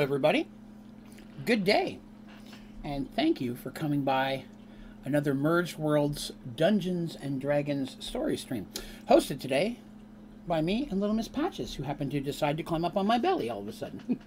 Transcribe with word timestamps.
Everybody. 0.00 0.48
Good 1.44 1.62
day. 1.62 1.98
And 2.82 3.14
thank 3.14 3.38
you 3.38 3.54
for 3.54 3.70
coming 3.70 4.00
by 4.00 4.44
another 5.04 5.34
Merged 5.34 5.76
Worlds 5.76 6.32
Dungeons 6.56 7.18
and 7.20 7.38
Dragons 7.38 7.98
story 8.00 8.38
stream. 8.38 8.66
Hosted 9.10 9.40
today 9.40 9.78
by 10.48 10.62
me 10.62 10.88
and 10.90 11.00
Little 11.00 11.14
Miss 11.14 11.28
Patches, 11.28 11.74
who 11.74 11.82
happened 11.82 12.12
to 12.12 12.20
decide 12.20 12.56
to 12.56 12.62
climb 12.62 12.82
up 12.82 12.96
on 12.96 13.06
my 13.06 13.18
belly 13.18 13.50
all 13.50 13.60
of 13.60 13.68
a 13.68 13.74
sudden. 13.74 14.18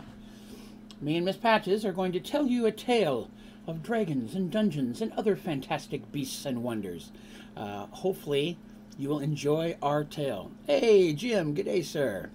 me 1.00 1.16
and 1.16 1.24
Miss 1.24 1.36
Patches 1.36 1.84
are 1.84 1.92
going 1.92 2.10
to 2.10 2.18
tell 2.18 2.48
you 2.48 2.66
a 2.66 2.72
tale 2.72 3.30
of 3.68 3.80
dragons 3.80 4.34
and 4.34 4.50
dungeons 4.50 5.00
and 5.00 5.12
other 5.12 5.36
fantastic 5.36 6.10
beasts 6.10 6.44
and 6.44 6.64
wonders. 6.64 7.12
Uh, 7.56 7.86
hopefully, 7.92 8.58
you 8.98 9.08
will 9.08 9.20
enjoy 9.20 9.76
our 9.80 10.02
tale. 10.02 10.50
Hey, 10.66 11.12
Jim. 11.12 11.54
Good 11.54 11.66
day, 11.66 11.82
sir. 11.82 12.28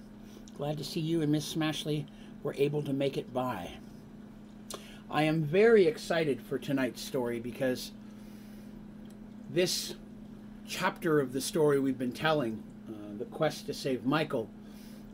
Glad 0.56 0.78
to 0.78 0.86
see 0.86 1.02
you 1.02 1.22
and 1.22 1.34
Miss 1.34 1.54
Smashley 1.54 2.06
were 2.44 2.56
able 2.58 2.82
to 2.84 2.94
make 2.94 3.18
it 3.18 3.34
by. 3.34 3.72
I 5.12 5.23
am 5.23 5.44
very 5.44 5.86
excited 5.86 6.42
for 6.42 6.58
tonight's 6.58 7.02
story 7.02 7.40
because 7.40 7.92
this 9.50 9.95
chapter 10.67 11.20
of 11.20 11.33
the 11.33 11.42
story 11.42 11.80
we've 11.80 11.98
been 11.98 12.11
telling, 12.11 12.64
uh, 12.88 13.17
the 13.17 13.26
quest 13.26 13.66
to 13.66 13.73
save 13.73 14.05
Michael, 14.05 14.48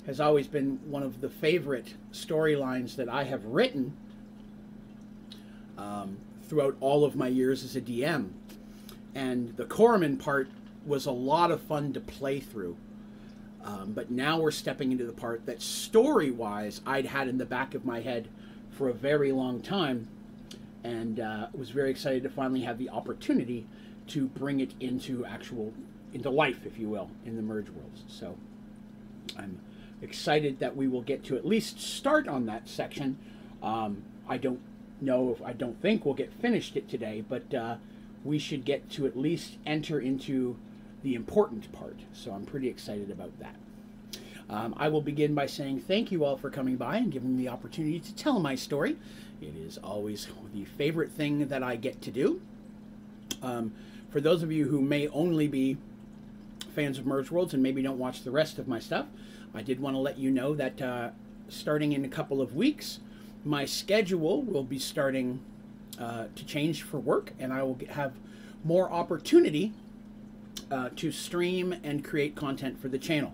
has 0.05 0.19
always 0.19 0.47
been 0.47 0.79
one 0.85 1.01
of 1.01 1.21
the 1.21 1.29
favorite 1.29 1.95
storylines 2.11 2.95
that 2.97 3.09
I 3.09 3.23
have 3.23 3.45
written 3.45 3.95
um, 5.77 6.17
throughout 6.47 6.75
all 6.79 7.05
of 7.05 7.15
my 7.15 7.27
years 7.27 7.63
as 7.63 7.75
a 7.75 7.81
DM. 7.81 8.31
And 9.15 9.55
the 9.55 9.65
Corman 9.65 10.17
part 10.17 10.49
was 10.85 11.05
a 11.05 11.11
lot 11.11 11.51
of 11.51 11.61
fun 11.61 11.93
to 11.93 11.99
play 11.99 12.39
through. 12.39 12.75
Um, 13.65 13.93
but 13.93 14.11
now 14.11 14.39
we're 14.39 14.51
stepping 14.51 14.91
into 14.91 15.05
the 15.05 15.11
part 15.11 15.47
that 15.47 15.59
story 15.59 16.29
wise 16.29 16.81
I'd 16.85 17.07
had 17.07 17.27
in 17.27 17.39
the 17.39 17.45
back 17.45 17.73
of 17.73 17.83
my 17.83 17.99
head 17.99 18.27
for 18.69 18.89
a 18.89 18.93
very 18.93 19.31
long 19.31 19.59
time 19.61 20.07
and 20.83 21.19
uh, 21.19 21.47
was 21.51 21.71
very 21.71 21.89
excited 21.89 22.21
to 22.23 22.29
finally 22.29 22.61
have 22.61 22.77
the 22.77 22.89
opportunity 22.89 23.65
to 24.07 24.27
bring 24.27 24.59
it 24.59 24.71
into 24.79 25.25
actual 25.25 25.73
into 26.13 26.29
life 26.29 26.59
if 26.65 26.77
you 26.77 26.87
will 26.87 27.09
in 27.25 27.35
the 27.35 27.41
merge 27.41 27.69
worlds. 27.69 28.03
So 28.07 28.37
i'm 29.37 29.59
excited 30.01 30.59
that 30.59 30.75
we 30.75 30.87
will 30.87 31.01
get 31.01 31.23
to 31.23 31.35
at 31.35 31.45
least 31.45 31.79
start 31.79 32.27
on 32.27 32.45
that 32.45 32.69
section. 32.69 33.17
Um, 33.63 34.03
i 34.29 34.37
don't 34.37 34.59
know 35.01 35.31
if 35.31 35.41
i 35.41 35.53
don't 35.53 35.81
think 35.81 36.05
we'll 36.05 36.13
get 36.13 36.31
finished 36.33 36.77
it 36.77 36.87
today 36.87 37.23
but 37.27 37.53
uh, 37.53 37.75
we 38.23 38.37
should 38.37 38.63
get 38.63 38.89
to 38.91 39.07
at 39.07 39.17
least 39.17 39.57
enter 39.65 39.99
into 39.99 40.55
the 41.05 41.15
important 41.15 41.71
part 41.71 41.97
so 42.11 42.31
i'm 42.31 42.45
pretty 42.45 42.67
excited 42.67 43.09
about 43.09 43.31
that 43.39 43.55
um, 44.49 44.75
I 44.77 44.89
will 44.89 45.01
begin 45.01 45.33
by 45.33 45.47
saying 45.47 45.79
thank 45.81 46.11
you 46.11 46.23
all 46.23 46.37
for 46.37 46.49
coming 46.49 46.75
by 46.75 46.97
and 46.97 47.11
giving 47.11 47.35
me 47.35 47.43
the 47.43 47.49
opportunity 47.49 47.99
to 47.99 48.15
tell 48.15 48.39
my 48.39 48.55
story. 48.55 48.97
It 49.41 49.55
is 49.55 49.77
always 49.79 50.27
the 50.53 50.65
favorite 50.65 51.11
thing 51.11 51.47
that 51.47 51.63
I 51.63 51.75
get 51.75 52.01
to 52.03 52.11
do. 52.11 52.41
Um, 53.41 53.73
for 54.11 54.21
those 54.21 54.43
of 54.43 54.51
you 54.51 54.67
who 54.67 54.81
may 54.81 55.07
only 55.09 55.47
be 55.47 55.77
fans 56.73 56.99
of 56.99 57.05
Merge 57.05 57.31
Worlds 57.31 57.53
and 57.53 57.63
maybe 57.63 57.81
don't 57.81 57.97
watch 57.97 58.23
the 58.23 58.31
rest 58.31 58.59
of 58.59 58.67
my 58.67 58.79
stuff, 58.79 59.07
I 59.53 59.61
did 59.61 59.79
want 59.79 59.95
to 59.95 59.99
let 59.99 60.17
you 60.17 60.29
know 60.29 60.53
that 60.53 60.81
uh, 60.81 61.09
starting 61.49 61.93
in 61.93 62.05
a 62.05 62.09
couple 62.09 62.41
of 62.41 62.55
weeks, 62.55 62.99
my 63.43 63.65
schedule 63.65 64.41
will 64.43 64.63
be 64.63 64.79
starting 64.79 65.39
uh, 65.99 66.25
to 66.35 66.45
change 66.45 66.83
for 66.83 66.99
work, 66.99 67.31
and 67.39 67.51
I 67.51 67.63
will 67.63 67.79
have 67.89 68.13
more 68.63 68.91
opportunity 68.91 69.73
uh, 70.71 70.89
to 70.95 71.11
stream 71.11 71.75
and 71.83 72.03
create 72.03 72.35
content 72.35 72.79
for 72.79 72.87
the 72.87 72.99
channel 72.99 73.33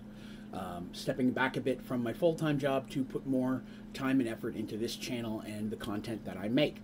um, 0.52 0.90
stepping 0.92 1.30
back 1.30 1.56
a 1.56 1.60
bit 1.60 1.82
from 1.82 2.02
my 2.02 2.12
full 2.12 2.34
time 2.34 2.58
job 2.58 2.88
to 2.90 3.04
put 3.04 3.26
more 3.26 3.62
time 3.94 4.20
and 4.20 4.28
effort 4.28 4.54
into 4.54 4.76
this 4.76 4.96
channel 4.96 5.40
and 5.40 5.70
the 5.70 5.76
content 5.76 6.24
that 6.24 6.36
I 6.36 6.48
make. 6.48 6.76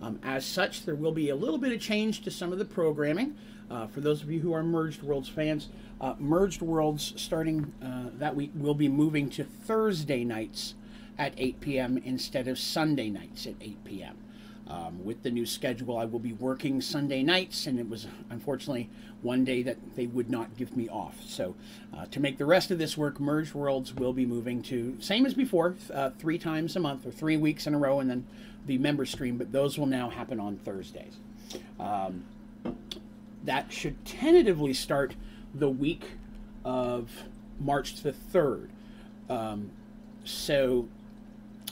Um, 0.00 0.20
as 0.22 0.44
such, 0.44 0.84
there 0.84 0.94
will 0.94 1.12
be 1.12 1.30
a 1.30 1.36
little 1.36 1.58
bit 1.58 1.72
of 1.72 1.80
change 1.80 2.22
to 2.22 2.30
some 2.30 2.52
of 2.52 2.58
the 2.58 2.64
programming. 2.64 3.36
Uh, 3.70 3.86
for 3.86 4.00
those 4.00 4.22
of 4.22 4.30
you 4.30 4.40
who 4.40 4.52
are 4.52 4.62
Merged 4.62 5.02
Worlds 5.02 5.28
fans, 5.28 5.68
uh, 6.00 6.14
Merged 6.18 6.62
Worlds 6.62 7.14
starting 7.16 7.72
uh, 7.82 8.10
that 8.18 8.36
week 8.36 8.52
will 8.54 8.74
be 8.74 8.88
moving 8.88 9.28
to 9.30 9.44
Thursday 9.44 10.22
nights 10.24 10.74
at 11.18 11.32
8 11.36 11.60
p.m. 11.60 11.98
instead 11.98 12.46
of 12.46 12.58
Sunday 12.58 13.08
nights 13.08 13.46
at 13.46 13.54
8 13.60 13.84
p.m. 13.84 14.16
Um, 14.68 15.04
with 15.04 15.22
the 15.22 15.30
new 15.30 15.46
schedule, 15.46 15.96
I 15.96 16.06
will 16.06 16.18
be 16.18 16.32
working 16.32 16.80
Sunday 16.80 17.22
nights, 17.22 17.68
and 17.68 17.78
it 17.78 17.88
was 17.88 18.08
unfortunately 18.30 18.90
one 19.22 19.44
day 19.44 19.62
that 19.62 19.76
they 19.94 20.06
would 20.06 20.28
not 20.28 20.56
give 20.56 20.76
me 20.76 20.88
off. 20.88 21.22
So, 21.24 21.54
uh, 21.96 22.06
to 22.06 22.18
make 22.18 22.36
the 22.36 22.46
rest 22.46 22.72
of 22.72 22.78
this 22.78 22.96
work, 22.96 23.20
Merge 23.20 23.54
Worlds 23.54 23.94
will 23.94 24.12
be 24.12 24.26
moving 24.26 24.62
to 24.64 24.96
same 25.00 25.24
as 25.24 25.34
before, 25.34 25.76
uh, 25.94 26.10
three 26.18 26.38
times 26.38 26.74
a 26.74 26.80
month 26.80 27.06
or 27.06 27.12
three 27.12 27.36
weeks 27.36 27.68
in 27.68 27.74
a 27.74 27.78
row, 27.78 28.00
and 28.00 28.10
then 28.10 28.26
the 28.66 28.76
member 28.78 29.06
stream. 29.06 29.38
But 29.38 29.52
those 29.52 29.78
will 29.78 29.86
now 29.86 30.10
happen 30.10 30.40
on 30.40 30.56
Thursdays. 30.56 31.16
Um, 31.78 32.24
that 33.44 33.72
should 33.72 34.04
tentatively 34.04 34.74
start 34.74 35.14
the 35.54 35.70
week 35.70 36.04
of 36.64 37.10
March 37.60 38.02
the 38.02 38.12
third. 38.12 38.70
Um, 39.30 39.70
so 40.24 40.88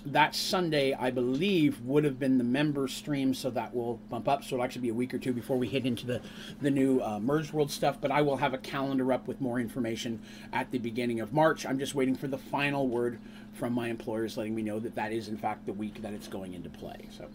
that 0.06 0.34
Sunday, 0.34 0.92
I 0.92 1.10
believe, 1.10 1.80
would 1.80 2.04
have 2.04 2.18
been 2.18 2.36
the 2.36 2.44
member 2.44 2.88
stream, 2.88 3.32
so 3.32 3.50
that 3.50 3.74
will 3.74 3.96
bump 4.10 4.28
up. 4.28 4.44
So 4.44 4.56
it'll 4.56 4.64
actually 4.64 4.82
be 4.82 4.88
a 4.90 4.94
week 4.94 5.14
or 5.14 5.18
two 5.18 5.32
before 5.32 5.56
we 5.56 5.66
hit 5.66 5.86
into 5.86 6.06
the, 6.06 6.20
the 6.60 6.70
new 6.70 7.00
uh, 7.00 7.18
Merged 7.20 7.52
World 7.52 7.70
stuff. 7.70 7.98
But 8.00 8.10
I 8.10 8.20
will 8.22 8.36
have 8.36 8.52
a 8.52 8.58
calendar 8.58 9.12
up 9.12 9.26
with 9.26 9.40
more 9.40 9.58
information 9.58 10.20
at 10.52 10.70
the 10.70 10.78
beginning 10.78 11.20
of 11.20 11.32
March. 11.32 11.64
I'm 11.64 11.78
just 11.78 11.94
waiting 11.94 12.14
for 12.14 12.26
the 12.26 12.38
final 12.38 12.86
word 12.86 13.18
from 13.54 13.72
my 13.72 13.88
employers 13.88 14.36
letting 14.36 14.54
me 14.54 14.62
know 14.62 14.78
that 14.80 14.94
that 14.96 15.12
is, 15.12 15.28
in 15.28 15.38
fact, 15.38 15.64
the 15.64 15.72
week 15.72 16.02
that 16.02 16.12
it's 16.12 16.28
going 16.28 16.54
into 16.54 16.68
play. 16.68 17.08
So, 17.16 17.28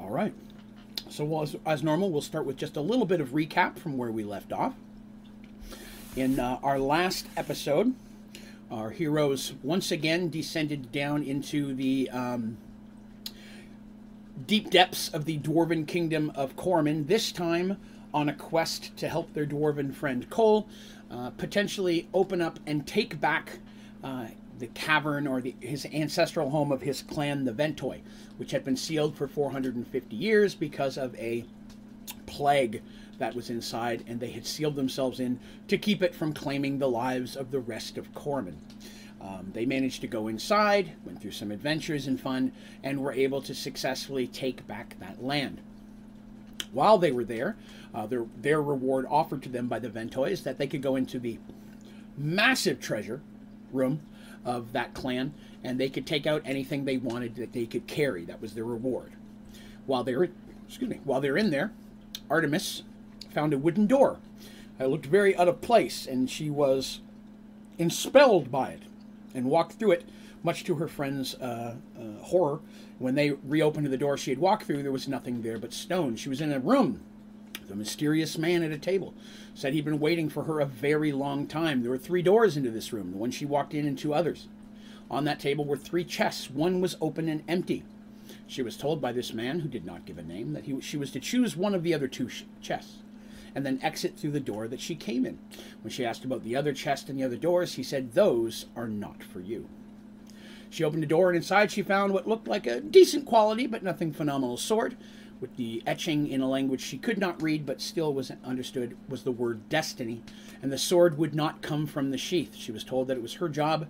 all 0.00 0.10
right. 0.10 0.34
So, 1.08 1.42
as, 1.42 1.56
as 1.66 1.82
normal, 1.82 2.10
we'll 2.10 2.22
start 2.22 2.46
with 2.46 2.56
just 2.56 2.76
a 2.76 2.80
little 2.80 3.04
bit 3.06 3.20
of 3.20 3.28
recap 3.28 3.78
from 3.78 3.96
where 3.96 4.10
we 4.10 4.24
left 4.24 4.52
off. 4.52 4.74
In 6.16 6.40
uh, 6.40 6.58
our 6.62 6.78
last 6.78 7.26
episode, 7.36 7.94
our 8.72 8.90
heroes 8.90 9.52
once 9.62 9.92
again 9.92 10.30
descended 10.30 10.90
down 10.90 11.22
into 11.22 11.74
the 11.74 12.08
um, 12.10 12.56
deep 14.46 14.70
depths 14.70 15.10
of 15.10 15.26
the 15.26 15.38
dwarven 15.38 15.86
kingdom 15.86 16.32
of 16.34 16.56
Corman, 16.56 17.06
this 17.06 17.30
time 17.30 17.76
on 18.14 18.30
a 18.30 18.34
quest 18.34 18.96
to 18.96 19.08
help 19.08 19.32
their 19.34 19.46
dwarven 19.46 19.94
friend 19.94 20.28
Cole 20.30 20.66
uh, 21.10 21.30
potentially 21.30 22.08
open 22.14 22.40
up 22.40 22.58
and 22.66 22.86
take 22.86 23.20
back 23.20 23.58
uh, 24.02 24.26
the 24.58 24.68
cavern 24.68 25.26
or 25.26 25.42
the, 25.42 25.54
his 25.60 25.86
ancestral 25.86 26.48
home 26.48 26.72
of 26.72 26.80
his 26.80 27.02
clan, 27.02 27.44
the 27.44 27.52
Ventoi, 27.52 28.00
which 28.38 28.52
had 28.52 28.64
been 28.64 28.76
sealed 28.76 29.14
for 29.14 29.28
450 29.28 30.16
years 30.16 30.54
because 30.54 30.96
of 30.96 31.14
a 31.16 31.44
plague 32.24 32.82
that 33.18 33.34
was 33.34 33.50
inside, 33.50 34.04
and 34.06 34.20
they 34.20 34.30
had 34.30 34.46
sealed 34.46 34.76
themselves 34.76 35.20
in 35.20 35.38
to 35.68 35.78
keep 35.78 36.02
it 36.02 36.14
from 36.14 36.32
claiming 36.32 36.78
the 36.78 36.88
lives 36.88 37.36
of 37.36 37.50
the 37.50 37.60
rest 37.60 37.98
of 37.98 38.14
Corman. 38.14 38.58
Um, 39.20 39.50
they 39.52 39.64
managed 39.64 40.00
to 40.00 40.08
go 40.08 40.26
inside, 40.26 40.92
went 41.04 41.20
through 41.22 41.30
some 41.30 41.52
adventures 41.52 42.06
and 42.06 42.20
fun, 42.20 42.52
and 42.82 43.00
were 43.00 43.12
able 43.12 43.40
to 43.42 43.54
successfully 43.54 44.26
take 44.26 44.66
back 44.66 44.96
that 44.98 45.22
land. 45.22 45.60
While 46.72 46.98
they 46.98 47.12
were 47.12 47.24
there, 47.24 47.56
uh, 47.94 48.06
their, 48.06 48.26
their 48.40 48.60
reward 48.60 49.06
offered 49.08 49.42
to 49.42 49.48
them 49.48 49.68
by 49.68 49.78
the 49.78 49.90
Ventois 49.90 50.42
that 50.42 50.58
they 50.58 50.66
could 50.66 50.82
go 50.82 50.96
into 50.96 51.18
the 51.18 51.38
massive 52.16 52.80
treasure 52.80 53.20
room 53.72 54.00
of 54.44 54.72
that 54.72 54.94
clan 54.94 55.34
and 55.64 55.78
they 55.78 55.88
could 55.88 56.06
take 56.06 56.26
out 56.26 56.42
anything 56.44 56.84
they 56.84 56.96
wanted 56.96 57.36
that 57.36 57.52
they 57.52 57.66
could 57.66 57.86
carry. 57.86 58.24
That 58.24 58.40
was 58.40 58.54
their 58.54 58.64
reward. 58.64 59.12
While 59.86 60.04
they're 60.04 60.28
excuse 60.66 60.90
me, 60.90 61.00
while 61.04 61.20
they're 61.20 61.36
in 61.36 61.50
there, 61.50 61.72
Artemis 62.30 62.82
found 63.32 63.52
a 63.52 63.58
wooden 63.58 63.86
door. 63.86 64.18
I 64.78 64.86
looked 64.86 65.06
very 65.06 65.36
out 65.36 65.48
of 65.48 65.60
place, 65.60 66.06
and 66.06 66.28
she 66.30 66.50
was 66.50 67.00
enspelled 67.78 68.50
by 68.50 68.70
it 68.70 68.82
and 69.34 69.46
walked 69.46 69.74
through 69.74 69.92
it, 69.92 70.04
much 70.42 70.64
to 70.64 70.76
her 70.76 70.88
friend's 70.88 71.34
uh, 71.36 71.76
uh, 71.98 72.22
horror. 72.22 72.60
When 72.98 73.14
they 73.14 73.30
reopened 73.30 73.86
the 73.86 73.96
door 73.96 74.16
she 74.16 74.30
had 74.30 74.38
walked 74.38 74.64
through, 74.64 74.82
there 74.82 74.92
was 74.92 75.08
nothing 75.08 75.42
there 75.42 75.58
but 75.58 75.72
stone. 75.72 76.16
She 76.16 76.28
was 76.28 76.40
in 76.40 76.52
a 76.52 76.58
room. 76.58 77.00
The 77.68 77.76
mysterious 77.76 78.36
man 78.36 78.62
at 78.62 78.72
a 78.72 78.78
table 78.78 79.14
said 79.54 79.72
he'd 79.72 79.84
been 79.84 80.00
waiting 80.00 80.28
for 80.28 80.44
her 80.44 80.60
a 80.60 80.66
very 80.66 81.12
long 81.12 81.46
time. 81.46 81.82
There 81.82 81.90
were 81.90 81.98
three 81.98 82.22
doors 82.22 82.56
into 82.56 82.70
this 82.70 82.92
room, 82.92 83.12
the 83.12 83.18
one 83.18 83.30
she 83.30 83.46
walked 83.46 83.74
in 83.74 83.86
and 83.86 83.96
two 83.96 84.12
others. 84.12 84.48
On 85.10 85.24
that 85.24 85.40
table 85.40 85.64
were 85.64 85.76
three 85.76 86.04
chests. 86.04 86.50
One 86.50 86.80
was 86.80 86.96
open 87.00 87.28
and 87.28 87.42
empty. 87.46 87.84
She 88.46 88.62
was 88.62 88.76
told 88.76 89.00
by 89.00 89.12
this 89.12 89.32
man, 89.32 89.60
who 89.60 89.68
did 89.68 89.84
not 89.84 90.06
give 90.06 90.18
a 90.18 90.22
name, 90.22 90.52
that 90.54 90.64
he, 90.64 90.80
she 90.80 90.96
was 90.96 91.10
to 91.12 91.20
choose 91.20 91.56
one 91.56 91.74
of 91.74 91.82
the 91.82 91.94
other 91.94 92.08
two 92.08 92.28
chests 92.60 92.96
and 93.54 93.64
then 93.64 93.80
exit 93.82 94.16
through 94.16 94.30
the 94.30 94.40
door 94.40 94.68
that 94.68 94.80
she 94.80 94.94
came 94.94 95.26
in. 95.26 95.38
When 95.82 95.90
she 95.90 96.04
asked 96.04 96.24
about 96.24 96.44
the 96.44 96.56
other 96.56 96.72
chest 96.72 97.08
and 97.08 97.18
the 97.18 97.24
other 97.24 97.36
doors, 97.36 97.74
he 97.74 97.82
said, 97.82 98.12
Those 98.12 98.66
are 98.76 98.88
not 98.88 99.22
for 99.22 99.40
you. 99.40 99.68
She 100.70 100.84
opened 100.84 101.02
the 101.02 101.06
door, 101.08 101.28
and 101.28 101.36
inside 101.36 101.70
she 101.70 101.82
found 101.82 102.14
what 102.14 102.26
looked 102.26 102.48
like 102.48 102.66
a 102.66 102.80
decent 102.80 103.26
quality, 103.26 103.66
but 103.66 103.82
nothing 103.82 104.12
phenomenal 104.12 104.56
sword, 104.56 104.96
with 105.40 105.56
the 105.56 105.82
etching 105.86 106.28
in 106.28 106.40
a 106.40 106.48
language 106.48 106.80
she 106.80 106.96
could 106.96 107.18
not 107.18 107.42
read 107.42 107.66
but 107.66 107.80
still 107.80 108.14
was 108.14 108.32
understood 108.44 108.96
was 109.08 109.24
the 109.24 109.32
word 109.32 109.68
destiny, 109.68 110.22
and 110.62 110.72
the 110.72 110.78
sword 110.78 111.18
would 111.18 111.34
not 111.34 111.60
come 111.60 111.86
from 111.86 112.10
the 112.10 112.16
sheath. 112.16 112.54
She 112.54 112.72
was 112.72 112.84
told 112.84 113.08
that 113.08 113.16
it 113.16 113.22
was 113.22 113.34
her 113.34 113.48
job 113.48 113.86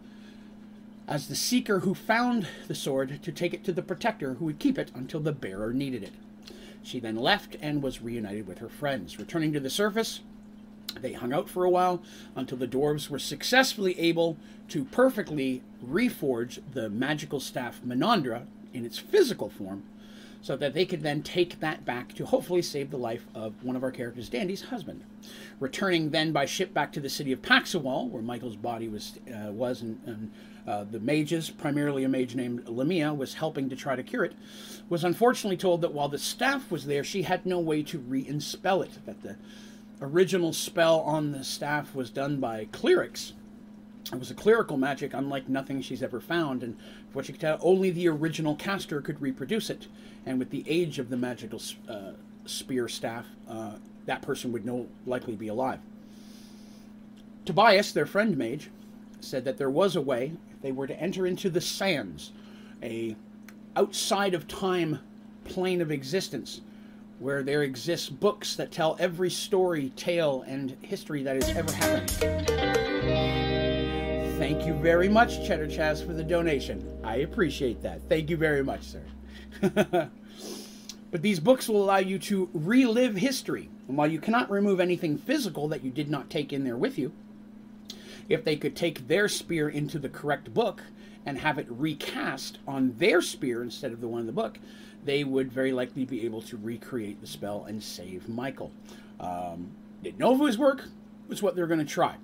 as 1.06 1.29
the 1.29 1.37
seeker 1.37 1.81
who 1.81 1.94
found 1.94 2.47
the 2.69 2.75
sword 2.75 3.23
to 3.23 3.31
take 3.31 3.53
it 3.53 3.64
to 3.64 3.73
the 3.73 3.82
protector 3.82 4.35
who 4.35 4.47
would 4.47 4.59
keep 4.59 4.79
it 4.79 4.91
until 4.94 5.20
the 5.20 5.32
bearer 5.32 5.73
needed 5.73 6.03
it. 6.03 6.12
She 6.82 7.00
then 7.00 7.17
left 7.17 7.56
and 7.61 7.82
was 7.82 8.02
reunited 8.02 8.46
with 8.46 8.58
her 8.58 8.69
friends. 8.69 9.19
Returning 9.19 9.52
to 9.52 9.61
the 9.61 9.70
surface, 9.70 10.20
they 11.00 11.12
hung 11.12 11.32
out 11.32 11.49
for 11.49 11.64
a 11.64 11.70
while 11.70 12.02
until 12.37 12.58
the 12.58 12.69
dwarves 12.69 13.08
were 13.08 13.19
successfully 13.19 13.99
able 13.99 14.37
to 14.69 14.84
perfectly 14.84 15.62
reforge 15.84 16.61
the 16.73 16.90
magical 16.90 17.40
staff 17.40 17.81
Menandra 17.84 18.46
in 18.73 18.84
its 18.84 18.99
physical 18.99 19.49
form 19.49 19.84
so 20.43 20.56
that 20.56 20.75
they 20.75 20.84
could 20.84 21.02
then 21.02 21.23
take 21.23 21.61
that 21.61 21.84
back 21.84 22.12
to 22.14 22.26
hopefully 22.26 22.62
save 22.62 22.90
the 22.90 22.96
life 22.96 23.26
of 23.32 23.62
one 23.62 23.76
of 23.76 23.85
our 23.85 23.93
characters, 23.93 24.28
Dandy's 24.28 24.62
husband. 24.62 25.05
Returning 25.61 26.11
then 26.11 26.32
by 26.32 26.46
ship 26.46 26.75
back 26.75 26.93
to 26.93 27.00
the 27.00 27.08
city 27.08 27.31
of 27.31 27.40
Paxawal, 27.43 28.08
where 28.11 28.23
Michael's 28.23 28.56
body 28.56 28.88
was 28.88 29.19
uh, 29.32 29.52
was, 29.52 29.82
and, 29.82 30.00
and 30.05 30.32
uh, 30.67 30.85
the 30.85 31.00
mages, 31.00 31.50
primarily 31.50 32.05
a 32.05 32.09
mage 32.09 32.35
named 32.35 32.69
Lamia, 32.69 33.12
was 33.12 33.35
helping 33.35 33.69
to 33.69 33.76
try 33.76 33.97
to 33.97 34.03
cure 34.03 34.25
it, 34.25 34.35
was 34.88 35.05
unfortunately 35.05 35.56
told 35.56 35.81
that 35.81 35.93
while 35.93 36.09
the 36.09 36.19
staff 36.19 36.70
was 36.70 36.87
there, 36.87 37.03
she 37.03 37.23
had 37.23 37.44
no 37.44 37.59
way 37.59 37.82
to 37.82 37.99
re-inspell 37.99 38.82
it. 38.82 38.99
That 39.06 39.23
the 39.23 39.37
original 40.00 40.53
spell 40.53 41.00
on 41.00 41.32
the 41.32 41.44
staff 41.44 41.94
was 41.94 42.11
done 42.11 42.38
by 42.38 42.67
clerics. 42.73 43.32
It 44.12 44.19
was 44.19 44.31
a 44.31 44.35
clerical 44.35 44.76
magic 44.76 45.14
unlike 45.14 45.49
nothing 45.49 45.81
she's 45.81 46.03
ever 46.03 46.20
found, 46.20 46.62
and 46.62 46.76
what 47.12 47.26
she 47.26 47.32
could 47.32 47.41
tell, 47.41 47.59
only 47.61 47.91
the 47.91 48.09
original 48.09 48.55
caster 48.55 49.00
could 49.00 49.20
reproduce 49.20 49.70
it. 49.70 49.88
And 50.26 50.38
with 50.38 50.50
the 50.50 50.64
age 50.69 50.99
of 50.99 51.09
the 51.09 51.17
magical 51.17 51.61
uh, 51.88 52.12
spear 52.44 52.88
staff, 52.88 53.26
uh, 53.49 53.73
that 54.06 54.23
person 54.23 54.53
would 54.53 54.64
no 54.64 54.88
likely 55.06 55.35
be 55.35 55.49
alive. 55.49 55.81
Tobias, 57.44 57.93
their 57.93 58.06
friend 58.06 58.37
mage, 58.37 58.70
said 59.20 59.44
that 59.44 59.59
there 59.59 59.70
was 59.70 59.97
a 59.97 60.00
way 60.00 60.32
they 60.62 60.73
were 60.73 60.87
to 60.87 60.99
enter 60.99 61.26
into 61.26 61.50
the 61.50 61.61
sands, 61.61 62.32
a 62.82 63.17
outside 63.76 64.35
of 64.35 64.47
time 64.49 64.99
plane 65.44 65.81
of 65.81 65.91
existence, 65.91 66.61
where 67.19 67.43
there 67.43 67.62
exists 67.62 68.09
books 68.09 68.56
that 68.56 68.70
tell 68.70 68.97
every 68.99 69.31
story, 69.31 69.91
tale, 69.97 70.43
and 70.47 70.76
history 70.82 71.23
that 71.23 71.37
has 71.37 71.50
ever 71.56 71.73
happened. 71.73 72.11
Thank 74.38 74.67
you 74.67 74.75
very 74.75 75.09
much, 75.09 75.47
Cheddar 75.47 75.69
Chaz, 75.69 76.05
for 76.05 76.12
the 76.12 76.25
donation. 76.25 76.85
I 77.05 77.17
appreciate 77.17 77.82
that. 77.82 78.00
Thank 78.09 78.29
you 78.29 78.37
very 78.37 78.64
much, 78.64 78.82
sir. 78.82 79.03
but 81.12 81.23
these 81.23 81.38
books 81.38 81.69
will 81.69 81.82
allow 81.82 81.99
you 81.99 82.19
to 82.19 82.50
relive 82.53 83.14
history. 83.17 83.69
And 83.87 83.97
while 83.97 84.11
you 84.11 84.20
cannot 84.20 84.50
remove 84.50 84.81
anything 84.81 85.17
physical 85.17 85.69
that 85.69 85.85
you 85.85 85.91
did 85.91 86.11
not 86.11 86.29
take 86.29 86.53
in 86.53 86.64
there 86.64 86.76
with 86.76 86.99
you, 86.99 87.12
if 88.29 88.45
they 88.45 88.57
could 88.57 88.77
take 88.77 89.09
their 89.09 89.29
spear 89.29 89.69
into 89.69 89.99
the 89.99 90.09
correct 90.09 90.53
book 90.53 90.83
and 91.25 91.39
have 91.39 91.59
it 91.59 91.67
recast 91.69 92.59
on 92.67 92.95
their 92.99 93.23
spear 93.23 93.63
instead 93.63 93.93
of 93.93 94.01
the 94.01 94.09
one 94.09 94.21
in 94.21 94.27
the 94.27 94.33
book, 94.33 94.59
they 95.05 95.25
would 95.25 95.53
very 95.53 95.73
likely 95.73 96.05
be 96.05 96.25
able 96.25 96.43
to 96.43 96.57
recreate 96.57 97.21
the 97.21 97.27
spell 97.27 97.65
and 97.65 97.83
save 97.83 98.29
Michael. 98.29 98.73
Um, 99.21 99.71
if 100.03 100.15
it 100.21 100.59
work, 100.59 100.85
was 101.29 101.43
what 101.43 101.55
they're 101.55 101.67
going 101.67 101.79
to 101.79 101.85
try. 101.85 102.17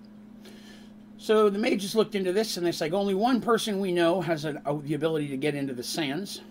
So 1.17 1.51
the 1.51 1.59
mages 1.59 1.97
looked 1.97 2.15
into 2.15 2.33
this 2.33 2.57
and 2.57 2.67
it's 2.67 2.81
like 2.81 2.93
only 2.93 3.15
one 3.15 3.41
person 3.41 3.81
we 3.81 3.93
know 3.93 4.21
has 4.21 4.45
an, 4.45 4.61
uh, 4.65 4.75
the 4.83 4.95
ability 4.95 5.29
to 5.29 5.37
get 5.37 5.55
into 5.55 5.75
the 5.75 5.83
sands, 5.83 6.43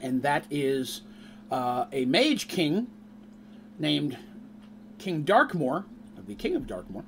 and 0.00 0.22
that 0.22 0.46
is 0.50 1.02
uh, 1.50 1.86
a 1.92 2.04
mage 2.06 2.48
king 2.48 2.88
named 3.78 4.18
King 4.98 5.24
Darkmoor, 5.24 5.84
the 6.26 6.34
King 6.34 6.56
of 6.56 6.66
Darkmoor, 6.66 7.04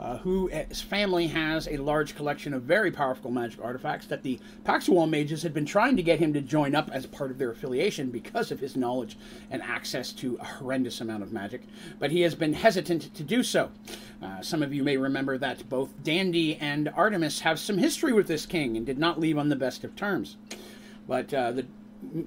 uh, 0.00 0.16
whose 0.18 0.80
family 0.80 1.26
has 1.26 1.68
a 1.68 1.76
large 1.76 2.16
collection 2.16 2.54
of 2.54 2.62
very 2.62 2.90
powerful 2.90 3.30
magic 3.30 3.62
artifacts 3.62 4.06
that 4.06 4.22
the 4.22 4.40
Paxawal 4.64 5.08
mages 5.08 5.42
had 5.42 5.52
been 5.52 5.66
trying 5.66 5.94
to 5.96 6.02
get 6.02 6.18
him 6.18 6.32
to 6.32 6.40
join 6.40 6.74
up 6.74 6.90
as 6.90 7.04
part 7.04 7.30
of 7.30 7.36
their 7.38 7.50
affiliation 7.50 8.10
because 8.10 8.50
of 8.50 8.60
his 8.60 8.76
knowledge 8.76 9.18
and 9.50 9.62
access 9.62 10.12
to 10.12 10.38
a 10.40 10.44
horrendous 10.44 11.02
amount 11.02 11.22
of 11.22 11.32
magic, 11.32 11.62
but 11.98 12.10
he 12.10 12.22
has 12.22 12.34
been 12.34 12.54
hesitant 12.54 13.14
to 13.14 13.22
do 13.22 13.42
so. 13.42 13.70
Uh, 14.22 14.40
some 14.40 14.62
of 14.62 14.72
you 14.72 14.82
may 14.82 14.96
remember 14.96 15.36
that 15.36 15.68
both 15.68 15.90
Dandy 16.02 16.56
and 16.56 16.88
Artemis 16.96 17.40
have 17.40 17.58
some 17.58 17.76
history 17.76 18.14
with 18.14 18.26
this 18.26 18.46
king 18.46 18.76
and 18.78 18.86
did 18.86 18.98
not 18.98 19.20
leave 19.20 19.36
on 19.36 19.50
the 19.50 19.56
best 19.56 19.84
of 19.84 19.94
terms. 19.96 20.38
But 21.06 21.32
uh, 21.34 21.52
the 21.52 21.66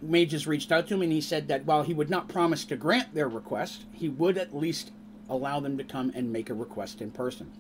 mages 0.02 0.46
reached 0.46 0.72
out 0.72 0.88
to 0.88 0.94
him 0.94 1.02
and 1.02 1.12
he 1.12 1.22
said 1.22 1.48
that 1.48 1.66
while 1.66 1.82
he 1.82 1.94
would 1.94 2.10
not 2.10 2.28
promise 2.28 2.66
to 2.66 2.76
grant 2.76 3.16
their 3.16 3.28
request, 3.28 3.86
he 3.94 4.10
would 4.10 4.38
at 4.38 4.56
least 4.56 4.92
allow 5.34 5.60
them 5.60 5.78
to 5.78 5.84
come 5.84 6.12
and 6.16 6.32
make 6.32 6.50
a 6.50 6.54
request 6.54 7.02
in 7.02 7.12
person. 7.12 7.52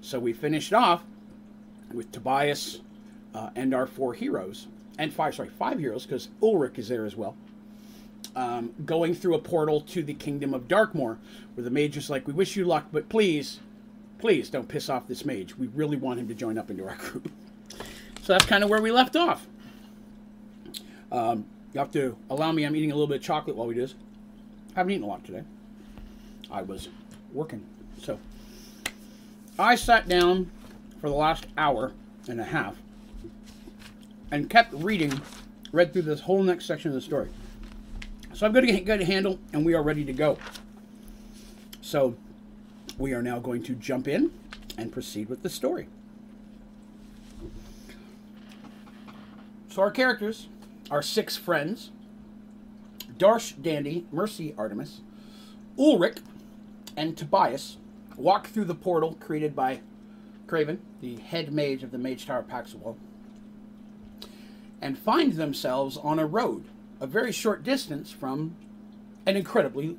So 0.00 0.18
we 0.18 0.32
finished 0.32 0.72
off 0.72 1.02
with 1.92 2.10
Tobias 2.12 2.80
uh, 3.34 3.50
and 3.54 3.74
our 3.74 3.86
four 3.86 4.14
heroes, 4.14 4.66
and 4.98 5.12
five, 5.12 5.34
sorry, 5.34 5.50
five 5.50 5.78
heroes, 5.78 6.04
because 6.04 6.28
Ulrich 6.42 6.78
is 6.78 6.88
there 6.88 7.04
as 7.04 7.16
well, 7.16 7.36
um, 8.36 8.72
going 8.84 9.14
through 9.14 9.34
a 9.34 9.38
portal 9.38 9.80
to 9.82 10.02
the 10.02 10.14
kingdom 10.14 10.54
of 10.54 10.68
Darkmoor, 10.68 11.18
where 11.54 11.64
the 11.64 11.70
mage 11.70 11.96
is 11.96 12.10
like, 12.10 12.26
We 12.26 12.32
wish 12.32 12.56
you 12.56 12.64
luck, 12.64 12.86
but 12.92 13.08
please, 13.08 13.60
please 14.18 14.50
don't 14.50 14.68
piss 14.68 14.88
off 14.88 15.06
this 15.08 15.24
mage. 15.24 15.56
We 15.56 15.68
really 15.68 15.96
want 15.96 16.20
him 16.20 16.28
to 16.28 16.34
join 16.34 16.58
up 16.58 16.70
into 16.70 16.86
our 16.86 16.96
group. 16.98 17.30
So 18.22 18.32
that's 18.32 18.46
kind 18.46 18.62
of 18.62 18.70
where 18.70 18.82
we 18.82 18.90
left 18.90 19.16
off. 19.16 19.46
Um, 21.10 21.46
you 21.72 21.80
have 21.80 21.92
to 21.92 22.16
allow 22.28 22.52
me, 22.52 22.64
I'm 22.64 22.76
eating 22.76 22.92
a 22.92 22.94
little 22.94 23.06
bit 23.06 23.18
of 23.18 23.22
chocolate 23.22 23.56
while 23.56 23.66
we 23.66 23.74
do 23.74 23.80
this. 23.80 23.94
I 24.74 24.80
haven't 24.80 24.92
eaten 24.92 25.04
a 25.04 25.08
lot 25.08 25.24
today. 25.24 25.42
I 26.50 26.62
was 26.62 26.88
working. 27.32 27.64
So 28.02 28.18
I 29.58 29.74
sat 29.74 30.08
down 30.08 30.50
for 31.00 31.08
the 31.08 31.16
last 31.16 31.46
hour 31.56 31.92
and 32.28 32.40
a 32.40 32.44
half 32.44 32.76
and 34.30 34.48
kept 34.48 34.72
reading, 34.74 35.20
read 35.72 35.92
through 35.92 36.02
this 36.02 36.20
whole 36.20 36.42
next 36.42 36.66
section 36.66 36.90
of 36.90 36.94
the 36.94 37.00
story. 37.00 37.28
So 38.32 38.46
I'm 38.46 38.52
going 38.52 38.66
to 38.66 38.80
get 38.80 39.00
a 39.00 39.04
handle 39.04 39.38
and 39.52 39.66
we 39.66 39.74
are 39.74 39.82
ready 39.82 40.04
to 40.04 40.12
go. 40.12 40.38
So 41.80 42.16
we 42.98 43.12
are 43.12 43.22
now 43.22 43.38
going 43.38 43.62
to 43.64 43.74
jump 43.74 44.06
in 44.06 44.30
and 44.78 44.92
proceed 44.92 45.28
with 45.28 45.42
the 45.42 45.50
story. 45.50 45.88
So 49.68 49.82
our 49.82 49.90
characters 49.90 50.48
are 50.90 51.02
six 51.02 51.36
friends 51.36 51.90
Darsh, 53.18 53.60
Dandy, 53.60 54.06
Mercy, 54.10 54.54
Artemis, 54.56 55.00
Ulrich, 55.78 56.18
and 57.00 57.16
Tobias 57.16 57.78
walk 58.18 58.48
through 58.48 58.66
the 58.66 58.74
portal 58.74 59.16
created 59.20 59.56
by 59.56 59.80
Draven, 60.46 60.80
the 61.00 61.16
head 61.16 61.50
mage 61.50 61.82
of 61.82 61.92
the 61.92 61.96
Mage 61.96 62.26
Tower 62.26 62.42
Paxawal, 62.42 62.96
and 64.82 64.98
find 64.98 65.32
themselves 65.32 65.96
on 65.96 66.18
a 66.18 66.26
road 66.26 66.66
a 67.00 67.06
very 67.06 67.32
short 67.32 67.64
distance 67.64 68.12
from 68.12 68.54
an 69.24 69.34
incredibly 69.34 69.96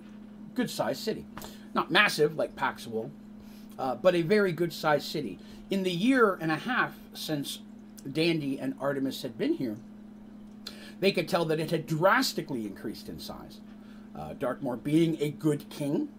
good 0.53 0.69
sized 0.69 1.01
city. 1.01 1.25
Not 1.73 1.89
massive 1.89 2.37
like 2.37 2.55
Paxawal, 2.55 3.09
uh, 3.79 3.95
but 3.95 4.13
a 4.13 4.21
very 4.21 4.51
good 4.51 4.71
sized 4.71 5.07
city. 5.07 5.39
In 5.71 5.81
the 5.81 5.91
year 5.91 6.37
and 6.39 6.51
a 6.51 6.57
half 6.57 6.93
since 7.15 7.61
Dandy 8.11 8.59
and 8.59 8.75
Artemis 8.79 9.23
had 9.23 9.39
been 9.39 9.53
here, 9.55 9.77
they 10.99 11.11
could 11.11 11.27
tell 11.27 11.45
that 11.45 11.59
it 11.59 11.71
had 11.71 11.87
drastically 11.87 12.67
increased 12.67 13.09
in 13.09 13.17
size. 13.19 13.59
Uh, 14.15 14.35
Darkmoor 14.35 14.83
being 14.83 15.17
a 15.19 15.31
good 15.31 15.67
king, 15.69 16.09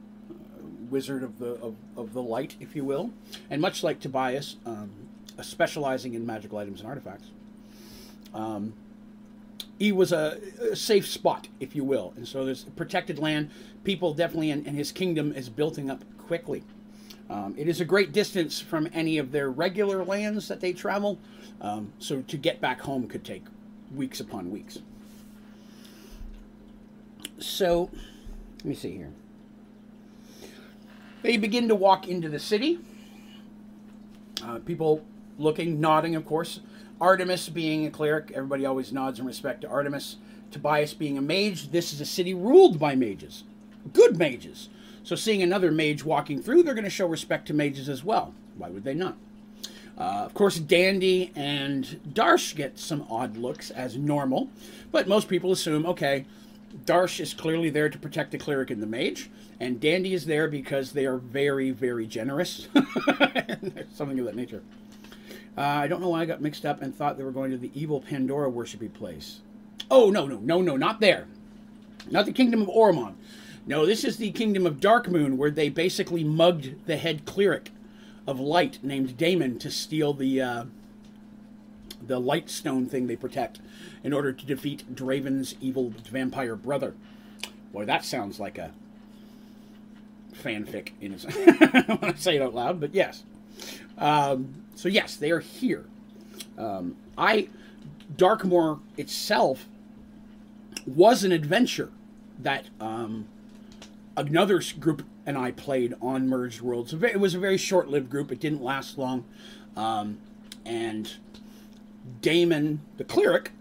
wizard 0.92 1.24
of 1.24 1.38
the 1.38 1.54
of, 1.54 1.74
of 1.96 2.12
the 2.12 2.22
light, 2.22 2.54
if 2.60 2.76
you 2.76 2.84
will, 2.84 3.10
and 3.50 3.60
much 3.60 3.82
like 3.82 3.98
Tobias, 3.98 4.56
um, 4.64 4.90
specializing 5.40 6.14
in 6.14 6.24
magical 6.24 6.58
items 6.58 6.80
and 6.80 6.88
artifacts. 6.88 7.30
Um, 8.34 8.74
he 9.78 9.90
was 9.90 10.12
a, 10.12 10.38
a, 10.70 10.76
safe 10.76 11.08
spot, 11.08 11.48
if 11.58 11.74
you 11.74 11.82
will, 11.82 12.12
and 12.16 12.28
so 12.28 12.44
there's 12.44 12.64
protected 12.76 13.18
land. 13.18 13.50
People 13.82 14.14
definitely, 14.14 14.50
and, 14.50 14.64
his 14.66 14.92
kingdom 14.92 15.32
is 15.32 15.48
building 15.48 15.90
up 15.90 16.04
quickly. 16.18 16.62
Um, 17.28 17.54
it 17.58 17.66
is 17.66 17.80
a 17.80 17.84
great 17.84 18.12
distance 18.12 18.60
from 18.60 18.88
any 18.92 19.18
of 19.18 19.32
their 19.32 19.50
regular 19.50 20.04
lands 20.04 20.46
that 20.48 20.60
they 20.60 20.72
travel, 20.72 21.18
um, 21.60 21.92
so 21.98 22.22
to 22.22 22.36
get 22.36 22.60
back 22.60 22.80
home 22.80 23.08
could 23.08 23.24
take 23.24 23.44
weeks 23.94 24.20
upon 24.20 24.50
weeks. 24.50 24.78
So, 27.38 27.90
let 28.58 28.64
me 28.64 28.74
see 28.74 28.96
here. 28.96 29.10
They 31.22 31.36
begin 31.36 31.68
to 31.68 31.74
walk 31.74 32.08
into 32.08 32.28
the 32.28 32.38
city. 32.38 32.80
Uh, 34.44 34.58
people 34.58 35.04
looking, 35.38 35.80
nodding, 35.80 36.16
of 36.16 36.26
course. 36.26 36.60
Artemis 37.00 37.48
being 37.48 37.86
a 37.86 37.90
cleric, 37.90 38.32
everybody 38.34 38.66
always 38.66 38.92
nods 38.92 39.18
in 39.18 39.26
respect 39.26 39.62
to 39.62 39.68
Artemis. 39.68 40.16
Tobias 40.50 40.94
being 40.94 41.16
a 41.16 41.22
mage, 41.22 41.70
this 41.70 41.92
is 41.92 42.00
a 42.00 42.04
city 42.04 42.34
ruled 42.34 42.78
by 42.78 42.94
mages, 42.94 43.44
good 43.92 44.18
mages. 44.18 44.68
So, 45.02 45.16
seeing 45.16 45.42
another 45.42 45.72
mage 45.72 46.04
walking 46.04 46.42
through, 46.42 46.62
they're 46.62 46.74
going 46.74 46.84
to 46.84 46.90
show 46.90 47.06
respect 47.06 47.46
to 47.46 47.54
mages 47.54 47.88
as 47.88 48.04
well. 48.04 48.34
Why 48.56 48.68
would 48.68 48.84
they 48.84 48.94
not? 48.94 49.16
Uh, 49.98 50.22
of 50.24 50.34
course, 50.34 50.58
Dandy 50.58 51.32
and 51.34 52.00
Darsh 52.12 52.54
get 52.54 52.78
some 52.78 53.06
odd 53.10 53.36
looks 53.36 53.70
as 53.70 53.96
normal, 53.96 54.48
but 54.90 55.08
most 55.08 55.28
people 55.28 55.52
assume 55.52 55.86
okay, 55.86 56.24
Darsh 56.84 57.20
is 57.20 57.34
clearly 57.34 57.70
there 57.70 57.88
to 57.88 57.98
protect 57.98 58.30
the 58.30 58.38
cleric 58.38 58.70
and 58.70 58.82
the 58.82 58.86
mage, 58.86 59.30
and 59.60 59.80
Dandy 59.80 60.14
is 60.14 60.26
there 60.26 60.48
because 60.48 60.92
they 60.92 61.06
are 61.06 61.18
very, 61.18 61.70
very 61.70 62.06
generous. 62.06 62.68
Something 63.94 64.18
of 64.18 64.26
that 64.26 64.36
nature. 64.36 64.62
Uh, 65.56 65.60
I 65.60 65.86
don't 65.86 66.00
know 66.00 66.08
why 66.08 66.22
I 66.22 66.26
got 66.26 66.40
mixed 66.40 66.64
up 66.64 66.80
and 66.80 66.94
thought 66.94 67.18
they 67.18 67.24
were 67.24 67.30
going 67.30 67.50
to 67.50 67.58
the 67.58 67.70
evil 67.74 68.00
Pandora 68.00 68.50
worshipy 68.50 68.92
place. 68.92 69.40
Oh, 69.90 70.10
no, 70.10 70.26
no, 70.26 70.38
no, 70.38 70.62
no, 70.62 70.76
not 70.76 71.00
there. 71.00 71.26
Not 72.10 72.24
the 72.24 72.32
kingdom 72.32 72.62
of 72.62 72.68
Oromon. 72.68 73.14
No, 73.66 73.86
this 73.86 74.02
is 74.02 74.16
the 74.16 74.32
kingdom 74.32 74.66
of 74.66 74.80
Darkmoor, 74.80 75.36
where 75.36 75.50
they 75.50 75.68
basically 75.68 76.24
mugged 76.24 76.86
the 76.86 76.96
head 76.96 77.26
cleric 77.26 77.70
of 78.26 78.40
light 78.40 78.78
named 78.82 79.16
Damon 79.16 79.58
to 79.58 79.70
steal 79.70 80.14
the 80.14 80.40
uh, 80.40 80.64
the 82.04 82.18
light 82.18 82.50
stone 82.50 82.86
thing 82.86 83.06
they 83.06 83.16
protect 83.16 83.60
in 84.04 84.12
order 84.12 84.32
to 84.32 84.46
defeat 84.46 84.94
Draven's 84.94 85.54
evil 85.60 85.92
vampire 86.10 86.56
brother. 86.56 86.94
Boy, 87.72 87.84
that 87.84 88.04
sounds 88.04 88.38
like 88.40 88.58
a 88.58 88.72
fanfic 90.34 90.90
in 91.00 91.12
its 91.14 91.26
I 92.02 92.14
say 92.16 92.36
it 92.36 92.42
out 92.42 92.54
loud, 92.54 92.80
but 92.80 92.94
yes. 92.94 93.24
Um, 93.98 94.64
so 94.74 94.88
yes, 94.88 95.16
they 95.16 95.30
are 95.30 95.40
here. 95.40 95.84
Um, 96.58 96.96
I 97.16 97.48
Darkmoor 98.16 98.80
itself 98.96 99.66
was 100.86 101.24
an 101.24 101.32
adventure 101.32 101.90
that 102.38 102.66
um, 102.80 103.26
another 104.16 104.60
group 104.78 105.04
and 105.24 105.38
I 105.38 105.52
played 105.52 105.94
on 106.02 106.28
Merged 106.28 106.60
Worlds. 106.60 106.92
It 106.92 107.20
was 107.20 107.34
a 107.34 107.38
very 107.38 107.56
short-lived 107.56 108.10
group. 108.10 108.32
It 108.32 108.40
didn't 108.40 108.62
last 108.62 108.98
long, 108.98 109.24
um, 109.76 110.18
and 110.66 111.14
Damon, 112.20 112.80
the 112.96 113.04
cleric, 113.04 113.52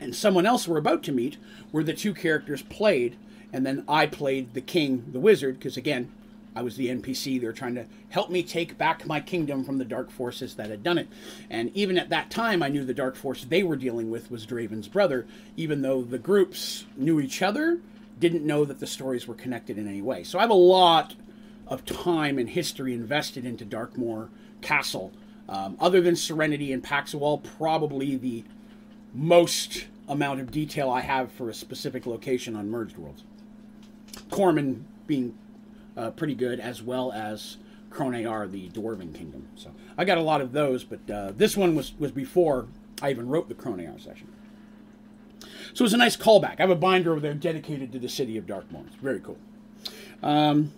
and 0.00 0.14
someone 0.14 0.46
else 0.46 0.66
we're 0.66 0.78
about 0.78 1.02
to 1.04 1.12
meet 1.12 1.36
were 1.72 1.84
the 1.84 1.92
two 1.92 2.14
characters 2.14 2.62
played, 2.62 3.16
and 3.52 3.66
then 3.66 3.84
I 3.88 4.06
played 4.06 4.54
the 4.54 4.60
king, 4.60 5.04
the 5.12 5.20
wizard, 5.20 5.58
because 5.58 5.76
again, 5.76 6.10
I 6.54 6.62
was 6.62 6.76
the 6.76 6.88
NPC. 6.88 7.40
They 7.40 7.46
were 7.46 7.52
trying 7.52 7.76
to 7.76 7.86
help 8.08 8.30
me 8.30 8.42
take 8.42 8.76
back 8.76 9.06
my 9.06 9.20
kingdom 9.20 9.64
from 9.64 9.78
the 9.78 9.84
dark 9.84 10.10
forces 10.10 10.54
that 10.56 10.70
had 10.70 10.82
done 10.82 10.98
it. 10.98 11.08
And 11.48 11.70
even 11.76 11.96
at 11.96 12.08
that 12.08 12.30
time, 12.30 12.62
I 12.62 12.68
knew 12.68 12.84
the 12.84 12.94
dark 12.94 13.14
force 13.14 13.44
they 13.44 13.62
were 13.62 13.76
dealing 13.76 14.10
with 14.10 14.30
was 14.30 14.46
Draven's 14.46 14.88
brother, 14.88 15.26
even 15.56 15.82
though 15.82 16.02
the 16.02 16.18
groups 16.18 16.86
knew 16.96 17.20
each 17.20 17.40
other, 17.40 17.80
didn't 18.18 18.44
know 18.44 18.64
that 18.64 18.80
the 18.80 18.86
stories 18.86 19.28
were 19.28 19.34
connected 19.34 19.78
in 19.78 19.88
any 19.88 20.02
way. 20.02 20.24
So 20.24 20.38
I 20.38 20.42
have 20.42 20.50
a 20.50 20.54
lot 20.54 21.14
of 21.68 21.84
time 21.84 22.38
and 22.38 22.48
history 22.48 22.92
invested 22.92 23.44
into 23.44 23.64
Darkmoor 23.64 24.28
Castle. 24.60 25.12
Um, 25.48 25.76
other 25.80 26.00
than 26.00 26.16
Serenity 26.16 26.72
and 26.72 26.82
Paxawal, 26.82 27.42
probably 27.42 28.16
the 28.16 28.44
most 29.12 29.86
amount 30.08 30.40
of 30.40 30.50
detail 30.50 30.90
I 30.90 31.00
have 31.00 31.30
for 31.32 31.48
a 31.48 31.54
specific 31.54 32.06
location 32.06 32.56
on 32.56 32.70
Merged 32.70 32.96
Worlds. 32.96 33.24
Corman 34.30 34.86
being 35.06 35.36
uh, 35.96 36.10
pretty 36.10 36.34
good, 36.34 36.60
as 36.60 36.82
well 36.82 37.12
as 37.12 37.56
Kronear, 37.90 38.50
the 38.50 38.68
Dwarven 38.70 39.14
Kingdom. 39.14 39.48
So 39.56 39.72
I 39.98 40.04
got 40.04 40.18
a 40.18 40.22
lot 40.22 40.40
of 40.40 40.52
those, 40.52 40.84
but 40.84 41.10
uh, 41.10 41.32
this 41.36 41.56
one 41.56 41.74
was, 41.74 41.92
was 41.98 42.12
before 42.12 42.66
I 43.02 43.10
even 43.10 43.28
wrote 43.28 43.48
the 43.48 43.54
Kronear 43.54 44.00
session. 44.02 44.28
So 45.72 45.82
it 45.82 45.86
was 45.86 45.94
a 45.94 45.98
nice 45.98 46.16
callback. 46.16 46.56
I 46.58 46.62
have 46.62 46.70
a 46.70 46.76
binder 46.76 47.12
over 47.12 47.20
there 47.20 47.34
dedicated 47.34 47.92
to 47.92 47.98
the 47.98 48.08
city 48.08 48.36
of 48.36 48.46
Darkmoor. 48.46 48.86
It's 48.86 48.96
very 48.96 49.20
cool. 49.20 49.38
Um, 50.22 50.72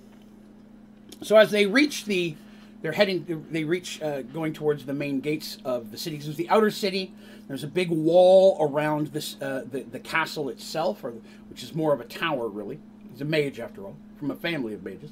so 1.23 1.37
as 1.37 1.51
they 1.51 1.67
reach 1.67 2.05
the, 2.05 2.37
they're 2.83 2.93
heading, 2.93 3.47
they 3.51 3.65
reach 3.65 4.03
uh, 4.03 4.23
going 4.23 4.53
towards 4.53 4.85
the 4.85 4.93
main 4.93 5.21
gates 5.21 5.59
of 5.65 5.91
the 5.91 5.99
city. 5.99 6.19
This 6.19 6.29
is 6.29 6.37
the 6.37 6.49
outer 6.51 6.71
city. 6.71 7.13
There's 7.53 7.65
a 7.65 7.69
big 7.69 7.91
wall 7.91 8.57
around 8.59 9.09
this, 9.09 9.37
uh, 9.43 9.65
the, 9.71 9.83
the 9.83 9.99
castle 9.99 10.49
itself, 10.49 11.05
or, 11.05 11.13
which 11.51 11.63
is 11.63 11.75
more 11.75 11.93
of 11.93 12.01
a 12.01 12.05
tower, 12.05 12.49
really. 12.49 12.81
He's 13.11 13.21
a 13.21 13.27
mage, 13.27 13.61
after 13.61 13.85
all, 13.85 13.95
from 14.19 14.31
a 14.31 14.35
family 14.35 14.73
of 14.73 14.83
mages. 14.83 15.11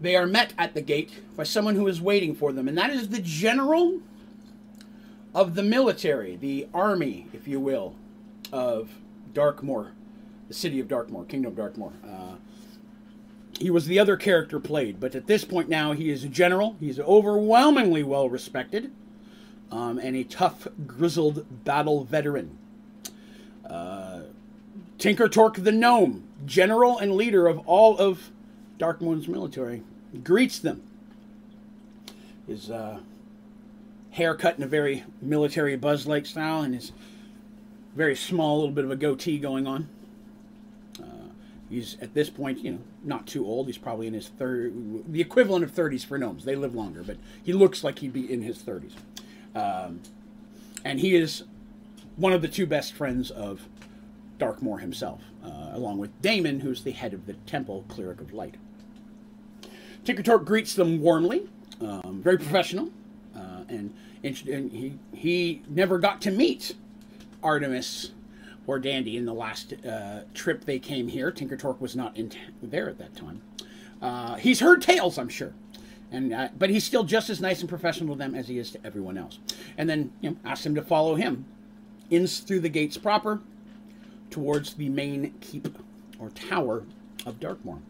They 0.00 0.16
are 0.16 0.26
met 0.26 0.54
at 0.56 0.72
the 0.72 0.80
gate 0.80 1.20
by 1.36 1.42
someone 1.42 1.74
who 1.74 1.86
is 1.88 2.00
waiting 2.00 2.34
for 2.34 2.54
them, 2.54 2.68
and 2.68 2.78
that 2.78 2.88
is 2.88 3.10
the 3.10 3.20
general 3.20 4.00
of 5.34 5.56
the 5.56 5.62
military, 5.62 6.36
the 6.36 6.66
army, 6.72 7.26
if 7.34 7.46
you 7.46 7.60
will, 7.60 7.96
of 8.50 8.88
Darkmoor, 9.34 9.90
the 10.48 10.54
city 10.54 10.80
of 10.80 10.88
Darkmoor, 10.88 11.28
Kingdom 11.28 11.52
of 11.52 11.58
Darkmoor. 11.58 11.92
Uh, 12.02 12.36
he 13.58 13.68
was 13.68 13.84
the 13.84 13.98
other 13.98 14.16
character 14.16 14.58
played, 14.58 14.98
but 14.98 15.14
at 15.14 15.26
this 15.26 15.44
point 15.44 15.68
now 15.68 15.92
he 15.92 16.08
is 16.08 16.24
a 16.24 16.30
general. 16.30 16.76
He's 16.80 16.98
overwhelmingly 16.98 18.04
well 18.04 18.30
respected 18.30 18.90
um, 19.70 19.98
and 19.98 20.16
a 20.16 20.24
tough, 20.24 20.66
grizzled 20.86 21.64
battle 21.64 22.04
veteran. 22.04 22.58
Uh, 23.68 24.22
Tinker 24.98 25.28
Torque 25.28 25.56
the 25.56 25.72
Gnome, 25.72 26.24
general 26.44 26.98
and 26.98 27.14
leader 27.14 27.46
of 27.46 27.60
all 27.66 27.96
of 27.98 28.30
Darkmoor's 28.78 29.28
military, 29.28 29.82
greets 30.24 30.58
them. 30.58 30.82
His 32.46 32.70
uh, 32.70 33.00
hair 34.10 34.34
cut 34.34 34.56
in 34.56 34.62
a 34.62 34.66
very 34.66 35.04
military 35.22 35.76
buzz 35.76 36.06
like 36.06 36.26
style 36.26 36.62
and 36.62 36.74
his 36.74 36.92
very 37.94 38.16
small, 38.16 38.58
little 38.58 38.74
bit 38.74 38.84
of 38.84 38.90
a 38.90 38.96
goatee 38.96 39.38
going 39.38 39.66
on. 39.66 39.88
Uh, 41.00 41.30
he's 41.68 41.96
at 42.00 42.14
this 42.14 42.30
point, 42.30 42.58
you 42.58 42.72
know, 42.72 42.78
not 43.02 43.26
too 43.26 43.46
old. 43.46 43.66
He's 43.66 43.78
probably 43.78 44.06
in 44.06 44.14
his 44.14 44.28
third, 44.28 44.72
the 45.12 45.20
equivalent 45.20 45.64
of 45.64 45.72
30s 45.72 46.04
for 46.04 46.18
gnomes. 46.18 46.44
They 46.44 46.56
live 46.56 46.74
longer, 46.74 47.02
but 47.02 47.16
he 47.42 47.52
looks 47.52 47.82
like 47.82 48.00
he'd 48.00 48.12
be 48.12 48.30
in 48.30 48.42
his 48.42 48.58
30s. 48.58 48.92
Um, 49.54 50.00
and 50.84 51.00
he 51.00 51.14
is 51.14 51.44
one 52.16 52.32
of 52.32 52.42
the 52.42 52.48
two 52.48 52.66
best 52.66 52.92
friends 52.92 53.30
of 53.30 53.68
Darkmoor 54.38 54.80
himself, 54.80 55.22
uh, 55.44 55.70
along 55.72 55.98
with 55.98 56.10
Damon, 56.22 56.60
who's 56.60 56.82
the 56.82 56.92
head 56.92 57.12
of 57.12 57.26
the 57.26 57.34
temple, 57.34 57.84
Cleric 57.88 58.20
of 58.20 58.32
Light. 58.32 58.56
Tinker 60.04 60.22
Torque 60.22 60.44
greets 60.44 60.74
them 60.74 61.00
warmly, 61.00 61.48
um, 61.80 62.20
very 62.22 62.38
professional, 62.38 62.90
uh, 63.36 63.64
and, 63.68 63.94
and 64.22 64.36
he, 64.70 64.98
he 65.12 65.62
never 65.68 65.98
got 65.98 66.20
to 66.22 66.30
meet 66.30 66.74
Artemis 67.42 68.12
or 68.66 68.78
Dandy 68.78 69.16
in 69.16 69.24
the 69.24 69.34
last 69.34 69.74
uh, 69.84 70.20
trip 70.32 70.64
they 70.64 70.78
came 70.78 71.08
here. 71.08 71.30
Tinker 71.30 71.56
Torque 71.56 71.80
was 71.80 71.96
not 71.96 72.16
in 72.16 72.30
there 72.62 72.88
at 72.88 72.98
that 72.98 73.14
time. 73.14 73.42
Uh, 74.00 74.36
he's 74.36 74.60
heard 74.60 74.80
tales, 74.80 75.18
I'm 75.18 75.28
sure, 75.28 75.52
and 76.10 76.32
uh, 76.32 76.48
but 76.58 76.70
he's 76.70 76.84
still 76.84 77.04
just 77.04 77.30
as 77.30 77.40
nice 77.40 77.60
and 77.60 77.68
professional 77.68 78.14
to 78.14 78.18
them 78.18 78.34
as 78.34 78.48
he 78.48 78.58
is 78.58 78.70
to 78.72 78.84
everyone 78.84 79.16
else. 79.16 79.38
And 79.76 79.88
then 79.88 80.12
you 80.20 80.30
know, 80.30 80.36
asked 80.44 80.66
him 80.66 80.74
to 80.74 80.82
follow 80.82 81.14
him 81.14 81.44
in 82.10 82.26
through 82.26 82.60
the 82.60 82.68
gates 82.68 82.98
proper 82.98 83.40
towards 84.30 84.74
the 84.74 84.88
main 84.88 85.34
keep 85.40 85.68
or 86.18 86.30
tower 86.30 86.84
of 87.24 87.40
Darkmoor. 87.40 87.80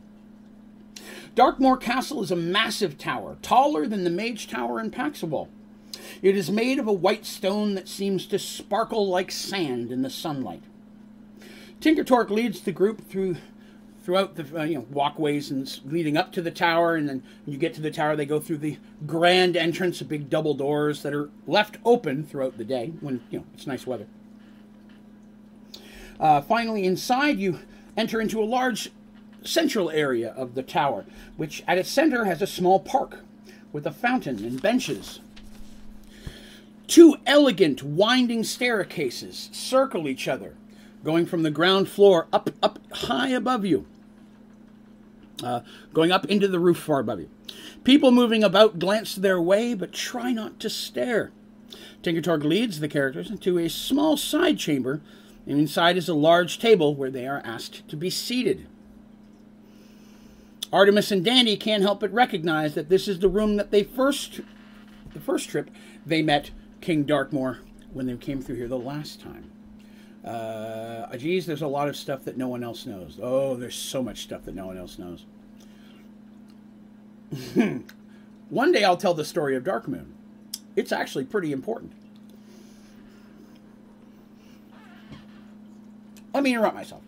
Darkmoor 1.34 1.80
Castle 1.80 2.22
is 2.22 2.30
a 2.30 2.36
massive 2.36 2.98
tower, 2.98 3.36
taller 3.42 3.86
than 3.86 4.04
the 4.04 4.10
Mage 4.10 4.48
Tower 4.48 4.80
in 4.80 4.90
Paxawal. 4.90 5.48
It 6.22 6.36
is 6.36 6.50
made 6.50 6.78
of 6.78 6.86
a 6.86 6.92
white 6.92 7.24
stone 7.24 7.74
that 7.74 7.88
seems 7.88 8.26
to 8.26 8.38
sparkle 8.38 9.08
like 9.08 9.30
sand 9.30 9.90
in 9.90 10.02
the 10.02 10.10
sunlight. 10.10 10.62
Tinker 11.80 12.04
Torque 12.04 12.30
leads 12.30 12.60
the 12.60 12.72
group 12.72 13.06
through 13.08 13.36
throughout 14.02 14.36
the 14.36 14.60
uh, 14.60 14.64
you 14.64 14.76
know 14.76 14.86
walkways 14.90 15.50
and 15.50 15.80
leading 15.84 16.16
up 16.16 16.32
to 16.32 16.42
the 16.42 16.50
tower, 16.50 16.96
and 16.96 17.08
then 17.08 17.22
when 17.44 17.52
you 17.52 17.58
get 17.58 17.74
to 17.74 17.80
the 17.80 17.90
tower, 17.90 18.16
they 18.16 18.26
go 18.26 18.40
through 18.40 18.58
the 18.58 18.78
grand 19.06 19.56
entrance 19.56 20.00
of 20.00 20.08
big 20.08 20.30
double 20.30 20.54
doors 20.54 21.02
that 21.02 21.14
are 21.14 21.30
left 21.46 21.78
open 21.84 22.24
throughout 22.24 22.58
the 22.58 22.64
day 22.64 22.92
when 23.00 23.22
you 23.30 23.38
know 23.38 23.44
it's 23.54 23.66
nice 23.66 23.86
weather. 23.86 24.06
Uh, 26.18 26.40
finally, 26.40 26.84
inside 26.84 27.38
you 27.38 27.60
enter 27.96 28.20
into 28.20 28.42
a 28.42 28.44
large 28.44 28.90
central 29.42 29.90
area 29.90 30.32
of 30.32 30.54
the 30.54 30.62
tower, 30.62 31.06
which 31.36 31.62
at 31.66 31.78
its 31.78 31.88
center 31.88 32.24
has 32.24 32.42
a 32.42 32.46
small 32.46 32.78
park 32.78 33.20
with 33.72 33.86
a 33.86 33.92
fountain 33.92 34.44
and 34.44 34.60
benches 34.60 35.20
Two 36.90 37.18
elegant 37.24 37.84
winding 37.84 38.42
staircases 38.42 39.48
circle 39.52 40.08
each 40.08 40.26
other, 40.26 40.56
going 41.04 41.26
from 41.26 41.42
the 41.42 41.50
ground 41.50 41.88
floor 41.88 42.26
up, 42.32 42.50
up 42.62 42.78
high 42.92 43.28
above 43.28 43.64
you, 43.64 43.86
uh, 45.42 45.60
going 45.92 46.12
up 46.12 46.26
into 46.26 46.48
the 46.48 46.58
roof 46.58 46.78
far 46.78 47.00
above 47.00 47.20
you. 47.20 47.30
People 47.84 48.10
moving 48.10 48.44
about 48.44 48.78
glance 48.78 49.14
their 49.14 49.40
way, 49.40 49.74
but 49.74 49.92
try 49.92 50.32
not 50.32 50.60
to 50.60 50.68
stare. 50.70 51.32
Tinker 52.02 52.20
Torque 52.20 52.44
leads 52.44 52.80
the 52.80 52.88
characters 52.88 53.30
into 53.30 53.58
a 53.58 53.68
small 53.68 54.16
side 54.16 54.58
chamber, 54.58 55.00
and 55.46 55.58
inside 55.58 55.96
is 55.96 56.08
a 56.08 56.14
large 56.14 56.58
table 56.58 56.94
where 56.94 57.10
they 57.10 57.26
are 57.26 57.42
asked 57.44 57.86
to 57.88 57.96
be 57.96 58.10
seated. 58.10 58.66
Artemis 60.72 61.10
and 61.10 61.24
Dandy 61.24 61.56
can't 61.56 61.82
help 61.82 62.00
but 62.00 62.12
recognize 62.12 62.74
that 62.74 62.88
this 62.88 63.08
is 63.08 63.18
the 63.18 63.28
room 63.28 63.56
that 63.56 63.70
they 63.70 63.82
first, 63.82 64.40
the 65.12 65.20
first 65.20 65.48
trip, 65.48 65.70
they 66.06 66.22
met 66.22 66.50
King 66.80 67.04
Darkmoor 67.04 67.58
when 67.92 68.06
they 68.06 68.16
came 68.16 68.40
through 68.40 68.56
here 68.56 68.68
the 68.68 68.78
last 68.78 69.20
time. 69.20 69.49
Uh, 70.24 71.16
geez, 71.16 71.46
there's 71.46 71.62
a 71.62 71.66
lot 71.66 71.88
of 71.88 71.96
stuff 71.96 72.24
that 72.24 72.36
no 72.36 72.48
one 72.48 72.62
else 72.62 72.84
knows. 72.86 73.18
Oh, 73.22 73.56
there's 73.56 73.74
so 73.74 74.02
much 74.02 74.22
stuff 74.22 74.44
that 74.44 74.54
no 74.54 74.66
one 74.66 74.76
else 74.76 74.98
knows. 74.98 75.24
one 78.50 78.72
day 78.72 78.84
I'll 78.84 78.96
tell 78.96 79.14
the 79.14 79.24
story 79.24 79.56
of 79.56 79.64
Darkmoor. 79.64 80.04
It's 80.76 80.92
actually 80.92 81.24
pretty 81.24 81.52
important. 81.52 81.92
Let 86.34 86.42
me 86.42 86.52
interrupt 86.52 86.76
myself. 86.76 87.02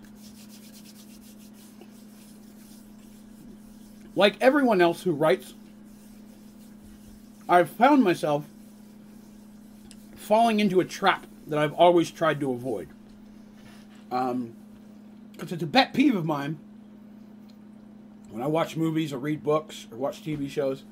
Like 4.15 4.37
everyone 4.41 4.81
else 4.81 5.03
who 5.03 5.13
writes 5.13 5.55
I've 7.49 7.71
found 7.71 8.03
myself 8.03 8.45
falling 10.15 10.61
into 10.61 10.81
a 10.81 10.85
trap 10.85 11.27
that 11.47 11.59
I've 11.59 11.73
always 11.75 12.11
tried 12.11 12.41
to 12.41 12.53
avoid. 12.53 12.89
Um, 14.13 14.55
because 15.33 15.53
it's 15.53 15.63
a 15.63 15.67
pet 15.67 15.93
peeve 15.93 16.15
of 16.15 16.25
mine 16.25 16.59
when 18.31 18.43
I 18.43 18.47
watch 18.47 18.77
movies 18.77 19.13
or 19.13 19.19
read 19.19 19.43
books 19.43 19.87
or 19.91 19.97
watch 19.97 20.23
TV 20.23 20.49
shows. 20.49 20.85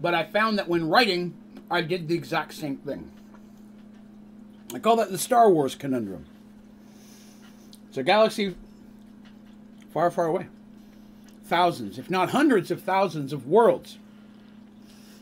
But 0.00 0.14
I 0.14 0.24
found 0.24 0.58
that 0.58 0.68
when 0.68 0.88
writing, 0.88 1.34
I 1.70 1.80
did 1.80 2.08
the 2.08 2.14
exact 2.14 2.54
same 2.54 2.76
thing. 2.76 3.10
I 4.74 4.80
call 4.80 4.96
that 4.96 5.10
the 5.10 5.18
Star 5.18 5.50
Wars 5.50 5.74
conundrum. 5.74 6.26
It's 7.88 7.96
a 7.96 8.02
galaxy 8.02 8.54
far, 9.92 10.10
far 10.10 10.26
away. 10.26 10.48
Thousands, 11.44 11.98
if 11.98 12.10
not 12.10 12.30
hundreds 12.30 12.70
of 12.70 12.82
thousands 12.82 13.32
of 13.32 13.46
worlds. 13.46 13.98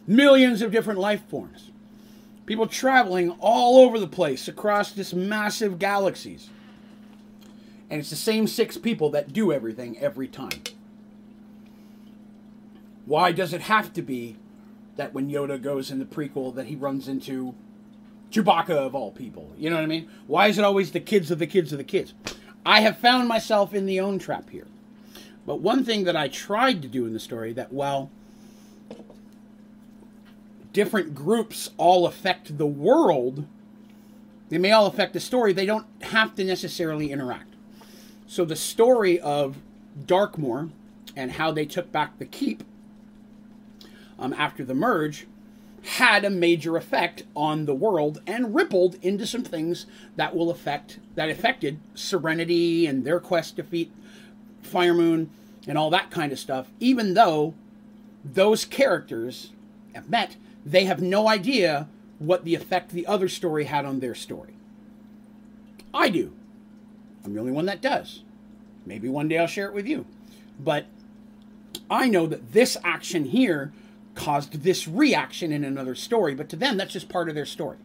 Millions 0.06 0.62
of 0.62 0.72
different 0.72 0.98
life 0.98 1.22
forms. 1.28 1.70
People 2.46 2.66
traveling 2.66 3.30
all 3.40 3.84
over 3.84 3.98
the 3.98 4.06
place 4.06 4.48
across 4.48 4.90
this 4.92 5.12
massive 5.12 5.78
galaxies. 5.78 6.48
And 7.92 8.00
it's 8.00 8.08
the 8.08 8.16
same 8.16 8.46
six 8.46 8.78
people 8.78 9.10
that 9.10 9.34
do 9.34 9.52
everything 9.52 9.98
every 9.98 10.26
time. 10.26 10.62
Why 13.04 13.32
does 13.32 13.52
it 13.52 13.60
have 13.60 13.92
to 13.92 14.00
be 14.00 14.36
that 14.96 15.12
when 15.12 15.28
Yoda 15.30 15.60
goes 15.60 15.90
in 15.90 15.98
the 15.98 16.06
prequel 16.06 16.54
that 16.54 16.68
he 16.68 16.74
runs 16.74 17.06
into 17.06 17.54
Chewbacca 18.30 18.70
of 18.70 18.94
all 18.94 19.10
people? 19.10 19.52
You 19.58 19.68
know 19.68 19.76
what 19.76 19.82
I 19.82 19.88
mean? 19.88 20.08
Why 20.26 20.46
is 20.46 20.56
it 20.56 20.64
always 20.64 20.92
the 20.92 21.00
kids 21.00 21.30
of 21.30 21.38
the 21.38 21.46
kids 21.46 21.70
of 21.70 21.76
the 21.76 21.84
kids? 21.84 22.14
I 22.64 22.80
have 22.80 22.96
found 22.96 23.28
myself 23.28 23.74
in 23.74 23.84
the 23.84 24.00
own 24.00 24.18
trap 24.18 24.48
here. 24.48 24.68
But 25.44 25.60
one 25.60 25.84
thing 25.84 26.04
that 26.04 26.16
I 26.16 26.28
tried 26.28 26.80
to 26.80 26.88
do 26.88 27.04
in 27.04 27.12
the 27.12 27.20
story 27.20 27.52
that 27.52 27.74
while 27.74 28.10
different 30.72 31.14
groups 31.14 31.68
all 31.76 32.06
affect 32.06 32.56
the 32.56 32.64
world, 32.66 33.46
they 34.48 34.56
may 34.56 34.72
all 34.72 34.86
affect 34.86 35.12
the 35.12 35.20
story, 35.20 35.52
they 35.52 35.66
don't 35.66 35.86
have 36.00 36.34
to 36.36 36.44
necessarily 36.44 37.12
interact. 37.12 37.51
So 38.32 38.46
the 38.46 38.56
story 38.56 39.20
of 39.20 39.58
Darkmoor 40.06 40.70
and 41.14 41.32
how 41.32 41.50
they 41.52 41.66
took 41.66 41.92
back 41.92 42.18
the 42.18 42.24
keep 42.24 42.64
um, 44.18 44.32
after 44.32 44.64
the 44.64 44.72
merge 44.72 45.26
had 45.82 46.24
a 46.24 46.30
major 46.30 46.78
effect 46.78 47.24
on 47.36 47.66
the 47.66 47.74
world 47.74 48.22
and 48.26 48.54
rippled 48.54 48.96
into 49.02 49.26
some 49.26 49.44
things 49.44 49.84
that 50.16 50.34
will 50.34 50.50
affect 50.50 50.98
that 51.14 51.28
affected 51.28 51.78
Serenity 51.94 52.86
and 52.86 53.04
their 53.04 53.20
quest 53.20 53.56
to 53.56 53.62
defeat 53.64 53.92
Firemoon 54.62 55.28
and 55.68 55.76
all 55.76 55.90
that 55.90 56.10
kind 56.10 56.32
of 56.32 56.38
stuff. 56.38 56.68
Even 56.80 57.12
though 57.12 57.52
those 58.24 58.64
characters 58.64 59.50
have 59.94 60.08
met, 60.08 60.36
they 60.64 60.86
have 60.86 61.02
no 61.02 61.28
idea 61.28 61.86
what 62.18 62.46
the 62.46 62.54
effect 62.54 62.92
the 62.92 63.06
other 63.06 63.28
story 63.28 63.64
had 63.64 63.84
on 63.84 64.00
their 64.00 64.14
story. 64.14 64.54
I 65.92 66.08
do. 66.08 66.32
I'm 67.24 67.34
the 67.34 67.40
only 67.40 67.52
one 67.52 67.66
that 67.66 67.80
does. 67.80 68.22
Maybe 68.84 69.08
one 69.08 69.28
day 69.28 69.38
I'll 69.38 69.46
share 69.46 69.68
it 69.68 69.74
with 69.74 69.86
you. 69.86 70.06
But 70.58 70.86
I 71.90 72.08
know 72.08 72.26
that 72.26 72.52
this 72.52 72.76
action 72.84 73.26
here 73.26 73.72
caused 74.14 74.62
this 74.62 74.86
reaction 74.86 75.52
in 75.52 75.64
another 75.64 75.94
story, 75.94 76.34
but 76.34 76.48
to 76.50 76.56
them, 76.56 76.76
that's 76.76 76.92
just 76.92 77.08
part 77.08 77.28
of 77.28 77.34
their 77.34 77.46
story. 77.46 77.78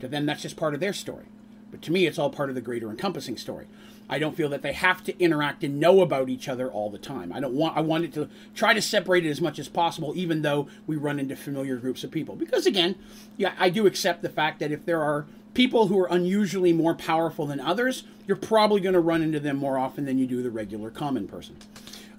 To 0.00 0.08
them, 0.08 0.26
that's 0.26 0.42
just 0.42 0.56
part 0.56 0.74
of 0.74 0.80
their 0.80 0.92
story. 0.92 1.26
But 1.70 1.82
to 1.82 1.92
me, 1.92 2.06
it's 2.06 2.18
all 2.18 2.30
part 2.30 2.48
of 2.48 2.54
the 2.54 2.60
greater 2.60 2.90
encompassing 2.90 3.36
story. 3.36 3.66
I 4.08 4.18
don't 4.18 4.36
feel 4.36 4.50
that 4.50 4.62
they 4.62 4.72
have 4.72 5.02
to 5.04 5.18
interact 5.18 5.64
and 5.64 5.80
know 5.80 6.02
about 6.02 6.28
each 6.28 6.48
other 6.48 6.70
all 6.70 6.90
the 6.90 6.98
time. 6.98 7.32
I 7.32 7.40
don't 7.40 7.54
want 7.54 7.76
I 7.76 7.80
want 7.80 8.04
it 8.04 8.12
to 8.14 8.28
try 8.54 8.74
to 8.74 8.82
separate 8.82 9.24
it 9.24 9.30
as 9.30 9.40
much 9.40 9.58
as 9.58 9.68
possible, 9.68 10.12
even 10.14 10.42
though 10.42 10.68
we 10.86 10.96
run 10.96 11.18
into 11.18 11.36
familiar 11.36 11.76
groups 11.76 12.04
of 12.04 12.10
people. 12.10 12.36
Because 12.36 12.66
again, 12.66 12.96
yeah, 13.36 13.54
I 13.58 13.70
do 13.70 13.86
accept 13.86 14.22
the 14.22 14.28
fact 14.28 14.60
that 14.60 14.72
if 14.72 14.84
there 14.84 15.02
are 15.02 15.26
people 15.54 15.86
who 15.86 15.98
are 15.98 16.08
unusually 16.10 16.72
more 16.72 16.94
powerful 16.94 17.46
than 17.46 17.60
others, 17.60 18.04
you're 18.26 18.36
probably 18.36 18.80
going 18.80 18.94
to 18.94 19.00
run 19.00 19.22
into 19.22 19.40
them 19.40 19.56
more 19.56 19.78
often 19.78 20.04
than 20.04 20.18
you 20.18 20.26
do 20.26 20.42
the 20.42 20.50
regular 20.50 20.90
common 20.90 21.26
person. 21.26 21.56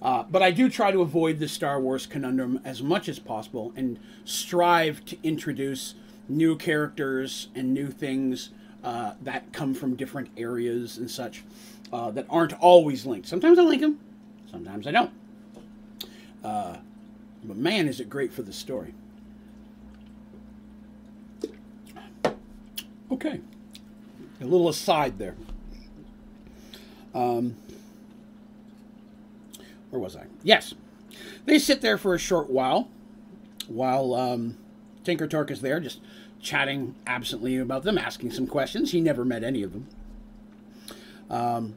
Uh, 0.00 0.24
but 0.24 0.42
I 0.42 0.50
do 0.50 0.68
try 0.68 0.90
to 0.90 1.00
avoid 1.00 1.38
the 1.38 1.48
Star 1.48 1.80
Wars 1.80 2.06
conundrum 2.06 2.60
as 2.64 2.82
much 2.82 3.08
as 3.08 3.18
possible 3.18 3.72
and 3.76 3.98
strive 4.24 5.04
to 5.06 5.16
introduce 5.22 5.94
new 6.28 6.56
characters 6.56 7.48
and 7.54 7.72
new 7.72 7.88
things 7.88 8.50
uh, 8.84 9.14
that 9.22 9.52
come 9.52 9.74
from 9.74 9.96
different 9.96 10.28
areas 10.36 10.98
and 10.98 11.10
such 11.10 11.44
uh, 11.92 12.10
that 12.10 12.26
aren't 12.28 12.52
always 12.60 13.06
linked. 13.06 13.26
Sometimes 13.26 13.58
I 13.58 13.62
link 13.62 13.80
them, 13.80 13.98
sometimes 14.50 14.86
I 14.86 14.90
don't. 14.90 15.10
Uh, 16.44 16.76
but 17.44 17.56
man, 17.56 17.88
is 17.88 18.00
it 18.00 18.10
great 18.10 18.32
for 18.32 18.42
the 18.42 18.52
story. 18.52 18.94
Okay, 23.10 23.40
a 24.40 24.44
little 24.44 24.68
aside 24.68 25.18
there. 25.18 25.36
Um, 27.14 27.56
where 29.90 30.00
was 30.00 30.16
I? 30.16 30.24
Yes. 30.42 30.74
They 31.46 31.58
sit 31.58 31.80
there 31.80 31.96
for 31.96 32.14
a 32.14 32.18
short 32.18 32.50
while 32.50 32.88
while 33.68 34.14
um, 34.14 34.58
Tinker 35.04 35.26
Torque 35.26 35.50
is 35.50 35.60
there, 35.60 35.80
just 35.80 36.00
chatting 36.40 36.94
absently 37.06 37.56
about 37.56 37.82
them, 37.82 37.98
asking 37.98 38.32
some 38.32 38.46
questions. 38.46 38.92
He 38.92 39.00
never 39.00 39.24
met 39.24 39.42
any 39.42 39.62
of 39.62 39.72
them. 39.72 39.86
Um, 41.30 41.74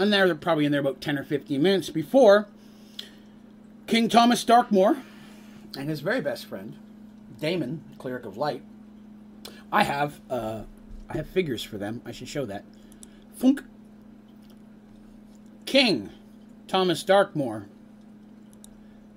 and 0.00 0.12
they're 0.12 0.34
probably 0.34 0.64
in 0.64 0.72
there 0.72 0.80
about 0.80 1.00
10 1.00 1.18
or 1.18 1.24
15 1.24 1.60
minutes 1.62 1.90
before 1.90 2.46
King 3.86 4.08
Thomas 4.08 4.44
Darkmoor 4.44 4.98
and 5.76 5.88
his 5.88 6.00
very 6.00 6.20
best 6.20 6.46
friend, 6.46 6.76
Damon, 7.40 7.82
Cleric 7.98 8.24
of 8.24 8.36
Light. 8.36 8.62
I 9.72 9.84
have 9.84 10.20
uh, 10.30 10.62
I 11.08 11.16
have 11.16 11.28
figures 11.28 11.62
for 11.62 11.78
them. 11.78 12.02
I 12.04 12.12
should 12.12 12.28
show 12.28 12.44
that. 12.46 12.64
Funk. 13.34 13.62
King 15.66 16.10
Thomas 16.68 17.02
Darkmoor 17.02 17.66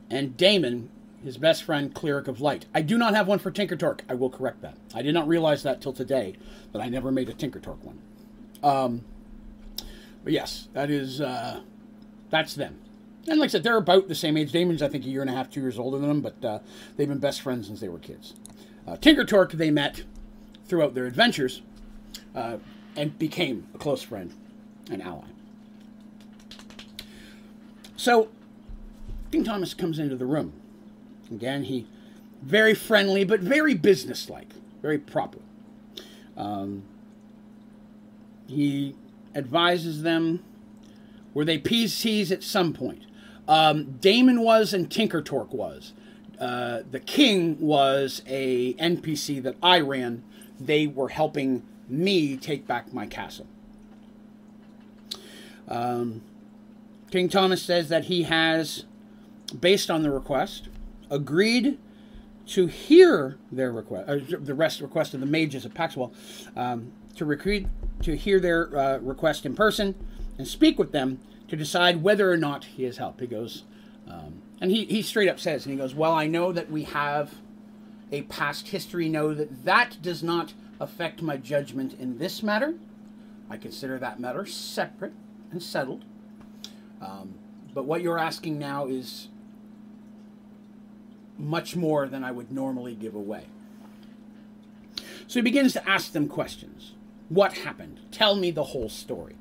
and 0.10 0.36
Damon, 0.36 0.90
his 1.24 1.38
best 1.38 1.64
friend, 1.64 1.94
Cleric 1.94 2.28
of 2.28 2.42
Light. 2.42 2.66
I 2.74 2.82
do 2.82 2.98
not 2.98 3.14
have 3.14 3.28
one 3.28 3.40
for 3.40 3.52
Tinker 3.52 3.76
Torque. 3.76 4.04
I 4.10 4.16
will 4.16 4.30
correct 4.30 4.62
that. 4.62 4.78
I 4.94 5.02
did 5.02 5.14
not 5.14 5.28
realize 5.28 5.64
that 5.64 5.82
till 5.82 5.94
today, 5.94 6.36
but 6.72 6.82
I 6.82 6.90
never 6.90 7.12
made 7.12 7.30
a 7.30 7.34
Tinker 7.34 7.60
Torque 7.60 7.84
one. 7.84 8.00
Um, 8.64 9.06
but 10.24 10.34
yes, 10.34 10.68
that 10.74 10.90
is 10.90 11.22
uh, 11.22 11.62
that's 12.30 12.56
them. 12.56 12.80
And 13.28 13.40
like 13.40 13.50
I 13.50 13.52
said, 13.52 13.64
they're 13.64 13.78
about 13.78 14.08
the 14.08 14.16
same 14.16 14.36
age. 14.36 14.52
Damon's, 14.52 14.82
I 14.82 14.88
think, 14.88 15.06
a 15.06 15.10
year 15.10 15.22
and 15.22 15.30
a 15.30 15.34
half, 15.34 15.50
two 15.50 15.62
years 15.62 15.78
older 15.78 16.00
than 16.00 16.08
them, 16.08 16.22
but 16.22 16.44
uh, 16.44 16.60
they've 16.98 17.08
been 17.08 17.20
best 17.20 17.42
friends 17.42 17.68
since 17.68 17.80
they 17.80 17.90
were 17.90 18.00
kids. 18.00 18.34
Uh, 18.88 18.98
Tinker 18.98 19.24
Torque, 19.24 19.52
they 19.52 19.70
met 19.70 20.04
throughout 20.66 20.94
their 20.94 21.06
adventures 21.06 21.62
uh, 22.36 22.58
and 22.96 23.18
became 23.18 23.68
a 23.74 23.78
close 23.78 24.02
friend 24.02 24.34
and 24.90 25.02
ally. 25.02 25.26
So, 27.96 28.30
King 29.32 29.44
Thomas 29.44 29.74
comes 29.74 30.00
into 30.00 30.16
the 30.16 30.26
room. 30.26 30.54
Again, 31.30 31.64
he 31.64 31.88
very 32.42 32.74
friendly, 32.74 33.24
but 33.24 33.40
very 33.40 33.74
businesslike, 33.74 34.50
very 34.82 34.98
proper. 34.98 35.38
Um, 36.36 36.84
he 38.48 38.96
advises 39.36 40.02
them 40.02 40.44
were 41.34 41.46
they 41.46 41.60
PCs 41.60 42.32
at 42.32 42.44
some 42.44 42.74
point. 42.74 43.04
Um, 43.48 43.98
Damon 44.00 44.42
was 44.42 44.74
and 44.74 44.90
Tinker 44.92 45.22
Torque 45.22 45.54
was. 45.54 45.94
Uh, 46.40 46.82
the 46.90 47.00
King 47.00 47.60
was 47.60 48.22
a 48.26 48.74
NPC 48.74 49.42
that 49.44 49.56
I 49.62 49.80
ran. 49.80 50.24
They 50.66 50.88
were 50.88 51.10
helping 51.10 51.64
me 51.88 52.38
take 52.38 52.68
back 52.68 52.94
my 52.94 53.06
castle. 53.06 53.48
Um, 55.68 56.22
King 57.12 57.30
Thomas 57.30 57.62
says 57.62 57.90
that 57.90 58.06
he 58.06 58.24
has, 58.24 58.86
based 59.60 59.90
on 59.90 60.04
the 60.04 60.12
request, 60.12 60.70
agreed 61.10 61.78
to 62.48 62.68
hear 62.68 63.38
their 63.52 63.72
request, 63.72 64.10
uh, 64.10 64.38
the 64.40 64.54
rest 64.54 64.82
request 64.82 65.14
of 65.14 65.20
the 65.20 65.26
mages 65.26 65.66
of 65.66 65.74
Paxwell, 65.74 66.14
um, 66.56 66.92
to 67.16 67.26
recruit 67.26 67.68
to 68.02 68.16
hear 68.16 68.40
their 68.40 68.78
uh, 68.78 68.98
request 69.00 69.46
in 69.46 69.56
person 69.56 69.96
and 70.38 70.48
speak 70.48 70.80
with 70.80 70.92
them 70.92 71.20
to 71.48 71.56
decide 71.56 72.02
whether 72.02 72.32
or 72.32 72.38
not 72.38 72.66
he 72.66 72.84
has 72.84 72.98
help. 72.98 73.20
He 73.20 73.28
goes, 73.28 73.64
um, 74.10 74.42
and 74.60 74.72
he, 74.72 74.86
he 74.86 75.02
straight 75.02 75.30
up 75.30 75.40
says, 75.40 75.66
and 75.66 75.74
he 75.74 75.78
goes, 75.78 75.94
Well, 75.94 76.14
I 76.14 76.28
know 76.28 76.52
that 76.52 76.72
we 76.72 76.84
have 76.84 77.34
a 78.12 78.24
past 78.24 78.70
history, 78.70 79.08
know 79.10 79.34
that 79.34 79.66
that 79.66 79.98
does 80.02 80.22
not 80.22 80.54
affect 80.80 81.22
my 81.22 81.38
judgment 81.38 81.96
in 82.00 82.18
this 82.18 82.44
matter. 82.44 82.76
I 83.50 83.58
consider 83.58 84.00
that 84.00 84.20
matter 84.20 84.46
separate 84.46 85.14
and 85.52 85.62
settled. 85.62 86.06
Um, 87.02 87.36
but 87.74 87.86
what 87.86 88.02
you're 88.02 88.20
asking 88.20 88.60
now 88.60 88.88
is 88.88 89.28
much 91.38 91.76
more 91.76 92.08
than 92.08 92.24
I 92.24 92.32
would 92.32 92.52
normally 92.52 92.96
give 92.96 93.16
away. 93.16 93.46
So 95.28 95.40
he 95.40 95.42
begins 95.42 95.74
to 95.74 95.90
ask 95.90 96.12
them 96.12 96.28
questions. 96.28 96.94
What 97.30 97.54
happened? 97.54 98.02
Tell 98.12 98.36
me 98.36 98.52
the 98.52 98.66
whole 98.66 98.90
story. 98.90 99.36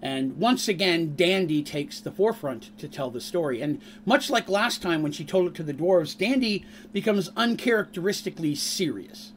And 0.00 0.36
once 0.38 0.68
again, 0.68 1.16
Dandy 1.16 1.62
takes 1.62 2.00
the 2.00 2.12
forefront 2.12 2.76
to 2.78 2.88
tell 2.88 3.10
the 3.10 3.20
story. 3.20 3.60
And 3.60 3.80
much 4.06 4.30
like 4.30 4.48
last 4.48 4.80
time 4.80 5.02
when 5.02 5.12
she 5.12 5.24
told 5.24 5.48
it 5.48 5.54
to 5.56 5.62
the 5.62 5.74
dwarves, 5.74 6.16
Dandy 6.16 6.64
becomes 6.92 7.30
uncharacteristically 7.36 8.54
serious. 8.54 9.32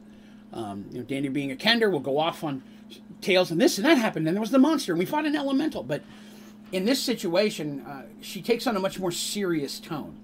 Um, 0.52 0.86
you 0.92 0.98
know, 0.98 1.04
Dandy 1.04 1.28
being 1.28 1.50
a 1.50 1.56
Kender 1.56 1.90
will 1.90 2.00
go 2.00 2.18
off 2.18 2.44
on 2.44 2.62
tales 3.20 3.50
and 3.50 3.60
this 3.60 3.78
and 3.78 3.86
that 3.86 3.98
happened, 3.98 4.26
and 4.26 4.36
there 4.36 4.40
was 4.40 4.50
the 4.50 4.58
monster, 4.58 4.92
and 4.92 4.98
we 4.98 5.06
fought 5.06 5.24
an 5.24 5.36
elemental. 5.36 5.82
But 5.82 6.02
in 6.72 6.84
this 6.84 7.02
situation, 7.02 7.80
uh, 7.80 8.02
she 8.20 8.42
takes 8.42 8.66
on 8.66 8.76
a 8.76 8.80
much 8.80 8.98
more 8.98 9.10
serious 9.10 9.80
tone, 9.80 10.16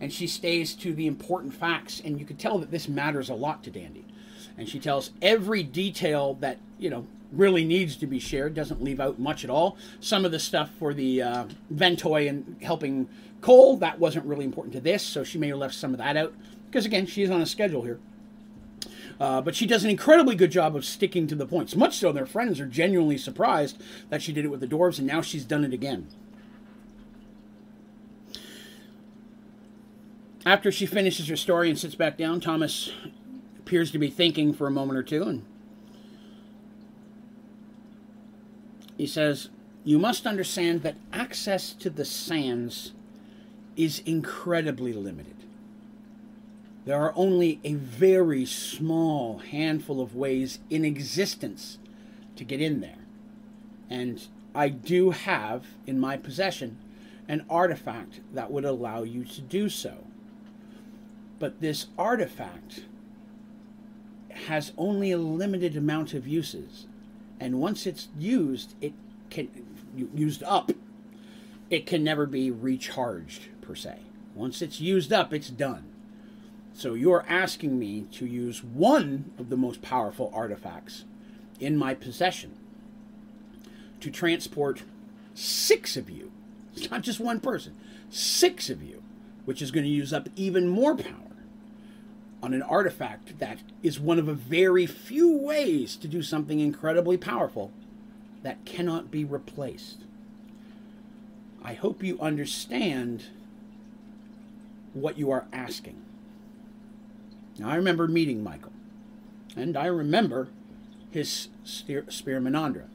and 0.00 0.12
she 0.12 0.26
stays 0.26 0.74
to 0.74 0.92
the 0.94 1.06
important 1.06 1.54
facts. 1.54 2.00
And 2.04 2.18
you 2.18 2.26
can 2.26 2.36
tell 2.36 2.58
that 2.58 2.70
this 2.70 2.88
matters 2.88 3.28
a 3.28 3.34
lot 3.34 3.62
to 3.64 3.70
Dandy. 3.70 4.04
And 4.56 4.68
she 4.68 4.78
tells 4.78 5.10
every 5.20 5.62
detail 5.62 6.34
that 6.34 6.58
you 6.78 6.90
know 6.90 7.06
really 7.36 7.64
needs 7.64 7.96
to 7.96 8.06
be 8.06 8.18
shared. 8.18 8.54
Doesn't 8.54 8.82
leave 8.82 9.00
out 9.00 9.18
much 9.18 9.44
at 9.44 9.50
all. 9.50 9.76
Some 10.00 10.24
of 10.24 10.32
the 10.32 10.38
stuff 10.38 10.70
for 10.78 10.94
the 10.94 11.22
uh, 11.22 11.44
Ventoy 11.72 12.28
and 12.28 12.56
helping 12.62 13.08
Cole 13.40 13.76
that 13.78 13.98
wasn't 13.98 14.24
really 14.24 14.44
important 14.44 14.72
to 14.74 14.80
this, 14.80 15.02
so 15.02 15.22
she 15.22 15.36
may 15.36 15.48
have 15.48 15.58
left 15.58 15.74
some 15.74 15.92
of 15.92 15.98
that 15.98 16.16
out 16.16 16.32
because 16.66 16.86
again, 16.86 17.06
she 17.06 17.22
is 17.22 17.30
on 17.30 17.40
a 17.40 17.46
schedule 17.46 17.82
here. 17.82 18.00
Uh, 19.20 19.40
but 19.40 19.54
she 19.54 19.64
does 19.64 19.84
an 19.84 19.90
incredibly 19.90 20.34
good 20.34 20.50
job 20.50 20.74
of 20.74 20.84
sticking 20.84 21.26
to 21.28 21.34
the 21.34 21.46
points. 21.46 21.76
Much 21.76 21.98
so, 21.98 22.10
their 22.10 22.26
friends 22.26 22.58
are 22.58 22.66
genuinely 22.66 23.16
surprised 23.16 23.80
that 24.08 24.22
she 24.22 24.32
did 24.32 24.44
it 24.44 24.48
with 24.48 24.60
the 24.60 24.66
dwarves, 24.66 24.98
and 24.98 25.06
now 25.06 25.20
she's 25.20 25.44
done 25.44 25.64
it 25.64 25.72
again. 25.72 26.08
After 30.44 30.72
she 30.72 30.84
finishes 30.84 31.28
her 31.28 31.36
story 31.36 31.70
and 31.70 31.78
sits 31.78 31.94
back 31.94 32.18
down, 32.18 32.40
Thomas 32.40 32.90
appears 33.58 33.90
to 33.92 33.98
be 33.98 34.10
thinking 34.10 34.52
for 34.52 34.66
a 34.66 34.70
moment 34.70 34.98
or 34.98 35.02
two, 35.02 35.22
and 35.22 35.44
he 38.96 39.06
says, 39.06 39.48
You 39.84 39.98
must 39.98 40.26
understand 40.26 40.82
that 40.82 40.96
access 41.12 41.72
to 41.74 41.90
the 41.90 42.04
sands 42.04 42.92
is 43.76 44.02
incredibly 44.06 44.92
limited. 44.92 45.34
There 46.84 47.00
are 47.00 47.14
only 47.16 47.60
a 47.64 47.74
very 47.74 48.44
small 48.44 49.38
handful 49.38 50.00
of 50.00 50.14
ways 50.14 50.58
in 50.68 50.84
existence 50.84 51.78
to 52.36 52.44
get 52.44 52.60
in 52.60 52.80
there. 52.80 52.98
And 53.88 54.26
I 54.54 54.68
do 54.68 55.10
have 55.10 55.64
in 55.86 55.98
my 55.98 56.16
possession 56.16 56.78
an 57.26 57.44
artifact 57.48 58.20
that 58.32 58.50
would 58.50 58.64
allow 58.64 59.02
you 59.02 59.24
to 59.24 59.40
do 59.40 59.68
so. 59.68 60.04
But 61.38 61.60
this 61.60 61.86
artifact 61.98 62.84
has 64.46 64.72
only 64.76 65.10
a 65.10 65.18
limited 65.18 65.76
amount 65.76 66.12
of 66.12 66.28
uses. 66.28 66.86
And 67.40 67.60
once 67.60 67.86
it's 67.86 68.08
used, 68.18 68.74
it 68.80 68.92
can 69.30 69.48
used 70.14 70.42
up, 70.42 70.72
it 71.70 71.86
can 71.86 72.02
never 72.02 72.26
be 72.26 72.50
recharged 72.50 73.48
per 73.60 73.74
se. 73.74 73.98
Once 74.34 74.60
it's 74.60 74.80
used 74.80 75.12
up, 75.12 75.32
it's 75.32 75.50
done. 75.50 75.84
So 76.74 76.94
you're 76.94 77.24
asking 77.28 77.78
me 77.78 78.06
to 78.12 78.26
use 78.26 78.64
one 78.64 79.30
of 79.38 79.48
the 79.48 79.56
most 79.56 79.80
powerful 79.80 80.30
artifacts 80.34 81.04
in 81.60 81.76
my 81.76 81.94
possession 81.94 82.56
to 84.00 84.10
transport 84.10 84.82
six 85.34 85.96
of 85.96 86.10
you. 86.10 86.32
It's 86.76 86.90
not 86.90 87.02
just 87.02 87.20
one 87.20 87.38
person, 87.38 87.76
six 88.10 88.68
of 88.68 88.82
you, 88.82 89.02
which 89.44 89.62
is 89.62 89.70
going 89.70 89.84
to 89.84 89.90
use 89.90 90.12
up 90.12 90.28
even 90.34 90.68
more 90.68 90.96
power 90.96 91.23
on 92.44 92.52
an 92.52 92.62
artifact 92.62 93.38
that 93.38 93.60
is 93.82 93.98
one 93.98 94.18
of 94.18 94.28
a 94.28 94.34
very 94.34 94.84
few 94.84 95.34
ways 95.34 95.96
to 95.96 96.06
do 96.06 96.22
something 96.22 96.60
incredibly 96.60 97.16
powerful 97.16 97.72
that 98.42 98.66
cannot 98.66 99.10
be 99.10 99.24
replaced. 99.24 100.02
I 101.62 101.72
hope 101.72 102.02
you 102.02 102.20
understand 102.20 103.24
what 104.92 105.16
you 105.16 105.30
are 105.30 105.46
asking. 105.54 106.02
Now, 107.58 107.70
I 107.70 107.76
remember 107.76 108.06
meeting 108.06 108.44
Michael, 108.44 108.72
and 109.56 109.74
I 109.74 109.86
remember 109.86 110.48
his 111.10 111.48
spear 111.64 112.04
Menandra. 112.10 112.88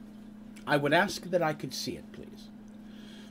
I 0.64 0.76
would 0.76 0.92
ask 0.92 1.24
that 1.24 1.42
I 1.42 1.54
could 1.54 1.74
see 1.74 1.96
it, 1.96 2.12
please. 2.12 2.49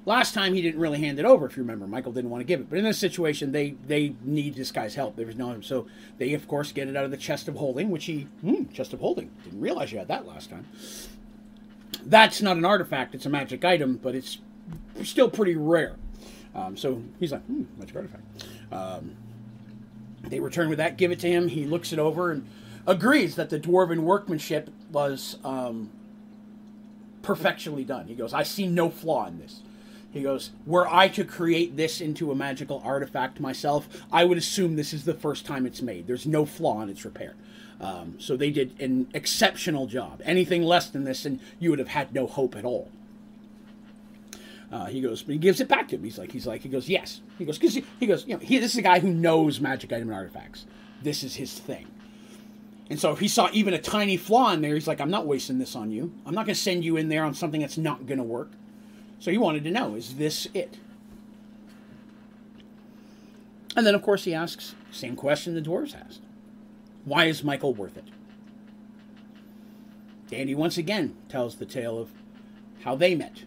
Last 0.10 0.34
time 0.34 0.56
he 0.56 0.64
didn't 0.64 0.82
really 0.82 0.98
hand 0.98 1.20
it 1.20 1.26
over, 1.26 1.46
if 1.46 1.56
you 1.56 1.62
remember. 1.62 1.86
Michael 1.86 2.12
didn't 2.12 2.32
want 2.32 2.42
to 2.42 2.46
give 2.46 2.62
it. 2.62 2.68
But 2.68 2.80
in 2.80 2.84
this 2.84 2.98
situation, 2.98 3.52
they, 3.52 3.76
they 3.86 4.16
need 4.24 4.56
this 4.56 4.72
guy's 4.72 4.96
help. 4.96 5.16
There 5.16 5.28
was 5.28 5.36
no 5.36 5.62
so 5.62 5.86
they 6.18 6.34
of 6.34 6.48
course 6.48 6.72
get 6.72 6.88
it 6.88 6.98
out 6.98 7.06
of 7.06 7.12
the 7.12 7.18
chest 7.18 7.48
of 7.48 7.56
holding, 7.56 7.92
which 7.92 8.06
he 8.06 8.22
hmm, 8.42 8.64
chest 8.74 8.92
of 8.92 9.02
holding. 9.02 9.30
Didn't 9.44 9.62
realize 9.62 9.92
you 9.92 10.00
had 10.00 10.08
that 10.08 10.26
last 10.26 10.50
time. 10.50 10.66
That's 12.04 12.42
not 12.42 12.58
an 12.58 12.66
artifact, 12.66 13.14
it's 13.14 13.28
a 13.28 13.30
magic 13.30 13.64
item, 13.64 14.00
but 14.02 14.16
it's 14.16 14.40
still 15.04 15.30
pretty 15.30 15.56
rare. 15.56 15.96
Um, 16.56 16.76
so 16.76 17.04
he's 17.20 17.32
like, 17.32 17.46
hmm, 17.46 17.66
magic 17.78 17.96
artifact. 17.96 18.24
Um, 18.72 19.16
they 20.24 20.40
return 20.40 20.70
with 20.70 20.80
that, 20.80 20.98
give 20.98 21.12
it 21.12 21.20
to 21.20 21.30
him. 21.30 21.50
He 21.50 21.68
looks 21.68 21.94
it 21.94 22.00
over 22.00 22.32
and 22.32 22.50
agrees 22.88 23.36
that 23.36 23.52
the 23.52 23.60
dwarven 23.60 24.00
workmanship 24.00 24.72
was 24.92 25.38
um, 25.44 25.92
done. 27.22 28.08
He 28.08 28.16
goes, 28.16 28.34
I 28.34 28.42
see 28.42 28.66
no 28.66 28.90
flaw 28.90 29.28
in 29.28 29.38
this. 29.38 29.62
He 30.12 30.22
goes, 30.22 30.52
Were 30.66 30.88
I 30.88 31.08
to 31.10 31.24
create 31.24 31.78
this 31.78 32.02
into 32.02 32.32
a 32.32 32.36
magical 32.36 32.82
artifact 32.84 33.40
myself, 33.40 33.88
I 34.12 34.26
would 34.26 34.38
assume 34.38 34.76
this 34.76 34.94
is 34.94 35.06
the 35.06 35.14
first 35.14 35.46
time 35.46 35.66
it's 35.66 35.82
made. 35.82 36.08
There's 36.08 36.26
no 36.26 36.46
flaw 36.46 36.82
in 36.82 36.90
its 36.90 37.06
repair. 37.06 37.36
Um, 37.80 38.16
so 38.20 38.36
they 38.36 38.52
did 38.52 38.80
an 38.82 39.08
exceptional 39.14 39.88
job. 39.88 40.22
Anything 40.26 40.64
less 40.64 40.90
than 40.90 41.04
this, 41.04 41.26
and 41.26 41.40
you 41.60 41.70
would 41.70 41.80
have 41.80 41.90
had 41.90 42.14
no 42.14 42.28
hope 42.28 42.56
at 42.56 42.66
all. 42.66 42.90
Uh, 44.72 44.86
he 44.86 45.02
goes, 45.02 45.24
but 45.24 45.34
he 45.34 45.40
gives 45.40 45.62
it 45.62 45.68
back 45.68 45.88
to 45.88 45.96
him. 45.96 46.04
He's 46.04 46.18
like, 46.18 46.32
he's 46.32 46.46
like, 46.46 46.62
he 46.62 46.70
goes, 46.70 46.88
yes. 46.88 47.22
He 47.38 47.46
goes, 47.46 47.58
because 47.58 47.74
he, 47.74 47.84
he, 48.00 48.06
goes, 48.06 48.28
you 48.28 48.34
know, 48.34 48.40
he, 48.40 48.60
this 48.60 48.74
is 48.74 48.78
a 48.78 48.84
guy 48.84 49.00
who 49.00 49.12
knows 49.12 49.60
magic 49.60 49.92
item 49.92 50.10
and 50.10 50.14
artifacts. 50.14 50.66
This 51.02 51.24
is 51.24 51.36
his 51.36 51.58
thing. 51.58 51.88
And 52.90 53.00
so 53.00 53.12
if 53.12 53.20
he 53.20 53.28
saw 53.28 53.50
even 53.52 53.74
a 53.74 53.80
tiny 53.80 54.18
flaw 54.18 54.52
in 54.52 54.62
there, 54.62 54.74
he's 54.74 54.88
like, 54.88 55.00
I'm 55.00 55.10
not 55.10 55.26
wasting 55.26 55.60
this 55.60 55.76
on 55.76 55.92
you. 55.92 56.12
I'm 56.26 56.36
not 56.36 56.46
going 56.46 56.56
to 56.56 56.62
send 56.62 56.84
you 56.84 56.98
in 56.98 57.10
there 57.10 57.24
on 57.24 57.34
something 57.34 57.62
that's 57.62 57.78
not 57.78 58.06
going 58.06 58.18
to 58.18 58.24
work. 58.24 58.52
So 59.20 59.32
he 59.32 59.38
wanted 59.38 59.64
to 59.66 59.72
know, 59.72 59.96
is 59.96 60.16
this 60.16 60.48
it? 60.54 60.78
And 63.76 63.86
then, 63.86 63.96
of 63.96 64.02
course, 64.02 64.24
he 64.24 64.34
asks, 64.34 64.76
same 64.92 65.16
question 65.16 65.54
the 65.54 65.62
dwarves 65.62 65.96
asked. 65.96 66.22
Why 67.06 67.26
is 67.26 67.44
Michael 67.44 67.74
worth 67.74 67.98
it? 67.98 68.06
Dandy 70.30 70.56
once 70.56 70.78
again 70.78 71.16
tells 71.28 71.56
the 71.56 71.66
tale 71.66 71.98
of 72.00 72.12
how 72.84 72.96
they 72.96 73.16
met 73.16 73.44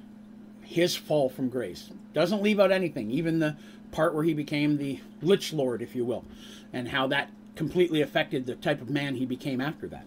his 0.62 0.96
fall 0.96 1.28
from 1.28 1.48
grace. 1.48 1.90
Doesn't 2.12 2.42
leave 2.42 2.58
out 2.58 2.72
anything, 2.72 3.10
even 3.10 3.38
the 3.38 3.56
part 3.92 4.14
where 4.14 4.24
he 4.24 4.34
became 4.34 4.78
the 4.78 5.00
Lich 5.20 5.52
Lord, 5.52 5.82
if 5.82 5.94
you 5.94 6.04
will, 6.04 6.24
and 6.72 6.88
how 6.88 7.06
that 7.08 7.30
completely 7.54 8.00
affected 8.00 8.46
the 8.46 8.54
type 8.54 8.80
of 8.80 8.90
man 8.90 9.16
he 9.16 9.26
became 9.26 9.60
after 9.60 9.86
that. 9.88 10.06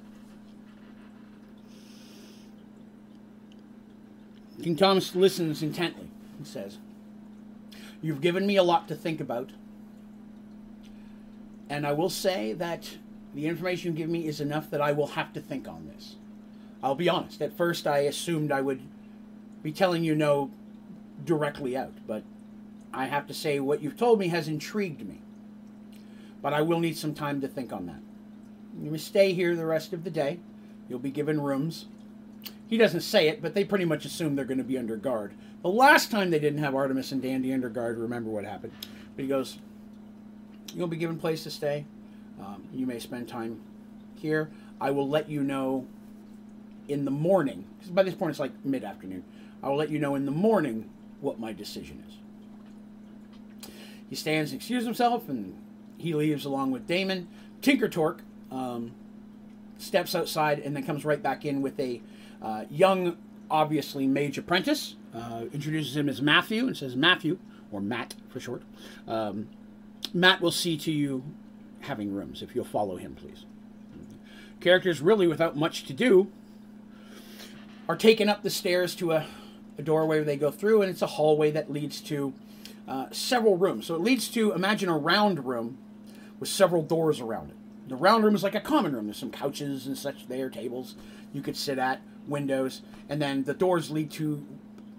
King 4.61 4.75
Thomas 4.75 5.15
listens 5.15 5.61
intently 5.61 6.09
and 6.37 6.47
says, 6.47 6.77
You've 8.01 8.21
given 8.21 8.45
me 8.45 8.55
a 8.55 8.63
lot 8.63 8.87
to 8.87 8.95
think 8.95 9.19
about. 9.19 9.51
And 11.69 11.87
I 11.87 11.93
will 11.93 12.09
say 12.09 12.53
that 12.53 12.97
the 13.33 13.47
information 13.47 13.91
you 13.91 13.97
give 13.97 14.09
me 14.09 14.27
is 14.27 14.39
enough 14.39 14.69
that 14.69 14.81
I 14.81 14.91
will 14.91 15.07
have 15.07 15.33
to 15.33 15.41
think 15.41 15.67
on 15.67 15.87
this. 15.87 16.15
I'll 16.83 16.95
be 16.95 17.09
honest. 17.09 17.41
At 17.41 17.57
first, 17.57 17.87
I 17.87 17.99
assumed 17.99 18.51
I 18.51 18.61
would 18.61 18.81
be 19.63 19.71
telling 19.71 20.03
you 20.03 20.13
no 20.13 20.51
directly 21.23 21.75
out, 21.75 21.93
but 22.05 22.23
I 22.93 23.05
have 23.05 23.27
to 23.27 23.33
say 23.33 23.59
what 23.59 23.81
you've 23.81 23.97
told 23.97 24.19
me 24.19 24.27
has 24.27 24.47
intrigued 24.47 25.05
me. 25.05 25.21
But 26.41 26.53
I 26.53 26.61
will 26.61 26.79
need 26.79 26.95
some 26.95 27.15
time 27.15 27.41
to 27.41 27.47
think 27.47 27.73
on 27.73 27.87
that. 27.87 28.01
You 28.79 28.91
may 28.91 28.97
stay 28.99 29.33
here 29.33 29.55
the 29.55 29.65
rest 29.65 29.93
of 29.93 30.03
the 30.03 30.11
day. 30.11 30.39
You'll 30.87 30.99
be 30.99 31.11
given 31.11 31.41
rooms. 31.41 31.87
He 32.67 32.77
doesn't 32.77 33.01
say 33.01 33.27
it, 33.27 33.41
but 33.41 33.53
they 33.53 33.63
pretty 33.63 33.85
much 33.85 34.05
assume 34.05 34.35
they're 34.35 34.45
going 34.45 34.57
to 34.57 34.63
be 34.63 34.77
under 34.77 34.95
guard. 34.95 35.33
The 35.61 35.69
last 35.69 36.11
time 36.11 36.31
they 36.31 36.39
didn't 36.39 36.59
have 36.59 36.75
Artemis 36.75 37.11
and 37.11 37.21
Dandy 37.21 37.53
under 37.53 37.69
guard, 37.69 37.97
remember 37.97 38.29
what 38.29 38.43
happened. 38.43 38.73
But 39.15 39.23
he 39.23 39.27
goes, 39.27 39.59
You'll 40.73 40.87
be 40.87 40.97
given 40.97 41.17
place 41.17 41.43
to 41.43 41.51
stay. 41.51 41.85
Um, 42.39 42.67
you 42.73 42.85
may 42.85 42.99
spend 42.99 43.29
time 43.29 43.61
here. 44.15 44.51
I 44.81 44.91
will 44.91 45.07
let 45.07 45.29
you 45.29 45.41
know 45.41 45.87
in 46.87 47.05
the 47.05 47.11
morning, 47.11 47.65
because 47.77 47.91
by 47.91 48.03
this 48.03 48.13
point 48.13 48.31
it's 48.31 48.39
like 48.39 48.51
mid 48.65 48.83
afternoon. 48.83 49.23
I 49.63 49.69
will 49.69 49.77
let 49.77 49.89
you 49.89 49.99
know 49.99 50.15
in 50.15 50.25
the 50.25 50.31
morning 50.31 50.89
what 51.21 51.39
my 51.39 51.53
decision 51.53 52.03
is. 52.07 53.69
He 54.09 54.15
stands 54.15 54.51
and 54.51 54.59
excuses 54.59 54.85
himself, 54.85 55.29
and 55.29 55.55
he 55.97 56.13
leaves 56.13 56.45
along 56.45 56.71
with 56.71 56.85
Damon. 56.87 57.27
Tinker 57.61 57.87
Torque 57.87 58.21
um, 58.51 58.91
steps 59.77 60.13
outside 60.13 60.59
and 60.59 60.75
then 60.75 60.83
comes 60.83 61.05
right 61.05 61.21
back 61.21 61.45
in 61.45 61.61
with 61.61 61.79
a 61.79 62.01
uh, 62.45 62.65
young, 62.69 63.17
obviously, 63.49 64.07
mage 64.07 64.37
apprentice. 64.37 64.95
Uh, 65.13 65.45
introduces 65.53 65.95
him 65.95 66.09
as 66.09 66.21
Matthew 66.21 66.67
and 66.67 66.75
says, 66.75 66.95
Matthew, 66.95 67.39
or 67.71 67.81
Matt 67.81 68.15
for 68.29 68.39
short, 68.39 68.63
um, 69.07 69.47
Matt 70.13 70.41
will 70.41 70.51
see 70.51 70.77
to 70.77 70.91
you 70.91 71.23
having 71.81 72.13
rooms 72.13 72.41
if 72.41 72.53
you'll 72.53 72.65
follow 72.65 72.97
him, 72.97 73.15
please. 73.15 73.45
Characters 74.59 75.01
really 75.01 75.27
without 75.27 75.55
much 75.55 75.85
to 75.85 75.93
do 75.93 76.29
are 77.87 77.95
taken 77.95 78.27
up 78.27 78.43
the 78.43 78.49
stairs 78.49 78.93
to 78.95 79.13
a 79.13 79.25
a 79.77 79.81
doorway 79.81 80.17
where 80.17 80.25
they 80.25 80.37
go 80.37 80.51
through, 80.51 80.81
and 80.81 80.89
it's 80.89 81.01
a 81.01 81.07
hallway 81.07 81.51
that 81.51 81.71
leads 81.71 82.01
to 82.01 82.33
uh, 82.87 83.07
several 83.11 83.57
rooms. 83.57 83.85
So 83.85 83.95
it 83.95 84.01
leads 84.01 84.29
to 84.29 84.53
imagine 84.53 84.89
a 84.89 84.97
round 84.97 85.45
room 85.45 85.77
with 86.39 86.49
several 86.49 86.81
doors 86.81 87.19
around 87.19 87.49
it. 87.49 87.57
The 87.87 87.95
round 87.95 88.23
room 88.23 88.35
is 88.35 88.43
like 88.43 88.55
a 88.55 88.61
common 88.61 88.93
room. 88.93 89.05
There's 89.05 89.17
some 89.17 89.31
couches 89.31 89.85
and 89.85 89.97
such 89.97 90.27
there, 90.27 90.49
tables 90.49 90.95
you 91.33 91.41
could 91.41 91.57
sit 91.57 91.77
at, 91.77 92.01
windows, 92.27 92.81
and 93.09 93.21
then 93.21 93.43
the 93.43 93.53
doors 93.53 93.91
lead 93.91 94.11
to 94.11 94.45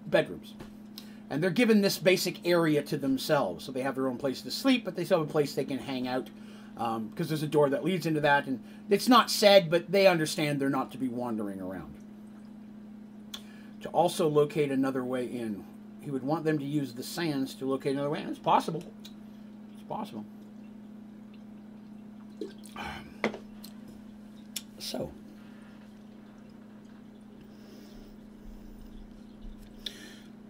bedrooms. 0.05 0.53
And 1.29 1.43
they're 1.43 1.49
given 1.49 1.81
this 1.81 1.97
basic 1.97 2.45
area 2.47 2.81
to 2.83 2.97
themselves. 2.97 3.65
So 3.65 3.71
they 3.71 3.81
have 3.81 3.95
their 3.95 4.07
own 4.07 4.17
place 4.17 4.41
to 4.41 4.51
sleep, 4.51 4.85
but 4.85 4.95
they 4.95 5.03
still 5.03 5.19
have 5.19 5.29
a 5.29 5.31
place 5.31 5.53
they 5.53 5.65
can 5.65 5.79
hang 5.79 6.07
out 6.07 6.29
because 6.73 6.95
um, 6.95 7.11
there's 7.15 7.43
a 7.43 7.47
door 7.47 7.69
that 7.69 7.83
leads 7.83 8.05
into 8.05 8.21
that. 8.21 8.45
And 8.45 8.63
it's 8.89 9.09
not 9.09 9.29
said, 9.29 9.69
but 9.69 9.91
they 9.91 10.07
understand 10.07 10.59
they're 10.59 10.69
not 10.69 10.91
to 10.91 10.97
be 10.97 11.09
wandering 11.09 11.59
around. 11.59 11.93
To 13.81 13.89
also 13.89 14.27
locate 14.27 14.71
another 14.71 15.03
way 15.03 15.25
in, 15.25 15.65
he 16.01 16.11
would 16.11 16.23
want 16.23 16.45
them 16.45 16.57
to 16.59 16.65
use 16.65 16.93
the 16.93 17.03
sands 17.03 17.53
to 17.55 17.65
locate 17.65 17.93
another 17.93 18.09
way 18.09 18.21
in. 18.21 18.29
It's 18.29 18.39
possible. 18.39 18.83
It's 19.73 19.83
possible. 19.87 20.23
So. 24.79 25.11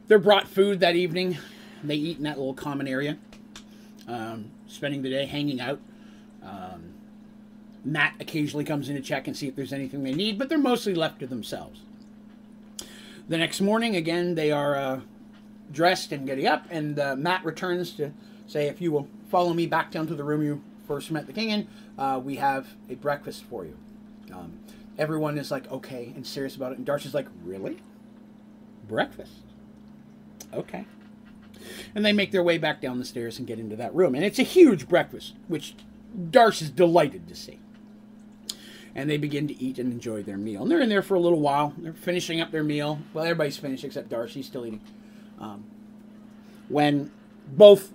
They're 0.07 0.19
brought 0.19 0.47
food 0.47 0.79
that 0.79 0.95
evening. 0.95 1.37
They 1.83 1.95
eat 1.95 2.17
in 2.17 2.23
that 2.23 2.37
little 2.37 2.53
common 2.53 2.87
area, 2.87 3.17
um, 4.07 4.51
spending 4.67 5.01
the 5.01 5.09
day 5.09 5.25
hanging 5.25 5.59
out. 5.59 5.79
Um, 6.41 6.93
Matt 7.83 8.15
occasionally 8.19 8.63
comes 8.63 8.89
in 8.89 8.95
to 8.95 9.01
check 9.01 9.27
and 9.27 9.35
see 9.35 9.47
if 9.47 9.55
there's 9.55 9.73
anything 9.73 10.03
they 10.03 10.13
need, 10.13 10.39
but 10.39 10.49
they're 10.49 10.57
mostly 10.57 10.95
left 10.95 11.19
to 11.19 11.27
themselves. 11.27 11.81
The 13.27 13.37
next 13.37 13.59
morning, 13.59 13.95
again, 13.97 14.35
they 14.35 14.51
are 14.51 14.75
uh, 14.75 15.01
dressed 15.73 16.13
and 16.13 16.25
getting 16.25 16.47
up, 16.47 16.65
and 16.69 16.97
uh, 16.97 17.15
Matt 17.17 17.43
returns 17.43 17.91
to 17.93 18.11
say, 18.47 18.67
If 18.67 18.79
you 18.79 18.93
will 18.93 19.07
follow 19.29 19.53
me 19.53 19.67
back 19.67 19.91
down 19.91 20.07
to 20.07 20.15
the 20.15 20.23
room 20.23 20.41
you 20.41 20.61
first 20.87 21.11
met 21.11 21.27
the 21.27 21.33
king 21.33 21.49
in, 21.49 21.67
uh, 21.97 22.21
we 22.23 22.37
have 22.37 22.67
a 22.89 22.95
breakfast 22.95 23.43
for 23.43 23.65
you. 23.65 23.77
Um, 24.33 24.59
everyone 24.97 25.37
is 25.37 25.51
like, 25.51 25.69
Okay, 25.69 26.13
and 26.15 26.25
serious 26.25 26.55
about 26.55 26.71
it. 26.71 26.77
And 26.77 26.87
Darsh's 26.87 27.13
like, 27.13 27.27
Really? 27.43 27.77
Breakfast? 28.87 29.33
Okay. 30.57 30.85
And 31.95 32.05
they 32.05 32.13
make 32.13 32.31
their 32.31 32.43
way 32.43 32.57
back 32.57 32.81
down 32.81 32.99
the 32.99 33.05
stairs 33.05 33.37
and 33.37 33.47
get 33.47 33.59
into 33.59 33.75
that 33.75 33.93
room. 33.93 34.15
And 34.15 34.23
it's 34.23 34.39
a 34.39 34.43
huge 34.43 34.87
breakfast, 34.87 35.35
which 35.47 35.75
Darsh 36.17 36.61
is 36.61 36.69
delighted 36.69 37.27
to 37.27 37.35
see. 37.35 37.59
And 38.95 39.09
they 39.09 39.17
begin 39.17 39.47
to 39.47 39.61
eat 39.61 39.77
and 39.77 39.91
enjoy 39.91 40.23
their 40.23 40.37
meal. 40.37 40.63
And 40.63 40.71
they're 40.71 40.81
in 40.81 40.89
there 40.89 41.03
for 41.03 41.15
a 41.15 41.19
little 41.19 41.39
while. 41.39 41.73
They're 41.77 41.93
finishing 41.93 42.41
up 42.41 42.51
their 42.51 42.63
meal. 42.63 42.99
Well, 43.13 43.25
everybody's 43.25 43.57
finished 43.57 43.83
except 43.83 44.09
Darsh's 44.09 44.47
still 44.47 44.65
eating. 44.65 44.81
Um, 45.39 45.65
when 46.67 47.11
both 47.47 47.93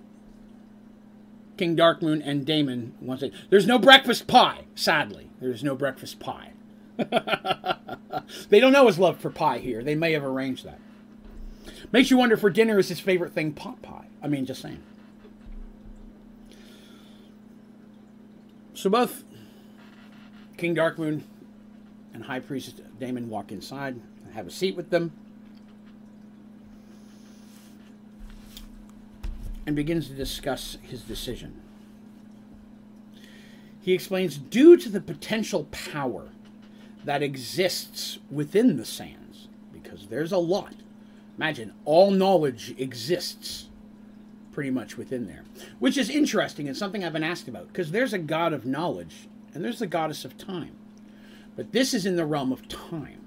King 1.57 1.75
Darkmoor 1.75 2.21
and 2.23 2.45
Damon 2.45 2.93
to 3.05 3.17
say, 3.17 3.31
There's 3.49 3.67
no 3.67 3.77
breakfast 3.77 4.27
pie, 4.27 4.65
sadly. 4.75 5.29
There's 5.39 5.63
no 5.63 5.75
breakfast 5.75 6.19
pie. 6.19 6.51
they 6.97 8.59
don't 8.59 8.71
know 8.71 8.87
his 8.87 8.99
love 8.99 9.19
for 9.19 9.29
pie 9.29 9.59
here. 9.59 9.83
They 9.83 9.95
may 9.95 10.13
have 10.13 10.23
arranged 10.23 10.65
that. 10.65 10.79
Makes 11.91 12.11
you 12.11 12.17
wonder 12.17 12.37
for 12.37 12.49
dinner 12.49 12.79
is 12.79 12.89
his 12.89 12.99
favorite 12.99 13.33
thing 13.33 13.53
pot 13.53 13.81
pie. 13.81 14.05
I 14.21 14.27
mean, 14.27 14.45
just 14.45 14.61
saying. 14.61 14.81
So 18.73 18.89
both 18.89 19.23
King 20.57 20.75
Darkmoor 20.75 21.21
and 22.13 22.23
High 22.23 22.39
Priest 22.39 22.81
Damon 22.99 23.29
walk 23.29 23.51
inside, 23.51 23.99
and 24.23 24.33
have 24.33 24.47
a 24.47 24.51
seat 24.51 24.75
with 24.75 24.89
them, 24.89 25.11
and 29.65 29.75
begins 29.75 30.07
to 30.07 30.13
discuss 30.13 30.77
his 30.81 31.01
decision. 31.01 31.61
He 33.81 33.93
explains 33.93 34.37
due 34.37 34.77
to 34.77 34.89
the 34.89 35.01
potential 35.01 35.67
power 35.71 36.29
that 37.03 37.21
exists 37.23 38.19
within 38.31 38.77
the 38.77 38.85
sands, 38.85 39.47
because 39.73 40.07
there's 40.07 40.31
a 40.31 40.37
lot, 40.37 40.75
Imagine 41.37 41.73
all 41.85 42.11
knowledge 42.11 42.75
exists 42.77 43.69
pretty 44.51 44.69
much 44.69 44.97
within 44.97 45.25
there, 45.27 45.43
which 45.79 45.97
is 45.97 46.09
interesting 46.09 46.67
and 46.67 46.77
something 46.77 47.03
I've 47.03 47.13
been 47.13 47.23
asked 47.23 47.47
about 47.47 47.67
because 47.67 47.91
there's 47.91 48.13
a 48.13 48.19
god 48.19 48.53
of 48.53 48.65
knowledge 48.65 49.27
and 49.53 49.63
there's 49.63 49.79
the 49.79 49.87
goddess 49.87 50.25
of 50.25 50.37
time. 50.37 50.75
But 51.55 51.71
this 51.71 51.93
is 51.93 52.05
in 52.05 52.15
the 52.15 52.25
realm 52.25 52.51
of 52.51 52.67
time 52.67 53.21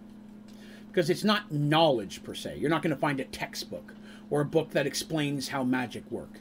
because 0.89 1.11
it's 1.11 1.25
not 1.25 1.53
knowledge 1.53 2.23
per 2.23 2.35
se. 2.35 2.59
You're 2.59 2.71
not 2.71 2.83
going 2.83 2.95
to 2.95 3.01
find 3.01 3.21
a 3.21 3.25
textbook 3.25 3.95
or 4.31 4.41
a 4.41 4.47
book 4.47 4.71
that 4.71 4.87
explains 4.87 5.49
how 5.49 5.63
magic 5.65 6.11
work. 6.11 6.41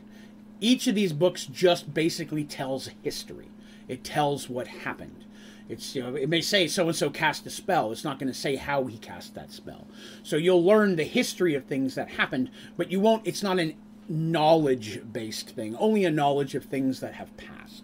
Each 0.62 0.88
of 0.88 0.96
these 0.96 1.14
books 1.14 1.46
just 1.46 1.94
basically 1.94 2.44
tells 2.44 2.90
history. 3.04 3.50
It 3.88 4.04
tells 4.04 4.50
what 4.50 4.68
happened. 4.68 5.26
It's 5.68 5.96
you 5.96 6.04
know 6.04 6.16
it 6.16 6.30
may 6.30 6.42
say 6.42 6.68
so 6.68 6.88
and 6.88 6.96
so 6.96 7.10
cast 7.10 7.46
a 7.46 7.50
spell. 7.50 7.92
It's 7.92 8.04
not 8.04 8.20
going 8.20 8.32
to 8.32 8.38
say 8.38 8.56
how 8.56 8.86
he 8.86 8.98
cast 8.98 9.34
that 9.34 9.52
spell. 9.52 9.88
So 10.22 10.36
you'll 10.36 10.64
learn 10.64 10.96
the 10.96 11.04
history 11.04 11.56
of 11.56 11.66
things 11.66 11.96
that 11.96 12.10
happened, 12.12 12.52
but 12.78 12.92
you 12.92 13.00
won't. 13.00 13.26
It's 13.26 13.42
not 13.42 13.60
an 13.60 13.76
knowledge 14.08 15.02
based 15.12 15.50
thing. 15.50 15.76
Only 15.78 16.06
a 16.06 16.12
knowledge 16.12 16.54
of 16.56 16.66
things 16.66 17.00
that 17.00 17.16
have 17.16 17.36
passed. 17.38 17.84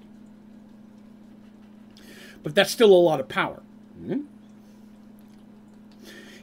But 2.43 2.55
that's 2.55 2.71
still 2.71 2.93
a 2.93 2.95
lot 2.95 3.19
of 3.19 3.27
power. 3.27 3.61
Mm-hmm. 3.99 4.21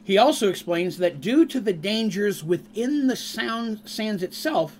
He 0.03 0.17
also 0.17 0.49
explains 0.49 0.97
that 0.97 1.21
due 1.21 1.45
to 1.45 1.59
the 1.59 1.73
dangers 1.73 2.43
within 2.43 3.07
the 3.07 3.15
sound 3.15 3.81
sands 3.85 4.23
itself, 4.23 4.77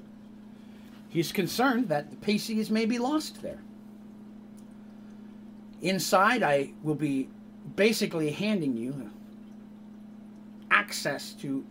he's 1.09 1.31
concerned 1.31 1.87
that 1.89 2.09
the 2.09 2.17
Pisces 2.17 2.71
may 2.71 2.85
be 2.85 2.97
lost 2.97 3.41
there. 3.41 3.59
Inside, 5.81 6.43
I 6.43 6.71
will 6.83 6.95
be 6.95 7.29
basically 7.75 8.31
handing 8.31 8.75
you 8.75 9.11
access 10.71 11.33
to 11.33 11.65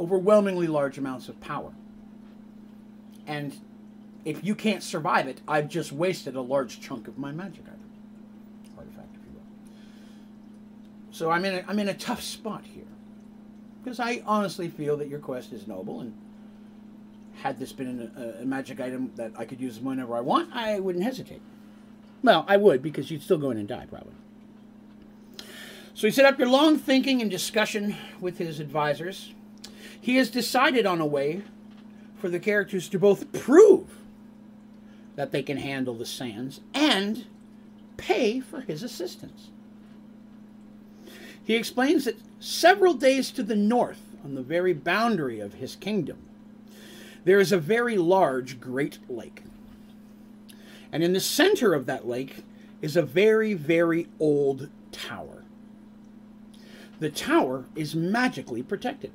overwhelmingly 0.00 0.66
large 0.66 0.98
amounts 0.98 1.28
of 1.28 1.40
power. 1.40 1.72
And 3.26 3.56
if 4.24 4.42
you 4.44 4.54
can't 4.54 4.82
survive 4.82 5.28
it, 5.28 5.40
I've 5.46 5.68
just 5.68 5.92
wasted 5.92 6.36
a 6.36 6.40
large 6.40 6.80
chunk 6.80 7.08
of 7.08 7.18
my 7.18 7.32
magic 7.32 7.64
item. 7.66 7.80
Artifact, 8.76 9.14
if 9.14 9.26
you 9.26 9.32
will. 9.34 9.42
So 11.12 11.30
I'm 11.30 11.44
in 11.44 11.54
a, 11.56 11.64
I'm 11.68 11.78
in 11.78 11.88
a 11.88 11.94
tough 11.94 12.22
spot 12.22 12.64
here. 12.64 12.84
Because 13.82 14.00
I 14.00 14.22
honestly 14.24 14.68
feel 14.68 14.96
that 14.96 15.08
your 15.08 15.18
quest 15.18 15.52
is 15.52 15.66
noble, 15.66 16.00
and 16.00 16.14
had 17.34 17.58
this 17.58 17.72
been 17.72 18.10
a, 18.16 18.42
a 18.42 18.46
magic 18.46 18.80
item 18.80 19.12
that 19.16 19.32
I 19.36 19.44
could 19.44 19.60
use 19.60 19.78
whenever 19.78 20.16
I 20.16 20.20
want, 20.20 20.54
I 20.54 20.80
wouldn't 20.80 21.04
hesitate. 21.04 21.42
Well, 22.24 22.46
I 22.48 22.56
would 22.56 22.82
because 22.82 23.10
you'd 23.10 23.22
still 23.22 23.36
go 23.36 23.50
in 23.50 23.58
and 23.58 23.68
die 23.68 23.86
probably. 23.86 24.14
So 25.92 26.06
he 26.06 26.10
said 26.10 26.24
after 26.24 26.46
long 26.46 26.78
thinking 26.78 27.20
and 27.20 27.30
discussion 27.30 27.94
with 28.18 28.38
his 28.38 28.60
advisors, 28.60 29.34
he 30.00 30.16
has 30.16 30.30
decided 30.30 30.86
on 30.86 31.02
a 31.02 31.06
way 31.06 31.42
for 32.18 32.30
the 32.30 32.40
characters 32.40 32.88
to 32.88 32.98
both 32.98 33.30
prove 33.32 33.98
that 35.16 35.32
they 35.32 35.42
can 35.42 35.58
handle 35.58 35.94
the 35.94 36.06
sands 36.06 36.62
and 36.72 37.26
pay 37.98 38.40
for 38.40 38.62
his 38.62 38.82
assistance. 38.82 39.50
He 41.44 41.54
explains 41.54 42.06
that 42.06 42.18
several 42.40 42.94
days 42.94 43.30
to 43.32 43.42
the 43.42 43.54
north, 43.54 44.00
on 44.24 44.34
the 44.34 44.42
very 44.42 44.72
boundary 44.72 45.40
of 45.40 45.54
his 45.54 45.76
kingdom, 45.76 46.16
there 47.24 47.38
is 47.38 47.52
a 47.52 47.58
very 47.58 47.98
large 47.98 48.58
Great 48.58 48.98
Lake. 49.10 49.43
And 50.94 51.02
in 51.02 51.12
the 51.12 51.18
center 51.18 51.74
of 51.74 51.86
that 51.86 52.06
lake 52.06 52.44
is 52.80 52.96
a 52.96 53.02
very, 53.02 53.52
very 53.52 54.06
old 54.20 54.70
tower. 54.92 55.42
The 57.00 57.10
tower 57.10 57.64
is 57.74 57.96
magically 57.96 58.62
protected. 58.62 59.10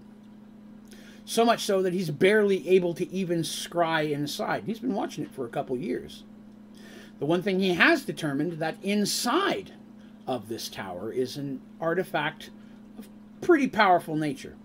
So 1.24 1.46
much 1.46 1.62
so 1.62 1.82
that 1.82 1.94
he's 1.94 2.12
barely 2.12 2.68
able 2.68 2.94
to 2.96 3.10
even 3.10 3.44
scry 3.44 4.12
inside. 4.12 4.66
He's 4.66 4.80
been 4.80 4.94
watching 4.94 5.24
it 5.24 5.32
for 5.32 5.46
a 5.46 5.50
couple 5.50 5.78
years. 5.78 6.24
The 7.20 7.26
one 7.26 7.42
thing 7.42 7.62
he 7.62 7.76
has 7.76 8.04
determined 8.04 8.60
that 8.60 8.76
inside 8.84 9.72
of 10.28 10.50
this 10.50 10.68
tower 10.68 11.14
is 11.14 11.38
an 11.38 11.62
artifact 11.80 12.50
of 12.98 13.08
pretty 13.40 13.70
powerful 13.70 14.18
nature. 14.18 14.58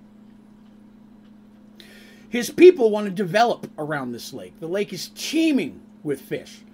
His 2.29 2.51
people 2.51 2.91
want 2.91 3.07
to 3.07 3.13
develop 3.13 3.71
around 3.79 4.11
this 4.11 4.33
lake. 4.33 4.59
The 4.59 4.67
lake 4.67 4.93
is 4.93 5.13
teeming 5.15 5.81
with 6.03 6.21
fish 6.21 6.65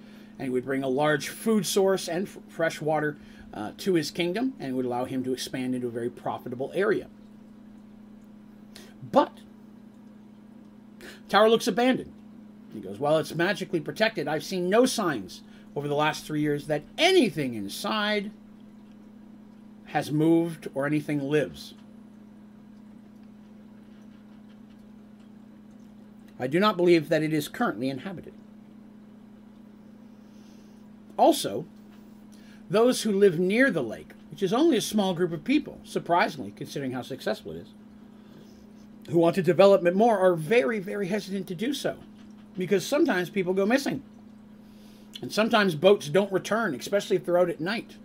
and 0.40 0.46
he 0.46 0.50
would 0.50 0.64
bring 0.64 0.83
a 0.83 0.88
large 0.88 1.29
food 1.29 1.66
source 1.66 2.09
and 2.09 2.26
f- 2.26 2.38
fresh 2.48 2.81
water 2.81 3.18
uh, 3.53 3.72
to 3.76 3.92
his 3.92 4.11
kingdom 4.11 4.55
and 4.59 4.74
would 4.74 4.87
allow 4.87 5.05
him 5.05 5.22
to 5.22 5.35
expand 5.35 5.74
into 5.74 5.87
a 5.87 5.90
very 5.90 6.09
profitable 6.09 6.72
area. 6.74 7.09
But 9.12 9.40
tower 11.29 11.50
looks 11.50 11.66
abandoned. 11.66 12.14
He 12.72 12.81
goes, 12.81 12.98
Well, 12.98 13.18
it's 13.18 13.35
magically 13.35 13.81
protected, 13.81 14.26
I've 14.29 14.42
seen 14.42 14.70
no 14.70 14.87
signs 14.87 15.42
over 15.76 15.87
the 15.87 15.94
last 15.94 16.24
three 16.24 16.40
years 16.40 16.68
that 16.68 16.85
anything 16.96 17.53
inside 17.53 18.31
has 19.88 20.11
moved 20.11 20.68
or 20.74 20.87
anything 20.87 21.20
lives. 21.29 21.74
I 26.38 26.46
do 26.46 26.59
not 26.59 26.79
believe 26.79 27.11
that 27.11 27.22
it 27.22 27.35
is 27.35 27.46
currently 27.46 27.90
inhabited. 27.90 28.33
Also, 31.20 31.66
those 32.70 33.02
who 33.02 33.12
live 33.12 33.38
near 33.38 33.70
the 33.70 33.83
lake, 33.83 34.12
which 34.30 34.42
is 34.42 34.54
only 34.54 34.78
a 34.78 34.80
small 34.80 35.12
group 35.12 35.33
of 35.33 35.44
people, 35.44 35.78
surprisingly, 35.85 36.50
considering 36.56 36.92
how 36.92 37.02
successful 37.02 37.52
it 37.52 37.59
is, 37.59 37.68
who 39.11 39.18
want 39.18 39.35
to 39.35 39.42
develop 39.42 39.85
it 39.85 39.94
more, 39.94 40.18
are 40.18 40.35
very, 40.35 40.78
very 40.78 41.09
hesitant 41.09 41.46
to 41.46 41.54
do 41.54 41.74
so. 41.74 41.98
Because 42.56 42.87
sometimes 42.87 43.28
people 43.28 43.52
go 43.52 43.66
missing. 43.66 44.02
And 45.20 45.30
sometimes 45.30 45.74
boats 45.74 46.09
don't 46.09 46.33
return, 46.33 46.74
especially 46.74 47.16
if 47.16 47.26
they're 47.26 47.38
out 47.38 47.50
at 47.50 47.61
night. 47.61 47.96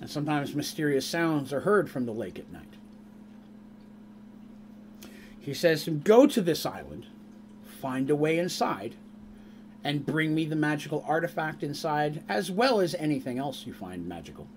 And 0.00 0.08
sometimes 0.08 0.54
mysterious 0.54 1.04
sounds 1.04 1.52
are 1.52 1.60
heard 1.60 1.90
from 1.90 2.06
the 2.06 2.12
lake 2.12 2.38
at 2.38 2.52
night. 2.52 2.74
He 5.40 5.54
says, 5.54 5.88
Go 5.88 6.28
to 6.28 6.40
this 6.40 6.64
island, 6.64 7.06
find 7.80 8.10
a 8.10 8.16
way 8.16 8.38
inside, 8.38 8.94
and 9.84 10.04
bring 10.04 10.34
me 10.34 10.46
the 10.46 10.56
magical 10.56 11.04
artifact 11.06 11.62
inside, 11.62 12.24
as 12.28 12.50
well 12.50 12.80
as 12.80 12.94
anything 12.94 13.38
else 13.38 13.66
you 13.66 13.74
find 13.74 14.08
magical 14.08 14.48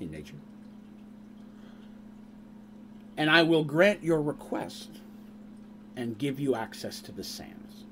in 0.00 0.10
nature. 0.10 0.36
And 3.16 3.28
I 3.28 3.42
will 3.42 3.64
grant 3.64 4.02
your 4.02 4.22
request 4.22 4.88
and 5.96 6.16
give 6.16 6.40
you 6.40 6.54
access 6.54 7.00
to 7.00 7.12
the 7.12 7.24
sands. 7.24 7.84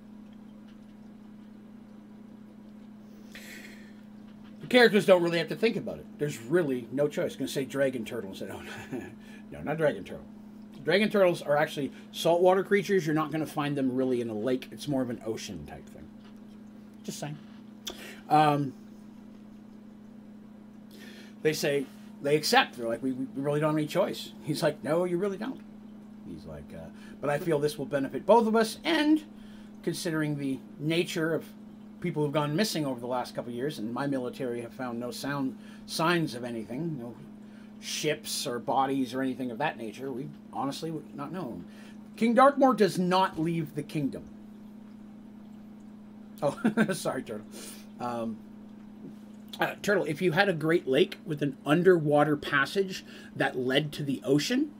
The 4.61 4.66
characters 4.69 5.05
don't 5.05 5.23
really 5.23 5.38
have 5.38 5.49
to 5.49 5.57
think 5.57 5.77
about 5.77 5.99
it. 5.99 6.07
There's 6.19 6.40
really 6.40 6.87
no 6.93 7.09
choice. 7.09 7.33
I'm 7.33 7.40
Going 7.40 7.47
to 7.49 7.53
say 7.53 7.64
dragon 7.64 8.05
turtle 8.05 8.31
instead. 8.31 8.51
Oh, 8.51 8.62
no, 9.51 9.62
not 9.62 9.77
dragon 9.77 10.05
turtle. 10.05 10.25
Dragon 10.85 11.11
turtles 11.11 11.43
are 11.43 11.57
actually 11.57 11.93
saltwater 12.12 12.62
creatures. 12.62 13.05
You're 13.05 13.14
not 13.14 13.31
going 13.31 13.45
to 13.45 13.51
find 13.51 13.77
them 13.77 13.95
really 13.95 14.21
in 14.21 14.31
a 14.31 14.35
lake. 14.35 14.69
It's 14.71 14.88
more 14.88 15.03
of 15.03 15.11
an 15.11 15.21
ocean 15.27 15.66
type 15.66 15.87
thing. 15.88 16.00
Just 17.05 17.19
saying. 17.19 17.39
Um, 18.29 18.75
they 21.43 21.53
say 21.53 21.87
they 22.23 22.37
accept. 22.37 22.77
They're 22.77 22.89
like, 22.89 23.03
we, 23.03 23.13
we 23.13 23.27
really 23.35 23.61
don't 23.61 23.71
have 23.71 23.79
any 23.79 23.87
choice. 23.87 24.33
He's 24.43 24.63
like, 24.63 24.85
no, 24.85 25.05
you 25.05 25.17
really 25.17 25.39
don't. 25.39 25.61
He's 26.29 26.45
like, 26.45 26.73
uh, 26.75 26.89
but 27.21 27.31
I 27.31 27.39
feel 27.39 27.59
this 27.59 27.79
will 27.79 27.87
benefit 27.87 28.27
both 28.27 28.47
of 28.47 28.55
us, 28.55 28.79
and 28.85 29.25
considering 29.83 30.39
the 30.39 30.59
nature 30.79 31.35
of 31.35 31.45
people 32.01 32.23
who've 32.23 32.33
gone 32.33 32.55
missing 32.55 32.87
over 32.87 33.01
the 33.01 33.07
last 33.07 33.35
couple 33.35 33.53
years, 33.53 33.79
and 33.79 33.93
my 33.93 34.07
military 34.07 34.61
have 34.61 34.73
found 34.73 35.01
no 35.01 35.11
sound 35.11 35.59
signs 35.87 36.35
of 36.35 36.45
anything, 36.45 36.99
no 36.99 37.15
ships 37.81 38.47
or 38.47 38.59
bodies 38.59 39.15
or 39.15 39.23
anything 39.23 39.51
of 39.51 39.59
that 39.59 39.77
nature. 39.79 40.13
We 40.13 40.29
honestly 40.53 40.91
would 40.91 41.15
not 41.17 41.33
know. 41.33 41.63
King 42.17 42.35
Darkmoor 42.35 42.77
does 42.77 42.99
not 42.99 43.39
leave 43.39 43.75
the 43.75 43.83
kingdom. 43.83 44.25
Oh, 46.42 46.59
sorry, 46.92 47.22
Turtle. 47.22 47.46
Um, 47.98 48.38
uh, 49.59 49.74
Turtle, 49.83 50.05
if 50.05 50.22
you 50.22 50.33
had 50.33 50.48
a 50.48 50.55
Great 50.55 50.88
Lake 50.88 51.18
with 51.26 51.42
an 51.42 51.57
underwater 51.66 52.37
passage 52.37 53.05
that 53.37 53.59
led 53.59 53.92
to 53.92 54.03
the 54.03 54.22
ocean, 54.24 54.70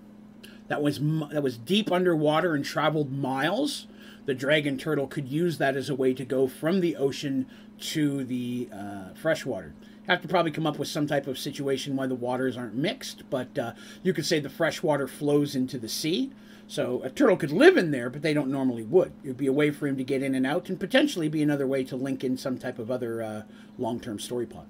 that 0.69 0.83
was 0.83 1.01
that 1.33 1.43
was 1.43 1.59
deep 1.59 1.91
underwater 1.91 2.55
and 2.55 2.65
traveled 2.65 3.13
miles, 3.13 3.89
the 4.25 4.35
dragon 4.35 4.79
turtle 4.79 5.07
could 5.07 5.29
use 5.29 5.59
that 5.59 5.77
as 5.77 5.91
a 5.91 5.95
way 5.95 6.15
to 6.15 6.25
go 6.25 6.47
from 6.47 6.81
the 6.81 6.97
ocean 6.97 7.47
to 7.81 8.25
the 8.25 8.69
uh, 8.73 9.13
freshwater. 9.15 9.75
Have 10.07 10.23
to 10.23 10.29
probably 10.29 10.53
come 10.53 10.67
up 10.67 10.79
with 10.79 10.89
some 10.89 11.07
type 11.07 11.27
of 11.27 11.39
situation 11.39 11.97
why 11.97 12.07
the 12.07 12.15
waters 12.15 12.57
aren't 12.57 12.75
mixed, 12.75 13.29
but 13.31 13.59
uh, 13.59 13.73
you 14.03 14.13
could 14.13 14.25
say 14.25 14.39
the 14.41 14.49
fresh 14.49 14.83
water 14.83 15.09
flows 15.09 15.55
into 15.55 15.79
the 15.79 15.89
sea. 15.89 16.31
So 16.71 17.03
a 17.03 17.11
turtle 17.11 17.37
could 17.37 17.51
live 17.51 17.77
in 17.77 17.91
there, 17.91 18.09
but 18.09 18.23
they 18.23 18.33
don't 18.33 18.49
normally 18.49 18.85
would. 18.85 19.11
It 19.25 19.27
would 19.27 19.37
be 19.37 19.49
a 19.49 19.53
way 19.53 19.73
for 19.73 19.89
him 19.89 19.97
to 19.97 20.05
get 20.05 20.23
in 20.23 20.37
and 20.37 20.47
out, 20.47 20.69
and 20.69 20.79
potentially 20.79 21.29
be 21.29 21.43
another 21.43 21.67
way 21.67 21.83
to 21.83 21.97
link 21.97 22.23
in 22.23 22.39
some 22.39 22.59
type 22.59 22.79
of 22.79 22.93
other 22.93 23.21
uh, 23.21 23.43
long-term 23.77 24.21
story 24.21 24.47
plot. 24.47 24.67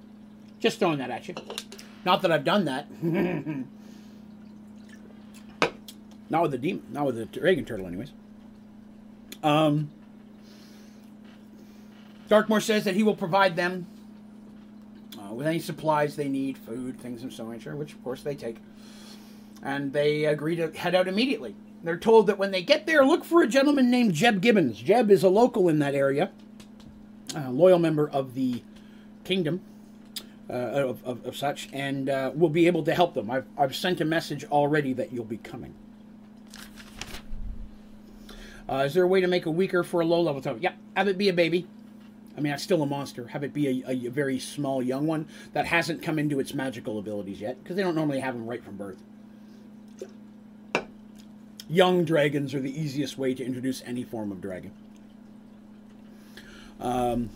Just 0.60 0.78
throwing 0.78 0.96
that 0.96 1.10
at 1.10 1.28
you. 1.28 1.34
Not 2.06 2.22
that 2.22 2.32
I've 2.32 2.44
done 2.44 2.64
that. 2.64 2.86
not 6.30 6.40
with 6.40 6.52
the 6.52 6.58
demon, 6.58 6.84
not 6.90 7.04
with 7.04 7.16
the 7.16 7.26
dragon 7.26 7.66
turtle, 7.66 7.86
anyways. 7.86 8.12
Um, 9.42 9.90
Darkmoor 12.30 12.62
says 12.62 12.84
that 12.84 12.94
he 12.94 13.02
will 13.02 13.14
provide 13.14 13.56
them 13.56 13.86
uh, 15.18 15.34
with 15.34 15.46
any 15.46 15.58
supplies 15.58 16.16
they 16.16 16.30
need, 16.30 16.56
food, 16.56 16.98
things 16.98 17.22
of 17.24 17.34
so 17.34 17.46
nature, 17.46 17.76
which 17.76 17.92
of 17.92 18.02
course 18.02 18.22
they 18.22 18.34
take. 18.34 18.56
And 19.62 19.92
they 19.92 20.24
agree 20.24 20.56
to 20.56 20.70
head 20.70 20.94
out 20.94 21.06
immediately. 21.06 21.54
They're 21.82 21.96
told 21.96 22.26
that 22.26 22.38
when 22.38 22.50
they 22.50 22.62
get 22.62 22.86
there, 22.86 23.04
look 23.04 23.24
for 23.24 23.42
a 23.42 23.46
gentleman 23.46 23.90
named 23.90 24.14
Jeb 24.14 24.40
Gibbons. 24.40 24.78
Jeb 24.78 25.10
is 25.10 25.22
a 25.22 25.28
local 25.28 25.68
in 25.68 25.78
that 25.78 25.94
area, 25.94 26.30
a 27.34 27.50
loyal 27.50 27.78
member 27.78 28.08
of 28.08 28.34
the 28.34 28.62
kingdom. 29.24 29.62
Uh, 30.48 30.88
of, 30.88 31.04
of, 31.04 31.24
of, 31.26 31.36
such, 31.36 31.68
and 31.72 32.10
uh, 32.10 32.32
we'll 32.34 32.50
be 32.50 32.66
able 32.66 32.82
to 32.82 32.92
help 32.92 33.14
them. 33.14 33.30
I've, 33.30 33.46
I've 33.56 33.76
sent 33.76 34.00
a 34.00 34.04
message 34.04 34.44
already 34.46 34.92
that 34.94 35.12
you'll 35.12 35.24
be 35.24 35.36
coming. 35.36 35.76
Uh, 38.68 38.78
is 38.78 38.94
there 38.94 39.04
a 39.04 39.06
way 39.06 39.20
to 39.20 39.28
make 39.28 39.46
a 39.46 39.50
weaker 39.52 39.84
for 39.84 40.00
a 40.00 40.04
low 40.04 40.20
level 40.20 40.42
type? 40.42 40.56
Yeah, 40.58 40.72
have 40.96 41.06
it 41.06 41.16
be 41.16 41.28
a 41.28 41.32
baby. 41.32 41.68
I 42.36 42.40
mean, 42.40 42.50
that's 42.50 42.64
still 42.64 42.82
a 42.82 42.86
monster. 42.86 43.28
Have 43.28 43.44
it 43.44 43.54
be 43.54 43.84
a, 43.86 43.90
a 43.90 44.08
very 44.08 44.40
small 44.40 44.82
young 44.82 45.06
one 45.06 45.28
that 45.52 45.66
hasn't 45.66 46.02
come 46.02 46.18
into 46.18 46.40
its 46.40 46.52
magical 46.52 46.98
abilities 46.98 47.40
yet, 47.40 47.62
because 47.62 47.76
they 47.76 47.82
don't 47.84 47.94
normally 47.94 48.18
have 48.18 48.34
them 48.34 48.44
right 48.44 48.64
from 48.64 48.76
birth 48.76 49.00
young 51.70 52.04
dragons 52.04 52.52
are 52.52 52.60
the 52.60 52.78
easiest 52.78 53.16
way 53.16 53.32
to 53.32 53.44
introduce 53.44 53.82
any 53.86 54.02
form 54.02 54.32
of 54.32 54.40
dragon. 54.40 54.72
Um, 56.80 57.30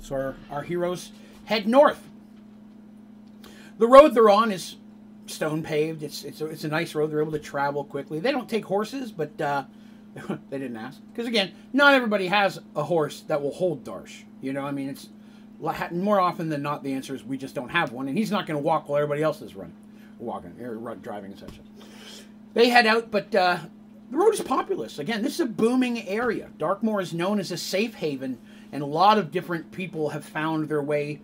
so 0.00 0.14
our, 0.14 0.36
our 0.50 0.62
heroes 0.62 1.12
head 1.46 1.66
north. 1.66 2.02
The 3.78 3.86
road 3.86 4.14
they're 4.14 4.28
on 4.28 4.52
is 4.52 4.76
stone 5.26 5.62
paved. 5.62 6.02
It's 6.02 6.24
it's 6.24 6.40
a, 6.42 6.46
it's 6.46 6.64
a 6.64 6.68
nice 6.68 6.94
road. 6.94 7.10
They're 7.10 7.22
able 7.22 7.32
to 7.32 7.38
travel 7.38 7.84
quickly. 7.84 8.20
They 8.20 8.32
don't 8.32 8.48
take 8.48 8.66
horses, 8.66 9.10
but 9.12 9.40
uh, 9.40 9.64
they 10.50 10.58
didn't 10.58 10.76
ask 10.76 11.00
because 11.12 11.26
again, 11.26 11.52
not 11.72 11.94
everybody 11.94 12.26
has 12.26 12.60
a 12.76 12.82
horse 12.82 13.22
that 13.28 13.40
will 13.40 13.52
hold 13.52 13.84
Darsh. 13.84 14.24
You 14.42 14.52
know, 14.52 14.62
I 14.62 14.72
mean, 14.72 14.90
it's 14.90 15.08
more 15.92 16.20
often 16.20 16.50
than 16.50 16.62
not 16.62 16.82
the 16.82 16.92
answer 16.92 17.14
is 17.14 17.24
we 17.24 17.38
just 17.38 17.54
don't 17.54 17.70
have 17.70 17.92
one, 17.92 18.08
and 18.08 18.18
he's 18.18 18.30
not 18.30 18.46
going 18.46 18.58
to 18.58 18.62
walk 18.62 18.88
while 18.88 18.98
everybody 18.98 19.22
else 19.22 19.40
is 19.40 19.54
running, 19.54 19.76
walking 20.18 20.54
or 20.60 20.96
driving, 20.96 21.32
essentially. 21.32 21.66
They 22.54 22.68
head 22.68 22.86
out, 22.86 23.10
but 23.10 23.34
uh, 23.34 23.58
the 24.10 24.16
road 24.16 24.34
is 24.34 24.40
populous. 24.40 24.98
Again, 24.98 25.22
this 25.22 25.34
is 25.34 25.40
a 25.40 25.46
booming 25.46 26.06
area. 26.08 26.50
Darkmoor 26.58 27.00
is 27.00 27.14
known 27.14 27.38
as 27.38 27.52
a 27.52 27.56
safe 27.56 27.94
haven, 27.94 28.38
and 28.72 28.82
a 28.82 28.86
lot 28.86 29.18
of 29.18 29.30
different 29.30 29.70
people 29.72 30.10
have 30.10 30.24
found 30.24 30.68
their 30.68 30.82
way 30.82 31.20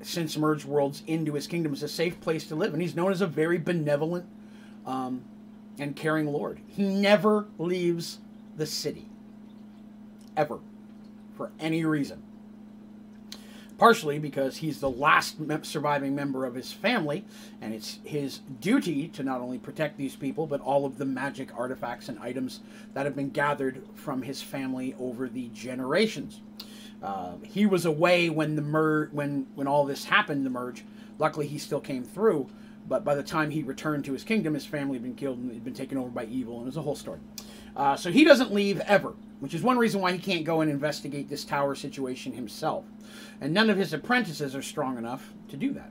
since 0.00 0.36
Merged 0.36 0.64
Worlds 0.64 1.02
into 1.06 1.34
his 1.34 1.46
kingdom 1.46 1.72
as 1.72 1.82
a 1.82 1.88
safe 1.88 2.20
place 2.20 2.46
to 2.48 2.54
live. 2.54 2.72
And 2.72 2.82
he's 2.82 2.96
known 2.96 3.12
as 3.12 3.20
a 3.20 3.26
very 3.26 3.58
benevolent 3.58 4.26
um, 4.86 5.22
and 5.78 5.94
caring 5.94 6.26
lord. 6.26 6.60
He 6.68 6.84
never 6.84 7.46
leaves 7.58 8.18
the 8.56 8.66
city, 8.66 9.08
ever, 10.36 10.58
for 11.36 11.52
any 11.60 11.84
reason 11.84 12.22
partially 13.82 14.20
because 14.20 14.58
he's 14.58 14.78
the 14.78 14.88
last 14.88 15.38
surviving 15.62 16.14
member 16.14 16.46
of 16.46 16.54
his 16.54 16.72
family, 16.72 17.24
and 17.60 17.74
it's 17.74 17.98
his 18.04 18.38
duty 18.60 19.08
to 19.08 19.24
not 19.24 19.40
only 19.40 19.58
protect 19.58 19.98
these 19.98 20.14
people, 20.14 20.46
but 20.46 20.60
all 20.60 20.86
of 20.86 20.98
the 20.98 21.04
magic 21.04 21.48
artifacts 21.58 22.08
and 22.08 22.16
items 22.20 22.60
that 22.94 23.06
have 23.06 23.16
been 23.16 23.30
gathered 23.30 23.82
from 23.92 24.22
his 24.22 24.40
family 24.40 24.94
over 25.00 25.28
the 25.28 25.48
generations. 25.48 26.42
Uh, 27.02 27.32
he 27.42 27.66
was 27.66 27.84
away 27.84 28.30
when 28.30 28.54
the 28.54 28.62
mer- 28.62 29.08
when 29.10 29.48
when 29.56 29.66
all 29.66 29.84
this 29.84 30.04
happened, 30.04 30.46
the 30.46 30.50
merge. 30.50 30.84
Luckily, 31.18 31.48
he 31.48 31.58
still 31.58 31.80
came 31.80 32.04
through. 32.04 32.48
But 32.88 33.04
by 33.04 33.16
the 33.16 33.22
time 33.22 33.50
he 33.50 33.62
returned 33.62 34.04
to 34.04 34.12
his 34.12 34.22
kingdom, 34.24 34.54
his 34.54 34.66
family 34.66 34.94
had 34.94 35.02
been 35.02 35.14
killed 35.14 35.38
and 35.38 35.52
had 35.52 35.64
been 35.64 35.74
taken 35.74 35.98
over 35.98 36.08
by 36.08 36.26
evil, 36.26 36.58
and 36.58 36.64
it 36.64 36.66
was 36.66 36.76
a 36.76 36.82
whole 36.82 36.96
story. 36.96 37.18
Uh, 37.76 37.96
so 37.96 38.10
he 38.10 38.24
doesn't 38.24 38.52
leave 38.52 38.80
ever, 38.80 39.14
which 39.40 39.54
is 39.54 39.62
one 39.62 39.78
reason 39.78 40.00
why 40.00 40.12
he 40.12 40.18
can't 40.18 40.44
go 40.44 40.60
and 40.60 40.70
investigate 40.70 41.28
this 41.28 41.44
tower 41.44 41.74
situation 41.74 42.32
himself. 42.32 42.84
And 43.42 43.52
none 43.52 43.70
of 43.70 43.76
his 43.76 43.92
apprentices 43.92 44.54
are 44.54 44.62
strong 44.62 44.96
enough 44.96 45.32
to 45.48 45.56
do 45.56 45.72
that. 45.72 45.90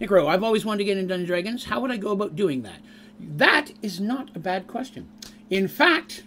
Necro, 0.00 0.28
I've 0.28 0.44
always 0.44 0.64
wanted 0.64 0.78
to 0.78 0.84
get 0.84 0.96
into 0.96 1.08
Dungeons 1.08 1.26
Dragons. 1.26 1.64
How 1.64 1.80
would 1.80 1.90
I 1.90 1.96
go 1.96 2.12
about 2.12 2.36
doing 2.36 2.62
that? 2.62 2.78
That 3.18 3.72
is 3.82 3.98
not 3.98 4.30
a 4.36 4.38
bad 4.38 4.68
question. 4.68 5.08
In 5.50 5.66
fact, 5.66 6.22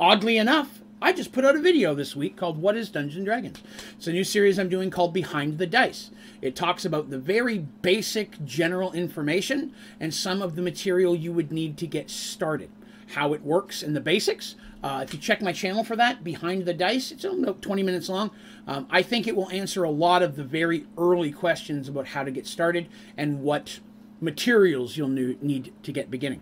oddly 0.00 0.36
enough, 0.36 0.80
I 1.00 1.12
just 1.12 1.30
put 1.30 1.44
out 1.44 1.54
a 1.54 1.60
video 1.60 1.94
this 1.94 2.16
week 2.16 2.36
called 2.36 2.60
What 2.60 2.76
is 2.76 2.90
Dungeons 2.90 3.24
& 3.24 3.26
Dragons? 3.26 3.62
It's 3.96 4.08
a 4.08 4.12
new 4.12 4.24
series 4.24 4.58
I'm 4.58 4.68
doing 4.68 4.90
called 4.90 5.14
Behind 5.14 5.58
the 5.58 5.66
Dice. 5.68 6.10
It 6.42 6.56
talks 6.56 6.84
about 6.84 7.08
the 7.08 7.20
very 7.20 7.58
basic 7.58 8.44
general 8.44 8.92
information 8.92 9.72
and 10.00 10.12
some 10.12 10.42
of 10.42 10.56
the 10.56 10.62
material 10.62 11.14
you 11.14 11.32
would 11.32 11.52
need 11.52 11.76
to 11.78 11.86
get 11.86 12.10
started 12.10 12.70
how 13.14 13.32
it 13.32 13.42
works 13.42 13.82
in 13.82 13.94
the 13.94 14.00
basics. 14.00 14.54
Uh, 14.82 15.00
if 15.06 15.12
you 15.12 15.18
check 15.18 15.42
my 15.42 15.52
channel 15.52 15.82
for 15.82 15.96
that, 15.96 16.22
Behind 16.22 16.64
the 16.64 16.74
Dice, 16.74 17.10
it's 17.10 17.24
about 17.24 17.62
20 17.62 17.82
minutes 17.82 18.08
long. 18.08 18.30
Um, 18.66 18.86
I 18.90 19.02
think 19.02 19.26
it 19.26 19.34
will 19.34 19.50
answer 19.50 19.82
a 19.82 19.90
lot 19.90 20.22
of 20.22 20.36
the 20.36 20.44
very 20.44 20.86
early 20.96 21.32
questions 21.32 21.88
about 21.88 22.08
how 22.08 22.22
to 22.22 22.30
get 22.30 22.46
started 22.46 22.88
and 23.16 23.42
what 23.42 23.80
materials 24.20 24.96
you'll 24.96 25.08
need 25.08 25.72
to 25.82 25.92
get 25.92 26.10
beginning. 26.10 26.40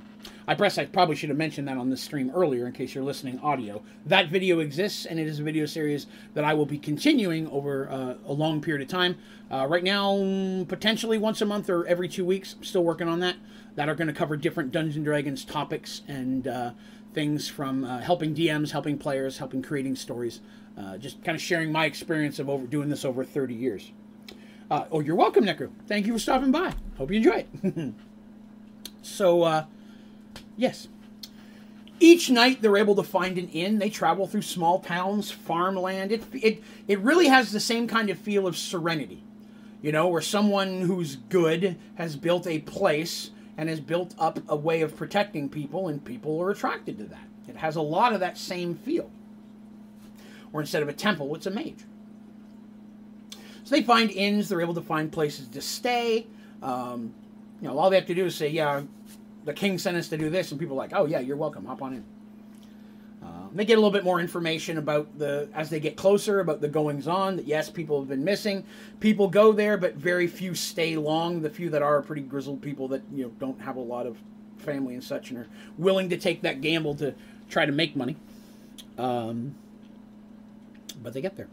I 0.49 0.55
press 0.55 0.79
I 0.79 0.87
probably 0.87 1.17
should 1.17 1.29
have 1.29 1.39
mentioned 1.39 1.67
that 1.69 1.77
on 1.77 1.91
the 1.91 1.97
stream 1.97 2.31
earlier 2.35 2.67
in 2.67 2.73
case 2.73 2.95
you're 2.95 3.05
listening 3.05 3.39
audio. 3.41 3.83
That 4.07 4.29
video 4.29 4.61
exists 4.61 5.05
and 5.05 5.19
it 5.19 5.27
is 5.27 5.41
a 5.41 5.43
video 5.43 5.67
series 5.67 6.07
that 6.35 6.45
I 6.45 6.55
will 6.55 6.67
be 6.67 6.79
continuing 6.79 7.49
over 7.49 7.89
uh, 7.91 8.15
a 8.27 8.33
long 8.33 8.61
period 8.61 8.83
of 8.83 8.89
time. 8.89 9.19
Uh, 9.51 9.67
right 9.69 9.85
now, 9.85 10.65
potentially 10.69 11.19
once 11.19 11.41
a 11.41 11.47
month 11.47 11.69
or 11.69 11.87
every 11.87 12.09
two 12.09 12.25
weeks. 12.25 12.55
I'm 12.57 12.65
still 12.65 12.85
working 12.85 13.09
on 13.09 13.21
that. 13.21 13.37
That 13.75 13.89
are 13.89 13.95
going 13.95 14.09
to 14.09 14.15
cover 14.15 14.37
different 14.37 14.73
Dungeons 14.73 15.05
Dragons 15.05 15.45
topics 15.45 16.03
and 16.09 16.49
uh, 16.49 16.71
things 17.17 17.49
from 17.49 17.83
uh, 17.83 17.99
helping 17.99 18.35
DMs, 18.35 18.71
helping 18.71 18.99
players, 18.99 19.39
helping 19.39 19.63
creating 19.63 19.97
stories. 19.97 20.41
Uh, 20.79 20.99
just 20.99 21.25
kind 21.25 21.35
of 21.35 21.41
sharing 21.41 21.73
my 21.73 21.87
experience 21.87 22.39
of 22.39 22.51
over 22.51 22.67
doing 22.67 22.91
this 22.91 23.07
over 23.07 23.25
30 23.25 23.55
years. 23.55 23.91
Uh, 24.71 24.85
oh, 24.93 25.01
you're 25.01 25.17
welcome, 25.17 25.47
Necro. 25.47 25.71
Thank 25.89 26.07
you 26.07 26.13
for 26.13 26.19
stopping 26.19 26.53
by. 26.53 26.75
Hope 26.99 27.11
you 27.11 27.17
enjoy 27.17 27.47
it. 27.63 27.95
so, 29.03 29.43
uh, 29.45 29.65
yes. 30.59 30.89
Each 32.01 32.29
night 32.29 32.61
they're 32.61 32.77
able 32.77 32.97
to 32.97 33.03
find 33.03 33.39
an 33.39 33.49
inn. 33.49 33.79
They 33.79 33.89
travel 33.89 34.27
through 34.27 34.43
small 34.43 34.81
towns, 34.81 35.31
farmland. 35.31 36.13
It, 36.13 36.23
it, 36.35 36.63
it 36.87 36.99
really 36.99 37.29
has 37.29 37.51
the 37.51 37.61
same 37.61 37.89
kind 37.89 38.11
of 38.11 38.19
feel 38.19 38.47
of 38.47 38.59
serenity, 38.59 39.23
you 39.81 39.91
know, 39.91 40.07
where 40.09 40.21
someone 40.21 40.83
who's 40.83 41.17
good 41.17 41.79
has 41.95 42.15
built 42.15 42.47
a 42.47 42.59
place 42.59 43.31
and 43.57 43.69
has 43.69 43.81
built 43.81 44.15
up 44.19 44.39
a 44.49 44.57
way 44.57 44.83
of 44.83 44.97
protecting 44.97 45.49
people, 45.49 45.89
and 45.89 46.05
people 46.05 46.41
are 46.43 46.51
attracted 46.51 46.99
to 46.99 47.05
that. 47.05 47.27
It 47.49 47.57
has 47.57 47.77
a 47.77 47.83
lot 47.83 48.13
of 48.13 48.21
that 48.21 48.37
same 48.37 48.75
feel. 48.75 49.11
Or 50.53 50.61
instead 50.61 50.83
of 50.83 50.89
a 50.89 50.93
temple, 50.93 51.35
it's 51.35 51.47
a 51.47 51.51
mage. 51.51 51.85
So 53.65 53.75
they 53.75 53.83
find 53.83 54.11
inns, 54.11 54.49
they're 54.49 54.61
able 54.61 54.75
to 54.75 54.83
find 54.83 55.11
places 55.11 55.49
to 55.49 55.61
stay. 55.61 56.27
Um, 56.63 57.15
you 57.61 57.69
know, 57.69 57.79
all 57.79 57.91
they 57.91 57.97
have 57.97 58.07
to 58.07 58.15
do 58.15 58.27
is 58.27 58.35
say, 58.35 58.49
yeah, 58.49 58.83
the 59.45 59.53
king 59.53 59.79
sent 59.79 59.97
us 59.97 60.09
to 60.09 60.19
do 60.19 60.31
this, 60.31 60.51
and 60.51 60.61
people 60.61 60.77
are 60.77 60.79
like, 60.79 60.93
oh, 60.95 61.07
yeah, 61.07 61.21
you're 61.21 61.37
welcome, 61.37 61.65
hop 61.65 61.83
on 61.83 61.95
in. 61.95 62.05
They 63.57 63.65
get 63.65 63.75
a 63.75 63.81
little 63.81 63.91
bit 63.91 64.05
more 64.05 64.21
information 64.21 64.77
about 64.77 65.19
the, 65.19 65.49
as 65.55 65.71
they 65.71 65.81
get 65.81 65.97
closer, 65.97 66.41
about 66.41 66.61
the 66.61 66.69
goings 66.69 67.09
on, 67.09 67.37
that 67.37 67.47
yes, 67.47 67.71
people 67.71 67.99
have 68.01 68.09
been 68.09 68.23
missing. 68.23 68.65
People 69.01 69.29
go 69.29 69.53
there, 69.53 69.79
but 69.79 69.95
very 69.95 70.27
few 70.27 70.55
stay 70.55 70.97
long. 70.97 71.41
The 71.41 71.49
few 71.49 71.71
that 71.71 71.81
are, 71.81 71.97
are 71.97 72.03
pretty 72.03 72.23
grizzled 72.23 72.61
people 72.61 72.89
that, 72.89 73.03
you 73.15 73.25
know, 73.25 73.31
don't 73.41 73.61
have 73.63 73.77
a 73.77 73.81
lot 73.81 74.07
of 74.07 74.19
family 74.59 74.95
and 74.95 75.03
such 75.03 75.31
and 75.31 75.39
are 75.39 75.49
willing 75.79 76.11
to 76.11 76.19
take 76.19 76.43
that 76.43 76.61
gamble 76.61 76.95
to 76.97 77.15
try 77.49 77.65
to 77.65 77.73
make 77.73 77.97
money. 77.97 78.17
Um, 78.99 79.55
but 81.03 81.15
they 81.15 81.21
get 81.21 81.37
there. 81.37 81.49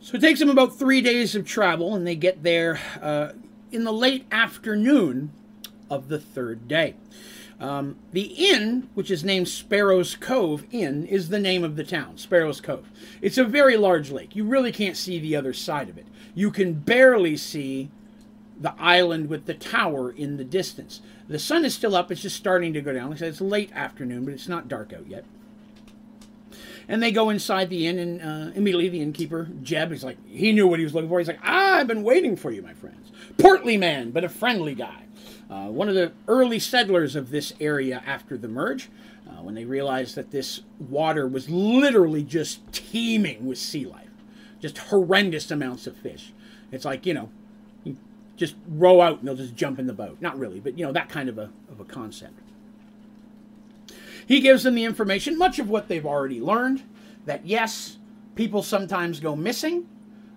So 0.00 0.16
it 0.16 0.20
takes 0.20 0.40
them 0.40 0.50
about 0.50 0.78
three 0.78 1.00
days 1.00 1.34
of 1.34 1.46
travel, 1.46 1.94
and 1.94 2.06
they 2.06 2.16
get 2.16 2.42
there 2.42 2.80
uh, 3.00 3.32
in 3.72 3.84
the 3.84 3.92
late 3.92 4.26
afternoon 4.30 5.32
of 5.90 6.08
the 6.08 6.18
third 6.18 6.68
day. 6.68 6.94
Um, 7.60 7.96
the 8.12 8.22
inn, 8.22 8.88
which 8.94 9.10
is 9.10 9.24
named 9.24 9.48
Sparrow's 9.48 10.14
Cove 10.14 10.64
Inn, 10.70 11.06
is 11.06 11.28
the 11.28 11.40
name 11.40 11.64
of 11.64 11.74
the 11.74 11.82
town, 11.82 12.16
Sparrow's 12.16 12.60
Cove. 12.60 12.88
It's 13.20 13.38
a 13.38 13.44
very 13.44 13.76
large 13.76 14.10
lake. 14.10 14.36
You 14.36 14.44
really 14.44 14.70
can't 14.70 14.96
see 14.96 15.18
the 15.18 15.34
other 15.34 15.52
side 15.52 15.88
of 15.88 15.98
it. 15.98 16.06
You 16.34 16.52
can 16.52 16.74
barely 16.74 17.36
see 17.36 17.90
the 18.60 18.74
island 18.78 19.28
with 19.28 19.46
the 19.46 19.54
tower 19.54 20.10
in 20.10 20.36
the 20.36 20.44
distance. 20.44 21.00
The 21.26 21.38
sun 21.38 21.64
is 21.64 21.74
still 21.74 21.96
up, 21.96 22.12
it's 22.12 22.22
just 22.22 22.36
starting 22.36 22.72
to 22.74 22.80
go 22.80 22.92
down. 22.92 23.10
Like 23.10 23.16
I 23.16 23.20
said, 23.20 23.28
it's 23.28 23.40
late 23.40 23.72
afternoon, 23.72 24.24
but 24.24 24.34
it's 24.34 24.48
not 24.48 24.68
dark 24.68 24.92
out 24.92 25.08
yet. 25.08 25.24
And 26.86 27.02
they 27.02 27.12
go 27.12 27.28
inside 27.28 27.70
the 27.70 27.86
inn, 27.86 27.98
and 27.98 28.22
uh, 28.22 28.52
immediately 28.54 28.88
the 28.88 29.02
innkeeper, 29.02 29.48
Jeb, 29.62 29.90
he's 29.90 30.04
like, 30.04 30.16
he 30.26 30.52
knew 30.52 30.66
what 30.66 30.78
he 30.78 30.84
was 30.84 30.94
looking 30.94 31.10
for. 31.10 31.18
He's 31.18 31.28
like, 31.28 31.40
ah, 31.42 31.76
I've 31.76 31.86
been 31.86 32.02
waiting 32.02 32.34
for 32.34 32.50
you, 32.50 32.62
my 32.62 32.72
friends. 32.72 33.12
Portly 33.36 33.76
man, 33.76 34.10
but 34.10 34.24
a 34.24 34.28
friendly 34.28 34.74
guy. 34.74 35.02
Uh, 35.50 35.68
one 35.68 35.88
of 35.88 35.94
the 35.94 36.12
early 36.26 36.58
settlers 36.58 37.16
of 37.16 37.30
this 37.30 37.54
area 37.58 38.02
after 38.06 38.36
the 38.36 38.48
merge, 38.48 38.90
uh, 39.26 39.42
when 39.42 39.54
they 39.54 39.64
realized 39.64 40.14
that 40.14 40.30
this 40.30 40.60
water 40.78 41.26
was 41.26 41.48
literally 41.48 42.22
just 42.22 42.60
teeming 42.72 43.46
with 43.46 43.58
sea 43.58 43.86
life, 43.86 44.10
just 44.60 44.76
horrendous 44.78 45.50
amounts 45.50 45.86
of 45.86 45.96
fish. 45.96 46.32
It's 46.70 46.84
like, 46.84 47.06
you 47.06 47.14
know, 47.14 47.30
you 47.82 47.96
just 48.36 48.56
row 48.68 49.00
out 49.00 49.20
and 49.20 49.28
they'll 49.28 49.36
just 49.36 49.56
jump 49.56 49.78
in 49.78 49.86
the 49.86 49.92
boat. 49.94 50.18
Not 50.20 50.38
really, 50.38 50.60
but, 50.60 50.78
you 50.78 50.84
know, 50.84 50.92
that 50.92 51.08
kind 51.08 51.30
of 51.30 51.38
a, 51.38 51.50
of 51.70 51.80
a 51.80 51.84
concept. 51.84 52.40
He 54.26 54.40
gives 54.40 54.64
them 54.64 54.74
the 54.74 54.84
information, 54.84 55.38
much 55.38 55.58
of 55.58 55.70
what 55.70 55.88
they've 55.88 56.04
already 56.04 56.40
learned, 56.40 56.82
that 57.24 57.46
yes, 57.46 57.96
people 58.34 58.62
sometimes 58.62 59.20
go 59.20 59.34
missing. 59.34 59.88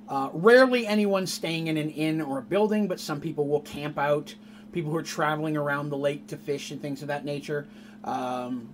Uh, 0.08 0.30
rarely 0.34 0.88
anyone 0.88 1.28
staying 1.28 1.68
in 1.68 1.78
an 1.78 1.90
inn 1.90 2.22
or 2.22 2.40
a 2.40 2.42
building, 2.42 2.88
but 2.88 3.00
some 3.00 3.20
people 3.20 3.48
will 3.48 3.62
camp 3.62 3.98
out. 3.98 4.36
People 4.72 4.92
who 4.92 4.98
are 4.98 5.04
traveling 5.04 5.58
around 5.58 5.90
the 5.90 5.98
lake 5.98 6.28
to 6.28 6.38
fish 6.38 6.72
and 6.72 6.82
things 6.82 7.02
of 7.02 7.10
that 7.10 7.26
nature, 7.26 7.68
um, 8.04 8.70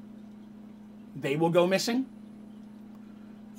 they 1.15 1.35
will 1.35 1.49
go 1.49 1.65
missing. 1.65 2.05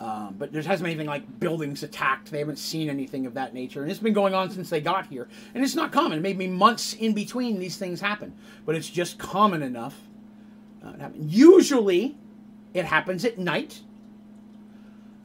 Um, 0.00 0.36
but 0.38 0.52
there 0.52 0.62
hasn't 0.62 0.84
been 0.84 0.92
anything 0.92 1.08
like 1.08 1.40
buildings 1.40 1.82
attacked. 1.82 2.30
They 2.30 2.38
haven't 2.38 2.58
seen 2.58 2.88
anything 2.88 3.26
of 3.26 3.34
that 3.34 3.52
nature. 3.52 3.82
And 3.82 3.90
it's 3.90 3.98
been 3.98 4.12
going 4.12 4.32
on 4.32 4.48
since 4.50 4.70
they 4.70 4.80
got 4.80 5.06
here. 5.08 5.28
And 5.54 5.64
it's 5.64 5.74
not 5.74 5.90
common. 5.90 6.22
Maybe 6.22 6.46
months 6.46 6.94
in 6.94 7.14
between 7.14 7.58
these 7.58 7.76
things 7.76 8.00
happen. 8.00 8.32
But 8.64 8.76
it's 8.76 8.88
just 8.88 9.18
common 9.18 9.60
enough 9.62 9.96
uh, 10.84 11.08
Usually, 11.16 12.16
it 12.74 12.84
happens 12.84 13.24
at 13.24 13.38
night, 13.38 13.80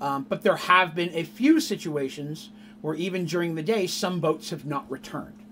um, 0.02 0.26
but 0.28 0.42
there 0.42 0.56
have 0.56 0.96
been 0.96 1.12
a 1.14 1.24
few 1.24 1.60
situations 1.60 2.50
where 2.82 2.96
even 2.96 3.26
during 3.26 3.56
the 3.56 3.64
day, 3.64 3.88
some 3.88 4.20
boats 4.20 4.50
have 4.50 4.66
not 4.66 4.90
returned. 4.90 5.43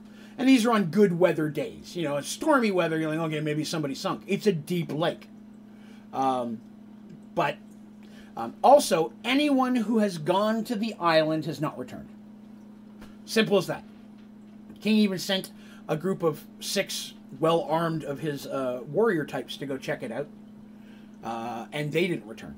And 0.41 0.49
these 0.49 0.65
are 0.65 0.71
on 0.71 0.85
good 0.85 1.19
weather 1.19 1.49
days. 1.49 1.95
You 1.95 2.01
know, 2.01 2.17
it's 2.17 2.27
stormy 2.27 2.71
weather. 2.71 2.97
You're 2.97 3.11
like, 3.11 3.19
okay, 3.27 3.41
maybe 3.41 3.63
somebody 3.63 3.93
sunk. 3.93 4.23
It's 4.25 4.47
a 4.47 4.51
deep 4.51 4.91
lake. 4.91 5.27
Um, 6.11 6.59
but 7.35 7.57
um, 8.35 8.55
also, 8.63 9.13
anyone 9.23 9.75
who 9.75 9.99
has 9.99 10.17
gone 10.17 10.63
to 10.63 10.75
the 10.75 10.95
island 10.95 11.45
has 11.45 11.61
not 11.61 11.77
returned. 11.77 12.09
Simple 13.23 13.55
as 13.59 13.67
that. 13.67 13.83
King 14.81 14.95
even 14.95 15.19
sent 15.19 15.51
a 15.87 15.95
group 15.95 16.23
of 16.23 16.43
six 16.59 17.13
well 17.39 17.61
armed 17.69 18.03
of 18.03 18.17
his 18.17 18.47
uh, 18.47 18.81
warrior 18.87 19.25
types 19.27 19.57
to 19.57 19.67
go 19.67 19.77
check 19.77 20.01
it 20.01 20.11
out, 20.11 20.27
uh, 21.23 21.67
and 21.71 21.91
they 21.91 22.07
didn't 22.07 22.25
return. 22.25 22.55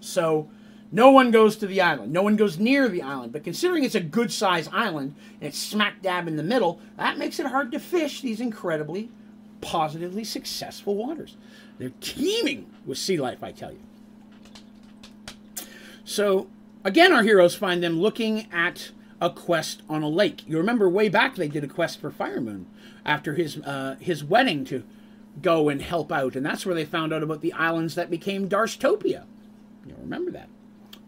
So 0.00 0.48
no 0.92 1.10
one 1.10 1.30
goes 1.30 1.56
to 1.56 1.66
the 1.66 1.80
island. 1.80 2.12
No 2.12 2.22
one 2.22 2.36
goes 2.36 2.58
near 2.58 2.88
the 2.88 3.02
island. 3.02 3.32
But 3.32 3.44
considering 3.44 3.84
it's 3.84 3.94
a 3.94 4.00
good 4.00 4.32
sized 4.32 4.70
island 4.72 5.14
and 5.40 5.48
it's 5.48 5.58
smack 5.58 6.02
dab 6.02 6.26
in 6.26 6.36
the 6.36 6.42
middle, 6.42 6.80
that 6.96 7.18
makes 7.18 7.38
it 7.38 7.46
hard 7.46 7.70
to 7.72 7.78
fish 7.78 8.20
these 8.20 8.40
incredibly 8.40 9.10
positively 9.60 10.24
successful 10.24 10.96
waters. 10.96 11.36
They're 11.78 11.92
teeming 12.00 12.70
with 12.84 12.98
sea 12.98 13.18
life, 13.18 13.42
I 13.42 13.52
tell 13.52 13.72
you. 13.72 13.80
So, 16.04 16.48
again, 16.84 17.12
our 17.12 17.22
heroes 17.22 17.54
find 17.54 17.82
them 17.82 18.00
looking 18.00 18.48
at 18.52 18.90
a 19.20 19.30
quest 19.30 19.82
on 19.88 20.02
a 20.02 20.08
lake. 20.08 20.42
You 20.48 20.56
remember 20.56 20.88
way 20.88 21.08
back 21.08 21.36
they 21.36 21.46
did 21.46 21.62
a 21.62 21.68
quest 21.68 22.00
for 22.00 22.10
Firemoon 22.10 22.64
after 23.04 23.34
his 23.34 23.58
uh, 23.58 23.96
his 24.00 24.24
wedding 24.24 24.64
to 24.66 24.82
go 25.40 25.68
and 25.68 25.80
help 25.80 26.10
out, 26.10 26.34
and 26.34 26.44
that's 26.44 26.66
where 26.66 26.74
they 26.74 26.84
found 26.84 27.12
out 27.12 27.22
about 27.22 27.42
the 27.42 27.52
islands 27.52 27.94
that 27.94 28.10
became 28.10 28.48
Darshtopia. 28.48 29.24
You 29.86 29.94
remember 30.00 30.30
that? 30.32 30.48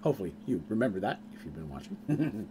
Hopefully, 0.03 0.34
you 0.46 0.62
remember 0.68 1.00
that 1.00 1.20
if 1.34 1.44
you've 1.44 1.55
been 1.55 1.68
watching. 1.68 2.48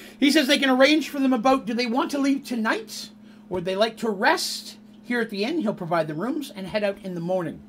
he 0.20 0.30
says 0.30 0.46
they 0.46 0.58
can 0.58 0.70
arrange 0.70 1.08
for 1.08 1.18
them 1.18 1.32
about 1.32 1.66
do 1.66 1.74
they 1.74 1.86
want 1.86 2.10
to 2.12 2.18
leave 2.18 2.44
tonight 2.44 3.10
or 3.48 3.56
would 3.56 3.64
they 3.64 3.76
like 3.76 3.96
to 3.98 4.10
rest 4.10 4.76
here 5.02 5.20
at 5.20 5.30
the 5.30 5.44
inn? 5.44 5.60
He'll 5.60 5.74
provide 5.74 6.06
the 6.06 6.14
rooms 6.14 6.52
and 6.54 6.66
head 6.66 6.84
out 6.84 6.98
in 7.02 7.14
the 7.14 7.20
morning. 7.20 7.62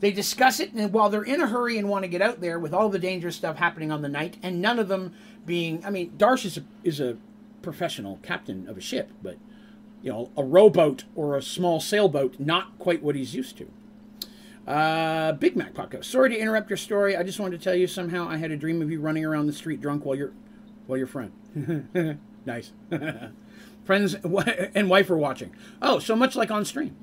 They 0.00 0.10
discuss 0.10 0.60
it, 0.60 0.72
and 0.72 0.92
while 0.92 1.10
they're 1.10 1.22
in 1.22 1.42
a 1.42 1.46
hurry 1.46 1.76
and 1.76 1.88
want 1.88 2.04
to 2.04 2.08
get 2.08 2.22
out 2.22 2.40
there 2.40 2.58
with 2.58 2.72
all 2.72 2.88
the 2.88 2.98
dangerous 2.98 3.36
stuff 3.36 3.56
happening 3.56 3.92
on 3.92 4.00
the 4.00 4.08
night, 4.08 4.38
and 4.42 4.60
none 4.60 4.78
of 4.78 4.88
them 4.88 5.12
being, 5.44 5.84
I 5.84 5.90
mean, 5.90 6.12
Darsh 6.16 6.46
is 6.46 6.56
a, 6.56 6.64
is 6.82 7.00
a 7.00 7.18
professional 7.60 8.18
captain 8.22 8.66
of 8.66 8.78
a 8.78 8.80
ship, 8.80 9.10
but 9.22 9.36
you 10.02 10.10
know, 10.10 10.30
a 10.36 10.42
rowboat 10.42 11.04
or 11.14 11.36
a 11.36 11.42
small 11.42 11.80
sailboat, 11.80 12.40
not 12.40 12.78
quite 12.78 13.02
what 13.02 13.14
he's 13.14 13.34
used 13.34 13.58
to. 13.58 13.70
Uh, 14.70 15.32
Big 15.32 15.56
Mac 15.56 15.74
Paco. 15.74 16.00
Sorry 16.00 16.30
to 16.30 16.38
interrupt 16.38 16.70
your 16.70 16.76
story. 16.76 17.16
I 17.16 17.24
just 17.24 17.40
wanted 17.40 17.58
to 17.58 17.64
tell 17.64 17.74
you 17.74 17.88
somehow 17.88 18.28
I 18.28 18.36
had 18.36 18.52
a 18.52 18.56
dream 18.56 18.80
of 18.80 18.88
you 18.88 19.00
running 19.00 19.24
around 19.24 19.48
the 19.48 19.52
street 19.52 19.80
drunk 19.80 20.04
while 20.04 20.14
you're 20.14 20.32
while 20.86 20.96
your 20.96 21.08
friend. 21.08 21.32
nice. 22.46 22.70
Friends 23.84 24.14
and 24.14 24.88
wife 24.88 25.10
are 25.10 25.16
watching. 25.16 25.52
Oh, 25.82 25.98
so 25.98 26.14
much 26.14 26.36
like 26.36 26.52
on 26.52 26.64
stream. 26.64 26.94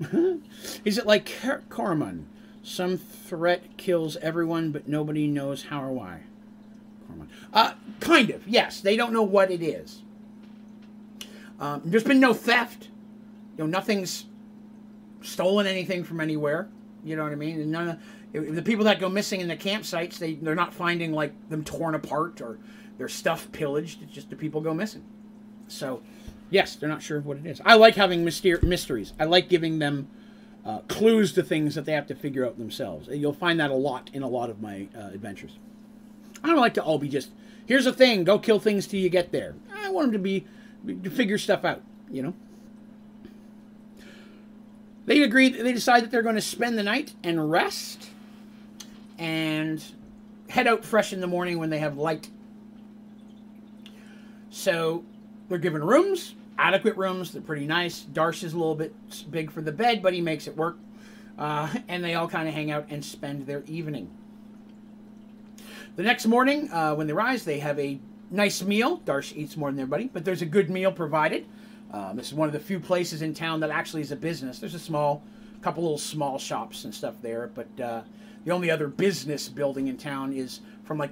Is 0.86 0.98
it 0.98 1.06
like 1.06 1.30
Corman? 1.68 2.30
Some 2.64 2.96
threat 2.98 3.76
kills 3.76 4.16
everyone, 4.18 4.72
but 4.72 4.88
nobody 4.88 5.28
knows 5.28 5.64
how 5.64 5.84
or 5.84 5.92
why. 5.92 6.22
Corman. 7.06 7.30
Uh, 7.52 7.74
kind 8.00 8.30
of. 8.30 8.48
Yes, 8.48 8.80
they 8.80 8.96
don't 8.96 9.12
know 9.12 9.24
what 9.24 9.52
it 9.52 9.62
is. 9.62 10.04
Um, 11.60 11.82
there's 11.84 12.06
been 12.06 12.22
no 12.22 12.34
theft. 12.34 12.88
You 13.58 13.66
know, 13.66 13.70
nothing's 13.70 14.26
stolen 15.22 15.68
anything 15.68 16.06
from 16.06 16.22
anywhere. 16.22 16.70
You 17.04 17.16
know 17.16 17.24
what 17.24 17.32
I 17.32 17.36
mean? 17.36 17.62
And 17.62 17.72
none 17.72 17.90
of 18.34 18.56
the 18.56 18.62
people 18.62 18.86
that 18.86 19.00
go 19.00 19.10
missing 19.10 19.42
in 19.42 19.48
the 19.48 19.56
campsites, 19.56 20.18
they 20.18 20.34
they're 20.34 20.56
not 20.56 20.74
finding 20.74 21.14
like 21.14 21.50
them 21.50 21.64
torn 21.64 21.96
apart 21.96 22.42
or 22.42 22.60
their 22.98 23.08
stuff 23.08 23.52
pillaged. 23.52 24.02
It's 24.04 24.14
just 24.14 24.30
the 24.30 24.36
people 24.36 24.62
go 24.62 24.74
missing. 24.74 25.04
So, 25.68 26.02
Yes, 26.50 26.76
they're 26.76 26.90
not 26.90 27.02
sure 27.02 27.20
what 27.20 27.38
it 27.38 27.46
is. 27.46 27.62
I 27.66 27.76
like 27.76 27.96
having 27.96 28.24
myster- 28.24 28.64
mysteries. 28.64 29.14
I 29.20 29.26
like 29.26 29.50
giving 29.50 29.80
them 29.80 30.08
uh, 30.66 30.80
clues 30.88 31.34
to 31.34 31.44
things 31.44 31.76
that 31.76 31.86
they 31.86 31.92
have 31.92 32.08
to 32.08 32.16
figure 32.16 32.46
out 32.46 32.58
themselves. 32.58 33.10
You'll 33.12 33.34
find 33.34 33.60
that 33.60 33.70
a 33.70 33.76
lot 33.76 34.10
in 34.14 34.24
a 34.24 34.28
lot 34.28 34.50
of 34.50 34.62
my 34.62 34.88
uh, 34.96 35.10
adventures. 35.14 35.60
I 36.44 36.48
don't 36.48 36.58
like 36.58 36.76
to 36.76 36.84
all 36.84 37.00
be 37.00 37.10
just 37.10 37.32
here's 37.66 37.86
a 37.86 37.94
thing, 37.94 38.24
go 38.24 38.40
kill 38.40 38.60
things 38.60 38.88
till 38.88 39.00
you 39.00 39.10
get 39.10 39.32
there. 39.32 39.56
I 39.76 39.90
want 39.90 40.08
them 40.08 40.14
to 40.14 40.20
be 40.20 40.46
to 41.04 41.10
figure 41.10 41.38
stuff 41.38 41.66
out. 41.66 41.82
You 42.10 42.24
know. 42.24 42.34
They 45.08 45.24
agree. 45.24 45.50
They 45.50 45.74
decide 45.74 46.04
that 46.04 46.12
they're 46.12 46.22
going 46.22 46.36
to 46.36 46.42
spend 46.42 46.78
the 46.78 46.84
night 46.84 47.14
and 47.24 47.50
rest, 47.50 48.10
and 49.18 49.84
head 50.50 50.68
out 50.68 50.86
fresh 50.86 51.14
in 51.14 51.22
the 51.22 51.28
morning 51.28 51.58
when 51.58 51.70
they 51.70 51.80
have 51.80 51.98
light. 51.98 52.30
So 54.50 55.06
they're 55.48 55.58
given 55.58 55.84
rooms, 55.84 56.36
adequate 56.60 56.98
rooms. 56.98 57.32
They're 57.32 57.42
pretty 57.42 57.66
nice. 57.66 58.04
Darsh 58.04 58.44
is 58.44 58.54
a 58.54 58.58
little 58.58 58.76
bit 58.76 58.94
big 59.32 59.50
for 59.50 59.62
the 59.62 59.72
bed, 59.72 60.04
but 60.04 60.14
he 60.14 60.20
makes 60.20 60.46
it 60.46 60.58
work. 60.58 60.78
Uh, 61.38 61.74
and 61.88 62.04
they 62.04 62.16
all 62.16 62.28
kind 62.28 62.48
of 62.48 62.54
hang 62.54 62.70
out 62.70 62.88
and 62.90 63.04
spend 63.04 63.48
their 63.48 63.64
evening. 63.66 64.10
The 65.96 66.04
next 66.04 66.26
morning, 66.26 66.70
uh, 66.72 66.96
when 66.96 67.08
they 67.08 67.14
rise, 67.14 67.46
they 67.46 67.60
have 67.60 67.80
a 67.80 68.00
nice 68.30 68.62
meal. 68.62 69.00
Darsh 69.00 69.36
eats 69.38 69.56
more 69.56 69.72
than 69.72 69.80
everybody, 69.80 70.10
but 70.12 70.26
there's 70.26 70.42
a 70.42 70.46
good 70.46 70.70
meal 70.70 70.92
provided. 70.92 71.46
Um, 71.92 72.18
this 72.18 72.28
is 72.28 72.34
one 72.34 72.50
of 72.50 72.54
the 72.54 72.60
few 72.60 72.80
places 72.80 73.22
in 73.22 73.34
town 73.34 73.60
that 73.62 73.70
actually 73.70 74.02
is 74.02 74.12
a 74.12 74.16
business. 74.16 74.60
There's 74.60 74.76
a 74.76 74.80
small, 74.80 75.24
couple 75.62 75.84
little 75.84 75.98
small 75.98 76.38
shops 76.38 76.84
and 76.84 76.94
stuff 76.94 77.16
there, 77.22 77.50
but 77.54 77.80
uh, 77.80 78.02
the 78.46 78.52
only 78.52 78.70
other 78.70 78.88
business 78.88 79.48
building 79.50 79.88
in 79.88 79.98
town 79.98 80.34
is 80.34 80.62
from 80.84 80.98
like 80.98 81.12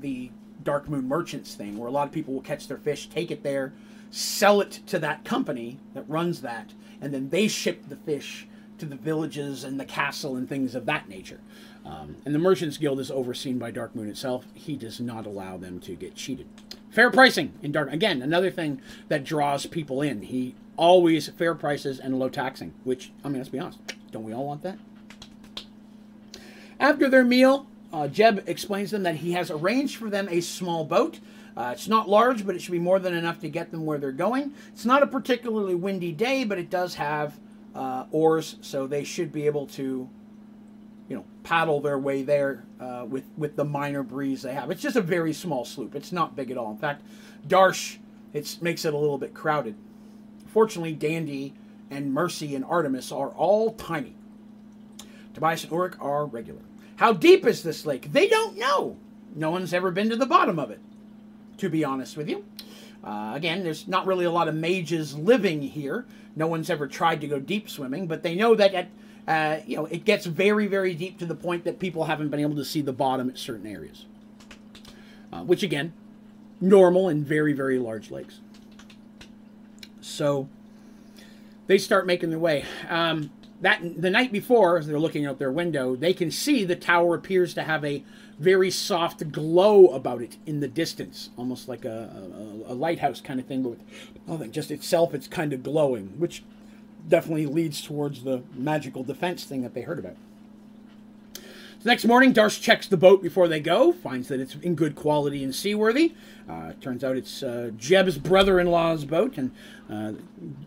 the 0.00 0.30
Darkmoor 0.62 1.02
Merchants 1.02 1.54
thing, 1.54 1.76
where 1.76 1.88
a 1.88 1.92
lot 1.92 2.06
of 2.06 2.12
people 2.12 2.34
will 2.34 2.40
catch 2.40 2.68
their 2.68 2.78
fish, 2.78 3.08
take 3.08 3.30
it 3.30 3.42
there, 3.42 3.72
sell 4.10 4.60
it 4.60 4.80
to 4.86 4.98
that 4.98 5.24
company 5.24 5.78
that 5.92 6.08
runs 6.08 6.40
that, 6.40 6.72
and 7.00 7.12
then 7.12 7.28
they 7.30 7.48
ship 7.48 7.88
the 7.88 7.96
fish 7.96 8.46
to 8.78 8.86
the 8.86 8.96
villages 8.96 9.64
and 9.64 9.78
the 9.78 9.84
castle 9.84 10.36
and 10.36 10.48
things 10.48 10.74
of 10.74 10.86
that 10.86 11.08
nature. 11.08 11.40
Um, 11.84 12.16
and 12.24 12.34
the 12.34 12.38
Merchants 12.38 12.78
Guild 12.78 12.98
is 12.98 13.10
overseen 13.10 13.58
by 13.58 13.70
Darkmoor 13.70 14.08
itself. 14.08 14.46
He 14.54 14.76
does 14.76 15.00
not 15.00 15.26
allow 15.26 15.56
them 15.58 15.80
to 15.80 15.94
get 15.94 16.14
cheated. 16.14 16.46
Fair 16.94 17.10
pricing 17.10 17.52
in 17.60 17.72
Dark. 17.72 17.92
Again, 17.92 18.22
another 18.22 18.52
thing 18.52 18.80
that 19.08 19.24
draws 19.24 19.66
people 19.66 20.00
in. 20.00 20.22
He 20.22 20.54
always 20.76 21.26
fair 21.26 21.56
prices 21.56 21.98
and 21.98 22.20
low 22.20 22.28
taxing. 22.28 22.72
Which 22.84 23.10
I 23.24 23.28
mean, 23.28 23.38
let's 23.38 23.48
be 23.48 23.58
honest, 23.58 23.80
don't 24.12 24.22
we 24.22 24.32
all 24.32 24.46
want 24.46 24.62
that? 24.62 24.78
After 26.78 27.08
their 27.08 27.24
meal, 27.24 27.66
uh, 27.92 28.06
Jeb 28.06 28.44
explains 28.46 28.90
to 28.90 28.96
them 28.96 29.02
that 29.02 29.16
he 29.16 29.32
has 29.32 29.50
arranged 29.50 29.96
for 29.96 30.08
them 30.08 30.28
a 30.30 30.40
small 30.40 30.84
boat. 30.84 31.18
Uh, 31.56 31.70
it's 31.72 31.88
not 31.88 32.08
large, 32.08 32.46
but 32.46 32.54
it 32.54 32.62
should 32.62 32.70
be 32.70 32.78
more 32.78 33.00
than 33.00 33.12
enough 33.12 33.40
to 33.40 33.48
get 33.48 33.72
them 33.72 33.84
where 33.84 33.98
they're 33.98 34.12
going. 34.12 34.54
It's 34.72 34.84
not 34.84 35.02
a 35.02 35.06
particularly 35.08 35.74
windy 35.74 36.12
day, 36.12 36.44
but 36.44 36.58
it 36.58 36.70
does 36.70 36.94
have 36.94 37.40
uh, 37.74 38.04
oars, 38.12 38.54
so 38.60 38.86
they 38.86 39.02
should 39.02 39.32
be 39.32 39.46
able 39.46 39.66
to, 39.66 40.08
you 41.08 41.16
know, 41.16 41.24
paddle 41.42 41.80
their 41.80 41.98
way 41.98 42.22
there 42.22 42.64
uh, 42.80 43.04
with 43.08 43.24
with 43.36 43.56
the 43.56 43.64
minor 43.64 44.02
breeze 44.02 44.42
they 44.42 44.54
have. 44.54 44.70
It's 44.70 44.82
just 44.82 44.96
a 44.96 45.02
very 45.02 45.32
small 45.32 45.64
sloop. 45.64 45.94
It's 45.94 46.12
not 46.12 46.36
big 46.36 46.50
at 46.50 46.56
all. 46.56 46.70
In 46.70 46.78
fact, 46.78 47.02
Darsh 47.46 47.98
it 48.34 48.58
makes 48.60 48.84
it 48.84 48.92
a 48.92 48.98
little 48.98 49.16
bit 49.16 49.32
crowded. 49.32 49.76
Fortunately, 50.48 50.92
Dandy 50.92 51.54
and 51.90 52.12
Mercy 52.12 52.54
and 52.54 52.64
Artemis 52.64 53.12
are 53.12 53.28
all 53.30 53.72
tiny. 53.72 54.16
Tobias 55.32 55.64
and 55.64 55.72
Ulrich 55.72 55.94
are 56.00 56.26
regular. 56.26 56.60
How 56.96 57.12
deep 57.12 57.46
is 57.46 57.62
this 57.62 57.86
lake? 57.86 58.12
They 58.12 58.28
don't 58.28 58.58
know. 58.58 58.96
No 59.34 59.50
one's 59.50 59.72
ever 59.72 59.90
been 59.90 60.10
to 60.10 60.16
the 60.16 60.26
bottom 60.26 60.58
of 60.58 60.70
it, 60.70 60.80
to 61.58 61.68
be 61.68 61.84
honest 61.84 62.16
with 62.16 62.28
you. 62.28 62.44
Uh, 63.02 63.32
again, 63.34 63.62
there's 63.62 63.86
not 63.86 64.06
really 64.06 64.24
a 64.24 64.30
lot 64.30 64.48
of 64.48 64.54
mages 64.54 65.16
living 65.16 65.62
here. 65.62 66.06
No 66.36 66.46
one's 66.46 66.70
ever 66.70 66.88
tried 66.88 67.20
to 67.20 67.28
go 67.28 67.38
deep 67.38 67.68
swimming, 67.68 68.06
but 68.06 68.22
they 68.22 68.34
know 68.34 68.54
that 68.54 68.74
at, 68.74 68.88
uh, 69.26 69.58
you 69.66 69.76
know 69.76 69.86
it 69.86 70.04
gets 70.04 70.26
very, 70.26 70.66
very 70.66 70.94
deep 70.94 71.18
to 71.18 71.26
the 71.26 71.34
point 71.34 71.64
that 71.64 71.78
people 71.78 72.04
haven't 72.04 72.28
been 72.28 72.40
able 72.40 72.56
to 72.56 72.64
see 72.64 72.82
the 72.82 72.92
bottom 72.92 73.28
at 73.28 73.38
certain 73.38 73.66
areas. 73.66 74.06
Uh, 75.32 75.42
which 75.42 75.64
again, 75.64 75.92
normal 76.60 77.08
in 77.08 77.24
very, 77.24 77.52
very 77.52 77.78
large 77.78 78.10
lakes. 78.10 78.38
So 80.00 80.48
they 81.66 81.78
start 81.78 82.06
making 82.06 82.30
their 82.30 82.38
way. 82.38 82.64
Um, 82.88 83.30
that 83.60 83.80
the 84.00 84.10
night 84.10 84.30
before, 84.30 84.78
as 84.78 84.86
they're 84.86 84.98
looking 84.98 85.26
out 85.26 85.38
their 85.38 85.50
window, 85.50 85.96
they 85.96 86.12
can 86.12 86.30
see 86.30 86.64
the 86.64 86.76
tower 86.76 87.14
appears 87.14 87.54
to 87.54 87.62
have 87.62 87.84
a 87.84 88.04
very 88.38 88.70
soft 88.70 89.32
glow 89.32 89.86
about 89.88 90.20
it 90.20 90.36
in 90.44 90.60
the 90.60 90.68
distance, 90.68 91.30
almost 91.36 91.68
like 91.68 91.84
a, 91.84 92.62
a, 92.68 92.72
a 92.72 92.74
lighthouse 92.74 93.20
kind 93.20 93.40
of 93.40 93.46
thing, 93.46 93.62
but 93.62 93.70
with 93.70 93.80
nothing. 94.26 94.52
Just 94.52 94.70
itself, 94.70 95.14
it's 95.14 95.26
kind 95.26 95.52
of 95.52 95.62
glowing, 95.62 96.08
which 96.18 96.42
definitely 97.08 97.46
leads 97.46 97.82
towards 97.82 98.24
the 98.24 98.42
magical 98.54 99.02
defense 99.02 99.44
thing 99.44 99.62
that 99.62 99.74
they 99.74 99.82
heard 99.82 99.98
about. 99.98 100.16
The 101.84 101.90
next 101.90 102.06
morning, 102.06 102.32
Darsh 102.32 102.62
checks 102.62 102.86
the 102.86 102.96
boat 102.96 103.22
before 103.22 103.46
they 103.46 103.60
go, 103.60 103.92
finds 103.92 104.28
that 104.28 104.40
it's 104.40 104.54
in 104.54 104.74
good 104.74 104.96
quality 104.96 105.44
and 105.44 105.54
seaworthy. 105.54 106.14
Uh, 106.48 106.72
turns 106.80 107.04
out 107.04 107.14
it's 107.14 107.42
uh, 107.42 107.72
Jeb's 107.76 108.16
brother-in-law's 108.16 109.04
boat, 109.04 109.36
and 109.36 109.50
uh, 109.90 110.12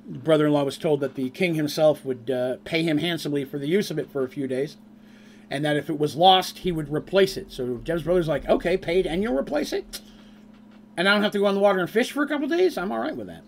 the 0.07 0.19
brother-in-law 0.19 0.63
was 0.63 0.77
told 0.77 0.99
that 0.99 1.15
the 1.15 1.31
king 1.31 1.55
himself 1.55 2.05
would 2.05 2.29
uh, 2.29 2.57
pay 2.65 2.83
him 2.83 2.99
handsomely 2.99 3.45
for 3.45 3.57
the 3.57 3.67
use 3.67 3.89
of 3.89 3.97
it 3.97 4.11
for 4.11 4.23
a 4.23 4.29
few 4.29 4.45
days, 4.47 4.77
and 5.49 5.65
that 5.65 5.75
if 5.75 5.89
it 5.89 5.97
was 5.97 6.15
lost, 6.15 6.59
he 6.59 6.71
would 6.71 6.93
replace 6.93 7.35
it. 7.35 7.51
So 7.51 7.77
Jeb's 7.83 8.03
brother's 8.03 8.27
like, 8.27 8.47
"Okay, 8.47 8.77
paid, 8.77 9.07
and 9.07 9.23
you'll 9.23 9.35
replace 9.35 9.73
it, 9.73 10.01
and 10.95 11.09
I 11.09 11.13
don't 11.13 11.23
have 11.23 11.31
to 11.31 11.39
go 11.39 11.47
on 11.47 11.55
the 11.55 11.61
water 11.61 11.79
and 11.79 11.89
fish 11.89 12.11
for 12.11 12.21
a 12.21 12.27
couple 12.27 12.47
days. 12.47 12.77
I'm 12.77 12.91
all 12.91 12.99
right 12.99 13.17
with 13.17 13.25
that." 13.25 13.43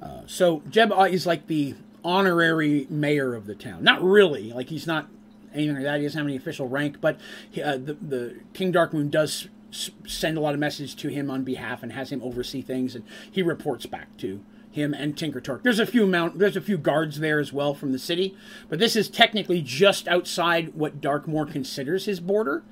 Uh, 0.00 0.22
so 0.26 0.62
Jeb 0.68 0.92
is 1.10 1.26
like 1.26 1.46
the 1.46 1.74
honorary 2.04 2.86
mayor 2.88 3.34
of 3.34 3.46
the 3.46 3.54
town. 3.54 3.82
Not 3.82 4.02
really, 4.02 4.52
like 4.52 4.68
he's 4.68 4.86
not 4.86 5.08
anything 5.52 5.74
like 5.74 5.84
that. 5.84 5.98
He 5.98 6.04
doesn't 6.04 6.18
have 6.18 6.26
any 6.26 6.36
official 6.36 6.68
rank, 6.68 7.00
but 7.00 7.16
uh, 7.62 7.72
the, 7.72 7.96
the 8.00 8.36
King 8.52 8.72
Darkmoor 8.72 9.10
does 9.10 9.48
send 9.70 10.38
a 10.38 10.40
lot 10.40 10.54
of 10.54 10.60
messages 10.60 10.94
to 10.94 11.08
him 11.08 11.30
on 11.30 11.44
behalf 11.44 11.82
and 11.82 11.92
has 11.92 12.10
him 12.10 12.22
oversee 12.22 12.62
things, 12.62 12.94
and 12.94 13.04
he 13.30 13.42
reports 13.42 13.86
back 13.86 14.16
to 14.18 14.40
him 14.70 14.94
and 14.94 15.16
Tinker 15.16 15.40
Torque. 15.40 15.62
There's 15.62 15.78
a 15.78 15.86
few 15.86 16.06
mount, 16.06 16.38
there's 16.38 16.56
a 16.56 16.60
few 16.60 16.78
guards 16.78 17.20
there 17.20 17.38
as 17.40 17.52
well 17.52 17.74
from 17.74 17.92
the 17.92 17.98
city, 17.98 18.36
but 18.68 18.78
this 18.78 18.96
is 18.96 19.08
technically 19.08 19.60
just 19.60 20.08
outside 20.08 20.74
what 20.74 21.00
Darkmoor 21.00 21.50
considers 21.50 22.04
his 22.04 22.20
border. 22.20 22.62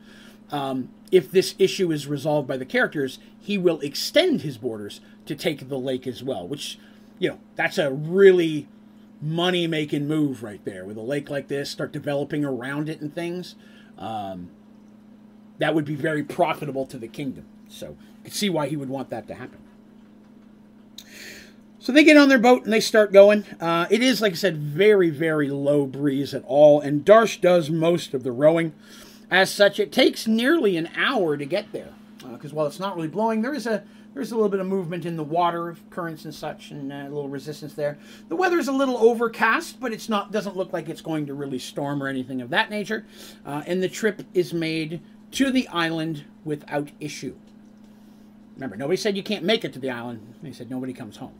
Um, 0.51 0.91
if 1.11 1.31
this 1.31 1.55
issue 1.59 1.91
is 1.91 2.07
resolved 2.07 2.47
by 2.47 2.57
the 2.57 2.65
characters, 2.65 3.19
he 3.41 3.59
will 3.59 3.81
extend 3.81 4.43
his 4.43 4.59
borders 4.59 5.01
to 5.27 5.35
take 5.35 5.69
the 5.69 5.79
lake 5.79 6.07
as 6.07 6.23
well, 6.23 6.47
which, 6.47 6.79
you 7.19 7.31
know, 7.31 7.39
that's 7.55 7.79
a 7.79 7.91
really 7.91 8.69
money 9.21 9.67
making 9.67 10.07
move 10.07 10.43
right 10.43 10.65
there 10.65 10.85
with 10.85 10.97
a 10.97 11.03
lake 11.03 11.31
like 11.31 11.49
this, 11.49 11.71
start 11.71 11.93
developing 11.93 12.45
around 12.45 12.89
it 12.89 13.01
and 13.01 13.15
things. 13.15 13.55
Um, 13.99 14.51
that 15.59 15.75
would 15.75 15.87
be 15.87 15.95
very 15.95 16.23
profitable 16.23 16.87
to 16.87 16.99
the 16.99 17.09
kingdom. 17.09 17.47
So 17.69 17.91
you 17.91 18.25
can 18.25 18.33
see 18.33 18.51
why 18.51 18.69
he 18.69 18.77
would 18.77 18.91
want 18.91 19.11
that 19.11 19.27
to 19.29 19.35
happen. 19.35 19.59
So 21.79 21.93
they 21.93 22.05
get 22.05 22.17
on 22.17 22.29
their 22.29 22.39
boat 22.39 22.65
and 22.65 22.73
they 22.73 22.81
start 22.81 23.13
going. 23.13 23.45
Uh, 23.61 23.87
it 23.91 24.03
is, 24.03 24.21
like 24.21 24.33
I 24.33 24.37
said, 24.37 24.57
very, 24.57 25.09
very 25.09 25.49
low 25.49 25.87
breeze 25.87 26.35
at 26.35 26.45
all, 26.45 26.81
and 26.81 27.05
Darsh 27.05 27.41
does 27.41 27.71
most 27.71 28.13
of 28.13 28.25
the 28.25 28.33
rowing. 28.33 28.75
As 29.31 29.51
such, 29.51 29.79
it 29.79 29.93
takes 29.93 30.27
nearly 30.27 30.77
an 30.77 30.89
hour 30.97 31.37
to 31.37 31.47
get 31.47 31.71
there, 31.73 31.93
because 32.19 32.53
uh, 32.53 32.57
while 32.57 32.67
it's 32.67 32.81
not 32.81 32.97
really 32.97 33.09
blowing, 33.09 33.43
there 33.43 33.55
is 33.55 33.67
a 33.67 33.85
there's 34.17 34.33
a 34.33 34.35
little 34.35 34.49
bit 34.49 34.61
of 34.61 34.67
movement 34.67 35.05
in 35.05 35.15
the 35.15 35.23
water 35.23 35.77
currents 35.91 36.25
and 36.25 36.35
such, 36.35 36.71
and 36.71 36.91
uh, 36.91 36.97
a 36.97 37.11
little 37.11 37.29
resistance 37.29 37.75
there. 37.75 37.99
The 38.31 38.35
weather's 38.35 38.67
a 38.67 38.73
little 38.73 38.97
overcast, 38.97 39.79
but 39.79 39.93
it's 39.93 40.09
not 40.09 40.33
doesn't 40.33 40.57
look 40.57 40.73
like 40.73 40.89
it's 40.89 41.03
going 41.03 41.27
to 41.27 41.35
really 41.35 41.59
storm 41.59 42.03
or 42.03 42.09
anything 42.09 42.41
of 42.41 42.49
that 42.49 42.71
nature. 42.71 43.05
Uh, 43.45 43.63
and 43.67 43.83
the 43.83 43.91
trip 43.91 44.23
is 44.33 44.55
made 44.55 45.03
to 45.33 45.51
the 45.51 45.69
island 45.69 46.25
without 46.47 46.91
issue. 46.99 47.37
Remember, 48.55 48.75
nobody 48.75 48.97
said 48.97 49.19
you 49.19 49.23
can't 49.23 49.45
make 49.45 49.67
it 49.67 49.75
to 49.75 49.79
the 49.79 49.91
island. 49.91 50.35
They 50.43 50.53
said 50.53 50.71
nobody 50.71 50.95
comes 50.95 51.19
home. 51.19 51.35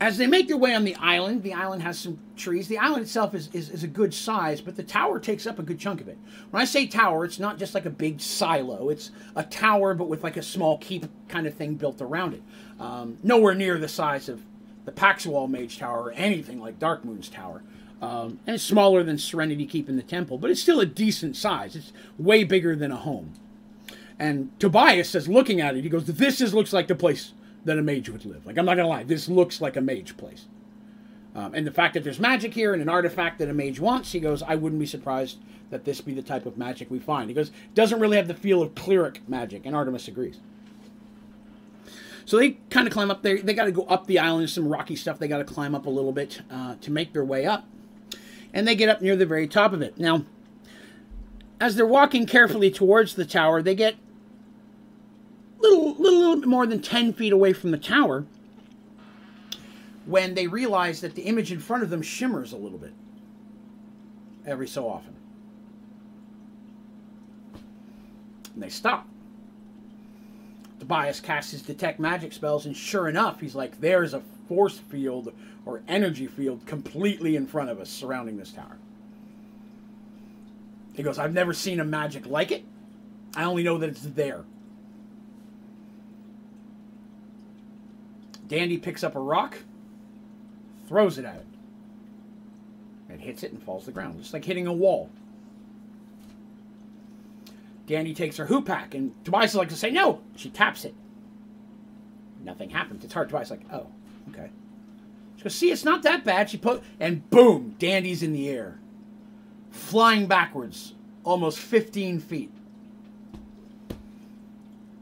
As 0.00 0.16
they 0.16 0.28
make 0.28 0.46
their 0.46 0.56
way 0.56 0.74
on 0.74 0.84
the 0.84 0.94
island, 0.96 1.42
the 1.42 1.54
island 1.54 1.82
has 1.82 1.98
some 1.98 2.20
trees. 2.36 2.68
The 2.68 2.78
island 2.78 3.02
itself 3.02 3.34
is, 3.34 3.48
is, 3.52 3.68
is, 3.68 3.82
a 3.82 3.88
good 3.88 4.14
size, 4.14 4.60
but 4.60 4.76
the 4.76 4.84
tower 4.84 5.18
takes 5.18 5.44
up 5.44 5.58
a 5.58 5.62
good 5.62 5.80
chunk 5.80 6.00
of 6.00 6.06
it. 6.06 6.16
When 6.50 6.62
I 6.62 6.66
say 6.66 6.86
tower, 6.86 7.24
it's 7.24 7.40
not 7.40 7.58
just 7.58 7.74
like 7.74 7.84
a 7.84 7.90
big 7.90 8.20
silo. 8.20 8.90
It's 8.90 9.10
a 9.34 9.42
tower, 9.42 9.94
but 9.94 10.08
with 10.08 10.22
like 10.22 10.36
a 10.36 10.42
small 10.42 10.78
keep 10.78 11.06
kind 11.26 11.48
of 11.48 11.54
thing 11.54 11.74
built 11.74 12.00
around 12.00 12.34
it. 12.34 12.42
Um, 12.78 13.18
nowhere 13.24 13.56
near 13.56 13.76
the 13.76 13.88
size 13.88 14.28
of 14.28 14.42
the 14.84 14.92
Paxwall 14.92 15.48
Mage 15.48 15.78
Tower 15.78 16.04
or 16.04 16.12
anything 16.12 16.60
like 16.60 16.78
Darkmoor's 16.78 17.28
Tower. 17.28 17.62
Um, 18.00 18.38
and 18.46 18.54
it's 18.54 18.64
smaller 18.64 19.02
than 19.02 19.18
Serenity 19.18 19.66
Keep 19.66 19.88
in 19.88 19.96
the 19.96 20.02
Temple, 20.04 20.38
but 20.38 20.50
it's 20.50 20.62
still 20.62 20.78
a 20.78 20.86
decent 20.86 21.36
size. 21.36 21.74
It's 21.74 21.92
way 22.16 22.44
bigger 22.44 22.76
than 22.76 22.92
a 22.92 22.96
home. 22.96 23.34
And 24.16 24.50
Tobias 24.60 25.10
says, 25.10 25.28
looking 25.28 25.60
at 25.60 25.76
it, 25.76 25.82
he 25.82 25.90
goes, 25.90 26.04
This 26.04 26.40
is, 26.40 26.54
looks 26.54 26.72
like 26.72 26.86
the 26.86 26.94
place 26.94 27.32
that 27.64 27.78
a 27.78 27.82
mage 27.82 28.08
would 28.08 28.24
live. 28.24 28.46
Like, 28.46 28.58
I'm 28.58 28.64
not 28.64 28.76
going 28.76 28.86
to 28.86 28.90
lie, 28.90 29.02
this 29.04 29.28
looks 29.28 29.60
like 29.60 29.76
a 29.76 29.80
mage 29.80 30.16
place. 30.16 30.46
Um, 31.34 31.54
and 31.54 31.66
the 31.66 31.70
fact 31.70 31.94
that 31.94 32.04
there's 32.04 32.18
magic 32.18 32.54
here 32.54 32.72
and 32.72 32.82
an 32.82 32.88
artifact 32.88 33.38
that 33.38 33.48
a 33.48 33.54
mage 33.54 33.78
wants, 33.78 34.12
he 34.12 34.20
goes, 34.20 34.42
I 34.42 34.56
wouldn't 34.56 34.80
be 34.80 34.86
surprised 34.86 35.38
that 35.70 35.84
this 35.84 36.00
be 36.00 36.14
the 36.14 36.22
type 36.22 36.46
of 36.46 36.56
magic 36.56 36.90
we 36.90 36.98
find. 36.98 37.28
He 37.28 37.34
goes, 37.34 37.50
doesn't 37.74 38.00
really 38.00 38.16
have 38.16 38.28
the 38.28 38.34
feel 38.34 38.62
of 38.62 38.74
cleric 38.74 39.28
magic, 39.28 39.66
and 39.66 39.76
Artemis 39.76 40.08
agrees. 40.08 40.40
So 42.24 42.36
they 42.36 42.58
kind 42.70 42.86
of 42.86 42.92
climb 42.92 43.10
up 43.10 43.22
there. 43.22 43.40
They 43.40 43.54
got 43.54 43.64
to 43.64 43.72
go 43.72 43.84
up 43.84 44.06
the 44.06 44.18
island. 44.18 44.50
some 44.50 44.68
rocky 44.68 44.96
stuff 44.96 45.18
they 45.18 45.28
got 45.28 45.38
to 45.38 45.44
climb 45.44 45.74
up 45.74 45.86
a 45.86 45.90
little 45.90 46.12
bit 46.12 46.42
uh, 46.50 46.74
to 46.80 46.90
make 46.90 47.12
their 47.12 47.24
way 47.24 47.46
up. 47.46 47.66
And 48.52 48.66
they 48.66 48.74
get 48.74 48.88
up 48.88 49.00
near 49.00 49.16
the 49.16 49.24
very 49.24 49.46
top 49.46 49.72
of 49.72 49.80
it. 49.80 49.98
Now, 49.98 50.24
as 51.60 51.76
they're 51.76 51.86
walking 51.86 52.26
carefully 52.26 52.70
towards 52.70 53.14
the 53.14 53.24
tower, 53.24 53.62
they 53.62 53.74
get 53.74 53.96
little, 55.58 55.94
little, 55.94 56.18
little 56.18 56.36
bit 56.36 56.48
more 56.48 56.66
than 56.66 56.80
10 56.80 57.12
feet 57.12 57.32
away 57.32 57.52
from 57.52 57.70
the 57.70 57.78
tower 57.78 58.24
when 60.06 60.34
they 60.34 60.46
realize 60.46 61.00
that 61.02 61.14
the 61.14 61.22
image 61.22 61.52
in 61.52 61.60
front 61.60 61.82
of 61.82 61.90
them 61.90 62.02
shimmers 62.02 62.52
a 62.52 62.56
little 62.56 62.78
bit 62.78 62.92
every 64.46 64.66
so 64.66 64.88
often. 64.88 65.14
And 68.54 68.62
they 68.62 68.70
stop. 68.70 69.06
Tobias 70.80 71.20
casts 71.20 71.52
his 71.52 71.62
detect 71.62 72.00
magic 72.00 72.32
spells, 72.32 72.64
and 72.66 72.76
sure 72.76 73.08
enough, 73.08 73.40
he's 73.40 73.54
like, 73.54 73.80
there's 73.80 74.14
a 74.14 74.22
force 74.48 74.78
field 74.78 75.32
or 75.66 75.82
energy 75.88 76.26
field 76.26 76.64
completely 76.66 77.36
in 77.36 77.46
front 77.46 77.68
of 77.68 77.78
us 77.78 77.90
surrounding 77.90 78.38
this 78.38 78.52
tower. 78.52 78.78
He 80.94 81.02
goes, 81.02 81.18
I've 81.18 81.34
never 81.34 81.52
seen 81.52 81.80
a 81.80 81.84
magic 81.84 82.26
like 82.26 82.50
it. 82.50 82.64
I 83.36 83.44
only 83.44 83.62
know 83.62 83.78
that 83.78 83.90
it's 83.90 84.00
there. 84.00 84.44
Dandy 88.48 88.78
picks 88.78 89.04
up 89.04 89.14
a 89.14 89.20
rock, 89.20 89.58
throws 90.88 91.18
it 91.18 91.24
at 91.24 91.36
it. 91.36 91.46
It 93.10 93.20
hits 93.20 93.42
it 93.42 93.52
and 93.52 93.62
falls 93.62 93.82
to 93.82 93.86
the 93.86 93.92
ground, 93.92 94.20
just 94.20 94.32
like 94.34 94.44
hitting 94.44 94.66
a 94.66 94.72
wall. 94.72 95.10
Dandy 97.86 98.14
takes 98.14 98.36
her 98.36 98.46
hoopak, 98.46 98.94
and 98.94 99.12
Tobias 99.24 99.52
is 99.52 99.56
like 99.56 99.70
to 99.70 99.76
say 99.76 99.90
no. 99.90 100.20
She 100.36 100.50
taps 100.50 100.84
it. 100.84 100.94
Nothing 102.42 102.70
happens. 102.70 103.04
It's 103.04 103.14
hard. 103.14 103.28
Tobias 103.28 103.50
like, 103.50 103.62
oh, 103.72 103.86
okay. 104.30 104.50
She 105.36 105.44
goes, 105.44 105.54
see, 105.54 105.70
it's 105.70 105.84
not 105.84 106.02
that 106.02 106.24
bad. 106.24 106.50
She 106.50 106.58
put, 106.58 106.82
and 107.00 107.28
boom, 107.30 107.76
Dandy's 107.78 108.22
in 108.22 108.32
the 108.32 108.48
air, 108.48 108.78
flying 109.70 110.26
backwards, 110.26 110.94
almost 111.24 111.58
15 111.58 112.20
feet. 112.20 112.50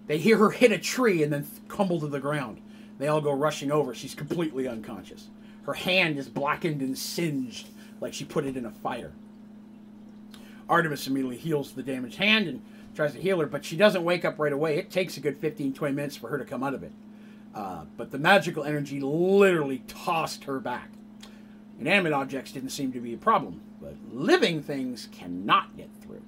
They 0.06 0.18
hear 0.18 0.36
her 0.36 0.50
hit 0.50 0.70
a 0.70 0.78
tree 0.78 1.22
and 1.24 1.32
then 1.32 1.46
crumble 1.66 1.98
to 2.00 2.06
the 2.06 2.20
ground. 2.20 2.60
They 2.98 3.08
all 3.08 3.20
go 3.20 3.32
rushing 3.32 3.70
over. 3.70 3.94
She's 3.94 4.14
completely 4.14 4.66
unconscious. 4.66 5.28
Her 5.64 5.74
hand 5.74 6.18
is 6.18 6.28
blackened 6.28 6.80
and 6.80 6.96
singed 6.96 7.68
like 8.00 8.14
she 8.14 8.24
put 8.24 8.46
it 8.46 8.56
in 8.56 8.64
a 8.64 8.70
fire. 8.70 9.12
Artemis 10.68 11.06
immediately 11.06 11.36
heals 11.36 11.72
the 11.72 11.82
damaged 11.82 12.16
hand 12.16 12.48
and 12.48 12.62
tries 12.94 13.12
to 13.12 13.20
heal 13.20 13.40
her, 13.40 13.46
but 13.46 13.64
she 13.64 13.76
doesn't 13.76 14.04
wake 14.04 14.24
up 14.24 14.38
right 14.38 14.52
away. 14.52 14.78
It 14.78 14.90
takes 14.90 15.16
a 15.16 15.20
good 15.20 15.38
15, 15.38 15.74
20 15.74 15.94
minutes 15.94 16.16
for 16.16 16.28
her 16.28 16.38
to 16.38 16.44
come 16.44 16.62
out 16.62 16.74
of 16.74 16.82
it. 16.82 16.92
Uh, 17.54 17.84
but 17.96 18.10
the 18.10 18.18
magical 18.18 18.64
energy 18.64 19.00
literally 19.00 19.82
tossed 19.86 20.44
her 20.44 20.58
back. 20.60 20.90
Inanimate 21.80 22.12
objects 22.12 22.52
didn't 22.52 22.70
seem 22.70 22.92
to 22.92 23.00
be 23.00 23.14
a 23.14 23.18
problem, 23.18 23.60
but 23.80 23.94
living 24.12 24.62
things 24.62 25.08
cannot 25.12 25.76
get 25.76 25.90
through. 26.00 26.22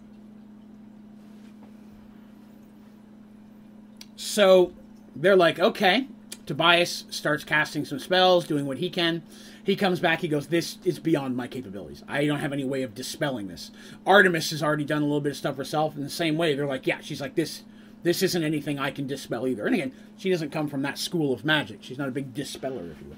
So 4.17 4.73
they're 5.17 5.37
like, 5.37 5.59
okay, 5.59 6.07
Tobias 6.49 7.05
starts 7.11 7.45
casting 7.45 7.85
some 7.85 7.99
spells, 7.99 8.47
doing 8.47 8.67
what 8.67 8.79
he 8.79 8.89
can. 8.89 9.23
He 9.63 9.77
comes 9.77 10.01
back, 10.01 10.21
he 10.21 10.29
goes, 10.29 10.47
This 10.49 10.79
is 10.83 10.99
beyond 10.99 11.37
my 11.37 11.47
capabilities. 11.47 12.03
I 12.09 12.25
don't 12.25 12.41
have 12.41 12.55
any 12.55 12.65
way 12.65 12.83
of 12.83 12.95
dispelling 12.95 13.49
this. 13.49 13.71
Artemis 14.07 14.51
has 14.51 14.63
already 14.63 14.85
done 14.85 15.03
a 15.03 15.05
little 15.05 15.21
bit 15.21 15.33
of 15.33 15.37
stuff 15.37 15.59
herself 15.59 15.95
in 15.95 16.03
the 16.03 16.09
same 16.09 16.39
way. 16.39 16.55
They're 16.55 16.67
like, 16.67 16.87
Yeah, 16.87 17.01
she's 17.03 17.21
like, 17.21 17.35
This 17.35 17.65
this 18.03 18.23
isn't 18.23 18.43
anything 18.43 18.79
I 18.79 18.91
can 18.91 19.07
dispel 19.07 19.47
either. 19.47 19.67
And 19.67 19.75
again, 19.75 19.93
she 20.17 20.31
doesn't 20.31 20.51
come 20.51 20.69
from 20.69 20.83
that 20.83 20.99
school 20.99 21.35
of 21.35 21.45
magic. 21.45 21.81
She's 21.83 21.99
not 21.99 22.09
a 22.09 22.13
big 22.13 22.33
dispeller, 22.33 22.91
if 22.91 23.01
you 23.01 23.15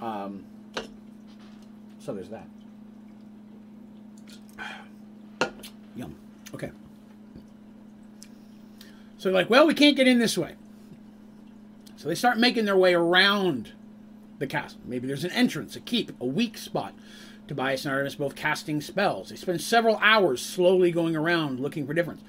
will. 0.00 0.06
Um, 0.06 0.44
so 1.98 2.14
there's 2.14 2.30
that. 2.30 2.46
Yum. 5.96 6.14
Okay. 6.54 6.70
So 9.18 9.30
like, 9.30 9.50
well, 9.50 9.66
we 9.66 9.74
can't 9.74 9.96
get 9.96 10.08
in 10.08 10.18
this 10.18 10.38
way. 10.38 10.54
So 12.02 12.08
they 12.08 12.16
start 12.16 12.36
making 12.36 12.64
their 12.64 12.76
way 12.76 12.94
around 12.94 13.74
the 14.40 14.48
castle. 14.48 14.80
Maybe 14.84 15.06
there's 15.06 15.22
an 15.22 15.30
entrance, 15.30 15.76
a 15.76 15.80
keep, 15.80 16.10
a 16.20 16.26
weak 16.26 16.58
spot. 16.58 16.94
Tobias 17.46 17.84
and 17.84 17.92
Artemis 17.92 18.16
both 18.16 18.34
casting 18.34 18.80
spells. 18.80 19.28
They 19.28 19.36
spend 19.36 19.60
several 19.60 19.98
hours 19.98 20.42
slowly 20.42 20.90
going 20.90 21.14
around 21.14 21.60
looking 21.60 21.86
for 21.86 21.94
difference. 21.94 22.20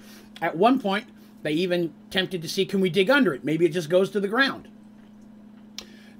At 0.44 0.56
one 0.56 0.80
point, 0.80 1.08
they 1.42 1.54
even 1.54 1.92
tempted 2.12 2.44
to 2.44 2.48
see 2.48 2.68
can 2.68 2.82
we 2.82 2.92
dig 2.92 3.10
under 3.10 3.34
it? 3.34 3.44
Maybe 3.44 3.66
it 3.66 3.70
just 3.70 3.90
goes 3.90 4.12
to 4.12 4.20
the 4.20 4.28
ground. 4.28 4.68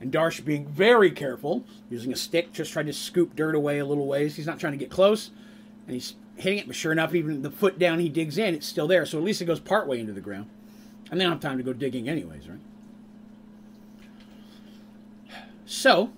And 0.02 0.12
Darsh, 0.12 0.44
being 0.44 0.66
very 0.66 1.12
careful, 1.12 1.64
using 1.92 2.12
a 2.12 2.16
stick, 2.16 2.54
just 2.54 2.74
trying 2.74 2.88
to 2.88 2.94
scoop 2.94 3.36
dirt 3.36 3.54
away 3.54 3.78
a 3.78 3.86
little 3.86 4.08
ways. 4.08 4.36
He's 4.36 4.48
not 4.48 4.60
trying 4.60 4.74
to 4.74 4.80
get 4.80 4.90
close, 4.90 5.30
and 5.86 5.94
he's 5.94 6.16
hitting 6.38 6.58
it, 6.58 6.66
but 6.66 6.76
sure 6.76 6.92
enough, 6.92 7.14
even 7.14 7.44
the 7.44 7.52
foot 7.52 7.78
down 7.78 8.00
he 8.00 8.10
digs 8.10 8.40
in, 8.40 8.56
it's 8.56 8.66
still 8.66 8.88
there. 8.88 9.06
So 9.06 9.20
at 9.20 9.24
least 9.24 9.44
it 9.44 9.46
goes 9.46 9.60
partway 9.60 10.00
into 10.00 10.12
the 10.12 10.22
ground. 10.22 10.50
And 11.12 11.22
they 11.22 11.24
don't 11.26 11.34
have 11.34 11.40
time 11.40 11.60
to 11.60 11.64
go 11.64 11.74
digging 11.74 12.10
anyways, 12.10 12.50
right? 12.50 12.58
So, 15.74 16.12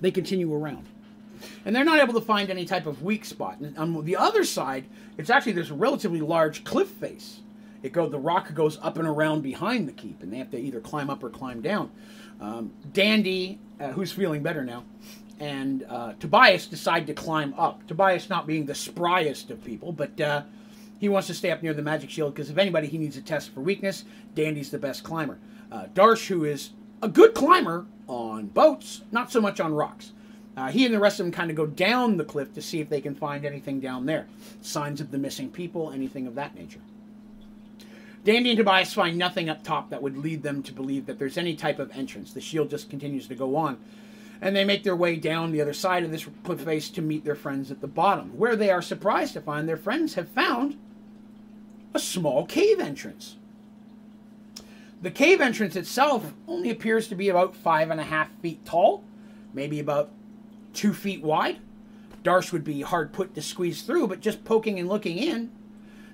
they 0.00 0.10
continue 0.10 0.52
around. 0.52 0.86
And 1.64 1.74
they're 1.74 1.84
not 1.84 2.00
able 2.00 2.14
to 2.14 2.20
find 2.20 2.50
any 2.50 2.64
type 2.64 2.84
of 2.84 3.02
weak 3.04 3.24
spot. 3.24 3.60
And 3.60 3.78
on 3.78 4.04
the 4.04 4.16
other 4.16 4.42
side, 4.42 4.86
it's 5.16 5.30
actually 5.30 5.52
there's 5.52 5.70
a 5.70 5.74
relatively 5.74 6.20
large 6.20 6.64
cliff 6.64 6.88
face. 6.88 7.38
It 7.84 7.92
go 7.92 8.08
the 8.08 8.18
rock 8.18 8.52
goes 8.54 8.76
up 8.82 8.98
and 8.98 9.06
around 9.06 9.42
behind 9.42 9.86
the 9.86 9.92
keep, 9.92 10.20
and 10.20 10.32
they 10.32 10.38
have 10.38 10.50
to 10.50 10.58
either 10.58 10.80
climb 10.80 11.08
up 11.08 11.22
or 11.22 11.30
climb 11.30 11.60
down. 11.60 11.92
Um, 12.40 12.72
Dandy, 12.92 13.60
uh, 13.78 13.92
who's 13.92 14.10
feeling 14.10 14.42
better 14.42 14.64
now, 14.64 14.82
and 15.38 15.86
uh, 15.88 16.14
Tobias 16.18 16.66
decide 16.66 17.06
to 17.06 17.14
climb 17.14 17.54
up. 17.56 17.86
Tobias 17.86 18.28
not 18.28 18.48
being 18.48 18.66
the 18.66 18.72
spryest 18.72 19.50
of 19.50 19.62
people, 19.62 19.92
but 19.92 20.20
uh, 20.20 20.42
he 20.98 21.08
wants 21.08 21.28
to 21.28 21.34
stay 21.34 21.52
up 21.52 21.62
near 21.62 21.72
the 21.72 21.82
magic 21.82 22.10
shield 22.10 22.34
because 22.34 22.50
if 22.50 22.58
anybody 22.58 22.88
he 22.88 22.98
needs 22.98 23.16
a 23.16 23.22
test 23.22 23.54
for 23.54 23.60
weakness, 23.60 24.04
Dandy's 24.34 24.72
the 24.72 24.78
best 24.78 25.04
climber. 25.04 25.38
Uh, 25.70 25.84
Darsh, 25.94 26.26
who 26.26 26.44
is 26.44 26.70
a 27.02 27.08
good 27.08 27.34
climber 27.34 27.86
on 28.06 28.46
boats, 28.46 29.02
not 29.12 29.30
so 29.30 29.40
much 29.40 29.60
on 29.60 29.74
rocks. 29.74 30.12
Uh, 30.56 30.68
he 30.68 30.84
and 30.84 30.92
the 30.92 30.98
rest 30.98 31.20
of 31.20 31.26
them 31.26 31.32
kind 31.32 31.50
of 31.50 31.56
go 31.56 31.66
down 31.66 32.16
the 32.16 32.24
cliff 32.24 32.52
to 32.54 32.60
see 32.60 32.80
if 32.80 32.88
they 32.88 33.00
can 33.00 33.14
find 33.14 33.44
anything 33.44 33.78
down 33.78 34.06
there. 34.06 34.26
Signs 34.60 35.00
of 35.00 35.12
the 35.12 35.18
missing 35.18 35.50
people, 35.50 35.92
anything 35.92 36.26
of 36.26 36.34
that 36.34 36.54
nature. 36.54 36.80
Dandy 38.24 38.50
and 38.50 38.58
Tobias 38.58 38.92
find 38.92 39.16
nothing 39.16 39.48
up 39.48 39.62
top 39.62 39.88
that 39.90 40.02
would 40.02 40.16
lead 40.16 40.42
them 40.42 40.62
to 40.64 40.72
believe 40.72 41.06
that 41.06 41.18
there's 41.18 41.38
any 41.38 41.54
type 41.54 41.78
of 41.78 41.90
entrance. 41.96 42.32
The 42.32 42.40
shield 42.40 42.70
just 42.70 42.90
continues 42.90 43.28
to 43.28 43.34
go 43.34 43.56
on. 43.56 43.78
And 44.40 44.54
they 44.54 44.64
make 44.64 44.84
their 44.84 44.96
way 44.96 45.16
down 45.16 45.50
the 45.50 45.62
other 45.62 45.72
side 45.72 46.04
of 46.04 46.10
this 46.10 46.26
cliff 46.44 46.60
face 46.60 46.90
to 46.90 47.02
meet 47.02 47.24
their 47.24 47.34
friends 47.34 47.70
at 47.70 47.80
the 47.80 47.86
bottom, 47.86 48.36
where 48.36 48.54
they 48.54 48.70
are 48.70 48.82
surprised 48.82 49.32
to 49.34 49.40
find 49.40 49.68
their 49.68 49.76
friends 49.76 50.14
have 50.14 50.28
found 50.28 50.76
a 51.94 51.98
small 51.98 52.44
cave 52.44 52.78
entrance. 52.78 53.36
The 55.00 55.10
cave 55.10 55.40
entrance 55.40 55.76
itself 55.76 56.34
only 56.46 56.70
appears 56.70 57.08
to 57.08 57.14
be 57.14 57.28
about 57.28 57.54
five 57.54 57.90
and 57.90 58.00
a 58.00 58.04
half 58.04 58.30
feet 58.40 58.64
tall, 58.64 59.04
maybe 59.54 59.78
about 59.78 60.10
two 60.74 60.92
feet 60.92 61.22
wide. 61.22 61.58
Darsh 62.24 62.52
would 62.52 62.64
be 62.64 62.82
hard 62.82 63.12
put 63.12 63.34
to 63.34 63.42
squeeze 63.42 63.82
through, 63.82 64.08
but 64.08 64.20
just 64.20 64.44
poking 64.44 64.78
and 64.78 64.88
looking 64.88 65.18
in, 65.18 65.52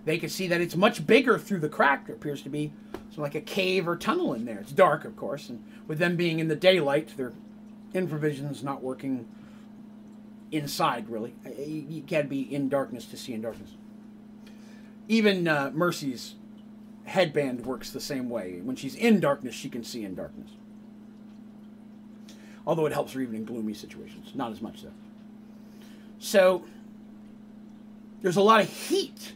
they 0.05 0.19
could 0.19 0.31
see 0.31 0.47
that 0.49 0.61
it's 0.61 0.77
much 0.77 1.07
bigger 1.07 1.39
through 1.39 1.61
the 1.61 1.69
crack. 1.69 2.07
There 2.07 2.15
appears 2.15 2.43
to 2.43 2.51
be 2.51 2.73
like 3.17 3.35
a 3.35 3.41
cave 3.41 3.89
or 3.89 3.97
tunnel 3.97 4.35
in 4.35 4.45
there. 4.45 4.59
It's 4.59 4.73
dark, 4.73 5.05
of 5.05 5.17
course, 5.17 5.49
and 5.49 5.65
with 5.87 5.99
them 5.99 6.17
being 6.17 6.41
in 6.41 6.49
the 6.49 6.57
daylight, 6.57 7.17
their 7.17 7.33
infravision's 7.95 8.63
not 8.63 8.83
working 8.83 9.27
inside, 10.51 11.09
really. 11.09 11.35
You 11.57 12.03
can't 12.03 12.29
be 12.29 12.43
in 12.43 12.69
darkness 12.69 13.07
to 13.07 13.17
see 13.17 13.33
in 13.33 13.43
darkness. 13.43 13.71
Even 15.09 15.47
uh, 15.47 15.71
Mercy's 15.73 16.35
headband 17.05 17.65
works 17.65 17.91
the 17.91 18.01
same 18.01 18.29
way. 18.29 18.61
When 18.63 18.77
she's 18.77 18.95
in 18.95 19.21
darkness, 19.21 19.55
she 19.55 19.69
can 19.69 19.85
see 19.85 20.05
in 20.05 20.15
darkness. 20.15 20.51
Although 22.67 22.87
it 22.87 22.93
helps 22.93 23.13
her 23.13 23.21
even 23.21 23.35
in 23.37 23.45
gloomy 23.45 23.75
situations. 23.75 24.33
Not 24.35 24.53
as 24.53 24.63
much, 24.63 24.83
though. 24.83 24.93
So, 26.19 26.65
there's 28.23 28.37
a 28.37 28.43
lot 28.43 28.63
of 28.63 28.71
heat 28.71 29.35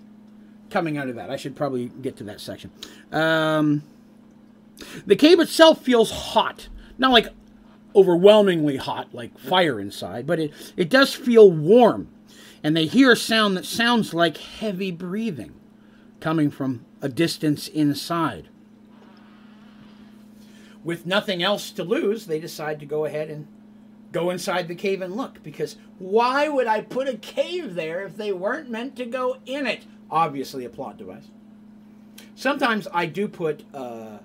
coming 0.71 0.97
out 0.97 1.09
of 1.09 1.17
that. 1.17 1.31
I 1.31 1.37
should 1.37 1.55
probably 1.55 1.87
get 2.01 2.17
to 2.19 2.25
that 2.25 2.41
section. 2.41 2.71
Um, 3.13 3.83
the 5.07 5.17
cave 5.17 5.41
itself 5.41 5.83
feels 5.83 6.11
hot. 6.11 6.69
Not 6.97 7.13
like 7.13 7.29
overwhelmingly 7.95 8.77
hot, 8.77 9.09
like 9.13 9.39
fire 9.39 9.81
inside, 9.81 10.27
but 10.27 10.39
it, 10.39 10.53
it 10.77 10.89
does 10.89 11.15
feel 11.15 11.51
warm. 11.51 12.09
And 12.63 12.77
they 12.77 12.87
hear 12.87 13.13
a 13.13 13.17
sound 13.17 13.57
that 13.57 13.65
sounds 13.65 14.15
like 14.15 14.37
heavy 14.37 14.91
breathing 14.91 15.55
coming 16.21 16.51
from 16.51 16.85
a 17.01 17.09
distance 17.09 17.69
inside. 17.69 18.49
with 20.85 21.05
nothing 21.07 21.43
else 21.43 21.71
to 21.73 21.85
lose, 21.85 22.27
they 22.27 22.41
decide 22.41 22.81
to 22.81 22.87
go 22.87 23.05
ahead 23.05 23.29
and 23.29 23.47
go 24.13 24.31
inside 24.31 24.69
the 24.69 24.75
cave 24.75 25.03
and 25.03 25.15
look. 25.17 25.43
Because 25.43 25.77
why 25.99 26.49
would 26.49 26.67
I 26.67 26.81
put 26.81 27.09
a 27.09 27.17
cave 27.19 27.75
there 27.75 28.07
if 28.07 28.17
they 28.17 28.33
weren't 28.33 28.71
meant 28.71 28.97
to 28.97 29.05
go 29.05 29.37
in 29.45 29.67
it? 29.67 29.85
Obviously, 30.11 30.65
a 30.65 30.71
plot 30.71 30.97
device. 30.97 31.29
Sometimes 32.35 32.89
I 32.95 33.07
do 33.07 33.29
put 33.29 33.65
uh, 33.75 34.19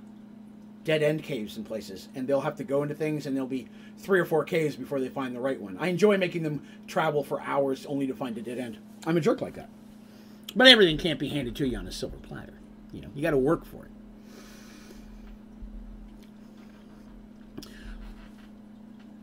dead 0.83 1.03
end 1.03 1.23
caves 1.23 1.57
in 1.57 1.63
places, 1.63 2.07
and 2.15 2.27
they'll 2.27 2.41
have 2.41 2.55
to 2.57 2.63
go 2.63 2.83
into 2.83 2.95
things, 2.95 3.25
and 3.25 3.35
there'll 3.35 3.47
be 3.47 3.67
three 3.97 4.19
or 4.19 4.25
four 4.25 4.43
caves 4.45 4.75
before 4.75 4.99
they 4.99 5.09
find 5.09 5.35
the 5.35 5.41
right 5.41 5.59
one. 5.59 5.77
I 5.79 5.87
enjoy 5.87 6.17
making 6.17 6.43
them 6.43 6.61
travel 6.87 7.23
for 7.23 7.41
hours 7.41 7.85
only 7.87 8.07
to 8.07 8.13
find 8.13 8.37
a 8.37 8.41
dead 8.41 8.59
end. 8.59 8.77
I'm 9.05 9.17
a 9.17 9.21
jerk 9.21 9.41
like 9.41 9.55
that. 9.55 9.69
But 10.55 10.67
everything 10.67 10.97
can't 10.97 11.19
be 11.19 11.29
handed 11.29 11.55
to 11.57 11.67
you 11.67 11.77
on 11.77 11.87
a 11.87 11.91
silver 11.91 12.17
platter. 12.17 12.52
You 12.93 13.01
know, 13.01 13.09
you 13.15 13.21
got 13.21 13.31
to 13.31 13.37
work 13.37 13.65
for 13.65 13.85
it. 13.85 13.91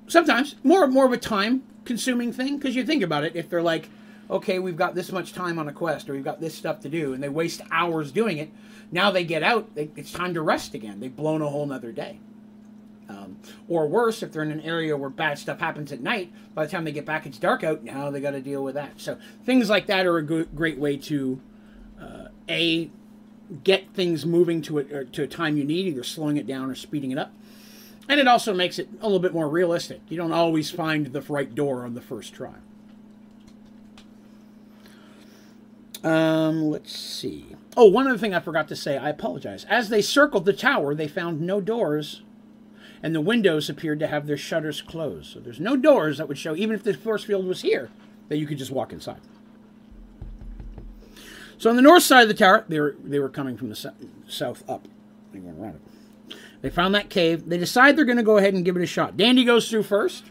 Sometimes 0.09 0.57
more 0.65 0.87
more 0.89 1.07
of 1.07 1.13
a 1.13 1.17
time 1.17 1.63
consuming 1.85 2.33
thing 2.33 2.59
because 2.59 2.75
you 2.75 2.85
think 2.85 3.03
about 3.03 3.25
it. 3.25 3.37
If 3.37 3.49
they're 3.49 3.63
like, 3.63 3.89
okay, 4.29 4.59
we've 4.59 4.77
got 4.77 4.95
this 4.95 5.13
much 5.13 5.33
time 5.33 5.59
on 5.59 5.69
a 5.69 5.73
quest 5.73 6.11
or 6.11 6.15
we've 6.15 6.25
got 6.25 6.41
this 6.41 6.55
stuff 6.55 6.81
to 6.81 6.89
do, 6.89 7.15
and 7.15 7.23
they 7.23 7.29
waste 7.29 7.63
hours 7.71 8.13
doing 8.13 8.39
it, 8.39 8.51
now 8.93 9.11
they 9.11 9.25
get 9.25 9.43
out, 9.43 9.75
they, 9.75 9.91
it's 9.97 10.13
time 10.13 10.35
to 10.35 10.43
rest 10.43 10.75
again. 10.75 11.01
They've 11.01 11.15
blown 11.15 11.43
a 11.43 11.49
whole 11.49 11.67
nother 11.67 11.93
day. 11.93 12.19
Um, 13.09 13.39
or 13.69 13.89
worse, 13.89 14.23
if 14.23 14.31
they're 14.31 14.43
in 14.43 14.53
an 14.53 14.61
area 14.61 14.97
where 14.97 15.11
bad 15.11 15.37
stuff 15.37 15.59
happens 15.59 15.91
at 15.91 16.01
night, 16.01 16.33
by 16.55 16.65
the 16.65 16.71
time 16.71 16.85
they 16.85 16.93
get 16.93 17.05
back, 17.05 17.27
it's 17.27 17.39
dark 17.39 17.65
out. 17.65 17.83
Now 17.83 18.11
they 18.11 18.21
got 18.21 18.33
to 18.33 18.41
deal 18.41 18.63
with 18.63 18.77
that. 18.77 19.01
So 19.01 19.19
things 19.45 19.69
like 19.69 19.87
that 19.87 20.07
are 20.07 20.17
a 20.19 20.23
good, 20.23 20.55
great 20.55 20.79
way 20.79 20.97
to 20.97 21.41
uh, 22.01 22.29
a 22.49 22.91
get 23.65 23.93
things 23.95 24.25
moving 24.25 24.63
to 24.63 24.79
a, 24.79 25.05
to 25.05 25.23
a 25.23 25.27
time 25.27 25.57
you 25.57 25.65
need, 25.65 25.87
either 25.87 26.05
slowing 26.05 26.37
it 26.37 26.47
down 26.47 26.71
or 26.71 26.75
speeding 26.75 27.11
it 27.11 27.19
up. 27.19 27.33
And 28.09 28.19
it 28.19 28.27
also 28.27 28.55
makes 28.55 28.79
it 28.79 28.89
a 29.01 29.05
little 29.05 29.21
bit 29.21 29.33
more 29.33 29.49
realistic. 29.49 30.01
You 30.09 30.17
don't 30.17 30.33
always 30.33 30.71
find 30.71 31.07
the 31.07 31.21
right 31.23 31.55
door 31.55 31.85
on 31.85 31.95
the 31.95 32.01
first 32.01 32.35
try. 32.35 32.55
Um, 36.03 36.71
let's 36.71 36.97
see. 36.97 37.55
Oh, 37.77 37.87
one 37.87 38.09
other 38.09 38.19
thing 38.19 38.35
I 38.35 38.41
forgot 38.41 38.69
to 38.69 38.77
say. 38.77 38.97
I 38.97 39.11
apologize. 39.11 39.65
As 39.69 39.91
they 39.91 40.03
circled 40.03 40.45
the 40.45 40.53
tower, 40.53 40.95
they 40.95 41.09
found 41.09 41.41
no 41.41 41.61
doors 41.61 42.23
and 43.03 43.15
the 43.15 43.21
windows 43.21 43.71
appeared 43.71 44.01
to 44.01 44.07
have 44.07 44.27
their 44.27 44.37
shutters 44.37 44.83
closed. 44.83 45.33
So 45.33 45.41
there's 45.41 45.61
no 45.61 45.77
doors 45.77 46.19
that 46.19 46.29
would 46.29 46.39
show, 46.39 46.55
even 46.55 46.75
if 46.75 46.83
the 46.83 46.95
force 46.95 47.25
field 47.25 47.47
was 47.47 47.63
here, 47.63 47.91
that 48.29 48.39
you 48.39 48.47
could 48.47 48.59
just 48.59 48.71
walk 48.71 48.93
inside. 48.93 49.21
So 51.61 51.69
on 51.69 51.77
the 51.77 51.83
north 51.83 52.03
side 52.03 52.23
of 52.23 52.29
the 52.29 52.35
tower, 52.35 52.65
they 52.71 52.81
were 52.81 52.97
they 53.05 53.19
were 53.19 53.29
coming 53.29 53.59
from 53.59 53.69
the 53.69 53.93
south 54.27 54.65
up. 54.67 54.89
They 55.31 55.41
went 55.41 55.59
around 55.59 55.75
it. 55.75 56.37
They 56.63 56.71
found 56.71 56.95
that 56.95 57.11
cave. 57.11 57.51
They 57.51 57.59
decide 57.59 57.97
they're 57.97 58.07
going 58.07 58.17
to 58.17 58.23
go 58.23 58.39
ahead 58.39 58.55
and 58.55 58.65
give 58.65 58.79
it 58.79 58.83
a 58.83 58.87
shot. 58.87 59.19
Dandy 59.19 59.45
goes 59.45 59.69
through 59.69 59.83
first, 59.83 60.25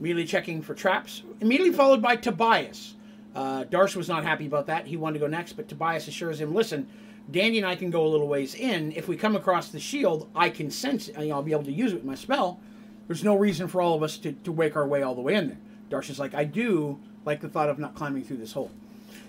immediately 0.00 0.26
checking 0.26 0.62
for 0.62 0.74
traps. 0.74 1.22
Immediately 1.40 1.74
followed 1.74 2.02
by 2.02 2.16
Tobias. 2.16 2.94
Uh, 3.36 3.66
Darsh 3.70 3.94
was 3.94 4.08
not 4.08 4.24
happy 4.24 4.46
about 4.46 4.66
that. 4.66 4.88
He 4.88 4.96
wanted 4.96 5.20
to 5.20 5.24
go 5.24 5.28
next, 5.28 5.52
but 5.52 5.68
Tobias 5.68 6.08
assures 6.08 6.40
him, 6.40 6.52
"Listen, 6.52 6.88
Dandy 7.30 7.58
and 7.58 7.66
I 7.66 7.76
can 7.76 7.90
go 7.90 8.04
a 8.04 8.08
little 8.08 8.26
ways 8.26 8.56
in. 8.56 8.90
If 8.96 9.06
we 9.06 9.16
come 9.16 9.36
across 9.36 9.68
the 9.68 9.78
shield, 9.78 10.28
I 10.34 10.50
can 10.50 10.72
sense 10.72 11.06
it. 11.06 11.16
I'll 11.30 11.44
be 11.44 11.52
able 11.52 11.62
to 11.66 11.72
use 11.72 11.92
it 11.92 11.96
with 11.96 12.04
my 12.04 12.16
spell. 12.16 12.58
There's 13.06 13.22
no 13.22 13.36
reason 13.36 13.68
for 13.68 13.80
all 13.80 13.94
of 13.94 14.02
us 14.02 14.18
to, 14.18 14.32
to 14.32 14.50
wake 14.50 14.74
our 14.74 14.88
way 14.88 15.02
all 15.02 15.14
the 15.14 15.20
way 15.20 15.36
in 15.36 15.46
there. 15.46 15.58
Darsh 15.88 16.10
is 16.10 16.18
like, 16.18 16.34
I 16.34 16.42
do 16.42 16.98
like 17.24 17.40
the 17.40 17.48
thought 17.48 17.68
of 17.68 17.78
not 17.78 17.94
climbing 17.94 18.24
through 18.24 18.38
this 18.38 18.50
hole. 18.50 18.72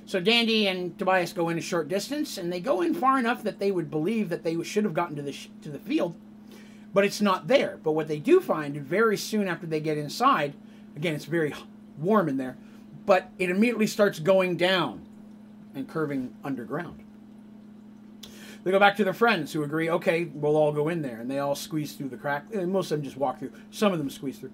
So 0.07 0.21
Dandy 0.21 0.69
and 0.69 0.97
Tobias 0.97 1.33
go 1.33 1.49
in 1.49 1.57
a 1.57 1.61
short 1.61 1.89
distance, 1.89 2.37
and 2.37 2.51
they 2.51 2.61
go 2.61 2.81
in 2.81 2.93
far 2.93 3.19
enough 3.19 3.43
that 3.43 3.59
they 3.59 3.71
would 3.71 3.91
believe 3.91 4.29
that 4.29 4.41
they 4.41 4.63
should 4.63 4.85
have 4.85 4.93
gotten 4.93 5.17
to 5.17 5.21
the 5.21 5.33
sh- 5.33 5.49
to 5.63 5.69
the 5.69 5.79
field, 5.79 6.15
but 6.93 7.03
it's 7.03 7.19
not 7.19 7.47
there. 7.47 7.77
But 7.83 7.91
what 7.91 8.07
they 8.07 8.17
do 8.17 8.39
find 8.39 8.77
very 8.77 9.17
soon 9.17 9.49
after 9.49 9.67
they 9.67 9.81
get 9.81 9.97
inside, 9.97 10.53
again, 10.95 11.13
it's 11.13 11.25
very 11.25 11.53
warm 11.97 12.29
in 12.29 12.37
there, 12.37 12.55
but 13.05 13.29
it 13.37 13.49
immediately 13.49 13.85
starts 13.85 14.19
going 14.19 14.55
down 14.55 15.05
and 15.75 15.89
curving 15.89 16.33
underground. 16.41 17.03
They 18.63 18.71
go 18.71 18.79
back 18.79 18.95
to 18.97 19.03
their 19.03 19.13
friends 19.13 19.51
who 19.51 19.63
agree, 19.63 19.89
okay, 19.89 20.25
we'll 20.33 20.55
all 20.55 20.71
go 20.71 20.87
in 20.87 21.01
there. 21.01 21.19
And 21.19 21.29
they 21.29 21.39
all 21.39 21.55
squeeze 21.55 21.93
through 21.93 22.09
the 22.09 22.17
crack. 22.17 22.45
And 22.53 22.71
most 22.71 22.91
of 22.91 22.97
them 22.97 23.05
just 23.05 23.15
walk 23.15 23.39
through. 23.39 23.53
Some 23.71 23.93
of 23.93 23.97
them 23.97 24.09
squeeze 24.09 24.39
through. 24.39 24.51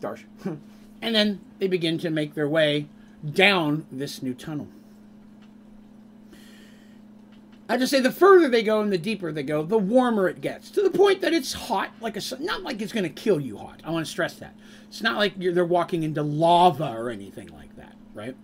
Darsh. 0.00 0.24
and 1.02 1.14
then 1.14 1.40
they 1.58 1.68
begin 1.68 1.98
to 1.98 2.10
make 2.10 2.34
their 2.34 2.48
way 2.48 2.88
down 3.24 3.86
this 3.90 4.22
new 4.22 4.34
tunnel. 4.34 4.68
I 7.68 7.76
just 7.76 7.90
say 7.90 8.00
the 8.00 8.12
further 8.12 8.48
they 8.48 8.62
go 8.62 8.80
and 8.80 8.92
the 8.92 8.98
deeper 8.98 9.32
they 9.32 9.42
go, 9.42 9.64
the 9.64 9.78
warmer 9.78 10.28
it 10.28 10.40
gets. 10.40 10.70
To 10.70 10.82
the 10.82 10.90
point 10.90 11.20
that 11.22 11.32
it's 11.32 11.52
hot, 11.52 11.90
like 12.00 12.16
a 12.16 12.20
not 12.38 12.62
like 12.62 12.80
it's 12.80 12.92
going 12.92 13.04
to 13.04 13.10
kill 13.10 13.40
you 13.40 13.58
hot. 13.58 13.80
I 13.84 13.90
want 13.90 14.06
to 14.06 14.10
stress 14.10 14.34
that. 14.34 14.54
It's 14.88 15.02
not 15.02 15.16
like 15.16 15.36
they're 15.36 15.64
walking 15.64 16.04
into 16.04 16.22
lava 16.22 16.94
or 16.96 17.10
anything 17.10 17.48
like 17.48 17.74
that, 17.76 17.96
right? 18.14 18.36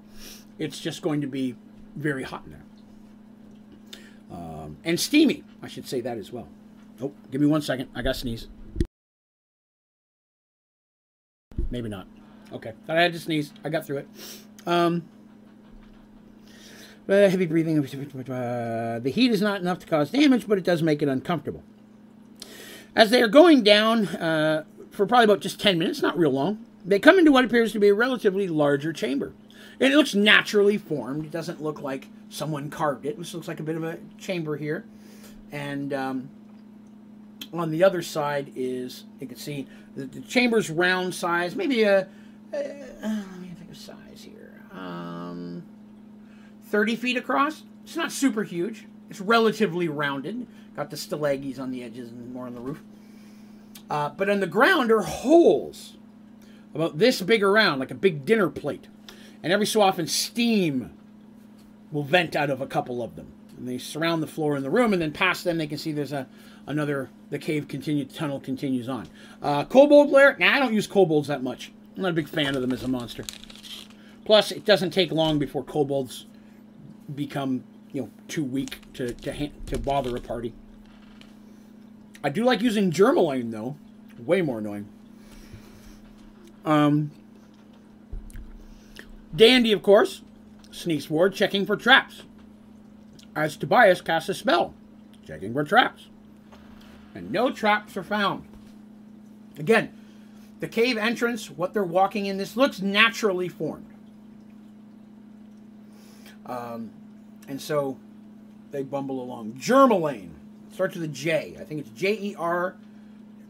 It's 0.59 0.81
just 0.81 1.03
going 1.03 1.21
to 1.21 1.29
be 1.29 1.55
very 1.95 2.25
hot 2.25 2.45
in 2.45 2.53
there. 2.53 2.63
Um, 4.33 4.79
and 4.83 4.99
steamy. 4.99 5.45
I 5.63 5.69
should 5.69 5.87
say 5.87 6.01
that 6.01 6.19
as 6.19 6.33
well. 6.33 6.49
Oh, 7.01 7.13
give 7.31 7.41
me 7.41 7.47
one 7.47 7.63
second. 7.63 7.91
I 7.95 8.03
got 8.03 8.17
sneeze. 8.17 8.49
Maybe 11.71 11.89
not. 11.89 12.07
Okay. 12.53 12.73
Thought 12.87 12.99
I 12.99 13.03
had 13.03 13.13
to 13.13 13.21
sneeze. 13.21 13.53
I 13.65 13.69
got 13.69 13.87
through 13.87 13.99
it. 13.99 14.09
Um, 14.67 15.05
uh, 17.09 17.29
heavy 17.29 17.47
breathing. 17.47 17.79
Uh, 17.79 19.01
the 19.03 19.11
heat 19.11 19.31
is 19.31 19.43
not 19.43 19.61
enough 19.61 19.81
to 19.81 19.87
cause 19.87 20.11
damage, 20.11 20.47
but 20.49 20.57
it 20.57 20.65
does 20.65 20.83
make 20.83 21.03
it 21.03 21.09
uncomfortable. 21.09 21.63
As 22.95 23.11
they 23.11 23.23
are 23.23 23.29
going 23.29 23.63
down 23.63 24.07
uh, 24.09 24.65
for 24.91 25.07
probably 25.07 25.25
about 25.25 25.41
just 25.41 25.61
10 25.61 25.79
minutes, 25.79 26.01
not 26.01 26.17
real 26.17 26.31
long, 26.31 26.65
they 26.85 26.99
come 26.99 27.19
into 27.19 27.33
what 27.33 27.45
appears 27.45 27.73
to 27.73 27.81
be 27.81 27.89
a 27.89 27.95
relatively 27.95 28.49
larger 28.49 28.93
chamber. 28.93 29.33
It 29.79 29.93
looks 29.93 30.15
naturally 30.15 30.79
formed. 30.79 31.25
It 31.25 31.31
doesn't 31.31 31.63
look 31.63 31.81
like 31.81 32.09
someone 32.29 32.71
carved 32.71 33.05
it. 33.05 33.19
This 33.19 33.35
looks 33.35 33.49
like 33.49 33.61
a 33.61 33.63
bit 33.63 33.77
of 33.77 33.85
a 33.85 33.99
chamber 34.19 34.57
here. 34.57 34.85
And 35.51 35.93
um, 35.93 36.31
on 37.53 37.71
the 37.71 37.85
other 37.85 38.03
side 38.03 38.53
is, 38.55 39.05
you 39.21 39.27
can 39.27 39.37
see, 39.37 39.67
the, 39.97 40.07
the 40.07 40.21
chamber's 40.21 40.71
round 40.71 41.15
size, 41.15 41.55
maybe 41.55 41.83
a, 41.83 42.03
uh, 42.03 42.07
let 42.53 43.41
me 43.41 43.49
think 43.59 43.71
of 43.71 43.77
size 43.77 44.23
here, 44.23 44.32
um, 44.75 45.63
30 46.67 46.97
feet 46.97 47.17
across. 47.17 47.63
It's 47.85 47.97
not 47.97 48.13
super 48.13 48.45
huge. 48.45 48.87
It's 49.11 49.21
relatively 49.21 49.89
rounded. 49.89 50.47
Got 50.77 50.91
the 50.91 50.97
stalagmites 50.97 51.59
on 51.59 51.71
the 51.71 51.83
edges 51.83 52.11
and 52.11 52.33
more 52.33 52.47
on 52.47 52.55
the 52.55 52.61
roof. 52.61 52.83
Uh, 53.91 54.09
but 54.11 54.31
on 54.31 54.41
the 54.41 54.47
ground 54.47 54.91
are 54.91 55.03
holes 55.03 55.97
about 56.75 56.99
this 56.99 57.21
big 57.21 57.43
around, 57.43 57.79
like 57.79 57.91
a 57.91 57.95
big 57.95 58.25
dinner 58.25 58.49
plate. 58.49 58.89
And 59.43 59.53
every 59.53 59.67
so 59.67 59.83
often, 59.83 60.07
steam 60.07 60.93
will 61.91 62.05
vent 62.05 62.35
out 62.35 62.49
of 62.49 62.61
a 62.61 62.67
couple 62.67 63.03
of 63.03 63.17
them. 63.17 63.33
And 63.57 63.69
they 63.69 63.79
surround 63.79 64.23
the 64.23 64.27
floor 64.27 64.57
in 64.57 64.63
the 64.63 64.71
room, 64.71 64.93
and 64.93 65.03
then 65.03 65.13
past 65.13 65.45
them, 65.45 65.59
they 65.59 65.67
can 65.67 65.79
see 65.79 65.93
there's 65.93 66.13
a 66.13 66.27
another. 66.67 67.11
The 67.31 67.39
cave 67.39 67.69
continue 67.69 68.05
tunnel 68.05 68.41
continues 68.41 68.89
on. 68.89 69.09
Uh, 69.43 69.65
kobold 69.65 70.11
lair. 70.11 70.37
Nah, 70.39 70.55
I 70.55 70.59
don't 70.59 70.75
use 70.75 70.87
kobolds 70.87 71.29
that 71.29 71.43
much. 71.43 71.73
I'm 71.97 72.03
not 72.03 72.11
a 72.11 72.15
big 72.15 72.29
fan 72.29 72.55
of 72.55 72.63
them 72.63 72.73
as 72.73 72.83
a 72.83 72.89
monster. 72.89 73.25
Plus, 74.25 74.53
it 74.53 74.65
doesn't 74.65 74.91
take 74.91 75.11
long 75.11 75.39
before 75.39 75.65
kobolds 75.65 76.27
become 77.15 77.65
you 77.93 78.03
know 78.03 78.11
too 78.29 78.45
weak 78.45 78.79
to 78.95 79.13
to 79.13 79.49
to 79.67 79.79
bother 79.79 80.17
a 80.17 80.21
party. 80.21 80.55
I 82.25 82.29
do 82.29 82.45
like 82.45 82.61
using 82.61 82.91
Jermalaine 82.91 83.51
though. 83.51 83.77
Way 84.19 84.43
more 84.43 84.59
annoying. 84.59 84.89
Um, 86.65 87.11
Dandy, 89.35 89.73
of 89.73 89.83
course, 89.83 90.23
sneaks 90.71 91.07
forward, 91.07 91.35
checking 91.35 91.67
for 91.67 91.77
traps. 91.77 92.23
As 93.35 93.57
Tobias 93.57 94.01
casts 94.01 94.29
a 94.29 94.35
spell, 94.35 94.75
checking 95.27 95.53
for 95.53 95.65
traps. 95.65 96.09
And 97.15 97.31
no 97.31 97.51
traps 97.51 97.97
are 97.97 98.03
found. 98.03 98.45
Again, 99.59 99.93
the 100.61 100.69
cave 100.69 100.97
entrance, 100.97 101.51
what 101.51 101.73
they're 101.73 101.83
walking 101.83 102.27
in, 102.27 102.37
this 102.37 102.57
looks 102.57 102.81
naturally 102.81 103.49
formed. 103.49 103.92
Um, 106.47 106.91
and 107.49 107.61
so 107.61 107.99
they 108.71 108.83
bumble 108.83 109.23
along. 109.23 109.53
Jermalaine 109.53 110.31
starts 110.73 110.95
with 110.95 111.05
a 111.05 111.09
J. 111.09 111.57
I 111.61 111.65
think 111.65 111.81
it's 111.81 111.91
J 111.91 112.13
E 112.13 112.35
R. 112.39 112.77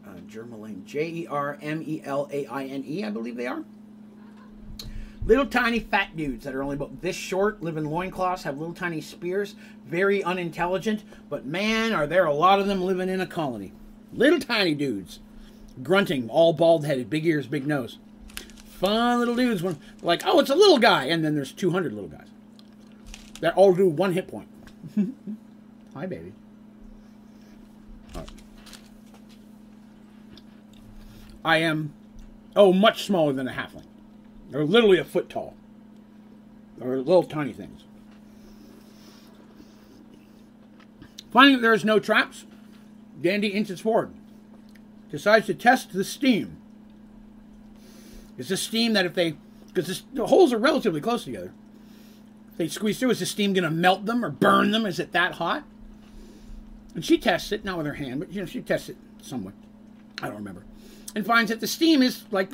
Uh, 0.05 0.17
Jermalaine. 0.29 0.85
J 0.85 1.07
E 1.09 1.27
R 1.27 1.57
M 1.61 1.81
E 1.85 2.01
L 2.03 2.29
A 2.31 2.45
I 2.47 2.65
N 2.65 2.83
E, 2.85 3.03
I 3.03 3.09
believe 3.09 3.35
they 3.35 3.47
are. 3.47 3.63
Little 5.25 5.45
tiny 5.45 5.79
fat 5.79 6.17
dudes 6.17 6.43
that 6.43 6.53
are 6.53 6.61
only 6.61 6.75
about 6.75 7.01
this 7.01 7.15
short, 7.15 7.63
live 7.63 7.77
in 7.77 7.85
loincloths, 7.85 8.43
have 8.43 8.57
little 8.57 8.73
tiny 8.73 8.99
spears, 8.99 9.55
very 9.87 10.21
unintelligent, 10.21 11.03
but 11.29 11.45
man, 11.45 11.93
are 11.93 12.05
there 12.05 12.25
a 12.25 12.33
lot 12.33 12.59
of 12.59 12.67
them 12.67 12.81
living 12.81 13.07
in 13.07 13.21
a 13.21 13.25
colony. 13.25 13.71
Little 14.11 14.39
tiny 14.39 14.75
dudes, 14.75 15.19
grunting, 15.81 16.29
all 16.29 16.51
bald 16.51 16.85
headed, 16.85 17.09
big 17.09 17.25
ears, 17.25 17.47
big 17.47 17.65
nose. 17.65 17.99
Fun 18.65 19.19
little 19.19 19.35
dudes 19.35 19.63
when 19.63 19.79
like, 20.01 20.23
oh, 20.25 20.41
it's 20.41 20.49
a 20.49 20.55
little 20.55 20.77
guy, 20.77 21.05
and 21.05 21.23
then 21.23 21.35
there's 21.35 21.53
200 21.53 21.93
little 21.93 22.09
guys. 22.09 22.27
That 23.43 23.57
all 23.57 23.73
do 23.73 23.89
one 23.89 24.13
hit 24.13 24.29
point. 24.29 24.47
Hi, 25.93 26.05
baby. 26.05 26.31
I 31.43 31.57
am, 31.57 31.93
oh, 32.55 32.71
much 32.71 33.03
smaller 33.03 33.33
than 33.33 33.49
a 33.49 33.51
halfling. 33.51 33.83
They're 34.49 34.63
literally 34.63 34.97
a 34.97 35.03
foot 35.03 35.29
tall. 35.29 35.55
They're 36.77 36.95
little 36.99 37.23
tiny 37.23 37.51
things. 37.51 37.83
Finding 41.29 41.57
that 41.57 41.63
there 41.63 41.73
is 41.73 41.83
no 41.83 41.99
traps, 41.99 42.45
Dandy 43.21 43.49
inches 43.49 43.81
forward. 43.81 44.13
Decides 45.11 45.47
to 45.47 45.53
test 45.53 45.91
the 45.91 46.05
steam. 46.05 46.61
Is 48.37 48.47
this 48.47 48.61
steam 48.61 48.93
that 48.93 49.05
if 49.05 49.15
they, 49.15 49.35
because 49.73 50.03
the 50.13 50.27
holes 50.27 50.53
are 50.53 50.57
relatively 50.57 51.01
close 51.01 51.25
together, 51.25 51.51
they 52.57 52.67
squeeze 52.67 52.99
through, 52.99 53.11
is 53.11 53.19
the 53.19 53.25
steam 53.25 53.53
going 53.53 53.63
to 53.63 53.71
melt 53.71 54.05
them 54.05 54.23
or 54.23 54.29
burn 54.29 54.71
them? 54.71 54.85
Is 54.85 54.99
it 54.99 55.11
that 55.13 55.33
hot? 55.33 55.63
And 56.95 57.03
she 57.03 57.17
tests 57.17 57.51
it, 57.51 57.65
not 57.65 57.77
with 57.77 57.87
her 57.87 57.93
hand, 57.93 58.19
but 58.19 58.31
you 58.31 58.41
know, 58.41 58.45
she 58.45 58.61
tests 58.61 58.89
it 58.89 58.97
somewhat. 59.21 59.53
I 60.21 60.27
don't 60.27 60.37
remember. 60.37 60.63
And 61.15 61.25
finds 61.25 61.49
that 61.49 61.59
the 61.59 61.67
steam 61.67 62.01
is 62.01 62.23
like 62.31 62.51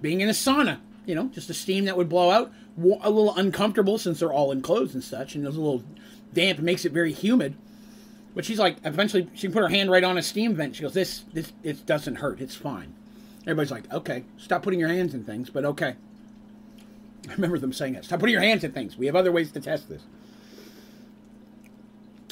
being 0.00 0.20
in 0.20 0.28
a 0.28 0.32
sauna. 0.32 0.78
You 1.06 1.14
know, 1.14 1.28
just 1.28 1.48
a 1.48 1.54
steam 1.54 1.86
that 1.86 1.96
would 1.96 2.08
blow 2.08 2.30
out, 2.30 2.52
a 2.76 3.10
little 3.10 3.34
uncomfortable 3.34 3.96
since 3.96 4.20
they're 4.20 4.32
all 4.32 4.52
enclosed 4.52 4.94
and 4.94 5.02
such, 5.02 5.34
and 5.34 5.44
there's 5.44 5.56
a 5.56 5.60
little 5.60 5.82
damp. 6.34 6.58
Makes 6.58 6.84
it 6.84 6.92
very 6.92 7.12
humid. 7.12 7.54
But 8.34 8.44
she's 8.44 8.58
like, 8.58 8.76
eventually, 8.84 9.26
she 9.32 9.48
put 9.48 9.62
her 9.62 9.70
hand 9.70 9.90
right 9.90 10.04
on 10.04 10.18
a 10.18 10.22
steam 10.22 10.54
vent. 10.54 10.76
She 10.76 10.82
goes, 10.82 10.92
"This, 10.92 11.24
this, 11.32 11.52
it 11.62 11.86
doesn't 11.86 12.16
hurt. 12.16 12.42
It's 12.42 12.54
fine." 12.54 12.92
Everybody's 13.42 13.70
like, 13.70 13.90
"Okay, 13.90 14.24
stop 14.36 14.62
putting 14.62 14.78
your 14.78 14.90
hands 14.90 15.14
in 15.14 15.24
things." 15.24 15.48
But 15.48 15.64
okay. 15.64 15.96
I 17.26 17.32
remember 17.32 17.58
them 17.58 17.72
saying 17.72 17.94
that. 17.94 18.04
Stop 18.04 18.20
putting 18.20 18.32
your 18.32 18.42
hands 18.42 18.64
in 18.64 18.72
things. 18.72 18.96
We 18.96 19.06
have 19.06 19.16
other 19.16 19.32
ways 19.32 19.50
to 19.52 19.60
test 19.60 19.88
this. 19.88 20.02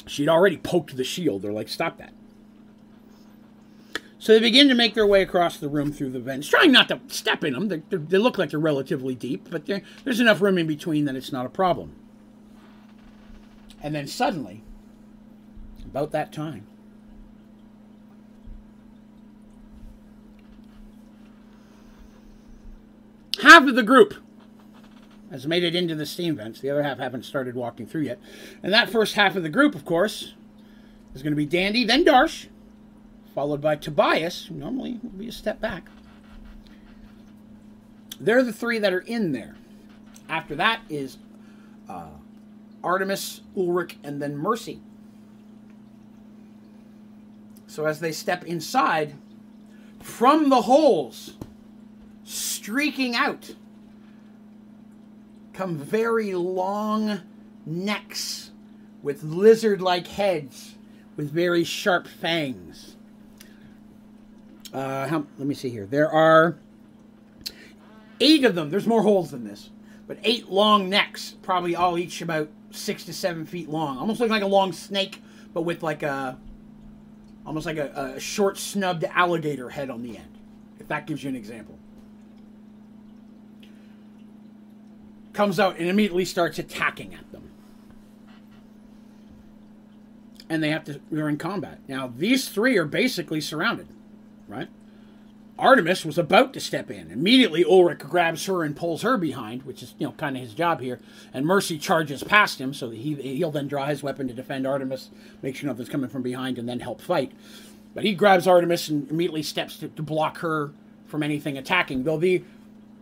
She'd 0.05 0.29
already 0.29 0.57
poked 0.57 0.95
the 0.95 1.03
shield. 1.03 1.41
They're 1.41 1.51
like, 1.51 1.67
"Stop 1.67 1.97
that." 1.97 2.13
So 4.19 4.33
they 4.33 4.39
begin 4.39 4.67
to 4.69 4.75
make 4.75 4.93
their 4.93 5.05
way 5.05 5.21
across 5.21 5.57
the 5.57 5.69
room 5.69 5.91
through 5.91 6.09
the 6.09 6.19
vents, 6.19 6.47
trying 6.47 6.71
not 6.71 6.87
to 6.87 6.99
step 7.07 7.43
in 7.43 7.53
them. 7.53 7.67
They, 7.67 7.81
they 7.89 8.17
look 8.17 8.37
like 8.37 8.49
they're 8.49 8.59
relatively 8.59 9.13
deep, 9.13 9.49
but 9.49 9.65
there's 9.65 10.19
enough 10.19 10.41
room 10.41 10.57
in 10.57 10.67
between 10.67 11.05
that 11.05 11.15
it's 11.15 11.31
not 11.31 11.45
a 11.45 11.49
problem. 11.49 11.95
And 13.81 13.93
then 13.93 14.07
suddenly, 14.07 14.63
about 15.85 16.11
that 16.11 16.33
time, 16.33 16.65
half 23.41 23.67
of 23.67 23.75
the 23.75 23.83
group 23.83 24.15
has 25.31 25.45
made 25.45 25.63
it 25.63 25.75
into 25.75 25.95
the 25.95 26.05
steam 26.05 26.35
vents. 26.35 26.59
The 26.59 26.69
other 26.69 26.83
half 26.83 26.99
haven't 26.99 27.23
started 27.23 27.55
walking 27.55 27.85
through 27.85 28.03
yet. 28.03 28.19
And 28.63 28.73
that 28.73 28.89
first 28.89 29.15
half 29.15 29.35
of 29.35 29.43
the 29.43 29.49
group, 29.49 29.75
of 29.75 29.85
course, 29.85 30.33
is 31.13 31.21
going 31.21 31.33
to 31.33 31.37
be 31.37 31.45
Dandy, 31.45 31.83
then 31.83 32.05
Darsh, 32.05 32.47
followed 33.35 33.61
by 33.61 33.75
Tobias, 33.75 34.49
normally 34.49 34.99
will 35.03 35.09
be 35.11 35.27
a 35.27 35.31
step 35.31 35.59
back. 35.59 35.89
They're 38.19 38.43
the 38.43 38.53
three 38.53 38.79
that 38.79 38.93
are 38.93 38.99
in 38.99 39.31
there. 39.31 39.55
After 40.29 40.55
that 40.55 40.81
is 40.89 41.17
uh, 41.89 42.09
Artemis, 42.83 43.41
Ulrich, 43.55 43.97
and 44.03 44.21
then 44.21 44.37
Mercy. 44.37 44.81
So 47.67 47.85
as 47.85 47.99
they 47.99 48.11
step 48.11 48.43
inside, 48.45 49.15
from 50.01 50.49
the 50.49 50.63
holes, 50.63 51.35
streaking 52.23 53.15
out, 53.15 53.53
come 55.57 55.75
very 55.75 56.35
long 56.35 57.19
necks 57.65 58.51
with 59.01 59.23
lizard 59.23 59.81
like 59.81 60.05
heads 60.05 60.75
with 61.15 61.31
very 61.31 61.63
sharp 61.63 62.07
fangs. 62.07 62.95
Uh, 64.71 65.07
how, 65.07 65.25
let 65.39 65.47
me 65.47 65.55
see 65.55 65.69
here. 65.69 65.87
There 65.87 66.11
are 66.11 66.59
eight 68.19 68.45
of 68.45 68.53
them. 68.53 68.69
There's 68.69 68.85
more 68.85 69.01
holes 69.01 69.31
than 69.31 69.45
this, 69.45 69.71
but 70.05 70.19
eight 70.23 70.47
long 70.47 70.89
necks, 70.91 71.35
probably 71.41 71.75
all 71.75 71.97
each 71.97 72.21
about 72.21 72.49
six 72.69 73.03
to 73.05 73.13
seven 73.13 73.43
feet 73.43 73.67
long, 73.67 73.97
almost 73.97 74.19
looking 74.19 74.31
like 74.31 74.43
a 74.43 74.47
long 74.47 74.71
snake, 74.71 75.23
but 75.55 75.63
with 75.63 75.81
like 75.81 76.03
a 76.03 76.37
almost 77.47 77.65
like 77.65 77.77
a, 77.77 78.13
a 78.15 78.19
short 78.19 78.59
snubbed 78.59 79.05
alligator 79.05 79.69
head 79.69 79.89
on 79.89 80.03
the 80.03 80.17
end. 80.17 80.37
If 80.79 80.87
that 80.89 81.07
gives 81.07 81.23
you 81.23 81.29
an 81.29 81.35
example. 81.35 81.79
Comes 85.37 85.59
out 85.59 85.77
and 85.77 85.87
immediately 85.87 86.25
starts 86.25 86.57
attacking 86.57 87.13
at 87.13 87.31
them. 87.31 87.51
And 90.49 90.63
they 90.63 90.71
have 90.71 90.83
to, 90.85 90.99
they're 91.11 91.29
in 91.29 91.37
combat. 91.37 91.79
Now, 91.87 92.11
these 92.17 92.49
three 92.49 92.75
are 92.77 92.85
basically 92.85 93.39
surrounded 93.41 93.87
right? 94.47 94.67
Artemis 95.59 96.05
was 96.05 96.17
about 96.17 96.53
to 96.53 96.59
step 96.59 96.91
in. 96.91 97.09
Immediately, 97.09 97.65
Ulrich 97.65 97.99
grabs 97.99 98.45
her 98.45 98.63
and 98.63 98.75
pulls 98.75 99.01
her 99.01 99.17
behind, 99.17 99.63
which 99.63 99.81
is, 99.81 99.95
you 99.97 100.05
know, 100.05 100.13
kind 100.13 100.35
of 100.35 100.43
his 100.43 100.53
job 100.53 100.81
here. 100.81 100.99
And 101.33 101.45
Mercy 101.45 101.79
charges 101.79 102.23
past 102.23 102.61
him, 102.61 102.73
so 102.73 102.91
he, 102.91 103.15
he'll 103.15 103.51
then 103.51 103.67
draw 103.67 103.87
his 103.87 104.03
weapon 104.03 104.27
to 104.27 104.33
defend 104.35 104.67
Artemis, 104.67 105.09
make 105.41 105.55
sure 105.55 105.67
nothing's 105.67 105.89
coming 105.89 106.09
from 106.09 106.21
behind, 106.21 106.59
and 106.59 106.69
then 106.69 106.79
help 106.79 107.01
fight. 107.01 107.31
But 107.95 108.03
he 108.03 108.13
grabs 108.13 108.47
Artemis 108.47 108.89
and 108.89 109.09
immediately 109.09 109.41
steps 109.41 109.77
to, 109.77 109.87
to 109.87 110.03
block 110.03 110.37
her 110.39 110.71
from 111.07 111.23
anything 111.23 111.57
attacking. 111.57 112.03
Though 112.03 112.17
the 112.17 112.43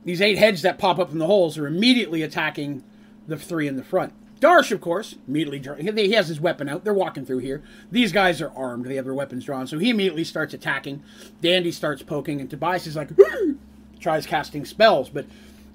these 0.06 0.22
eight 0.22 0.38
heads 0.38 0.62
that 0.62 0.78
pop 0.78 1.00
up 1.00 1.10
from 1.10 1.20
the 1.20 1.26
holes 1.26 1.58
are 1.58 1.68
immediately 1.68 2.22
attacking 2.22 2.84
the 3.28 3.38
three 3.38 3.68
in 3.68 3.76
the 3.76 3.84
front. 3.84 4.14
Darsh, 4.40 4.72
of 4.72 4.80
course, 4.80 5.16
immediately 5.28 5.60
he 5.60 6.12
has 6.12 6.28
his 6.28 6.40
weapon 6.40 6.70
out. 6.70 6.84
They're 6.84 6.94
walking 6.94 7.26
through 7.26 7.40
here. 7.40 7.64
These 7.92 8.12
guys 8.12 8.42
are 8.42 8.52
armed; 8.56 8.86
they 8.86 8.96
have 8.96 9.06
their 9.06 9.14
weapons 9.14 9.46
drawn. 9.46 9.66
So 9.66 9.80
he 9.80 9.90
immediately 9.90 10.24
starts 10.24 10.54
attacking. 10.54 11.04
Dandy 11.42 11.72
starts 11.72 12.04
poking, 12.04 12.40
and 12.40 12.50
Tobias 12.50 12.86
is 12.86 12.96
like 12.96 13.10
tries 14.00 14.28
casting 14.28 14.66
spells, 14.66 15.10
but 15.10 15.26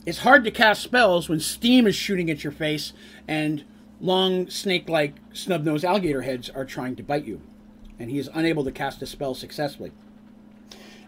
it's 0.07 0.19
hard 0.19 0.45
to 0.45 0.51
cast 0.51 0.83
spells 0.83 1.29
when 1.29 1.41
steam 1.41 1.87
is 1.87 1.95
shooting 1.95 2.31
at 2.31 2.45
your 2.45 2.53
face 2.53 2.93
and 3.27 3.65
long 4.01 4.49
snake-like 4.49 5.15
snub-nosed 5.33 5.85
alligator 5.85 6.23
heads 6.23 6.49
are 6.49 6.65
trying 6.65 6.97
to 6.97 7.03
bite 7.03 7.25
you, 7.25 7.41
and 7.99 8.11
he 8.11 8.19
is 8.19 8.31
unable 8.33 8.65
to 8.65 8.73
cast 8.73 9.03
a 9.03 9.07
spell 9.07 9.35
successfully. 9.35 9.93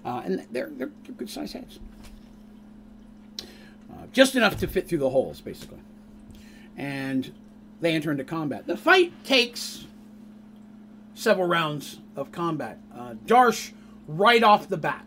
Uh, 0.04 0.22
and 0.24 0.46
they're, 0.50 0.70
they're, 0.70 0.90
good-sized 1.16 1.52
heads, 1.52 1.78
just 4.12 4.36
enough 4.36 4.58
to 4.58 4.66
fit 4.66 4.88
through 4.88 4.98
the 4.98 5.10
holes, 5.10 5.40
basically. 5.40 5.80
And 6.76 7.32
they 7.80 7.94
enter 7.94 8.10
into 8.10 8.24
combat. 8.24 8.66
The 8.66 8.76
fight 8.76 9.12
takes 9.24 9.86
several 11.14 11.48
rounds 11.48 11.98
of 12.16 12.32
combat. 12.32 12.78
Uh, 12.94 13.14
Darsh, 13.26 13.72
right 14.06 14.42
off 14.42 14.68
the 14.68 14.76
bat, 14.76 15.04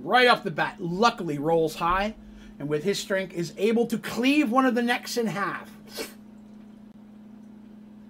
right 0.00 0.28
off 0.28 0.44
the 0.44 0.50
bat, 0.50 0.76
luckily 0.78 1.38
rolls 1.38 1.76
high, 1.76 2.14
and 2.58 2.68
with 2.68 2.84
his 2.84 2.98
strength 2.98 3.32
is 3.34 3.52
able 3.56 3.86
to 3.86 3.98
cleave 3.98 4.50
one 4.50 4.66
of 4.66 4.74
the 4.74 4.82
necks 4.82 5.16
in 5.16 5.26
half. 5.26 5.70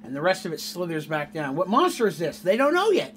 And 0.05 0.15
the 0.17 0.21
rest 0.21 0.45
of 0.45 0.53
it 0.53 0.61
slithers 0.61 1.07
back 1.07 1.33
down. 1.33 1.57
What 1.57 1.69
monster 1.69 2.07
is 2.07 2.19
this? 2.19 2.41
They 2.41 2.57
don't 2.57 2.75
know 2.75 2.91
yet. 2.91 3.15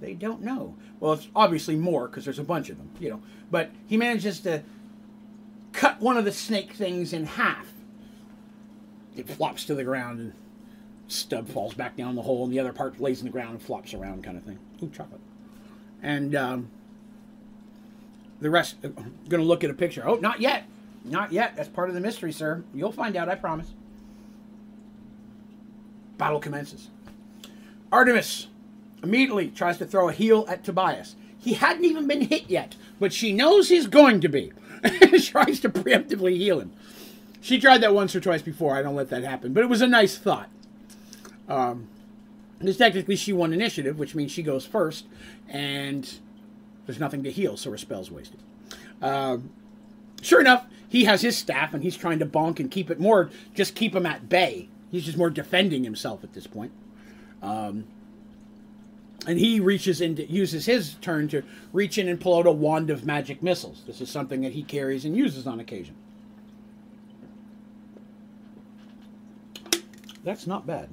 They 0.00 0.14
don't 0.14 0.42
know. 0.42 0.76
Well, 0.98 1.14
it's 1.14 1.28
obviously 1.34 1.76
more 1.76 2.08
because 2.08 2.24
there's 2.24 2.38
a 2.38 2.44
bunch 2.44 2.70
of 2.70 2.78
them, 2.78 2.90
you 2.98 3.10
know. 3.10 3.22
But 3.50 3.70
he 3.86 3.96
manages 3.96 4.40
to 4.40 4.62
cut 5.72 6.00
one 6.00 6.16
of 6.16 6.24
the 6.24 6.32
snake 6.32 6.72
things 6.72 7.12
in 7.12 7.26
half 7.26 7.66
it 9.16 9.28
flops 9.28 9.64
to 9.66 9.74
the 9.74 9.84
ground 9.84 10.18
and 10.18 10.32
stub 11.08 11.48
falls 11.48 11.74
back 11.74 11.96
down 11.96 12.14
the 12.14 12.22
hole 12.22 12.44
and 12.44 12.52
the 12.52 12.58
other 12.58 12.72
part 12.72 13.00
lays 13.00 13.20
in 13.20 13.26
the 13.26 13.32
ground 13.32 13.50
and 13.50 13.62
flops 13.62 13.94
around 13.94 14.24
kind 14.24 14.36
of 14.36 14.42
thing. 14.44 14.58
Ooh, 14.82 14.90
chocolate. 14.90 15.20
And 16.02 16.34
um, 16.34 16.70
the 18.40 18.50
rest, 18.50 18.76
I'm 18.82 18.94
uh, 18.96 19.28
going 19.28 19.42
to 19.42 19.46
look 19.46 19.64
at 19.64 19.70
a 19.70 19.74
picture. 19.74 20.02
Oh, 20.06 20.14
not 20.16 20.40
yet. 20.40 20.64
Not 21.04 21.32
yet. 21.32 21.56
That's 21.56 21.68
part 21.68 21.88
of 21.88 21.94
the 21.94 22.00
mystery, 22.00 22.32
sir. 22.32 22.62
You'll 22.72 22.92
find 22.92 23.16
out, 23.16 23.28
I 23.28 23.34
promise. 23.34 23.72
Battle 26.16 26.40
commences. 26.40 26.88
Artemis 27.90 28.46
immediately 29.02 29.48
tries 29.48 29.78
to 29.78 29.86
throw 29.86 30.08
a 30.08 30.12
heal 30.12 30.44
at 30.48 30.62
Tobias. 30.62 31.16
He 31.38 31.54
hadn't 31.54 31.84
even 31.84 32.06
been 32.06 32.20
hit 32.20 32.48
yet, 32.48 32.76
but 33.00 33.12
she 33.12 33.32
knows 33.32 33.68
he's 33.68 33.86
going 33.86 34.20
to 34.20 34.28
be. 34.28 34.52
tries 35.22 35.60
to 35.60 35.68
preemptively 35.68 36.36
heal 36.36 36.60
him. 36.60 36.72
She 37.40 37.58
tried 37.58 37.78
that 37.78 37.94
once 37.94 38.14
or 38.14 38.20
twice 38.20 38.42
before. 38.42 38.76
I 38.76 38.82
don't 38.82 38.94
let 38.94 39.10
that 39.10 39.24
happen, 39.24 39.52
but 39.52 39.62
it 39.62 39.68
was 39.68 39.80
a 39.80 39.86
nice 39.86 40.16
thought. 40.18 40.50
Um, 41.48 41.88
because 42.58 42.76
technically 42.76 43.16
she 43.16 43.32
won 43.32 43.52
initiative, 43.52 43.98
which 43.98 44.14
means 44.14 44.30
she 44.30 44.42
goes 44.42 44.66
first, 44.66 45.06
and 45.48 46.18
there's 46.86 47.00
nothing 47.00 47.22
to 47.24 47.30
heal, 47.30 47.56
so 47.56 47.70
her 47.70 47.78
spell's 47.78 48.10
wasted. 48.10 48.38
Um, 49.00 49.50
sure 50.20 50.40
enough, 50.40 50.66
he 50.86 51.04
has 51.04 51.22
his 51.22 51.38
staff, 51.38 51.72
and 51.72 51.82
he's 51.82 51.96
trying 51.96 52.18
to 52.18 52.26
bonk 52.26 52.60
and 52.60 52.70
keep 52.70 52.90
it 52.90 53.00
more, 53.00 53.30
just 53.54 53.74
keep 53.74 53.94
him 53.94 54.04
at 54.04 54.28
bay. 54.28 54.68
He's 54.90 55.06
just 55.06 55.16
more 55.16 55.30
defending 55.30 55.84
himself 55.84 56.22
at 56.22 56.34
this 56.34 56.46
point. 56.46 56.72
Um, 57.42 57.84
and 59.26 59.38
he 59.38 59.60
reaches 59.60 60.00
in, 60.00 60.16
uses 60.28 60.66
his 60.66 60.94
turn 60.94 61.28
to 61.28 61.42
reach 61.72 61.98
in 61.98 62.08
and 62.08 62.20
pull 62.20 62.38
out 62.38 62.46
a 62.46 62.52
wand 62.52 62.90
of 62.90 63.04
magic 63.04 63.42
missiles. 63.42 63.82
This 63.86 64.00
is 64.00 64.10
something 64.10 64.40
that 64.42 64.52
he 64.52 64.62
carries 64.62 65.04
and 65.04 65.16
uses 65.16 65.46
on 65.46 65.60
occasion. 65.60 65.94
That's 70.24 70.46
not 70.46 70.66
bad. 70.66 70.88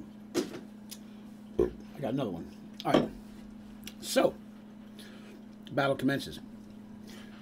I 1.58 2.00
got 2.00 2.12
another 2.12 2.30
one. 2.30 2.46
All 2.84 2.92
right. 2.92 3.08
So, 4.00 4.34
Battle 5.72 5.96
commences. 5.96 6.40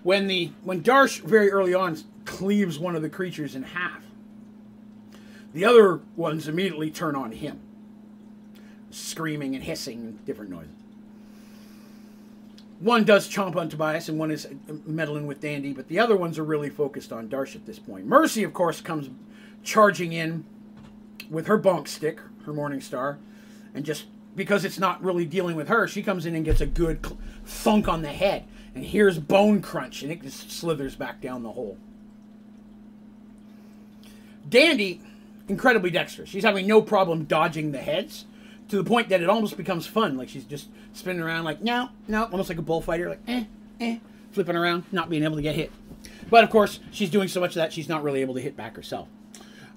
When 0.03 0.27
the 0.27 0.51
when 0.63 0.83
Darsh 0.83 1.21
very 1.21 1.51
early 1.51 1.75
on 1.75 1.97
cleaves 2.25 2.79
one 2.79 2.97
of 2.97 3.03
the 3.03 3.09
creatures 3.09 3.55
in 3.55 3.63
half, 3.63 4.03
the 5.53 5.65
other 5.65 6.01
ones 6.17 6.49
immediately 6.49 6.91
turn 6.91 7.15
on 7.15 7.33
him, 7.33 7.61
screaming 8.97 9.55
and 9.55 9.63
hissing 9.63 10.19
different 10.25 10.51
noises. 10.51 10.71
One 12.81 13.05
does 13.05 13.29
chomp 13.29 13.57
on 13.57 13.69
Tobias 13.69 14.09
and 14.09 14.19
one 14.19 14.31
is 14.31 14.49
meddling 14.85 15.27
with 15.27 15.41
Dandy, 15.41 15.73
but 15.73 15.89
the 15.89 15.99
other 15.99 16.17
ones 16.17 16.39
are 16.39 16.45
really 16.45 16.69
focused 16.69 17.13
on 17.13 17.29
Darsh 17.29 17.55
at 17.55 17.65
this 17.65 17.79
point. 17.79 18.07
Mercy, 18.07 18.43
of 18.43 18.53
course, 18.53 18.81
comes 18.81 19.09
charging 19.63 20.13
in 20.13 20.45
with 21.31 21.47
her 21.47 21.59
bonk 21.59 21.89
stick, 21.89 22.21
her 22.45 22.53
Morning 22.53 22.81
Star, 22.81 23.19
and 23.75 23.85
just 23.85 24.05
because 24.35 24.65
it's 24.65 24.79
not 24.79 25.03
really 25.03 25.25
dealing 25.25 25.57
with 25.57 25.69
her, 25.69 25.89
she 25.89 26.03
comes 26.03 26.27
in 26.27 26.35
and 26.35 26.45
gets 26.45 26.61
a 26.61 26.67
good 26.67 27.05
thunk 27.45 27.89
on 27.89 28.03
the 28.03 28.09
head 28.09 28.45
and 28.75 28.85
here's 28.85 29.19
bone 29.19 29.63
crunch 29.63 30.03
and 30.03 30.13
it 30.13 30.23
just 30.23 30.51
slithers 30.51 30.95
back 30.95 31.21
down 31.21 31.43
the 31.43 31.53
hole. 31.53 31.79
Dandy, 34.49 35.01
incredibly 35.49 35.91
dexterous. 35.91 36.29
She's 36.29 36.45
having 36.45 36.67
no 36.67 36.83
problem 36.83 37.25
dodging 37.25 37.73
the 37.73 37.79
heads 37.79 38.27
to 38.69 38.77
the 38.77 38.85
point 38.85 39.09
that 39.09 39.23
it 39.23 39.29
almost 39.29 39.57
becomes 39.57 39.87
fun. 39.87 40.17
Like 40.17 40.29
she's 40.29 40.45
just 40.45 40.69
spinning 40.93 41.23
around, 41.23 41.45
like, 41.45 41.63
no, 41.63 41.91
no, 42.09 42.25
almost 42.25 42.49
like 42.49 42.59
a 42.59 42.63
bullfighter, 42.63 43.11
like, 43.11 43.21
eh, 43.29 43.45
eh, 43.81 43.99
flipping 44.33 44.57
around, 44.57 44.85
not 44.93 45.09
being 45.09 45.23
able 45.23 45.37
to 45.37 45.43
get 45.43 45.55
hit. 45.55 45.73
But 46.29 46.45
of 46.45 46.51
course, 46.51 46.81
she's 46.91 47.11
doing 47.11 47.29
so 47.29 47.41
much 47.41 47.51
of 47.51 47.57
that, 47.57 47.73
she's 47.73 47.89
not 47.89 48.03
really 48.03 48.21
able 48.21 48.35
to 48.35 48.41
hit 48.41 48.57
back 48.57 48.77
herself. 48.77 49.09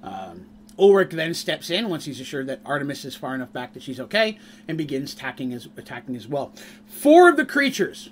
Um, 0.01 0.45
Ulrich 0.79 1.11
then 1.11 1.33
steps 1.33 1.69
in 1.69 1.89
once 1.89 2.05
he's 2.05 2.21
assured 2.21 2.47
that 2.47 2.61
Artemis 2.65 3.03
is 3.03 3.15
far 3.15 3.35
enough 3.35 3.51
back 3.51 3.73
that 3.73 3.83
she's 3.83 3.99
okay 3.99 4.37
and 4.67 4.77
begins 4.77 5.13
attacking 5.13 5.53
as, 5.53 5.67
attacking 5.75 6.15
as 6.15 6.27
well. 6.27 6.53
Four 6.87 7.29
of 7.29 7.35
the 7.35 7.45
creatures 7.45 8.09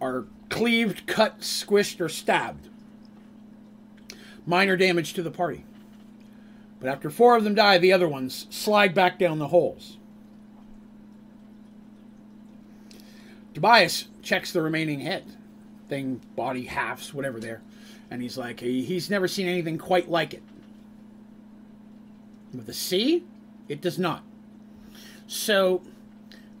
are 0.00 0.24
cleaved, 0.48 1.06
cut, 1.06 1.40
squished, 1.40 2.00
or 2.00 2.08
stabbed. 2.08 2.68
Minor 4.46 4.76
damage 4.76 5.12
to 5.14 5.22
the 5.22 5.30
party. 5.30 5.64
But 6.80 6.88
after 6.88 7.10
four 7.10 7.36
of 7.36 7.44
them 7.44 7.54
die, 7.54 7.76
the 7.78 7.92
other 7.92 8.08
ones 8.08 8.46
slide 8.50 8.94
back 8.94 9.18
down 9.18 9.38
the 9.38 9.48
holes. 9.48 9.98
Tobias 13.52 14.08
checks 14.22 14.52
the 14.52 14.62
remaining 14.62 15.00
head, 15.00 15.36
thing, 15.88 16.22
body, 16.36 16.64
halves, 16.64 17.12
whatever 17.12 17.38
there. 17.38 17.62
And 18.10 18.22
he's 18.22 18.38
like, 18.38 18.60
he's 18.60 19.10
never 19.10 19.28
seen 19.28 19.46
anything 19.46 19.76
quite 19.76 20.10
like 20.10 20.34
it. 20.34 20.42
With 22.54 22.66
the 22.66 22.72
sea, 22.72 23.24
it 23.68 23.80
does 23.80 23.98
not. 23.98 24.24
So 25.26 25.82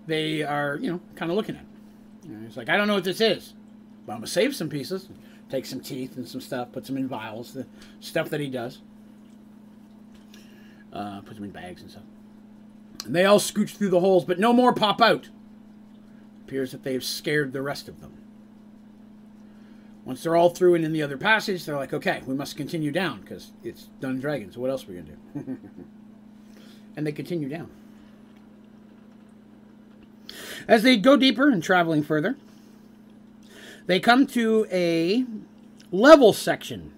they 0.06 0.42
are, 0.42 0.78
you 0.80 0.92
know, 0.92 1.00
kind 1.16 1.30
of 1.30 1.36
looking 1.36 1.56
at 1.56 1.62
it. 1.62 2.46
he's 2.46 2.56
like, 2.56 2.68
I 2.68 2.76
don't 2.76 2.86
know 2.86 2.94
what 2.94 3.04
this 3.04 3.20
is, 3.20 3.54
but 4.06 4.12
I'm 4.12 4.18
going 4.18 4.26
to 4.26 4.32
save 4.32 4.54
some 4.54 4.68
pieces, 4.68 5.08
take 5.48 5.66
some 5.66 5.80
teeth 5.80 6.16
and 6.16 6.28
some 6.28 6.40
stuff, 6.40 6.70
put 6.72 6.86
some 6.86 6.96
in 6.96 7.08
vials, 7.08 7.54
the 7.54 7.66
stuff 8.00 8.30
that 8.30 8.40
he 8.40 8.48
does. 8.48 8.80
Uh, 10.92 11.20
puts 11.20 11.36
them 11.36 11.44
in 11.44 11.50
bags 11.50 11.82
and 11.82 11.90
stuff. 11.90 12.02
And 13.04 13.14
they 13.14 13.24
all 13.24 13.38
scooch 13.38 13.70
through 13.70 13.90
the 13.90 14.00
holes, 14.00 14.24
but 14.24 14.38
no 14.38 14.52
more 14.52 14.72
pop 14.72 15.00
out. 15.00 15.28
Appears 16.44 16.72
that 16.72 16.82
they've 16.82 17.04
scared 17.04 17.52
the 17.52 17.62
rest 17.62 17.88
of 17.88 18.00
them. 18.00 18.14
Once 20.04 20.22
they're 20.22 20.36
all 20.36 20.50
through 20.50 20.74
and 20.74 20.84
in 20.84 20.92
the 20.92 21.02
other 21.02 21.16
passage, 21.16 21.64
they're 21.64 21.76
like, 21.76 21.92
okay, 21.92 22.22
we 22.26 22.34
must 22.34 22.56
continue 22.56 22.90
down 22.90 23.20
because 23.20 23.52
it's 23.62 23.88
Dun 24.00 24.18
Dragons. 24.18 24.56
What 24.56 24.70
else 24.70 24.84
are 24.84 24.88
we 24.88 24.94
going 24.94 25.06
to 25.06 25.12
do? 25.12 25.56
and 26.96 27.06
they 27.06 27.12
continue 27.12 27.48
down. 27.48 27.70
As 30.66 30.82
they 30.82 30.96
go 30.96 31.16
deeper 31.16 31.48
and 31.48 31.62
traveling 31.62 32.02
further, 32.02 32.36
they 33.86 34.00
come 34.00 34.26
to 34.28 34.66
a 34.70 35.24
level 35.92 36.32
section, 36.32 36.92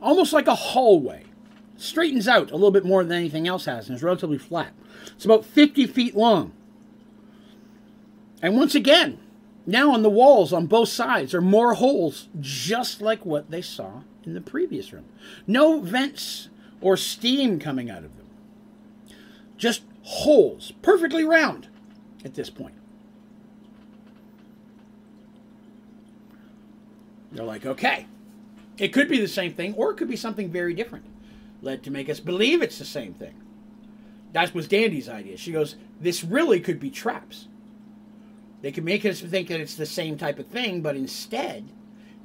almost 0.00 0.32
like 0.32 0.46
a 0.46 0.54
hallway 0.54 1.24
straightens 1.82 2.28
out 2.28 2.50
a 2.50 2.54
little 2.54 2.70
bit 2.70 2.84
more 2.84 3.02
than 3.02 3.16
anything 3.16 3.48
else 3.48 3.64
has 3.64 3.88
and 3.88 3.96
is 3.96 4.02
relatively 4.02 4.38
flat. 4.38 4.72
It's 5.14 5.24
about 5.24 5.44
50 5.44 5.86
feet 5.86 6.14
long. 6.14 6.52
And 8.40 8.56
once 8.56 8.74
again, 8.74 9.18
now 9.66 9.92
on 9.92 10.02
the 10.02 10.10
walls 10.10 10.52
on 10.52 10.66
both 10.66 10.88
sides 10.88 11.34
are 11.34 11.40
more 11.40 11.74
holes 11.74 12.28
just 12.40 13.00
like 13.00 13.24
what 13.26 13.50
they 13.50 13.62
saw 13.62 14.02
in 14.24 14.34
the 14.34 14.40
previous 14.40 14.92
room. 14.92 15.04
No 15.46 15.80
vents 15.80 16.48
or 16.80 16.96
steam 16.96 17.58
coming 17.58 17.90
out 17.90 18.04
of 18.04 18.16
them. 18.16 18.26
Just 19.56 19.82
holes, 20.02 20.72
perfectly 20.82 21.24
round 21.24 21.68
at 22.24 22.34
this 22.34 22.50
point. 22.50 22.74
They're 27.30 27.44
like, 27.44 27.64
okay, 27.64 28.06
it 28.78 28.88
could 28.88 29.08
be 29.08 29.20
the 29.20 29.28
same 29.28 29.54
thing 29.54 29.74
or 29.74 29.90
it 29.90 29.96
could 29.96 30.08
be 30.08 30.16
something 30.16 30.50
very 30.50 30.74
different 30.74 31.04
led 31.62 31.82
to 31.84 31.90
make 31.90 32.10
us 32.10 32.20
believe 32.20 32.60
it's 32.60 32.78
the 32.78 32.84
same 32.84 33.14
thing. 33.14 33.34
That 34.32 34.54
was 34.54 34.68
Dandy's 34.68 35.08
idea. 35.08 35.36
She 35.36 35.52
goes, 35.52 35.76
This 36.00 36.24
really 36.24 36.60
could 36.60 36.80
be 36.80 36.90
traps. 36.90 37.46
They 38.60 38.72
could 38.72 38.84
make 38.84 39.04
us 39.04 39.20
think 39.20 39.48
that 39.48 39.60
it's 39.60 39.74
the 39.74 39.86
same 39.86 40.18
type 40.18 40.38
of 40.38 40.46
thing, 40.46 40.82
but 40.82 40.96
instead, 40.96 41.68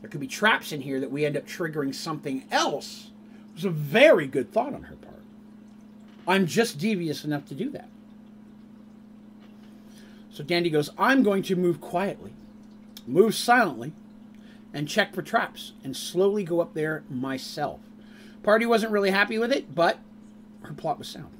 there 0.01 0.09
could 0.09 0.21
be 0.21 0.27
traps 0.27 0.71
in 0.71 0.81
here 0.81 0.99
that 0.99 1.11
we 1.11 1.25
end 1.25 1.35
up 1.35 1.47
triggering 1.47 1.93
something 1.93 2.45
else. 2.51 3.11
It 3.49 3.55
was 3.55 3.65
a 3.65 3.69
very 3.69 4.27
good 4.27 4.51
thought 4.51 4.73
on 4.73 4.83
her 4.83 4.95
part. 4.95 5.21
I'm 6.27 6.45
just 6.45 6.77
devious 6.77 7.23
enough 7.23 7.47
to 7.47 7.55
do 7.55 7.69
that. 7.71 7.89
So 10.31 10.43
Dandy 10.43 10.69
goes, 10.69 10.91
I'm 10.99 11.23
going 11.23 11.41
to 11.43 11.55
move 11.55 11.81
quietly, 11.81 12.33
move 13.07 13.33
silently, 13.33 13.93
and 14.71 14.87
check 14.87 15.15
for 15.15 15.23
traps, 15.23 15.73
and 15.83 15.97
slowly 15.97 16.43
go 16.43 16.59
up 16.59 16.75
there 16.75 17.03
myself. 17.09 17.79
Party 18.47 18.65
wasn't 18.65 18.93
really 18.93 19.11
happy 19.11 19.37
with 19.37 19.51
it, 19.51 19.75
but 19.75 19.99
her 20.61 20.73
plot 20.73 20.97
was 20.97 21.09
sound. 21.09 21.33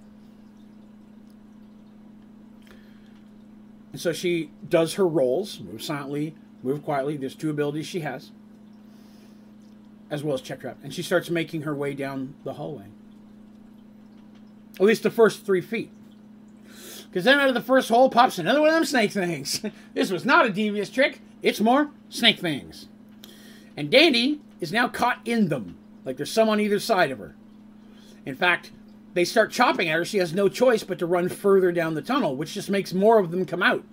And 3.94 4.02
so 4.02 4.12
she 4.12 4.50
does 4.68 4.96
her 4.96 5.08
rolls, 5.08 5.62
move 5.62 5.82
silently, 5.82 6.36
move 6.62 6.84
quietly. 6.84 7.16
There's 7.16 7.34
two 7.34 7.50
abilities 7.50 7.86
she 7.86 8.02
has, 8.02 8.32
as 10.12 10.22
well 10.22 10.34
as 10.34 10.42
check 10.42 10.60
trap. 10.60 10.80
And 10.84 10.94
she 10.94 11.02
starts 11.02 11.30
making 11.30 11.62
her 11.62 11.74
way 11.74 11.94
down 11.94 12.36
the 12.44 12.56
hallway. 12.56 12.88
At 14.78 14.86
least 14.86 15.04
the 15.04 15.10
first 15.10 15.46
three 15.46 15.62
feet. 15.62 15.90
Because 17.06 17.24
then 17.24 17.40
out 17.40 17.48
of 17.48 17.54
the 17.54 17.62
first 17.62 17.88
hole 17.88 18.10
pops 18.10 18.38
another 18.38 18.60
one 18.60 18.68
of 18.68 18.76
them 18.76 18.84
snake 18.84 19.12
things. 19.12 19.62
this 19.94 20.12
was 20.12 20.26
not 20.26 20.46
a 20.46 20.50
devious 20.50 20.90
trick, 20.90 21.22
it's 21.42 21.62
more 21.62 21.90
snake 22.10 22.40
things. 22.40 22.90
And 23.78 23.90
Dandy 23.90 24.42
is 24.60 24.74
now 24.74 24.90
caught 24.90 25.22
in 25.24 25.48
them. 25.48 25.78
Like 26.08 26.16
there's 26.16 26.32
some 26.32 26.48
on 26.48 26.62
either 26.62 26.80
side 26.80 27.12
of 27.12 27.20
her. 27.20 27.36
In 28.26 28.34
fact, 28.34 28.72
they 29.14 29.26
start 29.26 29.52
chopping 29.52 29.90
at 29.90 29.98
her. 29.98 30.06
She 30.06 30.20
has 30.20 30.34
no 30.34 30.48
choice 30.48 30.82
but 30.82 31.00
to 31.00 31.06
run 31.06 31.28
further 31.28 31.74
down 31.74 31.96
the 31.96 32.02
tunnel, 32.02 32.34
which 32.34 32.54
just 32.54 32.70
makes 32.70 32.94
more 32.94 33.20
of 33.20 33.30
them 33.30 33.46
come 33.46 33.62
out. 33.62 33.84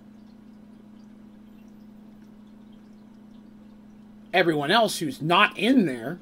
Everyone 4.33 4.71
else 4.71 4.99
who's 4.99 5.21
not 5.21 5.57
in 5.57 5.85
there 5.85 6.19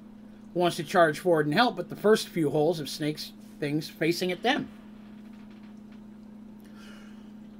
wants 0.55 0.77
to 0.77 0.83
charge 0.83 1.19
forward 1.19 1.45
and 1.45 1.53
help, 1.53 1.75
but 1.75 1.89
the 1.89 1.95
first 1.95 2.27
few 2.27 2.49
holes 2.49 2.79
of 2.79 2.89
snakes 2.89 3.31
things 3.59 3.87
facing 3.87 4.31
at 4.31 4.41
them. 4.41 4.69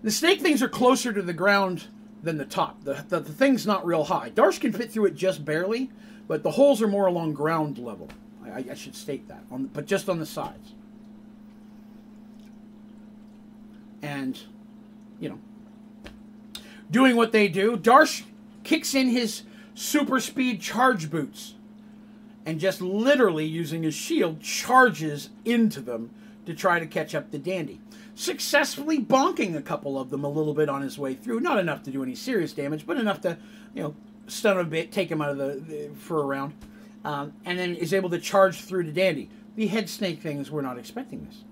The 0.02 0.10
snake 0.10 0.42
things 0.42 0.64
are 0.64 0.70
closer 0.70 1.14
to 1.14 1.22
the 1.22 1.34
ground 1.34 1.86
than 2.24 2.40
the 2.40 2.46
top. 2.46 2.84
The, 2.84 3.06
the, 3.08 3.20
the 3.20 3.32
thing's 3.32 3.68
not 3.68 3.86
real 3.86 4.06
high. 4.06 4.32
Darsh 4.32 4.60
can 4.60 4.74
fit 4.74 4.92
through 4.92 5.06
it 5.06 5.16
just 5.16 5.46
barely, 5.46 5.92
but 6.28 6.42
the 6.42 6.52
holes 6.52 6.82
are 6.82 6.88
more 6.88 7.06
along 7.06 7.34
ground 7.34 7.78
level. 7.78 8.10
I, 8.46 8.66
I 8.72 8.74
should 8.74 8.96
state 8.96 9.28
that, 9.28 9.44
on, 9.52 9.66
but 9.68 9.86
just 9.86 10.10
on 10.10 10.20
the 10.20 10.26
sides. 10.26 10.74
And, 14.02 14.40
you 15.20 15.30
know, 15.30 15.40
doing 16.92 17.16
what 17.16 17.32
they 17.32 17.48
do, 17.48 17.78
Darsh 17.78 18.24
kicks 18.64 18.94
in 18.94 19.10
his 19.10 19.44
super 19.76 20.20
speed 20.20 20.62
charge 20.62 21.10
boots 21.10 21.56
and 22.46 22.60
just 22.60 22.82
literally 22.82 23.46
using 23.46 23.84
his 23.84 23.96
shield 23.96 24.42
charges 24.42 25.30
into 25.46 25.80
them 25.80 26.12
to 26.46 26.54
try 26.54 26.80
to 26.80 26.86
catch 26.86 27.16
up 27.16 27.32
to 27.32 27.38
Dandy. 27.38 27.80
Successfully 28.16 29.00
bonking 29.00 29.56
a 29.56 29.62
couple 29.62 29.98
of 29.98 30.10
them 30.10 30.24
a 30.24 30.30
little 30.30 30.54
bit 30.54 30.70
on 30.70 30.82
his 30.82 31.00
way 31.00 31.14
through. 31.14 31.40
Not 31.40 31.58
enough 31.58 31.84
to 31.84 31.92
do 31.92 32.04
any 32.04 32.16
serious 32.16 32.54
damage, 32.54 32.86
but 32.86 32.98
enough 32.98 33.22
to, 33.22 33.38
you 33.74 33.84
know, 33.84 33.96
stun 34.28 34.58
him 34.58 34.68
a 34.68 34.70
bit, 34.70 34.92
take 34.92 35.10
him 35.10 35.22
out 35.22 35.32
of 35.32 35.38
the, 35.38 35.64
the 35.68 35.90
for 35.96 36.22
a 36.22 36.26
round 36.26 36.54
um, 37.04 37.34
and 37.46 37.60
then 37.60 37.76
is 37.76 37.94
able 37.94 38.10
to 38.10 38.20
charge 38.20 38.62
through 38.62 38.84
to 38.84 38.92
Dandy. 38.92 39.30
The 39.56 39.68
head 39.68 39.90
snake 39.90 40.22
things 40.22 40.50
were 40.50 40.62
not 40.62 40.78
expecting 40.78 41.26
this. 41.26 41.44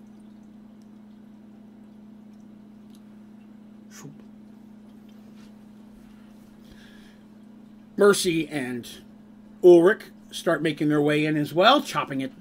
Mercy 7.97 8.47
and 8.47 8.89
Ulrich 9.64 10.06
start 10.32 10.64
making 10.64 10.89
their 10.89 11.02
way 11.02 11.24
in 11.24 11.38
as 11.38 11.54
well, 11.54 11.84
chopping 11.84 12.24
at 12.24 12.32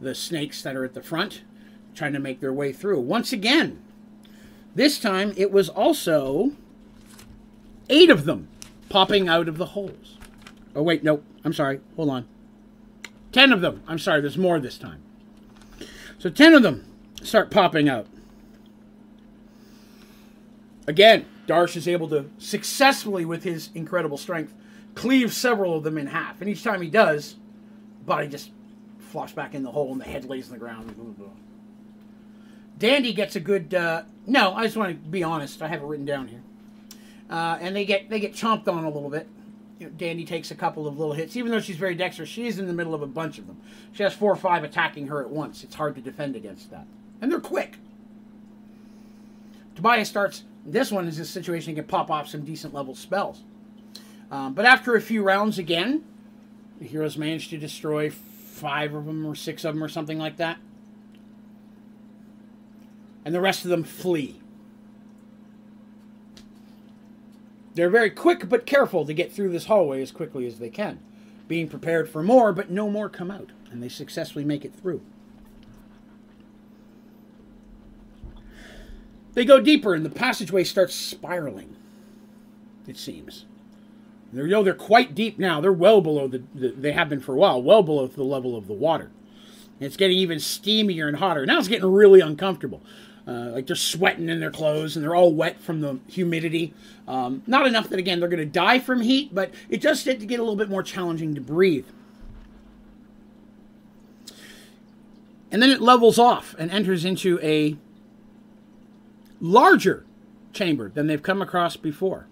the 0.00 0.14
snakes 0.14 0.62
that 0.62 0.74
are 0.74 0.84
at 0.84 0.94
the 0.94 1.02
front, 1.02 1.42
trying 1.94 2.14
to 2.14 2.18
make 2.18 2.40
their 2.40 2.54
way 2.54 2.72
through. 2.72 3.00
Once 3.00 3.30
again, 3.30 3.82
this 4.74 4.98
time 4.98 5.34
it 5.36 5.52
was 5.52 5.68
also 5.68 6.52
eight 7.90 8.08
of 8.08 8.24
them 8.24 8.48
popping 8.88 9.28
out 9.28 9.46
of 9.46 9.58
the 9.58 9.66
holes. 9.66 10.16
Oh, 10.74 10.82
wait, 10.82 11.04
no, 11.04 11.22
I'm 11.44 11.52
sorry. 11.52 11.80
Hold 11.96 12.08
on. 12.08 12.28
Ten 13.32 13.52
of 13.52 13.60
them. 13.60 13.82
I'm 13.86 13.98
sorry, 13.98 14.20
there's 14.20 14.38
more 14.38 14.58
this 14.58 14.78
time. 14.78 15.02
So 16.18 16.30
ten 16.30 16.54
of 16.54 16.62
them 16.62 16.84
start 17.22 17.50
popping 17.50 17.88
out. 17.88 18.06
Again, 20.86 21.26
Darsh 21.46 21.76
is 21.76 21.86
able 21.86 22.08
to 22.08 22.28
successfully, 22.38 23.24
with 23.24 23.44
his 23.44 23.70
incredible 23.74 24.16
strength, 24.16 24.52
cleave 24.94 25.32
several 25.32 25.76
of 25.76 25.84
them 25.84 25.98
in 25.98 26.08
half. 26.08 26.40
And 26.40 26.50
each 26.50 26.64
time 26.64 26.82
he 26.82 26.90
does, 26.90 27.36
body 28.04 28.26
just 28.28 28.50
flops 28.98 29.32
back 29.32 29.54
in 29.54 29.62
the 29.62 29.70
hole 29.70 29.92
and 29.92 30.00
the 30.00 30.04
head 30.04 30.24
lays 30.24 30.46
on 30.46 30.52
the 30.52 30.58
ground. 30.58 30.94
Dandy 32.78 33.12
gets 33.12 33.36
a 33.36 33.40
good. 33.40 33.74
Uh, 33.74 34.02
no, 34.26 34.54
I 34.54 34.64
just 34.64 34.76
want 34.76 34.90
to 34.90 35.10
be 35.10 35.22
honest. 35.22 35.62
I 35.62 35.68
have 35.68 35.82
it 35.82 35.86
written 35.86 36.06
down 36.06 36.28
here. 36.28 36.42
Uh, 37.28 37.58
and 37.60 37.76
they 37.76 37.84
get 37.84 38.08
they 38.08 38.18
get 38.18 38.32
chomped 38.32 38.66
on 38.68 38.84
a 38.84 38.90
little 38.90 39.10
bit. 39.10 39.28
You 39.80 39.86
know, 39.86 39.92
Dandy 39.96 40.26
takes 40.26 40.50
a 40.50 40.54
couple 40.54 40.86
of 40.86 40.98
little 40.98 41.14
hits, 41.14 41.36
even 41.36 41.50
though 41.50 41.58
she's 41.58 41.78
very 41.78 41.94
dexterous. 41.94 42.28
She's 42.28 42.58
in 42.58 42.66
the 42.66 42.74
middle 42.74 42.94
of 42.94 43.00
a 43.00 43.06
bunch 43.06 43.38
of 43.38 43.46
them. 43.46 43.56
She 43.92 44.02
has 44.02 44.14
four 44.14 44.30
or 44.30 44.36
five 44.36 44.62
attacking 44.62 45.08
her 45.08 45.22
at 45.22 45.30
once. 45.30 45.64
It's 45.64 45.74
hard 45.74 45.94
to 45.94 46.02
defend 46.02 46.36
against 46.36 46.70
that, 46.70 46.86
and 47.20 47.32
they're 47.32 47.40
quick. 47.40 47.78
Tobias 49.74 50.08
starts. 50.08 50.44
This 50.66 50.92
one 50.92 51.08
is 51.08 51.18
a 51.18 51.24
situation 51.24 51.70
he 51.70 51.76
can 51.76 51.86
pop 51.86 52.10
off 52.10 52.28
some 52.28 52.44
decent 52.44 52.74
level 52.74 52.94
spells. 52.94 53.42
Um, 54.30 54.52
but 54.52 54.66
after 54.66 54.94
a 54.94 55.00
few 55.00 55.22
rounds 55.22 55.58
again, 55.58 56.04
the 56.78 56.86
heroes 56.86 57.16
manage 57.16 57.48
to 57.48 57.56
destroy 57.56 58.10
five 58.10 58.94
of 58.94 59.06
them 59.06 59.24
or 59.24 59.34
six 59.34 59.64
of 59.64 59.74
them 59.74 59.82
or 59.82 59.88
something 59.88 60.18
like 60.18 60.36
that. 60.36 60.58
And 63.24 63.34
the 63.34 63.40
rest 63.40 63.64
of 63.64 63.70
them 63.70 63.82
flee. 63.82 64.39
They're 67.74 67.90
very 67.90 68.10
quick 68.10 68.48
but 68.48 68.66
careful 68.66 69.04
to 69.06 69.14
get 69.14 69.32
through 69.32 69.50
this 69.50 69.66
hallway 69.66 70.02
as 70.02 70.10
quickly 70.10 70.46
as 70.46 70.58
they 70.58 70.70
can, 70.70 71.00
being 71.48 71.68
prepared 71.68 72.08
for 72.08 72.22
more, 72.22 72.52
but 72.52 72.70
no 72.70 72.90
more 72.90 73.08
come 73.08 73.30
out, 73.30 73.50
and 73.70 73.82
they 73.82 73.88
successfully 73.88 74.44
make 74.44 74.64
it 74.64 74.74
through. 74.74 75.02
They 79.34 79.44
go 79.44 79.60
deeper, 79.60 79.94
and 79.94 80.04
the 80.04 80.10
passageway 80.10 80.64
starts 80.64 80.94
spiraling, 80.94 81.76
it 82.88 82.96
seems. 82.96 83.46
They're, 84.32 84.46
you 84.46 84.52
know, 84.52 84.62
they're 84.62 84.74
quite 84.74 85.14
deep 85.14 85.38
now. 85.38 85.60
They're 85.60 85.72
well 85.72 86.00
below 86.00 86.28
the, 86.28 86.42
the, 86.54 86.68
they 86.70 86.92
have 86.92 87.08
been 87.08 87.20
for 87.20 87.34
a 87.34 87.38
while, 87.38 87.62
well 87.62 87.82
below 87.82 88.06
the 88.06 88.22
level 88.22 88.56
of 88.56 88.66
the 88.66 88.72
water. 88.72 89.10
And 89.78 89.86
it's 89.86 89.96
getting 89.96 90.18
even 90.18 90.38
steamier 90.38 91.08
and 91.08 91.16
hotter. 91.16 91.46
Now 91.46 91.58
it's 91.58 91.68
getting 91.68 91.90
really 91.90 92.20
uncomfortable. 92.20 92.82
Uh, 93.26 93.50
like 93.52 93.66
they're 93.66 93.76
sweating 93.76 94.28
in 94.28 94.40
their 94.40 94.50
clothes 94.50 94.96
and 94.96 95.04
they're 95.04 95.14
all 95.14 95.32
wet 95.32 95.60
from 95.60 95.80
the 95.80 95.98
humidity. 96.08 96.72
Um, 97.06 97.42
not 97.46 97.66
enough 97.66 97.88
that 97.90 97.98
again 97.98 98.18
they're 98.18 98.28
going 98.28 98.38
to 98.40 98.46
die 98.46 98.78
from 98.78 99.02
heat, 99.02 99.34
but 99.34 99.52
it 99.68 99.80
does 99.80 100.02
get 100.02 100.20
to 100.20 100.26
get 100.26 100.40
a 100.40 100.42
little 100.42 100.56
bit 100.56 100.70
more 100.70 100.82
challenging 100.82 101.34
to 101.34 101.40
breathe. 101.40 101.86
And 105.50 105.60
then 105.60 105.70
it 105.70 105.80
levels 105.80 106.18
off 106.18 106.54
and 106.58 106.70
enters 106.70 107.04
into 107.04 107.38
a 107.42 107.76
larger 109.40 110.04
chamber 110.52 110.90
than 110.90 111.06
they've 111.06 111.22
come 111.22 111.42
across 111.42 111.76
before. 111.76 112.26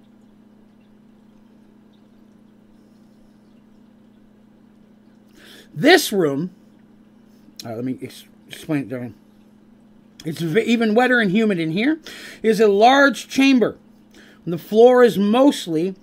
This 5.74 6.12
room, 6.12 6.50
uh, 7.64 7.74
let 7.74 7.84
me 7.84 7.98
ex- 8.02 8.24
explain 8.48 8.82
it, 8.82 8.88
Darren. 8.88 9.14
It's 10.28 10.42
even 10.42 10.94
wetter 10.94 11.20
and 11.20 11.30
humid 11.30 11.58
in 11.58 11.70
here. 11.70 12.00
Is 12.42 12.60
a 12.60 12.68
large 12.68 13.28
chamber. 13.28 13.78
The 14.46 14.58
floor 14.58 15.02
is 15.02 15.18
mostly 15.18 15.94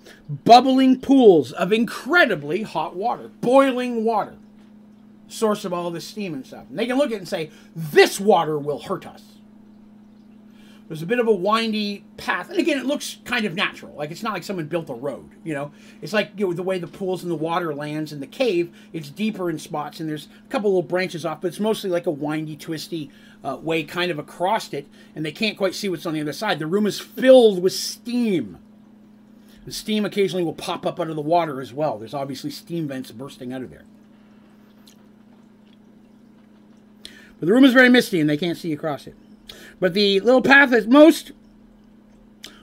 bubbling 0.44 1.00
pools 1.00 1.52
of 1.52 1.72
incredibly 1.72 2.62
hot 2.62 2.94
water, 2.94 3.30
boiling 3.40 4.04
water, 4.04 4.36
source 5.26 5.64
of 5.64 5.72
all 5.72 5.90
this 5.90 6.06
steam 6.06 6.34
and 6.34 6.46
stuff. 6.46 6.64
And 6.68 6.78
they 6.78 6.86
can 6.86 6.96
look 6.96 7.08
at 7.10 7.14
it 7.14 7.18
and 7.18 7.28
say, 7.28 7.50
"This 7.74 8.20
water 8.20 8.58
will 8.58 8.80
hurt 8.80 9.06
us." 9.06 9.22
There's 10.88 11.02
a 11.02 11.06
bit 11.06 11.18
of 11.18 11.26
a 11.26 11.34
windy 11.34 12.04
path, 12.16 12.48
and 12.48 12.60
again, 12.60 12.78
it 12.78 12.86
looks 12.86 13.16
kind 13.24 13.44
of 13.44 13.56
natural. 13.56 13.94
Like 13.96 14.12
it's 14.12 14.22
not 14.22 14.34
like 14.34 14.44
someone 14.44 14.66
built 14.66 14.88
a 14.88 14.94
road. 14.94 15.30
You 15.42 15.54
know, 15.54 15.72
it's 16.00 16.12
like 16.12 16.30
you 16.36 16.46
know, 16.46 16.52
the 16.52 16.62
way 16.62 16.78
the 16.78 16.86
pools 16.86 17.22
and 17.22 17.30
the 17.30 17.36
water 17.36 17.74
lands 17.74 18.12
in 18.12 18.20
the 18.20 18.26
cave. 18.26 18.72
It's 18.92 19.10
deeper 19.10 19.50
in 19.50 19.58
spots, 19.58 19.98
and 19.98 20.08
there's 20.08 20.28
a 20.44 20.48
couple 20.48 20.70
little 20.70 20.82
branches 20.82 21.26
off, 21.26 21.40
but 21.40 21.48
it's 21.48 21.60
mostly 21.60 21.90
like 21.90 22.06
a 22.06 22.12
windy, 22.12 22.56
twisty 22.56 23.10
uh, 23.46 23.56
way, 23.56 23.84
kind 23.84 24.10
of 24.10 24.18
across 24.18 24.72
it, 24.72 24.88
and 25.14 25.24
they 25.24 25.30
can't 25.30 25.56
quite 25.56 25.74
see 25.74 25.88
what's 25.88 26.04
on 26.04 26.14
the 26.14 26.20
other 26.20 26.32
side. 26.32 26.58
The 26.58 26.66
room 26.66 26.86
is 26.86 26.98
filled 26.98 27.62
with 27.62 27.72
steam. 27.72 28.58
The 29.64 29.72
steam 29.72 30.04
occasionally 30.04 30.42
will 30.42 30.52
pop 30.52 30.84
up 30.84 30.98
out 30.98 31.10
of 31.10 31.16
the 31.16 31.22
water 31.22 31.60
as 31.60 31.72
well. 31.72 31.96
There's 31.96 32.14
obviously 32.14 32.50
steam 32.50 32.88
vents 32.88 33.12
bursting 33.12 33.52
out 33.52 33.62
of 33.62 33.70
there. 33.70 33.84
But 37.38 37.46
the 37.46 37.52
room 37.52 37.64
is 37.64 37.72
very 37.72 37.88
misty, 37.88 38.20
and 38.20 38.28
they 38.28 38.36
can't 38.36 38.58
see 38.58 38.72
across 38.72 39.06
it. 39.06 39.14
But 39.78 39.94
the 39.94 40.18
little 40.20 40.42
path 40.42 40.72
is 40.72 40.88
most 40.88 41.30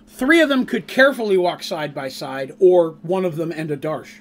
three 0.05 0.41
of 0.41 0.49
them 0.49 0.65
could 0.65 0.87
carefully 0.87 1.37
walk 1.37 1.63
side 1.63 1.93
by 1.93 2.09
side, 2.09 2.55
or 2.59 2.97
one 3.03 3.23
of 3.23 3.37
them 3.37 3.53
and 3.53 3.71
a 3.71 3.77
Darsh. 3.77 4.19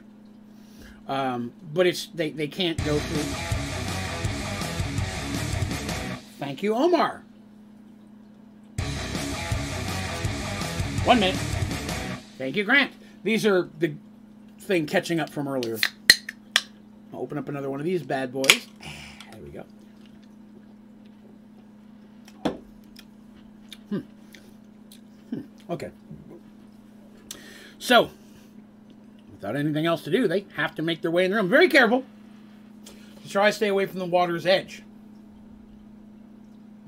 Um, 1.09 1.53
but 1.75 1.89
it's 1.89 2.07
they, 2.07 2.31
they 2.31 2.47
can't 2.47 2.79
go 2.85 2.99
through. 2.99 3.62
Thank 6.43 6.61
you, 6.65 6.75
Omar. 6.75 7.23
One 11.05 11.21
minute. 11.21 11.37
Thank 12.37 12.57
you, 12.57 12.65
Grant. 12.65 12.91
These 13.23 13.47
are 13.47 13.71
the 13.79 13.95
thing 14.59 14.87
catching 14.87 15.21
up 15.21 15.31
from 15.31 15.47
earlier. 15.47 15.79
I'll 17.13 17.21
open 17.21 17.39
up 17.39 17.49
another 17.49 17.71
one 17.71 17.79
of 17.79 17.87
these 17.87 18.03
bad 18.03 18.33
boys. 18.33 18.67
There 19.31 19.41
we 19.41 19.51
go. 19.51 19.65
Hmm. 23.91 23.99
Hmm. 25.31 25.41
Okay. 25.71 25.91
So, 27.79 28.11
without 29.31 29.55
anything 29.55 29.87
else 29.87 30.03
to 30.03 30.11
do, 30.11 30.27
they 30.27 30.47
have 30.57 30.75
to 30.75 30.83
make 30.83 31.03
their 31.03 31.13
way 31.13 31.25
in 31.25 31.31
the 31.31 31.37
room. 31.37 31.49
Very 31.49 31.69
careful 31.69 32.05
try 33.29 33.49
to 33.49 33.53
stay 33.53 33.69
away 33.69 33.87
from 33.87 34.01
the 34.01 34.07
water's 34.07 34.45
edge. 34.45 34.83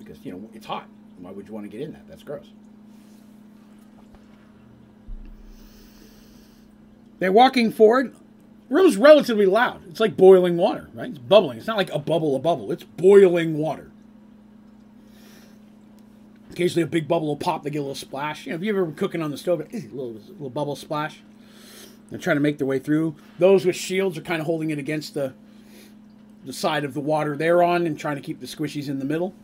Because, 0.05 0.25
you 0.25 0.33
know, 0.33 0.51
it's 0.53 0.67
hot. 0.67 0.87
Why 1.19 1.31
would 1.31 1.49
you 1.49 1.55
want 1.55 1.65
to 1.65 1.71
get 1.71 1.81
in 1.81 1.93
that? 1.93 2.07
That's 2.09 2.23
gross. 2.23 2.47
They're 7.19 7.33
walking 7.33 7.71
forward. 7.71 8.15
Room's 8.69 8.97
relatively 8.97 9.47
loud. 9.47 9.83
It's 9.89 10.01
like 10.01 10.17
boiling 10.17 10.57
water, 10.57 10.89
right? 10.95 11.11
It's 11.11 11.19
bubbling. 11.19 11.59
It's 11.59 11.67
not 11.67 11.77
like 11.77 11.93
a 11.93 11.99
bubble, 11.99 12.35
a 12.35 12.39
bubble. 12.39 12.73
It's 12.73 12.83
boiling 12.83 13.57
water. 13.57 13.91
Occasionally, 16.51 16.83
a 16.83 16.87
big 16.87 17.09
bubble 17.09 17.27
will 17.27 17.37
pop. 17.37 17.63
They 17.63 17.71
get 17.71 17.79
a 17.79 17.83
little 17.83 17.95
splash. 17.95 18.47
You 18.47 18.53
know, 18.53 18.57
if 18.57 18.63
you 18.63 18.71
ever 18.71 18.85
been 18.85 18.95
cooking 18.95 19.23
on 19.23 19.31
the 19.31 19.39
stove, 19.39 19.61
a 19.61 19.65
little, 19.65 20.13
little 20.13 20.51
bubble 20.51 20.77
splash. 20.77 21.21
They're 22.11 22.19
trying 22.19 22.37
to 22.37 22.41
make 22.41 22.59
their 22.59 22.67
way 22.67 22.79
through. 22.79 23.17
Those 23.39 23.65
with 23.67 23.77
shields 23.77 24.19
are 24.19 24.23
kind 24.23 24.41
of 24.41 24.47
holding 24.47 24.71
it 24.71 24.79
against 24.79 25.15
the 25.15 25.35
the 26.45 26.53
side 26.53 26.85
of 26.85 26.93
the 26.93 27.01
water 27.01 27.37
they're 27.37 27.63
on 27.63 27.87
and 27.87 27.99
trying 27.99 28.17
to 28.17 28.23
keep 28.23 28.39
the 28.39 28.47
squishies 28.47 28.89
in 28.89 28.99
the 28.99 29.05
middle. 29.05 29.35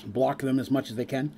Block 0.00 0.42
them 0.42 0.58
as 0.58 0.70
much 0.70 0.90
as 0.90 0.96
they 0.96 1.04
can. 1.04 1.32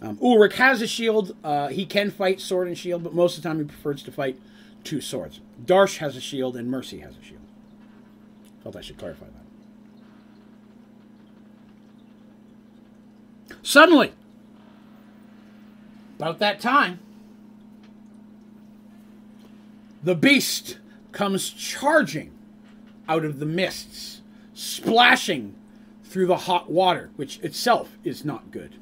Um, 0.00 0.18
Ulrich 0.22 0.56
has 0.56 0.80
a 0.80 0.86
shield. 0.86 1.34
Uh, 1.42 1.68
he 1.68 1.84
can 1.84 2.10
fight 2.10 2.40
sword 2.40 2.68
and 2.68 2.78
shield, 2.78 3.02
but 3.02 3.14
most 3.14 3.36
of 3.36 3.42
the 3.42 3.48
time 3.48 3.58
he 3.58 3.64
prefers 3.64 4.02
to 4.04 4.12
fight 4.12 4.38
two 4.84 5.00
swords. 5.00 5.40
Darsh 5.64 5.98
has 5.98 6.16
a 6.16 6.20
shield 6.20 6.56
and 6.56 6.70
Mercy 6.70 7.00
has 7.00 7.16
a 7.16 7.22
shield. 7.22 7.40
Felt 8.62 8.76
I 8.76 8.80
should 8.80 8.98
clarify 8.98 9.26
that. 9.26 9.32
Suddenly, 13.62 14.12
about 16.18 16.38
that 16.38 16.60
time, 16.60 17.00
the 20.02 20.14
beast 20.14 20.78
comes 21.12 21.50
charging 21.50 22.32
out 23.08 23.24
of 23.24 23.40
the 23.40 23.46
mists, 23.46 24.22
splashing 24.54 25.54
through 26.08 26.26
the 26.26 26.36
hot 26.36 26.70
water, 26.70 27.10
which 27.16 27.38
itself 27.40 27.98
is 28.02 28.24
not 28.24 28.50
good. 28.50 28.76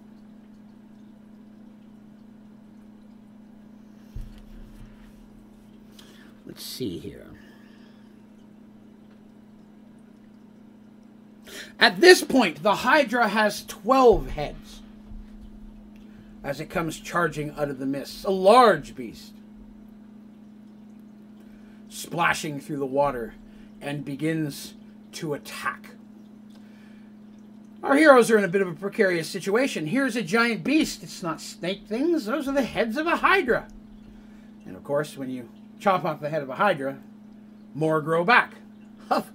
Let's 6.47 6.65
see 6.65 6.99
here. 6.99 7.27
At 11.81 12.01
this 12.01 12.23
point, 12.23 12.63
the 12.63 12.77
Hydra 12.77 13.29
has 13.29 13.65
12 13.67 14.31
heads 14.31 14.83
as 16.45 16.61
it 16.61 16.71
comes 16.71 17.01
charging 17.01 17.51
out 17.51 17.69
of 17.69 17.81
the 17.81 17.87
mists. 17.87 18.25
A 18.25 18.31
large 18.31 18.95
beast, 18.95 19.33
splashing 21.89 22.61
through 22.61 22.79
the 22.79 22.87
water 22.87 23.35
and 23.81 24.05
begins 24.05 24.75
to 25.13 25.35
attack. 25.35 25.96
Our 27.87 27.95
heroes 27.95 28.33
are 28.33 28.39
in 28.39 28.43
a 28.43 28.49
bit 28.49 28.63
of 28.63 28.69
a 28.69 28.75
precarious 28.75 29.29
situation. 29.29 29.87
Here's 29.87 30.17
a 30.17 30.23
giant 30.23 30.65
beast. 30.65 31.05
It's 31.05 31.23
not 31.23 31.41
snake 31.41 31.87
things, 31.87 32.25
those 32.25 32.49
are 32.49 32.53
the 32.53 32.63
heads 32.63 32.97
of 32.97 33.07
a 33.07 33.15
Hydra. 33.15 33.69
And 34.67 34.75
of 34.75 34.83
course, 34.83 35.17
when 35.17 35.31
you 35.31 35.49
chop 35.79 36.05
off 36.05 36.21
the 36.21 36.29
head 36.29 36.43
of 36.43 36.49
a 36.49 36.57
Hydra, 36.57 36.99
more 37.75 38.01
grow 38.01 38.25
back. 38.25 38.55
Of 39.09 39.31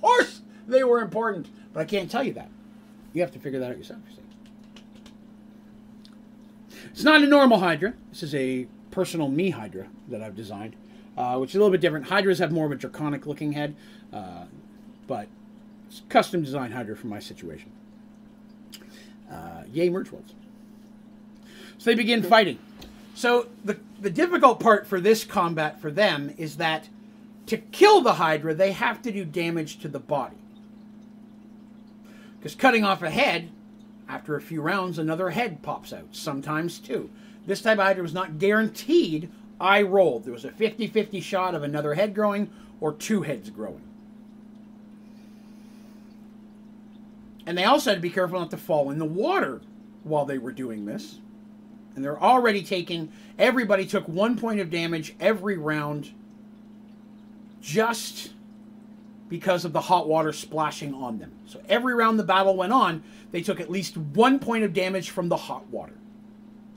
course, 0.00 0.42
they 0.68 0.84
were 0.84 1.00
important, 1.00 1.48
but 1.72 1.80
I 1.80 1.84
can't 1.84 2.08
tell 2.08 2.22
you 2.22 2.32
that. 2.34 2.48
You 3.12 3.22
have 3.22 3.32
to 3.32 3.40
figure 3.40 3.58
that 3.58 3.72
out 3.72 3.76
yourself. 3.76 3.98
You 4.08 4.22
it's 6.92 7.02
not 7.02 7.24
a 7.24 7.26
normal 7.26 7.58
Hydra. 7.58 7.94
This 8.10 8.22
is 8.22 8.36
a 8.36 8.68
personal 8.92 9.28
me 9.28 9.50
Hydra 9.50 9.88
that 10.06 10.22
I've 10.22 10.36
designed, 10.36 10.76
uh, 11.16 11.38
which 11.38 11.50
is 11.50 11.56
a 11.56 11.58
little 11.58 11.72
bit 11.72 11.80
different. 11.80 12.06
Hydras 12.06 12.38
have 12.38 12.52
more 12.52 12.66
of 12.66 12.72
a 12.72 12.76
draconic 12.76 13.26
looking 13.26 13.50
head, 13.50 13.74
uh, 14.12 14.44
but 15.08 15.26
it's 15.88 16.02
custom 16.08 16.44
designed 16.44 16.72
Hydra 16.72 16.94
for 16.94 17.08
my 17.08 17.18
situation. 17.18 17.72
Uh, 19.30 19.62
yay, 19.72 19.88
merch 19.88 20.10
worlds. 20.10 20.34
So 21.78 21.90
they 21.90 21.94
begin 21.94 22.22
fighting. 22.22 22.58
So 23.14 23.48
the, 23.64 23.78
the 24.00 24.10
difficult 24.10 24.60
part 24.60 24.86
for 24.86 25.00
this 25.00 25.24
combat 25.24 25.80
for 25.80 25.90
them 25.90 26.34
is 26.36 26.56
that 26.56 26.88
to 27.46 27.56
kill 27.56 28.00
the 28.00 28.14
Hydra, 28.14 28.54
they 28.54 28.72
have 28.72 29.02
to 29.02 29.12
do 29.12 29.24
damage 29.24 29.78
to 29.80 29.88
the 29.88 29.98
body. 29.98 30.36
Because 32.38 32.54
cutting 32.54 32.84
off 32.84 33.02
a 33.02 33.10
head, 33.10 33.50
after 34.08 34.36
a 34.36 34.40
few 34.40 34.60
rounds, 34.62 34.98
another 34.98 35.30
head 35.30 35.62
pops 35.62 35.92
out, 35.92 36.08
sometimes 36.12 36.78
two. 36.78 37.10
This 37.46 37.62
type 37.62 37.78
of 37.78 37.84
Hydra 37.84 38.02
was 38.02 38.14
not 38.14 38.38
guaranteed 38.38 39.30
I 39.60 39.82
rolled. 39.82 40.24
There 40.24 40.32
was 40.32 40.44
a 40.44 40.50
50 40.50 40.86
50 40.86 41.20
shot 41.20 41.54
of 41.54 41.62
another 41.62 41.94
head 41.94 42.14
growing 42.14 42.50
or 42.80 42.92
two 42.92 43.22
heads 43.22 43.50
growing. 43.50 43.82
And 47.46 47.56
they 47.56 47.64
also 47.64 47.90
had 47.90 47.96
to 47.96 48.02
be 48.02 48.10
careful 48.10 48.38
not 48.38 48.50
to 48.50 48.56
fall 48.56 48.90
in 48.90 48.98
the 48.98 49.04
water 49.04 49.60
while 50.04 50.24
they 50.24 50.38
were 50.38 50.52
doing 50.52 50.84
this. 50.84 51.18
And 51.94 52.04
they're 52.04 52.20
already 52.20 52.62
taking, 52.62 53.10
everybody 53.38 53.86
took 53.86 54.08
one 54.08 54.36
point 54.36 54.60
of 54.60 54.70
damage 54.70 55.14
every 55.20 55.56
round 55.56 56.12
just 57.60 58.30
because 59.28 59.64
of 59.64 59.72
the 59.72 59.80
hot 59.80 60.08
water 60.08 60.32
splashing 60.32 60.94
on 60.94 61.18
them. 61.18 61.32
So 61.46 61.60
every 61.68 61.94
round 61.94 62.18
the 62.18 62.24
battle 62.24 62.56
went 62.56 62.72
on, 62.72 63.02
they 63.30 63.42
took 63.42 63.60
at 63.60 63.70
least 63.70 63.96
one 63.96 64.38
point 64.38 64.64
of 64.64 64.72
damage 64.72 65.10
from 65.10 65.28
the 65.28 65.36
hot 65.36 65.66
water. 65.68 65.94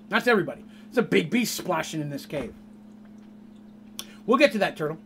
That's 0.09 0.27
everybody. 0.27 0.63
It's 0.89 0.97
a 0.97 1.03
big 1.03 1.29
beast 1.29 1.55
splashing 1.55 2.01
in 2.01 2.09
this 2.09 2.25
cave. 2.25 2.53
We'll 4.25 4.37
get 4.37 4.51
to 4.53 4.59
that, 4.59 4.77
Turtle. 4.77 4.99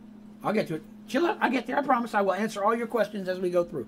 I'll 0.44 0.52
get 0.52 0.68
to 0.68 0.74
it. 0.74 0.82
Chill 1.08 1.26
out. 1.26 1.38
I'll 1.40 1.50
get 1.50 1.66
there. 1.66 1.78
I 1.78 1.82
promise 1.82 2.14
I 2.14 2.20
will 2.20 2.34
answer 2.34 2.62
all 2.62 2.76
your 2.76 2.86
questions 2.86 3.28
as 3.28 3.40
we 3.40 3.50
go 3.50 3.64
through. 3.64 3.86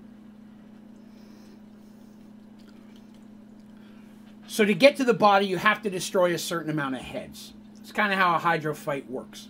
So 4.51 4.65
to 4.65 4.73
get 4.73 4.97
to 4.97 5.05
the 5.05 5.13
body, 5.13 5.45
you 5.45 5.55
have 5.55 5.81
to 5.83 5.89
destroy 5.89 6.33
a 6.33 6.37
certain 6.37 6.69
amount 6.69 6.95
of 6.95 7.01
heads. 7.01 7.53
It's 7.79 7.93
kind 7.93 8.11
of 8.11 8.19
how 8.19 8.35
a 8.35 8.37
Hydra 8.37 8.75
fight 8.75 9.09
works. 9.09 9.47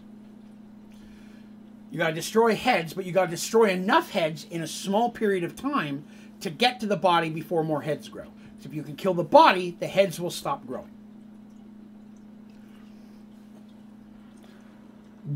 You 1.89 1.97
got 1.97 2.09
to 2.09 2.13
destroy 2.13 2.53
heads, 2.53 2.93
but 2.93 3.03
you 3.03 3.11
got 3.11 3.25
to 3.25 3.31
destroy 3.31 3.71
enough 3.71 4.11
heads 4.11 4.45
in 4.51 4.61
a 4.61 4.67
small 4.67 5.09
period 5.09 5.43
of 5.43 5.55
time 5.55 6.05
to 6.41 6.51
get 6.51 6.79
to 6.81 6.85
the 6.85 6.97
body 6.97 7.31
before 7.31 7.63
more 7.63 7.81
heads 7.81 8.09
grow. 8.09 8.25
So 8.59 8.69
if 8.69 8.75
you 8.75 8.83
can 8.83 8.95
kill 8.95 9.15
the 9.15 9.23
body, 9.23 9.75
the 9.79 9.87
heads 9.87 10.19
will 10.19 10.29
stop 10.29 10.67
growing. 10.67 10.91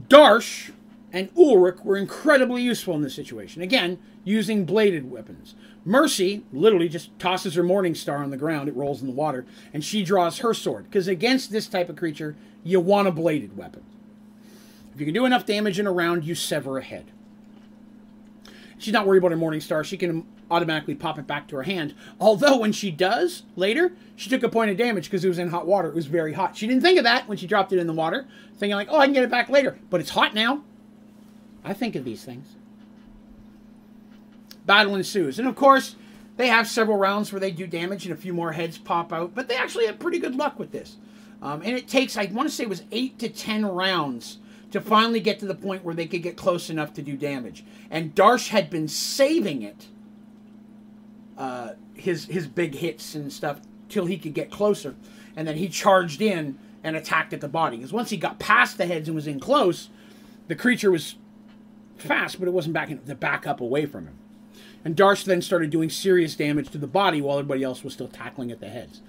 Darsh 0.07 0.73
and 1.11 1.31
Ulrich 1.35 1.79
were 1.83 1.97
incredibly 1.97 2.61
useful 2.61 2.93
in 2.93 3.01
this 3.01 3.15
situation. 3.15 3.63
Again, 3.63 3.97
using 4.23 4.65
bladed 4.65 5.09
weapons. 5.09 5.55
Mercy 5.85 6.43
literally 6.51 6.89
just 6.89 7.17
tosses 7.19 7.53
her 7.53 7.61
Morning 7.61 7.93
Star 7.93 8.17
on 8.17 8.31
the 8.31 8.37
ground, 8.37 8.67
it 8.67 8.75
rolls 8.75 9.01
in 9.01 9.07
the 9.07 9.13
water, 9.13 9.45
and 9.71 9.83
she 9.83 10.03
draws 10.03 10.39
her 10.39 10.53
sword. 10.53 10.85
Because 10.85 11.07
against 11.07 11.51
this 11.51 11.67
type 11.67 11.89
of 11.89 11.95
creature, 11.95 12.35
you 12.63 12.79
want 12.79 13.07
a 13.07 13.11
bladed 13.11 13.55
weapon. 13.55 13.83
If 14.93 14.99
you 14.99 15.05
can 15.05 15.13
do 15.13 15.25
enough 15.25 15.45
damage 15.45 15.79
in 15.79 15.85
a 15.85 15.91
round, 15.91 16.23
you 16.23 16.33
sever 16.33 16.79
a 16.79 16.83
head. 16.83 17.11
She's 18.79 18.93
not 18.93 19.05
worried 19.05 19.19
about 19.19 19.31
her 19.31 19.37
Morning 19.37 19.61
Star. 19.61 19.83
She 19.83 19.97
can 19.97 20.25
automatically 20.49 20.95
pop 20.95 21.19
it 21.19 21.27
back 21.27 21.47
to 21.47 21.55
her 21.55 21.63
hand. 21.63 21.93
Although 22.19 22.57
when 22.57 22.71
she 22.71 22.91
does 22.91 23.43
later, 23.55 23.93
she 24.15 24.29
took 24.29 24.43
a 24.43 24.49
point 24.49 24.71
of 24.71 24.77
damage 24.77 25.05
because 25.05 25.23
it 25.23 25.29
was 25.29 25.39
in 25.39 25.49
hot 25.49 25.67
water. 25.67 25.89
It 25.89 25.95
was 25.95 26.07
very 26.07 26.33
hot. 26.33 26.57
She 26.57 26.67
didn't 26.67 26.81
think 26.81 26.97
of 26.97 27.03
that 27.03 27.27
when 27.27 27.37
she 27.37 27.47
dropped 27.47 27.73
it 27.73 27.79
in 27.79 27.87
the 27.87 27.93
water, 27.93 28.25
thinking 28.57 28.75
like, 28.75 28.87
"Oh, 28.89 28.97
I 28.97 29.05
can 29.05 29.13
get 29.13 29.23
it 29.23 29.29
back 29.29 29.49
later." 29.49 29.77
But 29.89 30.01
it's 30.01 30.11
hot 30.11 30.33
now. 30.33 30.63
I 31.63 31.73
think 31.73 31.95
of 31.95 32.05
these 32.05 32.23
things. 32.23 32.54
Battle 34.65 34.95
ensues, 34.95 35.39
and 35.39 35.47
of 35.47 35.55
course, 35.55 35.95
they 36.37 36.47
have 36.47 36.67
several 36.67 36.97
rounds 36.97 37.31
where 37.31 37.39
they 37.39 37.51
do 37.51 37.67
damage 37.67 38.05
and 38.05 38.13
a 38.13 38.17
few 38.17 38.33
more 38.33 38.51
heads 38.51 38.77
pop 38.77 39.13
out. 39.13 39.33
But 39.33 39.47
they 39.47 39.55
actually 39.55 39.85
have 39.85 39.99
pretty 39.99 40.19
good 40.19 40.35
luck 40.35 40.59
with 40.59 40.71
this. 40.71 40.97
Um, 41.41 41.61
and 41.61 41.77
it 41.77 41.87
takes, 41.87 42.17
I 42.17 42.25
want 42.25 42.49
to 42.49 42.53
say, 42.53 42.63
it 42.63 42.69
was 42.69 42.83
eight 42.91 43.19
to 43.19 43.29
ten 43.29 43.65
rounds 43.65 44.39
to 44.71 44.81
finally 44.81 45.19
get 45.19 45.39
to 45.39 45.45
the 45.45 45.55
point 45.55 45.83
where 45.83 45.95
they 45.95 46.07
could 46.07 46.23
get 46.23 46.35
close 46.35 46.69
enough 46.69 46.93
to 46.95 47.01
do 47.01 47.15
damage. 47.15 47.63
And 47.89 48.13
Darsh 48.15 48.49
had 48.49 48.69
been 48.69 48.87
saving 48.87 49.61
it, 49.61 49.87
uh, 51.37 51.73
his 51.93 52.25
his 52.25 52.47
big 52.47 52.75
hits 52.75 53.15
and 53.15 53.31
stuff, 53.31 53.61
till 53.87 54.05
he 54.05 54.17
could 54.17 54.33
get 54.33 54.51
closer, 54.51 54.95
and 55.35 55.47
then 55.47 55.55
he 55.55 55.69
charged 55.69 56.21
in 56.21 56.57
and 56.83 56.95
attacked 56.95 57.33
at 57.33 57.41
the 57.41 57.47
body. 57.47 57.77
Because 57.77 57.93
once 57.93 58.09
he 58.09 58.17
got 58.17 58.39
past 58.39 58.77
the 58.77 58.85
heads 58.85 59.07
and 59.07 59.15
was 59.15 59.27
in 59.27 59.39
close, 59.39 59.89
the 60.47 60.55
creature 60.55 60.91
was 60.91 61.15
fast, 61.97 62.39
but 62.39 62.47
it 62.47 62.51
wasn't 62.51 62.73
backing 62.73 62.99
to 62.99 63.15
back 63.15 63.47
up 63.47 63.61
away 63.61 63.85
from 63.85 64.07
him. 64.07 64.17
And 64.85 64.95
Darsh 64.95 65.25
then 65.25 65.41
started 65.41 65.71
doing 65.71 65.89
serious 65.89 66.35
damage 66.35 66.69
to 66.69 66.77
the 66.77 66.87
body 66.87 67.19
while 67.19 67.39
everybody 67.39 67.63
else 67.63 67.83
was 67.83 67.93
still 67.93 68.07
tackling 68.07 68.51
at 68.51 68.59
the 68.59 68.69
heads. 68.69 69.01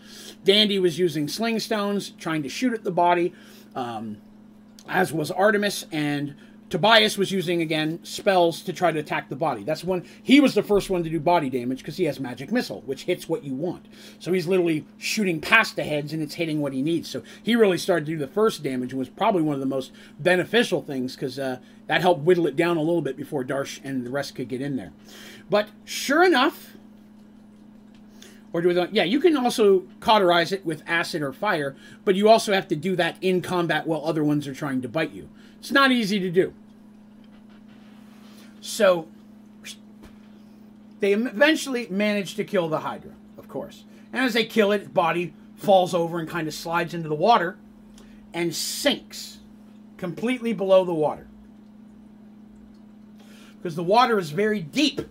Dandy 0.42 0.78
was 0.78 0.98
using 0.98 1.28
sling 1.28 1.60
stones, 1.60 2.10
trying 2.18 2.42
to 2.42 2.48
shoot 2.48 2.72
at 2.72 2.82
the 2.82 2.90
body. 2.90 3.34
Um, 3.74 4.16
as 4.88 5.12
was 5.12 5.30
Artemis, 5.30 5.84
and 5.92 6.34
Tobias 6.68 7.16
was 7.16 7.30
using 7.30 7.62
again 7.62 8.00
spells 8.02 8.60
to 8.62 8.72
try 8.72 8.90
to 8.90 8.98
attack 8.98 9.28
the 9.28 9.36
body. 9.36 9.62
That's 9.62 9.84
when 9.84 10.04
he 10.20 10.40
was 10.40 10.54
the 10.54 10.64
first 10.64 10.90
one 10.90 11.04
to 11.04 11.10
do 11.10 11.20
body 11.20 11.48
damage 11.48 11.78
because 11.78 11.96
he 11.96 12.04
has 12.04 12.18
magic 12.18 12.50
missile, 12.50 12.82
which 12.86 13.04
hits 13.04 13.28
what 13.28 13.44
you 13.44 13.54
want. 13.54 13.86
So 14.18 14.32
he's 14.32 14.48
literally 14.48 14.84
shooting 14.98 15.40
past 15.40 15.76
the 15.76 15.84
heads 15.84 16.12
and 16.12 16.20
it's 16.20 16.34
hitting 16.34 16.60
what 16.60 16.72
he 16.72 16.82
needs. 16.82 17.08
So 17.08 17.22
he 17.40 17.54
really 17.54 17.78
started 17.78 18.06
to 18.06 18.12
do 18.12 18.18
the 18.18 18.26
first 18.26 18.64
damage 18.64 18.90
and 18.90 18.98
was 18.98 19.08
probably 19.08 19.42
one 19.42 19.54
of 19.54 19.60
the 19.60 19.66
most 19.66 19.92
beneficial 20.18 20.82
things 20.82 21.14
because 21.14 21.38
uh, 21.38 21.58
that 21.86 22.00
helped 22.00 22.22
whittle 22.22 22.48
it 22.48 22.56
down 22.56 22.76
a 22.76 22.82
little 22.82 23.02
bit 23.02 23.16
before 23.16 23.44
Darsh 23.44 23.80
and 23.84 24.04
the 24.04 24.10
rest 24.10 24.34
could 24.34 24.48
get 24.48 24.60
in 24.60 24.74
there. 24.74 24.92
But 25.48 25.68
sure 25.84 26.24
enough, 26.24 26.72
or 28.52 28.62
do 28.62 28.68
we, 28.68 28.88
yeah, 28.90 29.04
you 29.04 29.20
can 29.20 29.36
also 29.36 29.84
cauterize 30.00 30.50
it 30.52 30.64
with 30.64 30.82
acid 30.86 31.22
or 31.22 31.32
fire, 31.32 31.76
but 32.04 32.14
you 32.14 32.28
also 32.28 32.52
have 32.52 32.66
to 32.68 32.76
do 32.76 32.96
that 32.96 33.16
in 33.20 33.42
combat 33.42 33.86
while 33.86 34.04
other 34.04 34.24
ones 34.24 34.48
are 34.48 34.54
trying 34.54 34.80
to 34.82 34.88
bite 34.88 35.12
you. 35.12 35.28
It's 35.58 35.70
not 35.70 35.92
easy 35.92 36.18
to 36.20 36.30
do. 36.30 36.54
So 38.60 39.08
they 41.00 41.12
eventually 41.12 41.86
manage 41.88 42.34
to 42.36 42.44
kill 42.44 42.68
the 42.68 42.80
Hydra, 42.80 43.12
of 43.38 43.48
course. 43.48 43.84
And 44.12 44.24
as 44.24 44.32
they 44.32 44.44
kill 44.44 44.72
it, 44.72 44.82
its 44.82 44.90
body 44.90 45.34
falls 45.56 45.94
over 45.94 46.18
and 46.18 46.28
kind 46.28 46.48
of 46.48 46.54
slides 46.54 46.94
into 46.94 47.08
the 47.08 47.14
water 47.14 47.56
and 48.32 48.54
sinks 48.54 49.38
completely 49.96 50.52
below 50.52 50.84
the 50.84 50.94
water. 50.94 51.26
Because 53.58 53.76
the 53.76 53.82
water 53.82 54.18
is 54.18 54.30
very 54.30 54.60
deep 54.60 55.02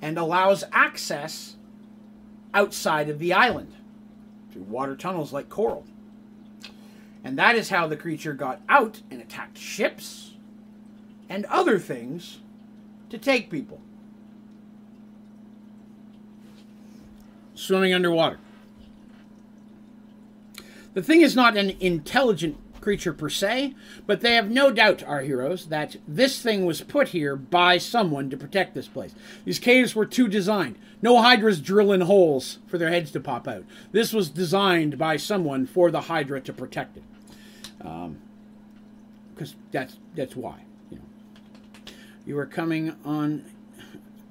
and 0.00 0.18
allows 0.18 0.64
access 0.72 1.56
outside 2.54 3.08
of 3.08 3.18
the 3.18 3.32
island 3.32 3.74
through 4.52 4.62
water 4.62 4.96
tunnels 4.96 5.32
like 5.32 5.48
coral. 5.48 5.84
And 7.24 7.38
that 7.38 7.56
is 7.56 7.68
how 7.68 7.86
the 7.86 7.96
creature 7.96 8.32
got 8.32 8.60
out 8.68 9.02
and 9.10 9.20
attacked 9.20 9.58
ships 9.58 10.32
and 11.28 11.44
other 11.46 11.78
things 11.78 12.38
to 13.10 13.18
take 13.18 13.50
people. 13.50 13.80
Swimming 17.54 17.92
underwater. 17.92 18.38
The 20.94 21.02
thing 21.02 21.20
is 21.20 21.36
not 21.36 21.56
an 21.56 21.76
intelligent 21.80 22.56
creature 22.80 23.12
per 23.12 23.28
se, 23.28 23.74
but 24.06 24.20
they 24.20 24.34
have 24.34 24.50
no 24.50 24.70
doubt, 24.70 25.02
our 25.02 25.20
heroes, 25.20 25.66
that 25.66 25.96
this 26.06 26.40
thing 26.40 26.64
was 26.64 26.80
put 26.80 27.08
here 27.08 27.36
by 27.36 27.78
someone 27.78 28.30
to 28.30 28.36
protect 28.36 28.74
this 28.74 28.88
place. 28.88 29.14
These 29.44 29.58
caves 29.58 29.94
were 29.94 30.06
too 30.06 30.28
designed. 30.28 30.76
No 31.00 31.22
hydras 31.22 31.60
drilling 31.60 32.02
holes 32.02 32.58
for 32.66 32.78
their 32.78 32.90
heads 32.90 33.10
to 33.12 33.20
pop 33.20 33.46
out. 33.46 33.64
This 33.92 34.12
was 34.12 34.30
designed 34.30 34.98
by 34.98 35.16
someone 35.16 35.66
for 35.66 35.90
the 35.90 36.02
hydra 36.02 36.40
to 36.40 36.52
protect 36.52 36.96
it. 36.96 37.04
Because 37.78 39.52
um, 39.52 39.58
that's 39.70 39.96
that's 40.14 40.34
why. 40.34 40.60
You 40.90 40.98
know, 40.98 41.92
you 42.26 42.34
were 42.34 42.46
coming 42.46 42.96
on. 43.04 43.44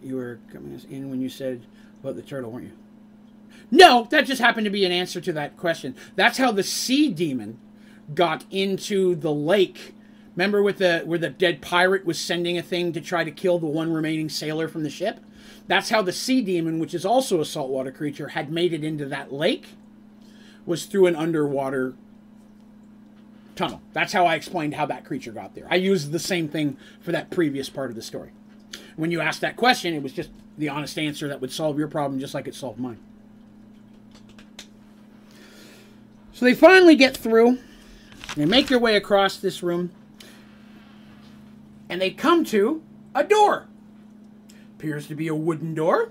You 0.04 0.16
were 0.18 0.40
coming 0.52 0.80
in 0.90 1.10
when 1.10 1.22
you 1.22 1.30
said 1.30 1.66
about 2.02 2.16
the 2.16 2.22
turtle, 2.22 2.52
weren't 2.52 2.66
you? 2.66 2.74
No, 3.70 4.08
that 4.12 4.26
just 4.26 4.42
happened 4.42 4.66
to 4.66 4.72
be 4.72 4.86
an 4.86 4.92
answer 4.92 5.20
to 5.22 5.34
that 5.34 5.58
question. 5.58 5.96
That's 6.16 6.38
how 6.38 6.52
the 6.52 6.64
sea 6.64 7.10
demon 7.10 7.60
got 8.14 8.46
into 8.52 9.16
the 9.16 9.34
lake. 9.34 9.94
Remember 10.36 10.62
with 10.62 10.78
the 10.78 11.02
where 11.06 11.20
the 11.20 11.30
dead 11.30 11.62
pirate 11.62 12.06
was 12.06 12.20
sending 12.20 12.58
a 12.58 12.62
thing 12.62 12.94
to 12.94 13.02
try 13.02 13.24
to 13.24 13.32
kill 13.32 13.60
the 13.60 13.68
one 13.68 13.92
remaining 13.92 14.30
sailor 14.30 14.68
from 14.68 14.84
the 14.84 14.90
ship? 14.90 15.20
That's 15.68 15.90
how 15.90 16.02
the 16.02 16.14
sea 16.14 16.42
demon, 16.42 16.80
which 16.80 16.94
is 16.94 17.06
also 17.06 17.42
a 17.42 17.46
saltwater 17.46 17.92
creature, 17.92 18.30
had 18.30 18.52
made 18.52 18.74
it 18.74 18.84
into 18.84 19.06
that 19.06 19.34
lake. 19.34 19.68
Was 20.66 20.86
through 20.86 21.08
an 21.08 21.16
underwater 21.16 21.96
tunnel. 23.56 23.82
That's 23.94 24.14
how 24.14 24.26
I 24.26 24.36
explained 24.36 24.76
how 24.76 24.86
that 24.86 25.04
creature 25.04 25.32
got 25.32 25.56
there. 25.56 25.68
I 25.70 25.76
used 25.76 26.12
the 26.12 26.20
same 26.20 26.48
thing 26.48 26.78
for 27.02 27.12
that 27.12 27.32
previous 27.32 27.70
part 27.70 27.90
of 27.90 27.96
the 27.96 28.02
story. 28.02 28.32
When 28.96 29.12
you 29.12 29.20
asked 29.22 29.42
that 29.42 29.56
question, 29.56 29.94
it 29.94 30.04
was 30.04 30.14
just 30.14 30.30
the 30.58 30.70
honest 30.70 30.98
answer 30.98 31.28
that 31.28 31.42
would 31.42 31.52
solve 31.52 31.78
your 31.78 31.88
problem 31.88 32.20
just 32.20 32.34
like 32.34 32.48
it 32.48 32.56
solved 32.56 32.80
mine. 32.80 33.00
So 36.34 36.46
they 36.46 36.54
finally 36.54 36.96
get 36.96 37.18
through. 37.18 37.60
They 38.36 38.46
make 38.46 38.68
their 38.68 38.80
way 38.80 38.96
across 38.96 39.38
this 39.38 39.64
room. 39.64 39.92
And 41.90 42.02
they 42.02 42.12
come 42.12 42.44
to 42.46 42.84
a 43.16 43.24
door. 43.24 43.68
Appears 44.78 45.08
to 45.08 45.16
be 45.16 45.28
a 45.28 45.36
wooden 45.36 45.74
door. 45.74 46.10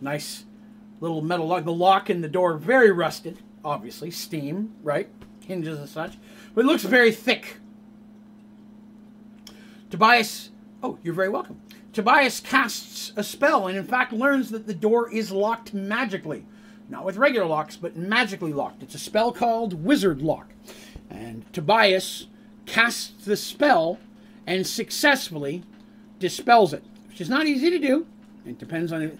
Nice 0.00 0.44
little 1.00 1.22
metal 1.22 1.46
lock. 1.46 1.64
The 1.64 1.72
lock 1.72 2.10
in 2.10 2.20
the 2.20 2.28
door, 2.28 2.56
very 2.56 2.90
rusted, 2.90 3.38
obviously. 3.64 4.10
Steam, 4.10 4.74
right? 4.82 5.08
Hinges 5.46 5.78
and 5.78 5.88
such. 5.88 6.18
But 6.54 6.64
it 6.64 6.66
looks 6.66 6.84
very 6.84 7.10
thick. 7.10 7.56
Tobias, 9.90 10.50
oh, 10.82 10.98
you're 11.02 11.14
very 11.14 11.28
welcome. 11.28 11.60
Tobias 11.92 12.40
casts 12.40 13.12
a 13.16 13.22
spell 13.22 13.68
and, 13.68 13.78
in 13.78 13.84
fact, 13.84 14.12
learns 14.12 14.50
that 14.50 14.66
the 14.66 14.74
door 14.74 15.12
is 15.12 15.30
locked 15.30 15.72
magically. 15.72 16.44
Not 16.88 17.04
with 17.04 17.16
regular 17.16 17.46
locks, 17.46 17.76
but 17.76 17.96
magically 17.96 18.52
locked. 18.52 18.82
It's 18.82 18.94
a 18.94 18.98
spell 18.98 19.32
called 19.32 19.84
Wizard 19.84 20.20
Lock. 20.20 20.52
And 21.14 21.50
Tobias 21.52 22.26
casts 22.66 23.24
the 23.24 23.36
spell 23.36 23.98
and 24.46 24.66
successfully 24.66 25.62
dispels 26.18 26.72
it, 26.72 26.82
which 27.08 27.20
is 27.20 27.28
not 27.28 27.46
easy 27.46 27.70
to 27.70 27.78
do. 27.78 28.06
It 28.44 28.58
depends 28.58 28.92
on 28.92 29.18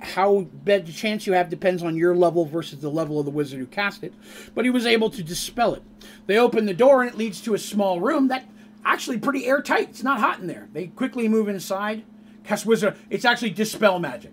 how 0.00 0.48
bad 0.64 0.86
the 0.86 0.92
chance 0.92 1.26
you 1.26 1.34
have 1.34 1.50
depends 1.50 1.82
on 1.82 1.94
your 1.94 2.16
level 2.16 2.46
versus 2.46 2.80
the 2.80 2.90
level 2.90 3.18
of 3.18 3.26
the 3.26 3.30
wizard 3.30 3.58
who 3.58 3.66
cast 3.66 4.02
it. 4.02 4.14
But 4.54 4.64
he 4.64 4.70
was 4.70 4.86
able 4.86 5.10
to 5.10 5.22
dispel 5.22 5.74
it. 5.74 5.82
They 6.26 6.38
open 6.38 6.64
the 6.64 6.74
door 6.74 7.02
and 7.02 7.10
it 7.10 7.18
leads 7.18 7.42
to 7.42 7.54
a 7.54 7.58
small 7.58 8.00
room 8.00 8.28
that 8.28 8.48
actually 8.84 9.18
pretty 9.18 9.46
airtight. 9.46 9.90
It's 9.90 10.02
not 10.02 10.20
hot 10.20 10.40
in 10.40 10.46
there. 10.46 10.68
They 10.72 10.86
quickly 10.86 11.28
move 11.28 11.48
inside. 11.48 12.04
Cast 12.44 12.64
wizard. 12.64 12.96
It's 13.10 13.26
actually 13.26 13.50
dispel 13.50 13.98
magic. 13.98 14.32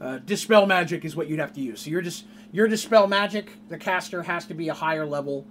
Uh, 0.00 0.18
dispel 0.18 0.66
magic 0.66 1.04
is 1.04 1.14
what 1.14 1.28
you'd 1.28 1.38
have 1.38 1.52
to 1.54 1.60
use. 1.60 1.82
So 1.82 1.90
your 1.90 2.02
dis- 2.02 2.24
your 2.52 2.66
dispel 2.68 3.06
magic, 3.06 3.52
the 3.68 3.78
caster 3.78 4.24
has 4.24 4.44
to 4.46 4.54
be 4.54 4.68
a 4.68 4.74
higher 4.74 5.06
level 5.06 5.46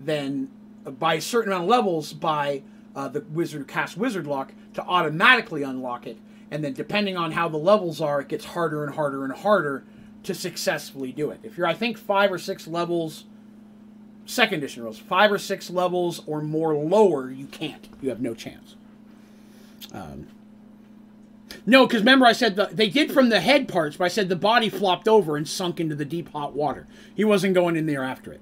than 0.00 0.48
uh, 0.86 0.90
by 0.90 1.14
a 1.14 1.20
certain 1.20 1.52
amount 1.52 1.64
of 1.64 1.70
levels 1.70 2.12
by 2.12 2.62
uh, 2.94 3.08
the 3.08 3.20
wizard 3.32 3.60
who 3.60 3.66
casts 3.66 3.96
wizard 3.96 4.26
lock 4.26 4.52
to 4.74 4.82
automatically 4.82 5.62
unlock 5.62 6.06
it. 6.06 6.18
And 6.50 6.62
then 6.62 6.72
depending 6.72 7.16
on 7.16 7.32
how 7.32 7.48
the 7.48 7.56
levels 7.56 8.00
are, 8.00 8.20
it 8.20 8.28
gets 8.28 8.44
harder 8.44 8.84
and 8.84 8.94
harder 8.94 9.24
and 9.24 9.32
harder 9.32 9.84
to 10.22 10.34
successfully 10.34 11.12
do 11.12 11.30
it. 11.30 11.40
If 11.42 11.58
you're, 11.58 11.66
I 11.66 11.74
think, 11.74 11.98
five 11.98 12.32
or 12.32 12.38
six 12.38 12.66
levels 12.66 13.24
second 14.26 14.58
edition 14.58 14.82
rules. 14.82 14.98
Five 14.98 15.32
or 15.32 15.38
six 15.38 15.70
levels 15.70 16.22
or 16.26 16.42
more 16.42 16.74
lower, 16.74 17.30
you 17.30 17.46
can't. 17.46 17.88
You 18.02 18.10
have 18.10 18.20
no 18.20 18.34
chance. 18.34 18.74
Um, 19.92 20.26
no, 21.64 21.86
because 21.86 22.00
remember 22.00 22.26
I 22.26 22.32
said 22.32 22.56
the, 22.56 22.68
they 22.70 22.88
did 22.88 23.12
from 23.12 23.28
the 23.28 23.40
head 23.40 23.68
parts, 23.68 23.96
but 23.96 24.04
I 24.04 24.08
said 24.08 24.28
the 24.28 24.36
body 24.36 24.68
flopped 24.68 25.08
over 25.08 25.36
and 25.36 25.48
sunk 25.48 25.80
into 25.80 25.94
the 25.94 26.04
deep 26.04 26.30
hot 26.32 26.54
water. 26.54 26.86
He 27.14 27.24
wasn't 27.24 27.54
going 27.54 27.76
in 27.76 27.86
there 27.86 28.04
after 28.04 28.32
it. 28.32 28.40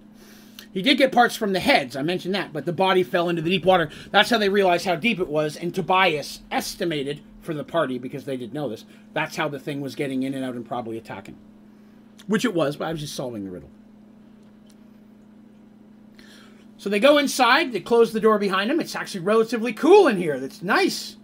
He 0.75 0.83
did 0.83 0.99
get 0.99 1.13
parts 1.13 1.37
from 1.37 1.53
the 1.53 1.61
heads, 1.61 1.95
I 1.95 2.03
mentioned 2.03 2.35
that, 2.35 2.53
but 2.53 2.67
the 2.67 2.73
body 2.73 3.05
fell 3.05 3.29
into 3.29 3.41
the 3.41 3.49
deep 3.49 3.65
water. 3.65 3.89
That's 4.11 4.29
how 4.29 4.39
they 4.39 4.49
realized 4.49 4.85
how 4.85 4.97
deep 4.97 5.21
it 5.21 5.29
was, 5.29 5.57
and 5.57 5.73
Tobias 5.73 6.41
estimated 6.51 7.21
for 7.41 7.55
the 7.55 7.63
party, 7.63 7.97
because 7.97 8.25
they 8.25 8.37
didn't 8.37 8.55
know 8.55 8.69
this, 8.69 8.85
that's 9.13 9.37
how 9.37 9.49
the 9.49 9.61
thing 9.61 9.81
was 9.81 9.95
getting 9.95 10.25
in 10.25 10.35
and 10.35 10.45
out 10.45 10.57
and 10.57 10.67
probably 10.67 10.99
attacking. 10.99 11.39
Which 12.27 12.45
it 12.45 12.55
was, 12.55 12.75
but 12.75 12.89
I 12.89 12.91
was 12.91 13.01
just 13.01 13.15
solving 13.15 13.45
the 13.45 13.53
riddle. 13.53 13.71
So 16.77 16.91
they 16.91 16.99
go 16.99 17.19
inside, 17.19 17.73
they 17.73 17.79
close 17.79 18.13
the 18.13 18.19
door 18.19 18.39
behind 18.41 18.69
them. 18.69 18.81
It's 18.81 18.97
actually 18.97 19.21
relatively 19.21 19.73
cool 19.73 20.09
in 20.09 20.17
here. 20.17 20.41
That's 20.41 20.61
nice. 20.61 21.17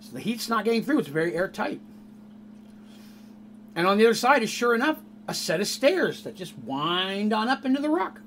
So 0.00 0.12
the 0.12 0.20
heat's 0.20 0.48
not 0.48 0.64
getting 0.64 0.82
through, 0.82 0.98
it's 0.98 1.08
very 1.08 1.36
airtight. 1.36 1.80
And 3.76 3.86
on 3.86 3.98
the 3.98 4.04
other 4.04 4.14
side 4.14 4.42
is, 4.42 4.50
sure 4.50 4.74
enough, 4.74 4.98
a 5.28 5.34
set 5.34 5.60
of 5.60 5.68
stairs 5.68 6.24
that 6.24 6.34
just 6.34 6.58
wind 6.58 7.32
on 7.32 7.48
up 7.48 7.64
into 7.64 7.80
the 7.80 7.88
rock. 7.88 8.20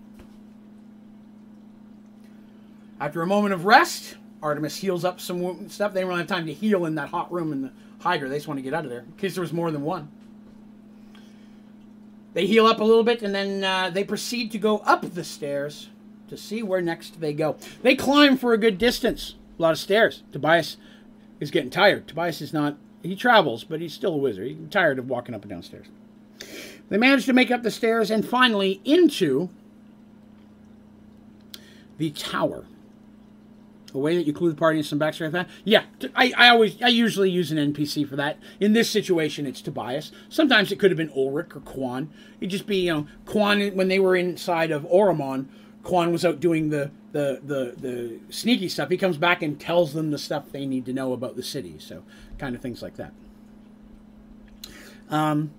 After 3.04 3.22
a 3.22 3.28
moment 3.28 3.54
of 3.54 3.66
rest, 3.66 4.16
Artemis 4.42 4.78
heals 4.78 5.04
up 5.04 5.20
some 5.20 5.68
stuff. 5.68 5.94
They 5.94 6.00
don't 6.00 6.18
have 6.18 6.26
time 6.26 6.46
to 6.46 6.54
heal 6.54 6.86
in 6.86 6.96
that 6.96 7.10
hot 7.10 7.30
room 7.34 7.52
in 7.52 7.64
the 7.64 7.72
Hydra. 8.00 8.30
They 8.30 8.38
just 8.38 8.48
want 8.48 8.60
to 8.60 8.62
get 8.62 8.74
out 8.74 8.86
of 8.86 8.90
there 8.90 9.02
in 9.02 9.12
case 9.18 9.36
there 9.36 9.42
was 9.42 9.52
more 9.52 9.72
than 9.72 9.82
one. 9.82 10.08
They 12.34 12.48
heal 12.48 12.66
up 12.66 12.80
a 12.80 12.84
little 12.86 13.04
bit 13.04 13.22
and 13.22 13.36
then 13.36 13.62
uh, 13.62 13.90
they 13.90 14.06
proceed 14.06 14.54
to 14.54 14.58
go 14.58 14.78
up 14.78 15.02
the 15.02 15.26
stairs 15.26 15.90
to 16.30 16.38
see 16.38 16.64
where 16.64 16.82
next 16.82 17.20
they 17.20 17.34
go. 17.34 17.58
They 17.82 17.94
climb 17.98 18.38
for 18.38 18.54
a 18.54 18.58
good 18.58 18.78
distance, 18.78 19.36
a 19.60 19.62
lot 19.62 19.72
of 19.72 19.80
stairs. 19.80 20.24
Tobias 20.32 20.78
is 21.42 21.52
getting 21.52 21.72
tired. 21.72 22.08
Tobias 22.08 22.40
is 22.40 22.54
not, 22.54 22.78
he 23.02 23.18
travels, 23.18 23.66
but 23.66 23.82
he's 23.82 23.94
still 23.94 24.14
a 24.14 24.18
wizard. 24.18 24.48
He's 24.48 24.70
tired 24.70 24.98
of 24.98 25.10
walking 25.10 25.36
up 25.36 25.42
and 25.42 25.50
down 25.50 25.64
stairs. 25.64 25.88
They 26.88 26.96
manage 26.96 27.26
to 27.26 27.34
make 27.34 27.52
up 27.52 27.64
the 27.64 27.72
stairs 27.72 28.10
and 28.10 28.26
finally 28.26 28.80
into 28.86 29.50
the 31.98 32.10
tower. 32.12 32.64
A 33.94 34.00
way 34.00 34.16
that 34.16 34.26
you 34.26 34.34
clue 34.34 34.50
the 34.50 34.56
party 34.56 34.80
in 34.80 34.84
some 34.84 35.00
backstory 35.00 35.28
of 35.28 35.32
that? 35.34 35.50
Yeah, 35.64 35.84
I, 36.16 36.34
I 36.36 36.50
always, 36.50 36.82
I 36.82 36.88
usually 36.88 37.30
use 37.30 37.52
an 37.52 37.58
NPC 37.58 38.08
for 38.08 38.16
that. 38.16 38.40
In 38.60 38.74
this 38.74 38.90
situation, 38.90 39.46
it's 39.46 39.62
Tobias. 39.62 40.12
Sometimes 40.30 40.72
it 40.72 40.80
could 40.80 40.90
have 40.90 40.98
been 40.98 41.12
Ulrich 41.16 41.56
or 41.56 41.60
Quan. 41.60 42.10
It'd 42.40 42.50
just 42.50 42.66
be, 42.66 42.78
you 42.78 42.94
know, 42.94 43.08
Quan, 43.26 43.76
when 43.76 43.90
they 43.90 44.00
were 44.00 44.16
inside 44.16 44.72
of 44.72 44.84
Oromon, 44.84 45.48
Quan 45.84 46.12
was 46.12 46.26
out 46.26 46.40
doing 46.40 46.70
the, 46.70 46.92
the, 47.12 47.40
the, 47.44 47.74
the 47.78 48.20
sneaky 48.30 48.70
stuff. 48.70 48.90
He 48.90 48.98
comes 48.98 49.18
back 49.18 49.42
and 49.42 49.60
tells 49.60 49.94
them 49.94 50.12
the 50.12 50.18
stuff 50.18 50.52
they 50.52 50.66
need 50.66 50.86
to 50.86 50.94
know 50.94 51.14
about 51.14 51.36
the 51.36 51.44
city. 51.44 51.76
So, 51.78 52.04
kind 52.38 52.56
of 52.56 52.62
things 52.62 52.82
like 52.82 52.96
that. 52.96 53.14
Um, 55.10 55.52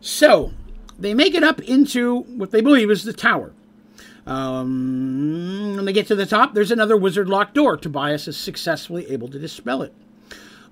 so, 0.00 0.52
they 0.98 1.12
make 1.12 1.34
it 1.34 1.42
up 1.42 1.60
into 1.60 2.20
what 2.20 2.52
they 2.52 2.60
believe 2.60 2.90
is 2.90 3.04
the 3.04 3.12
tower. 3.12 3.52
Um, 4.26 5.76
when 5.76 5.84
they 5.84 5.92
get 5.92 6.06
to 6.06 6.14
the 6.14 6.26
top, 6.26 6.54
there's 6.54 6.70
another 6.70 6.96
wizard 6.96 7.28
locked 7.28 7.54
door. 7.54 7.76
Tobias 7.76 8.26
is 8.26 8.36
successfully 8.36 9.10
able 9.10 9.28
to 9.28 9.38
dispel 9.38 9.82
it. 9.82 9.92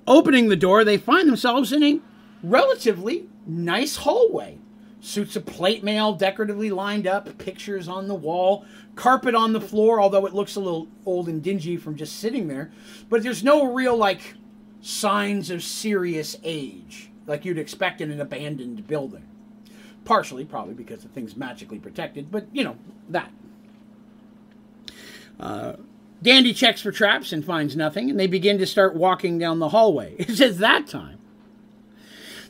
Opening 0.06 0.48
the 0.48 0.56
door, 0.56 0.84
they 0.84 0.96
find 0.96 1.28
themselves 1.28 1.72
in 1.72 1.82
a 1.82 2.00
relatively 2.42 3.28
nice 3.46 3.96
hallway. 3.96 4.58
Suits 5.00 5.36
of 5.36 5.44
plate 5.44 5.82
mail 5.82 6.12
decoratively 6.12 6.70
lined 6.70 7.06
up, 7.06 7.36
pictures 7.38 7.88
on 7.88 8.06
the 8.06 8.14
wall, 8.14 8.64
carpet 8.94 9.34
on 9.34 9.52
the 9.52 9.60
floor, 9.60 10.00
although 10.00 10.26
it 10.26 10.34
looks 10.34 10.54
a 10.56 10.60
little 10.60 10.86
old 11.04 11.28
and 11.28 11.42
dingy 11.42 11.76
from 11.76 11.96
just 11.96 12.20
sitting 12.20 12.46
there. 12.46 12.70
But 13.08 13.22
there's 13.22 13.42
no 13.42 13.72
real, 13.72 13.96
like, 13.96 14.34
signs 14.80 15.50
of 15.50 15.62
serious 15.62 16.36
age, 16.44 17.10
like 17.26 17.44
you'd 17.44 17.58
expect 17.58 18.00
in 18.00 18.10
an 18.10 18.20
abandoned 18.20 18.86
building. 18.86 19.24
Partially, 20.04 20.44
probably 20.44 20.74
because 20.74 21.02
the 21.02 21.08
thing's 21.08 21.36
magically 21.36 21.78
protected, 21.78 22.30
but, 22.30 22.46
you 22.52 22.64
know, 22.64 22.76
that. 23.08 23.30
Uh, 25.42 25.74
Dandy 26.22 26.54
checks 26.54 26.80
for 26.80 26.92
traps 26.92 27.32
and 27.32 27.44
finds 27.44 27.74
nothing, 27.76 28.08
and 28.08 28.18
they 28.18 28.28
begin 28.28 28.56
to 28.58 28.66
start 28.66 28.94
walking 28.94 29.38
down 29.38 29.58
the 29.58 29.70
hallway. 29.70 30.14
It's 30.20 30.40
at 30.40 30.58
that 30.58 30.86
time 30.86 31.18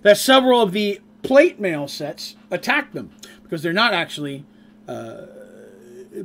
that 0.02 0.18
several 0.18 0.60
of 0.60 0.72
the 0.72 1.00
plate 1.22 1.58
mail 1.58 1.88
sets 1.88 2.36
attack 2.50 2.92
them 2.92 3.10
because 3.42 3.62
they're 3.62 3.72
not 3.72 3.94
actually 3.94 4.44
uh, 4.86 5.22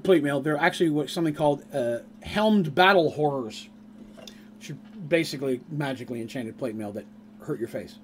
plate 0.04 0.24
mail. 0.24 0.42
They're 0.42 0.58
actually 0.58 0.90
what 0.90 1.10
something 1.10 1.34
called 1.34 1.64
uh, 1.74 2.00
helmed 2.22 2.76
battle 2.76 3.12
horrors, 3.12 3.70
which 4.60 4.72
are 4.72 4.78
basically 5.08 5.62
magically 5.70 6.20
enchanted 6.20 6.58
plate 6.58 6.76
mail 6.76 6.92
that 6.92 7.06
hurt 7.42 7.60
your 7.60 7.70
face. 7.70 7.98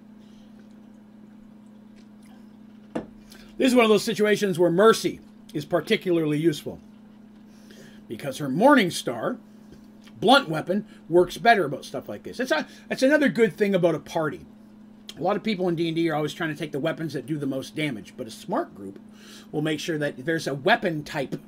This 3.58 3.68
is 3.68 3.76
one 3.76 3.84
of 3.84 3.90
those 3.90 4.04
situations 4.04 4.58
where 4.58 4.72
mercy 4.72 5.20
is 5.54 5.66
particularly 5.66 6.38
useful 6.38 6.80
because 8.08 8.38
her 8.38 8.50
Morning 8.50 8.92
Star 8.92 9.38
blunt 10.20 10.50
weapon 10.50 10.86
works 11.10 11.38
better 11.38 11.66
about 11.66 11.86
stuff 11.86 12.08
like 12.08 12.24
this. 12.24 12.40
It's 12.40 12.52
a, 12.52 12.68
that's 12.88 13.04
another 13.04 13.30
good 13.30 13.58
thing 13.58 13.76
about 13.76 13.96
a 13.96 14.00
party 14.00 14.46
a 15.18 15.22
lot 15.22 15.36
of 15.36 15.44
people 15.44 15.68
in 15.68 15.76
D&D 15.76 16.10
are 16.10 16.16
always 16.16 16.34
trying 16.34 16.50
to 16.50 16.56
take 16.56 16.72
the 16.72 16.80
weapons 16.80 17.14
that 17.14 17.26
do 17.26 17.38
the 17.38 17.46
most 17.46 17.76
damage, 17.76 18.14
but 18.18 18.28
a 18.28 18.32
smart 18.32 18.74
group 18.76 19.00
will 19.52 19.62
make 19.62 19.80
sure 19.80 19.98
that 19.98 20.26
there's 20.26 20.48
a 20.48 20.54
weapon 20.54 21.04
type 21.04 21.40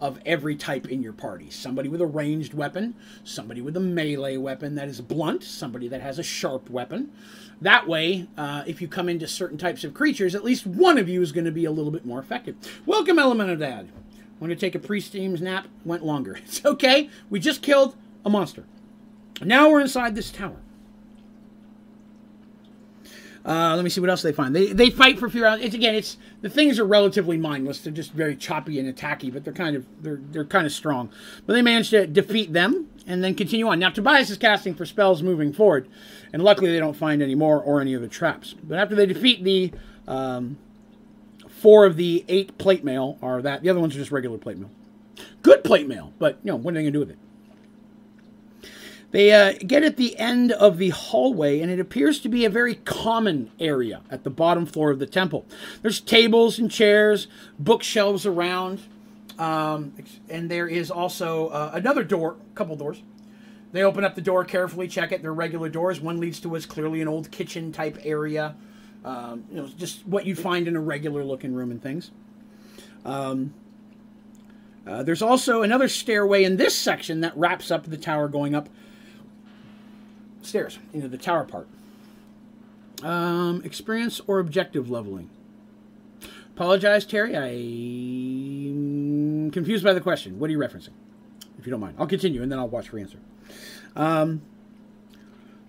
of 0.00 0.18
every 0.24 0.56
type 0.56 0.88
in 0.88 1.02
your 1.02 1.12
party. 1.12 1.50
Somebody 1.50 1.88
with 1.88 2.00
a 2.00 2.06
ranged 2.06 2.54
weapon, 2.54 2.94
somebody 3.22 3.60
with 3.60 3.76
a 3.76 3.80
melee 3.80 4.36
weapon 4.38 4.74
that 4.76 4.88
is 4.88 5.00
blunt, 5.00 5.42
somebody 5.42 5.88
that 5.88 6.00
has 6.00 6.18
a 6.18 6.22
sharp 6.22 6.70
weapon. 6.70 7.12
That 7.60 7.86
way, 7.86 8.26
uh, 8.38 8.62
if 8.66 8.80
you 8.80 8.88
come 8.88 9.10
into 9.10 9.28
certain 9.28 9.58
types 9.58 9.84
of 9.84 9.92
creatures, 9.92 10.34
at 10.34 10.44
least 10.44 10.66
one 10.66 10.96
of 10.96 11.08
you 11.08 11.20
is 11.20 11.32
going 11.32 11.44
to 11.44 11.52
be 11.52 11.66
a 11.66 11.70
little 11.70 11.90
bit 11.90 12.06
more 12.06 12.18
effective. 12.18 12.56
Welcome, 12.86 13.18
Elemental 13.18 13.56
Dad. 13.56 13.90
Want 14.40 14.50
to 14.50 14.56
take 14.56 14.74
a 14.74 14.78
pre-steams 14.78 15.42
nap? 15.42 15.68
Went 15.84 16.04
longer. 16.04 16.38
It's 16.44 16.64
okay. 16.64 17.10
We 17.28 17.38
just 17.38 17.62
killed 17.62 17.94
a 18.24 18.30
monster. 18.30 18.64
Now 19.42 19.70
we're 19.70 19.80
inside 19.80 20.14
this 20.14 20.30
tower. 20.30 20.56
Uh, 23.44 23.74
let 23.74 23.82
me 23.82 23.90
see 23.90 24.00
what 24.00 24.10
else 24.10 24.20
they 24.20 24.32
find. 24.32 24.54
They 24.54 24.72
they 24.72 24.90
fight 24.90 25.18
for 25.18 25.26
a 25.26 25.30
few 25.30 25.42
rounds. 25.42 25.64
It's 25.64 25.74
again, 25.74 25.94
it's 25.94 26.18
the 26.42 26.50
things 26.50 26.78
are 26.78 26.84
relatively 26.84 27.38
mindless. 27.38 27.80
They're 27.80 27.92
just 27.92 28.12
very 28.12 28.36
choppy 28.36 28.78
and 28.78 28.94
attacky, 28.94 29.32
but 29.32 29.44
they're 29.44 29.54
kind 29.54 29.76
of 29.76 29.86
they're 30.02 30.20
they're 30.30 30.44
kind 30.44 30.66
of 30.66 30.72
strong. 30.72 31.10
But 31.46 31.54
they 31.54 31.62
manage 31.62 31.88
to 31.90 32.06
defeat 32.06 32.52
them 32.52 32.88
and 33.06 33.24
then 33.24 33.34
continue 33.34 33.66
on. 33.68 33.78
Now 33.78 33.88
Tobias 33.88 34.28
is 34.28 34.36
casting 34.36 34.74
for 34.74 34.84
spells 34.84 35.22
moving 35.22 35.54
forward, 35.54 35.88
and 36.34 36.42
luckily 36.44 36.70
they 36.70 36.78
don't 36.78 36.96
find 36.96 37.22
any 37.22 37.34
more 37.34 37.62
or 37.62 37.80
any 37.80 37.96
other 37.96 38.08
traps. 38.08 38.54
But 38.62 38.78
after 38.78 38.94
they 38.94 39.06
defeat 39.06 39.42
the 39.42 39.72
um, 40.06 40.58
four 41.60 41.84
of 41.84 41.96
the 41.96 42.24
eight 42.28 42.56
plate 42.58 42.82
mail 42.82 43.18
are 43.22 43.42
that 43.42 43.62
the 43.62 43.68
other 43.68 43.80
ones 43.80 43.94
are 43.94 43.98
just 43.98 44.10
regular 44.10 44.38
plate 44.38 44.58
mail. 44.58 44.70
Good 45.42 45.62
plate 45.62 45.86
mail, 45.86 46.12
but 46.18 46.38
you 46.42 46.50
know 46.50 46.56
what 46.56 46.72
are 46.72 46.74
they 46.76 46.82
gonna 46.82 46.92
do 46.92 47.00
with 47.00 47.10
it? 47.10 47.18
They 49.10 49.32
uh, 49.32 49.54
get 49.66 49.82
at 49.82 49.96
the 49.96 50.16
end 50.18 50.52
of 50.52 50.78
the 50.78 50.90
hallway, 50.90 51.60
and 51.60 51.70
it 51.70 51.80
appears 51.80 52.20
to 52.20 52.28
be 52.28 52.44
a 52.44 52.50
very 52.50 52.76
common 52.76 53.50
area 53.58 54.02
at 54.08 54.22
the 54.22 54.30
bottom 54.30 54.66
floor 54.66 54.90
of 54.90 55.00
the 55.00 55.06
temple. 55.06 55.44
There's 55.82 56.00
tables 56.00 56.58
and 56.58 56.70
chairs, 56.70 57.26
bookshelves 57.58 58.24
around, 58.24 58.80
um, 59.38 59.94
and 60.28 60.48
there 60.48 60.68
is 60.68 60.90
also 60.90 61.48
uh, 61.48 61.72
another 61.74 62.04
door, 62.04 62.36
a 62.52 62.56
couple 62.56 62.76
doors. 62.76 63.02
They 63.72 63.82
open 63.82 64.04
up 64.04 64.14
the 64.14 64.20
door 64.20 64.44
carefully, 64.44 64.86
check 64.88 65.12
it. 65.12 65.22
They're 65.22 65.34
regular 65.34 65.68
doors. 65.68 66.00
One 66.00 66.20
leads 66.20 66.40
to 66.40 66.48
what's 66.48 66.66
clearly 66.66 67.00
an 67.00 67.08
old 67.08 67.30
kitchen 67.30 67.72
type 67.72 67.98
area. 68.02 68.54
Um, 69.04 69.44
you 69.50 69.56
know, 69.56 69.68
just 69.78 70.06
what 70.06 70.26
you'd 70.26 70.38
find 70.38 70.68
in 70.68 70.76
a 70.76 70.80
regular 70.80 71.24
looking 71.24 71.54
room 71.54 71.70
and 71.70 71.82
things. 71.82 72.10
Um, 73.04 73.54
uh, 74.86 75.02
there's 75.02 75.22
also 75.22 75.62
another 75.62 75.88
stairway 75.88 76.44
in 76.44 76.56
this 76.56 76.76
section 76.76 77.20
that 77.20 77.36
wraps 77.36 77.70
up 77.70 77.84
the 77.84 77.96
tower 77.96 78.28
going 78.28 78.54
up 78.54 78.68
stairs 80.42 80.78
into 80.92 81.08
the 81.08 81.18
tower 81.18 81.44
part. 81.44 81.68
Um, 83.02 83.62
experience 83.64 84.20
or 84.26 84.38
objective 84.38 84.90
leveling? 84.90 85.30
Apologize, 86.54 87.06
Terry. 87.06 87.36
I'm 87.36 89.50
confused 89.50 89.82
by 89.82 89.94
the 89.94 90.00
question. 90.00 90.38
What 90.38 90.50
are 90.50 90.52
you 90.52 90.58
referencing? 90.58 90.90
If 91.58 91.66
you 91.66 91.70
don't 91.70 91.80
mind, 91.80 91.96
I'll 91.98 92.06
continue 92.06 92.42
and 92.42 92.52
then 92.52 92.58
I'll 92.58 92.68
watch 92.68 92.88
for 92.88 92.98
answer. 92.98 93.18
Um, 93.96 94.42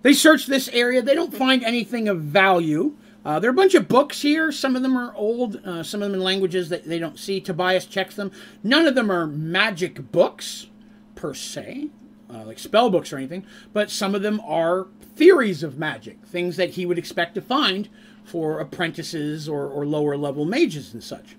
they 0.02 0.12
search 0.12 0.46
this 0.46 0.68
area. 0.68 1.00
They 1.00 1.14
don't 1.14 1.34
find 1.34 1.64
anything 1.64 2.08
of 2.08 2.20
value. 2.20 2.94
Uh, 3.24 3.38
there 3.38 3.48
are 3.48 3.52
a 3.52 3.56
bunch 3.56 3.74
of 3.74 3.88
books 3.88 4.22
here. 4.22 4.50
Some 4.50 4.74
of 4.74 4.82
them 4.82 4.96
are 4.96 5.14
old, 5.14 5.64
uh, 5.64 5.82
some 5.82 6.02
of 6.02 6.10
them 6.10 6.18
in 6.18 6.24
languages 6.24 6.68
that 6.70 6.84
they 6.84 6.98
don't 6.98 7.18
see. 7.18 7.40
Tobias 7.40 7.86
checks 7.86 8.16
them. 8.16 8.32
None 8.64 8.86
of 8.86 8.94
them 8.94 9.10
are 9.10 9.26
magic 9.26 10.10
books, 10.10 10.66
per 11.14 11.34
se 11.34 11.90
uh, 12.32 12.44
like 12.44 12.58
spell 12.58 12.90
books 12.90 13.12
or 13.12 13.18
anything, 13.18 13.44
but 13.72 13.90
some 13.90 14.14
of 14.14 14.22
them 14.22 14.40
are 14.40 14.86
theories 15.14 15.62
of 15.62 15.78
magic, 15.78 16.24
things 16.24 16.56
that 16.56 16.70
he 16.70 16.86
would 16.86 16.98
expect 16.98 17.34
to 17.34 17.40
find 17.40 17.88
for 18.24 18.60
apprentices 18.60 19.48
or, 19.48 19.66
or 19.66 19.84
lower 19.84 20.16
level 20.16 20.44
mages 20.44 20.92
and 20.94 21.02
such. 21.02 21.36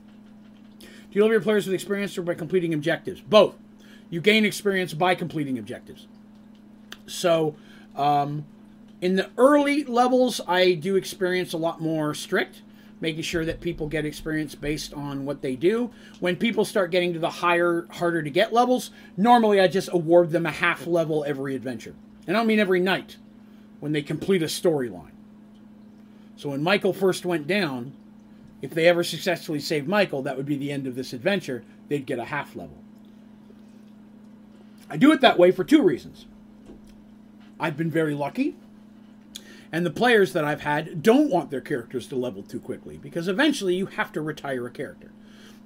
Do 0.79 0.87
you 1.19 1.21
level 1.21 1.33
your 1.33 1.41
players 1.41 1.65
with 1.65 1.73
experience 1.73 2.17
or 2.17 2.21
by 2.21 2.33
completing 2.33 2.73
objectives? 2.73 3.21
Both. 3.21 3.55
You 4.09 4.21
gain 4.21 4.45
experience 4.45 4.93
by 4.93 5.15
completing 5.15 5.57
objectives. 5.57 6.07
So, 7.07 7.55
um, 7.95 8.45
in 9.03 9.17
the 9.17 9.29
early 9.37 9.83
levels, 9.83 10.39
I 10.47 10.75
do 10.75 10.95
experience 10.95 11.51
a 11.51 11.57
lot 11.57 11.81
more 11.81 12.13
strict 12.13 12.61
making 13.01 13.21
sure 13.21 13.43
that 13.43 13.59
people 13.59 13.89
get 13.89 14.05
experience 14.05 14.55
based 14.55 14.93
on 14.93 15.25
what 15.25 15.41
they 15.41 15.57
do. 15.57 15.91
When 16.21 16.37
people 16.37 16.63
start 16.63 16.89
getting 16.89 17.11
to 17.11 17.19
the 17.19 17.29
higher, 17.29 17.85
harder 17.91 18.23
to 18.23 18.29
get 18.29 18.53
levels, 18.53 18.91
normally 19.17 19.59
I 19.59 19.67
just 19.67 19.89
award 19.91 20.31
them 20.31 20.45
a 20.45 20.51
half 20.51 20.87
level 20.87 21.25
every 21.27 21.53
adventure. 21.53 21.93
And 22.25 22.37
I 22.37 22.39
don't 22.39 22.47
mean 22.47 22.61
every 22.61 22.79
night, 22.79 23.17
when 23.81 23.91
they 23.91 24.01
complete 24.01 24.41
a 24.41 24.45
storyline. 24.45 25.11
So 26.37 26.51
when 26.51 26.63
Michael 26.63 26.93
first 26.93 27.25
went 27.25 27.45
down, 27.45 27.91
if 28.61 28.73
they 28.73 28.87
ever 28.87 29.03
successfully 29.03 29.59
saved 29.59 29.85
Michael, 29.85 30.21
that 30.21 30.37
would 30.37 30.45
be 30.45 30.55
the 30.55 30.71
end 30.71 30.87
of 30.87 30.95
this 30.95 31.11
adventure. 31.11 31.65
They'd 31.89 32.05
get 32.05 32.19
a 32.19 32.25
half 32.25 32.55
level. 32.55 32.77
I 34.89 34.95
do 34.95 35.11
it 35.11 35.19
that 35.19 35.37
way 35.37 35.51
for 35.51 35.65
two 35.65 35.81
reasons. 35.81 36.25
I've 37.59 37.75
been 37.75 37.91
very 37.91 38.13
lucky 38.13 38.55
and 39.73 39.83
the 39.83 39.91
players 39.91 40.33
that 40.33 40.45
I've 40.45 40.61
had 40.61 41.01
don't 41.01 41.31
want 41.31 41.49
their 41.49 41.59
characters 41.59 42.07
to 42.07 42.15
level 42.15 42.43
too 42.43 42.59
quickly 42.59 42.95
because 42.95 43.27
eventually 43.27 43.73
you 43.73 43.87
have 43.87 44.11
to 44.11 44.21
retire 44.21 44.67
a 44.67 44.71
character. 44.71 45.11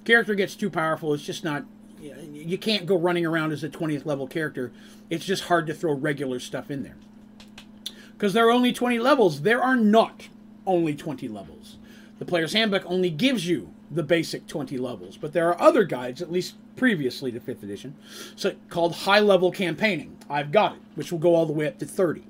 Character 0.06 0.34
gets 0.34 0.56
too 0.56 0.70
powerful, 0.70 1.12
it's 1.12 1.24
just 1.24 1.44
not 1.44 1.64
you 2.00 2.56
can't 2.56 2.86
go 2.86 2.96
running 2.96 3.26
around 3.26 3.52
as 3.52 3.62
a 3.62 3.68
20th 3.68 4.06
level 4.06 4.26
character. 4.26 4.72
It's 5.10 5.24
just 5.24 5.44
hard 5.44 5.66
to 5.66 5.74
throw 5.74 5.92
regular 5.92 6.40
stuff 6.40 6.70
in 6.70 6.84
there. 6.84 6.96
Because 8.12 8.32
there 8.32 8.46
are 8.46 8.52
only 8.52 8.72
20 8.72 8.98
levels, 8.98 9.42
there 9.42 9.62
are 9.62 9.76
not 9.76 10.28
only 10.66 10.94
20 10.94 11.28
levels. 11.28 11.76
The 12.18 12.24
player's 12.24 12.52
handbook 12.52 12.84
only 12.86 13.10
gives 13.10 13.46
you 13.46 13.74
the 13.90 14.02
basic 14.02 14.46
20 14.46 14.78
levels, 14.78 15.16
but 15.16 15.32
there 15.32 15.48
are 15.48 15.60
other 15.60 15.84
guides, 15.84 16.22
at 16.22 16.32
least 16.32 16.54
previously 16.76 17.32
to 17.32 17.40
5th 17.40 17.62
edition, 17.62 17.96
so 18.36 18.54
called 18.68 18.94
high 18.94 19.20
level 19.20 19.50
campaigning. 19.50 20.16
I've 20.30 20.52
got 20.52 20.76
it, 20.76 20.80
which 20.94 21.12
will 21.12 21.18
go 21.18 21.34
all 21.34 21.46
the 21.46 21.52
way 21.52 21.66
up 21.66 21.78
to 21.78 21.86
30. 21.86 22.22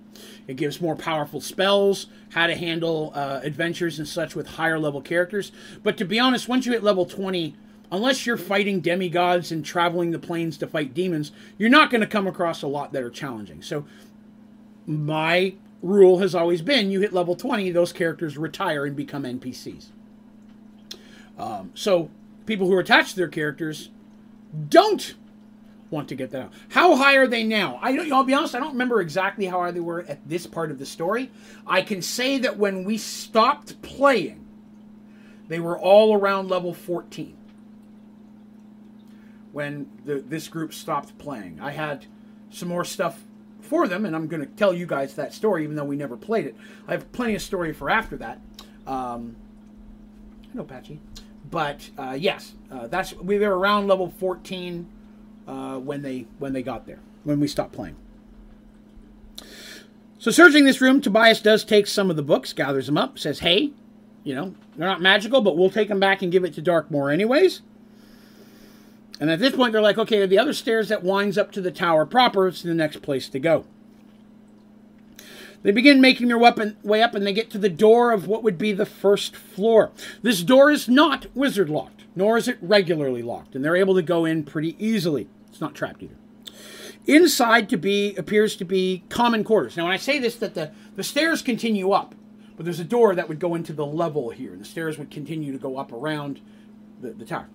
It 0.46 0.56
gives 0.56 0.80
more 0.80 0.96
powerful 0.96 1.40
spells, 1.40 2.06
how 2.30 2.46
to 2.46 2.54
handle 2.54 3.12
uh, 3.14 3.40
adventures 3.42 3.98
and 3.98 4.08
such 4.08 4.34
with 4.34 4.46
higher 4.46 4.78
level 4.78 5.00
characters. 5.00 5.52
But 5.82 5.96
to 5.98 6.04
be 6.04 6.18
honest, 6.18 6.48
once 6.48 6.66
you 6.66 6.72
hit 6.72 6.82
level 6.82 7.06
20, 7.06 7.54
unless 7.90 8.26
you're 8.26 8.36
fighting 8.36 8.80
demigods 8.80 9.50
and 9.52 9.64
traveling 9.64 10.10
the 10.10 10.18
planes 10.18 10.58
to 10.58 10.66
fight 10.66 10.94
demons, 10.94 11.32
you're 11.56 11.70
not 11.70 11.90
going 11.90 12.00
to 12.00 12.06
come 12.06 12.26
across 12.26 12.62
a 12.62 12.66
lot 12.66 12.92
that 12.92 13.02
are 13.02 13.10
challenging. 13.10 13.62
So 13.62 13.84
my 14.86 15.54
rule 15.82 16.18
has 16.18 16.34
always 16.34 16.62
been 16.62 16.90
you 16.90 17.00
hit 17.00 17.12
level 17.12 17.36
20, 17.36 17.70
those 17.70 17.92
characters 17.92 18.36
retire 18.36 18.84
and 18.84 18.96
become 18.96 19.22
NPCs. 19.24 19.86
Um, 21.38 21.70
so 21.74 22.10
people 22.46 22.66
who 22.66 22.74
are 22.74 22.80
attached 22.80 23.10
to 23.10 23.16
their 23.16 23.28
characters 23.28 23.90
don't 24.68 25.14
want 25.90 26.08
to 26.08 26.14
get 26.14 26.30
that 26.30 26.42
out. 26.42 26.52
How 26.68 26.96
high 26.96 27.16
are 27.16 27.26
they 27.26 27.44
now? 27.44 27.78
I 27.82 27.94
don't. 27.94 28.12
I'll 28.12 28.24
be 28.24 28.34
honest. 28.34 28.54
I 28.54 28.60
don't 28.60 28.72
remember 28.72 29.00
exactly 29.00 29.46
how 29.46 29.60
high 29.60 29.70
they 29.70 29.80
were 29.80 30.04
at 30.08 30.26
this 30.28 30.46
part 30.46 30.70
of 30.70 30.78
the 30.78 30.86
story. 30.86 31.30
I 31.66 31.82
can 31.82 32.02
say 32.02 32.38
that 32.38 32.58
when 32.58 32.84
we 32.84 32.98
stopped 32.98 33.80
playing, 33.82 34.46
they 35.48 35.60
were 35.60 35.78
all 35.78 36.14
around 36.14 36.48
level 36.48 36.74
14. 36.74 37.36
When 39.52 39.90
the, 40.04 40.20
this 40.20 40.48
group 40.48 40.74
stopped 40.74 41.16
playing, 41.18 41.58
I 41.60 41.70
had 41.70 42.06
some 42.50 42.68
more 42.68 42.84
stuff 42.84 43.22
for 43.60 43.88
them, 43.88 44.04
and 44.04 44.14
I'm 44.14 44.28
going 44.28 44.40
to 44.40 44.46
tell 44.46 44.72
you 44.72 44.86
guys 44.86 45.14
that 45.14 45.32
story, 45.32 45.64
even 45.64 45.74
though 45.74 45.84
we 45.84 45.96
never 45.96 46.16
played 46.16 46.46
it. 46.46 46.56
I 46.86 46.92
have 46.92 47.10
plenty 47.12 47.34
of 47.34 47.42
story 47.42 47.72
for 47.72 47.90
after 47.90 48.16
that. 48.18 48.40
Um, 48.86 49.36
hello, 50.52 50.64
Patchy. 50.64 51.00
But 51.50 51.88
uh, 51.96 52.16
yes, 52.18 52.54
uh, 52.70 52.88
that's 52.88 53.14
we 53.14 53.38
were 53.38 53.58
around 53.58 53.86
level 53.86 54.10
14 54.10 54.86
uh, 55.48 55.78
when 55.78 56.02
they 56.02 56.26
when 56.38 56.52
they 56.52 56.62
got 56.62 56.86
there 56.86 57.00
when 57.24 57.40
we 57.40 57.48
stopped 57.48 57.72
playing. 57.72 57.96
So 60.18 60.30
searching 60.30 60.64
this 60.64 60.80
room, 60.80 61.00
Tobias 61.00 61.40
does 61.40 61.64
take 61.64 61.86
some 61.86 62.10
of 62.10 62.16
the 62.16 62.22
books, 62.22 62.52
gathers 62.52 62.86
them 62.86 62.98
up, 62.98 63.18
says, 63.18 63.40
"Hey, 63.40 63.70
you 64.22 64.34
know 64.34 64.54
they're 64.76 64.86
not 64.86 65.00
magical, 65.00 65.40
but 65.40 65.56
we'll 65.56 65.70
take 65.70 65.88
them 65.88 66.00
back 66.00 66.22
and 66.22 66.30
give 66.30 66.44
it 66.44 66.54
to 66.54 66.62
Darkmoor 66.62 67.12
anyways." 67.12 67.62
And 69.20 69.30
at 69.30 69.40
this 69.40 69.56
point, 69.56 69.72
they're 69.72 69.82
like, 69.82 69.98
"Okay, 69.98 70.24
the 70.26 70.38
other 70.38 70.52
stairs 70.52 70.88
that 70.88 71.02
winds 71.02 71.38
up 71.38 71.50
to 71.52 71.60
the 71.60 71.70
tower 71.70 72.04
proper. 72.04 72.46
It's 72.46 72.62
the 72.62 72.74
next 72.74 73.00
place 73.02 73.28
to 73.30 73.38
go." 73.38 73.64
They 75.62 75.72
begin 75.72 76.00
making 76.00 76.28
their 76.28 76.38
weapon 76.38 76.76
way 76.84 77.02
up 77.02 77.16
and 77.16 77.26
they 77.26 77.32
get 77.32 77.50
to 77.50 77.58
the 77.58 77.68
door 77.68 78.12
of 78.12 78.28
what 78.28 78.44
would 78.44 78.58
be 78.58 78.72
the 78.72 78.86
first 78.86 79.34
floor. 79.34 79.90
This 80.22 80.42
door 80.44 80.70
is 80.70 80.88
not 80.88 81.26
wizard 81.34 81.68
locked, 81.68 82.04
nor 82.14 82.36
is 82.36 82.46
it 82.46 82.58
regularly 82.62 83.22
locked, 83.22 83.56
and 83.56 83.64
they're 83.64 83.74
able 83.74 83.96
to 83.96 84.02
go 84.02 84.24
in 84.24 84.44
pretty 84.44 84.76
easily. 84.78 85.26
It's 85.58 85.60
not 85.60 85.74
trapped 85.74 86.04
either. 86.04 86.14
Inside 87.08 87.68
to 87.70 87.76
be 87.76 88.14
appears 88.14 88.54
to 88.58 88.64
be 88.64 89.02
common 89.08 89.42
quarters. 89.42 89.76
Now, 89.76 89.86
when 89.86 89.92
I 89.92 89.96
say 89.96 90.20
this, 90.20 90.36
that 90.36 90.54
the, 90.54 90.70
the 90.94 91.02
stairs 91.02 91.42
continue 91.42 91.90
up, 91.90 92.14
but 92.56 92.64
there's 92.64 92.78
a 92.78 92.84
door 92.84 93.16
that 93.16 93.28
would 93.28 93.40
go 93.40 93.56
into 93.56 93.72
the 93.72 93.84
level 93.84 94.30
here, 94.30 94.52
and 94.52 94.60
the 94.60 94.64
stairs 94.64 94.98
would 94.98 95.10
continue 95.10 95.50
to 95.50 95.58
go 95.58 95.76
up 95.76 95.92
around 95.92 96.40
the, 97.00 97.10
the 97.10 97.24
tower. 97.24 97.48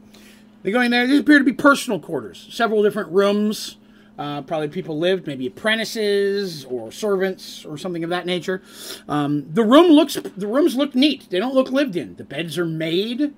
They 0.64 0.72
go 0.72 0.82
in 0.82 0.92
there. 0.92 1.08
These 1.08 1.22
appear 1.22 1.40
to 1.40 1.46
be 1.46 1.54
personal 1.54 1.98
quarters, 1.98 2.46
several 2.52 2.84
different 2.84 3.10
rooms. 3.10 3.78
Uh, 4.20 4.42
probably 4.42 4.68
people 4.68 5.00
lived, 5.00 5.26
maybe 5.26 5.48
apprentices 5.48 6.66
or 6.66 6.92
servants 6.92 7.64
or 7.64 7.78
something 7.78 8.04
of 8.04 8.10
that 8.10 8.26
nature. 8.26 8.62
Um, 9.08 9.46
the 9.50 9.64
room 9.64 9.88
looks, 9.88 10.16
the 10.16 10.48
rooms 10.48 10.76
look 10.76 10.94
neat. 10.94 11.30
They 11.30 11.40
don't 11.40 11.56
look 11.56 11.72
lived 11.72 11.96
in. 11.96 12.18
The 12.18 12.26
beds 12.26 12.58
are 12.58 12.66
made. 12.66 13.34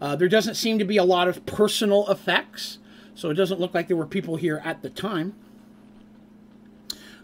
Uh, 0.00 0.16
there 0.16 0.28
doesn't 0.28 0.54
seem 0.54 0.78
to 0.78 0.86
be 0.86 0.96
a 0.96 1.04
lot 1.04 1.28
of 1.28 1.44
personal 1.44 2.10
effects. 2.10 2.78
So 3.16 3.30
it 3.30 3.34
doesn't 3.34 3.58
look 3.58 3.74
like 3.74 3.88
there 3.88 3.96
were 3.96 4.06
people 4.06 4.36
here 4.36 4.62
at 4.62 4.82
the 4.82 4.90
time. 4.90 5.34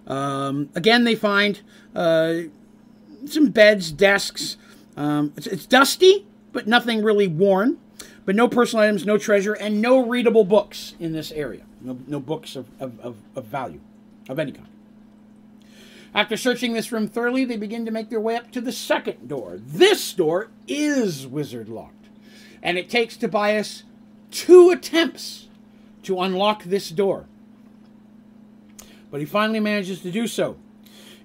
Um, 0.06 0.70
again, 0.74 1.04
they 1.04 1.14
find 1.14 1.60
uh, 1.94 2.34
some 3.26 3.50
beds, 3.50 3.92
desks. 3.92 4.56
Um, 4.96 5.32
it's, 5.36 5.46
it's, 5.46 5.66
dusty, 5.66 6.26
but 6.52 6.66
nothing 6.66 7.02
really 7.02 7.28
worn. 7.28 7.78
But 8.24 8.34
no 8.34 8.48
personal 8.48 8.84
items, 8.84 9.04
no 9.04 9.18
treasure, 9.18 9.52
and 9.52 9.80
no 9.80 10.04
readable 10.04 10.44
books 10.44 10.94
in 10.98 11.12
this 11.12 11.30
area. 11.30 11.64
No, 11.80 11.98
no 12.06 12.20
books 12.20 12.56
of, 12.56 12.66
of, 12.80 12.98
of, 13.00 13.16
of 13.36 13.44
value 13.44 13.80
of 14.28 14.38
any 14.38 14.52
kind. 14.52 14.68
After 16.14 16.36
searching 16.36 16.72
this 16.72 16.90
room 16.90 17.06
thoroughly, 17.06 17.44
they 17.44 17.56
begin 17.56 17.84
to 17.84 17.90
make 17.90 18.10
their 18.10 18.20
way 18.20 18.36
up 18.36 18.50
to 18.52 18.60
the 18.60 18.72
second 18.72 19.28
door. 19.28 19.58
This 19.58 20.12
door 20.12 20.50
is 20.66 21.26
wizard 21.26 21.68
locked, 21.68 22.08
and 22.62 22.78
it 22.78 22.88
takes 22.88 23.16
Tobias 23.16 23.82
two 24.30 24.70
attempts 24.70 25.41
to 26.04 26.20
unlock 26.20 26.64
this 26.64 26.90
door. 26.90 27.26
But 29.10 29.20
he 29.20 29.26
finally 29.26 29.60
manages 29.60 30.00
to 30.00 30.10
do 30.10 30.26
so. 30.26 30.56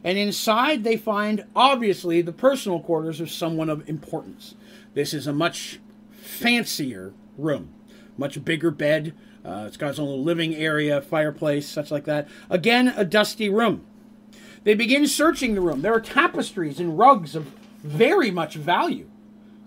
And 0.03 0.17
inside, 0.17 0.83
they 0.83 0.97
find, 0.97 1.45
obviously, 1.55 2.21
the 2.21 2.31
personal 2.31 2.79
quarters 2.79 3.19
of 3.19 3.31
someone 3.31 3.69
of 3.69 3.87
importance. 3.89 4.55
This 4.93 5.13
is 5.13 5.27
a 5.27 5.33
much 5.33 5.79
fancier 6.11 7.13
room, 7.37 7.73
much 8.17 8.43
bigger 8.43 8.71
bed. 8.71 9.13
Uh, 9.43 9.65
it's 9.67 9.77
got 9.77 9.91
its 9.91 9.99
own 9.99 10.23
living 10.23 10.55
area, 10.55 11.01
fireplace, 11.01 11.67
such 11.67 11.91
like 11.91 12.05
that. 12.05 12.27
Again, 12.49 12.93
a 12.95 13.05
dusty 13.05 13.49
room. 13.49 13.85
They 14.63 14.73
begin 14.73 15.07
searching 15.07 15.55
the 15.55 15.61
room. 15.61 15.81
There 15.81 15.93
are 15.93 16.01
tapestries 16.01 16.79
and 16.79 16.97
rugs 16.97 17.35
of 17.35 17.47
very 17.83 18.31
much 18.31 18.55
value 18.55 19.09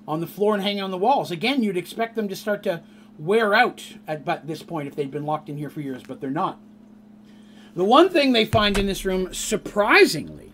on 0.06 0.20
the 0.20 0.26
floor 0.26 0.54
and 0.54 0.62
hanging 0.62 0.82
on 0.82 0.90
the 0.90 0.98
walls. 0.98 1.30
Again, 1.30 1.62
you'd 1.62 1.76
expect 1.76 2.16
them 2.16 2.28
to 2.28 2.36
start 2.36 2.62
to 2.64 2.82
wear 3.18 3.54
out 3.54 3.96
at 4.06 4.24
but 4.24 4.46
this 4.46 4.62
point 4.62 4.88
if 4.88 4.96
they'd 4.96 5.10
been 5.10 5.26
locked 5.26 5.48
in 5.48 5.56
here 5.56 5.70
for 5.70 5.80
years, 5.80 6.02
but 6.06 6.20
they're 6.20 6.30
not. 6.30 6.58
The 7.74 7.84
one 7.84 8.08
thing 8.08 8.32
they 8.32 8.44
find 8.44 8.76
in 8.76 8.86
this 8.86 9.04
room, 9.04 9.32
surprisingly, 9.32 10.52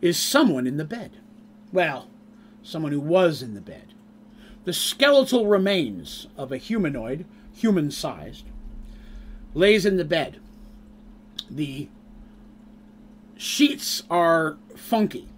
is 0.00 0.18
someone 0.18 0.66
in 0.66 0.76
the 0.76 0.84
bed. 0.84 1.18
Well, 1.72 2.08
someone 2.62 2.92
who 2.92 3.00
was 3.00 3.42
in 3.42 3.54
the 3.54 3.60
bed. 3.60 3.94
The 4.64 4.72
skeletal 4.72 5.46
remains 5.46 6.26
of 6.36 6.50
a 6.50 6.56
humanoid, 6.56 7.26
human 7.52 7.90
sized, 7.90 8.46
lays 9.52 9.84
in 9.84 9.96
the 9.96 10.04
bed. 10.04 10.40
The 11.50 11.88
sheets 13.36 14.02
are 14.08 14.56
funky 14.74 15.28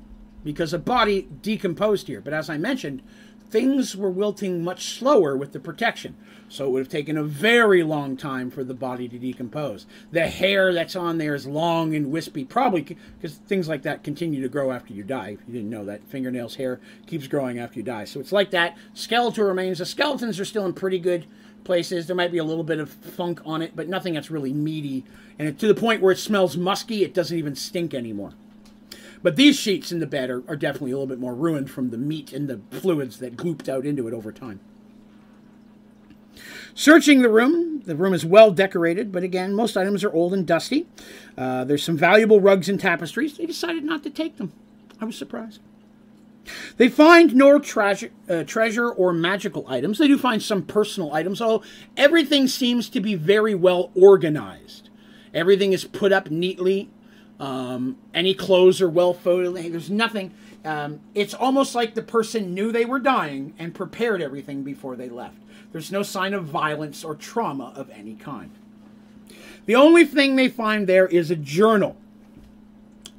because 0.44 0.72
a 0.72 0.78
body 0.78 1.28
decomposed 1.42 2.06
here. 2.06 2.20
But 2.20 2.32
as 2.32 2.48
I 2.48 2.56
mentioned, 2.56 3.02
things 3.50 3.96
were 3.96 4.10
wilting 4.10 4.62
much 4.62 4.98
slower 4.98 5.36
with 5.36 5.52
the 5.52 5.60
protection. 5.60 6.16
So 6.48 6.66
it 6.66 6.70
would 6.70 6.80
have 6.80 6.88
taken 6.88 7.16
a 7.16 7.24
very 7.24 7.82
long 7.82 8.16
time 8.16 8.50
for 8.50 8.62
the 8.62 8.74
body 8.74 9.08
to 9.08 9.18
decompose. 9.18 9.86
The 10.12 10.28
hair 10.28 10.72
that's 10.72 10.94
on 10.94 11.18
there 11.18 11.34
is 11.34 11.46
long 11.46 11.94
and 11.94 12.12
wispy, 12.12 12.44
probably 12.44 12.82
because 12.82 13.36
things 13.36 13.68
like 13.68 13.82
that 13.82 14.04
continue 14.04 14.40
to 14.42 14.48
grow 14.48 14.70
after 14.70 14.92
you 14.92 15.02
die. 15.02 15.30
If 15.30 15.40
you 15.48 15.54
didn't 15.54 15.70
know 15.70 15.84
that, 15.86 16.06
fingernails, 16.08 16.54
hair 16.54 16.80
keeps 17.06 17.26
growing 17.26 17.58
after 17.58 17.78
you 17.78 17.82
die. 17.82 18.04
So 18.04 18.20
it's 18.20 18.32
like 18.32 18.52
that. 18.52 18.76
Skeletal 18.94 19.44
remains. 19.44 19.78
The 19.78 19.86
skeletons 19.86 20.38
are 20.38 20.44
still 20.44 20.66
in 20.66 20.72
pretty 20.72 21.00
good 21.00 21.26
places. 21.64 22.06
There 22.06 22.14
might 22.16 22.32
be 22.32 22.38
a 22.38 22.44
little 22.44 22.64
bit 22.64 22.78
of 22.78 22.90
funk 22.90 23.40
on 23.44 23.60
it, 23.60 23.74
but 23.74 23.88
nothing 23.88 24.14
that's 24.14 24.30
really 24.30 24.52
meaty. 24.52 25.04
And 25.38 25.58
to 25.58 25.66
the 25.66 25.74
point 25.74 26.00
where 26.00 26.12
it 26.12 26.18
smells 26.18 26.56
musky, 26.56 27.02
it 27.02 27.12
doesn't 27.12 27.36
even 27.36 27.56
stink 27.56 27.92
anymore. 27.92 28.34
But 29.22 29.36
these 29.36 29.58
sheets 29.58 29.92
in 29.92 29.98
the 29.98 30.06
bed 30.06 30.30
are, 30.30 30.42
are 30.48 30.56
definitely 30.56 30.92
a 30.92 30.94
little 30.94 31.06
bit 31.06 31.18
more 31.18 31.34
ruined 31.34 31.70
from 31.70 31.90
the 31.90 31.98
meat 31.98 32.32
and 32.32 32.48
the 32.48 32.60
fluids 32.78 33.18
that 33.18 33.36
gooped 33.36 33.68
out 33.68 33.86
into 33.86 34.06
it 34.08 34.14
over 34.14 34.32
time. 34.32 34.60
Searching 36.74 37.22
the 37.22 37.30
room, 37.30 37.80
the 37.86 37.96
room 37.96 38.12
is 38.12 38.24
well 38.24 38.50
decorated, 38.50 39.10
but 39.10 39.22
again, 39.22 39.54
most 39.54 39.76
items 39.76 40.04
are 40.04 40.12
old 40.12 40.34
and 40.34 40.46
dusty. 40.46 40.86
Uh, 41.36 41.64
there's 41.64 41.82
some 41.82 41.96
valuable 41.96 42.40
rugs 42.40 42.68
and 42.68 42.78
tapestries. 42.78 43.38
They 43.38 43.46
decided 43.46 43.82
not 43.82 44.02
to 44.02 44.10
take 44.10 44.36
them. 44.36 44.52
I 45.00 45.06
was 45.06 45.16
surprised. 45.16 45.60
They 46.76 46.88
find 46.88 47.34
no 47.34 47.58
treasure, 47.58 48.10
uh, 48.28 48.44
treasure 48.44 48.90
or 48.90 49.12
magical 49.12 49.66
items. 49.68 49.98
They 49.98 50.06
do 50.06 50.18
find 50.18 50.42
some 50.42 50.62
personal 50.62 51.12
items, 51.12 51.40
although 51.40 51.64
everything 51.96 52.46
seems 52.46 52.88
to 52.90 53.00
be 53.00 53.14
very 53.14 53.54
well 53.54 53.90
organized. 53.94 54.90
Everything 55.34 55.72
is 55.72 55.84
put 55.84 56.12
up 56.12 56.30
neatly 56.30 56.90
um, 57.38 57.98
any 58.14 58.34
clothes 58.34 58.80
are 58.80 58.88
well 58.88 59.12
folded. 59.12 59.72
There's 59.72 59.90
nothing. 59.90 60.32
Um, 60.64 61.00
it's 61.14 61.34
almost 61.34 61.74
like 61.74 61.94
the 61.94 62.02
person 62.02 62.54
knew 62.54 62.72
they 62.72 62.84
were 62.84 62.98
dying 62.98 63.54
and 63.58 63.74
prepared 63.74 64.22
everything 64.22 64.62
before 64.62 64.96
they 64.96 65.08
left. 65.08 65.38
There's 65.72 65.92
no 65.92 66.02
sign 66.02 66.32
of 66.34 66.44
violence 66.44 67.04
or 67.04 67.14
trauma 67.14 67.72
of 67.76 67.90
any 67.90 68.14
kind. 68.14 68.50
The 69.66 69.74
only 69.74 70.04
thing 70.04 70.36
they 70.36 70.48
find 70.48 70.86
there 70.86 71.06
is 71.06 71.30
a 71.30 71.36
journal. 71.36 71.96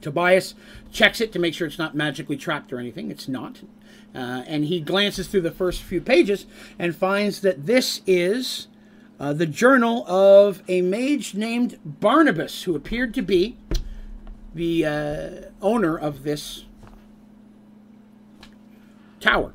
Tobias 0.01 0.55
checks 0.91 1.21
it 1.21 1.31
to 1.33 1.39
make 1.39 1.53
sure 1.53 1.67
it's 1.67 1.77
not 1.77 1.95
magically 1.95 2.37
trapped 2.37 2.71
or 2.71 2.79
anything. 2.79 3.11
It's 3.11 3.27
not. 3.27 3.61
Uh, 4.15 4.43
and 4.47 4.65
he 4.65 4.79
glances 4.79 5.27
through 5.27 5.41
the 5.41 5.51
first 5.51 5.83
few 5.83 6.01
pages 6.01 6.45
and 6.79 6.95
finds 6.95 7.41
that 7.41 7.65
this 7.65 8.01
is 8.07 8.67
uh, 9.19 9.33
the 9.33 9.45
journal 9.45 10.07
of 10.07 10.63
a 10.67 10.81
mage 10.81 11.33
named 11.33 11.77
Barnabas, 11.83 12.63
who 12.63 12.75
appeared 12.75 13.13
to 13.15 13.21
be 13.21 13.57
the 14.53 14.85
uh, 14.85 15.29
owner 15.61 15.97
of 15.97 16.23
this 16.23 16.65
tower. 19.19 19.53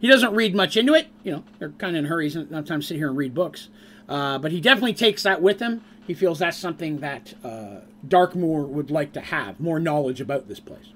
He 0.00 0.08
doesn't 0.08 0.34
read 0.34 0.54
much 0.54 0.76
into 0.76 0.94
it. 0.94 1.08
You 1.22 1.32
know, 1.32 1.44
they're 1.58 1.70
kind 1.70 1.96
of 1.96 2.00
in 2.00 2.10
hurries. 2.10 2.34
Time 2.34 2.64
to 2.64 2.82
sit 2.82 2.96
here 2.96 3.08
and 3.08 3.16
read 3.16 3.34
books. 3.34 3.68
Uh, 4.08 4.38
but 4.38 4.52
he 4.52 4.60
definitely 4.60 4.94
takes 4.94 5.22
that 5.22 5.42
with 5.42 5.60
him. 5.60 5.82
He 6.06 6.14
feels 6.14 6.38
that's 6.38 6.56
something 6.56 6.98
that 6.98 7.34
uh, 7.42 7.80
Darkmoor 8.06 8.68
would 8.68 8.90
like 8.90 9.12
to 9.14 9.20
have 9.20 9.58
more 9.58 9.80
knowledge 9.80 10.20
about 10.20 10.48
this 10.48 10.60
place. 10.60 10.92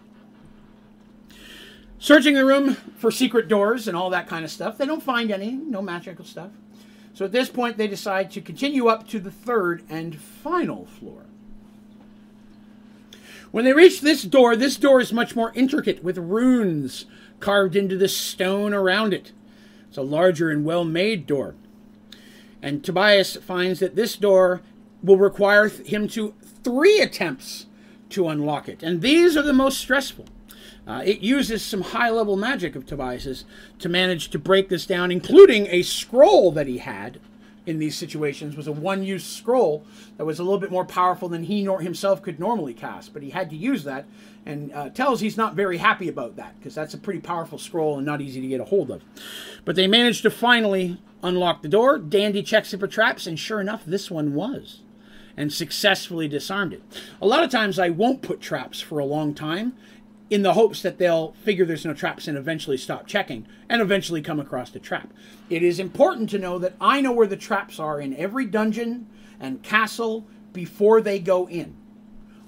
Searching 1.98 2.34
the 2.34 2.46
room 2.46 2.74
for 2.96 3.10
secret 3.10 3.48
doors 3.48 3.88
and 3.88 3.96
all 3.96 4.08
that 4.10 4.26
kind 4.26 4.44
of 4.44 4.50
stuff, 4.50 4.78
they 4.78 4.86
don't 4.86 5.02
find 5.02 5.30
any, 5.30 5.52
no 5.52 5.82
magical 5.82 6.24
stuff. 6.24 6.50
So 7.12 7.24
at 7.24 7.32
this 7.32 7.50
point, 7.50 7.76
they 7.76 7.88
decide 7.88 8.30
to 8.30 8.40
continue 8.40 8.86
up 8.86 9.06
to 9.08 9.18
the 9.18 9.30
third 9.30 9.82
and 9.90 10.18
final 10.18 10.86
floor. 10.86 11.24
When 13.50 13.64
they 13.64 13.72
reach 13.72 14.00
this 14.00 14.22
door, 14.22 14.54
this 14.54 14.76
door 14.76 15.00
is 15.00 15.12
much 15.12 15.34
more 15.34 15.52
intricate 15.54 16.04
with 16.04 16.18
runes 16.18 17.06
carved 17.40 17.74
into 17.74 17.96
the 17.96 18.08
stone 18.08 18.72
around 18.72 19.12
it. 19.12 19.32
It's 19.88 19.98
a 19.98 20.02
larger 20.02 20.50
and 20.50 20.64
well 20.64 20.84
made 20.84 21.26
door. 21.26 21.54
And 22.62 22.84
Tobias 22.84 23.36
finds 23.36 23.80
that 23.80 23.96
this 23.96 24.16
door 24.16 24.60
will 25.02 25.16
require 25.16 25.68
him 25.68 26.06
to 26.08 26.34
three 26.62 27.00
attempts 27.00 27.66
to 28.10 28.28
unlock 28.28 28.68
it. 28.68 28.82
And 28.82 29.00
these 29.00 29.36
are 29.36 29.42
the 29.42 29.52
most 29.52 29.78
stressful. 29.78 30.26
Uh, 30.86 31.02
it 31.04 31.20
uses 31.20 31.62
some 31.62 31.82
high 31.82 32.10
level 32.10 32.36
magic 32.36 32.76
of 32.76 32.86
Tobias's 32.86 33.44
to 33.78 33.88
manage 33.88 34.30
to 34.30 34.38
break 34.38 34.68
this 34.68 34.86
down, 34.86 35.10
including 35.10 35.66
a 35.68 35.82
scroll 35.82 36.52
that 36.52 36.66
he 36.66 36.78
had 36.78 37.18
in 37.66 37.78
these 37.78 37.96
situations 37.96 38.56
was 38.56 38.66
a 38.66 38.72
one-use 38.72 39.24
scroll 39.24 39.84
that 40.16 40.24
was 40.24 40.38
a 40.38 40.42
little 40.42 40.58
bit 40.58 40.70
more 40.70 40.84
powerful 40.84 41.28
than 41.28 41.44
he 41.44 41.62
nor 41.62 41.80
himself 41.80 42.22
could 42.22 42.40
normally 42.40 42.74
cast. 42.74 43.12
But 43.12 43.22
he 43.22 43.30
had 43.30 43.50
to 43.50 43.56
use 43.56 43.84
that, 43.84 44.06
and 44.46 44.72
uh, 44.72 44.88
tells 44.90 45.20
he's 45.20 45.36
not 45.36 45.54
very 45.54 45.76
happy 45.76 46.08
about 46.08 46.36
that 46.36 46.58
because 46.58 46.74
that's 46.74 46.94
a 46.94 46.98
pretty 46.98 47.20
powerful 47.20 47.58
scroll 47.58 47.96
and 47.96 48.06
not 48.06 48.20
easy 48.20 48.40
to 48.40 48.48
get 48.48 48.60
a 48.60 48.64
hold 48.64 48.90
of. 48.90 49.02
But 49.64 49.76
they 49.76 49.86
managed 49.86 50.22
to 50.22 50.30
finally 50.30 50.98
unlock 51.22 51.62
the 51.62 51.68
door. 51.68 51.98
Dandy 51.98 52.42
checks 52.42 52.72
it 52.72 52.80
for 52.80 52.88
traps, 52.88 53.26
and 53.26 53.38
sure 53.38 53.60
enough, 53.60 53.84
this 53.84 54.10
one 54.10 54.34
was, 54.34 54.80
and 55.36 55.52
successfully 55.52 56.28
disarmed 56.28 56.72
it. 56.72 56.82
A 57.20 57.26
lot 57.26 57.44
of 57.44 57.50
times, 57.50 57.78
I 57.78 57.90
won't 57.90 58.22
put 58.22 58.40
traps 58.40 58.80
for 58.80 58.98
a 58.98 59.04
long 59.04 59.34
time 59.34 59.74
in 60.30 60.42
the 60.42 60.54
hopes 60.54 60.80
that 60.82 60.98
they'll 60.98 61.32
figure 61.44 61.66
there's 61.66 61.84
no 61.84 61.92
traps 61.92 62.28
and 62.28 62.38
eventually 62.38 62.76
stop 62.76 63.06
checking 63.06 63.46
and 63.68 63.82
eventually 63.82 64.22
come 64.22 64.38
across 64.38 64.70
the 64.70 64.78
trap. 64.78 65.12
It 65.50 65.62
is 65.62 65.80
important 65.80 66.30
to 66.30 66.38
know 66.38 66.58
that 66.60 66.74
I 66.80 67.00
know 67.00 67.12
where 67.12 67.26
the 67.26 67.36
traps 67.36 67.80
are 67.80 68.00
in 68.00 68.14
every 68.16 68.46
dungeon 68.46 69.08
and 69.40 69.62
castle 69.62 70.26
before 70.52 71.00
they 71.00 71.18
go 71.18 71.48
in. 71.48 71.76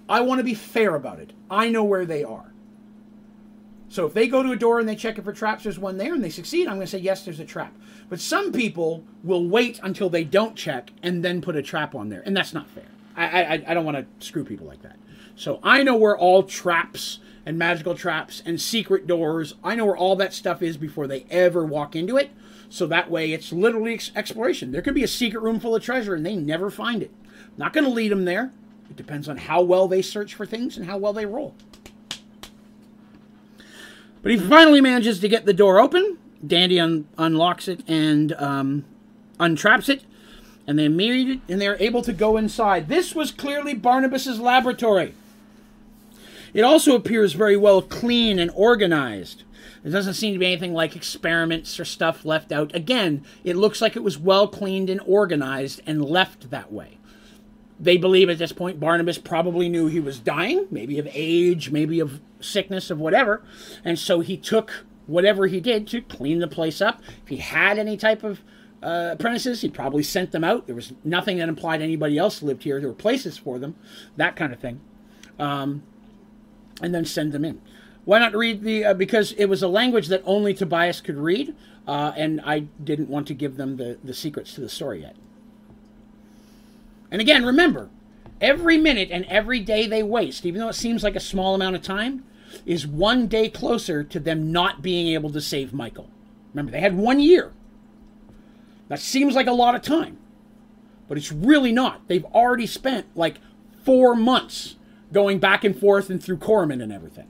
I 0.08 0.20
want 0.20 0.38
to 0.38 0.44
be 0.44 0.54
fair 0.54 0.94
about 0.94 1.18
it. 1.18 1.32
I 1.50 1.68
know 1.68 1.82
where 1.82 2.06
they 2.06 2.22
are. 2.22 2.52
So 3.88 4.06
if 4.06 4.14
they 4.14 4.26
go 4.26 4.42
to 4.42 4.52
a 4.52 4.56
door 4.56 4.78
and 4.78 4.88
they 4.88 4.96
check 4.96 5.18
it 5.18 5.24
for 5.24 5.32
traps, 5.32 5.64
there's 5.64 5.78
one 5.78 5.98
there 5.98 6.14
and 6.14 6.24
they 6.24 6.30
succeed, 6.30 6.66
I'm 6.66 6.76
going 6.76 6.86
to 6.86 6.90
say, 6.90 6.98
yes, 6.98 7.24
there's 7.24 7.40
a 7.40 7.44
trap. 7.44 7.76
But 8.08 8.20
some 8.20 8.52
people 8.52 9.04
will 9.22 9.46
wait 9.46 9.80
until 9.82 10.08
they 10.08 10.24
don't 10.24 10.56
check 10.56 10.92
and 11.02 11.22
then 11.24 11.42
put 11.42 11.56
a 11.56 11.62
trap 11.62 11.94
on 11.94 12.08
there. 12.08 12.22
And 12.24 12.36
that's 12.36 12.54
not 12.54 12.68
fair. 12.70 12.86
I, 13.16 13.42
I, 13.42 13.64
I 13.68 13.74
don't 13.74 13.84
want 13.84 13.98
to 13.98 14.26
screw 14.26 14.44
people 14.44 14.66
like 14.66 14.82
that. 14.82 14.96
So 15.34 15.60
I 15.62 15.82
know 15.82 15.96
where 15.96 16.16
all 16.16 16.42
traps 16.42 17.18
and 17.44 17.58
magical 17.58 17.94
traps 17.94 18.42
and 18.44 18.60
secret 18.60 19.06
doors. 19.06 19.54
I 19.64 19.74
know 19.74 19.86
where 19.86 19.96
all 19.96 20.16
that 20.16 20.32
stuff 20.34 20.62
is 20.62 20.76
before 20.76 21.06
they 21.06 21.26
ever 21.30 21.64
walk 21.64 21.96
into 21.96 22.16
it. 22.16 22.30
So 22.68 22.86
that 22.86 23.10
way 23.10 23.32
it's 23.32 23.52
literally 23.52 24.00
exploration. 24.14 24.72
There 24.72 24.82
could 24.82 24.94
be 24.94 25.04
a 25.04 25.08
secret 25.08 25.42
room 25.42 25.60
full 25.60 25.74
of 25.74 25.82
treasure 25.82 26.14
and 26.14 26.24
they 26.24 26.36
never 26.36 26.70
find 26.70 27.02
it. 27.02 27.10
not 27.56 27.72
going 27.72 27.84
to 27.84 27.90
lead 27.90 28.12
them 28.12 28.24
there. 28.24 28.52
It 28.88 28.96
depends 28.96 29.28
on 29.28 29.36
how 29.36 29.62
well 29.62 29.88
they 29.88 30.02
search 30.02 30.34
for 30.34 30.46
things 30.46 30.76
and 30.76 30.86
how 30.86 30.98
well 30.98 31.12
they 31.12 31.26
roll. 31.26 31.54
But 34.22 34.32
he 34.32 34.38
finally 34.38 34.80
manages 34.80 35.18
to 35.20 35.28
get 35.28 35.46
the 35.46 35.52
door 35.52 35.80
open. 35.80 36.18
Dandy 36.46 36.78
un- 36.78 37.08
unlocks 37.18 37.68
it 37.68 37.82
and 37.88 38.32
um, 38.34 38.84
untraps 39.38 39.88
it, 39.88 40.04
and 40.66 40.78
they 40.78 40.84
immediately 40.84 41.40
and 41.48 41.60
they're 41.60 41.80
able 41.80 42.02
to 42.02 42.12
go 42.12 42.36
inside. 42.36 42.88
This 42.88 43.14
was 43.14 43.30
clearly 43.30 43.74
Barnabas's 43.74 44.40
laboratory. 44.40 45.14
It 46.54 46.62
also 46.62 46.94
appears 46.94 47.32
very 47.32 47.56
well 47.56 47.82
clean 47.82 48.38
and 48.38 48.50
organized. 48.54 49.44
There 49.82 49.92
doesn't 49.92 50.14
seem 50.14 50.32
to 50.34 50.38
be 50.38 50.46
anything 50.46 50.74
like 50.74 50.94
experiments 50.94 51.78
or 51.80 51.84
stuff 51.84 52.24
left 52.24 52.52
out. 52.52 52.74
Again, 52.74 53.24
it 53.42 53.56
looks 53.56 53.80
like 53.80 53.96
it 53.96 54.02
was 54.02 54.18
well 54.18 54.46
cleaned 54.46 54.90
and 54.90 55.00
organized 55.06 55.80
and 55.86 56.04
left 56.04 56.50
that 56.50 56.72
way. 56.72 56.98
they 57.80 57.96
believe 57.96 58.30
at 58.30 58.38
this 58.38 58.52
point 58.52 58.78
Barnabas 58.78 59.18
probably 59.18 59.68
knew 59.68 59.88
he 59.88 59.98
was 59.98 60.20
dying, 60.20 60.68
maybe 60.70 60.98
of 61.00 61.08
age, 61.10 61.70
maybe 61.70 61.98
of 61.98 62.20
sickness, 62.40 62.90
of 62.90 62.98
whatever. 63.00 63.42
And 63.84 63.98
so 63.98 64.20
he 64.20 64.36
took 64.36 64.84
whatever 65.06 65.48
he 65.48 65.60
did 65.60 65.88
to 65.88 66.00
clean 66.00 66.38
the 66.38 66.46
place 66.46 66.80
up. 66.80 67.02
If 67.24 67.28
he 67.28 67.38
had 67.38 67.78
any 67.78 67.96
type 67.96 68.22
of 68.22 68.40
uh, 68.82 69.10
apprentices, 69.12 69.62
he 69.62 69.68
probably 69.68 70.04
sent 70.04 70.30
them 70.30 70.44
out. 70.44 70.66
There 70.66 70.76
was 70.76 70.92
nothing 71.02 71.38
that 71.38 71.48
implied 71.48 71.82
anybody 71.82 72.18
else 72.18 72.40
lived 72.40 72.62
here. 72.62 72.78
There 72.78 72.88
were 72.88 72.94
places 72.94 73.36
for 73.36 73.58
them, 73.58 73.74
that 74.16 74.36
kind 74.36 74.52
of 74.52 74.60
thing. 74.60 74.80
Um, 75.40 75.82
and 76.82 76.94
then 76.94 77.04
send 77.04 77.32
them 77.32 77.44
in. 77.44 77.60
Why 78.04 78.18
not 78.18 78.34
read 78.34 78.62
the? 78.62 78.84
Uh, 78.84 78.94
because 78.94 79.32
it 79.32 79.46
was 79.46 79.62
a 79.62 79.68
language 79.68 80.08
that 80.08 80.22
only 80.24 80.54
Tobias 80.54 81.00
could 81.00 81.16
read, 81.16 81.54
uh, 81.86 82.12
and 82.16 82.40
I 82.44 82.60
didn't 82.82 83.08
want 83.08 83.28
to 83.28 83.34
give 83.34 83.56
them 83.56 83.76
the, 83.76 83.98
the 84.02 84.12
secrets 84.12 84.54
to 84.54 84.60
the 84.60 84.68
story 84.68 85.02
yet. 85.02 85.16
And 87.10 87.20
again, 87.20 87.44
remember, 87.44 87.90
every 88.40 88.78
minute 88.78 89.10
and 89.12 89.24
every 89.26 89.60
day 89.60 89.86
they 89.86 90.02
waste, 90.02 90.44
even 90.44 90.60
though 90.60 90.68
it 90.68 90.74
seems 90.74 91.04
like 91.04 91.14
a 91.14 91.20
small 91.20 91.54
amount 91.54 91.76
of 91.76 91.82
time, 91.82 92.24
is 92.66 92.86
one 92.86 93.28
day 93.28 93.48
closer 93.48 94.02
to 94.02 94.18
them 94.18 94.50
not 94.50 94.82
being 94.82 95.08
able 95.08 95.30
to 95.30 95.40
save 95.40 95.72
Michael. 95.72 96.10
Remember, 96.52 96.72
they 96.72 96.80
had 96.80 96.96
one 96.96 97.20
year. 97.20 97.52
That 98.88 98.98
seems 98.98 99.34
like 99.34 99.46
a 99.46 99.52
lot 99.52 99.74
of 99.74 99.82
time, 99.82 100.18
but 101.08 101.16
it's 101.16 101.32
really 101.32 101.72
not. 101.72 102.08
They've 102.08 102.24
already 102.26 102.66
spent 102.66 103.06
like 103.14 103.38
four 103.84 104.14
months 104.14 104.76
going 105.12 105.38
back 105.38 105.64
and 105.64 105.78
forth 105.78 106.10
and 106.10 106.22
through 106.22 106.38
Corman 106.38 106.80
and 106.80 106.92
everything. 106.92 107.28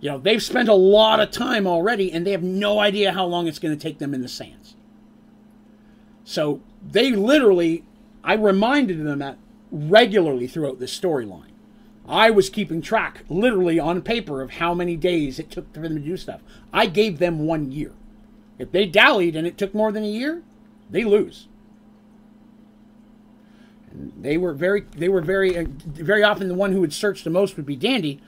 You 0.00 0.10
know, 0.10 0.18
they've 0.18 0.42
spent 0.42 0.68
a 0.68 0.74
lot 0.74 1.20
of 1.20 1.30
time 1.30 1.66
already 1.66 2.12
and 2.12 2.26
they 2.26 2.32
have 2.32 2.42
no 2.42 2.78
idea 2.78 3.12
how 3.12 3.24
long 3.24 3.46
it's 3.46 3.58
going 3.58 3.76
to 3.76 3.82
take 3.82 3.98
them 3.98 4.14
in 4.14 4.22
the 4.22 4.28
sands. 4.28 4.74
So 6.24 6.60
they 6.82 7.12
literally, 7.12 7.84
I 8.22 8.34
reminded 8.34 9.04
them 9.04 9.20
that 9.20 9.38
regularly 9.70 10.46
throughout 10.46 10.78
this 10.78 10.98
storyline. 10.98 11.50
I 12.08 12.30
was 12.30 12.50
keeping 12.50 12.82
track, 12.82 13.24
literally 13.28 13.78
on 13.78 14.00
paper, 14.02 14.40
of 14.40 14.52
how 14.52 14.74
many 14.74 14.96
days 14.96 15.38
it 15.38 15.50
took 15.50 15.72
for 15.74 15.80
them 15.80 15.96
to 15.96 16.00
do 16.00 16.16
stuff. 16.16 16.40
I 16.72 16.86
gave 16.86 17.18
them 17.18 17.40
one 17.40 17.72
year. 17.72 17.92
If 18.58 18.70
they 18.70 18.86
dallied 18.86 19.34
and 19.34 19.46
it 19.46 19.58
took 19.58 19.74
more 19.74 19.90
than 19.90 20.04
a 20.04 20.08
year, 20.08 20.42
they 20.88 21.04
lose. 21.04 21.48
And 23.96 24.12
they 24.22 24.36
were 24.36 24.52
very, 24.52 24.82
they 24.96 25.08
were 25.08 25.20
very, 25.20 25.56
uh, 25.56 25.64
very 25.84 26.22
often 26.22 26.48
the 26.48 26.54
one 26.54 26.72
who 26.72 26.80
would 26.80 26.92
search 26.92 27.24
the 27.24 27.30
most 27.30 27.56
would 27.56 27.66
be 27.66 27.76
Dandy, 27.76 28.20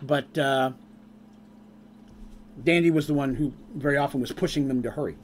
but 0.00 0.36
uh, 0.38 0.72
Dandy 2.62 2.90
was 2.90 3.06
the 3.06 3.14
one 3.14 3.34
who 3.34 3.52
very 3.74 3.96
often 3.96 4.20
was 4.20 4.32
pushing 4.32 4.68
them 4.68 4.82
to 4.82 4.90
hurry. 4.90 5.16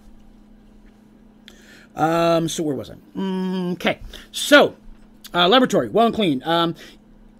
Um, 1.96 2.48
so 2.48 2.62
where 2.62 2.76
was 2.76 2.90
I? 2.90 2.94
Mm, 3.16 3.72
okay, 3.72 3.98
so 4.30 4.76
uh, 5.34 5.48
laboratory, 5.48 5.88
well 5.88 6.06
and 6.06 6.14
clean. 6.14 6.42
Um, 6.44 6.74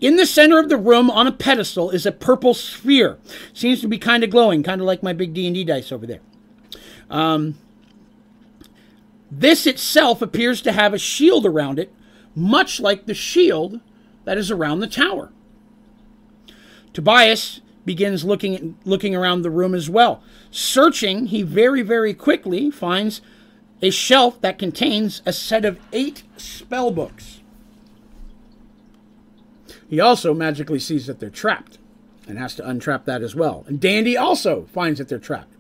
in 0.00 0.16
the 0.16 0.26
center 0.26 0.58
of 0.58 0.68
the 0.68 0.76
room 0.76 1.10
on 1.10 1.26
a 1.26 1.32
pedestal 1.32 1.90
is 1.90 2.06
a 2.06 2.12
purple 2.12 2.54
sphere. 2.54 3.18
Seems 3.52 3.80
to 3.80 3.88
be 3.88 3.98
kind 3.98 4.24
of 4.24 4.30
glowing, 4.30 4.62
kind 4.62 4.80
of 4.80 4.86
like 4.86 5.02
my 5.02 5.12
big 5.12 5.34
D&D 5.34 5.64
dice 5.64 5.92
over 5.92 6.06
there. 6.06 6.20
Um, 7.10 7.58
this 9.30 9.66
itself 9.66 10.22
appears 10.22 10.62
to 10.62 10.72
have 10.72 10.94
a 10.94 10.98
shield 10.98 11.44
around 11.44 11.78
it, 11.78 11.92
much 12.38 12.80
like 12.80 13.06
the 13.06 13.14
shield 13.14 13.80
that 14.24 14.38
is 14.38 14.50
around 14.50 14.80
the 14.80 14.86
tower. 14.86 15.30
Tobias 16.92 17.60
begins 17.84 18.24
looking 18.24 18.76
looking 18.84 19.14
around 19.14 19.42
the 19.42 19.50
room 19.50 19.74
as 19.74 19.88
well. 19.88 20.22
Searching, 20.50 21.26
he 21.26 21.42
very 21.42 21.82
very 21.82 22.14
quickly 22.14 22.70
finds 22.70 23.20
a 23.80 23.90
shelf 23.90 24.40
that 24.40 24.58
contains 24.58 25.22
a 25.24 25.32
set 25.32 25.64
of 25.64 25.78
8 25.92 26.22
spell 26.36 26.90
books. 26.90 27.40
He 29.88 30.00
also 30.00 30.34
magically 30.34 30.78
sees 30.80 31.06
that 31.06 31.20
they're 31.20 31.30
trapped 31.30 31.78
and 32.26 32.38
has 32.38 32.54
to 32.56 32.62
untrap 32.62 33.04
that 33.04 33.22
as 33.22 33.34
well. 33.34 33.64
And 33.66 33.80
Dandy 33.80 34.16
also 34.16 34.66
finds 34.72 34.98
that 34.98 35.08
they're 35.08 35.18
trapped. 35.18 35.54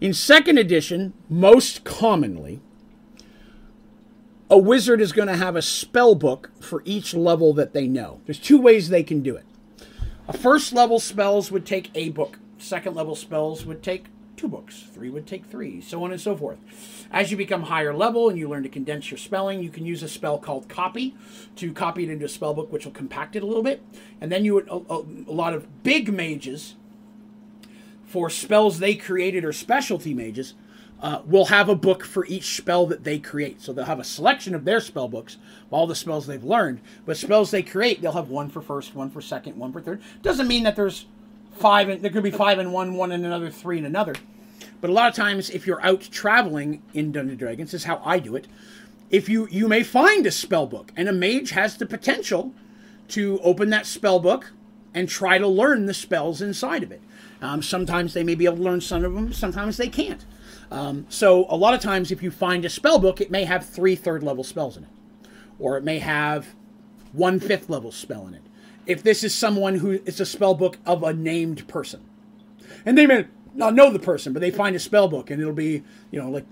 In 0.00 0.12
second 0.12 0.58
edition, 0.58 1.14
most 1.28 1.84
commonly, 1.84 2.60
a 4.50 4.58
wizard 4.58 5.00
is 5.00 5.12
going 5.12 5.28
to 5.28 5.36
have 5.36 5.56
a 5.56 5.62
spell 5.62 6.14
book 6.14 6.50
for 6.60 6.82
each 6.84 7.14
level 7.14 7.52
that 7.54 7.72
they 7.72 7.86
know. 7.86 8.20
There's 8.26 8.38
two 8.38 8.60
ways 8.60 8.88
they 8.88 9.02
can 9.02 9.22
do 9.22 9.36
it. 9.36 9.44
A 10.26 10.32
first 10.36 10.72
level 10.72 10.98
spells 11.00 11.50
would 11.50 11.66
take 11.66 11.90
a 11.94 12.10
book. 12.10 12.38
Second 12.58 12.94
level 12.94 13.14
spells 13.14 13.64
would 13.64 13.82
take 13.82 14.06
two 14.36 14.48
books. 14.48 14.84
Three 14.92 15.10
would 15.10 15.26
take 15.26 15.46
three, 15.46 15.80
so 15.80 16.02
on 16.04 16.12
and 16.12 16.20
so 16.20 16.36
forth. 16.36 16.58
As 17.10 17.30
you 17.30 17.36
become 17.36 17.64
higher 17.64 17.94
level 17.94 18.28
and 18.28 18.38
you 18.38 18.48
learn 18.48 18.62
to 18.62 18.68
condense 18.68 19.10
your 19.10 19.18
spelling, 19.18 19.62
you 19.62 19.70
can 19.70 19.84
use 19.84 20.02
a 20.02 20.08
spell 20.08 20.38
called 20.38 20.68
copy 20.68 21.14
to 21.56 21.72
copy 21.72 22.04
it 22.04 22.10
into 22.10 22.26
a 22.26 22.28
spell 22.28 22.54
book, 22.54 22.72
which 22.72 22.84
will 22.84 22.92
compact 22.92 23.36
it 23.36 23.42
a 23.42 23.46
little 23.46 23.62
bit. 23.62 23.82
And 24.20 24.30
then 24.30 24.44
you 24.44 24.54
would, 24.54 24.68
a, 24.68 24.74
a, 24.74 25.00
a 25.00 25.32
lot 25.32 25.54
of 25.54 25.82
big 25.82 26.12
mages, 26.12 26.76
for 28.04 28.30
spells 28.30 28.78
they 28.78 28.94
created 28.94 29.44
or 29.44 29.52
specialty 29.52 30.14
mages, 30.14 30.54
uh, 31.00 31.22
will 31.24 31.46
have 31.46 31.68
a 31.68 31.74
book 31.74 32.04
for 32.04 32.26
each 32.26 32.56
spell 32.56 32.86
that 32.86 33.04
they 33.04 33.18
create. 33.18 33.62
So 33.62 33.72
they'll 33.72 33.84
have 33.84 34.00
a 34.00 34.04
selection 34.04 34.54
of 34.54 34.64
their 34.64 34.80
spell 34.80 35.08
books, 35.08 35.36
all 35.70 35.86
the 35.86 35.94
spells 35.94 36.26
they've 36.26 36.42
learned. 36.42 36.80
But 37.06 37.16
spells 37.16 37.50
they 37.50 37.62
create, 37.62 38.00
they'll 38.00 38.12
have 38.12 38.30
one 38.30 38.50
for 38.50 38.60
first, 38.60 38.94
one 38.94 39.10
for 39.10 39.20
second, 39.20 39.56
one 39.56 39.72
for 39.72 39.80
third. 39.80 40.02
Doesn't 40.22 40.48
mean 40.48 40.64
that 40.64 40.76
there's 40.76 41.06
five. 41.52 41.88
In, 41.88 42.02
there 42.02 42.10
could 42.10 42.24
be 42.24 42.30
five 42.30 42.58
in 42.58 42.72
one, 42.72 42.94
one 42.94 43.12
in 43.12 43.24
another, 43.24 43.50
three 43.50 43.78
in 43.78 43.84
another. 43.84 44.14
But 44.80 44.90
a 44.90 44.92
lot 44.92 45.08
of 45.08 45.14
times, 45.14 45.50
if 45.50 45.66
you're 45.66 45.84
out 45.84 46.00
traveling 46.02 46.82
in 46.94 47.12
Dungeons 47.12 47.38
Dragons, 47.38 47.72
this 47.72 47.82
is 47.82 47.86
how 47.86 48.00
I 48.04 48.18
do 48.18 48.36
it. 48.36 48.46
If 49.10 49.28
you 49.28 49.48
you 49.50 49.68
may 49.68 49.82
find 49.82 50.26
a 50.26 50.30
spell 50.30 50.66
book, 50.66 50.92
and 50.96 51.08
a 51.08 51.12
mage 51.12 51.50
has 51.50 51.76
the 51.76 51.86
potential 51.86 52.52
to 53.08 53.40
open 53.42 53.70
that 53.70 53.86
spell 53.86 54.20
book 54.20 54.52
and 54.94 55.08
try 55.08 55.38
to 55.38 55.46
learn 55.46 55.86
the 55.86 55.94
spells 55.94 56.42
inside 56.42 56.82
of 56.82 56.92
it. 56.92 57.00
Um, 57.40 57.62
sometimes 57.62 58.14
they 58.14 58.24
may 58.24 58.34
be 58.34 58.44
able 58.46 58.56
to 58.56 58.62
learn 58.62 58.80
some 58.80 59.04
of 59.04 59.14
them. 59.14 59.32
Sometimes 59.32 59.76
they 59.76 59.88
can't. 59.88 60.24
Um, 60.70 61.06
so 61.08 61.46
a 61.48 61.56
lot 61.56 61.74
of 61.74 61.80
times, 61.80 62.10
if 62.10 62.22
you 62.22 62.30
find 62.30 62.64
a 62.64 62.68
spell 62.68 62.98
book, 62.98 63.20
it 63.20 63.30
may 63.30 63.44
have 63.44 63.66
three 63.66 63.96
third 63.96 64.22
level 64.22 64.44
spells 64.44 64.76
in 64.76 64.84
it, 64.84 64.90
or 65.58 65.76
it 65.76 65.84
may 65.84 65.98
have 65.98 66.54
one 67.12 67.40
fifth 67.40 67.70
level 67.70 67.90
spell 67.90 68.26
in 68.26 68.34
it. 68.34 68.42
If 68.86 69.02
this 69.02 69.24
is 69.24 69.34
someone 69.34 69.76
who 69.76 69.92
it's 69.92 70.20
a 70.20 70.26
spell 70.26 70.54
book 70.54 70.78
of 70.84 71.02
a 71.02 71.12
named 71.12 71.66
person, 71.68 72.00
and 72.84 72.96
they 72.96 73.06
may 73.06 73.26
not 73.54 73.74
know 73.74 73.90
the 73.90 73.98
person, 73.98 74.32
but 74.32 74.40
they 74.40 74.50
find 74.50 74.76
a 74.76 74.78
spell 74.78 75.08
book, 75.08 75.30
and 75.30 75.40
it'll 75.40 75.54
be 75.54 75.82
you 76.10 76.20
know 76.20 76.30
like 76.30 76.46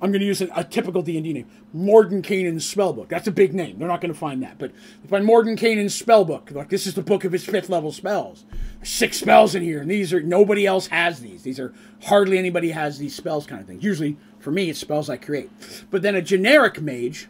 I'm 0.00 0.10
going 0.10 0.20
to 0.20 0.26
use 0.26 0.42
a, 0.42 0.48
a 0.54 0.64
typical 0.64 1.02
D&D 1.02 1.32
name. 1.32 1.46
Mordenkainen's 1.74 2.72
spellbook. 2.72 3.08
That's 3.08 3.26
a 3.26 3.32
big 3.32 3.54
name. 3.54 3.78
They're 3.78 3.88
not 3.88 4.00
going 4.00 4.12
to 4.12 4.18
find 4.18 4.42
that. 4.42 4.58
But 4.58 4.72
they 5.02 5.08
find 5.08 5.26
Mordenkainen's 5.26 6.00
spellbook. 6.00 6.52
Like, 6.54 6.68
this 6.68 6.86
is 6.86 6.94
the 6.94 7.02
book 7.02 7.24
of 7.24 7.32
his 7.32 7.44
fifth 7.44 7.68
level 7.68 7.92
spells. 7.92 8.44
six 8.82 9.18
spells 9.18 9.54
in 9.54 9.62
here, 9.62 9.80
and 9.80 9.90
these 9.90 10.12
are, 10.12 10.20
nobody 10.20 10.66
else 10.66 10.88
has 10.88 11.20
these. 11.20 11.42
These 11.42 11.58
are, 11.58 11.72
hardly 12.04 12.38
anybody 12.38 12.70
has 12.70 12.98
these 12.98 13.14
spells 13.14 13.46
kind 13.46 13.60
of 13.60 13.66
thing. 13.66 13.80
Usually, 13.80 14.16
for 14.38 14.50
me, 14.50 14.70
it's 14.70 14.78
spells 14.78 15.08
I 15.08 15.16
create. 15.16 15.50
But 15.90 16.02
then 16.02 16.14
a 16.14 16.22
generic 16.22 16.80
mage, 16.80 17.28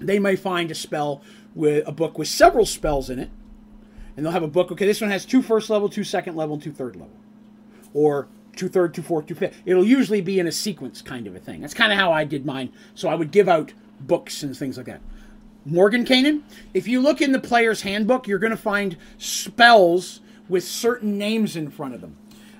they 0.00 0.18
may 0.18 0.36
find 0.36 0.70
a 0.70 0.74
spell 0.74 1.22
with, 1.54 1.86
a 1.88 1.92
book 1.92 2.18
with 2.18 2.28
several 2.28 2.66
spells 2.66 3.10
in 3.10 3.18
it. 3.18 3.30
And 4.16 4.26
they'll 4.26 4.32
have 4.32 4.42
a 4.42 4.48
book, 4.48 4.72
okay, 4.72 4.84
this 4.84 5.00
one 5.00 5.10
has 5.10 5.24
two 5.24 5.42
first 5.42 5.70
level, 5.70 5.88
two 5.88 6.04
second 6.04 6.36
level, 6.36 6.58
two 6.58 6.72
third 6.72 6.96
level. 6.96 7.16
Or 7.94 8.28
two 8.58 8.68
third, 8.68 8.92
two 8.92 9.02
fourth, 9.02 9.26
two 9.26 9.34
fifth. 9.34 9.56
It'll 9.64 9.84
usually 9.84 10.20
be 10.20 10.38
in 10.38 10.46
a 10.46 10.52
sequence 10.52 11.00
kind 11.00 11.26
of 11.26 11.34
a 11.34 11.38
thing. 11.38 11.62
That's 11.62 11.74
kind 11.74 11.92
of 11.92 11.98
how 11.98 12.12
I 12.12 12.24
did 12.24 12.44
mine. 12.44 12.72
So 12.94 13.08
I 13.08 13.14
would 13.14 13.30
give 13.30 13.48
out 13.48 13.72
books 14.00 14.42
and 14.42 14.54
things 14.54 14.76
like 14.76 14.86
that. 14.86 15.00
Mordenkainen, 15.66 16.42
if 16.74 16.88
you 16.88 17.00
look 17.00 17.20
in 17.20 17.32
the 17.32 17.40
player's 17.40 17.82
handbook, 17.82 18.26
you're 18.26 18.38
going 18.38 18.50
to 18.50 18.56
find 18.56 18.96
spells 19.18 20.20
with 20.48 20.64
certain 20.64 21.18
names 21.18 21.56
in 21.56 21.70
front 21.70 21.94
of 21.94 22.00
them. 22.00 22.16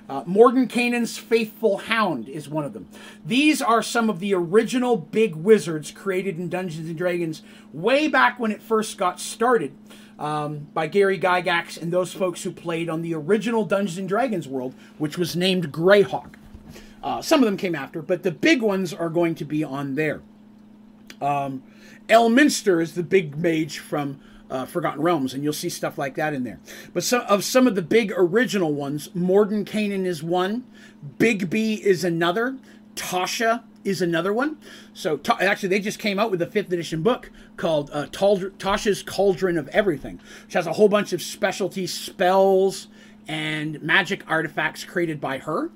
Uh, 0.07 0.23
Mordenkainen's 0.23 1.17
Faithful 1.19 1.77
Hound 1.77 2.27
is 2.27 2.49
one 2.49 2.65
of 2.65 2.73
them. 2.73 2.87
These 3.23 3.61
are 3.61 3.83
some 3.83 4.09
of 4.09 4.19
the 4.19 4.33
original 4.33 4.97
big 4.97 5.35
wizards 5.35 5.91
created 5.91 6.39
in 6.39 6.49
Dungeons 6.49 6.87
and 6.87 6.97
Dragons 6.97 7.43
way 7.73 8.07
back 8.07 8.39
when 8.39 8.51
it 8.51 8.61
first 8.61 8.97
got 8.97 9.19
started 9.19 9.71
um, 10.19 10.67
by 10.73 10.85
Gary 10.85 11.17
Gygax 11.17 11.81
and 11.81 11.91
those 11.91 12.13
folks 12.13 12.43
who 12.43 12.51
played 12.51 12.89
on 12.89 13.01
the 13.01 13.15
original 13.15 13.65
Dungeons 13.65 13.97
and 13.97 14.07
Dragons 14.07 14.47
world, 14.47 14.75
which 14.97 15.17
was 15.17 15.35
named 15.35 15.71
Greyhawk. 15.71 16.35
Uh, 17.01 17.21
some 17.21 17.41
of 17.41 17.45
them 17.45 17.55
came 17.55 17.73
after, 17.73 18.01
but 18.01 18.23
the 18.23 18.31
big 18.31 18.61
ones 18.61 18.93
are 18.93 19.09
going 19.09 19.33
to 19.35 19.45
be 19.45 19.63
on 19.63 19.95
there. 19.95 20.21
Um, 21.21 21.63
Elminster 22.09 22.81
is 22.81 22.95
the 22.95 23.03
big 23.03 23.37
mage 23.37 23.79
from 23.79 24.19
uh, 24.49 24.65
Forgotten 24.65 25.01
Realms, 25.01 25.33
and 25.33 25.43
you'll 25.43 25.53
see 25.53 25.69
stuff 25.69 25.97
like 25.97 26.15
that 26.15 26.33
in 26.33 26.43
there. 26.43 26.59
But 26.93 27.03
some 27.03 27.21
of 27.21 27.43
some 27.45 27.67
of 27.67 27.75
the 27.75 27.81
big 27.81 28.11
original 28.17 28.73
ones, 28.73 29.13
Morden 29.13 29.63
Mordenkainen 29.63 30.05
is 30.05 30.21
one, 30.21 30.65
Bigby 31.17 31.79
is 31.79 32.03
another, 32.03 32.57
Tasha 32.95 33.63
is 33.83 34.01
another 34.01 34.33
one. 34.33 34.57
So 34.93 35.19
actually, 35.39 35.69
they 35.69 35.79
just 35.79 35.99
came 35.99 36.19
out 36.19 36.31
with 36.31 36.41
a 36.41 36.47
fifth 36.47 36.71
edition 36.71 37.01
book 37.01 37.31
called 37.57 37.89
uh, 37.93 38.07
Tasha's 38.07 39.03
Cauldron 39.03 39.57
of 39.57 39.67
Everything, 39.69 40.19
which 40.45 40.53
has 40.53 40.67
a 40.67 40.73
whole 40.73 40.89
bunch 40.89 41.13
of 41.13 41.21
specialty 41.21 41.87
spells 41.87 42.87
and 43.27 43.81
magic 43.81 44.23
artifacts 44.27 44.83
created 44.83 45.21
by 45.21 45.37
her, 45.37 45.69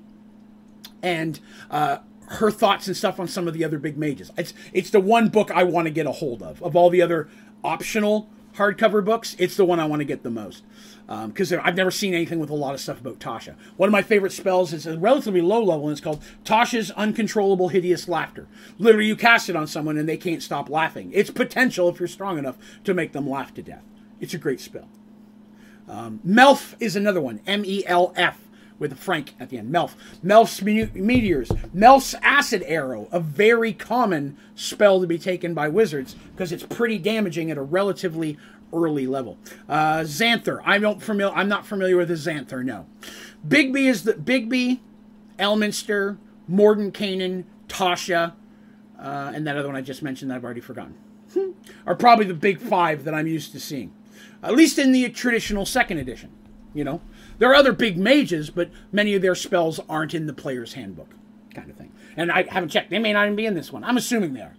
and 1.02 1.38
uh, 1.70 1.98
her 2.26 2.50
thoughts 2.50 2.86
and 2.86 2.96
stuff 2.96 3.20
on 3.20 3.28
some 3.28 3.46
of 3.46 3.54
the 3.54 3.64
other 3.64 3.78
big 3.78 3.96
mages. 3.96 4.30
It's 4.36 4.52
it's 4.72 4.90
the 4.90 5.00
one 5.00 5.28
book 5.28 5.50
I 5.50 5.62
want 5.62 5.86
to 5.86 5.90
get 5.90 6.06
a 6.06 6.12
hold 6.12 6.42
of 6.42 6.62
of 6.62 6.74
all 6.74 6.90
the 6.90 7.02
other 7.02 7.28
optional 7.62 8.28
hardcover 8.56 9.04
books, 9.04 9.36
it's 9.38 9.56
the 9.56 9.64
one 9.64 9.80
I 9.80 9.86
want 9.86 10.00
to 10.00 10.04
get 10.04 10.22
the 10.22 10.30
most. 10.30 10.62
Because 11.06 11.52
um, 11.52 11.60
I've 11.62 11.76
never 11.76 11.90
seen 11.90 12.14
anything 12.14 12.38
with 12.38 12.48
a 12.48 12.54
lot 12.54 12.74
of 12.74 12.80
stuff 12.80 13.00
about 13.00 13.18
Tasha. 13.18 13.56
One 13.76 13.88
of 13.88 13.92
my 13.92 14.00
favorite 14.00 14.32
spells 14.32 14.72
is 14.72 14.86
a 14.86 14.96
relatively 14.96 15.42
low 15.42 15.62
level, 15.62 15.88
and 15.88 15.92
it's 15.92 16.00
called 16.00 16.22
Tasha's 16.44 16.90
Uncontrollable 16.92 17.68
Hideous 17.68 18.08
Laughter. 18.08 18.46
Literally, 18.78 19.08
you 19.08 19.16
cast 19.16 19.50
it 19.50 19.56
on 19.56 19.66
someone 19.66 19.98
and 19.98 20.08
they 20.08 20.16
can't 20.16 20.42
stop 20.42 20.70
laughing. 20.70 21.10
It's 21.12 21.30
potential, 21.30 21.90
if 21.90 21.98
you're 21.98 22.08
strong 22.08 22.38
enough, 22.38 22.56
to 22.84 22.94
make 22.94 23.12
them 23.12 23.28
laugh 23.28 23.52
to 23.54 23.62
death. 23.62 23.84
It's 24.18 24.32
a 24.32 24.38
great 24.38 24.60
spell. 24.60 24.88
Um, 25.86 26.20
Melf 26.26 26.74
is 26.80 26.96
another 26.96 27.20
one. 27.20 27.40
M 27.46 27.64
E 27.66 27.84
L 27.86 28.14
F 28.16 28.40
with 28.90 28.98
Frank 28.98 29.34
at 29.40 29.48
the 29.48 29.58
end. 29.58 29.72
Melf. 29.72 29.94
Melf's 30.22 30.60
meteors. 30.62 31.48
Melf's 31.74 32.14
acid 32.22 32.62
arrow, 32.66 33.08
a 33.10 33.18
very 33.18 33.72
common 33.72 34.36
spell 34.54 35.00
to 35.00 35.06
be 35.06 35.18
taken 35.18 35.54
by 35.54 35.68
wizards 35.68 36.14
because 36.32 36.52
it's 36.52 36.64
pretty 36.64 36.98
damaging 36.98 37.50
at 37.50 37.56
a 37.56 37.62
relatively 37.62 38.36
early 38.74 39.06
level. 39.06 39.38
Uh, 39.68 40.00
Xanther. 40.00 40.60
I 40.64 40.78
don't 40.78 41.02
familiar. 41.02 41.34
I'm 41.34 41.48
not 41.48 41.66
familiar 41.66 41.96
with 41.96 42.08
the 42.08 42.14
Xanther. 42.14 42.64
No. 42.64 42.86
Bigby 43.46 43.88
is 43.88 44.02
the 44.02 44.12
Bigby, 44.12 44.80
Elminster, 45.38 46.18
Mordenkainen, 46.50 47.44
Tasha, 47.68 48.34
uh, 49.00 49.32
and 49.34 49.46
that 49.46 49.56
other 49.56 49.68
one 49.68 49.76
I 49.76 49.80
just 49.80 50.02
mentioned 50.02 50.30
that 50.30 50.36
I've 50.36 50.44
already 50.44 50.60
forgotten. 50.60 50.94
are 51.86 51.94
probably 51.94 52.26
the 52.26 52.34
big 52.34 52.60
five 52.60 53.04
that 53.04 53.14
I'm 53.14 53.26
used 53.26 53.52
to 53.52 53.60
seeing, 53.60 53.92
at 54.42 54.54
least 54.54 54.78
in 54.78 54.92
the 54.92 55.08
traditional 55.08 55.66
second 55.66 55.98
edition. 55.98 56.30
You 56.74 56.84
know, 56.84 57.00
there 57.38 57.50
are 57.50 57.54
other 57.54 57.72
big 57.72 57.96
mages, 57.96 58.50
but 58.50 58.70
many 58.92 59.14
of 59.14 59.22
their 59.22 59.34
spells 59.34 59.80
aren't 59.88 60.14
in 60.14 60.26
the 60.26 60.32
player's 60.32 60.74
handbook, 60.74 61.10
kind 61.54 61.70
of 61.70 61.76
thing. 61.76 61.92
And 62.16 62.30
I 62.30 62.42
haven't 62.44 62.70
checked; 62.70 62.90
they 62.90 62.98
may 62.98 63.12
not 63.12 63.26
even 63.26 63.36
be 63.36 63.46
in 63.46 63.54
this 63.54 63.72
one. 63.72 63.84
I'm 63.84 63.96
assuming 63.96 64.34
they 64.34 64.40
are. 64.40 64.54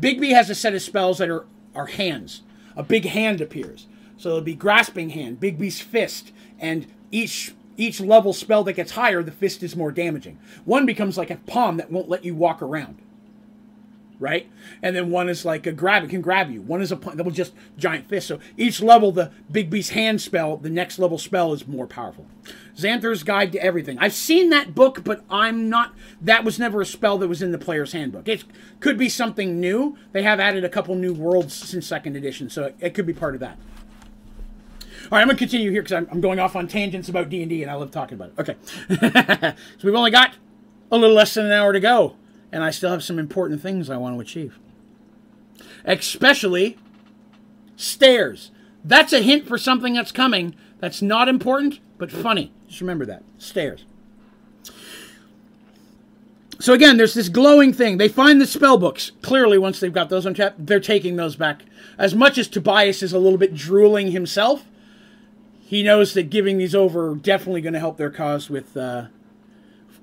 Bigby 0.00 0.30
has 0.30 0.50
a 0.50 0.54
set 0.54 0.74
of 0.74 0.82
spells 0.82 1.18
that 1.18 1.30
are 1.30 1.46
are 1.74 1.86
hands. 1.86 2.42
A 2.76 2.82
big 2.82 3.04
hand 3.04 3.40
appears, 3.40 3.86
so 4.16 4.30
it'll 4.30 4.40
be 4.40 4.54
grasping 4.54 5.10
hand, 5.10 5.40
Bigby's 5.40 5.80
fist, 5.80 6.32
and 6.58 6.86
each 7.10 7.54
each 7.76 8.00
level 8.00 8.32
spell 8.32 8.64
that 8.64 8.74
gets 8.74 8.92
higher, 8.92 9.22
the 9.22 9.32
fist 9.32 9.62
is 9.62 9.74
more 9.74 9.90
damaging. 9.90 10.38
One 10.64 10.86
becomes 10.86 11.16
like 11.16 11.30
a 11.30 11.36
palm 11.36 11.78
that 11.78 11.90
won't 11.90 12.08
let 12.08 12.24
you 12.24 12.34
walk 12.34 12.62
around 12.62 12.98
right? 14.22 14.48
And 14.80 14.94
then 14.94 15.10
one 15.10 15.28
is 15.28 15.44
like 15.44 15.66
a 15.66 15.72
grab, 15.72 16.04
it 16.04 16.10
can 16.10 16.22
grab 16.22 16.50
you. 16.50 16.62
One 16.62 16.80
is 16.80 16.92
a 16.92 16.96
will 16.96 17.30
just 17.30 17.52
giant 17.76 18.08
fist. 18.08 18.28
So 18.28 18.38
each 18.56 18.80
level, 18.80 19.12
the 19.12 19.32
Bigby's 19.50 19.90
hand 19.90 20.22
spell, 20.22 20.56
the 20.56 20.70
next 20.70 20.98
level 20.98 21.18
spell 21.18 21.52
is 21.52 21.66
more 21.66 21.86
powerful. 21.86 22.26
Xanther's 22.76 23.24
Guide 23.24 23.52
to 23.52 23.62
Everything. 23.62 23.98
I've 23.98 24.14
seen 24.14 24.50
that 24.50 24.74
book, 24.74 25.04
but 25.04 25.24
I'm 25.28 25.68
not. 25.68 25.92
That 26.20 26.44
was 26.44 26.58
never 26.58 26.80
a 26.80 26.86
spell 26.86 27.18
that 27.18 27.28
was 27.28 27.42
in 27.42 27.52
the 27.52 27.58
player's 27.58 27.92
handbook. 27.92 28.28
It 28.28 28.44
could 28.80 28.96
be 28.96 29.08
something 29.08 29.60
new. 29.60 29.98
They 30.12 30.22
have 30.22 30.40
added 30.40 30.64
a 30.64 30.68
couple 30.68 30.94
new 30.94 31.12
worlds 31.12 31.52
since 31.52 31.86
second 31.86 32.16
edition, 32.16 32.48
so 32.48 32.64
it, 32.64 32.76
it 32.80 32.94
could 32.94 33.06
be 33.06 33.12
part 33.12 33.34
of 33.34 33.40
that. 33.40 33.58
All 35.04 35.18
right, 35.18 35.22
I'm 35.22 35.26
gonna 35.26 35.38
continue 35.38 35.70
here 35.70 35.82
because 35.82 35.96
I'm, 35.96 36.08
I'm, 36.10 36.20
going 36.20 36.38
off 36.38 36.54
on 36.56 36.68
tangents 36.68 37.08
about 37.08 37.28
D 37.28 37.42
and 37.42 37.50
D, 37.50 37.62
and 37.62 37.70
I 37.70 37.74
love 37.74 37.90
talking 37.90 38.14
about 38.14 38.30
it. 38.30 38.40
Okay, 38.40 38.56
so 39.78 39.86
we've 39.86 39.94
only 39.94 40.12
got 40.12 40.36
a 40.90 40.96
little 40.96 41.16
less 41.16 41.34
than 41.34 41.46
an 41.46 41.52
hour 41.52 41.72
to 41.72 41.80
go 41.80 42.16
and 42.52 42.62
I 42.62 42.70
still 42.70 42.90
have 42.90 43.02
some 43.02 43.18
important 43.18 43.60
things 43.60 43.90
I 43.90 43.96
want 43.96 44.14
to 44.16 44.20
achieve. 44.20 44.58
Especially 45.84 46.76
stairs. 47.76 48.50
That's 48.84 49.12
a 49.12 49.20
hint 49.20 49.48
for 49.48 49.58
something 49.58 49.94
that's 49.94 50.12
coming 50.12 50.54
that's 50.78 51.00
not 51.00 51.28
important, 51.28 51.78
but 51.96 52.10
funny. 52.10 52.52
Just 52.68 52.80
remember 52.80 53.06
that. 53.06 53.22
Stairs. 53.38 53.84
So 56.58 56.72
again, 56.72 56.96
there's 56.96 57.14
this 57.14 57.28
glowing 57.28 57.72
thing. 57.72 57.96
They 57.98 58.08
find 58.08 58.40
the 58.40 58.46
spell 58.46 58.78
books. 58.78 59.12
Clearly, 59.22 59.58
once 59.58 59.80
they've 59.80 59.92
got 59.92 60.10
those 60.10 60.26
on 60.26 60.34
tap, 60.34 60.54
they're 60.58 60.80
taking 60.80 61.16
those 61.16 61.34
back. 61.34 61.62
As 61.98 62.14
much 62.14 62.38
as 62.38 62.48
Tobias 62.48 63.02
is 63.02 63.12
a 63.12 63.18
little 63.18 63.38
bit 63.38 63.54
drooling 63.54 64.12
himself, 64.12 64.64
he 65.60 65.82
knows 65.82 66.14
that 66.14 66.30
giving 66.30 66.58
these 66.58 66.74
over 66.74 67.14
definitely 67.14 67.62
going 67.62 67.72
to 67.72 67.80
help 67.80 67.96
their 67.96 68.10
cause 68.10 68.50
with 68.50 68.76
uh, 68.76 69.06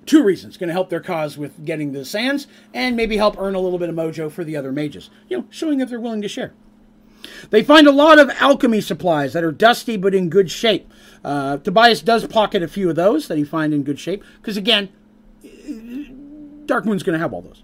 two 0.10 0.23
reasons. 0.23 0.57
Going 0.57 0.68
to 0.68 0.73
help 0.73 0.90
their 0.90 0.99
cause 0.99 1.38
with 1.38 1.64
getting 1.64 1.94
the 1.94 2.03
sands 2.03 2.48
and 2.73 2.95
maybe 2.95 3.18
help 3.18 3.38
earn 3.38 3.56
a 3.56 3.60
little 3.60 3.80
bit 3.80 3.90
of 3.90 3.95
mojo 3.95 4.31
for 4.31 4.44
the 4.44 4.57
other 4.57 4.72
mages. 4.72 5.10
You 5.30 5.38
know, 5.38 5.45
showing 5.49 5.77
that 5.77 5.90
they're 5.90 5.99
willing 5.99 6.22
to 6.23 6.27
share. 6.27 6.53
They 7.49 7.64
find 7.64 7.86
a 7.86 7.91
lot 7.91 8.18
of 8.18 8.30
alchemy 8.40 8.81
supplies 8.81 9.34
that 9.34 9.44
are 9.44 9.52
dusty 9.52 9.98
but 9.98 10.15
in 10.15 10.30
good 10.30 10.49
shape. 10.49 10.91
Uh, 11.23 11.57
Tobias 11.57 12.02
does 12.02 12.26
pocket 12.26 12.64
a 12.64 12.68
few 12.68 12.90
of 12.90 12.95
those 12.95 13.27
that 13.27 13.38
he 13.38 13.44
finds 13.44 13.76
in 13.76 13.84
good 13.84 13.99
shape 13.99 14.23
because, 14.41 14.57
again, 14.57 14.90
Darkmoor's 16.65 17.03
going 17.03 17.14
to 17.14 17.19
have 17.19 17.34
all 17.34 17.41
those. 17.41 17.64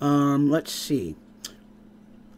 Um, 0.00 0.50
let's 0.50 0.72
see. 0.72 1.16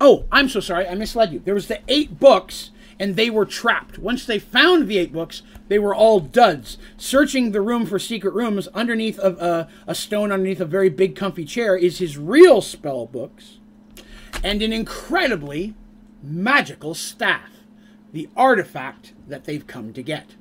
Oh, 0.00 0.24
I'm 0.32 0.48
so 0.48 0.60
sorry. 0.60 0.86
I 0.88 0.94
misled 0.96 1.32
you. 1.32 1.38
There 1.38 1.54
was 1.54 1.68
the 1.68 1.80
eight 1.88 2.18
books 2.18 2.70
and 2.98 3.16
they 3.16 3.30
were 3.30 3.46
trapped. 3.46 3.98
Once 3.98 4.24
they 4.24 4.38
found 4.38 4.88
the 4.88 4.98
eight 4.98 5.12
books, 5.12 5.42
they 5.68 5.78
were 5.78 5.94
all 5.94 6.20
duds. 6.20 6.78
Searching 6.96 7.52
the 7.52 7.60
room 7.60 7.86
for 7.86 7.98
secret 7.98 8.34
rooms 8.34 8.68
underneath 8.68 9.18
of 9.18 9.38
uh, 9.38 9.66
a 9.86 9.94
stone 9.94 10.32
underneath 10.32 10.60
a 10.60 10.66
very 10.66 10.88
big 10.88 11.16
comfy 11.16 11.44
chair 11.44 11.76
is 11.76 11.98
his 11.98 12.18
real 12.18 12.60
spell 12.60 13.06
books 13.06 13.58
and 14.42 14.62
an 14.62 14.72
incredibly 14.72 15.74
magical 16.22 16.94
staff, 16.94 17.50
the 18.12 18.28
artifact 18.36 19.12
that 19.28 19.44
they've 19.44 19.66
come 19.66 19.92
to 19.92 20.02
get. 20.02 20.34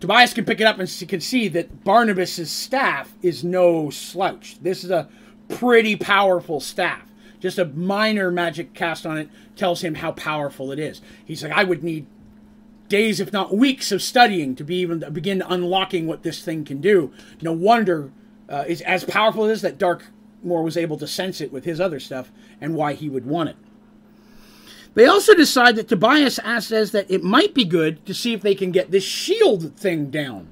Tobias 0.00 0.32
can 0.32 0.44
pick 0.44 0.60
it 0.60 0.64
up 0.64 0.78
and 0.78 1.08
can 1.08 1.20
see 1.20 1.48
that 1.48 1.82
Barnabas's 1.82 2.50
staff 2.50 3.12
is 3.20 3.42
no 3.42 3.90
slouch. 3.90 4.58
This 4.62 4.84
is 4.84 4.90
a 4.90 5.08
pretty 5.48 5.96
powerful 5.96 6.60
staff 6.60 7.07
just 7.40 7.58
a 7.58 7.64
minor 7.64 8.30
magic 8.30 8.74
cast 8.74 9.06
on 9.06 9.18
it 9.18 9.28
tells 9.56 9.82
him 9.82 9.96
how 9.96 10.12
powerful 10.12 10.72
it 10.72 10.78
is. 10.78 11.00
He's 11.24 11.42
like, 11.42 11.52
I 11.52 11.64
would 11.64 11.84
need 11.84 12.06
days, 12.88 13.20
if 13.20 13.32
not 13.32 13.56
weeks, 13.56 13.92
of 13.92 14.02
studying 14.02 14.56
to 14.56 14.64
be 14.64 14.76
even 14.76 15.00
to 15.00 15.10
begin 15.10 15.42
unlocking 15.42 16.06
what 16.06 16.22
this 16.22 16.42
thing 16.42 16.64
can 16.64 16.80
do. 16.80 17.12
No 17.42 17.52
wonder 17.52 18.10
uh, 18.48 18.64
is 18.66 18.80
as 18.82 19.04
powerful 19.04 19.44
as 19.44 19.62
that 19.62 19.78
Darkmoor 19.78 20.62
was 20.62 20.76
able 20.76 20.96
to 20.98 21.06
sense 21.06 21.40
it 21.40 21.52
with 21.52 21.64
his 21.64 21.80
other 21.80 22.00
stuff, 22.00 22.32
and 22.60 22.74
why 22.74 22.94
he 22.94 23.08
would 23.08 23.26
want 23.26 23.50
it. 23.50 23.56
They 24.94 25.06
also 25.06 25.34
decide 25.34 25.76
that 25.76 25.88
Tobias 25.88 26.40
says 26.60 26.90
that 26.92 27.10
it 27.10 27.22
might 27.22 27.54
be 27.54 27.64
good 27.64 28.04
to 28.06 28.14
see 28.14 28.32
if 28.32 28.40
they 28.40 28.54
can 28.54 28.72
get 28.72 28.90
this 28.90 29.04
shield 29.04 29.76
thing 29.76 30.10
down. 30.10 30.48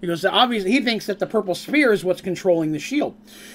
Because 0.00 0.24
obviously 0.24 0.72
he 0.72 0.80
thinks 0.80 1.06
that 1.06 1.18
the 1.18 1.26
purple 1.26 1.54
sphere 1.54 1.92
is 1.92 2.04
what's 2.04 2.22
controlling 2.22 2.72
the 2.72 2.78
shield. 2.78 3.14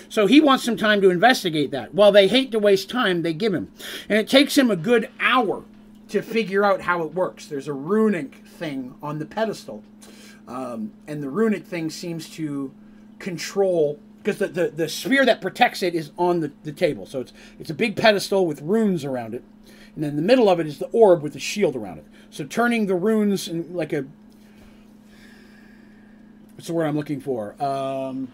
So 0.09 0.27
he 0.27 0.39
wants 0.39 0.63
some 0.63 0.77
time 0.77 1.01
to 1.01 1.09
investigate 1.09 1.71
that. 1.71 1.93
While 1.93 2.11
they 2.11 2.27
hate 2.27 2.51
to 2.51 2.59
waste 2.59 2.89
time, 2.89 3.23
they 3.23 3.33
give 3.33 3.53
him. 3.53 3.71
And 4.07 4.19
it 4.19 4.29
takes 4.29 4.57
him 4.57 4.69
a 4.69 4.75
good 4.75 5.09
hour 5.19 5.63
to 6.09 6.21
figure 6.21 6.63
out 6.63 6.81
how 6.81 7.01
it 7.01 7.13
works. 7.13 7.47
There's 7.47 7.67
a 7.67 7.73
runic 7.73 8.35
thing 8.45 8.93
on 9.01 9.17
the 9.17 9.25
pedestal. 9.25 9.83
Um, 10.47 10.93
and 11.07 11.23
the 11.23 11.29
runic 11.29 11.65
thing 11.65 11.89
seems 11.89 12.29
to 12.31 12.71
control 13.17 13.99
because 14.19 14.37
the, 14.39 14.47
the, 14.47 14.69
the 14.69 14.89
sphere 14.89 15.25
that 15.25 15.39
protects 15.39 15.83
it 15.83 15.93
is 15.93 16.11
on 16.17 16.39
the, 16.39 16.51
the 16.63 16.71
table. 16.71 17.05
So 17.05 17.21
it's 17.21 17.33
it's 17.59 17.69
a 17.69 17.73
big 17.75 17.95
pedestal 17.95 18.45
with 18.45 18.61
runes 18.61 19.05
around 19.05 19.33
it. 19.33 19.43
And 19.95 20.03
then 20.03 20.15
the 20.15 20.21
middle 20.21 20.49
of 20.49 20.59
it 20.59 20.67
is 20.67 20.79
the 20.79 20.87
orb 20.87 21.21
with 21.21 21.33
the 21.33 21.39
shield 21.39 21.75
around 21.75 21.99
it. 21.99 22.05
So 22.29 22.43
turning 22.43 22.87
the 22.87 22.95
runes 22.95 23.47
in 23.47 23.73
like 23.73 23.93
a 23.93 24.05
what's 26.65 26.71
the 26.71 26.73
word 26.73 26.87
I'm 26.87 26.95
looking 26.95 27.21
for? 27.21 27.61
Um, 27.63 28.27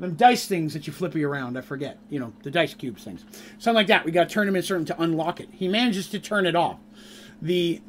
them 0.00 0.16
dice 0.16 0.48
things 0.48 0.72
that 0.72 0.88
you 0.88 0.92
flippy 0.92 1.22
around. 1.22 1.56
I 1.56 1.60
forget. 1.60 2.00
You 2.08 2.18
know, 2.18 2.32
the 2.42 2.50
dice 2.50 2.74
cubes 2.74 3.04
things. 3.04 3.24
Something 3.60 3.76
like 3.76 3.86
that. 3.86 4.04
We 4.04 4.10
got 4.10 4.28
to 4.28 4.34
turn 4.34 4.48
him 4.48 4.56
in 4.56 4.62
certain 4.64 4.86
to 4.86 5.00
unlock 5.00 5.38
it. 5.38 5.48
He 5.52 5.68
manages 5.68 6.08
to 6.08 6.18
turn 6.18 6.46
it 6.46 6.56
off. 6.56 6.78
The 7.40 7.80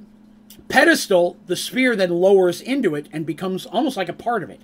pedestal, 0.69 1.37
the 1.47 1.55
sphere 1.55 1.95
then 1.95 2.11
lowers 2.11 2.61
into 2.61 2.93
it 2.93 3.07
and 3.11 3.25
becomes 3.25 3.65
almost 3.65 3.97
like 3.97 4.07
a 4.07 4.13
part 4.13 4.43
of 4.43 4.51
it. 4.51 4.61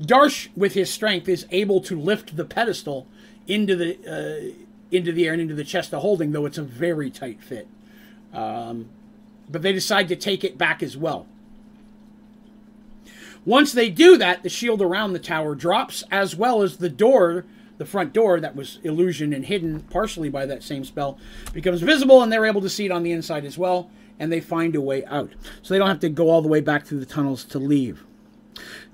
Darsh, 0.00 0.48
with 0.56 0.74
his 0.74 0.88
strength, 0.88 1.28
is 1.28 1.44
able 1.50 1.80
to 1.80 1.98
lift 1.98 2.36
the 2.36 2.44
pedestal 2.44 3.08
into 3.48 3.74
the 3.74 3.98
uh, 4.06 4.62
into 4.92 5.10
the 5.10 5.26
air 5.26 5.32
and 5.32 5.42
into 5.42 5.54
the 5.54 5.64
chest 5.64 5.92
of 5.92 6.02
holding, 6.02 6.30
though 6.30 6.46
it's 6.46 6.58
a 6.58 6.62
very 6.62 7.10
tight 7.10 7.42
fit. 7.42 7.66
Um, 8.32 8.90
but 9.50 9.62
they 9.62 9.72
decide 9.72 10.06
to 10.06 10.16
take 10.16 10.44
it 10.44 10.56
back 10.56 10.84
as 10.84 10.96
well. 10.96 11.26
Once 13.44 13.72
they 13.72 13.90
do 13.90 14.16
that, 14.16 14.42
the 14.42 14.48
shield 14.48 14.80
around 14.80 15.12
the 15.12 15.18
tower 15.18 15.54
drops, 15.54 16.04
as 16.10 16.36
well 16.36 16.62
as 16.62 16.76
the 16.76 16.88
door, 16.88 17.44
the 17.78 17.84
front 17.84 18.12
door 18.12 18.38
that 18.38 18.54
was 18.54 18.78
illusion 18.84 19.32
and 19.32 19.46
hidden 19.46 19.80
partially 19.90 20.28
by 20.28 20.46
that 20.46 20.62
same 20.62 20.84
spell, 20.84 21.18
becomes 21.52 21.80
visible, 21.80 22.22
and 22.22 22.32
they're 22.32 22.46
able 22.46 22.60
to 22.60 22.68
see 22.68 22.84
it 22.84 22.92
on 22.92 23.02
the 23.02 23.10
inside 23.10 23.44
as 23.44 23.58
well, 23.58 23.90
and 24.20 24.30
they 24.30 24.40
find 24.40 24.76
a 24.76 24.80
way 24.80 25.04
out. 25.06 25.32
So 25.62 25.74
they 25.74 25.78
don't 25.78 25.88
have 25.88 26.00
to 26.00 26.08
go 26.08 26.30
all 26.30 26.42
the 26.42 26.48
way 26.48 26.60
back 26.60 26.86
through 26.86 27.00
the 27.00 27.06
tunnels 27.06 27.44
to 27.46 27.58
leave. 27.58 28.04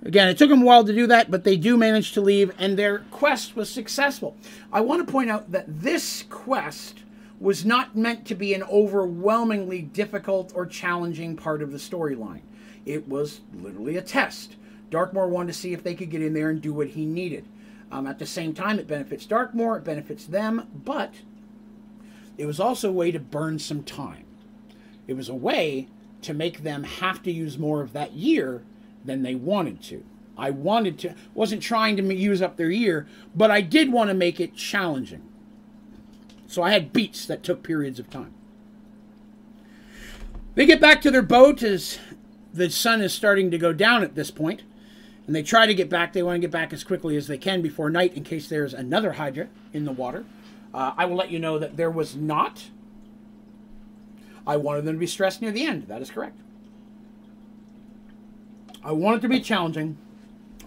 Again, 0.02 0.28
it 0.28 0.38
took 0.38 0.48
them 0.48 0.62
a 0.62 0.64
while 0.64 0.84
to 0.84 0.94
do 0.94 1.06
that, 1.08 1.30
but 1.30 1.44
they 1.44 1.56
do 1.56 1.76
manage 1.76 2.12
to 2.12 2.22
leave, 2.22 2.54
and 2.58 2.78
their 2.78 3.00
quest 3.10 3.54
was 3.54 3.68
successful. 3.68 4.36
I 4.72 4.80
want 4.80 5.06
to 5.06 5.12
point 5.12 5.28
out 5.28 5.52
that 5.52 5.66
this 5.82 6.24
quest 6.30 7.00
was 7.40 7.64
not 7.64 7.96
meant 7.96 8.24
to 8.26 8.34
be 8.34 8.54
an 8.54 8.62
overwhelmingly 8.62 9.82
difficult 9.82 10.52
or 10.54 10.64
challenging 10.66 11.36
part 11.36 11.62
of 11.62 11.72
the 11.72 11.78
storyline. 11.78 12.40
It 12.88 13.06
was 13.06 13.42
literally 13.52 13.98
a 13.98 14.02
test. 14.02 14.56
Darkmoor 14.90 15.28
wanted 15.28 15.52
to 15.52 15.58
see 15.58 15.74
if 15.74 15.82
they 15.82 15.94
could 15.94 16.10
get 16.10 16.22
in 16.22 16.32
there 16.32 16.48
and 16.48 16.58
do 16.58 16.72
what 16.72 16.88
he 16.88 17.04
needed. 17.04 17.44
Um, 17.92 18.06
at 18.06 18.18
the 18.18 18.24
same 18.24 18.54
time, 18.54 18.78
it 18.78 18.88
benefits 18.88 19.26
Darkmoor, 19.26 19.76
it 19.76 19.84
benefits 19.84 20.24
them, 20.24 20.66
but 20.74 21.12
it 22.38 22.46
was 22.46 22.58
also 22.58 22.88
a 22.88 22.92
way 22.92 23.10
to 23.10 23.18
burn 23.18 23.58
some 23.58 23.82
time. 23.82 24.24
It 25.06 25.14
was 25.14 25.28
a 25.28 25.34
way 25.34 25.88
to 26.22 26.32
make 26.32 26.62
them 26.62 26.84
have 26.84 27.22
to 27.24 27.30
use 27.30 27.58
more 27.58 27.82
of 27.82 27.92
that 27.92 28.14
year 28.14 28.62
than 29.04 29.22
they 29.22 29.34
wanted 29.34 29.82
to. 29.82 30.02
I 30.38 30.48
wanted 30.48 30.98
to, 31.00 31.14
wasn't 31.34 31.62
trying 31.62 31.98
to 31.98 32.14
use 32.14 32.40
up 32.40 32.56
their 32.56 32.70
year, 32.70 33.06
but 33.34 33.50
I 33.50 33.60
did 33.60 33.92
want 33.92 34.08
to 34.08 34.14
make 34.14 34.40
it 34.40 34.56
challenging. 34.56 35.22
So 36.46 36.62
I 36.62 36.70
had 36.70 36.94
beats 36.94 37.26
that 37.26 37.42
took 37.42 37.62
periods 37.62 37.98
of 37.98 38.08
time. 38.08 38.32
They 40.54 40.64
get 40.64 40.80
back 40.80 41.02
to 41.02 41.10
their 41.10 41.22
boat 41.22 41.62
as 41.62 41.98
the 42.58 42.70
sun 42.70 43.00
is 43.00 43.12
starting 43.12 43.50
to 43.50 43.58
go 43.58 43.72
down 43.72 44.02
at 44.02 44.14
this 44.14 44.30
point, 44.30 44.62
and 45.26 45.34
they 45.34 45.42
try 45.42 45.66
to 45.66 45.74
get 45.74 45.88
back. 45.88 46.12
They 46.12 46.22
want 46.22 46.36
to 46.36 46.40
get 46.40 46.50
back 46.50 46.72
as 46.72 46.84
quickly 46.84 47.16
as 47.16 47.26
they 47.26 47.38
can 47.38 47.62
before 47.62 47.88
night 47.88 48.14
in 48.14 48.24
case 48.24 48.48
there's 48.48 48.74
another 48.74 49.12
Hydra 49.12 49.48
in 49.72 49.84
the 49.84 49.92
water. 49.92 50.24
Uh, 50.74 50.92
I 50.96 51.06
will 51.06 51.16
let 51.16 51.30
you 51.30 51.38
know 51.38 51.58
that 51.58 51.76
there 51.76 51.90
was 51.90 52.14
not. 52.14 52.66
I 54.46 54.56
wanted 54.56 54.84
them 54.84 54.96
to 54.96 55.00
be 55.00 55.06
stressed 55.06 55.40
near 55.40 55.50
the 55.50 55.64
end. 55.64 55.88
That 55.88 56.02
is 56.02 56.10
correct. 56.10 56.38
I 58.82 58.92
want 58.92 59.18
it 59.18 59.20
to 59.20 59.28
be 59.28 59.40
challenging, 59.40 59.98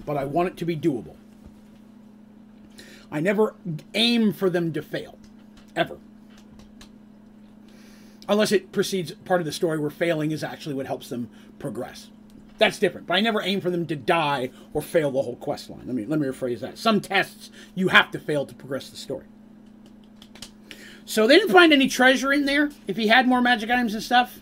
but 0.06 0.18
I 0.18 0.26
want 0.26 0.50
it 0.50 0.58
to 0.58 0.66
be 0.66 0.76
doable. 0.76 1.16
I 3.12 3.20
never 3.20 3.56
aim 3.94 4.32
for 4.32 4.50
them 4.50 4.72
to 4.74 4.82
fail, 4.82 5.18
ever. 5.76 5.98
Unless 8.30 8.52
it 8.52 8.72
precedes 8.72 9.12
part 9.12 9.42
of 9.42 9.46
the 9.46 9.52
story 9.52 9.78
where 9.80 9.90
failing 9.90 10.32
is 10.32 10.44
actually 10.44 10.76
what 10.76 10.86
helps 10.86 11.10
them 11.10 11.30
progress. 11.62 12.10
That's 12.58 12.78
different. 12.78 13.08
But 13.08 13.16
I 13.16 13.22
never 13.22 13.42
aim 13.42 13.62
for 13.62 13.70
them 13.70 13.88
to 13.88 13.96
die 13.96 14.52
or 14.74 14.82
fail 14.82 15.12
the 15.12 15.22
whole 15.22 15.38
quest 15.38 15.70
line. 15.70 15.84
Let 15.86 15.96
me 15.96 16.06
let 16.06 16.20
me 16.20 16.28
rephrase 16.28 16.60
that. 16.60 16.78
Some 16.78 17.00
tests 17.02 17.50
you 17.74 17.88
have 17.88 18.12
to 18.12 18.20
fail 18.20 18.46
to 18.46 18.54
progress 18.54 18.90
the 18.90 18.98
story. 18.98 19.26
So 21.06 21.28
they 21.28 21.38
didn't 21.38 21.52
find 21.52 21.74
any 21.74 21.88
treasure 21.88 22.32
in 22.32 22.46
there. 22.46 22.70
If 22.88 22.98
he 22.98 23.08
had 23.08 23.28
more 23.28 23.42
magic 23.42 23.70
items 23.70 23.94
and 23.94 24.04
stuff, 24.04 24.40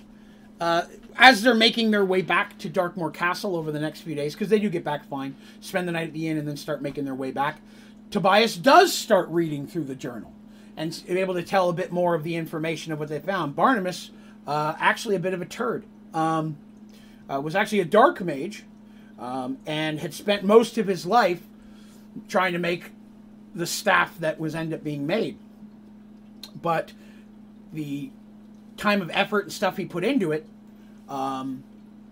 uh, 0.59 0.83
as 1.15 1.41
they're 1.41 1.55
making 1.55 1.91
their 1.91 2.05
way 2.05 2.21
back 2.21 2.57
to 2.59 2.69
Darkmoor 2.69 3.13
Castle 3.13 3.55
over 3.55 3.71
the 3.71 3.79
next 3.79 4.01
few 4.01 4.15
days, 4.15 4.33
because 4.33 4.49
they 4.49 4.59
do 4.59 4.69
get 4.69 4.83
back 4.83 5.05
fine, 5.05 5.35
spend 5.61 5.87
the 5.87 5.91
night 5.91 6.07
at 6.07 6.13
the 6.13 6.27
inn, 6.27 6.37
and 6.37 6.47
then 6.47 6.57
start 6.57 6.81
making 6.81 7.05
their 7.05 7.15
way 7.15 7.31
back, 7.31 7.61
Tobias 8.11 8.55
does 8.55 8.93
start 8.93 9.29
reading 9.29 9.67
through 9.67 9.85
the 9.85 9.95
journal 9.95 10.33
and 10.77 11.03
able 11.07 11.33
to 11.33 11.43
tell 11.43 11.69
a 11.69 11.73
bit 11.73 11.91
more 11.91 12.15
of 12.15 12.23
the 12.23 12.35
information 12.35 12.91
of 12.91 12.99
what 12.99 13.09
they 13.09 13.19
found. 13.19 13.55
Barnabas, 13.55 14.11
uh, 14.47 14.75
actually 14.79 15.15
a 15.15 15.19
bit 15.19 15.33
of 15.33 15.41
a 15.41 15.45
turd, 15.45 15.85
um, 16.13 16.57
uh, 17.31 17.39
was 17.39 17.55
actually 17.55 17.79
a 17.79 17.85
dark 17.85 18.21
mage 18.21 18.63
um, 19.19 19.57
and 19.65 19.99
had 19.99 20.13
spent 20.13 20.43
most 20.43 20.77
of 20.77 20.87
his 20.87 21.05
life 21.05 21.41
trying 22.27 22.53
to 22.53 22.59
make 22.59 22.91
the 23.53 23.65
staff 23.65 24.17
that 24.19 24.39
was 24.39 24.55
end 24.55 24.73
up 24.73 24.83
being 24.83 25.05
made. 25.05 25.37
But 26.61 26.93
the 27.71 28.11
time 28.77 29.01
of 29.01 29.11
effort 29.13 29.45
and 29.45 29.53
stuff 29.53 29.77
he 29.77 29.85
put 29.85 30.03
into 30.03 30.31
it 30.31 30.47
um, 31.07 31.63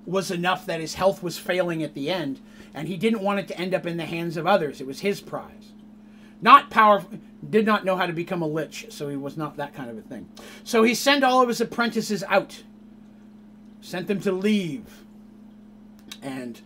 was 0.05 0.31
enough 0.31 0.65
that 0.65 0.79
his 0.79 0.95
health 0.95 1.23
was 1.23 1.37
failing 1.37 1.83
at 1.83 1.93
the 1.93 2.09
end, 2.09 2.39
and 2.73 2.87
he 2.87 2.97
didn't 2.97 3.21
want 3.21 3.39
it 3.39 3.47
to 3.47 3.57
end 3.57 3.73
up 3.73 3.85
in 3.85 3.97
the 3.97 4.05
hands 4.05 4.37
of 4.37 4.45
others. 4.45 4.81
It 4.81 4.87
was 4.87 4.99
his 4.99 5.21
prize. 5.21 5.71
Not 6.41 6.69
powerful, 6.69 7.19
did 7.49 7.65
not 7.65 7.83
know 7.83 7.95
how 7.95 8.05
to 8.05 8.13
become 8.13 8.41
a 8.41 8.47
lich, 8.47 8.87
so 8.89 9.09
he 9.09 9.15
was 9.15 9.37
not 9.37 9.57
that 9.57 9.73
kind 9.73 9.89
of 9.89 9.97
a 9.97 10.01
thing. 10.01 10.29
So 10.63 10.83
he 10.83 10.93
sent 10.93 11.23
all 11.23 11.41
of 11.41 11.47
his 11.47 11.61
apprentices 11.61 12.23
out, 12.27 12.63
sent 13.81 14.07
them 14.07 14.19
to 14.21 14.31
leave, 14.31 15.03
and 16.27 16.59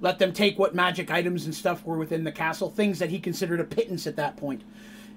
let 0.00 0.18
them 0.18 0.32
take 0.32 0.58
what 0.58 0.74
magic 0.74 1.10
items 1.10 1.46
and 1.46 1.54
stuff 1.54 1.84
were 1.84 1.96
within 1.96 2.24
the 2.24 2.30
castle, 2.30 2.70
things 2.70 2.98
that 2.98 3.10
he 3.10 3.18
considered 3.18 3.58
a 3.58 3.64
pittance 3.64 4.06
at 4.06 4.16
that 4.16 4.36
point, 4.36 4.62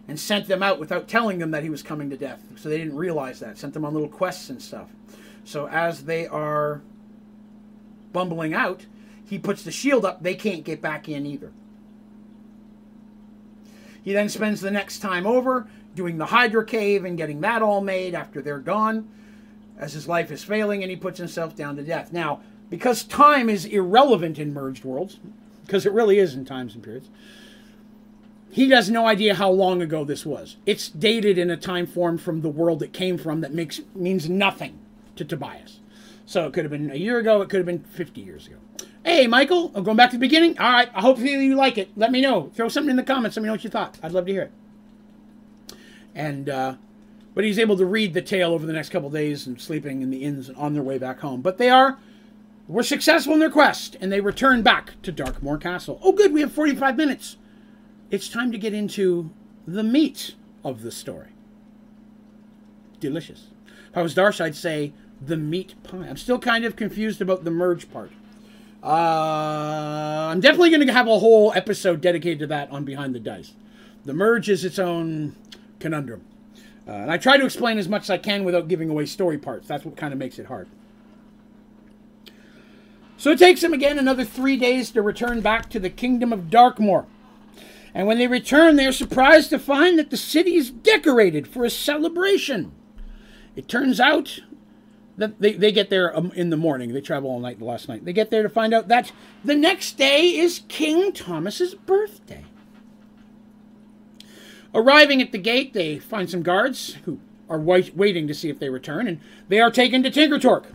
and 0.08 0.20
sent 0.20 0.48
them 0.48 0.64
out 0.64 0.80
without 0.80 1.08
telling 1.08 1.38
them 1.38 1.52
that 1.52 1.62
he 1.62 1.70
was 1.70 1.84
coming 1.84 2.10
to 2.10 2.18
death. 2.18 2.42
So 2.56 2.70
they 2.70 2.78
didn't 2.78 2.96
realize 2.96 3.40
that. 3.42 3.58
Sent 3.58 3.74
them 3.74 3.86
on 3.86 3.94
little 3.94 4.10
quests 4.10 4.50
and 4.50 4.62
stuff. 4.62 4.88
So 5.44 5.68
as 5.68 6.06
they 6.06 6.26
are 6.26 6.82
bumbling 8.14 8.54
out, 8.54 8.86
he 9.26 9.38
puts 9.38 9.64
the 9.64 9.72
shield 9.72 10.06
up. 10.06 10.24
They 10.24 10.36
can't 10.36 10.64
get 10.64 10.82
back 10.82 11.08
in 11.08 11.26
either. 11.26 11.52
He 14.04 14.14
then 14.14 14.30
spends 14.30 14.62
the 14.62 14.72
next 14.72 15.00
time 15.00 15.28
over 15.28 15.68
doing 15.96 16.18
the 16.18 16.28
Hydra 16.28 16.66
Cave 16.66 17.06
and 17.06 17.18
getting 17.18 17.42
that 17.42 17.62
all 17.62 17.82
made 17.82 18.16
after 18.16 18.42
they're 18.42 18.58
gone, 18.60 19.08
as 19.78 19.94
his 19.94 20.08
life 20.08 20.32
is 20.32 20.44
failing, 20.44 20.82
and 20.82 20.90
he 20.90 20.96
puts 20.96 21.20
himself 21.20 21.56
down 21.56 21.76
to 21.76 21.84
death. 21.84 22.12
Now, 22.12 22.42
because 22.72 23.04
time 23.04 23.50
is 23.50 23.66
irrelevant 23.66 24.40
in 24.40 24.54
merged 24.54 24.84
worlds, 24.84 25.20
because 25.66 25.86
it 25.86 25.92
really 25.92 26.18
is 26.18 26.34
in 26.34 26.46
times 26.46 26.74
and 26.74 26.84
periods, 26.84 27.10
he 28.50 28.70
has 28.70 28.90
no 28.90 29.06
idea 29.06 29.36
how 29.36 29.52
long 29.52 29.82
ago 29.82 30.04
this 30.04 30.26
was. 30.26 30.58
It's 30.66 30.90
dated 30.90 31.38
in 31.38 31.52
a 31.52 31.58
time 31.58 31.86
form 31.86 32.18
from 32.18 32.42
the 32.42 32.50
world 32.50 32.82
it 32.82 32.94
came 32.94 33.18
from 33.18 33.42
that 33.42 33.54
makes 33.54 33.82
means 33.94 34.30
nothing 34.30 34.80
to 35.18 35.24
Tobias. 35.24 35.80
So 36.26 36.48
it 36.48 36.54
could 36.54 36.64
have 36.64 36.72
been 36.72 36.90
a 36.90 36.96
year 36.96 37.20
ago, 37.20 37.42
it 37.42 37.50
could 37.50 37.58
have 37.58 37.66
been 37.66 37.84
50 37.84 38.22
years 38.22 38.48
ago. 38.48 38.56
Hey, 39.04 39.28
Michael, 39.28 39.72
I'm 39.76 39.84
going 39.84 39.98
back 39.98 40.12
to 40.12 40.16
the 40.16 40.22
beginning. 40.22 40.58
All 40.58 40.72
right, 40.72 40.90
I 40.94 41.02
hope 41.02 41.20
you 41.20 41.56
like 41.56 41.78
it. 41.78 41.90
Let 41.98 42.12
me 42.12 42.22
know. 42.22 42.52
Throw 42.56 42.70
something 42.70 42.92
in 42.92 42.96
the 42.96 43.04
comments. 43.04 43.36
Let 43.36 43.44
me 43.44 43.48
know 43.48 43.54
what 43.54 43.64
you 43.64 43.70
thought. 43.70 43.98
I'd 44.02 44.12
love 44.12 44.28
to 44.28 44.32
hear 44.32 44.44
it. 44.44 44.52
And, 46.16 46.48
uh, 46.48 46.76
but 47.34 47.44
he's 47.44 47.60
able 47.60 47.78
to 47.78 47.86
read 47.86 48.14
the 48.14 48.22
tale 48.22 48.54
over 48.54 48.66
the 48.66 48.74
next 48.74 48.90
couple 48.90 49.10
days 49.10 49.48
and 49.48 49.60
sleeping 49.60 50.02
in 50.02 50.10
the 50.10 50.24
inns 50.24 50.50
on 50.52 50.74
their 50.74 50.84
way 50.84 50.98
back 50.98 51.20
home. 51.20 51.42
But 51.42 51.58
they 51.58 51.70
are 51.70 51.98
were 52.72 52.84
successful 52.84 53.34
in 53.34 53.40
their 53.40 53.50
quest, 53.50 53.98
and 54.00 54.12
they 54.12 54.22
return 54.22 54.62
back 54.62 54.94
to 55.04 55.12
Darkmoor 55.12 55.60
Castle. 55.60 56.00
Oh, 56.02 56.14
good, 56.14 56.32
we 56.32 56.42
have 56.42 56.54
45 56.54 56.96
minutes. 56.96 57.36
It's 58.10 58.30
time 58.30 58.52
to 58.52 58.58
get 58.58 58.74
into 58.74 59.30
the 59.68 59.84
meat 59.84 60.36
of 60.64 60.82
the 60.82 60.92
story. 60.92 61.30
Delicious. 63.00 63.48
If 63.90 63.98
I 63.98 64.02
was 64.02 64.16
Darsh, 64.16 64.40
I'd 64.40 64.56
say 64.56 64.94
the 65.20 65.36
meat 65.36 65.76
pie. 65.84 66.08
I'm 66.08 66.18
still 66.18 66.40
kind 66.40 66.64
of 66.64 66.76
confused 66.76 67.22
about 67.22 67.44
the 67.44 67.52
merge 67.52 67.92
part. 67.92 68.12
Uh, 68.82 70.30
I'm 70.32 70.40
definitely 70.40 70.70
going 70.70 70.86
to 70.86 70.94
have 70.94 71.08
a 71.08 71.20
whole 71.20 71.52
episode 71.54 72.00
dedicated 72.00 72.40
to 72.40 72.48
that 72.48 72.72
on 72.72 72.86
Behind 72.86 73.14
the 73.14 73.20
Dice. 73.20 73.54
The 74.06 74.14
merge 74.14 74.50
is 74.50 74.64
its 74.64 74.80
own 74.80 75.36
conundrum. 75.80 76.24
Uh, 76.88 76.92
and 76.92 77.12
I 77.12 77.18
try 77.18 77.38
to 77.38 77.46
explain 77.46 77.78
as 77.78 77.88
much 77.88 78.04
as 78.04 78.10
I 78.10 78.18
can 78.18 78.44
without 78.44 78.68
giving 78.68 78.90
away 78.90 79.06
story 79.06 79.38
parts. 79.38 79.68
That's 79.68 79.86
what 79.86 79.98
kind 79.98 80.14
of 80.14 80.20
makes 80.20 80.40
it 80.40 80.48
hard. 80.48 80.68
So 83.22 83.30
it 83.30 83.38
takes 83.38 83.62
them 83.62 83.72
again 83.72 84.00
another 84.00 84.26
three 84.26 84.58
days 84.58 84.90
to 84.90 85.02
return 85.04 85.42
back 85.42 85.70
to 85.70 85.80
the 85.80 85.92
kingdom 85.92 86.34
of 86.34 86.50
Darkmoor. 86.50 87.06
And 87.94 88.08
when 88.08 88.18
they 88.18 88.26
return, 88.26 88.78
they 88.78 88.88
are 88.88 88.92
surprised 88.92 89.52
to 89.52 89.60
find 89.60 90.00
that 90.00 90.10
the 90.10 90.18
city 90.18 90.56
is 90.56 90.72
decorated 90.72 91.48
for 91.48 91.64
a 91.64 91.70
celebration. 91.70 92.72
It 93.56 93.68
turns 93.68 94.00
out 94.00 94.40
they, 95.18 95.54
they 95.54 95.72
get 95.72 95.92
there 95.92 96.18
um, 96.18 96.32
in 96.32 96.50
the 96.50 96.58
morning. 96.58 96.94
They 96.94 97.02
travel 97.02 97.30
all 97.30 97.40
night 97.40 97.60
the 97.60 97.66
last 97.66 97.88
night. 97.88 98.06
They 98.06 98.12
get 98.12 98.32
there 98.32 98.42
to 98.42 98.50
find 98.50 98.74
out 98.74 98.88
that 98.88 99.12
the 99.46 99.54
next 99.54 100.00
day 100.00 100.36
is 100.36 100.64
King 100.68 101.14
Thomas's 101.14 101.76
birthday. 101.76 102.46
Arriving 104.74 105.22
at 105.22 105.32
the 105.32 105.38
gate, 105.38 105.74
they 105.74 106.00
find 106.00 106.28
some 106.28 106.42
guards 106.42 106.96
who 107.06 107.20
are 107.48 107.60
wait, 107.60 107.96
waiting 107.96 108.28
to 108.28 108.34
see 108.34 108.50
if 108.50 108.58
they 108.58 108.70
return, 108.70 109.08
and 109.08 109.20
they 109.48 109.60
are 109.60 109.70
taken 109.70 110.02
to 110.02 110.10
Tinkertork, 110.10 110.74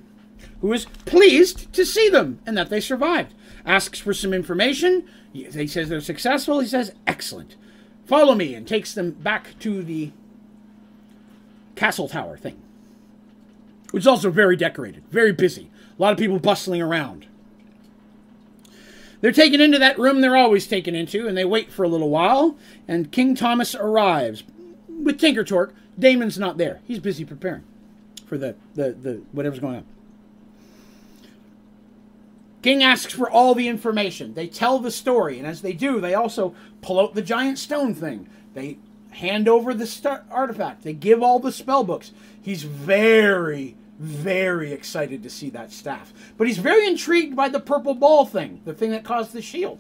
who 0.61 0.73
is 0.73 0.87
pleased 1.05 1.73
to 1.73 1.85
see 1.85 2.09
them 2.09 2.41
and 2.47 2.57
that 2.57 2.71
they 2.71 2.81
survived. 2.81 3.35
Asks 3.65 3.99
for 3.99 4.15
some 4.15 4.33
information. 4.33 5.09
He 5.33 5.67
says 5.67 5.89
they're 5.89 6.01
successful. 6.01 6.61
He 6.61 6.69
says, 6.69 6.93
excellent. 7.07 7.57
Follow 8.05 8.35
me, 8.35 8.55
and 8.55 8.69
takes 8.69 8.95
them 8.95 9.11
back 9.11 9.59
to 9.59 9.83
the 9.83 10.13
castle 11.75 12.09
tower 12.09 12.37
thing 12.37 12.63
which 13.91 14.03
is 14.03 14.07
also 14.07 14.31
very 14.31 14.57
decorated, 14.57 15.03
very 15.11 15.33
busy. 15.33 15.71
A 15.99 16.03
lot 16.03 16.13
of 16.13 16.19
people 16.19 16.39
bustling 16.39 16.83
around. 16.83 17.27
They're 19.21 19.33
taken 19.33 19.61
into 19.61 19.79
that 19.79 19.99
room 19.99 20.21
they're 20.21 20.37
always 20.37 20.67
taken 20.67 20.95
into, 20.95 21.27
and 21.27 21.37
they 21.37 21.45
wait 21.45 21.73
for 21.73 21.83
a 21.83 21.89
little 21.89 22.11
while, 22.11 22.59
and 22.87 23.11
King 23.11 23.35
Thomas 23.35 23.75
arrives 23.75 24.45
with 24.89 25.19
Tinker 25.19 25.45
Tinkertork. 25.45 25.73
Damon's 25.99 26.39
not 26.39 26.59
there. 26.59 26.81
He's 26.87 26.99
busy 26.99 27.25
preparing 27.25 27.65
for 28.27 28.37
the, 28.37 28.55
the, 28.75 28.93
the 28.93 29.23
whatever's 29.33 29.61
going 29.61 29.77
on. 29.77 29.87
King 32.67 32.83
asks 32.83 33.13
for 33.13 33.31
all 33.31 33.55
the 33.55 33.69
information. 33.69 34.35
They 34.35 34.49
tell 34.49 34.81
the 34.81 34.91
story, 34.91 35.39
and 35.39 35.47
as 35.47 35.63
they 35.63 35.73
do, 35.73 36.01
they 36.01 36.15
also 36.15 36.53
pull 36.83 36.99
out 36.99 37.15
the 37.15 37.23
giant 37.23 37.61
stone 37.61 37.95
thing. 37.95 38.29
They 38.55 38.79
hand 39.11 39.47
over 39.47 39.73
the 39.73 40.21
artifact. 40.33 40.83
They 40.83 40.93
give 40.93 41.23
all 41.23 41.39
the 41.39 41.53
spell 41.53 41.85
books. 41.85 42.11
He's 42.43 42.65
very, 42.65 43.77
very 44.01 44.73
excited 44.73 45.23
to 45.23 45.31
see 45.31 45.49
that 45.51 45.71
staff. 45.71 46.13
But 46.37 46.49
he's 46.49 46.59
very 46.59 46.89
intrigued 46.89 47.37
by 47.37 47.51
the 47.51 47.61
purple 47.61 47.95
ball 47.95 48.27
thing, 48.27 48.63
the 48.65 48.75
thing 48.75 48.91
that 48.91 49.05
caused 49.05 49.33
the 49.33 49.43
shield. 49.43 49.79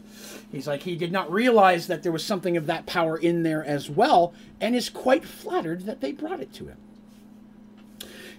He's 0.53 0.69
like, 0.69 0.85
he 0.85 0.95
did 0.95 1.11
not 1.11 1.29
realize 1.33 1.89
that 1.89 2.05
there 2.05 2.13
was 2.13 2.25
something 2.25 2.57
of 2.57 2.67
that 2.67 2.87
power 2.87 3.17
in 3.17 3.43
there 3.43 3.65
as 3.65 3.91
well, 3.91 4.33
and 4.61 4.77
is 4.77 4.91
quite 4.91 5.25
flattered 5.25 5.87
that 5.87 6.01
they 6.01 6.13
brought 6.13 6.39
it 6.39 6.53
to 6.53 6.67
him. 6.67 6.77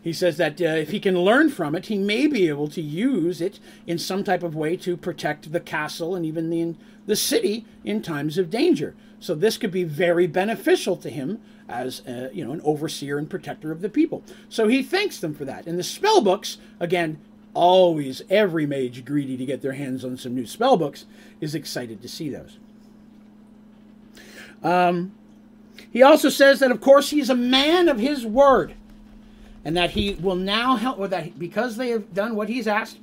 He 0.07 0.13
says 0.13 0.38
that 0.38 0.61
uh, 0.61 0.67
if 0.67 0.91
he 0.91 1.01
can 1.01 1.19
learn 1.19 1.49
from 1.49 1.75
it, 1.75 1.88
he 1.88 1.97
may 1.97 2.27
be 2.27 2.47
able 2.47 2.69
to 2.69 2.81
use 2.81 3.41
it 3.41 3.59
in 3.85 3.97
some 3.97 4.23
type 4.23 4.41
of 4.41 4.55
way 4.55 4.77
to 4.77 4.95
protect 4.95 5.51
the 5.51 5.59
castle 5.59 6.15
and 6.15 6.25
even 6.25 6.49
the, 6.49 6.75
the 7.05 7.17
city 7.17 7.65
in 7.84 8.01
times 8.01 8.38
of 8.38 8.49
danger. 8.49 8.95
So 9.19 9.35
this 9.35 9.57
could 9.57 9.69
be 9.69 9.84
very 9.84 10.25
beneficial 10.25 10.95
to 10.95 11.09
him 11.09 11.41
as 11.67 12.07
uh, 12.07 12.29
you 12.31 12.45
know 12.45 12.53
an 12.53 12.61
overseer 12.63 13.17
and 13.17 13.29
protector 13.29 13.69
of 13.69 13.81
the 13.81 13.89
people. 13.89 14.23
So 14.47 14.69
he 14.69 14.81
thanks 14.81 15.19
them 15.19 15.34
for 15.34 15.43
that. 15.43 15.67
And 15.67 15.77
the 15.77 15.84
spell 15.84 16.21
books, 16.21 16.57
again, 16.79 17.19
always 17.53 18.21
every 18.29 18.65
mage 18.65 19.03
greedy 19.03 19.35
to 19.35 19.45
get 19.45 19.61
their 19.61 19.73
hands 19.73 20.05
on 20.05 20.15
some 20.15 20.34
new 20.34 20.45
spell 20.45 20.77
books 20.77 21.03
is 21.41 21.53
excited 21.53 22.01
to 22.01 22.07
see 22.07 22.29
those. 22.29 22.59
Um, 24.63 25.11
he 25.91 26.01
also 26.01 26.29
says 26.29 26.61
that, 26.61 26.71
of 26.71 26.79
course, 26.79 27.09
he's 27.09 27.29
a 27.29 27.35
man 27.35 27.89
of 27.89 27.99
his 27.99 28.25
word, 28.25 28.73
and 29.68 29.76
that 29.76 29.91
he 29.91 30.14
will 30.14 30.38
now 30.38 30.77
help, 30.77 30.98
or 30.98 31.10
that 31.10 31.38
because 31.38 31.76
they 31.76 31.89
have 31.89 32.14
done 32.14 32.38
what 32.38 32.48
he's 32.48 32.69
asked, 32.69 32.99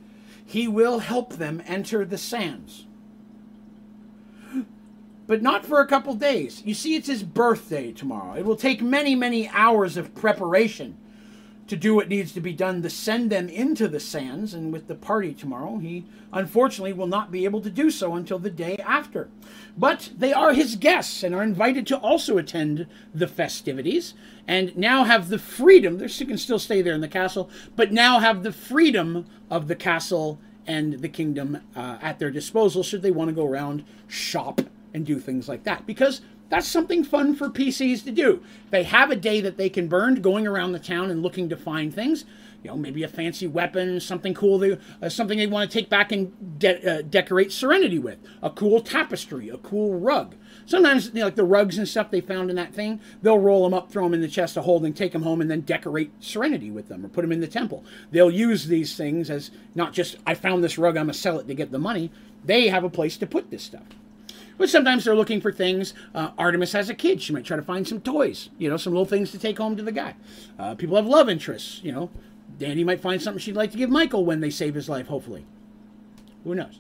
he 0.46 0.66
will 0.66 1.00
help 1.00 1.34
them 1.34 1.62
enter 1.66 2.06
the 2.06 2.16
sands. 2.16 2.86
But 5.26 5.42
not 5.42 5.66
for 5.66 5.80
a 5.80 5.86
couple 5.86 6.14
days. 6.14 6.62
You 6.64 6.72
see, 6.72 6.94
it's 6.94 7.06
his 7.06 7.22
birthday 7.22 7.92
tomorrow. 7.92 8.32
It 8.32 8.46
will 8.46 8.56
take 8.56 8.80
many, 8.80 9.14
many 9.14 9.46
hours 9.50 9.98
of 9.98 10.14
preparation 10.14 10.96
to 11.66 11.76
do 11.76 11.94
what 11.94 12.08
needs 12.08 12.32
to 12.32 12.40
be 12.40 12.52
done 12.52 12.82
to 12.82 12.90
send 12.90 13.30
them 13.30 13.48
into 13.48 13.88
the 13.88 14.00
sands. 14.00 14.52
And 14.52 14.72
with 14.72 14.86
the 14.86 14.94
party 14.94 15.32
tomorrow, 15.32 15.78
he 15.78 16.04
unfortunately 16.32 16.92
will 16.92 17.06
not 17.06 17.30
be 17.30 17.44
able 17.44 17.60
to 17.62 17.70
do 17.70 17.90
so 17.90 18.14
until 18.14 18.38
the 18.38 18.50
day 18.50 18.76
after. 18.78 19.28
But 19.76 20.10
they 20.16 20.32
are 20.32 20.52
his 20.52 20.76
guests 20.76 21.22
and 21.22 21.34
are 21.34 21.42
invited 21.42 21.86
to 21.88 21.98
also 21.98 22.38
attend 22.38 22.86
the 23.14 23.28
festivities 23.28 24.14
and 24.46 24.76
now 24.76 25.04
have 25.04 25.28
the 25.28 25.38
freedom. 25.38 25.98
They 25.98 26.08
can 26.08 26.38
still 26.38 26.58
stay 26.58 26.82
there 26.82 26.94
in 26.94 27.00
the 27.00 27.08
castle, 27.08 27.48
but 27.76 27.92
now 27.92 28.18
have 28.18 28.42
the 28.42 28.52
freedom 28.52 29.26
of 29.50 29.68
the 29.68 29.76
castle 29.76 30.38
and 30.66 31.00
the 31.00 31.08
kingdom 31.08 31.60
uh, 31.76 31.98
at 32.00 32.18
their 32.18 32.30
disposal 32.30 32.82
should 32.82 33.02
they 33.02 33.10
want 33.10 33.28
to 33.28 33.34
go 33.34 33.46
around, 33.46 33.84
shop, 34.08 34.60
and 34.92 35.04
do 35.04 35.18
things 35.18 35.48
like 35.48 35.64
that. 35.64 35.86
Because 35.86 36.20
that's 36.54 36.68
something 36.68 37.02
fun 37.02 37.34
for 37.34 37.50
PCs 37.50 38.04
to 38.04 38.12
do. 38.12 38.40
They 38.70 38.84
have 38.84 39.10
a 39.10 39.16
day 39.16 39.40
that 39.40 39.56
they 39.56 39.68
can 39.68 39.88
burn 39.88 40.22
going 40.22 40.46
around 40.46 40.70
the 40.70 40.78
town 40.78 41.10
and 41.10 41.20
looking 41.20 41.48
to 41.48 41.56
find 41.56 41.92
things. 41.92 42.24
You 42.62 42.70
know, 42.70 42.76
maybe 42.76 43.02
a 43.02 43.08
fancy 43.08 43.48
weapon, 43.48 43.98
something 43.98 44.34
cool, 44.34 44.58
they, 44.58 44.78
uh, 45.02 45.08
something 45.08 45.36
they 45.36 45.48
want 45.48 45.68
to 45.68 45.76
take 45.76 45.90
back 45.90 46.12
and 46.12 46.60
de- 46.60 46.98
uh, 46.98 47.02
decorate 47.02 47.50
Serenity 47.50 47.98
with. 47.98 48.18
A 48.40 48.50
cool 48.50 48.80
tapestry, 48.80 49.48
a 49.48 49.58
cool 49.58 49.98
rug. 49.98 50.36
Sometimes, 50.64 51.08
you 51.08 51.14
know, 51.14 51.24
like 51.24 51.34
the 51.34 51.42
rugs 51.42 51.76
and 51.76 51.88
stuff 51.88 52.12
they 52.12 52.20
found 52.20 52.50
in 52.50 52.56
that 52.56 52.72
thing, 52.72 53.00
they'll 53.20 53.36
roll 53.40 53.64
them 53.64 53.74
up, 53.74 53.90
throw 53.90 54.04
them 54.04 54.14
in 54.14 54.20
the 54.20 54.28
chest 54.28 54.56
of 54.56 54.62
holding, 54.62 54.92
take 54.92 55.10
them 55.10 55.22
home, 55.22 55.40
and 55.40 55.50
then 55.50 55.62
decorate 55.62 56.12
Serenity 56.20 56.70
with 56.70 56.86
them 56.86 57.04
or 57.04 57.08
put 57.08 57.22
them 57.22 57.32
in 57.32 57.40
the 57.40 57.48
temple. 57.48 57.84
They'll 58.12 58.30
use 58.30 58.68
these 58.68 58.96
things 58.96 59.28
as 59.28 59.50
not 59.74 59.92
just, 59.92 60.18
I 60.24 60.34
found 60.34 60.62
this 60.62 60.78
rug, 60.78 60.96
I'm 60.96 61.06
going 61.06 61.14
to 61.14 61.18
sell 61.18 61.40
it 61.40 61.48
to 61.48 61.54
get 61.54 61.72
the 61.72 61.80
money. 61.80 62.12
They 62.44 62.68
have 62.68 62.84
a 62.84 62.90
place 62.90 63.16
to 63.16 63.26
put 63.26 63.50
this 63.50 63.64
stuff. 63.64 63.82
But 64.56 64.70
sometimes 64.70 65.04
they're 65.04 65.16
looking 65.16 65.40
for 65.40 65.52
things. 65.52 65.94
Uh, 66.14 66.30
Artemis 66.38 66.72
has 66.72 66.88
a 66.88 66.94
kid. 66.94 67.20
She 67.20 67.32
might 67.32 67.44
try 67.44 67.56
to 67.56 67.62
find 67.62 67.86
some 67.86 68.00
toys, 68.00 68.50
you 68.58 68.70
know, 68.70 68.76
some 68.76 68.92
little 68.92 69.04
things 69.04 69.30
to 69.32 69.38
take 69.38 69.58
home 69.58 69.76
to 69.76 69.82
the 69.82 69.92
guy. 69.92 70.14
Uh, 70.58 70.74
people 70.74 70.96
have 70.96 71.06
love 71.06 71.28
interests, 71.28 71.80
you 71.82 71.92
know. 71.92 72.10
Danny 72.58 72.84
might 72.84 73.00
find 73.00 73.20
something 73.20 73.40
she'd 73.40 73.56
like 73.56 73.72
to 73.72 73.76
give 73.76 73.90
Michael 73.90 74.24
when 74.24 74.40
they 74.40 74.50
save 74.50 74.74
his 74.74 74.88
life, 74.88 75.08
hopefully. 75.08 75.44
Who 76.44 76.54
knows? 76.54 76.78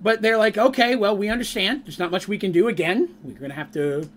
But 0.00 0.22
they're 0.22 0.38
like, 0.38 0.56
okay, 0.56 0.96
well, 0.96 1.16
we 1.16 1.28
understand. 1.28 1.84
There's 1.84 1.98
not 1.98 2.10
much 2.10 2.28
we 2.28 2.38
can 2.38 2.52
do. 2.52 2.68
Again, 2.68 3.14
we're 3.22 3.38
going 3.38 3.50
to 3.50 3.56
have 3.56 3.72
to 3.72 4.08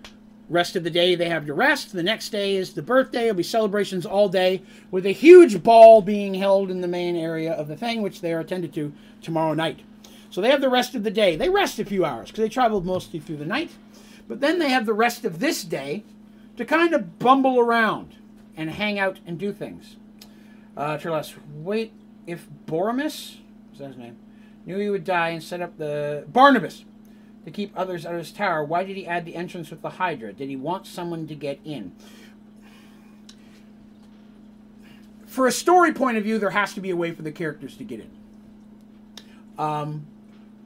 rest 0.49 0.75
of 0.75 0.83
the 0.83 0.89
day 0.89 1.15
they 1.15 1.29
have 1.29 1.45
to 1.45 1.53
rest. 1.53 1.93
The 1.93 2.03
next 2.03 2.29
day 2.29 2.55
is 2.55 2.73
the 2.73 2.81
birthday. 2.81 3.23
It'll 3.23 3.35
be 3.35 3.43
celebrations 3.43 4.05
all 4.05 4.29
day 4.29 4.61
with 4.91 5.05
a 5.05 5.11
huge 5.11 5.61
ball 5.63 6.01
being 6.01 6.33
held 6.33 6.71
in 6.71 6.81
the 6.81 6.87
main 6.87 7.15
area 7.15 7.51
of 7.53 7.67
the 7.67 7.75
thing, 7.75 8.01
which 8.01 8.21
they 8.21 8.33
are 8.33 8.39
attended 8.39 8.73
to 8.75 8.93
tomorrow 9.21 9.53
night. 9.53 9.81
So 10.29 10.41
they 10.41 10.51
have 10.51 10.61
the 10.61 10.69
rest 10.69 10.95
of 10.95 11.03
the 11.03 11.11
day. 11.11 11.35
They 11.35 11.49
rest 11.49 11.79
a 11.79 11.85
few 11.85 12.05
hours 12.05 12.29
because 12.29 12.43
they 12.43 12.49
traveled 12.49 12.85
mostly 12.85 13.19
through 13.19 13.37
the 13.37 13.45
night. 13.45 13.71
But 14.27 14.41
then 14.41 14.59
they 14.59 14.69
have 14.69 14.85
the 14.85 14.93
rest 14.93 15.25
of 15.25 15.39
this 15.39 15.63
day 15.63 16.03
to 16.57 16.65
kind 16.65 16.93
of 16.93 17.19
bumble 17.19 17.59
around 17.59 18.15
and 18.55 18.69
hang 18.71 18.99
out 18.99 19.19
and 19.25 19.37
do 19.37 19.53
things. 19.53 19.95
Uh, 20.75 20.97
Turles, 20.97 21.33
wait, 21.53 21.93
if 22.25 22.47
Bormus, 22.65 23.37
is 23.71 23.79
that 23.79 23.87
his 23.87 23.97
name, 23.97 24.17
knew 24.65 24.77
he 24.77 24.89
would 24.89 25.05
die 25.05 25.29
and 25.29 25.41
set 25.41 25.61
up 25.61 25.77
the 25.77 26.25
Barnabas 26.27 26.83
to 27.45 27.51
keep 27.51 27.71
others 27.77 28.05
out 28.05 28.13
of 28.13 28.19
his 28.19 28.31
tower, 28.33 28.61
why 28.63 28.83
did 28.83 28.97
he 28.97 29.07
add 29.07 29.23
the 29.23 29.35
entrance 29.35 29.69
with 29.69 29.81
the 29.81 29.91
Hydra? 29.91 30.33
Did 30.33 30.49
he 30.49 30.57
want 30.57 30.85
someone 30.85 31.27
to 31.27 31.35
get 31.35 31.61
in? 31.63 31.93
For 35.25 35.47
a 35.47 35.51
story 35.51 35.93
point 35.93 36.17
of 36.17 36.23
view, 36.23 36.39
there 36.39 36.49
has 36.49 36.73
to 36.73 36.81
be 36.81 36.89
a 36.89 36.95
way 36.95 37.11
for 37.11 37.21
the 37.21 37.31
characters 37.31 37.77
to 37.77 37.85
get 37.85 38.01
in. 38.01 38.09
Um, 39.57 40.07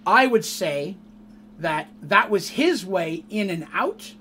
I 0.06 0.28
would 0.28 0.46
say 0.46 0.98
that 1.60 1.90
that 2.02 2.30
was 2.30 2.50
his 2.50 2.86
way 2.86 3.24
in 3.30 3.50
and 3.50 3.68
out 3.74 4.14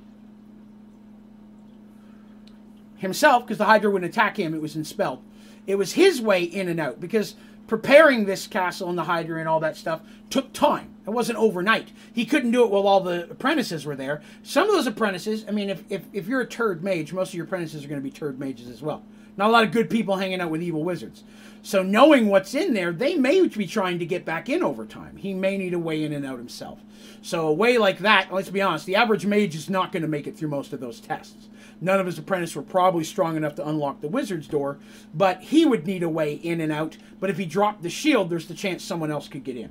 himself 2.99 3.45
because 3.45 3.59
the 3.59 3.65
Hydra 3.65 3.91
wouldn't 3.91 4.11
attack 4.11 4.37
him. 4.37 4.55
It 4.55 4.61
was 4.61 4.77
enspelled. 4.77 5.23
It 5.67 5.77
was 5.77 5.93
his 5.93 6.21
way 6.21 6.43
in 6.43 6.69
and 6.69 6.79
out 6.79 7.01
because 7.01 7.35
preparing 7.67 8.25
this 8.25 8.47
castle 8.47 8.89
and 8.89 8.99
the 8.99 9.05
Hydra 9.05 9.39
and 9.39 9.49
all 9.49 9.61
that 9.61 9.77
stuff 9.77 10.03
took 10.29 10.53
time. 10.53 10.95
It 11.07 11.11
wasn't 11.11 11.39
overnight. 11.39 11.93
He 12.13 12.27
couldn't 12.27 12.51
do 12.51 12.65
it 12.65 12.71
while 12.71 12.87
all 12.87 13.01
the 13.01 13.31
apprentices 13.31 13.87
were 13.87 13.97
there. 13.97 14.23
Some 14.43 14.69
of 14.69 14.75
those 14.75 14.87
apprentices, 14.87 15.45
I 15.49 15.53
mean, 15.53 15.71
if, 15.71 15.83
if, 15.89 16.03
if 16.13 16.29
you're 16.29 16.43
a 16.43 16.47
turd 16.47 16.85
mage, 16.85 17.13
most 17.13 17.29
of 17.29 17.35
your 17.35 17.47
apprentices 17.47 17.85
are 17.85 17.89
going 17.89 18.01
to 18.01 18.05
be 18.05 18.11
turd 18.11 18.39
mages 18.39 18.69
as 18.69 18.83
well. 18.83 19.03
Not 19.37 19.49
a 19.49 19.53
lot 19.53 19.65
of 19.65 19.73
good 19.73 19.89
people 19.89 20.17
hanging 20.17 20.41
out 20.41 20.51
with 20.51 20.63
evil 20.63 20.85
wizards. 20.85 21.25
So 21.63 21.83
knowing 21.83 22.29
what's 22.29 22.55
in 22.55 22.73
there, 22.73 22.93
they 22.93 23.17
may 23.17 23.47
be 23.47 23.67
trying 23.67 23.99
to 23.99 24.07
get 24.07 24.25
back 24.25 24.49
in 24.49 24.63
over 24.63 24.87
time. 24.87 25.17
He 25.17 25.35
may 25.35 25.59
need 25.59 25.75
a 25.75 25.79
way 25.79 26.03
in 26.03 26.13
and 26.13 26.25
out 26.25 26.39
himself. 26.39 26.81
So 27.23 27.49
a 27.49 27.53
way 27.53 27.77
like 27.77 27.99
that, 27.99 28.33
let's 28.33 28.51
be 28.51 28.63
honest, 28.63 28.87
the 28.87 28.97
average 28.97 29.27
mage 29.27 29.55
is 29.55 29.69
not 29.69 29.93
going 29.93 30.03
to 30.03 30.09
make 30.09 30.27
it 30.27 30.37
through 30.37 30.49
most 30.49 30.73
of 30.73 30.81
those 30.81 31.01
tests. 31.01 31.49
None 31.81 32.01
of 32.01 32.07
his 32.07 32.19
apprentices 32.19 32.57
were 32.57 32.63
probably 32.63 33.05
strong 33.05 33.37
enough 33.37 33.55
to 33.57 33.67
unlock 33.67 34.01
the 34.01 34.09
wizard's 34.09 34.47
door, 34.47 34.79
but 35.15 35.41
he 35.43 35.65
would 35.65 35.87
need 35.87 36.03
a 36.03 36.09
way 36.09 36.35
in 36.35 36.61
and 36.61 36.73
out. 36.73 36.97
But 37.19 37.31
if 37.31 37.39
he 37.39 37.47
dropped 37.47 37.83
the 37.83 37.91
shield, 37.91 38.31
there's 38.31 38.49
the 38.49 38.55
chance 38.55 38.83
someone 38.83 39.11
else 39.11 39.29
could 39.29 39.45
get 39.45 39.57
in. 39.57 39.71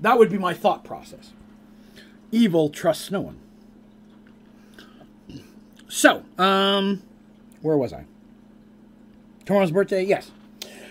That 0.00 0.18
would 0.18 0.30
be 0.30 0.38
my 0.38 0.52
thought 0.52 0.84
process. 0.84 1.32
Evil 2.30 2.68
trusts 2.68 3.10
no 3.10 3.20
one. 3.20 3.40
So, 5.88 6.24
um, 6.38 7.02
where 7.62 7.76
was 7.76 7.92
I? 7.92 8.04
Tomorrow's 9.44 9.70
birthday? 9.70 10.04
Yes. 10.04 10.30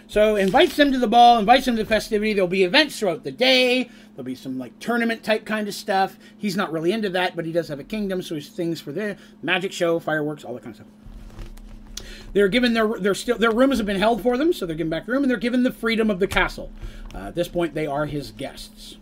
So 0.08 0.36
invites 0.36 0.76
them 0.76 0.92
to 0.92 1.00
the 1.00 1.08
ball, 1.08 1.40
invites 1.40 1.66
them 1.66 1.76
to 1.76 1.84
the 1.84 1.90
festivity. 1.90 2.34
There'll 2.34 2.48
be 2.48 2.64
events 2.64 3.00
throughout 3.00 3.24
the 3.24 3.32
day. 3.32 3.90
There'll 4.16 4.26
be 4.26 4.36
some 4.36 4.60
like 4.60 4.78
tournament 4.80 5.24
type 5.24 5.46
kind 5.46 5.68
of 5.68 5.74
stuff. 5.74 6.18
He's 6.38 6.56
not 6.56 6.72
really 6.72 6.92
into 6.92 7.10
that, 7.10 7.36
but 7.36 7.46
he 7.46 7.52
does 7.52 7.68
have 7.70 7.80
a 7.80 7.84
kingdom, 7.84 8.22
so 8.22 8.36
he's 8.36 8.50
things 8.50 8.80
for 8.80 8.92
the 8.92 9.18
magic 9.42 9.72
show, 9.72 10.00
fireworks, 10.00 10.44
all 10.44 10.54
that 10.54 10.64
kind 10.64 10.78
of 10.78 10.86
stuff. 10.86 10.88
They're 12.34 12.48
given 12.48 12.74
their 12.74 13.00
their 13.00 13.16
still 13.16 13.38
their 13.38 13.52
rooms 13.52 13.78
have 13.78 13.86
been 13.86 13.98
held 13.98 14.22
for 14.22 14.38
them, 14.38 14.54
so 14.54 14.66
they're 14.66 14.76
given 14.76 14.90
back 14.90 15.06
the 15.06 15.14
room, 15.14 15.24
and 15.24 15.32
they're 15.32 15.38
given 15.38 15.64
the 15.64 15.72
freedom 15.72 16.10
of 16.10 16.20
the 16.20 16.28
castle. 16.28 16.72
Uh, 17.14 17.28
at 17.28 17.36
this 17.36 17.48
point, 17.48 17.74
they 17.74 17.88
are 17.88 18.06
his 18.06 18.32
guests. 18.32 18.98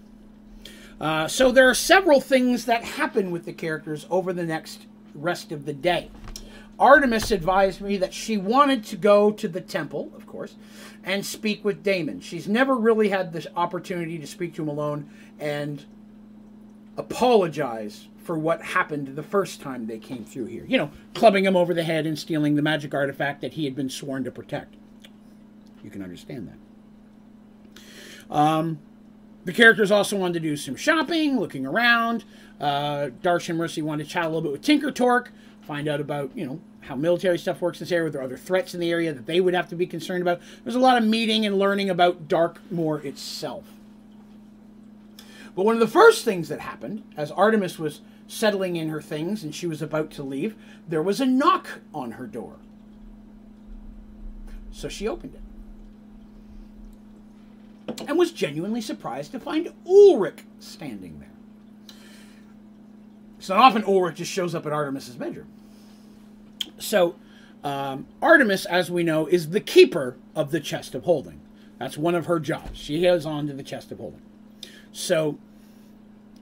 Uh, 1.00 1.28
so 1.28 1.52
there 1.52 1.68
are 1.68 1.74
several 1.74 2.22
things 2.22 2.66
that 2.66 2.84
happen 2.84 3.32
with 3.32 3.46
the 3.46 3.54
characters 3.54 4.06
over 4.10 4.32
the 4.32 4.46
next 4.46 4.86
rest 5.16 5.52
of 5.52 5.66
the 5.66 5.74
day. 5.74 6.10
Artemis 6.82 7.30
advised 7.30 7.80
me 7.80 7.96
that 7.98 8.12
she 8.12 8.38
wanted 8.38 8.84
to 8.86 8.98
go 8.98 9.32
to 9.32 9.48
the 9.48 9.62
temple, 9.62 10.12
of 10.16 10.26
course, 10.26 10.56
and 11.04 11.24
speak 11.24 11.64
with 11.64 11.84
Damon. 11.84 12.20
She's 12.20 12.48
never 12.48 12.76
really 12.76 13.10
had 13.10 13.32
this 13.32 13.46
opportunity 13.56 14.18
to 14.18 14.26
speak 14.26 14.56
to 14.56 14.64
him 14.64 14.68
alone 14.68 15.08
and 15.40 15.86
apologize 16.98 18.08
for 18.24 18.38
what 18.38 18.64
happened 18.64 19.16
the 19.16 19.22
first 19.22 19.62
time 19.62 19.86
they 19.86 20.00
came 20.00 20.26
through 20.26 20.46
here. 20.46 20.66
You 20.68 20.80
know, 20.80 20.92
clubbing 21.14 21.46
him 21.46 21.56
over 21.56 21.76
the 21.76 21.84
head 21.84 22.08
and 22.08 22.18
stealing 22.18 22.56
the 22.56 22.64
magic 22.64 22.96
artifact 22.96 23.42
that 23.42 23.54
he 23.54 23.66
had 23.66 23.76
been 23.76 23.90
sworn 23.90 24.24
to 24.24 24.32
protect. 24.32 24.76
You 25.84 25.92
can 25.92 26.02
understand 26.02 26.50
that. 26.50 28.36
Um, 28.36 28.80
the 29.46 29.54
characters 29.54 29.92
also 29.92 30.18
wanted 30.18 30.34
to 30.34 30.40
do 30.40 30.58
some 30.58 30.76
shopping, 30.76 31.40
looking 31.40 31.66
around. 31.68 32.24
Uh, 32.60 33.10
Darsh 33.22 33.50
and 33.50 33.58
Mercy 33.58 33.84
wanted 33.84 34.06
to 34.06 34.10
chat 34.10 34.26
a 34.26 34.30
little 34.30 34.42
bit 34.42 34.52
with 34.52 34.64
Tinkertork, 34.64 35.28
find 35.62 35.88
out 35.88 36.02
about, 36.02 36.36
you 36.36 36.46
know, 36.46 36.60
how 36.82 36.96
military 36.96 37.38
stuff 37.38 37.62
works 37.62 37.80
in 37.80 37.86
this 37.86 37.92
area, 37.92 38.06
were 38.06 38.10
there 38.10 38.22
other 38.22 38.38
threats 38.38 38.74
in 38.74 38.80
the 38.80 38.92
area 38.92 39.14
that 39.14 39.26
they 39.26 39.40
would 39.40 39.54
have 39.54 39.70
to 39.70 39.76
be 39.76 39.86
concerned 39.86 40.22
about. 40.22 40.42
There's 40.64 40.76
a 40.76 40.80
lot 40.80 40.98
of 40.98 41.04
meeting 41.08 41.46
and 41.46 41.58
learning 41.58 41.90
about 41.90 42.28
Darkmoor 42.28 43.04
itself. 43.06 43.66
But 45.56 45.66
one 45.66 45.76
of 45.76 45.80
the 45.80 45.88
first 45.88 46.26
things 46.26 46.50
that 46.50 46.60
happened, 46.60 47.04
as 47.16 47.32
Artemis 47.32 47.78
was 47.78 48.02
settling 48.28 48.78
in 48.78 48.90
her 48.90 49.02
things 49.02 49.44
and 49.44 49.54
she 49.54 49.68
was 49.68 49.82
about 49.82 50.10
to 50.12 50.24
leave, 50.24 50.56
there 50.88 51.04
was 51.04 51.22
a 51.22 51.26
knock 51.26 51.82
on 51.94 52.12
her 52.14 52.26
door. 52.26 52.56
So 54.72 54.88
she 54.90 55.08
opened 55.08 55.36
it. 55.36 55.42
And 58.08 58.18
was 58.18 58.32
genuinely 58.32 58.82
surprised 58.82 59.34
to 59.34 59.40
find 59.40 59.72
Ulrich 59.86 60.40
standing 60.60 61.20
there. 61.20 61.28
So 63.40 63.56
often 63.56 63.84
Ulrich 63.84 64.16
just 64.18 64.32
shows 64.32 64.56
up 64.56 64.66
at 64.66 64.72
Artemis's 64.72 65.16
bedroom. 65.16 65.48
So, 66.82 67.16
um, 67.64 68.08
Artemis, 68.22 68.66
as 68.66 68.90
we 68.90 69.04
know, 69.04 69.28
is 69.28 69.50
the 69.50 69.60
keeper 69.60 70.18
of 70.36 70.52
the 70.52 70.60
chest 70.60 70.96
of 70.96 71.04
holding. 71.04 71.40
That's 71.80 71.98
one 71.98 72.16
of 72.16 72.26
her 72.26 72.40
jobs. 72.40 72.80
She 72.80 73.04
has 73.04 73.26
on 73.26 73.48
to 73.48 73.54
the 73.54 73.64
chest 73.64 73.92
of 73.92 74.00
holding. 74.00 74.22
So, 74.92 75.38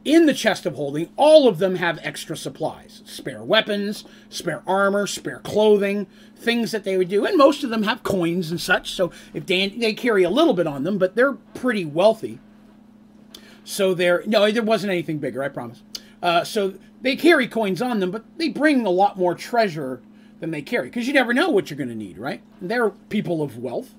in 0.05 0.25
the 0.25 0.33
chest 0.33 0.65
of 0.65 0.75
holding, 0.75 1.09
all 1.17 1.47
of 1.47 1.59
them 1.59 1.75
have 1.75 1.99
extra 2.01 2.37
supplies 2.37 3.01
spare 3.05 3.43
weapons, 3.43 4.05
spare 4.29 4.63
armor, 4.65 5.05
spare 5.05 5.39
clothing, 5.39 6.07
things 6.35 6.71
that 6.71 6.83
they 6.83 6.97
would 6.97 7.09
do. 7.09 7.25
And 7.25 7.37
most 7.37 7.63
of 7.63 7.69
them 7.69 7.83
have 7.83 8.03
coins 8.03 8.49
and 8.49 8.59
such. 8.59 8.91
So, 8.91 9.11
if 9.33 9.45
they, 9.45 9.67
they 9.67 9.93
carry 9.93 10.23
a 10.23 10.29
little 10.29 10.53
bit 10.53 10.67
on 10.67 10.83
them, 10.83 10.97
but 10.97 11.15
they're 11.15 11.33
pretty 11.33 11.85
wealthy. 11.85 12.39
So, 13.63 13.93
they're 13.93 14.23
no, 14.25 14.49
there 14.51 14.63
wasn't 14.63 14.91
anything 14.91 15.19
bigger, 15.19 15.43
I 15.43 15.49
promise. 15.49 15.83
Uh, 16.23 16.43
so, 16.43 16.75
they 17.01 17.15
carry 17.15 17.47
coins 17.47 17.81
on 17.81 17.99
them, 17.99 18.11
but 18.11 18.25
they 18.37 18.49
bring 18.49 18.85
a 18.85 18.89
lot 18.89 19.17
more 19.17 19.35
treasure 19.35 20.01
than 20.39 20.51
they 20.51 20.61
carry 20.61 20.87
because 20.87 21.07
you 21.07 21.13
never 21.13 21.33
know 21.33 21.49
what 21.49 21.69
you're 21.69 21.77
going 21.77 21.89
to 21.89 21.95
need, 21.95 22.17
right? 22.17 22.41
They're 22.61 22.89
people 22.89 23.41
of 23.41 23.57
wealth. 23.57 23.93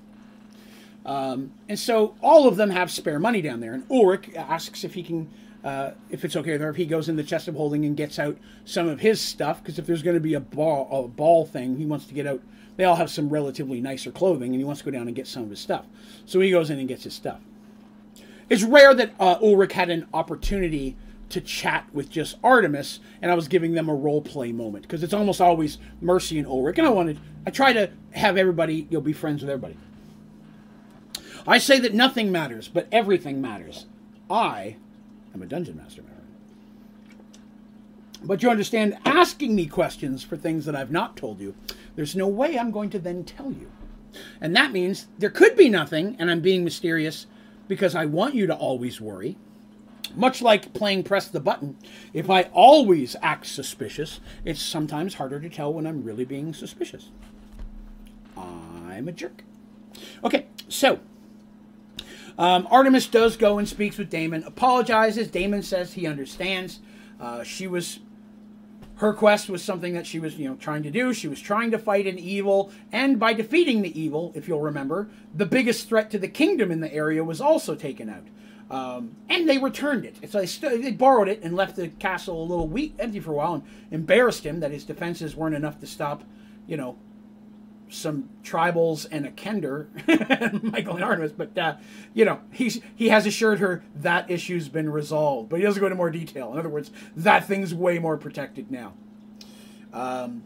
Um, 1.05 1.53
and 1.67 1.79
so 1.79 2.15
all 2.21 2.47
of 2.47 2.57
them 2.57 2.69
have 2.69 2.91
spare 2.91 3.19
money 3.19 3.41
down 3.41 3.59
there. 3.59 3.73
And 3.73 3.89
Ulrich 3.89 4.29
asks 4.35 4.83
if 4.83 4.93
he 4.93 5.03
can, 5.03 5.29
uh, 5.63 5.91
if 6.09 6.23
it's 6.23 6.35
okay 6.35 6.53
with 6.53 6.61
her, 6.61 6.69
if 6.69 6.75
he 6.75 6.85
goes 6.85 7.09
in 7.09 7.15
the 7.15 7.23
chest 7.23 7.47
of 7.47 7.55
holding 7.55 7.85
and 7.85 7.97
gets 7.97 8.19
out 8.19 8.37
some 8.65 8.87
of 8.87 8.99
his 8.99 9.19
stuff, 9.19 9.61
because 9.61 9.79
if 9.79 9.85
there's 9.85 10.03
going 10.03 10.15
to 10.15 10.21
be 10.21 10.33
a 10.33 10.39
ball, 10.39 11.05
a 11.05 11.07
ball 11.07 11.45
thing, 11.45 11.77
he 11.77 11.85
wants 11.85 12.05
to 12.05 12.13
get 12.13 12.27
out. 12.27 12.41
They 12.77 12.85
all 12.85 12.95
have 12.95 13.09
some 13.09 13.29
relatively 13.29 13.81
nicer 13.81 14.11
clothing, 14.11 14.51
and 14.51 14.59
he 14.59 14.63
wants 14.63 14.81
to 14.81 14.85
go 14.85 14.91
down 14.91 15.07
and 15.07 15.15
get 15.15 15.27
some 15.27 15.43
of 15.43 15.49
his 15.49 15.59
stuff. 15.59 15.85
So 16.25 16.39
he 16.39 16.51
goes 16.51 16.69
in 16.69 16.79
and 16.79 16.87
gets 16.87 17.03
his 17.03 17.13
stuff. 17.13 17.39
It's 18.49 18.63
rare 18.63 18.93
that 18.93 19.13
uh, 19.19 19.37
Ulrich 19.41 19.73
had 19.73 19.89
an 19.89 20.07
opportunity 20.13 20.95
to 21.31 21.41
chat 21.41 21.87
with 21.93 22.09
just 22.09 22.37
Artemis, 22.43 22.99
and 23.21 23.31
I 23.31 23.35
was 23.35 23.47
giving 23.47 23.73
them 23.73 23.89
a 23.89 23.95
role 23.95 24.21
play 24.21 24.51
moment 24.51 24.83
because 24.83 25.03
it's 25.03 25.13
almost 25.13 25.41
always 25.41 25.77
Mercy 25.99 26.37
and 26.37 26.47
Ulrich, 26.47 26.77
and 26.77 26.87
I 26.87 26.91
wanted, 26.91 27.19
I 27.45 27.49
try 27.49 27.73
to 27.73 27.89
have 28.11 28.37
everybody, 28.37 28.87
you'll 28.89 29.01
be 29.01 29.13
friends 29.13 29.41
with 29.41 29.49
everybody. 29.49 29.77
I 31.47 31.57
say 31.57 31.79
that 31.79 31.93
nothing 31.93 32.31
matters, 32.31 32.67
but 32.67 32.87
everything 32.91 33.41
matters. 33.41 33.87
I 34.29 34.77
am 35.33 35.41
a 35.41 35.47
dungeon 35.47 35.77
master. 35.77 36.03
But 38.23 38.43
you 38.43 38.51
understand, 38.51 38.97
asking 39.03 39.55
me 39.55 39.65
questions 39.65 40.23
for 40.23 40.37
things 40.37 40.65
that 40.65 40.75
I've 40.75 40.91
not 40.91 41.17
told 41.17 41.39
you, 41.39 41.55
there's 41.95 42.15
no 42.15 42.27
way 42.27 42.57
I'm 42.57 42.71
going 42.71 42.91
to 42.91 42.99
then 42.99 43.23
tell 43.23 43.51
you. 43.51 43.71
And 44.39 44.55
that 44.55 44.71
means 44.71 45.07
there 45.17 45.29
could 45.29 45.55
be 45.55 45.69
nothing, 45.69 46.15
and 46.19 46.29
I'm 46.29 46.41
being 46.41 46.63
mysterious 46.63 47.25
because 47.67 47.95
I 47.95 48.05
want 48.05 48.35
you 48.35 48.45
to 48.47 48.55
always 48.55 49.01
worry. 49.01 49.37
Much 50.15 50.41
like 50.41 50.73
playing 50.73 51.03
press 51.03 51.27
the 51.27 51.39
button, 51.39 51.77
if 52.13 52.29
I 52.29 52.43
always 52.53 53.15
act 53.21 53.45
suspicious, 53.45 54.19
it's 54.45 54.61
sometimes 54.61 55.15
harder 55.15 55.39
to 55.39 55.49
tell 55.49 55.73
when 55.73 55.87
I'm 55.87 56.03
really 56.03 56.25
being 56.25 56.53
suspicious. 56.53 57.09
I'm 58.37 59.07
a 59.07 59.11
jerk. 59.11 59.43
Okay, 60.23 60.45
so 60.67 60.99
um, 62.37 62.67
Artemis 62.69 63.07
does 63.07 63.37
go 63.37 63.57
and 63.57 63.67
speaks 63.67 63.97
with 63.97 64.09
Damon, 64.09 64.43
apologizes. 64.43 65.29
Damon 65.29 65.63
says 65.63 65.93
he 65.93 66.07
understands. 66.07 66.79
Uh, 67.19 67.43
she 67.43 67.67
was 67.67 67.99
her 68.95 69.13
quest 69.13 69.49
was 69.49 69.63
something 69.63 69.95
that 69.95 70.05
she 70.05 70.19
was, 70.19 70.37
you 70.37 70.47
know, 70.47 70.55
trying 70.55 70.83
to 70.83 70.91
do. 70.91 71.11
She 71.11 71.27
was 71.27 71.41
trying 71.41 71.71
to 71.71 71.79
fight 71.79 72.05
an 72.05 72.19
evil, 72.19 72.71
and 72.91 73.19
by 73.19 73.33
defeating 73.33 73.81
the 73.81 73.99
evil, 73.99 74.31
if 74.35 74.47
you'll 74.47 74.61
remember, 74.61 75.09
the 75.33 75.47
biggest 75.47 75.89
threat 75.89 76.11
to 76.11 76.19
the 76.19 76.27
kingdom 76.27 76.69
in 76.69 76.81
the 76.81 76.93
area 76.93 77.23
was 77.23 77.41
also 77.41 77.73
taken 77.73 78.09
out. 78.09 78.27
Um, 78.71 79.17
and 79.29 79.49
they 79.49 79.57
returned 79.57 80.05
it. 80.05 80.15
So 80.31 80.39
they, 80.39 80.45
st- 80.45 80.81
they 80.81 80.91
borrowed 80.91 81.27
it 81.27 81.43
and 81.43 81.57
left 81.57 81.75
the 81.75 81.89
castle 81.89 82.41
a 82.41 82.45
little 82.45 82.69
weak, 82.69 82.95
empty 82.99 83.19
for 83.19 83.31
a 83.31 83.35
while, 83.35 83.55
and 83.55 83.63
embarrassed 83.91 84.45
him 84.45 84.61
that 84.61 84.71
his 84.71 84.85
defenses 84.85 85.35
weren't 85.35 85.55
enough 85.55 85.81
to 85.81 85.87
stop, 85.87 86.23
you 86.67 86.77
know, 86.77 86.97
some 87.89 88.29
tribals 88.45 89.05
and 89.11 89.25
a 89.25 89.31
Kender, 89.31 89.87
Michael 90.71 90.95
and 90.95 91.03
Artemis. 91.03 91.33
But 91.33 91.57
uh, 91.57 91.75
you 92.13 92.23
know, 92.23 92.39
he's 92.53 92.79
he 92.95 93.09
has 93.09 93.25
assured 93.25 93.59
her 93.59 93.83
that 93.93 94.31
issue's 94.31 94.69
been 94.69 94.89
resolved, 94.89 95.49
but 95.49 95.59
he 95.59 95.65
doesn't 95.65 95.81
go 95.81 95.87
into 95.87 95.97
more 95.97 96.09
detail. 96.09 96.53
In 96.53 96.59
other 96.59 96.69
words, 96.69 96.91
that 97.17 97.45
thing's 97.45 97.73
way 97.73 97.99
more 97.99 98.15
protected 98.15 98.71
now. 98.71 98.93
Um, 99.91 100.43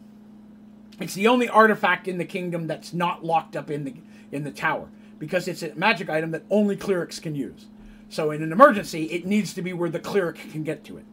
it's 0.99 1.13
the 1.13 1.27
only 1.27 1.47
artifact 1.47 2.07
in 2.07 2.17
the 2.17 2.25
kingdom 2.25 2.65
that's 2.65 2.91
not 2.91 3.23
locked 3.23 3.55
up 3.55 3.69
in 3.69 3.83
the 3.83 3.93
in 4.31 4.43
the 4.43 4.51
tower 4.51 4.89
because 5.19 5.47
it's 5.47 5.61
a 5.61 5.75
magic 5.75 6.09
item 6.09 6.31
that 6.31 6.41
only 6.49 6.75
clerics 6.75 7.19
can 7.19 7.35
use. 7.35 7.67
So 8.15 8.31
in 8.31 8.41
an 8.41 8.53
emergency, 8.53 9.03
it 9.07 9.25
needs 9.25 9.53
to 9.55 9.61
be 9.61 9.73
where 9.73 9.89
the 9.89 9.99
cleric 9.99 10.37
can 10.37 10.63
get 10.63 10.85
to 10.85 10.95
it. 10.95 11.05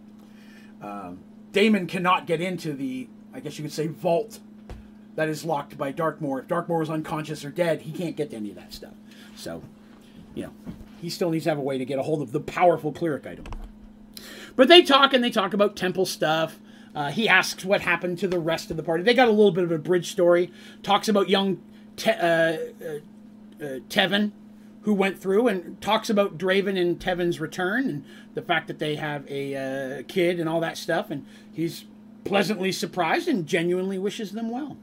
Um, 0.81 1.19
Damon 1.51 1.89
cannot 1.89 2.29
get 2.29 2.41
into 2.41 2.75
the, 2.75 3.09
I 3.35 3.41
guess 3.41 3.59
you 3.59 3.65
could 3.65 3.73
say, 3.73 3.89
vault 3.89 4.39
that 5.17 5.29
is 5.29 5.45
locked 5.45 5.77
by 5.77 5.93
Darkmoor. 5.93 6.39
If 6.39 6.47
Darkmoor 6.47 6.81
is 6.81 6.89
unconscious 6.89 7.45
or 7.45 7.51
dead, 7.51 7.83
he 7.83 7.91
can't 7.91 8.15
get 8.15 8.31
to 8.31 8.37
any 8.37 8.51
of 8.51 8.55
that 8.55 8.73
stuff. 8.73 8.95
So, 9.35 9.65
you 10.37 10.45
know, 10.45 10.53
he 11.01 11.11
still 11.11 11.31
needs 11.31 11.43
to 11.43 11.51
have 11.51 11.59
a 11.59 11.63
way 11.63 11.77
to 11.77 11.85
get 11.85 11.99
a 11.99 12.05
hold 12.05 12.23
of 12.23 12.31
the 12.31 12.39
powerful 12.39 12.93
cleric 12.93 13.27
item. 13.27 13.47
But 14.55 14.69
they 14.69 14.83
talk 14.83 15.13
and 15.13 15.25
they 15.25 15.31
talk 15.31 15.53
about 15.55 15.75
temple 15.75 16.07
stuff. 16.07 16.61
Uh, 16.95 17.11
he 17.11 17.29
asks 17.29 17.65
what 17.65 17.81
happened 17.81 18.19
to 18.19 18.29
the 18.29 18.39
rest 18.39 18.71
of 18.71 18.77
the 18.77 18.83
party. 18.85 19.03
They 19.03 19.15
got 19.15 19.27
a 19.27 19.33
little 19.33 19.51
bit 19.51 19.65
of 19.65 19.73
a 19.73 19.79
bridge 19.79 20.13
story. 20.13 20.53
Talks 20.85 21.09
about 21.09 21.29
young 21.29 21.61
Te- 21.97 22.13
uh, 22.13 22.15
uh, 22.15 22.57
uh 23.61 23.79
Tevin, 23.89 24.31
who 24.83 24.95
went 24.95 25.19
through 25.19 25.49
and 25.49 25.81
talks 25.81 26.11
about 26.11 26.39
Draven 26.39 26.81
and 26.81 26.99
Tevin's 26.99 27.41
return 27.41 27.89
and 27.89 28.05
the 28.35 28.43
fact 28.43 28.67
that 28.67 28.79
they 28.79 28.97
have 28.97 29.29
a 29.31 29.55
uh, 29.55 30.03
kid 30.09 30.41
and 30.41 30.49
all 30.49 30.61
that 30.61 30.77
stuff. 30.77 31.11
And 31.11 31.25
he's 31.53 31.85
pleasantly 32.25 32.73
surprised 32.73 33.29
and 33.29 33.47
genuinely 33.47 33.99
wishes 33.99 34.33
them 34.33 34.51
well. 34.51 34.77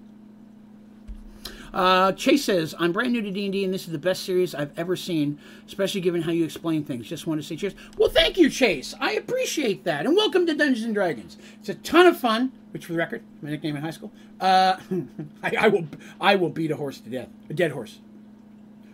Uh, 1.73 2.11
Chase 2.13 2.45
says, 2.45 2.73
I'm 2.79 2.91
brand 2.91 3.13
new 3.13 3.21
to 3.21 3.29
D&D, 3.29 3.63
and 3.63 3.73
this 3.73 3.85
is 3.85 3.91
the 3.91 3.99
best 3.99 4.23
series 4.23 4.55
I've 4.55 4.77
ever 4.77 4.95
seen, 4.95 5.37
especially 5.67 6.01
given 6.01 6.23
how 6.23 6.31
you 6.31 6.43
explain 6.43 6.83
things. 6.83 7.07
Just 7.07 7.27
want 7.27 7.39
to 7.39 7.45
say 7.45 7.55
cheers. 7.55 7.75
Well, 7.97 8.09
thank 8.09 8.37
you, 8.37 8.49
Chase. 8.49 8.95
I 8.99 9.11
appreciate 9.11 9.83
that. 9.83 10.05
And 10.05 10.15
welcome 10.15 10.47
to 10.47 10.55
Dungeons 10.55 10.91
& 10.91 10.93
Dragons. 10.93 11.37
It's 11.59 11.69
a 11.69 11.75
ton 11.75 12.07
of 12.07 12.17
fun, 12.17 12.51
which, 12.71 12.85
for 12.85 12.93
the 12.93 12.97
record, 12.97 13.21
my 13.41 13.51
nickname 13.51 13.75
in 13.75 13.83
high 13.83 13.91
school. 13.91 14.11
Uh, 14.39 14.77
I, 15.43 15.53
I, 15.59 15.67
will, 15.67 15.87
I 16.19 16.35
will 16.35 16.49
beat 16.49 16.71
a 16.71 16.75
horse 16.75 16.99
to 17.01 17.09
death. 17.09 17.29
A 17.49 17.53
dead 17.53 17.71
horse. 17.71 17.99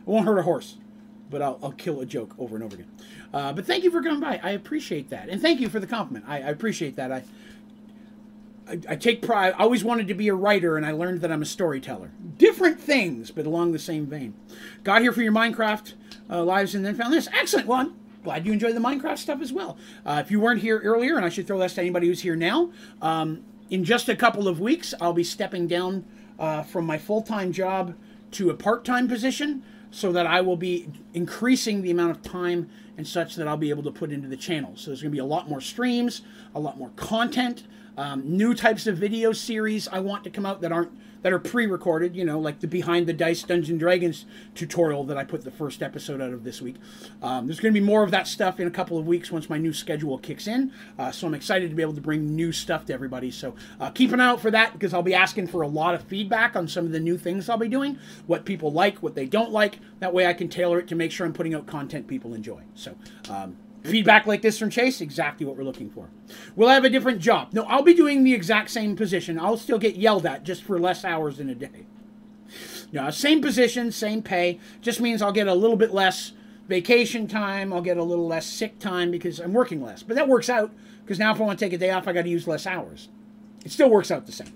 I 0.05 0.11
won't 0.11 0.25
hurt 0.25 0.37
a 0.37 0.43
horse, 0.43 0.75
but 1.29 1.41
I'll, 1.41 1.59
I'll 1.61 1.71
kill 1.71 2.01
a 2.01 2.05
joke 2.05 2.33
over 2.37 2.55
and 2.55 2.63
over 2.63 2.75
again. 2.75 2.91
Uh, 3.33 3.53
but 3.53 3.65
thank 3.65 3.83
you 3.83 3.91
for 3.91 4.01
coming 4.01 4.19
by. 4.19 4.39
I 4.43 4.51
appreciate 4.51 5.09
that. 5.09 5.29
And 5.29 5.41
thank 5.41 5.59
you 5.59 5.69
for 5.69 5.79
the 5.79 5.87
compliment. 5.87 6.25
I, 6.27 6.37
I 6.37 6.49
appreciate 6.49 6.95
that. 6.95 7.11
I 7.11 7.23
I, 8.67 8.79
I, 8.89 8.95
take 8.95 9.21
pride. 9.21 9.53
I 9.57 9.63
always 9.63 9.83
wanted 9.83 10.07
to 10.07 10.13
be 10.13 10.27
a 10.27 10.33
writer, 10.33 10.77
and 10.77 10.85
I 10.85 10.91
learned 10.91 11.21
that 11.21 11.31
I'm 11.31 11.41
a 11.41 11.45
storyteller. 11.45 12.11
Different 12.37 12.79
things, 12.79 13.31
but 13.31 13.45
along 13.45 13.71
the 13.71 13.79
same 13.79 14.07
vein. 14.07 14.33
Got 14.83 15.01
here 15.01 15.11
for 15.11 15.21
your 15.21 15.31
Minecraft 15.31 15.93
uh, 16.29 16.43
lives, 16.43 16.73
and 16.73 16.85
then 16.85 16.95
found 16.95 17.13
this. 17.13 17.27
Excellent 17.33 17.67
one. 17.67 17.95
Glad 18.23 18.45
you 18.45 18.53
enjoyed 18.53 18.75
the 18.75 18.79
Minecraft 18.79 19.19
stuff 19.19 19.41
as 19.41 19.53
well. 19.53 19.77
Uh, 20.05 20.21
if 20.23 20.31
you 20.31 20.39
weren't 20.39 20.61
here 20.61 20.79
earlier, 20.79 21.15
and 21.15 21.25
I 21.25 21.29
should 21.29 21.45
throw 21.45 21.59
this 21.59 21.75
to 21.75 21.81
anybody 21.81 22.07
who's 22.07 22.21
here 22.21 22.35
now, 22.35 22.71
um, 23.01 23.43
in 23.69 23.83
just 23.83 24.09
a 24.09 24.15
couple 24.15 24.47
of 24.47 24.59
weeks, 24.59 24.93
I'll 24.99 25.13
be 25.13 25.23
stepping 25.23 25.67
down 25.67 26.05
uh, 26.39 26.63
from 26.63 26.85
my 26.85 26.97
full 26.97 27.21
time 27.21 27.51
job 27.51 27.95
to 28.31 28.49
a 28.49 28.55
part 28.55 28.83
time 28.83 29.07
position 29.07 29.63
so 29.95 30.11
that 30.11 30.27
I 30.27 30.41
will 30.41 30.57
be 30.57 30.89
increasing 31.13 31.81
the 31.81 31.89
amount 31.89 32.11
of 32.11 32.21
time 32.21 32.69
and 32.97 33.07
such 33.07 33.35
that 33.35 33.47
I'll 33.47 33.55
be 33.55 33.69
able 33.69 33.83
to 33.83 33.91
put 33.91 34.11
into 34.11 34.27
the 34.27 34.35
channel. 34.35 34.73
So 34.75 34.91
there's 34.91 35.01
going 35.01 35.11
to 35.11 35.15
be 35.15 35.19
a 35.19 35.25
lot 35.25 35.47
more 35.49 35.61
streams, 35.61 36.21
a 36.53 36.59
lot 36.59 36.77
more 36.77 36.89
content 36.97 37.63
um, 37.97 38.23
new 38.25 38.53
types 38.53 38.87
of 38.87 38.97
video 38.97 39.31
series 39.31 39.87
I 39.87 39.99
want 39.99 40.23
to 40.25 40.29
come 40.29 40.45
out 40.45 40.61
that 40.61 40.71
aren't 40.71 40.91
that 41.25 41.33
are 41.33 41.39
pre-recorded, 41.39 42.15
you 42.15 42.23
know, 42.23 42.37
like 42.37 42.59
the 42.59 42.67
Behind 42.67 43.07
the 43.07 43.13
Dice 43.13 43.41
Dungeon 43.41 43.79
Dragons 43.79 44.25
tutorial 44.53 45.03
that 45.05 45.17
I 45.17 45.23
put 45.23 45.43
the 45.43 45.49
first 45.49 45.81
episode 45.81 46.21
out 46.21 46.31
of 46.33 46.43
this 46.43 46.61
week. 46.61 46.75
Um, 47.19 47.47
there's 47.47 47.59
going 47.59 47.73
to 47.73 47.79
be 47.79 47.83
more 47.83 48.03
of 48.03 48.11
that 48.11 48.27
stuff 48.27 48.59
in 48.59 48.67
a 48.67 48.69
couple 48.69 48.99
of 48.99 49.07
weeks 49.07 49.31
once 49.31 49.49
my 49.49 49.57
new 49.57 49.73
schedule 49.73 50.19
kicks 50.19 50.45
in. 50.45 50.71
Uh, 50.99 51.09
so 51.09 51.25
I'm 51.25 51.33
excited 51.33 51.71
to 51.71 51.75
be 51.75 51.81
able 51.81 51.95
to 51.95 52.01
bring 52.01 52.35
new 52.35 52.51
stuff 52.51 52.85
to 52.85 52.93
everybody. 52.93 53.31
So 53.31 53.55
uh, 53.79 53.89
keep 53.89 54.11
an 54.11 54.19
eye 54.19 54.27
out 54.27 54.39
for 54.39 54.51
that 54.51 54.73
because 54.73 54.93
I'll 54.93 55.01
be 55.01 55.15
asking 55.15 55.47
for 55.47 55.63
a 55.63 55.67
lot 55.67 55.95
of 55.95 56.03
feedback 56.03 56.55
on 56.55 56.67
some 56.67 56.85
of 56.85 56.91
the 56.91 56.99
new 56.99 57.17
things 57.17 57.49
I'll 57.49 57.57
be 57.57 57.69
doing, 57.69 57.97
what 58.27 58.45
people 58.45 58.71
like, 58.71 58.99
what 58.99 59.15
they 59.15 59.25
don't 59.25 59.51
like. 59.51 59.79
That 60.01 60.13
way 60.13 60.27
I 60.27 60.33
can 60.33 60.47
tailor 60.47 60.77
it 60.77 60.87
to 60.89 60.95
make 60.95 61.11
sure 61.11 61.25
I'm 61.25 61.33
putting 61.33 61.55
out 61.55 61.65
content 61.65 62.05
people 62.05 62.35
enjoy. 62.35 62.61
So 62.75 62.95
um, 63.31 63.57
Feedback 63.85 64.25
like 64.25 64.41
this 64.41 64.57
from 64.57 64.69
Chase, 64.69 65.01
exactly 65.01 65.45
what 65.45 65.55
we're 65.57 65.63
looking 65.63 65.89
for. 65.89 66.09
Will 66.55 66.67
I 66.67 66.73
have 66.73 66.85
a 66.85 66.89
different 66.89 67.19
job? 67.19 67.49
No, 67.53 67.63
I'll 67.63 67.83
be 67.83 67.93
doing 67.93 68.23
the 68.23 68.33
exact 68.33 68.69
same 68.71 68.95
position. 68.95 69.39
I'll 69.39 69.57
still 69.57 69.77
get 69.77 69.95
yelled 69.95 70.25
at 70.25 70.43
just 70.43 70.63
for 70.63 70.79
less 70.79 71.05
hours 71.05 71.39
in 71.39 71.49
a 71.49 71.55
day. 71.55 71.85
No, 72.91 73.09
same 73.09 73.41
position, 73.41 73.91
same 73.91 74.21
pay. 74.21 74.59
Just 74.81 74.99
means 74.99 75.21
I'll 75.21 75.31
get 75.31 75.47
a 75.47 75.53
little 75.53 75.75
bit 75.75 75.93
less 75.93 76.31
vacation 76.67 77.27
time. 77.27 77.73
I'll 77.73 77.81
get 77.81 77.97
a 77.97 78.03
little 78.03 78.27
less 78.27 78.45
sick 78.45 78.79
time 78.79 79.11
because 79.11 79.39
I'm 79.39 79.53
working 79.53 79.83
less. 79.83 80.03
But 80.03 80.15
that 80.15 80.27
works 80.27 80.49
out 80.49 80.71
because 81.03 81.19
now 81.19 81.33
if 81.33 81.39
I 81.39 81.43
want 81.43 81.59
to 81.59 81.65
take 81.65 81.73
a 81.73 81.77
day 81.77 81.91
off, 81.91 82.07
I 82.07 82.13
got 82.13 82.23
to 82.23 82.29
use 82.29 82.47
less 82.47 82.65
hours. 82.65 83.09
It 83.63 83.71
still 83.71 83.89
works 83.89 84.11
out 84.11 84.25
the 84.25 84.31
same. 84.31 84.53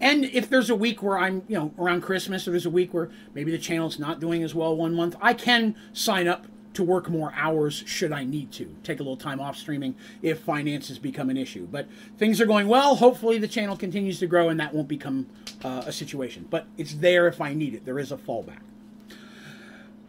And 0.00 0.24
if 0.24 0.48
there's 0.48 0.70
a 0.70 0.74
week 0.74 1.02
where 1.02 1.18
I'm, 1.18 1.42
you 1.46 1.56
know, 1.56 1.74
around 1.78 2.00
Christmas, 2.00 2.48
or 2.48 2.52
there's 2.52 2.66
a 2.66 2.70
week 2.70 2.94
where 2.94 3.10
maybe 3.34 3.50
the 3.50 3.58
channel's 3.58 3.98
not 3.98 4.18
doing 4.18 4.42
as 4.42 4.54
well 4.54 4.74
one 4.74 4.94
month, 4.94 5.14
I 5.20 5.34
can 5.34 5.76
sign 5.92 6.26
up 6.26 6.46
to 6.74 6.82
work 6.82 7.08
more 7.10 7.32
hours 7.34 7.82
should 7.86 8.12
I 8.12 8.24
need 8.24 8.52
to. 8.52 8.74
Take 8.84 9.00
a 9.00 9.02
little 9.02 9.16
time 9.16 9.40
off 9.40 9.56
streaming 9.56 9.96
if 10.22 10.40
finances 10.40 10.98
become 10.98 11.30
an 11.30 11.36
issue. 11.36 11.66
But 11.70 11.88
things 12.16 12.40
are 12.40 12.46
going 12.46 12.68
well. 12.68 12.96
Hopefully, 12.96 13.38
the 13.38 13.48
channel 13.48 13.76
continues 13.76 14.18
to 14.20 14.26
grow 14.26 14.48
and 14.48 14.60
that 14.60 14.72
won't 14.72 14.88
become 14.88 15.26
uh, 15.64 15.82
a 15.86 15.92
situation. 15.92 16.46
But 16.48 16.66
it's 16.78 16.94
there 16.94 17.26
if 17.26 17.40
I 17.40 17.54
need 17.54 17.74
it. 17.74 17.84
There 17.84 17.98
is 17.98 18.12
a 18.12 18.16
fallback. 18.16 18.60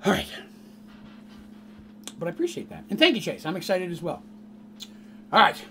All 0.05 0.11
right. 0.11 0.27
But 2.19 2.27
I 2.27 2.31
appreciate 2.31 2.69
that. 2.69 2.83
And 2.89 2.99
thank 2.99 3.15
you, 3.15 3.21
Chase. 3.21 3.45
I'm 3.45 3.55
excited 3.55 3.91
as 3.91 4.01
well. 4.01 4.21
All 5.33 5.39
right. 5.39 5.63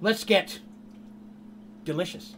Let's 0.00 0.24
get 0.24 0.60
delicious. 1.84 2.34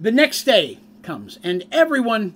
The 0.00 0.10
next 0.10 0.42
day 0.42 0.80
comes, 1.02 1.38
and 1.44 1.64
everyone 1.70 2.34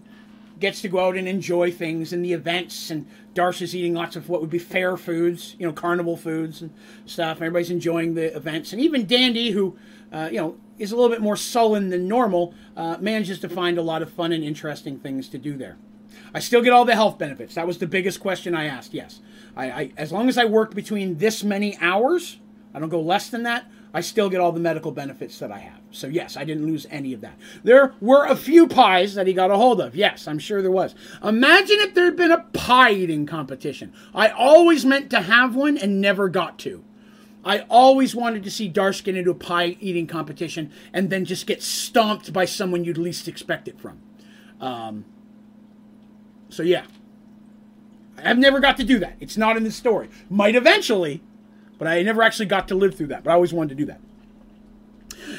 gets 0.60 0.80
to 0.82 0.88
go 0.88 1.00
out 1.00 1.16
and 1.16 1.28
enjoy 1.28 1.70
things 1.70 2.12
and 2.12 2.24
the 2.24 2.32
events. 2.32 2.90
And 2.90 3.06
Darsh 3.34 3.62
is 3.62 3.74
eating 3.74 3.94
lots 3.94 4.16
of 4.16 4.28
what 4.28 4.40
would 4.40 4.50
be 4.50 4.58
fair 4.58 4.96
foods, 4.96 5.54
you 5.58 5.66
know, 5.66 5.72
carnival 5.72 6.16
foods 6.16 6.62
and 6.62 6.72
stuff. 7.06 7.36
Everybody's 7.36 7.70
enjoying 7.70 8.14
the 8.14 8.34
events, 8.36 8.72
and 8.72 8.80
even 8.80 9.06
Dandy, 9.06 9.50
who 9.50 9.76
uh, 10.12 10.28
you 10.30 10.38
know 10.38 10.56
is 10.78 10.92
a 10.92 10.96
little 10.96 11.10
bit 11.10 11.20
more 11.20 11.36
sullen 11.36 11.90
than 11.90 12.06
normal, 12.06 12.54
uh, 12.76 12.96
manages 13.00 13.40
to 13.40 13.48
find 13.48 13.78
a 13.78 13.82
lot 13.82 14.02
of 14.02 14.12
fun 14.12 14.32
and 14.32 14.44
interesting 14.44 14.98
things 14.98 15.28
to 15.28 15.38
do 15.38 15.56
there. 15.56 15.76
I 16.32 16.40
still 16.40 16.62
get 16.62 16.72
all 16.72 16.84
the 16.84 16.94
health 16.94 17.18
benefits. 17.18 17.54
That 17.54 17.66
was 17.66 17.78
the 17.78 17.86
biggest 17.86 18.20
question 18.20 18.54
I 18.54 18.64
asked. 18.64 18.94
Yes, 18.94 19.20
I, 19.56 19.70
I 19.70 19.92
as 19.96 20.12
long 20.12 20.28
as 20.28 20.38
I 20.38 20.44
work 20.44 20.74
between 20.74 21.18
this 21.18 21.42
many 21.44 21.76
hours, 21.80 22.38
I 22.74 22.80
don't 22.80 22.88
go 22.88 23.00
less 23.00 23.30
than 23.30 23.44
that. 23.44 23.66
I 23.94 24.00
still 24.00 24.28
get 24.28 24.40
all 24.40 24.52
the 24.52 24.60
medical 24.60 24.92
benefits 24.92 25.38
that 25.38 25.50
I 25.50 25.58
have. 25.58 25.77
So, 25.90 26.06
yes, 26.06 26.36
I 26.36 26.44
didn't 26.44 26.66
lose 26.66 26.86
any 26.90 27.14
of 27.14 27.22
that. 27.22 27.38
There 27.64 27.94
were 28.00 28.26
a 28.26 28.36
few 28.36 28.68
pies 28.68 29.14
that 29.14 29.26
he 29.26 29.32
got 29.32 29.50
a 29.50 29.56
hold 29.56 29.80
of. 29.80 29.96
Yes, 29.96 30.28
I'm 30.28 30.38
sure 30.38 30.60
there 30.60 30.70
was. 30.70 30.94
Imagine 31.22 31.78
if 31.80 31.94
there 31.94 32.04
had 32.04 32.16
been 32.16 32.30
a 32.30 32.42
pie 32.52 32.92
eating 32.92 33.24
competition. 33.24 33.92
I 34.14 34.28
always 34.28 34.84
meant 34.84 35.08
to 35.10 35.22
have 35.22 35.54
one 35.54 35.78
and 35.78 36.00
never 36.00 36.28
got 36.28 36.58
to. 36.60 36.84
I 37.42 37.60
always 37.70 38.14
wanted 38.14 38.44
to 38.44 38.50
see 38.50 38.70
Darsh 38.70 39.02
get 39.02 39.16
into 39.16 39.30
a 39.30 39.34
pie 39.34 39.78
eating 39.80 40.06
competition 40.06 40.70
and 40.92 41.08
then 41.08 41.24
just 41.24 41.46
get 41.46 41.62
stomped 41.62 42.32
by 42.34 42.44
someone 42.44 42.84
you'd 42.84 42.98
least 42.98 43.26
expect 43.26 43.66
it 43.66 43.80
from. 43.80 43.98
Um, 44.60 45.06
so, 46.50 46.62
yeah. 46.62 46.84
I've 48.22 48.38
never 48.38 48.60
got 48.60 48.76
to 48.76 48.84
do 48.84 48.98
that. 48.98 49.16
It's 49.20 49.38
not 49.38 49.56
in 49.56 49.64
the 49.64 49.70
story. 49.70 50.10
Might 50.28 50.54
eventually, 50.54 51.22
but 51.78 51.88
I 51.88 52.02
never 52.02 52.22
actually 52.22 52.46
got 52.46 52.68
to 52.68 52.74
live 52.74 52.94
through 52.94 53.06
that. 53.06 53.24
But 53.24 53.30
I 53.30 53.34
always 53.34 53.54
wanted 53.54 53.70
to 53.70 53.74
do 53.76 53.86
that. 53.86 54.00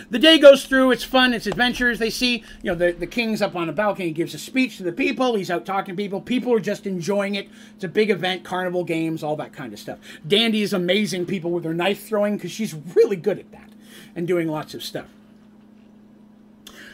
The 0.10 0.19
day 0.19 0.38
goes 0.38 0.65
through. 0.65 0.91
It's 0.91 1.03
fun. 1.03 1.34
It's 1.34 1.47
adventures. 1.47 1.99
They 1.99 2.10
see, 2.10 2.43
you 2.61 2.72
know, 2.72 2.76
the, 2.76 2.91
the 2.91 3.07
king's 3.07 3.41
up 3.41 3.56
on 3.56 3.69
a 3.69 3.73
balcony. 3.73 4.07
He 4.07 4.14
gives 4.14 4.34
a 4.34 4.39
speech 4.39 4.77
to 4.77 4.84
the 4.84 4.91
people. 4.91 5.35
He's 5.35 5.51
out 5.51 5.65
talking 5.65 5.95
to 5.95 5.97
people. 5.97 6.22
People 6.22 6.53
are 6.53 6.60
just 6.60 6.85
enjoying 6.85 7.35
it. 7.35 7.49
It's 7.76 7.84
a 7.84 7.88
big 7.88 8.10
event, 8.10 8.43
carnival 8.43 8.84
games, 8.84 9.23
all 9.23 9.35
that 9.38 9.53
kind 9.53 9.73
of 9.73 9.80
stuff. 9.80 9.99
Dandy 10.27 10.61
is 10.61 10.73
amazing 10.73 11.26
people 11.26 11.51
with 11.51 11.64
her 11.64 11.73
knife 11.73 12.07
throwing 12.07 12.38
because 12.38 12.51
she's 12.51 12.73
really 12.95 13.15
good 13.15 13.39
at 13.39 13.51
that 13.51 13.69
and 14.15 14.27
doing 14.27 14.47
lots 14.47 14.73
of 14.73 14.84
stuff. 14.84 15.07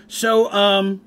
So, 0.08 0.52
um, 0.52 1.02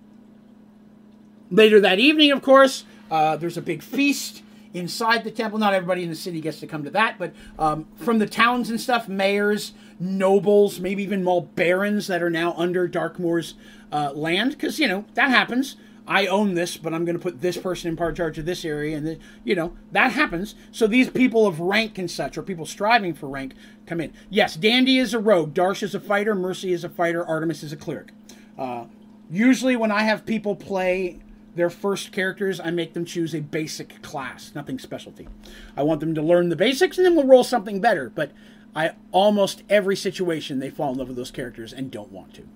later 1.50 1.80
that 1.80 1.98
evening, 1.98 2.32
of 2.32 2.42
course, 2.42 2.84
uh, 3.10 3.36
there's 3.36 3.56
a 3.56 3.62
big 3.62 3.82
feast 3.82 4.42
inside 4.74 5.24
the 5.24 5.30
temple. 5.30 5.58
Not 5.58 5.74
everybody 5.74 6.02
in 6.02 6.10
the 6.10 6.16
city 6.16 6.40
gets 6.40 6.60
to 6.60 6.66
come 6.66 6.84
to 6.84 6.90
that, 6.90 7.18
but 7.18 7.32
um, 7.58 7.86
from 7.96 8.18
the 8.18 8.26
towns 8.26 8.70
and 8.70 8.80
stuff, 8.80 9.08
mayors, 9.08 9.72
nobles, 10.00 10.80
maybe 10.80 11.02
even 11.02 11.24
more 11.24 11.42
barons 11.44 12.06
that 12.06 12.22
are 12.22 12.30
now 12.30 12.54
under 12.56 12.88
Darkmoor's 12.88 13.54
uh, 13.92 14.12
land, 14.14 14.52
because 14.52 14.78
you 14.78 14.88
know 14.88 15.04
that 15.14 15.30
happens. 15.30 15.76
I 16.06 16.26
own 16.26 16.54
this, 16.54 16.78
but 16.78 16.94
I'm 16.94 17.04
going 17.04 17.18
to 17.18 17.22
put 17.22 17.42
this 17.42 17.58
person 17.58 17.90
in 17.90 17.96
part 17.96 18.16
charge 18.16 18.38
of 18.38 18.46
this 18.46 18.64
area, 18.64 18.96
and 18.96 19.06
the, 19.06 19.18
you 19.44 19.54
know 19.54 19.76
that 19.92 20.12
happens. 20.12 20.54
So 20.72 20.86
these 20.86 21.10
people 21.10 21.46
of 21.46 21.60
rank 21.60 21.98
and 21.98 22.10
such, 22.10 22.38
or 22.38 22.42
people 22.42 22.66
striving 22.66 23.14
for 23.14 23.28
rank, 23.28 23.54
come 23.86 24.00
in. 24.00 24.12
Yes, 24.30 24.56
Dandy 24.56 24.98
is 24.98 25.14
a 25.14 25.18
rogue, 25.18 25.52
Darsh 25.54 25.82
is 25.82 25.94
a 25.94 26.00
fighter, 26.00 26.34
Mercy 26.34 26.72
is 26.72 26.84
a 26.84 26.88
fighter, 26.88 27.24
Artemis 27.24 27.62
is 27.62 27.72
a 27.72 27.76
cleric. 27.76 28.12
Uh, 28.56 28.86
usually, 29.30 29.76
when 29.76 29.92
I 29.92 30.02
have 30.02 30.24
people 30.24 30.56
play 30.56 31.20
their 31.58 31.68
first 31.68 32.12
characters, 32.12 32.60
I 32.60 32.70
make 32.70 32.94
them 32.94 33.04
choose 33.04 33.34
a 33.34 33.40
basic 33.40 34.00
class, 34.00 34.52
nothing 34.54 34.78
specialty. 34.78 35.28
I 35.76 35.82
want 35.82 36.00
them 36.00 36.14
to 36.14 36.22
learn 36.22 36.48
the 36.48 36.56
basics 36.56 36.96
and 36.96 37.04
then 37.04 37.16
we'll 37.16 37.26
roll 37.26 37.44
something 37.44 37.80
better. 37.80 38.08
But 38.08 38.30
I 38.74 38.92
almost 39.12 39.62
every 39.68 39.96
situation 39.96 40.58
they 40.58 40.70
fall 40.70 40.92
in 40.92 40.98
love 40.98 41.08
with 41.08 41.16
those 41.16 41.30
characters 41.30 41.72
and 41.72 41.90
don't 41.90 42.12
want 42.12 42.34
to. 42.34 42.48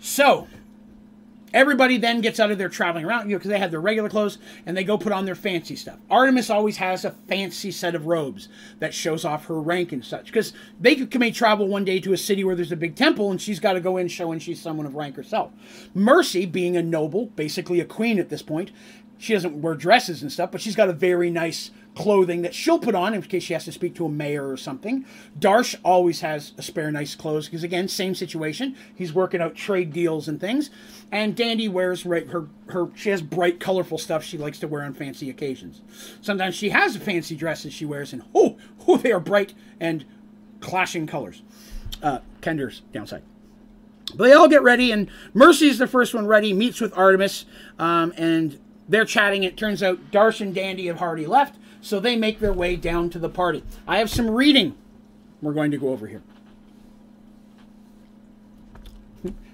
So, 0.00 0.48
Everybody 1.54 1.98
then 1.98 2.22
gets 2.22 2.40
out 2.40 2.50
of 2.50 2.56
their 2.56 2.70
traveling 2.70 3.04
around, 3.04 3.28
you 3.28 3.34
know, 3.34 3.38
because 3.38 3.50
they 3.50 3.58
have 3.58 3.70
their 3.70 3.80
regular 3.80 4.08
clothes 4.08 4.38
and 4.64 4.74
they 4.74 4.84
go 4.84 4.96
put 4.96 5.12
on 5.12 5.26
their 5.26 5.34
fancy 5.34 5.76
stuff. 5.76 5.98
Artemis 6.10 6.48
always 6.48 6.78
has 6.78 7.04
a 7.04 7.10
fancy 7.10 7.70
set 7.70 7.94
of 7.94 8.06
robes 8.06 8.48
that 8.78 8.94
shows 8.94 9.24
off 9.24 9.46
her 9.46 9.60
rank 9.60 9.92
and 9.92 10.04
such. 10.04 10.26
Because 10.26 10.54
they 10.80 10.96
could, 10.96 11.14
may 11.20 11.30
travel 11.30 11.68
one 11.68 11.84
day 11.84 12.00
to 12.00 12.14
a 12.14 12.16
city 12.16 12.42
where 12.42 12.56
there's 12.56 12.72
a 12.72 12.76
big 12.76 12.96
temple 12.96 13.30
and 13.30 13.40
she's 13.40 13.60
got 13.60 13.74
to 13.74 13.80
go 13.80 13.98
in 13.98 14.08
showing 14.08 14.38
she's 14.38 14.62
someone 14.62 14.86
of 14.86 14.94
rank 14.94 15.16
herself. 15.16 15.52
Mercy, 15.94 16.46
being 16.46 16.76
a 16.76 16.82
noble, 16.82 17.26
basically 17.26 17.80
a 17.80 17.84
queen 17.84 18.18
at 18.18 18.30
this 18.30 18.42
point, 18.42 18.70
she 19.18 19.34
doesn't 19.34 19.60
wear 19.60 19.74
dresses 19.74 20.22
and 20.22 20.32
stuff, 20.32 20.50
but 20.50 20.60
she's 20.60 20.74
got 20.74 20.88
a 20.88 20.94
very 20.94 21.30
nice 21.30 21.70
clothing 21.94 22.42
that 22.42 22.54
she'll 22.54 22.78
put 22.78 22.94
on 22.94 23.12
in 23.12 23.22
case 23.22 23.42
she 23.42 23.52
has 23.52 23.64
to 23.66 23.72
speak 23.72 23.94
to 23.94 24.06
a 24.06 24.08
mayor 24.08 24.48
or 24.48 24.56
something. 24.56 25.04
Darsh 25.38 25.74
always 25.84 26.20
has 26.20 26.52
a 26.56 26.62
spare 26.62 26.90
nice 26.90 27.14
clothes 27.14 27.46
because 27.46 27.62
again, 27.62 27.88
same 27.88 28.14
situation. 28.14 28.74
He's 28.94 29.12
working 29.12 29.40
out 29.40 29.54
trade 29.54 29.92
deals 29.92 30.28
and 30.28 30.40
things. 30.40 30.70
And 31.10 31.36
Dandy 31.36 31.68
wears 31.68 32.06
right 32.06 32.26
her 32.28 32.46
her 32.68 32.88
she 32.94 33.10
has 33.10 33.20
bright, 33.20 33.60
colorful 33.60 33.98
stuff 33.98 34.24
she 34.24 34.38
likes 34.38 34.58
to 34.60 34.68
wear 34.68 34.82
on 34.82 34.94
fancy 34.94 35.28
occasions. 35.28 35.82
Sometimes 36.22 36.54
she 36.54 36.70
has 36.70 36.96
fancy 36.96 37.36
dresses 37.36 37.72
she 37.72 37.84
wears, 37.84 38.12
and 38.12 38.22
oh, 38.34 38.56
oh, 38.88 38.96
they 38.96 39.12
are 39.12 39.20
bright 39.20 39.52
and 39.78 40.04
clashing 40.60 41.06
colors. 41.06 41.42
Uh, 42.02 42.20
Kender's 42.40 42.82
downside. 42.92 43.22
But 44.14 44.24
they 44.24 44.32
all 44.32 44.48
get 44.48 44.62
ready, 44.62 44.90
and 44.90 45.10
Mercy's 45.32 45.78
the 45.78 45.86
first 45.86 46.14
one 46.14 46.26
ready. 46.26 46.52
Meets 46.52 46.80
with 46.80 46.96
Artemis, 46.96 47.44
um, 47.78 48.12
and 48.16 48.58
they're 48.88 49.04
chatting. 49.04 49.42
It 49.42 49.56
turns 49.56 49.82
out 49.82 50.10
Darsh 50.10 50.40
and 50.40 50.54
Dandy 50.54 50.86
have 50.86 51.00
already 51.00 51.26
left, 51.26 51.56
so 51.82 52.00
they 52.00 52.16
make 52.16 52.38
their 52.38 52.52
way 52.52 52.76
down 52.76 53.10
to 53.10 53.18
the 53.18 53.28
party. 53.28 53.62
I 53.86 53.98
have 53.98 54.08
some 54.08 54.30
reading 54.30 54.74
we're 55.42 55.52
going 55.52 55.72
to 55.72 55.76
go 55.76 55.88
over 55.88 56.06
here. 56.06 56.22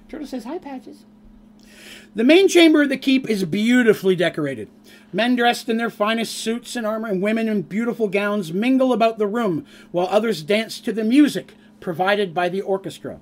Turtle 0.09 0.26
says, 0.26 0.44
Hi, 0.44 0.59
Patches. 0.59 1.05
The 2.14 2.24
main 2.24 2.48
chamber 2.48 2.82
of 2.82 2.88
the 2.90 2.96
keep 2.96 3.28
is 3.28 3.44
beautifully 3.44 4.14
decorated. 4.14 4.68
Men 5.12 5.36
dressed 5.36 5.68
in 5.68 5.78
their 5.78 5.90
finest 5.90 6.36
suits 6.36 6.76
and 6.76 6.86
armor, 6.86 7.09
and 7.09 7.22
women 7.22 7.48
in 7.48 7.62
beautiful 7.62 8.09
gowns 8.09 8.52
mingle 8.52 8.92
about 8.92 9.18
the 9.18 9.26
room, 9.26 9.64
while 9.90 10.09
others 10.10 10.42
dance 10.42 10.80
to 10.80 10.92
the 10.92 11.05
music 11.05 11.55
provided 11.80 12.34
by 12.34 12.48
the 12.48 12.60
orchestra. 12.60 13.20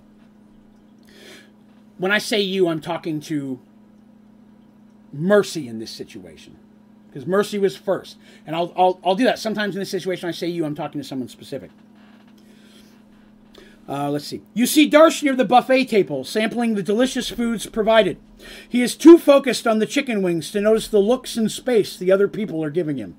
When 1.98 2.10
I 2.10 2.18
say 2.18 2.40
you, 2.40 2.68
I'm 2.68 2.80
talking 2.80 3.20
to 3.22 3.60
Mercy 5.12 5.68
in 5.68 5.78
this 5.78 5.90
situation 5.90 6.56
because 7.16 7.26
Mercy 7.26 7.58
was 7.58 7.78
first. 7.78 8.18
And 8.46 8.54
I'll, 8.54 8.74
I'll, 8.76 9.00
I'll 9.02 9.14
do 9.14 9.24
that. 9.24 9.38
Sometimes 9.38 9.74
in 9.74 9.78
this 9.78 9.88
situation, 9.88 10.28
I 10.28 10.32
say 10.32 10.48
you, 10.48 10.66
I'm 10.66 10.74
talking 10.74 11.00
to 11.00 11.06
someone 11.06 11.30
specific. 11.30 11.70
Uh, 13.88 14.10
let's 14.10 14.26
see. 14.26 14.42
You 14.52 14.66
see 14.66 14.90
Darsh 14.90 15.22
near 15.22 15.34
the 15.34 15.46
buffet 15.46 15.86
table, 15.86 16.24
sampling 16.24 16.74
the 16.74 16.82
delicious 16.82 17.30
foods 17.30 17.64
provided. 17.68 18.18
He 18.68 18.82
is 18.82 18.94
too 18.94 19.16
focused 19.16 19.66
on 19.66 19.78
the 19.78 19.86
chicken 19.86 20.20
wings 20.20 20.50
to 20.50 20.60
notice 20.60 20.88
the 20.88 20.98
looks 20.98 21.38
and 21.38 21.50
space 21.50 21.96
the 21.96 22.12
other 22.12 22.28
people 22.28 22.62
are 22.62 22.68
giving 22.68 22.98
him. 22.98 23.16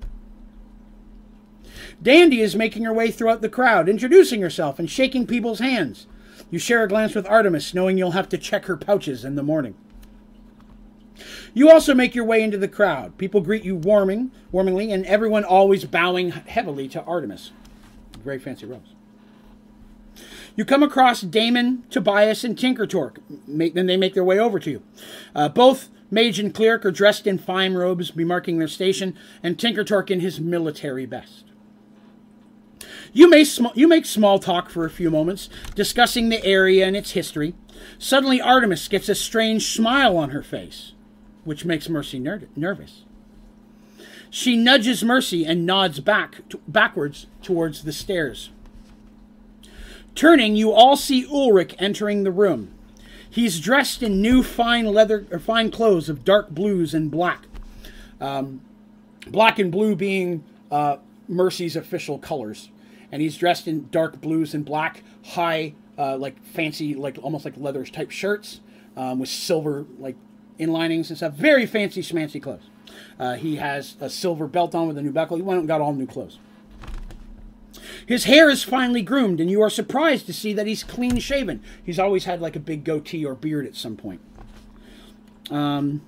Dandy 2.00 2.40
is 2.40 2.54
making 2.54 2.84
her 2.84 2.92
way 2.92 3.10
throughout 3.10 3.40
the 3.40 3.48
crowd, 3.48 3.88
introducing 3.88 4.42
herself 4.42 4.78
and 4.78 4.88
shaking 4.88 5.26
people's 5.26 5.58
hands. 5.58 6.06
You 6.52 6.60
share 6.60 6.84
a 6.84 6.88
glance 6.88 7.16
with 7.16 7.26
Artemis, 7.26 7.74
knowing 7.74 7.98
you'll 7.98 8.12
have 8.12 8.28
to 8.28 8.38
check 8.38 8.66
her 8.66 8.76
pouches 8.76 9.24
in 9.24 9.34
the 9.34 9.42
morning. 9.42 9.74
You 11.54 11.70
also 11.70 11.94
make 11.94 12.14
your 12.14 12.24
way 12.24 12.42
into 12.42 12.58
the 12.58 12.68
crowd. 12.68 13.18
People 13.18 13.40
greet 13.40 13.64
you 13.64 13.76
warming, 13.76 14.30
warmingly, 14.52 14.92
and 14.92 15.04
everyone 15.06 15.44
always 15.44 15.84
bowing 15.84 16.30
heavily 16.30 16.88
to 16.88 17.02
Artemis. 17.02 17.52
Very 18.24 18.38
fancy 18.38 18.66
robes. 18.66 18.94
You 20.56 20.64
come 20.64 20.82
across 20.82 21.20
Damon, 21.20 21.84
Tobias, 21.88 22.42
and 22.42 22.56
Tinkertork. 22.56 23.18
Make, 23.46 23.74
then 23.74 23.86
they 23.86 23.96
make 23.96 24.14
their 24.14 24.24
way 24.24 24.38
over 24.38 24.58
to 24.58 24.70
you. 24.70 24.82
Uh, 25.34 25.48
both 25.48 25.88
Mage 26.10 26.38
and 26.38 26.54
Cleric 26.54 26.84
are 26.84 26.90
dressed 26.90 27.26
in 27.26 27.38
fine 27.38 27.74
robes, 27.74 28.10
bemarking 28.10 28.58
their 28.58 28.68
station, 28.68 29.16
and 29.42 29.56
Tinkertork 29.56 30.10
in 30.10 30.20
his 30.20 30.40
military 30.40 31.06
best. 31.06 31.44
You, 33.12 33.30
may 33.30 33.44
sm- 33.44 33.66
you 33.74 33.86
make 33.86 34.04
small 34.04 34.38
talk 34.38 34.68
for 34.68 34.84
a 34.84 34.90
few 34.90 35.10
moments, 35.10 35.48
discussing 35.74 36.28
the 36.28 36.44
area 36.44 36.86
and 36.86 36.96
its 36.96 37.12
history. 37.12 37.54
Suddenly, 37.98 38.40
Artemis 38.40 38.88
gets 38.88 39.08
a 39.08 39.14
strange 39.14 39.72
smile 39.72 40.16
on 40.16 40.30
her 40.30 40.42
face 40.42 40.92
which 41.44 41.64
makes 41.64 41.88
Mercy 41.88 42.18
ner- 42.18 42.48
nervous. 42.56 43.04
She 44.30 44.56
nudges 44.56 45.02
Mercy 45.02 45.44
and 45.46 45.64
nods 45.64 46.00
back 46.00 46.42
backwards 46.66 47.26
towards 47.42 47.84
the 47.84 47.92
stairs. 47.92 48.50
Turning, 50.14 50.56
you 50.56 50.72
all 50.72 50.96
see 50.96 51.26
Ulrich 51.26 51.74
entering 51.78 52.24
the 52.24 52.30
room. 52.32 52.74
He's 53.30 53.60
dressed 53.60 54.02
in 54.02 54.20
new 54.20 54.42
fine 54.42 54.86
leather 54.86 55.26
or 55.30 55.38
fine 55.38 55.70
clothes 55.70 56.08
of 56.08 56.24
dark 56.24 56.50
blues 56.50 56.92
and 56.92 57.10
black. 57.10 57.44
Um, 58.20 58.62
black 59.28 59.58
and 59.58 59.70
blue 59.70 59.94
being 59.94 60.44
uh, 60.70 60.96
Mercy's 61.28 61.76
official 61.76 62.18
colors, 62.18 62.70
and 63.12 63.22
he's 63.22 63.36
dressed 63.36 63.68
in 63.68 63.88
dark 63.90 64.20
blues 64.20 64.54
and 64.54 64.64
black, 64.64 65.02
high, 65.24 65.74
uh, 65.96 66.16
like 66.16 66.42
fancy, 66.42 66.94
like 66.94 67.18
almost 67.22 67.44
like 67.44 67.54
leather 67.56 67.84
type 67.84 68.10
shirts 68.10 68.60
um, 68.96 69.18
with 69.20 69.28
silver 69.28 69.86
like 69.98 70.16
inlinings 70.58 71.08
and 71.08 71.16
stuff. 71.16 71.34
Very 71.34 71.66
fancy, 71.66 72.02
schmancy 72.02 72.42
clothes. 72.42 72.68
Uh, 73.18 73.34
he 73.34 73.56
has 73.56 73.96
a 74.00 74.08
silver 74.08 74.46
belt 74.46 74.74
on 74.74 74.88
with 74.88 74.98
a 74.98 75.02
new 75.02 75.12
buckle. 75.12 75.36
He 75.36 75.42
went 75.42 75.60
and 75.60 75.68
got 75.68 75.80
all 75.80 75.92
new 75.92 76.06
clothes. 76.06 76.38
His 78.06 78.24
hair 78.24 78.48
is 78.48 78.62
finely 78.62 79.02
groomed, 79.02 79.40
and 79.40 79.50
you 79.50 79.60
are 79.60 79.70
surprised 79.70 80.26
to 80.26 80.32
see 80.32 80.52
that 80.54 80.66
he's 80.66 80.82
clean 80.82 81.18
shaven. 81.18 81.62
He's 81.84 81.98
always 81.98 82.24
had 82.24 82.40
like 82.40 82.56
a 82.56 82.60
big 82.60 82.84
goatee 82.84 83.24
or 83.24 83.34
beard 83.34 83.66
at 83.66 83.76
some 83.76 83.96
point. 83.96 84.20
Um, 85.50 86.02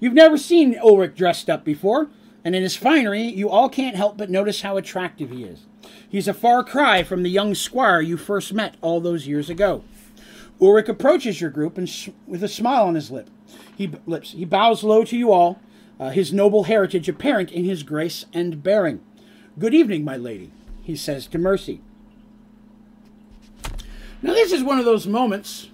You've 0.00 0.14
never 0.14 0.38
seen 0.38 0.78
Ulrich 0.78 1.16
dressed 1.16 1.50
up 1.50 1.64
before, 1.64 2.08
and 2.44 2.54
in 2.54 2.62
his 2.62 2.76
finery, 2.76 3.22
you 3.22 3.48
all 3.48 3.68
can't 3.68 3.96
help 3.96 4.16
but 4.16 4.30
notice 4.30 4.62
how 4.62 4.76
attractive 4.76 5.30
he 5.30 5.44
is. 5.44 5.66
He's 6.08 6.28
a 6.28 6.34
far 6.34 6.62
cry 6.62 7.02
from 7.02 7.22
the 7.22 7.30
young 7.30 7.54
squire 7.54 8.00
you 8.00 8.16
first 8.16 8.52
met 8.52 8.76
all 8.80 9.00
those 9.00 9.26
years 9.26 9.50
ago. 9.50 9.82
Ulrich 10.60 10.88
approaches 10.88 11.40
your 11.40 11.50
group 11.50 11.76
and 11.76 11.88
sh- 11.88 12.10
with 12.26 12.42
a 12.42 12.48
smile 12.48 12.86
on 12.86 12.94
his 12.94 13.10
lip. 13.10 13.28
He 13.76 13.90
lips. 14.06 14.32
He 14.32 14.44
bows 14.44 14.84
low 14.84 15.04
to 15.04 15.16
you 15.16 15.32
all, 15.32 15.60
uh, 15.98 16.10
his 16.10 16.32
noble 16.32 16.64
heritage 16.64 17.08
apparent 17.08 17.50
in 17.50 17.64
his 17.64 17.82
grace 17.82 18.26
and 18.32 18.62
bearing. 18.62 19.00
Good 19.58 19.74
evening, 19.74 20.04
my 20.04 20.16
lady, 20.16 20.50
he 20.82 20.96
says 20.96 21.26
to 21.28 21.38
Mercy. 21.38 21.80
Now, 24.22 24.32
this 24.32 24.52
is 24.52 24.62
one 24.62 24.78
of 24.78 24.84
those 24.84 25.06
moments 25.06 25.68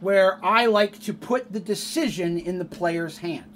where 0.00 0.44
I 0.44 0.66
like 0.66 1.00
to 1.00 1.14
put 1.14 1.52
the 1.52 1.60
decision 1.60 2.38
in 2.38 2.58
the 2.58 2.64
player's 2.64 3.18
hands 3.18 3.52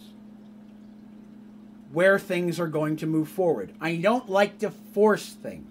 where 1.93 2.19
things 2.19 2.61
are 2.61 2.67
going 2.67 2.97
to 2.97 3.07
move 3.07 3.29
forward. 3.29 3.73
I 3.81 3.97
don't 3.97 4.29
like 4.29 4.59
to 4.59 4.71
force 4.71 5.31
things. 5.31 5.67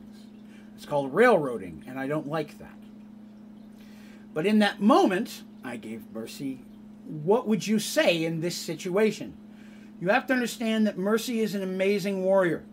It's 0.76 0.86
called 0.86 1.14
railroading, 1.14 1.84
and 1.88 2.00
I 2.00 2.08
don't 2.08 2.28
like 2.28 2.58
that. 2.60 2.74
But 4.36 4.46
in 4.46 4.60
that 4.60 4.82
moment, 4.82 5.44
I 5.64 5.78
gave 5.78 6.12
Mercy, 6.14 6.60
what 7.08 7.48
would 7.48 7.66
you 7.66 7.80
say 7.80 8.26
in 8.26 8.42
this 8.42 8.56
situation? 8.56 9.34
You 10.02 10.10
have 10.10 10.28
to 10.28 10.34
understand 10.34 10.86
that 10.86 10.98
Mercy 10.98 11.40
is 11.40 11.56
an 11.56 11.64
amazing 11.64 12.22
warrior. 12.22 12.66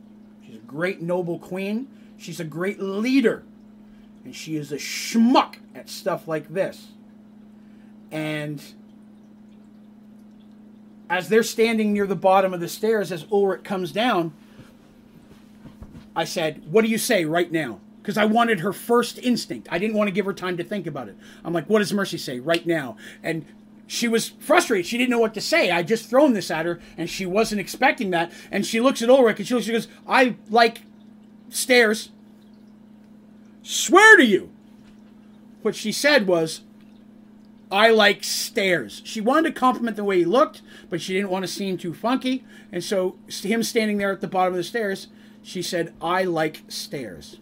She's 0.44 0.56
a 0.56 0.66
great 0.66 1.00
noble 1.00 1.38
queen. 1.38 1.86
She's 2.18 2.40
a 2.40 2.44
great 2.44 2.80
leader. 2.80 3.44
And 4.24 4.34
she 4.34 4.56
is 4.56 4.72
a 4.72 4.76
schmuck 4.76 5.54
at 5.72 5.88
stuff 5.88 6.26
like 6.26 6.52
this. 6.52 6.88
And 8.10 8.60
as 11.08 11.28
they're 11.28 11.44
standing 11.44 11.92
near 11.92 12.08
the 12.08 12.16
bottom 12.16 12.52
of 12.52 12.58
the 12.58 12.68
stairs 12.68 13.12
as 13.12 13.24
Ulrich 13.30 13.62
comes 13.62 13.92
down, 13.92 14.32
I 16.16 16.24
said, 16.24 16.64
What 16.72 16.82
do 16.82 16.90
you 16.90 16.98
say 16.98 17.24
right 17.24 17.52
now? 17.52 17.78
Because 18.02 18.18
I 18.18 18.24
wanted 18.24 18.60
her 18.60 18.72
first 18.72 19.18
instinct. 19.20 19.68
I 19.70 19.78
didn't 19.78 19.96
want 19.96 20.08
to 20.08 20.12
give 20.12 20.26
her 20.26 20.32
time 20.32 20.56
to 20.56 20.64
think 20.64 20.86
about 20.88 21.08
it. 21.08 21.16
I'm 21.44 21.52
like, 21.52 21.70
What 21.70 21.78
does 21.78 21.92
Mercy 21.92 22.18
say 22.18 22.40
right 22.40 22.66
now? 22.66 22.96
And 23.22 23.46
she 23.86 24.08
was 24.08 24.30
frustrated. 24.40 24.86
She 24.86 24.96
didn't 24.96 25.10
know 25.10 25.18
what 25.18 25.34
to 25.34 25.40
say. 25.40 25.70
I 25.70 25.82
just 25.82 26.08
thrown 26.08 26.32
this 26.32 26.50
at 26.50 26.64
her, 26.64 26.80
and 26.96 27.10
she 27.10 27.26
wasn't 27.26 27.60
expecting 27.60 28.10
that. 28.10 28.32
And 28.50 28.64
she 28.64 28.80
looks 28.80 29.02
at 29.02 29.10
Ulrich 29.10 29.38
and 29.38 29.46
she, 29.46 29.54
looks, 29.54 29.66
she 29.66 29.72
goes, 29.72 29.88
I 30.08 30.36
like 30.48 30.80
stairs. 31.50 32.10
Swear 33.62 34.16
to 34.16 34.24
you. 34.24 34.50
What 35.60 35.76
she 35.76 35.92
said 35.92 36.26
was, 36.26 36.62
I 37.70 37.90
like 37.90 38.24
stairs. 38.24 39.02
She 39.04 39.20
wanted 39.20 39.54
to 39.54 39.60
compliment 39.60 39.96
the 39.96 40.04
way 40.04 40.18
he 40.18 40.24
looked, 40.24 40.62
but 40.90 41.00
she 41.00 41.12
didn't 41.12 41.30
want 41.30 41.44
to 41.44 41.48
seem 41.48 41.78
too 41.78 41.94
funky. 41.94 42.44
And 42.72 42.82
so, 42.82 43.16
him 43.28 43.62
standing 43.62 43.98
there 43.98 44.12
at 44.12 44.22
the 44.22 44.26
bottom 44.26 44.54
of 44.54 44.58
the 44.58 44.64
stairs, 44.64 45.08
she 45.42 45.60
said, 45.60 45.94
I 46.00 46.24
like 46.24 46.62
stairs. 46.68 47.40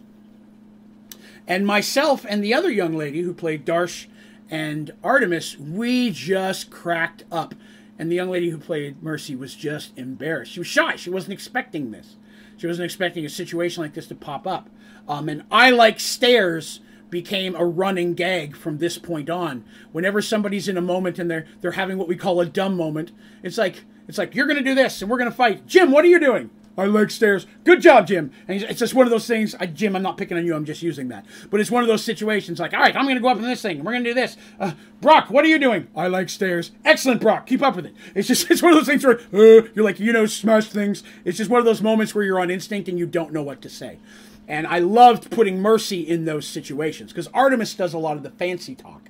And 1.51 1.67
myself 1.67 2.25
and 2.29 2.41
the 2.41 2.53
other 2.53 2.71
young 2.71 2.95
lady 2.95 3.23
who 3.23 3.33
played 3.33 3.65
Darsh 3.65 4.05
and 4.49 4.89
Artemis, 5.03 5.57
we 5.57 6.09
just 6.09 6.71
cracked 6.71 7.25
up. 7.29 7.55
And 7.99 8.09
the 8.09 8.15
young 8.15 8.29
lady 8.29 8.51
who 8.51 8.57
played 8.57 9.03
Mercy 9.03 9.35
was 9.35 9.53
just 9.53 9.91
embarrassed. 9.97 10.53
She 10.53 10.61
was 10.61 10.67
shy. 10.67 10.95
She 10.95 11.09
wasn't 11.09 11.33
expecting 11.33 11.91
this. 11.91 12.15
She 12.55 12.67
wasn't 12.67 12.85
expecting 12.85 13.25
a 13.25 13.29
situation 13.29 13.83
like 13.83 13.95
this 13.95 14.07
to 14.07 14.15
pop 14.15 14.47
up. 14.47 14.69
Um, 15.09 15.27
and 15.27 15.43
I 15.51 15.71
like 15.71 15.99
stairs 15.99 16.79
became 17.09 17.53
a 17.55 17.65
running 17.65 18.13
gag 18.13 18.55
from 18.55 18.77
this 18.77 18.97
point 18.97 19.29
on. 19.29 19.65
Whenever 19.91 20.21
somebody's 20.21 20.69
in 20.69 20.77
a 20.77 20.81
moment 20.81 21.19
and 21.19 21.29
they're 21.29 21.47
they're 21.59 21.71
having 21.71 21.97
what 21.97 22.07
we 22.07 22.15
call 22.15 22.39
a 22.39 22.45
dumb 22.45 22.77
moment, 22.77 23.11
it's 23.43 23.57
like 23.57 23.83
it's 24.07 24.17
like 24.17 24.35
you're 24.35 24.47
gonna 24.47 24.61
do 24.61 24.73
this 24.73 25.01
and 25.01 25.11
we're 25.11 25.17
gonna 25.17 25.29
fight. 25.29 25.67
Jim, 25.67 25.91
what 25.91 26.05
are 26.05 26.07
you 26.07 26.19
doing? 26.21 26.49
I 26.77 26.85
like 26.85 27.11
stairs. 27.11 27.45
Good 27.65 27.81
job, 27.81 28.07
Jim. 28.07 28.31
And 28.47 28.61
it's 28.61 28.79
just 28.79 28.93
one 28.93 29.05
of 29.05 29.11
those 29.11 29.27
things. 29.27 29.55
I, 29.59 29.65
Jim, 29.65 29.95
I'm 29.95 30.01
not 30.01 30.17
picking 30.17 30.37
on 30.37 30.45
you. 30.45 30.55
I'm 30.55 30.65
just 30.65 30.81
using 30.81 31.09
that. 31.09 31.25
But 31.49 31.59
it's 31.59 31.69
one 31.69 31.83
of 31.83 31.87
those 31.87 32.03
situations. 32.03 32.59
Like, 32.59 32.73
all 32.73 32.79
right, 32.79 32.95
I'm 32.95 33.03
going 33.03 33.15
to 33.15 33.21
go 33.21 33.27
up 33.27 33.37
in 33.37 33.43
this 33.43 33.61
thing. 33.61 33.77
And 33.77 33.85
We're 33.85 33.91
going 33.91 34.05
to 34.05 34.09
do 34.09 34.13
this. 34.13 34.37
Uh, 34.59 34.71
Brock, 35.01 35.29
what 35.29 35.43
are 35.43 35.49
you 35.49 35.59
doing? 35.59 35.87
I 35.95 36.07
like 36.07 36.29
stairs. 36.29 36.71
Excellent, 36.85 37.19
Brock. 37.19 37.45
Keep 37.45 37.61
up 37.61 37.75
with 37.75 37.87
it. 37.87 37.95
It's 38.15 38.27
just 38.27 38.49
it's 38.51 38.61
one 38.61 38.71
of 38.71 38.79
those 38.79 38.87
things 38.87 39.05
where 39.05 39.19
uh, 39.19 39.67
you're 39.75 39.83
like, 39.83 39.99
you 39.99 40.13
know, 40.13 40.25
smash 40.25 40.69
things. 40.69 41.03
It's 41.25 41.37
just 41.37 41.49
one 41.49 41.59
of 41.59 41.65
those 41.65 41.81
moments 41.81 42.15
where 42.15 42.23
you're 42.23 42.39
on 42.39 42.49
instinct 42.49 42.87
and 42.87 42.97
you 42.97 43.05
don't 43.05 43.33
know 43.33 43.43
what 43.43 43.61
to 43.63 43.69
say. 43.69 43.99
And 44.47 44.65
I 44.65 44.79
loved 44.79 45.29
putting 45.29 45.61
Mercy 45.61 46.01
in 46.01 46.25
those 46.25 46.47
situations 46.47 47.11
because 47.11 47.27
Artemis 47.33 47.73
does 47.73 47.93
a 47.93 47.97
lot 47.97 48.17
of 48.17 48.23
the 48.23 48.31
fancy 48.31 48.75
talk. 48.75 49.09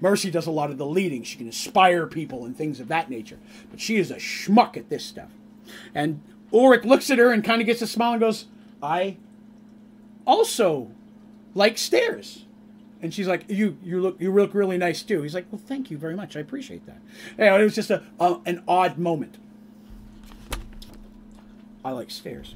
Mercy 0.00 0.30
does 0.30 0.46
a 0.46 0.50
lot 0.50 0.70
of 0.70 0.78
the 0.78 0.86
leading. 0.86 1.22
She 1.22 1.38
can 1.38 1.46
inspire 1.46 2.06
people 2.06 2.44
and 2.44 2.56
things 2.56 2.80
of 2.80 2.88
that 2.88 3.08
nature. 3.08 3.38
But 3.70 3.80
she 3.80 3.96
is 3.96 4.10
a 4.10 4.16
schmuck 4.16 4.76
at 4.76 4.90
this 4.90 5.04
stuff. 5.04 5.30
And 5.94 6.20
Ulrich 6.54 6.84
looks 6.84 7.10
at 7.10 7.18
her 7.18 7.32
and 7.32 7.42
kind 7.42 7.60
of 7.60 7.66
gets 7.66 7.82
a 7.82 7.86
smile 7.86 8.12
and 8.12 8.20
goes, 8.20 8.46
I 8.82 9.16
also 10.26 10.90
like 11.54 11.76
stairs. 11.76 12.44
And 13.02 13.12
she's 13.12 13.28
like, 13.28 13.44
"You, 13.50 13.76
you 13.82 14.00
look, 14.00 14.18
you 14.18 14.32
look 14.32 14.54
really 14.54 14.78
nice 14.78 15.02
too." 15.02 15.20
He's 15.20 15.34
like, 15.34 15.44
"Well, 15.52 15.60
thank 15.62 15.90
you 15.90 15.98
very 15.98 16.14
much. 16.14 16.38
I 16.38 16.40
appreciate 16.40 16.86
that." 16.86 16.96
Know, 17.36 17.60
it 17.60 17.62
was 17.62 17.74
just 17.74 17.90
a, 17.90 18.02
a 18.18 18.38
an 18.46 18.62
odd 18.66 18.96
moment. 18.96 19.36
I 21.84 21.90
like 21.90 22.10
stairs. 22.10 22.54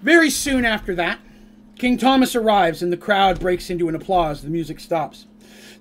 Very 0.00 0.30
soon 0.30 0.64
after 0.64 0.94
that, 0.94 1.18
King 1.78 1.98
Thomas 1.98 2.34
arrives 2.34 2.82
and 2.82 2.90
the 2.90 2.96
crowd 2.96 3.40
breaks 3.40 3.68
into 3.68 3.90
an 3.90 3.94
applause. 3.94 4.42
The 4.42 4.48
music 4.48 4.80
stops. 4.80 5.26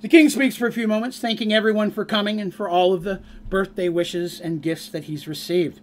The 0.01 0.09
king 0.09 0.30
speaks 0.30 0.55
for 0.55 0.67
a 0.67 0.72
few 0.72 0.88
moments, 0.88 1.19
thanking 1.19 1.53
everyone 1.53 1.89
for 1.91 2.05
coming 2.05 2.39
and 2.41 2.53
for 2.53 2.69
all 2.69 2.93
of 2.93 3.03
the 3.03 3.22
birthday 3.49 3.89
wishes 3.89 4.39
and 4.39 4.61
gifts 4.61 4.89
that 4.89 5.05
he's 5.05 5.27
received. 5.27 5.80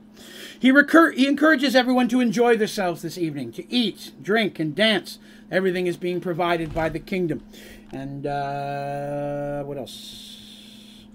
He, 0.59 0.71
recur- 0.71 1.13
he 1.13 1.27
encourages 1.27 1.75
everyone 1.75 2.09
to 2.09 2.21
enjoy 2.21 2.57
themselves 2.57 3.03
this 3.03 3.19
evening, 3.19 3.53
to 3.53 3.73
eat, 3.73 4.13
drink, 4.23 4.59
and 4.59 4.75
dance. 4.75 5.19
Everything 5.51 5.87
is 5.87 5.97
being 5.97 6.21
provided 6.21 6.75
by 6.75 6.89
the 6.89 7.01
kingdom. 7.01 7.43
And 7.91 8.27
uh, 8.27 9.63
what 9.65 9.79
else? 9.79 11.07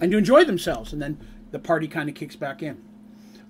And 0.00 0.12
to 0.12 0.18
enjoy 0.18 0.44
themselves. 0.44 0.92
And 0.92 1.02
then 1.02 1.18
the 1.50 1.58
party 1.58 1.88
kind 1.88 2.08
of 2.08 2.14
kicks 2.14 2.36
back 2.36 2.62
in. 2.62 2.82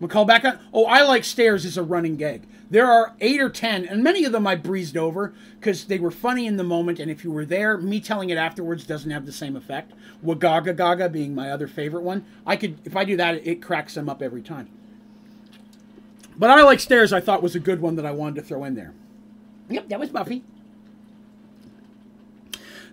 We 0.00 0.08
call 0.08 0.24
back 0.24 0.44
on. 0.44 0.58
Oh, 0.72 0.86
I 0.86 1.02
like 1.02 1.24
stairs 1.24 1.64
as 1.64 1.76
a 1.76 1.82
running 1.82 2.16
gag. 2.16 2.42
There 2.70 2.90
are 2.90 3.14
eight 3.20 3.40
or 3.40 3.50
ten, 3.50 3.84
and 3.84 4.02
many 4.02 4.24
of 4.24 4.32
them 4.32 4.46
I 4.46 4.56
breezed 4.56 4.96
over 4.96 5.34
because 5.58 5.84
they 5.84 5.98
were 5.98 6.10
funny 6.10 6.46
in 6.46 6.56
the 6.56 6.64
moment. 6.64 6.98
And 6.98 7.10
if 7.10 7.22
you 7.22 7.30
were 7.30 7.44
there, 7.44 7.76
me 7.76 8.00
telling 8.00 8.30
it 8.30 8.38
afterwards 8.38 8.86
doesn't 8.86 9.10
have 9.10 9.26
the 9.26 9.32
same 9.32 9.56
effect. 9.56 9.92
Wagaga 10.24 10.74
Gaga 10.74 11.10
being 11.10 11.34
my 11.34 11.50
other 11.50 11.66
favorite 11.66 12.02
one. 12.02 12.24
I 12.46 12.56
could, 12.56 12.78
if 12.84 12.96
I 12.96 13.04
do 13.04 13.16
that, 13.16 13.46
it 13.46 13.62
cracks 13.62 13.94
them 13.94 14.08
up 14.08 14.22
every 14.22 14.42
time. 14.42 14.68
But 16.38 16.50
I 16.50 16.62
like 16.62 16.80
stairs. 16.80 17.12
I 17.12 17.20
thought 17.20 17.42
was 17.42 17.54
a 17.54 17.60
good 17.60 17.82
one 17.82 17.96
that 17.96 18.06
I 18.06 18.12
wanted 18.12 18.36
to 18.36 18.42
throw 18.42 18.64
in 18.64 18.74
there. 18.74 18.94
Yep, 19.68 19.88
that 19.88 20.00
was 20.00 20.08
Buffy. 20.08 20.42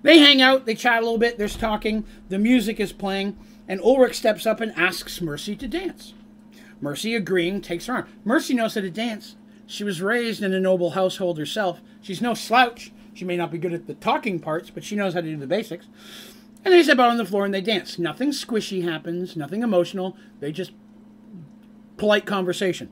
They 0.03 0.19
hang 0.19 0.41
out, 0.41 0.65
they 0.65 0.75
chat 0.75 0.99
a 0.99 1.05
little 1.05 1.17
bit, 1.17 1.38
there's 1.38 1.55
talking, 1.55 2.05
the 2.29 2.38
music 2.38 2.79
is 2.79 2.93
playing, 2.93 3.38
and 3.67 3.81
Ulrich 3.81 4.15
steps 4.15 4.45
up 4.45 4.61
and 4.61 4.71
asks 4.77 5.21
Mercy 5.21 5.55
to 5.55 5.67
dance. 5.67 6.13
Mercy, 6.81 7.15
agreeing, 7.15 7.61
takes 7.61 7.87
her 7.87 7.93
arm. 7.93 8.07
Mercy 8.23 8.53
knows 8.53 8.75
how 8.75 8.81
to 8.81 8.89
dance. 8.89 9.35
She 9.65 9.83
was 9.83 10.01
raised 10.01 10.41
in 10.41 10.53
a 10.53 10.59
noble 10.59 10.91
household 10.91 11.37
herself. 11.37 11.81
She's 12.01 12.21
no 12.21 12.33
slouch. 12.33 12.91
She 13.13 13.25
may 13.25 13.35
not 13.35 13.51
be 13.51 13.57
good 13.57 13.73
at 13.73 13.87
the 13.87 13.95
talking 13.95 14.39
parts, 14.39 14.69
but 14.69 14.83
she 14.83 14.95
knows 14.95 15.13
how 15.13 15.21
to 15.21 15.27
do 15.27 15.37
the 15.37 15.47
basics. 15.47 15.87
And 16.63 16.73
they 16.73 16.83
step 16.83 16.99
out 16.99 17.09
on 17.09 17.17
the 17.17 17.25
floor 17.25 17.45
and 17.45 17.53
they 17.53 17.61
dance. 17.61 17.97
Nothing 17.97 18.31
squishy 18.31 18.83
happens, 18.83 19.35
nothing 19.35 19.63
emotional. 19.63 20.15
They 20.39 20.51
just 20.51 20.71
polite 21.97 22.25
conversation. 22.25 22.89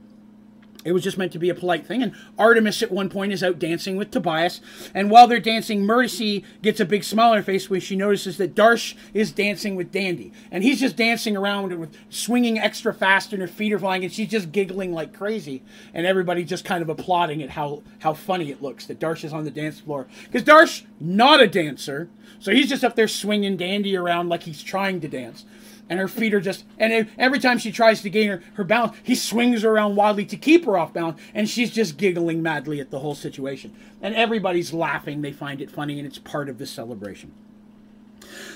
It 0.86 0.94
was 0.94 1.03
just 1.03 1.18
meant 1.18 1.32
to 1.32 1.40
be 1.40 1.49
a 1.49 1.56
polite 1.56 1.86
thing. 1.86 2.03
And 2.03 2.14
Artemis 2.38 2.84
at 2.84 2.91
one 2.91 3.10
point 3.10 3.34
is 3.34 3.44
out 3.44 3.57
dancing 3.57 3.98
with 3.98 4.12
Tobias. 4.12 4.62
And 4.94 5.10
while 5.10 5.28
they're 5.28 5.40
dancing, 5.40 5.84
Mercy 5.84 6.45
gets 6.62 6.80
a 6.80 6.86
big 6.86 7.03
smile 7.03 7.32
on 7.32 7.38
her 7.38 7.44
face 7.44 7.70
when 7.70 7.82
she 7.82 7.95
notices 7.95 8.38
that 8.38 8.53
Darsh 8.53 8.95
is 9.14 9.32
dancing 9.32 9.76
with 9.76 9.91
Dandy. 9.91 10.32
And 10.52 10.64
he's 10.64 10.80
just 10.80 10.95
dancing 10.95 11.36
around 11.36 11.78
with 11.78 11.98
swinging 12.10 12.60
extra 12.60 12.94
fast 12.94 13.34
and 13.34 13.41
her 13.41 13.48
feet 13.48 13.74
are 13.74 13.80
flying 13.80 14.03
and 14.03 14.14
she's 14.14 14.30
just 14.30 14.52
giggling 14.52 14.94
like 14.94 15.12
crazy. 15.12 15.64
And 15.94 16.06
everybody 16.06 16.44
just 16.44 16.64
kind 16.64 16.84
of 16.84 16.90
applauding 16.90 17.41
at 17.41 17.49
how, 17.49 17.82
how 17.99 18.14
funny 18.14 18.52
it 18.52 18.62
looks 18.62 18.86
that 18.86 18.99
Darsh 18.99 19.24
is 19.24 19.34
on 19.34 19.44
the 19.44 19.52
dance 19.52 19.80
floor. 19.80 20.06
Because 20.26 20.44
Darsh, 20.44 20.84
not 20.99 21.41
a 21.41 21.48
dancer. 21.48 22.10
So 22.40 22.52
he's 22.52 22.70
just 22.70 22.84
up 22.84 22.95
there 22.95 23.07
swinging 23.07 23.57
Dandy 23.57 23.98
around 23.98 24.30
like 24.30 24.44
he's 24.44 24.62
trying 24.62 25.02
to 25.02 25.07
dance. 25.07 25.45
And 25.90 25.99
her 25.99 26.07
feet 26.07 26.34
are 26.34 26.41
just 26.41 26.66
and 26.78 27.07
every 27.18 27.40
time 27.40 27.57
she 27.57 27.72
tries 27.72 28.02
to 28.02 28.10
gain 28.10 28.30
her, 28.30 28.41
her 28.56 28.64
balance 28.64 28.95
he 29.03 29.16
swings 29.16 29.62
her 29.62 29.70
around 29.70 29.95
wildly 29.95 30.26
to 30.26 30.38
keep 30.38 30.66
her 30.66 30.78
off 30.78 30.94
balance 30.94 31.20
and 31.34 31.49
she's 31.49 31.72
just 31.72 31.98
giggling 31.98 32.41
madly 32.41 32.80
at 32.80 32.91
the 32.91 32.99
whole 32.99 33.16
situation 33.16 33.74
and 34.02 34.16
everybody's 34.16 34.74
laughing 34.74 35.22
they 35.22 35.32
find 35.32 35.62
it 35.62 35.70
funny 35.70 35.99
and 35.99 36.07
it's 36.07 36.20
part 36.20 36.49
of 36.49 36.57
the 36.57 36.66
celebration 36.66 37.32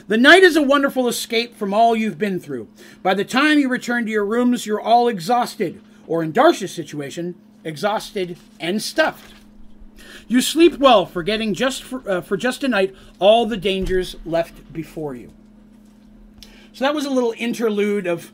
the 0.08 0.18
night 0.18 0.44
is 0.44 0.56
a 0.56 0.62
wonderful 0.62 1.08
escape 1.08 1.56
from 1.56 1.74
all 1.74 1.96
you've 1.96 2.18
been 2.18 2.40
through. 2.40 2.68
By 3.04 3.14
the 3.14 3.26
time 3.26 3.60
you 3.60 3.70
return 3.70 4.06
to 4.06 4.12
your 4.12 4.26
rooms, 4.26 4.66
you're 4.66 4.82
all 4.82 5.08
exhausted, 5.08 5.82
or 6.08 6.24
in 6.24 6.32
Darsh's 6.32 6.74
situation, 6.74 7.36
exhausted 7.64 8.38
and 8.60 8.82
stuffed. 8.82 9.34
You 10.28 10.42
sleep 10.42 10.78
well, 10.78 11.06
forgetting 11.06 11.54
just 11.54 11.84
for, 11.84 12.10
uh, 12.10 12.22
for 12.22 12.38
just 12.38 12.64
a 12.64 12.68
night 12.68 12.96
all 13.20 13.46
the 13.46 13.58
dangers 13.58 14.16
left 14.26 14.72
before 14.72 15.16
you. 15.16 15.32
So 16.74 16.86
that 16.86 16.94
was 16.94 17.06
a 17.06 17.10
little 17.10 17.34
interlude 17.38 18.08
of 18.08 18.32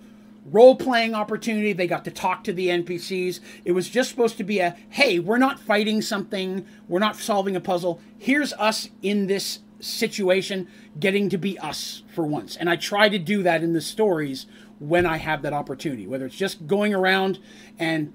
role 0.52 0.76
playing 0.76 1.16
opportunity. 1.16 1.74
They 1.74 1.88
got 1.88 2.06
to 2.06 2.12
talk 2.12 2.44
to 2.46 2.54
the 2.54 2.68
NPCs. 2.68 3.40
It 3.64 3.72
was 3.72 3.90
just 3.90 4.10
supposed 4.10 4.38
to 4.38 4.44
be 4.44 4.60
a 4.60 4.76
hey, 4.90 5.20
we're 5.20 5.38
not 5.38 5.60
fighting 5.60 6.02
something, 6.02 6.66
we're 6.88 7.00
not 7.00 7.16
solving 7.16 7.56
a 7.56 7.62
puzzle. 7.62 8.00
Here's 8.18 8.54
us 8.54 8.90
in 9.02 9.28
this 9.28 9.60
situation 9.80 10.68
getting 11.00 11.30
to 11.30 11.38
be 11.38 11.60
us 11.60 12.04
for 12.14 12.26
once. 12.26 12.56
And 12.56 12.70
I 12.70 12.76
try 12.76 13.10
to 13.10 13.20
do 13.20 13.44
that 13.44 13.64
in 13.64 13.74
the 13.74 13.82
stories 13.82 14.46
when 14.80 15.06
I 15.06 15.18
have 15.18 15.42
that 15.44 15.54
opportunity, 15.54 16.08
whether 16.08 16.26
it's 16.26 16.36
just 16.36 16.68
going 16.68 16.94
around 16.94 17.40
and 17.80 18.14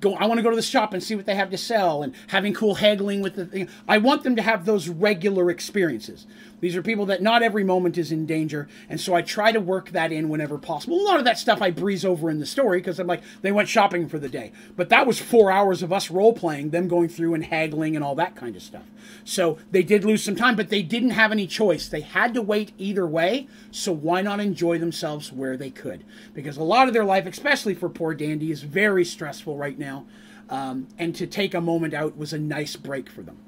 go 0.00 0.14
I 0.14 0.26
want 0.26 0.38
to 0.38 0.42
go 0.42 0.50
to 0.50 0.56
the 0.56 0.62
shop 0.62 0.92
and 0.92 1.02
see 1.02 1.14
what 1.14 1.26
they 1.26 1.34
have 1.34 1.50
to 1.50 1.58
sell 1.58 2.02
and 2.02 2.14
having 2.28 2.52
cool 2.54 2.76
haggling 2.76 3.22
with 3.22 3.34
the 3.34 3.46
thing. 3.46 3.68
I 3.88 3.98
want 3.98 4.24
them 4.24 4.36
to 4.36 4.42
have 4.42 4.64
those 4.64 4.88
regular 4.88 5.50
experiences. 5.50 6.26
These 6.66 6.74
are 6.74 6.82
people 6.82 7.06
that 7.06 7.22
not 7.22 7.44
every 7.44 7.62
moment 7.62 7.96
is 7.96 8.10
in 8.10 8.26
danger, 8.26 8.66
and 8.88 9.00
so 9.00 9.14
I 9.14 9.22
try 9.22 9.52
to 9.52 9.60
work 9.60 9.90
that 9.90 10.10
in 10.10 10.28
whenever 10.28 10.58
possible. 10.58 11.00
A 11.00 11.06
lot 11.06 11.20
of 11.20 11.24
that 11.24 11.38
stuff 11.38 11.62
I 11.62 11.70
breeze 11.70 12.04
over 12.04 12.28
in 12.28 12.40
the 12.40 12.44
story 12.44 12.78
because 12.78 12.98
I'm 12.98 13.06
like 13.06 13.22
they 13.40 13.52
went 13.52 13.68
shopping 13.68 14.08
for 14.08 14.18
the 14.18 14.28
day. 14.28 14.50
But 14.74 14.88
that 14.88 15.06
was 15.06 15.20
4 15.20 15.52
hours 15.52 15.84
of 15.84 15.92
us 15.92 16.10
role 16.10 16.32
playing, 16.32 16.70
them 16.70 16.88
going 16.88 17.08
through 17.08 17.34
and 17.34 17.44
haggling 17.44 17.94
and 17.94 18.04
all 18.04 18.16
that 18.16 18.34
kind 18.34 18.56
of 18.56 18.62
stuff. 18.62 18.82
So 19.22 19.58
they 19.70 19.84
did 19.84 20.04
lose 20.04 20.24
some 20.24 20.34
time, 20.34 20.56
but 20.56 20.70
they 20.70 20.82
didn't 20.82 21.10
have 21.10 21.30
any 21.30 21.46
choice. 21.46 21.86
They 21.86 22.00
had 22.00 22.34
to 22.34 22.42
wait 22.42 22.72
either 22.78 23.06
way, 23.06 23.46
so 23.70 23.92
why 23.92 24.22
not 24.22 24.40
enjoy 24.40 24.78
themselves 24.80 25.32
where 25.32 25.56
they 25.56 25.70
could? 25.70 26.02
Because 26.34 26.56
a 26.56 26.64
lot 26.64 26.88
of 26.88 26.94
their 26.94 27.04
life, 27.04 27.26
especially 27.26 27.74
for 27.74 27.88
poor 27.88 28.12
Dandy, 28.12 28.50
is 28.50 28.62
very 28.62 29.04
stressful 29.04 29.56
right 29.56 29.78
now. 29.78 30.04
Um, 30.50 30.88
and 30.98 31.14
to 31.14 31.28
take 31.28 31.54
a 31.54 31.60
moment 31.60 31.94
out 31.94 32.16
was 32.16 32.32
a 32.32 32.40
nice 32.40 32.74
break 32.74 33.08
for 33.08 33.22
them. 33.22 33.38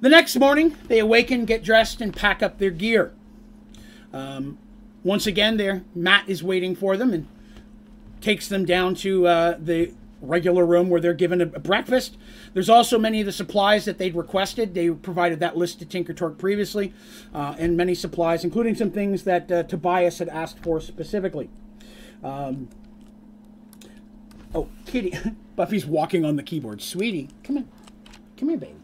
The 0.00 0.08
next 0.08 0.36
morning, 0.36 0.76
they 0.88 0.98
awaken, 0.98 1.44
get 1.44 1.62
dressed, 1.62 2.00
and 2.00 2.16
pack 2.16 2.42
up 2.42 2.58
their 2.58 2.70
gear. 2.70 3.12
Um, 4.14 4.56
once 5.04 5.26
again, 5.26 5.58
there 5.58 5.84
Matt 5.94 6.26
is 6.26 6.42
waiting 6.42 6.74
for 6.74 6.96
them 6.96 7.12
and 7.12 7.28
takes 8.22 8.48
them 8.48 8.64
down 8.64 8.94
to 8.96 9.26
uh, 9.26 9.56
the 9.58 9.92
regular 10.22 10.64
room 10.64 10.88
where 10.88 11.02
they're 11.02 11.12
given 11.12 11.42
a, 11.42 11.46
breakfast. 11.46 12.16
There's 12.54 12.70
also 12.70 12.98
many 12.98 13.20
of 13.20 13.26
the 13.26 13.32
supplies 13.32 13.84
that 13.84 13.98
they'd 13.98 14.14
requested. 14.14 14.74
They 14.74 14.90
provided 14.90 15.38
that 15.40 15.58
list 15.58 15.80
to 15.80 15.86
Tinkertork 15.86 16.38
previously, 16.38 16.94
uh, 17.34 17.56
and 17.58 17.76
many 17.76 17.94
supplies, 17.94 18.42
including 18.42 18.74
some 18.74 18.90
things 18.90 19.24
that 19.24 19.52
uh, 19.52 19.62
Tobias 19.64 20.18
had 20.18 20.30
asked 20.30 20.60
for 20.60 20.80
specifically. 20.80 21.50
Um, 22.24 22.70
oh, 24.54 24.68
Kitty. 24.86 25.14
Buffy's 25.56 25.84
walking 25.84 26.24
on 26.24 26.36
the 26.36 26.42
keyboard. 26.42 26.80
Sweetie, 26.80 27.28
come 27.44 27.58
in. 27.58 27.68
Come 28.38 28.48
here, 28.48 28.58
baby. 28.58 28.76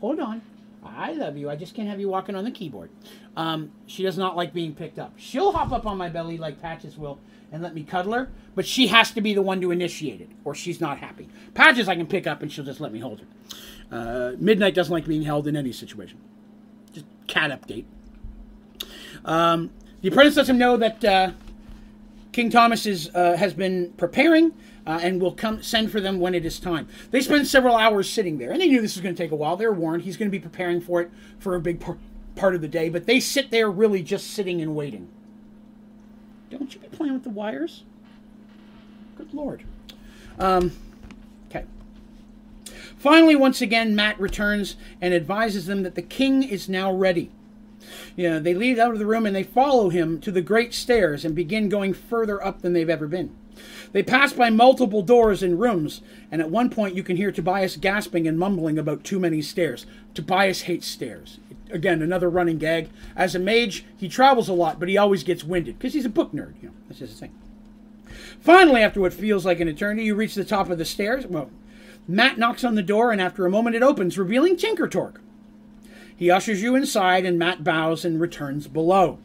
Hold 0.00 0.20
on. 0.20 0.42
I 0.82 1.12
love 1.12 1.36
you. 1.36 1.50
I 1.50 1.56
just 1.56 1.74
can't 1.74 1.88
have 1.88 2.00
you 2.00 2.08
walking 2.08 2.34
on 2.34 2.44
the 2.44 2.50
keyboard. 2.50 2.90
Um, 3.36 3.70
she 3.86 4.02
does 4.02 4.16
not 4.16 4.36
like 4.36 4.54
being 4.54 4.74
picked 4.74 4.98
up. 4.98 5.12
She'll 5.16 5.52
hop 5.52 5.72
up 5.72 5.86
on 5.86 5.98
my 5.98 6.08
belly 6.08 6.38
like 6.38 6.60
Patches 6.60 6.96
will 6.96 7.18
and 7.52 7.62
let 7.62 7.74
me 7.74 7.82
cuddle 7.82 8.12
her, 8.12 8.30
but 8.54 8.64
she 8.64 8.86
has 8.86 9.10
to 9.10 9.20
be 9.20 9.34
the 9.34 9.42
one 9.42 9.60
to 9.60 9.70
initiate 9.72 10.20
it, 10.20 10.30
or 10.44 10.54
she's 10.54 10.80
not 10.80 10.98
happy. 10.98 11.28
Patches 11.52 11.88
I 11.88 11.96
can 11.96 12.06
pick 12.06 12.26
up 12.26 12.42
and 12.42 12.50
she'll 12.50 12.64
just 12.64 12.80
let 12.80 12.92
me 12.92 13.00
hold 13.00 13.20
her. 13.20 13.26
Uh, 13.90 14.32
Midnight 14.38 14.74
doesn't 14.74 14.92
like 14.92 15.04
being 15.06 15.22
held 15.22 15.46
in 15.46 15.56
any 15.56 15.72
situation. 15.72 16.18
Just 16.92 17.06
cat 17.26 17.50
update. 17.50 17.84
Um, 19.24 19.70
the 20.00 20.08
apprentice 20.08 20.36
lets 20.36 20.48
him 20.48 20.58
know 20.58 20.76
that 20.76 21.04
uh, 21.04 21.32
King 22.32 22.50
Thomas 22.50 22.86
is, 22.86 23.10
uh, 23.14 23.36
has 23.36 23.52
been 23.52 23.92
preparing 23.96 24.52
uh, 24.90 24.98
and 25.00 25.22
will 25.22 25.30
come 25.30 25.62
send 25.62 25.88
for 25.92 26.00
them 26.00 26.18
when 26.18 26.34
it 26.34 26.44
is 26.44 26.58
time. 26.58 26.88
They 27.12 27.20
spend 27.20 27.46
several 27.46 27.76
hours 27.76 28.10
sitting 28.10 28.38
there, 28.38 28.50
and 28.50 28.60
they 28.60 28.66
knew 28.66 28.82
this 28.82 28.96
was 28.96 29.02
going 29.02 29.14
to 29.14 29.22
take 29.22 29.30
a 29.30 29.36
while. 29.36 29.56
They 29.56 29.66
were 29.66 29.72
warned 29.72 30.02
he's 30.02 30.16
going 30.16 30.28
to 30.28 30.36
be 30.36 30.40
preparing 30.40 30.80
for 30.80 31.00
it 31.00 31.12
for 31.38 31.54
a 31.54 31.60
big 31.60 31.78
par- 31.78 31.98
part 32.34 32.56
of 32.56 32.60
the 32.60 32.66
day, 32.66 32.88
but 32.88 33.06
they 33.06 33.20
sit 33.20 33.52
there 33.52 33.70
really 33.70 34.02
just 34.02 34.32
sitting 34.32 34.60
and 34.60 34.74
waiting. 34.74 35.08
Don't 36.50 36.74
you 36.74 36.80
be 36.80 36.88
playing 36.88 37.12
with 37.12 37.22
the 37.22 37.30
wires? 37.30 37.84
Good 39.16 39.32
lord. 39.32 39.62
Um, 40.40 40.72
okay. 41.48 41.64
Finally, 42.98 43.36
once 43.36 43.62
again, 43.62 43.94
Matt 43.94 44.18
returns 44.18 44.74
and 45.00 45.14
advises 45.14 45.66
them 45.66 45.84
that 45.84 45.94
the 45.94 46.02
king 46.02 46.42
is 46.42 46.68
now 46.68 46.92
ready. 46.92 47.30
You 48.16 48.28
know, 48.28 48.40
they 48.40 48.54
leave 48.54 48.80
out 48.80 48.92
of 48.92 48.98
the 48.98 49.06
room 49.06 49.24
and 49.24 49.36
they 49.36 49.44
follow 49.44 49.88
him 49.88 50.20
to 50.22 50.32
the 50.32 50.42
great 50.42 50.74
stairs 50.74 51.24
and 51.24 51.32
begin 51.32 51.68
going 51.68 51.94
further 51.94 52.44
up 52.44 52.62
than 52.62 52.72
they've 52.72 52.90
ever 52.90 53.06
been. 53.06 53.36
They 53.92 54.02
pass 54.02 54.32
by 54.32 54.50
multiple 54.50 55.02
doors 55.02 55.42
and 55.42 55.60
rooms, 55.60 56.00
and 56.30 56.40
at 56.40 56.50
one 56.50 56.70
point 56.70 56.94
you 56.94 57.02
can 57.02 57.16
hear 57.16 57.32
Tobias 57.32 57.76
gasping 57.76 58.28
and 58.28 58.38
mumbling 58.38 58.78
about 58.78 59.04
too 59.04 59.18
many 59.18 59.42
stairs. 59.42 59.86
Tobias 60.14 60.62
hates 60.62 60.86
stairs. 60.86 61.38
Again, 61.70 62.02
another 62.02 62.30
running 62.30 62.58
gag. 62.58 62.88
As 63.16 63.34
a 63.34 63.38
mage, 63.38 63.84
he 63.96 64.08
travels 64.08 64.48
a 64.48 64.52
lot, 64.52 64.78
but 64.78 64.88
he 64.88 64.96
always 64.96 65.24
gets 65.24 65.44
winded 65.44 65.78
because 65.78 65.94
he's 65.94 66.04
a 66.04 66.10
book 66.10 66.32
nerd. 66.32 66.54
You 66.60 66.68
know, 66.68 66.74
that's 66.88 67.00
just 67.00 67.14
the 67.14 67.26
thing. 67.26 67.34
Finally, 68.40 68.82
after 68.82 69.00
what 69.00 69.12
feels 69.12 69.44
like 69.44 69.60
an 69.60 69.68
eternity, 69.68 70.04
you 70.04 70.14
reach 70.14 70.34
the 70.34 70.44
top 70.44 70.70
of 70.70 70.78
the 70.78 70.84
stairs. 70.84 71.26
Well, 71.26 71.50
Matt 72.08 72.38
knocks 72.38 72.64
on 72.64 72.74
the 72.74 72.82
door, 72.82 73.12
and 73.12 73.20
after 73.20 73.46
a 73.46 73.50
moment, 73.50 73.76
it 73.76 73.82
opens, 73.82 74.18
revealing 74.18 74.56
Tinkertork. 74.56 75.16
He 76.16 76.30
ushers 76.30 76.62
you 76.62 76.74
inside, 76.74 77.24
and 77.24 77.38
Matt 77.38 77.64
bows 77.64 78.04
and 78.04 78.20
returns 78.20 78.66
below. 78.66 79.18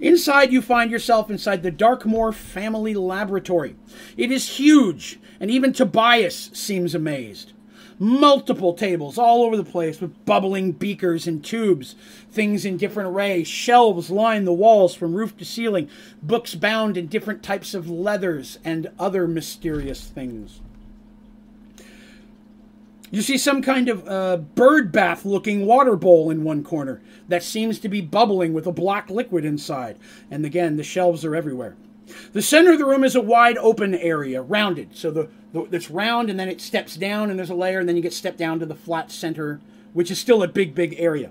Inside, 0.00 0.52
you 0.52 0.60
find 0.60 0.90
yourself 0.90 1.30
inside 1.30 1.62
the 1.62 1.70
Darkmoor 1.70 2.32
family 2.32 2.94
laboratory. 2.94 3.76
It 4.16 4.30
is 4.30 4.58
huge, 4.58 5.18
and 5.40 5.50
even 5.50 5.72
Tobias 5.72 6.50
seems 6.52 6.94
amazed. 6.94 7.52
Multiple 7.98 8.74
tables 8.74 9.18
all 9.18 9.42
over 9.44 9.56
the 9.56 9.62
place 9.62 10.00
with 10.00 10.24
bubbling 10.24 10.72
beakers 10.72 11.28
and 11.28 11.44
tubes, 11.44 11.94
things 12.30 12.64
in 12.64 12.76
different 12.76 13.10
array. 13.10 13.44
Shelves 13.44 14.10
line 14.10 14.44
the 14.44 14.52
walls 14.52 14.94
from 14.94 15.14
roof 15.14 15.36
to 15.36 15.44
ceiling, 15.44 15.88
books 16.20 16.56
bound 16.56 16.96
in 16.96 17.06
different 17.06 17.42
types 17.42 17.72
of 17.72 17.88
leathers, 17.88 18.58
and 18.64 18.90
other 18.98 19.28
mysterious 19.28 20.06
things. 20.08 20.60
You 23.14 23.22
see 23.22 23.38
some 23.38 23.62
kind 23.62 23.88
of 23.88 24.08
uh, 24.08 24.38
bird 24.38 24.90
bath 24.90 25.24
looking 25.24 25.66
water 25.66 25.94
bowl 25.94 26.30
in 26.30 26.42
one 26.42 26.64
corner 26.64 27.00
that 27.28 27.44
seems 27.44 27.78
to 27.78 27.88
be 27.88 28.00
bubbling 28.00 28.52
with 28.52 28.66
a 28.66 28.72
black 28.72 29.08
liquid 29.08 29.44
inside. 29.44 30.00
And 30.32 30.44
again, 30.44 30.76
the 30.76 30.82
shelves 30.82 31.24
are 31.24 31.36
everywhere. 31.36 31.76
The 32.32 32.42
center 32.42 32.72
of 32.72 32.80
the 32.80 32.84
room 32.84 33.04
is 33.04 33.14
a 33.14 33.20
wide 33.20 33.56
open 33.58 33.94
area, 33.94 34.42
rounded. 34.42 34.96
So 34.96 35.12
the, 35.12 35.28
the 35.52 35.60
it's 35.70 35.92
round 35.92 36.28
and 36.28 36.40
then 36.40 36.48
it 36.48 36.60
steps 36.60 36.96
down 36.96 37.30
and 37.30 37.38
there's 37.38 37.50
a 37.50 37.54
layer 37.54 37.78
and 37.78 37.88
then 37.88 37.94
you 37.94 38.02
get 38.02 38.12
stepped 38.12 38.36
down 38.36 38.58
to 38.58 38.66
the 38.66 38.74
flat 38.74 39.12
center, 39.12 39.60
which 39.92 40.10
is 40.10 40.18
still 40.18 40.42
a 40.42 40.48
big, 40.48 40.74
big 40.74 40.96
area. 40.98 41.30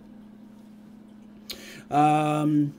Um, 1.92 2.74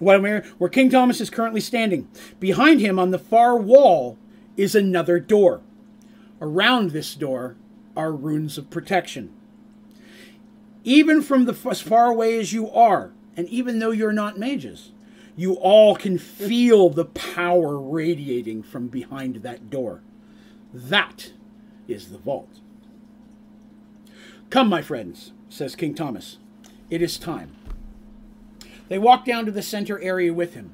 where 0.00 0.42
King 0.72 0.90
Thomas 0.90 1.20
is 1.20 1.30
currently 1.30 1.60
standing. 1.60 2.08
Behind 2.40 2.80
him 2.80 2.98
on 2.98 3.12
the 3.12 3.20
far 3.20 3.56
wall 3.56 4.18
is 4.56 4.74
another 4.74 5.20
door. 5.20 5.60
Around 6.40 6.90
this 6.90 7.14
door 7.14 7.54
are 7.98 8.12
runes 8.12 8.56
of 8.56 8.70
protection. 8.70 9.30
Even 10.84 11.20
from 11.20 11.44
the 11.44 11.68
as 11.68 11.82
far 11.82 12.06
away 12.06 12.38
as 12.38 12.52
you 12.52 12.70
are, 12.70 13.10
and 13.36 13.48
even 13.48 13.80
though 13.80 13.90
you're 13.90 14.12
not 14.12 14.38
mages, 14.38 14.92
you 15.36 15.54
all 15.54 15.94
can 15.96 16.16
feel 16.16 16.88
the 16.88 17.04
power 17.04 17.78
radiating 17.78 18.62
from 18.62 18.88
behind 18.88 19.36
that 19.36 19.68
door. 19.68 20.02
That 20.72 21.32
is 21.86 22.10
the 22.10 22.18
vault. 22.18 22.60
Come, 24.48 24.68
my 24.68 24.80
friends, 24.80 25.32
says 25.48 25.76
King 25.76 25.94
Thomas. 25.94 26.38
It 26.88 27.02
is 27.02 27.18
time. 27.18 27.54
They 28.88 28.98
walk 28.98 29.24
down 29.24 29.44
to 29.44 29.52
the 29.52 29.62
center 29.62 30.00
area 30.00 30.32
with 30.32 30.54
him 30.54 30.72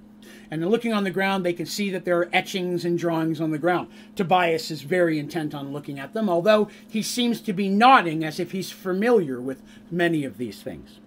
and 0.51 0.69
looking 0.69 0.93
on 0.93 1.05
the 1.05 1.11
ground, 1.11 1.45
they 1.45 1.53
can 1.53 1.67
see 1.67 1.91
that 1.91 2.05
there 2.05 2.19
are 2.19 2.29
etchings 2.33 2.85
and 2.85 2.99
drawings 2.99 3.41
on 3.41 3.51
the 3.51 3.59
ground. 3.59 3.89
Tobias 4.17 4.71
is 4.71 4.83
very 4.83 5.19
intent 5.19 5.55
on 5.55 5.73
looking 5.73 5.99
at 5.99 6.13
them, 6.13 6.29
although 6.29 6.69
he 6.89 7.03
seems 7.03 7.41
to 7.43 7.53
be 7.53 7.69
nodding 7.69 8.25
as 8.25 8.39
if 8.39 8.53
he's 8.53 8.71
familiar 8.71 9.41
with 9.41 9.63
many 9.91 10.25
of 10.25 10.39
these 10.39 10.63
things. 10.63 10.99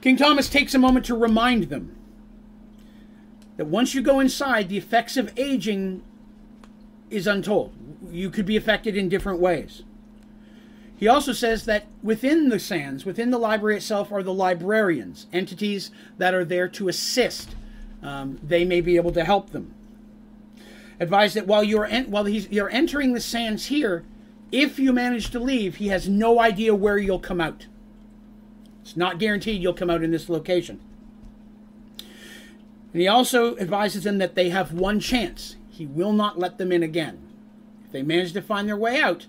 King 0.00 0.16
Thomas 0.16 0.48
takes 0.48 0.74
a 0.74 0.78
moment 0.78 1.04
to 1.06 1.14
remind 1.14 1.64
them 1.64 1.96
that 3.56 3.66
once 3.66 3.94
you 3.94 4.00
go 4.00 4.20
inside, 4.20 4.68
the 4.68 4.78
effects 4.78 5.16
of 5.16 5.32
aging 5.38 6.02
is 7.10 7.26
untold. 7.26 7.74
You 8.10 8.30
could 8.30 8.46
be 8.46 8.56
affected 8.56 8.96
in 8.96 9.08
different 9.08 9.40
ways. 9.40 9.82
He 11.00 11.08
also 11.08 11.32
says 11.32 11.64
that 11.64 11.86
within 12.02 12.50
the 12.50 12.60
sands, 12.60 13.06
within 13.06 13.30
the 13.30 13.38
library 13.38 13.78
itself, 13.78 14.12
are 14.12 14.22
the 14.22 14.34
librarians, 14.34 15.26
entities 15.32 15.90
that 16.18 16.34
are 16.34 16.44
there 16.44 16.68
to 16.68 16.88
assist. 16.88 17.56
Um, 18.02 18.38
they 18.42 18.66
may 18.66 18.82
be 18.82 18.96
able 18.96 19.12
to 19.12 19.24
help 19.24 19.48
them. 19.48 19.74
Advise 21.00 21.32
that 21.32 21.46
while 21.46 21.64
you're 21.64 21.86
en- 21.86 22.10
while 22.10 22.28
you're 22.28 22.68
entering 22.68 23.14
the 23.14 23.20
sands 23.20 23.66
here, 23.66 24.04
if 24.52 24.78
you 24.78 24.92
manage 24.92 25.30
to 25.30 25.40
leave, 25.40 25.76
he 25.76 25.88
has 25.88 26.06
no 26.06 26.38
idea 26.38 26.74
where 26.74 26.98
you'll 26.98 27.18
come 27.18 27.40
out. 27.40 27.66
It's 28.82 28.94
not 28.94 29.18
guaranteed 29.18 29.62
you'll 29.62 29.72
come 29.72 29.88
out 29.88 30.02
in 30.02 30.10
this 30.10 30.28
location. 30.28 30.80
And 32.92 33.00
he 33.00 33.08
also 33.08 33.56
advises 33.56 34.04
them 34.04 34.18
that 34.18 34.34
they 34.34 34.50
have 34.50 34.74
one 34.74 35.00
chance. 35.00 35.56
He 35.70 35.86
will 35.86 36.12
not 36.12 36.38
let 36.38 36.58
them 36.58 36.72
in 36.72 36.82
again. 36.82 37.26
If 37.86 37.92
they 37.92 38.02
manage 38.02 38.34
to 38.34 38.42
find 38.42 38.68
their 38.68 38.76
way 38.76 39.00
out, 39.00 39.28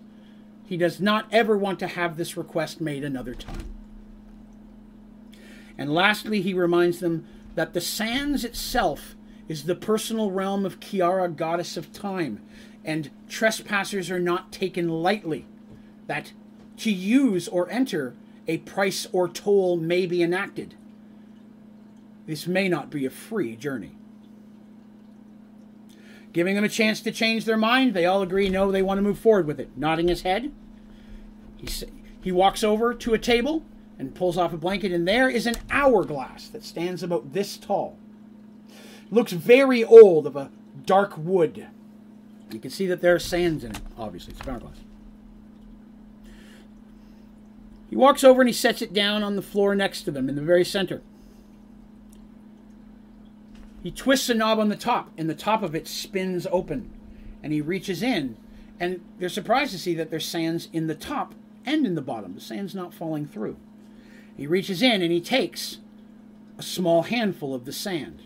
he 0.72 0.77
does 0.77 1.02
not 1.02 1.26
ever 1.34 1.57
want 1.57 1.80
to 1.80 1.88
have 1.88 2.15
this 2.15 2.38
request 2.38 2.80
made 2.80 3.03
another 3.03 3.35
time. 3.35 3.65
And 5.77 5.93
lastly, 5.93 6.41
he 6.41 6.53
reminds 6.53 7.02
them 7.02 7.27
that 7.56 7.73
the 7.73 7.81
sands 7.81 8.45
itself 8.45 9.15
is 9.49 9.65
the 9.65 9.76
personal 9.76 10.31
realm 10.31 10.65
of 10.65 10.80
Kiara, 10.80 11.35
goddess 11.35 11.76
of 11.76 11.91
time, 11.91 12.41
and 12.85 13.10
trespassers 13.27 14.10
are 14.10 14.18
not 14.18 14.53
taken 14.53 14.88
lightly. 14.88 15.45
That 16.07 16.31
to 16.77 16.89
use 16.89 17.49
or 17.49 17.69
enter, 17.69 18.15
a 18.48 18.60
price 18.60 19.06
or 19.11 19.27
toll 19.27 19.76
may 19.76 20.06
be 20.06 20.23
enacted. 20.23 20.76
This 22.27 22.48
may 22.48 22.69
not 22.69 22.89
be 22.89 23.06
a 23.06 23.10
free 23.10 23.57
journey. 23.57 23.98
Giving 26.31 26.56
them 26.56 26.64
a 26.64 26.69
chance 26.69 27.02
to 27.02 27.11
change 27.11 27.43
their 27.43 27.57
mind, 27.57 27.93
they 27.93 28.06
all 28.06 28.22
agree 28.22 28.48
no, 28.48 28.72
they 28.72 28.81
want 28.81 28.99
to 28.99 29.02
move 29.02 29.19
forward 29.19 29.45
with 29.45 29.60
it. 29.60 29.72
Nodding 29.76 30.07
his 30.07 30.22
head, 30.22 30.53
he, 31.61 31.67
he 32.21 32.31
walks 32.31 32.63
over 32.63 32.93
to 32.93 33.13
a 33.13 33.19
table 33.19 33.63
and 33.99 34.15
pulls 34.15 34.38
off 34.38 34.51
a 34.51 34.57
blanket, 34.57 34.91
and 34.91 35.07
there 35.07 35.29
is 35.29 35.45
an 35.45 35.55
hourglass 35.69 36.47
that 36.49 36.63
stands 36.63 37.03
about 37.03 37.33
this 37.33 37.55
tall. 37.57 37.97
Looks 39.11 39.31
very 39.31 39.83
old, 39.83 40.25
of 40.25 40.35
a 40.35 40.49
dark 40.85 41.17
wood. 41.17 41.67
You 42.51 42.59
can 42.59 42.71
see 42.71 42.88
that 42.88 43.01
there 43.01 43.13
are 43.13 43.19
sands 43.19 43.63
in 43.63 43.71
it, 43.71 43.81
obviously. 43.97 44.33
It's 44.33 44.41
an 44.41 44.49
hourglass. 44.49 44.77
He 47.89 47.95
walks 47.95 48.23
over 48.23 48.41
and 48.41 48.49
he 48.49 48.53
sets 48.53 48.81
it 48.81 48.93
down 48.93 49.21
on 49.21 49.35
the 49.35 49.41
floor 49.41 49.75
next 49.75 50.03
to 50.03 50.11
them 50.11 50.29
in 50.29 50.35
the 50.35 50.41
very 50.41 50.63
center. 50.65 51.01
He 53.83 53.91
twists 53.91 54.29
a 54.29 54.33
knob 54.33 54.59
on 54.59 54.69
the 54.69 54.75
top, 54.75 55.11
and 55.17 55.29
the 55.29 55.35
top 55.35 55.61
of 55.61 55.75
it 55.75 55.88
spins 55.88 56.47
open. 56.51 56.91
And 57.43 57.51
he 57.51 57.61
reaches 57.61 58.01
in, 58.01 58.38
and 58.79 59.01
they're 59.19 59.29
surprised 59.29 59.71
to 59.73 59.79
see 59.79 59.93
that 59.95 60.09
there's 60.09 60.27
sands 60.27 60.69
in 60.71 60.88
the 60.88 60.95
top 60.95 61.35
and 61.65 61.85
in 61.85 61.95
the 61.95 62.01
bottom. 62.01 62.33
The 62.33 62.41
sand's 62.41 62.75
not 62.75 62.93
falling 62.93 63.25
through. 63.25 63.57
He 64.38 64.47
reaches 64.47 64.81
in 64.81 65.01
and 65.01 65.11
he 65.11 65.21
takes 65.21 65.77
a 66.57 66.63
small 66.63 67.03
handful 67.03 67.53
of 67.53 67.65
the 67.65 67.73
sand. 67.73 68.21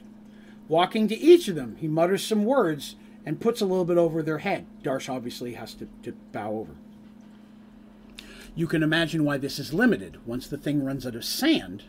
Walking 0.67 1.07
to 1.07 1.17
each 1.17 1.47
of 1.47 1.55
them, 1.55 1.75
he 1.79 1.87
mutters 1.87 2.25
some 2.25 2.45
words 2.45 2.95
and 3.25 3.39
puts 3.39 3.61
a 3.61 3.65
little 3.65 3.85
bit 3.85 3.97
over 3.97 4.21
their 4.21 4.39
head. 4.39 4.65
Darsh 4.83 5.09
obviously 5.09 5.53
has 5.53 5.73
to, 5.75 5.87
to 6.03 6.13
bow 6.31 6.51
over. 6.51 6.75
You 8.55 8.67
can 8.67 8.83
imagine 8.83 9.25
why 9.25 9.37
this 9.37 9.59
is 9.59 9.73
limited. 9.73 10.25
Once 10.25 10.47
the 10.47 10.57
thing 10.57 10.83
runs 10.83 11.05
out 11.05 11.15
of 11.15 11.25
sand, 11.25 11.83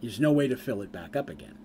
there's 0.00 0.20
no 0.20 0.30
way 0.30 0.46
to 0.46 0.56
fill 0.56 0.82
it 0.82 0.92
back 0.92 1.16
up 1.16 1.28
again. 1.28 1.58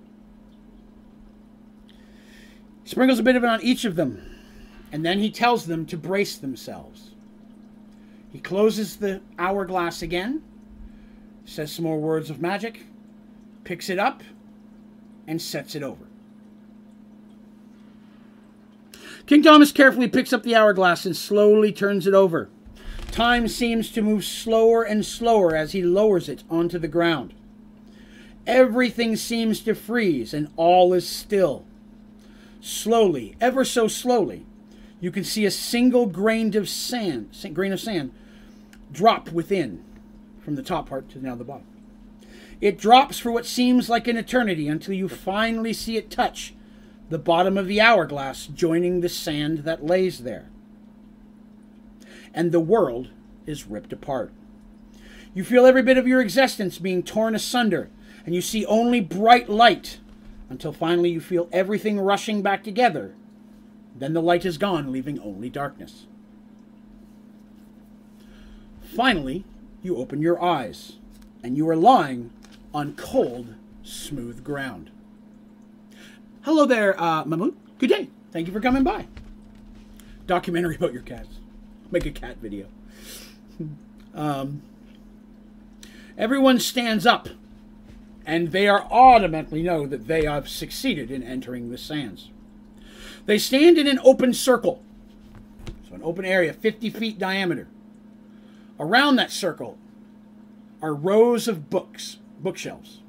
Sprinkles 2.83 3.19
a 3.19 3.23
bit 3.23 3.35
of 3.35 3.43
it 3.43 3.49
on 3.49 3.61
each 3.61 3.85
of 3.85 3.95
them, 3.95 4.21
and 4.91 5.05
then 5.05 5.19
he 5.19 5.29
tells 5.29 5.67
them 5.67 5.85
to 5.85 5.97
brace 5.97 6.35
themselves. 6.37 7.10
He 8.31 8.39
closes 8.39 8.97
the 8.97 9.21
hourglass 9.37 10.01
again, 10.01 10.41
says 11.45 11.71
some 11.71 11.83
more 11.83 11.99
words 11.99 12.29
of 12.29 12.41
magic, 12.41 12.85
picks 13.63 13.89
it 13.89 13.99
up, 13.99 14.23
and 15.27 15.41
sets 15.41 15.75
it 15.75 15.83
over. 15.83 16.05
King 19.25 19.43
Thomas 19.43 19.71
carefully 19.71 20.07
picks 20.07 20.33
up 20.33 20.43
the 20.43 20.55
hourglass 20.55 21.05
and 21.05 21.15
slowly 21.15 21.71
turns 21.71 22.07
it 22.07 22.13
over. 22.13 22.49
Time 23.11 23.47
seems 23.47 23.91
to 23.91 24.01
move 24.01 24.23
slower 24.23 24.83
and 24.83 25.05
slower 25.05 25.55
as 25.55 25.73
he 25.73 25.83
lowers 25.83 26.29
it 26.29 26.43
onto 26.49 26.79
the 26.79 26.87
ground. 26.87 27.33
Everything 28.47 29.15
seems 29.15 29.59
to 29.61 29.75
freeze 29.75 30.33
and 30.33 30.49
all 30.55 30.93
is 30.93 31.07
still. 31.07 31.65
Slowly, 32.61 33.35
ever 33.41 33.65
so 33.65 33.87
slowly, 33.87 34.45
you 35.01 35.11
can 35.11 35.23
see 35.23 35.45
a 35.45 35.51
single 35.51 36.05
grain 36.05 36.55
of 36.55 36.69
sand, 36.69 37.35
grain 37.53 37.73
of 37.73 37.79
sand 37.79 38.11
drop 38.91 39.31
within 39.31 39.83
from 40.39 40.55
the 40.55 40.63
top 40.63 40.89
part 40.89 41.09
to 41.09 41.19
now 41.19 41.35
the 41.35 41.43
bottom. 41.43 41.67
It 42.59 42.77
drops 42.77 43.17
for 43.17 43.31
what 43.31 43.45
seems 43.45 43.89
like 43.89 44.07
an 44.07 44.17
eternity 44.17 44.67
until 44.67 44.93
you 44.93 45.09
finally 45.09 45.73
see 45.73 45.97
it 45.97 46.11
touch 46.11 46.53
the 47.09 47.17
bottom 47.17 47.57
of 47.57 47.67
the 47.67 47.81
hourglass, 47.81 48.47
joining 48.47 49.01
the 49.01 49.09
sand 49.09 49.59
that 49.59 49.85
lays 49.85 50.19
there. 50.19 50.49
And 52.33 52.51
the 52.51 52.59
world 52.59 53.09
is 53.45 53.67
ripped 53.67 53.91
apart. 53.91 54.31
You 55.33 55.43
feel 55.43 55.65
every 55.65 55.81
bit 55.81 55.97
of 55.97 56.07
your 56.07 56.21
existence 56.21 56.77
being 56.77 57.03
torn 57.03 57.35
asunder, 57.35 57.89
and 58.25 58.33
you 58.33 58.41
see 58.41 58.65
only 58.65 59.01
bright 59.01 59.49
light 59.49 59.99
until 60.49 60.71
finally 60.71 61.09
you 61.09 61.19
feel 61.19 61.49
everything 61.51 61.99
rushing 61.99 62.41
back 62.41 62.63
together. 62.63 63.13
Then 63.95 64.13
the 64.13 64.21
light 64.21 64.45
is 64.45 64.57
gone, 64.57 64.91
leaving 64.91 65.19
only 65.19 65.49
darkness. 65.49 66.05
Finally, 68.95 69.45
you 69.81 69.95
open 69.95 70.21
your 70.21 70.41
eyes, 70.43 70.97
and 71.41 71.55
you 71.55 71.67
are 71.69 71.77
lying 71.77 72.29
on 72.73 72.93
cold, 72.95 73.55
smooth 73.83 74.43
ground. 74.43 74.91
Hello 76.41 76.65
there, 76.65 76.99
uh, 77.01 77.23
Mahmoud. 77.23 77.55
Good 77.79 77.89
day. 77.89 78.09
Thank 78.31 78.47
you 78.47 78.53
for 78.53 78.59
coming 78.59 78.83
by. 78.83 79.07
Documentary 80.27 80.75
about 80.75 80.91
your 80.91 81.03
cats. 81.03 81.39
Make 81.89 82.05
a 82.05 82.11
cat 82.11 82.37
video. 82.41 82.67
um, 84.13 84.61
everyone 86.17 86.59
stands 86.59 87.05
up, 87.05 87.29
and 88.25 88.51
they 88.51 88.67
are 88.67 88.85
automatically 88.91 89.63
know 89.63 89.87
that 89.87 90.07
they 90.07 90.25
have 90.25 90.49
succeeded 90.49 91.09
in 91.09 91.23
entering 91.23 91.71
the 91.71 91.77
sands. 91.77 92.29
They 93.25 93.37
stand 93.37 93.77
in 93.77 93.87
an 93.87 93.99
open 94.03 94.33
circle, 94.33 94.83
so 95.87 95.95
an 95.95 96.03
open 96.03 96.25
area, 96.25 96.51
50 96.51 96.89
feet 96.89 97.17
diameter. 97.17 97.69
Around 98.81 99.17
that 99.17 99.31
circle 99.31 99.77
are 100.81 100.95
rows 100.95 101.47
of 101.47 101.69
books, 101.69 102.17
bookshelves. 102.39 102.99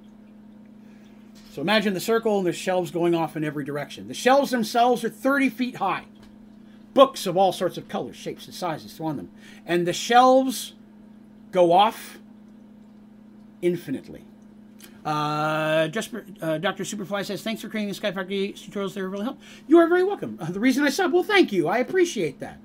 So 1.50 1.62
imagine 1.62 1.94
the 1.94 2.00
circle 2.00 2.36
and 2.36 2.46
there's 2.46 2.56
shelves 2.56 2.90
going 2.90 3.14
off 3.14 3.36
in 3.36 3.42
every 3.42 3.64
direction. 3.64 4.06
The 4.06 4.14
shelves 4.14 4.50
themselves 4.50 5.02
are 5.02 5.08
30 5.08 5.48
feet 5.48 5.76
high. 5.76 6.04
Books 6.92 7.26
of 7.26 7.38
all 7.38 7.52
sorts 7.52 7.78
of 7.78 7.88
colors, 7.88 8.16
shapes, 8.16 8.44
and 8.44 8.54
sizes 8.54 9.00
on 9.00 9.16
them. 9.16 9.30
And 9.64 9.86
the 9.86 9.94
shelves 9.94 10.74
go 11.52 11.72
off 11.72 12.18
infinitely. 13.62 14.26
Uh, 15.06 15.88
just 15.88 16.10
uh, 16.42 16.58
Dr. 16.58 16.84
Superfly 16.84 17.24
says, 17.24 17.42
thanks 17.42 17.62
for 17.62 17.70
creating 17.70 17.88
the 17.88 17.94
Sky 17.94 18.12
Factory 18.12 18.52
tutorials. 18.54 18.92
They 18.92 19.00
were 19.00 19.08
really 19.08 19.24
help. 19.24 19.40
You 19.66 19.78
are 19.78 19.86
very 19.86 20.04
welcome. 20.04 20.36
Uh, 20.38 20.50
the 20.50 20.60
reason 20.60 20.84
I 20.84 20.90
sub, 20.90 21.14
well, 21.14 21.22
thank 21.22 21.50
you. 21.50 21.66
I 21.66 21.78
appreciate 21.78 22.40
that. 22.40 22.58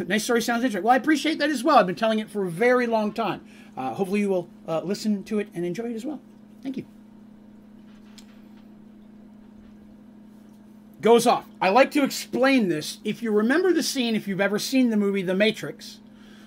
nice 0.06 0.24
story 0.24 0.42
sounds 0.42 0.64
interesting. 0.64 0.84
Well, 0.84 0.94
I 0.94 0.96
appreciate 0.96 1.38
that 1.38 1.50
as 1.50 1.64
well. 1.64 1.78
I've 1.78 1.86
been 1.86 1.94
telling 1.94 2.18
it 2.18 2.30
for 2.30 2.44
a 2.44 2.50
very 2.50 2.86
long 2.86 3.12
time. 3.12 3.42
Uh, 3.76 3.94
hopefully, 3.94 4.20
you 4.20 4.28
will 4.28 4.48
uh, 4.68 4.80
listen 4.80 5.24
to 5.24 5.38
it 5.38 5.48
and 5.54 5.64
enjoy 5.64 5.84
it 5.90 5.94
as 5.94 6.04
well. 6.04 6.20
Thank 6.62 6.76
you. 6.76 6.86
Goes 11.00 11.26
off. 11.26 11.44
I 11.60 11.68
like 11.68 11.90
to 11.92 12.02
explain 12.02 12.68
this. 12.68 12.98
If 13.04 13.22
you 13.22 13.30
remember 13.30 13.72
the 13.72 13.82
scene, 13.82 14.14
if 14.14 14.26
you've 14.26 14.40
ever 14.40 14.58
seen 14.58 14.90
the 14.90 14.96
movie 14.96 15.22
The 15.22 15.34
Matrix, 15.34 15.98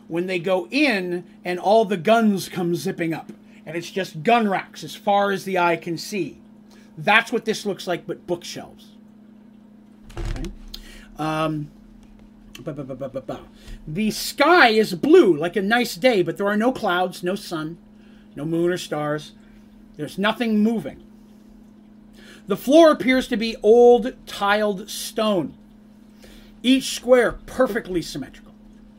when 0.08 0.26
they 0.26 0.40
go 0.40 0.68
in 0.72 1.26
and 1.46 1.60
all 1.60 1.86
the 1.86 1.98
guns 1.98 2.50
come 2.50 2.76
zipping 2.76 3.14
up, 3.14 3.32
and 3.66 3.76
it's 3.76 3.92
just 3.92 4.24
gun 4.24 4.48
racks 4.48 4.84
as 4.84 4.96
far 4.96 5.32
as 5.32 5.44
the 5.44 5.60
eye 5.60 5.76
can 5.76 5.98
see. 5.98 6.40
That's 6.98 7.32
what 7.32 7.46
this 7.46 7.66
looks 7.66 7.86
like, 7.86 8.08
but 8.08 8.26
bookshelves. 8.26 8.88
Okay. 10.18 10.50
Um, 11.20 11.70
the 13.88 14.12
sky 14.12 14.70
is 14.70 14.94
blue, 14.96 15.36
like 15.36 15.56
a 15.56 15.62
nice 15.62 15.96
day, 15.96 16.22
but 16.22 16.38
there 16.38 16.48
are 16.48 16.58
no 16.58 16.72
clouds, 16.72 17.24
no 17.24 17.36
sun, 17.36 17.78
no 18.36 18.46
moon 18.46 18.72
or 18.72 18.78
stars. 18.78 19.34
There's 19.96 20.18
nothing 20.18 20.60
moving. 20.60 21.04
The 22.48 22.58
floor 22.58 22.92
appears 22.92 23.28
to 23.28 23.38
be 23.38 23.58
old 23.62 24.14
tiled 24.26 24.90
stone, 24.90 25.56
each 26.64 26.96
square 26.96 27.34
perfectly 27.46 28.02
symmetrical 28.02 28.54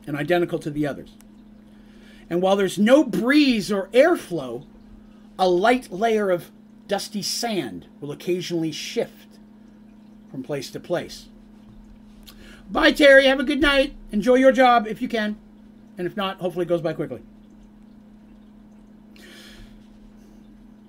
and 0.05 0.15
identical 0.15 0.59
to 0.59 0.69
the 0.69 0.85
others. 0.85 1.13
And 2.29 2.41
while 2.41 2.55
there's 2.55 2.77
no 2.77 3.03
breeze 3.03 3.71
or 3.71 3.87
airflow, 3.87 4.65
a 5.39 5.49
light 5.49 5.91
layer 5.91 6.29
of 6.29 6.51
dusty 6.87 7.21
sand 7.21 7.87
will 8.01 8.11
occasionally 8.11 8.71
shift 8.71 9.39
from 10.29 10.43
place 10.43 10.69
to 10.71 10.79
place. 10.79 11.28
Bye, 12.69 12.91
Terry. 12.91 13.25
Have 13.25 13.39
a 13.39 13.43
good 13.43 13.61
night. 13.61 13.95
Enjoy 14.11 14.35
your 14.35 14.51
job 14.51 14.87
if 14.87 15.01
you 15.01 15.07
can. 15.07 15.37
and 15.97 16.07
if 16.07 16.15
not, 16.15 16.37
hopefully 16.39 16.65
it 16.65 16.69
goes 16.69 16.81
by 16.81 16.93
quickly. 16.93 17.21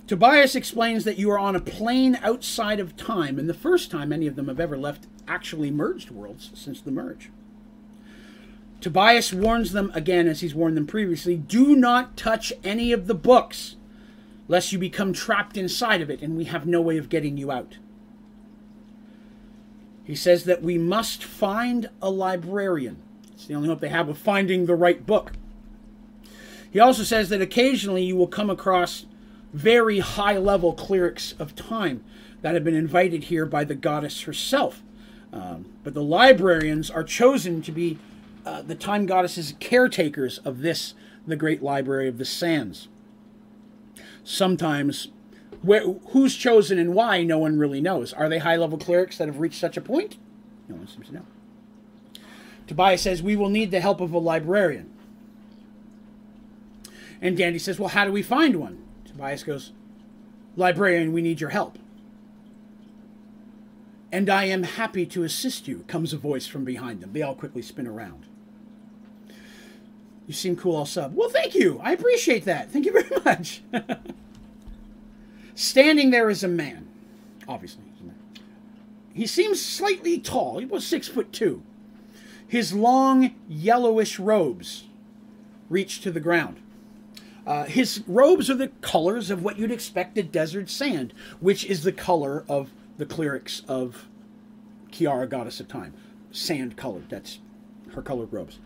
Tobias 0.07 0.55
explains 0.55 1.05
that 1.05 1.19
you 1.19 1.31
are 1.31 1.39
on 1.39 1.57
a 1.57 1.61
plane 1.61 2.19
outside 2.23 2.79
of 2.81 2.97
time, 2.97 3.39
and 3.39 3.49
the 3.49 3.55
first 3.55 3.91
time 3.91 4.13
any 4.13 4.27
of 4.27 4.37
them 4.37 4.49
have 4.49 4.61
ever 4.61 4.77
left 4.77 5.07
actually 5.27 5.71
merged 5.71 6.11
worlds 6.11 6.51
since 6.55 6.81
the 6.81 6.91
merge. 6.91 7.31
Tobias 8.81 9.33
warns 9.33 9.73
them 9.73 9.91
again, 9.95 10.27
as 10.29 10.41
he's 10.41 10.55
warned 10.55 10.77
them 10.77 10.87
previously 10.87 11.37
do 11.37 11.77
not 11.77 12.17
touch 12.17 12.53
any 12.63 12.93
of 12.93 13.07
the 13.07 13.15
books, 13.15 13.77
lest 14.49 14.73
you 14.73 14.79
become 14.79 15.13
trapped 15.13 15.57
inside 15.57 16.01
of 16.01 16.11
it, 16.11 16.23
and 16.23 16.37
we 16.37 16.45
have 16.45 16.67
no 16.67 16.81
way 16.81 16.99
of 16.99 17.09
getting 17.09 17.37
you 17.37 17.51
out. 17.51 17.79
He 20.11 20.17
says 20.17 20.43
that 20.47 20.61
we 20.61 20.77
must 20.77 21.23
find 21.23 21.89
a 22.03 22.11
librarian. 22.11 22.97
It's 23.33 23.47
the 23.47 23.55
only 23.55 23.69
hope 23.69 23.79
they 23.79 23.91
have 23.91 24.09
of 24.09 24.19
finding 24.19 24.67
the 24.67 24.75
right 24.75 25.07
book. 25.07 25.35
He 26.69 26.81
also 26.81 27.05
says 27.05 27.29
that 27.29 27.41
occasionally 27.41 28.03
you 28.03 28.17
will 28.17 28.27
come 28.27 28.51
across 28.51 29.07
very 29.53 30.01
high 30.01 30.37
level 30.37 30.73
clerics 30.73 31.37
of 31.39 31.55
time 31.55 32.03
that 32.43 32.55
have 32.55 32.65
been 32.65 32.75
invited 32.75 33.25
here 33.25 33.47
by 33.47 33.63
the 33.63 33.77
goddess 33.77 34.23
herself. 34.23 34.83
Um, 35.33 35.67
but 35.85 35.95
the 35.95 36.03
librarians 36.03 36.91
are 36.91 37.05
chosen 37.05 37.63
to 37.63 37.71
be 37.71 37.97
uh, 38.45 38.63
the 38.63 38.75
time 38.75 39.07
goddesses 39.07 39.55
caretakers 39.61 40.39
of 40.39 40.59
this, 40.63 40.95
the 41.25 41.37
great 41.37 41.63
library 41.63 42.09
of 42.09 42.19
the 42.19 42.25
sands. 42.25 42.89
Sometimes, 44.25 45.07
where, 45.63 45.83
who's 45.83 46.37
chosen 46.37 46.79
and 46.79 46.95
why, 46.95 47.23
no 47.23 47.39
one 47.39 47.59
really 47.59 47.81
knows. 47.81 48.13
Are 48.13 48.29
they 48.29 48.39
high 48.39 48.57
level 48.57 48.79
clerics 48.79 49.19
that 49.19 49.29
have 49.29 49.41
reached 49.41 49.61
such 49.61 49.77
a 49.77 49.81
point? 49.81 50.17
No 50.69 50.77
one 50.77 50.89
seems 50.89 51.09
to 51.09 51.15
know. 51.15 51.27
Tobias 52.67 53.03
says, 53.03 53.23
We 53.23 53.37
will 53.37 53.51
need 53.51 53.71
the 53.71 53.81
help 53.81 54.01
of 54.01 54.13
a 54.13 54.19
librarian. 54.19 54.91
And 57.21 57.37
Dandy 57.37 57.59
says, 57.59 57.79
Well, 57.79 57.89
how 57.89 58.05
do 58.05 58.13
we 58.13 58.23
find 58.23 58.57
one? 58.57 58.85
Tobias 59.05 59.43
goes, 59.43 59.73
Librarian, 60.57 61.13
we 61.13 61.23
need 61.23 61.41
your 61.41 61.51
help. 61.51 61.79
And 64.13 64.29
I 64.29 64.45
am 64.45 64.65
happy 64.65 65.07
to 65.07 65.23
assist 65.23 65.69
you, 65.69 65.85
comes 65.87 66.13
a 66.13 66.17
voice 66.17 66.47
from 66.47 66.65
behind 66.65 67.01
them. 67.01 67.13
They 67.13 67.23
all 67.23 67.35
quickly 67.35 67.63
spin 67.63 67.87
around. 67.87 68.27
You 70.27 70.35
seem 70.35 70.57
cool, 70.57 70.77
I'll 70.77 70.87
sub. 70.87 71.15
Well, 71.17 71.29
thank 71.29 71.55
you. 71.55 71.81
I 71.83 71.93
appreciate 71.93 72.45
that. 72.45 72.71
Thank 72.71 72.87
you 72.87 72.93
very 72.93 73.21
much. 73.25 73.63
Standing 75.61 76.09
there 76.09 76.31
is 76.31 76.43
a 76.43 76.49
man. 76.49 76.89
Obviously. 77.47 77.83
He 79.13 79.27
seems 79.27 79.61
slightly 79.61 80.19
tall. 80.19 80.59
He 80.59 80.65
was 80.65 80.87
six 80.87 81.07
foot 81.07 81.35
two. 81.35 81.63
His 82.49 82.73
long, 82.73 83.35
yellowish 83.47 84.19
robes 84.19 84.85
reach 85.69 86.01
to 86.01 86.11
the 86.11 86.19
ground. 86.19 86.57
Uh, 87.47 87.65
his 87.65 88.03
robes 88.07 88.49
are 88.49 88.55
the 88.55 88.69
colors 88.81 89.31
of 89.31 89.43
what 89.43 89.59
you'd 89.59 89.71
expect 89.71 90.17
a 90.17 90.23
desert 90.23 90.71
sand, 90.71 91.13
which 91.41 91.67
is 91.67 91.83
the 91.83 91.93
color 91.93 92.43
of 92.49 92.71
the 92.97 93.05
clerics 93.05 93.61
of 93.69 94.07
Kiara, 94.91 95.29
goddess 95.29 95.61
of 95.61 95.69
time. 95.69 95.93
Sand 96.33 96.79
colored. 96.79 97.11
That's 97.11 97.39
her 97.93 98.01
colored 98.01 98.33
robes. 98.33 98.59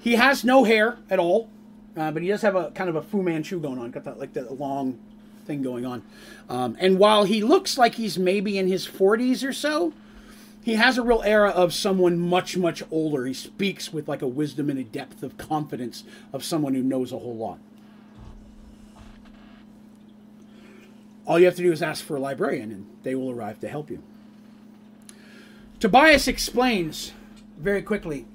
He 0.00 0.16
has 0.16 0.42
no 0.42 0.64
hair 0.64 0.98
at 1.08 1.20
all, 1.20 1.50
uh, 1.96 2.10
but 2.10 2.22
he 2.22 2.28
does 2.28 2.42
have 2.42 2.56
a 2.56 2.70
kind 2.72 2.90
of 2.90 2.96
a 2.96 3.02
Fu 3.02 3.22
Manchu 3.22 3.60
going 3.60 3.78
on. 3.78 3.90
Got 3.90 4.04
that 4.04 4.18
like 4.18 4.32
that 4.34 4.58
long 4.58 4.98
thing 5.46 5.62
going 5.62 5.84
on. 5.86 6.02
Um, 6.48 6.76
and 6.80 6.98
while 6.98 7.24
he 7.24 7.42
looks 7.42 7.78
like 7.78 7.94
he's 7.94 8.18
maybe 8.18 8.58
in 8.58 8.66
his 8.66 8.86
40s 8.86 9.46
or 9.46 9.52
so, 9.52 9.92
he 10.64 10.74
has 10.74 10.96
a 10.96 11.02
real 11.02 11.22
era 11.24 11.50
of 11.50 11.74
someone 11.74 12.18
much, 12.18 12.56
much 12.56 12.82
older. 12.90 13.26
He 13.26 13.34
speaks 13.34 13.92
with 13.92 14.08
like 14.08 14.22
a 14.22 14.26
wisdom 14.26 14.70
and 14.70 14.78
a 14.78 14.84
depth 14.84 15.22
of 15.22 15.36
confidence 15.36 16.04
of 16.32 16.42
someone 16.42 16.74
who 16.74 16.82
knows 16.82 17.12
a 17.12 17.18
whole 17.18 17.36
lot. 17.36 17.58
All 21.26 21.38
you 21.38 21.46
have 21.46 21.56
to 21.56 21.62
do 21.62 21.72
is 21.72 21.82
ask 21.82 22.04
for 22.04 22.16
a 22.16 22.20
librarian, 22.20 22.70
and 22.70 22.86
they 23.02 23.14
will 23.14 23.30
arrive 23.30 23.60
to 23.60 23.68
help 23.68 23.90
you. 23.90 24.02
Tobias 25.80 26.28
explains 26.28 27.12
very 27.58 27.82
quickly 27.82 28.26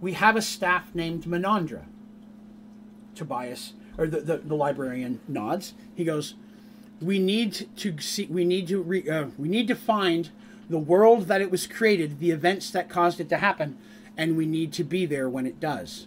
we 0.00 0.14
have 0.14 0.34
a 0.34 0.42
staff 0.42 0.94
named 0.94 1.24
Menandra. 1.24 1.84
Tobias, 3.20 3.74
or 3.96 4.06
the, 4.06 4.20
the, 4.20 4.36
the 4.38 4.54
librarian, 4.54 5.20
nods. 5.28 5.74
He 5.94 6.04
goes, 6.04 6.34
"We 7.00 7.18
need 7.18 7.68
to 7.76 7.98
see. 8.00 8.26
We 8.26 8.44
need 8.44 8.66
to. 8.68 8.82
Re, 8.82 9.08
uh, 9.08 9.26
we 9.38 9.48
need 9.48 9.68
to 9.68 9.76
find 9.76 10.30
the 10.70 10.78
world 10.78 11.26
that 11.26 11.40
it 11.40 11.50
was 11.50 11.66
created, 11.66 12.20
the 12.20 12.30
events 12.30 12.70
that 12.70 12.88
caused 12.88 13.20
it 13.20 13.28
to 13.28 13.38
happen, 13.38 13.76
and 14.16 14.36
we 14.36 14.46
need 14.46 14.72
to 14.74 14.84
be 14.84 15.04
there 15.04 15.28
when 15.28 15.44
it 15.44 15.58
does. 15.58 16.06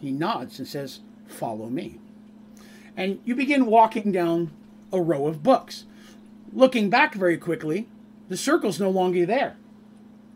He 0.00 0.10
nods 0.10 0.58
and 0.58 0.66
says, 0.66 1.00
Follow 1.28 1.68
me. 1.68 2.00
And 2.96 3.20
you 3.24 3.36
begin 3.36 3.66
walking 3.66 4.10
down 4.10 4.50
a 4.92 5.00
row 5.00 5.28
of 5.28 5.44
books. 5.44 5.84
Looking 6.52 6.90
back 6.90 7.14
very 7.14 7.38
quickly, 7.38 7.86
the 8.28 8.36
circle's 8.36 8.80
no 8.80 8.90
longer 8.90 9.24
there. 9.24 9.56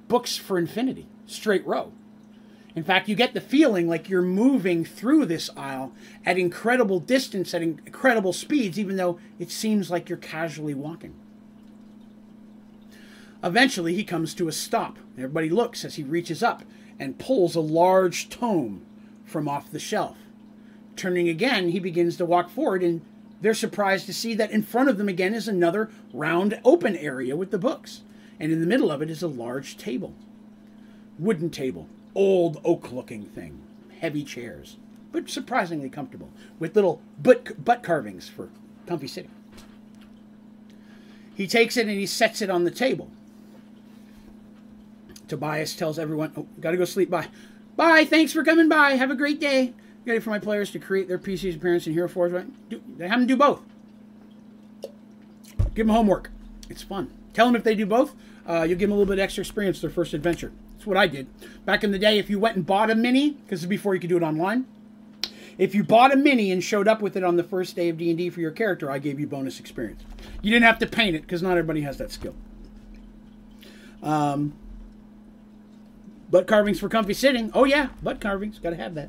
Books 0.06 0.36
for 0.36 0.56
infinity, 0.56 1.08
straight 1.26 1.66
row. 1.66 1.92
In 2.76 2.82
fact, 2.82 3.08
you 3.08 3.14
get 3.14 3.34
the 3.34 3.40
feeling 3.40 3.88
like 3.88 4.08
you're 4.08 4.22
moving 4.22 4.84
through 4.84 5.26
this 5.26 5.48
aisle 5.56 5.92
at 6.26 6.38
incredible 6.38 6.98
distance, 6.98 7.54
at 7.54 7.62
incredible 7.62 8.32
speeds, 8.32 8.78
even 8.78 8.96
though 8.96 9.18
it 9.38 9.50
seems 9.50 9.90
like 9.90 10.08
you're 10.08 10.18
casually 10.18 10.74
walking. 10.74 11.14
Eventually, 13.44 13.94
he 13.94 14.02
comes 14.02 14.34
to 14.34 14.48
a 14.48 14.52
stop. 14.52 14.98
Everybody 15.16 15.50
looks 15.50 15.84
as 15.84 15.94
he 15.94 16.02
reaches 16.02 16.42
up 16.42 16.64
and 16.98 17.18
pulls 17.18 17.54
a 17.54 17.60
large 17.60 18.28
tome 18.28 18.84
from 19.24 19.48
off 19.48 19.70
the 19.70 19.78
shelf. 19.78 20.16
Turning 20.96 21.28
again, 21.28 21.68
he 21.68 21.78
begins 21.78 22.16
to 22.16 22.24
walk 22.24 22.50
forward, 22.50 22.82
and 22.82 23.02
they're 23.40 23.54
surprised 23.54 24.06
to 24.06 24.14
see 24.14 24.34
that 24.34 24.50
in 24.50 24.62
front 24.62 24.88
of 24.88 24.96
them 24.96 25.08
again 25.08 25.34
is 25.34 25.46
another 25.46 25.90
round 26.12 26.58
open 26.64 26.96
area 26.96 27.36
with 27.36 27.50
the 27.50 27.58
books. 27.58 28.02
And 28.40 28.50
in 28.50 28.60
the 28.60 28.66
middle 28.66 28.90
of 28.90 29.02
it 29.02 29.10
is 29.10 29.22
a 29.22 29.28
large 29.28 29.76
table. 29.76 30.14
Wooden 31.18 31.50
table, 31.50 31.88
old 32.14 32.60
oak 32.64 32.92
looking 32.92 33.24
thing, 33.24 33.60
heavy 34.00 34.24
chairs, 34.24 34.76
but 35.12 35.28
surprisingly 35.28 35.88
comfortable, 35.88 36.30
with 36.58 36.74
little 36.74 37.00
butt, 37.22 37.64
butt 37.64 37.82
carvings 37.82 38.28
for 38.28 38.48
comfy 38.86 39.06
sitting. 39.06 39.30
He 41.34 41.46
takes 41.46 41.76
it 41.76 41.88
and 41.88 41.98
he 41.98 42.06
sets 42.06 42.42
it 42.42 42.50
on 42.50 42.64
the 42.64 42.70
table. 42.70 43.10
Tobias 45.28 45.74
tells 45.74 45.98
everyone, 45.98 46.32
oh, 46.36 46.46
gotta 46.60 46.76
go 46.76 46.84
sleep. 46.84 47.10
Bye. 47.10 47.28
Bye. 47.76 48.04
Thanks 48.04 48.32
for 48.32 48.44
coming 48.44 48.68
by. 48.68 48.92
Have 48.92 49.10
a 49.10 49.16
great 49.16 49.40
day. 49.40 49.72
Ready 50.06 50.20
for 50.20 50.30
my 50.30 50.38
players 50.38 50.70
to 50.72 50.78
create 50.78 51.08
their 51.08 51.18
PC's 51.18 51.56
appearance 51.56 51.86
in 51.86 51.94
Hero 51.94 52.08
Forge, 52.08 52.32
right? 52.32 52.68
Do, 52.68 52.80
they 52.96 53.08
have 53.08 53.18
them 53.18 53.26
do 53.26 53.36
both. 53.36 53.62
Give 55.74 55.86
them 55.86 55.88
homework. 55.88 56.30
It's 56.68 56.82
fun. 56.82 57.10
Tell 57.32 57.46
them 57.46 57.56
if 57.56 57.64
they 57.64 57.74
do 57.74 57.86
both, 57.86 58.14
uh, 58.46 58.62
you'll 58.68 58.78
give 58.78 58.90
them 58.90 58.92
a 58.92 58.98
little 58.98 59.12
bit 59.12 59.20
extra 59.20 59.40
experience 59.40 59.80
their 59.80 59.90
first 59.90 60.14
adventure. 60.14 60.52
That's 60.84 60.88
what 60.88 60.98
I 60.98 61.06
did. 61.06 61.28
Back 61.64 61.82
in 61.82 61.92
the 61.92 61.98
day, 61.98 62.18
if 62.18 62.28
you 62.28 62.38
went 62.38 62.56
and 62.56 62.66
bought 62.66 62.90
a 62.90 62.94
mini, 62.94 63.30
because 63.30 63.60
this 63.60 63.62
is 63.62 63.66
before 63.66 63.94
you 63.94 64.00
could 64.02 64.10
do 64.10 64.18
it 64.18 64.22
online, 64.22 64.66
if 65.56 65.74
you 65.74 65.82
bought 65.82 66.12
a 66.12 66.16
mini 66.16 66.52
and 66.52 66.62
showed 66.62 66.86
up 66.86 67.00
with 67.00 67.16
it 67.16 67.24
on 67.24 67.36
the 67.36 67.42
first 67.42 67.74
day 67.74 67.88
of 67.88 67.96
D&D 67.96 68.28
for 68.28 68.40
your 68.40 68.50
character, 68.50 68.90
I 68.90 68.98
gave 68.98 69.18
you 69.18 69.26
bonus 69.26 69.58
experience. 69.58 70.02
You 70.42 70.50
didn't 70.50 70.66
have 70.66 70.78
to 70.80 70.86
paint 70.86 71.16
it, 71.16 71.22
because 71.22 71.40
not 71.40 71.52
everybody 71.52 71.80
has 71.80 71.96
that 71.96 72.12
skill. 72.12 72.34
Um, 74.02 74.52
Butt 76.30 76.46
carvings 76.46 76.78
for 76.78 76.90
comfy 76.90 77.14
sitting. 77.14 77.50
Oh, 77.54 77.64
yeah, 77.64 77.88
butt 78.02 78.20
carvings. 78.20 78.58
Got 78.58 78.70
to 78.70 78.76
have 78.76 78.94
that. 78.94 79.08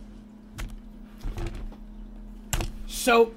So, 2.88 3.34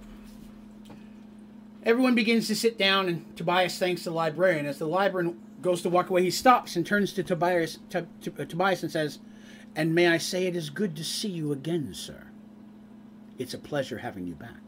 everyone 1.83 2.15
begins 2.15 2.47
to 2.47 2.55
sit 2.55 2.78
down, 2.78 3.08
and 3.08 3.36
Tobias 3.36 3.81
thanks 3.81 4.05
the 4.05 4.12
librarian. 4.12 4.65
As 4.65 4.78
the 4.78 4.86
librarian 4.86 5.41
goes 5.62 5.83
to 5.83 5.89
walk 5.89 6.11
away, 6.11 6.23
he 6.23 6.31
stops 6.31 6.77
and 6.77 6.87
turns 6.87 7.12
to 7.12 7.23
Tobias, 7.23 7.78
to, 7.91 8.07
to, 8.23 8.33
uh, 8.39 8.45
Tobias 8.45 8.83
and 8.83 8.93
says, 8.93 9.19
And 9.75 9.95
may 9.95 10.09
I 10.09 10.19
say 10.19 10.47
it 10.47 10.57
is 10.57 10.70
good 10.70 10.97
to 10.97 11.05
see 11.05 11.28
you 11.28 11.53
again, 11.53 11.95
sir. 11.95 12.28
It's 13.39 13.55
a 13.55 13.59
pleasure 13.59 13.99
having 13.99 14.27
you 14.27 14.35
back. 14.35 14.61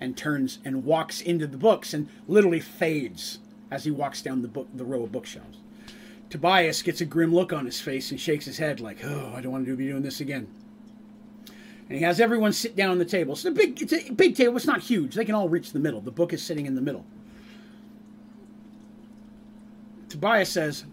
And 0.00 0.16
turns 0.16 0.58
and 0.64 0.84
walks 0.84 1.20
into 1.20 1.46
the 1.46 1.56
books 1.56 1.94
and 1.94 2.08
literally 2.26 2.60
fades 2.60 3.38
as 3.70 3.84
he 3.84 3.90
walks 3.90 4.20
down 4.20 4.42
the 4.42 4.48
book, 4.48 4.68
the 4.74 4.84
row 4.84 5.04
of 5.04 5.12
bookshelves. 5.12 5.58
Tobias 6.28 6.82
gets 6.82 7.00
a 7.00 7.04
grim 7.04 7.32
look 7.32 7.52
on 7.52 7.66
his 7.66 7.80
face 7.80 8.10
and 8.10 8.20
shakes 8.20 8.46
his 8.46 8.58
head 8.58 8.80
like, 8.80 9.04
"Oh, 9.04 9.32
I 9.36 9.40
don't 9.40 9.52
want 9.52 9.66
to 9.66 9.76
be 9.76 9.86
doing 9.86 10.02
this 10.02 10.20
again." 10.20 10.48
And 11.88 11.98
he 11.98 12.04
has 12.04 12.20
everyone 12.20 12.52
sit 12.52 12.74
down 12.74 12.90
on 12.90 12.98
the 12.98 13.04
table. 13.04 13.34
It's 13.34 13.44
a 13.44 13.50
big, 13.50 13.80
it's 13.82 13.92
a 13.92 14.10
big 14.10 14.34
table. 14.34 14.56
It's 14.56 14.66
not 14.66 14.80
huge. 14.80 15.14
They 15.14 15.24
can 15.24 15.34
all 15.34 15.48
reach 15.48 15.72
the 15.72 15.78
middle. 15.78 16.00
The 16.00 16.10
book 16.10 16.32
is 16.32 16.42
sitting 16.42 16.66
in 16.66 16.74
the 16.74 16.80
middle. 16.80 17.04
Tobias 20.12 20.50
says, 20.50 20.84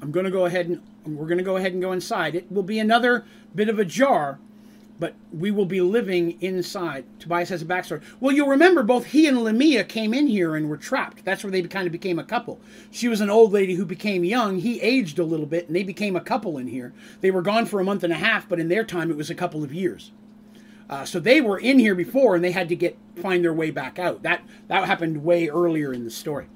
"I'm 0.00 0.12
going 0.12 0.24
to 0.24 0.30
go 0.30 0.44
ahead 0.46 0.68
and 0.68 0.80
we're 1.04 1.26
going 1.26 1.38
to 1.38 1.44
go 1.44 1.56
ahead 1.56 1.72
and 1.72 1.82
go 1.82 1.92
inside. 1.92 2.34
It 2.34 2.50
will 2.50 2.62
be 2.62 2.78
another 2.78 3.24
bit 3.54 3.68
of 3.68 3.78
a 3.78 3.84
jar, 3.84 4.38
but 4.98 5.14
we 5.32 5.50
will 5.50 5.66
be 5.66 5.80
living 5.80 6.40
inside. 6.40 7.04
Tobias 7.18 7.48
has 7.48 7.62
a 7.62 7.66
backstory. 7.66 8.02
Well, 8.20 8.34
you'll 8.34 8.48
remember 8.48 8.82
both 8.82 9.06
he 9.06 9.26
and 9.26 9.42
Lamia 9.42 9.84
came 9.84 10.14
in 10.14 10.28
here 10.28 10.54
and 10.54 10.68
were 10.68 10.76
trapped. 10.76 11.24
That's 11.24 11.42
where 11.42 11.50
they 11.50 11.62
kind 11.62 11.86
of 11.86 11.92
became 11.92 12.18
a 12.18 12.24
couple. 12.24 12.60
She 12.90 13.08
was 13.08 13.20
an 13.20 13.30
old 13.30 13.52
lady 13.52 13.74
who 13.74 13.84
became 13.84 14.24
young. 14.24 14.60
He 14.60 14.80
aged 14.80 15.18
a 15.18 15.24
little 15.24 15.46
bit, 15.46 15.66
and 15.66 15.76
they 15.76 15.82
became 15.82 16.16
a 16.16 16.20
couple 16.20 16.56
in 16.56 16.68
here. 16.68 16.92
They 17.20 17.30
were 17.30 17.42
gone 17.42 17.66
for 17.66 17.80
a 17.80 17.84
month 17.84 18.04
and 18.04 18.12
a 18.12 18.16
half, 18.16 18.48
but 18.48 18.60
in 18.60 18.68
their 18.68 18.84
time, 18.84 19.10
it 19.10 19.16
was 19.16 19.30
a 19.30 19.34
couple 19.34 19.62
of 19.62 19.74
years. 19.74 20.12
Uh, 20.88 21.04
so 21.04 21.18
they 21.18 21.40
were 21.40 21.58
in 21.58 21.78
here 21.78 21.94
before, 21.94 22.34
and 22.34 22.44
they 22.44 22.52
had 22.52 22.68
to 22.68 22.76
get 22.76 22.96
find 23.16 23.42
their 23.42 23.54
way 23.54 23.70
back 23.70 23.98
out. 23.98 24.22
That 24.22 24.42
that 24.68 24.84
happened 24.84 25.24
way 25.24 25.48
earlier 25.48 25.92
in 25.92 26.04
the 26.04 26.10
story. 26.10 26.46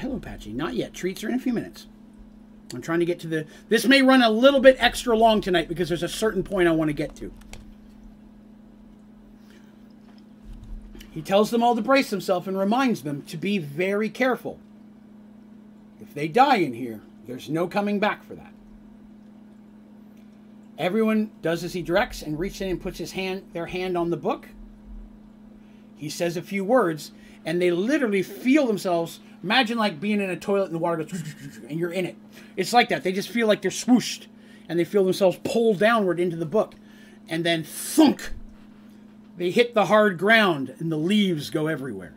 Hello, 0.00 0.18
Patchy. 0.18 0.52
Not 0.52 0.74
yet. 0.74 0.94
Treats 0.94 1.22
are 1.22 1.28
in 1.28 1.34
a 1.34 1.38
few 1.38 1.52
minutes. 1.52 1.86
I'm 2.72 2.80
trying 2.80 3.00
to 3.00 3.04
get 3.04 3.20
to 3.20 3.26
the. 3.26 3.46
This 3.68 3.86
may 3.86 4.00
run 4.00 4.22
a 4.22 4.30
little 4.30 4.60
bit 4.60 4.76
extra 4.78 5.16
long 5.16 5.40
tonight 5.40 5.68
because 5.68 5.88
there's 5.88 6.02
a 6.02 6.08
certain 6.08 6.42
point 6.42 6.68
I 6.68 6.72
want 6.72 6.88
to 6.88 6.94
get 6.94 7.14
to. 7.16 7.32
He 11.10 11.20
tells 11.20 11.50
them 11.50 11.62
all 11.62 11.74
to 11.74 11.82
brace 11.82 12.08
themselves 12.08 12.46
and 12.46 12.56
reminds 12.56 13.02
them 13.02 13.22
to 13.22 13.36
be 13.36 13.58
very 13.58 14.08
careful. 14.08 14.58
If 16.00 16.14
they 16.14 16.28
die 16.28 16.56
in 16.56 16.72
here, 16.72 17.00
there's 17.26 17.50
no 17.50 17.66
coming 17.66 17.98
back 17.98 18.24
for 18.24 18.34
that. 18.36 18.52
Everyone 20.78 21.30
does 21.42 21.62
as 21.62 21.74
he 21.74 21.82
directs 21.82 22.22
and 22.22 22.38
reaches 22.38 22.62
in 22.62 22.70
and 22.70 22.80
puts 22.80 22.98
his 22.98 23.12
hand, 23.12 23.42
their 23.52 23.66
hand 23.66 23.98
on 23.98 24.08
the 24.08 24.16
book. 24.16 24.48
He 25.96 26.08
says 26.08 26.38
a 26.38 26.42
few 26.42 26.64
words, 26.64 27.10
and 27.44 27.60
they 27.60 27.70
literally 27.70 28.22
feel 28.22 28.66
themselves. 28.66 29.20
Imagine 29.42 29.78
like 29.78 30.00
being 30.00 30.20
in 30.20 30.30
a 30.30 30.36
toilet 30.36 30.66
and 30.66 30.74
the 30.74 30.78
water 30.78 31.04
goes, 31.04 31.12
and 31.68 31.78
you're 31.78 31.92
in 31.92 32.04
it. 32.04 32.16
It's 32.56 32.72
like 32.72 32.88
that. 32.90 33.02
They 33.02 33.12
just 33.12 33.30
feel 33.30 33.46
like 33.46 33.62
they're 33.62 33.70
swooshed, 33.70 34.26
and 34.68 34.78
they 34.78 34.84
feel 34.84 35.04
themselves 35.04 35.38
pulled 35.44 35.78
downward 35.78 36.20
into 36.20 36.36
the 36.36 36.46
book, 36.46 36.74
and 37.28 37.44
then 37.44 37.64
thunk. 37.64 38.32
They 39.36 39.50
hit 39.50 39.74
the 39.74 39.86
hard 39.86 40.18
ground, 40.18 40.74
and 40.78 40.92
the 40.92 40.98
leaves 40.98 41.48
go 41.48 41.66
everywhere. 41.66 42.14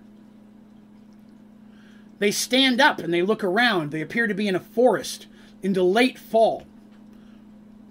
They 2.20 2.32
stand 2.32 2.80
up 2.80 3.00
and 3.00 3.14
they 3.14 3.22
look 3.22 3.44
around. 3.44 3.92
They 3.92 4.00
appear 4.00 4.28
to 4.28 4.34
be 4.34 4.48
in 4.48 4.56
a 4.56 4.60
forest 4.62 5.28
into 5.62 5.84
late 5.84 6.18
fall. 6.18 6.66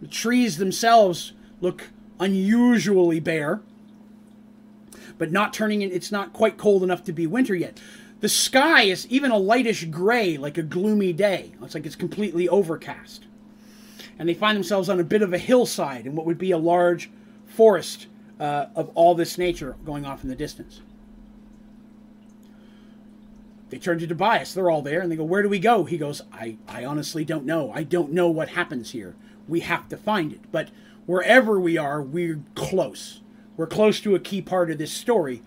The 0.00 0.08
trees 0.08 0.56
themselves 0.56 1.34
look 1.60 1.90
unusually 2.18 3.20
bare, 3.20 3.60
but 5.18 5.30
not 5.32 5.52
turning 5.52 5.82
in, 5.82 5.90
it's 5.90 6.10
not 6.10 6.32
quite 6.32 6.56
cold 6.56 6.82
enough 6.82 7.04
to 7.04 7.12
be 7.12 7.26
winter 7.26 7.54
yet. 7.54 7.78
The 8.22 8.30
sky 8.30 8.84
is 8.84 9.06
even 9.08 9.30
a 9.30 9.38
lightish 9.38 9.84
gray, 9.90 10.38
like 10.38 10.56
a 10.56 10.62
gloomy 10.62 11.12
day. 11.12 11.52
It's 11.62 11.74
like 11.74 11.84
it's 11.84 11.94
completely 11.94 12.48
overcast. 12.48 13.26
And 14.18 14.26
they 14.26 14.34
find 14.34 14.56
themselves 14.56 14.88
on 14.88 14.98
a 14.98 15.04
bit 15.04 15.20
of 15.20 15.34
a 15.34 15.38
hillside 15.38 16.06
in 16.06 16.14
what 16.16 16.24
would 16.24 16.38
be 16.38 16.52
a 16.52 16.58
large 16.58 17.10
forest 17.44 18.06
uh, 18.40 18.66
of 18.74 18.90
all 18.94 19.14
this 19.14 19.36
nature 19.36 19.76
going 19.84 20.06
off 20.06 20.22
in 20.22 20.30
the 20.30 20.34
distance. 20.34 20.80
They 23.68 23.78
turn 23.78 23.98
to 23.98 24.06
Tobias. 24.06 24.54
They're 24.54 24.70
all 24.70 24.82
there, 24.82 25.00
and 25.00 25.12
they 25.12 25.16
go, 25.16 25.24
"Where 25.24 25.42
do 25.42 25.50
we 25.50 25.58
go?" 25.58 25.84
He 25.84 25.98
goes, 25.98 26.22
"I, 26.32 26.56
I 26.66 26.86
honestly 26.86 27.26
don't 27.26 27.44
know. 27.44 27.70
I 27.72 27.82
don't 27.82 28.12
know 28.12 28.30
what 28.30 28.50
happens 28.50 28.92
here 28.92 29.14
we 29.48 29.60
have 29.60 29.88
to 29.88 29.96
find 29.96 30.32
it. 30.32 30.40
But 30.50 30.70
wherever 31.06 31.58
we 31.58 31.76
are, 31.76 32.02
we're 32.02 32.40
close. 32.54 33.20
We're 33.56 33.66
close 33.66 34.00
to 34.00 34.14
a 34.14 34.20
key 34.20 34.42
part 34.42 34.70
of 34.70 34.78
this 34.78 34.92
story. 34.92 35.42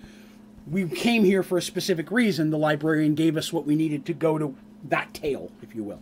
We 0.67 0.87
came 0.89 1.23
here 1.23 1.43
for 1.43 1.57
a 1.57 1.61
specific 1.61 2.09
reason. 2.09 2.49
The 2.49 2.57
librarian 2.57 3.13
gave 3.13 3.37
us 3.37 3.53
what 3.53 3.65
we 3.65 3.75
needed 3.75 4.05
to 4.05 4.13
go 4.13 4.37
to 4.37 4.55
that 4.85 5.13
tale, 5.13 5.51
if 5.61 5.75
you 5.75 5.83
will. 5.83 6.01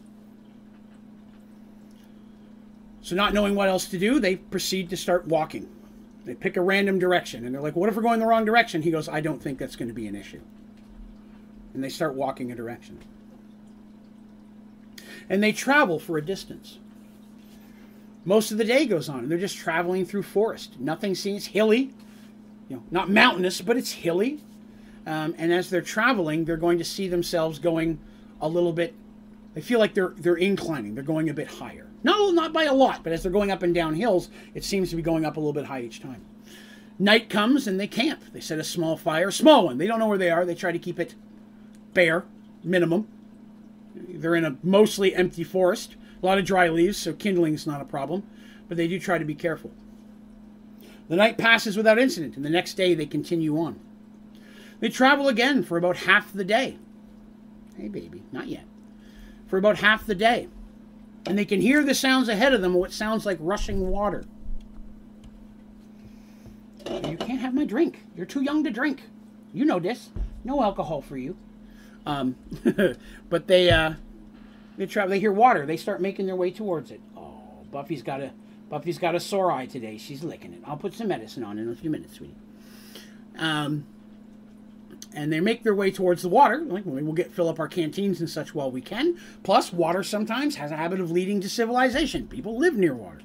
So, 3.02 3.16
not 3.16 3.34
knowing 3.34 3.56
what 3.56 3.68
else 3.68 3.86
to 3.88 4.00
do, 4.00 4.20
they 4.20 4.38
proceed 4.38 4.90
to 4.92 4.98
start 4.98 5.28
walking. 5.28 5.70
They 6.24 6.36
pick 6.36 6.56
a 6.56 6.62
random 6.62 7.00
direction, 7.00 7.46
and 7.46 7.54
they're 7.54 7.62
like, 7.62 7.76
What 7.76 7.90
if 7.90 7.96
we're 7.96 8.02
going 8.02 8.20
the 8.20 8.26
wrong 8.26 8.46
direction? 8.46 8.82
He 8.82 8.92
goes, 8.92 9.10
I 9.10 9.20
don't 9.20 9.42
think 9.44 9.60
that's 9.60 9.76
going 9.76 9.90
to 9.90 9.94
be 9.94 10.08
an 10.08 10.16
issue. 10.16 10.40
And 11.74 11.84
they 11.84 11.90
start 11.90 12.16
walking 12.16 12.52
a 12.52 12.56
direction. 12.56 13.00
And 15.30 15.44
they 15.44 15.52
travel 15.52 16.00
for 16.00 16.18
a 16.18 16.26
distance. 16.26 16.80
Most 18.24 18.52
of 18.52 18.58
the 18.58 18.64
day 18.64 18.86
goes 18.86 19.10
on, 19.10 19.20
and 19.20 19.32
they're 19.32 19.38
just 19.38 19.58
traveling 19.58 20.06
through 20.06 20.24
forest. 20.24 20.80
Nothing 20.80 21.14
seems 21.14 21.48
hilly, 21.48 21.92
you 22.70 22.78
know, 22.78 22.84
not 22.90 23.10
mountainous, 23.10 23.60
but 23.60 23.76
it's 23.76 23.92
hilly. 23.92 24.40
Um, 25.06 25.36
and 25.38 25.52
as 25.52 25.70
they're 25.70 25.82
traveling, 25.82 26.46
they're 26.46 26.58
going 26.58 26.78
to 26.78 26.84
see 26.86 27.08
themselves 27.08 27.60
going 27.60 28.00
a 28.42 28.48
little 28.48 28.74
bit. 28.74 28.94
They 29.54 29.62
feel 29.62 29.80
like 29.80 29.94
they're 29.94 30.14
they're 30.18 30.36
inclining. 30.36 30.96
They're 30.96 31.04
going 31.04 31.30
a 31.30 31.34
bit 31.34 31.48
higher. 31.48 31.88
No, 32.04 32.32
not 32.32 32.54
by 32.54 32.64
a 32.66 32.74
lot, 32.74 33.04
but 33.04 33.14
as 33.14 33.24
they're 33.24 33.32
going 33.32 33.52
up 33.52 33.64
and 33.64 33.74
down 33.74 33.96
hills, 33.96 34.30
it 34.54 34.64
seems 34.64 34.90
to 34.90 34.96
be 34.96 35.02
going 35.02 35.26
up 35.26 35.38
a 35.38 35.40
little 35.40 35.54
bit 35.54 35.66
high 35.66 35.82
each 35.82 36.02
time. 36.02 36.26
Night 37.00 37.30
comes 37.30 37.68
and 37.68 37.80
they 37.80 37.88
camp. 37.88 38.22
They 38.34 38.40
set 38.40 38.60
a 38.60 38.64
small 38.64 38.98
fire, 38.98 39.32
small 39.32 39.66
one. 39.66 39.78
They 39.78 39.88
don't 39.88 40.00
know 40.00 40.08
where 40.08 40.18
they 40.18 40.30
are. 40.30 40.46
They 40.46 40.56
try 40.56 40.72
to 40.72 40.80
keep 40.80 41.00
it 41.00 41.16
bare, 41.94 42.26
minimum. 42.64 43.08
They're 43.96 44.36
in 44.36 44.46
a 44.46 44.58
mostly 44.64 45.16
empty 45.16 45.44
forest. 45.44 45.96
A 46.22 46.26
lot 46.26 46.38
of 46.38 46.46
dry 46.46 46.70
leaves, 46.70 46.98
so 46.98 47.14
kindling 47.14 47.54
is 47.54 47.68
not 47.68 47.82
a 47.82 47.86
problem, 47.86 48.24
but 48.68 48.78
they 48.78 48.88
do 48.88 49.00
try 49.00 49.18
to 49.18 49.26
be 49.26 49.36
careful. 49.36 49.72
The 51.10 51.16
night 51.16 51.38
passes 51.38 51.76
without 51.76 52.00
incident, 52.00 52.36
and 52.36 52.46
the 52.46 52.50
next 52.50 52.76
day 52.76 52.94
they 52.94 53.06
continue 53.06 53.58
on. 53.58 53.80
They 54.84 54.90
travel 54.90 55.30
again 55.30 55.64
for 55.64 55.78
about 55.78 55.96
half 55.96 56.34
the 56.34 56.44
day. 56.44 56.78
Hey, 57.78 57.88
baby, 57.88 58.22
not 58.34 58.48
yet. 58.48 58.66
For 59.48 59.58
about 59.58 59.78
half 59.78 60.06
the 60.06 60.14
day. 60.14 60.50
And 61.26 61.38
they 61.38 61.46
can 61.46 61.62
hear 61.62 61.86
the 61.86 61.96
sounds 61.96 62.28
ahead 62.28 62.54
of 62.54 62.60
them, 62.60 62.74
what 62.74 62.92
sounds 62.92 63.26
like 63.26 63.38
rushing 63.40 63.88
water. 63.88 64.26
You 66.86 67.16
can't 67.16 67.40
have 67.40 67.54
my 67.54 67.64
drink. 67.64 68.04
You're 68.18 68.26
too 68.26 68.42
young 68.42 68.62
to 68.66 68.72
drink. 68.72 69.04
You 69.54 69.64
know 69.64 69.80
this. 69.80 70.10
No 70.44 70.62
alcohol 70.62 71.02
for 71.02 71.16
you. 71.16 71.38
Um, 72.06 72.36
but 73.30 73.48
they, 73.48 73.70
uh, 73.70 73.94
they 74.76 74.86
travel. 74.86 75.12
They 75.12 75.20
hear 75.22 75.32
water. 75.32 75.66
They 75.66 75.78
start 75.78 76.02
making 76.02 76.26
their 76.26 76.36
way 76.36 76.52
towards 76.52 76.92
it. 76.92 77.00
Oh, 77.16 77.40
Buffy's 77.72 78.04
got 78.04 78.20
a 78.20 78.34
Buffy's 78.70 78.98
got 78.98 79.16
a 79.16 79.22
sore 79.22 79.50
eye 79.50 79.66
today. 79.66 79.98
She's 79.98 80.26
licking 80.26 80.52
it. 80.52 80.60
I'll 80.66 80.76
put 80.76 80.94
some 80.94 81.08
medicine 81.08 81.46
on 81.46 81.58
in 81.58 81.70
a 81.70 81.76
few 81.76 81.90
minutes, 81.90 82.16
sweetie. 82.16 82.36
Um, 83.38 83.86
and 85.14 85.32
they 85.32 85.40
make 85.40 85.64
their 85.64 85.76
way 85.76 85.92
towards 85.92 86.22
the 86.22 86.30
water. 86.30 86.60
Like 86.60 86.84
we'll 86.86 87.14
get 87.14 87.32
fill 87.32 87.50
up 87.50 87.60
our 87.60 87.68
canteens 87.68 88.20
and 88.20 88.30
such 88.30 88.56
while 88.56 88.72
we 88.72 88.82
can. 88.82 89.20
Plus, 89.44 89.72
water 89.72 90.04
sometimes 90.04 90.56
has 90.56 90.72
a 90.72 90.78
habit 90.78 91.00
of 91.00 91.12
leading 91.12 91.42
to 91.42 91.50
civilization. 91.50 92.28
People 92.28 92.58
live 92.58 92.76
near 92.76 92.96
water. 92.96 93.22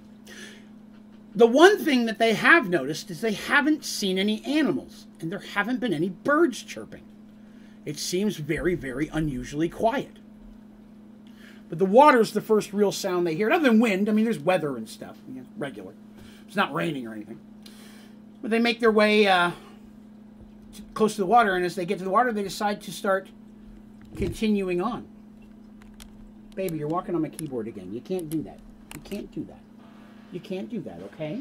The 1.35 1.47
one 1.47 1.79
thing 1.79 2.07
that 2.07 2.19
they 2.19 2.35
have 2.35 2.69
noticed 2.69 3.11
is 3.11 3.21
they 3.21 3.33
haven't 3.33 3.85
seen 3.85 4.19
any 4.19 4.45
animals, 4.45 5.07
and 5.21 5.31
there 5.31 5.39
haven't 5.39 5.79
been 5.79 5.93
any 5.93 6.09
birds 6.09 6.63
chirping. 6.63 7.03
It 7.85 7.99
seems 7.99 8.37
very, 8.37 8.75
very 8.75 9.09
unusually 9.13 9.69
quiet. 9.69 10.17
But 11.69 11.79
the 11.79 11.85
water's 11.85 12.33
the 12.33 12.41
first 12.41 12.73
real 12.73 12.93
sound 12.93 13.27
they 13.27 13.35
hear, 13.35 13.51
other 13.51 13.69
than 13.69 13.79
wind. 13.79 14.09
I 14.09 14.13
mean, 14.13 14.25
there's 14.25 14.39
weather 14.39 14.77
and 14.77 14.89
stuff, 14.89 15.17
you 15.29 15.41
know, 15.41 15.47
regular. 15.57 15.93
It's 16.47 16.57
not 16.57 16.73
raining 16.75 17.07
or 17.07 17.13
anything. 17.13 17.41
But 18.41 18.51
they 18.51 18.59
make 18.59 18.81
their 18.81 18.91
way 18.91 19.27
uh, 19.27 19.53
close 20.95 21.15
to 21.15 21.21
the 21.21 21.27
water, 21.27 21.55
and 21.55 21.65
as 21.65 21.75
they 21.75 21.85
get 21.85 21.99
to 21.99 22.05
the 22.05 22.11
water, 22.11 22.33
they 22.33 22.43
decide 22.43 22.81
to 22.83 22.93
start 22.93 23.29
continuing 24.17 24.81
on. 24.81 25.07
Baby, 26.55 26.79
you're 26.79 26.89
walking 26.89 27.15
on 27.15 27.23
my 27.23 27.29
keyboard 27.29 27.69
again. 27.69 27.93
You 27.93 28.01
can't 28.01 28.29
do 28.29 28.43
that. 28.43 28.59
You 28.95 29.01
can't 29.03 29.33
do 29.33 29.45
that. 29.45 29.61
You 30.33 30.41
can't 30.41 30.69
do 30.69 30.81
that, 30.81 31.01
okay? 31.15 31.41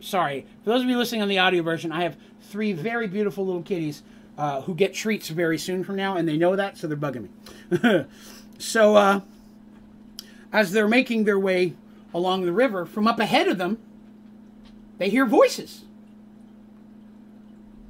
Sorry. 0.00 0.46
For 0.62 0.70
those 0.70 0.82
of 0.82 0.88
you 0.88 0.96
listening 0.96 1.22
on 1.22 1.28
the 1.28 1.38
audio 1.38 1.62
version, 1.62 1.92
I 1.92 2.02
have 2.02 2.16
three 2.40 2.72
very 2.72 3.06
beautiful 3.06 3.44
little 3.46 3.62
kitties 3.62 4.02
uh, 4.36 4.62
who 4.62 4.74
get 4.74 4.94
treats 4.94 5.28
very 5.28 5.58
soon 5.58 5.84
from 5.84 5.96
now, 5.96 6.16
and 6.16 6.28
they 6.28 6.36
know 6.36 6.56
that, 6.56 6.76
so 6.76 6.86
they're 6.86 6.96
bugging 6.96 7.28
me. 7.70 8.06
so, 8.58 8.96
uh, 8.96 9.20
as 10.52 10.72
they're 10.72 10.88
making 10.88 11.24
their 11.24 11.38
way 11.38 11.74
along 12.12 12.44
the 12.44 12.52
river, 12.52 12.86
from 12.86 13.06
up 13.06 13.18
ahead 13.18 13.48
of 13.48 13.58
them, 13.58 13.78
they 14.98 15.08
hear 15.08 15.26
voices 15.26 15.84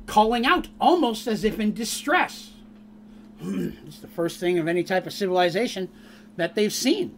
calling 0.07 0.47
out 0.47 0.68
almost 0.81 1.26
as 1.26 1.44
if 1.44 1.58
in 1.58 1.73
distress. 1.73 2.50
it's 3.41 3.99
the 3.99 4.08
first 4.08 4.41
thing 4.41 4.58
of 4.58 4.68
any 4.68 4.83
type 4.83 5.07
of 5.07 5.12
civilization 5.12 5.89
that 6.36 6.55
they've 6.55 6.73
seen. 6.73 7.15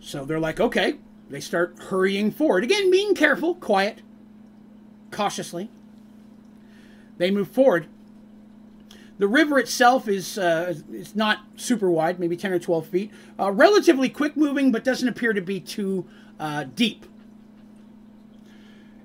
So 0.00 0.24
they're 0.24 0.40
like, 0.40 0.60
okay. 0.60 0.98
They 1.30 1.40
start 1.40 1.76
hurrying 1.88 2.30
forward. 2.30 2.62
Again, 2.62 2.90
being 2.90 3.14
careful, 3.14 3.54
quiet, 3.54 4.02
cautiously. 5.10 5.70
They 7.16 7.30
move 7.30 7.48
forward. 7.48 7.86
The 9.18 9.28
river 9.28 9.58
itself 9.58 10.08
is 10.08 10.36
uh, 10.36 10.74
it's 10.92 11.14
not 11.14 11.38
super 11.56 11.90
wide, 11.90 12.18
maybe 12.18 12.36
10 12.36 12.52
or 12.52 12.58
12 12.58 12.86
feet. 12.86 13.10
Uh, 13.38 13.50
relatively 13.50 14.08
quick 14.08 14.36
moving, 14.36 14.72
but 14.72 14.84
doesn't 14.84 15.08
appear 15.08 15.32
to 15.32 15.40
be 15.40 15.60
too 15.60 16.06
uh, 16.38 16.64
deep. 16.64 17.06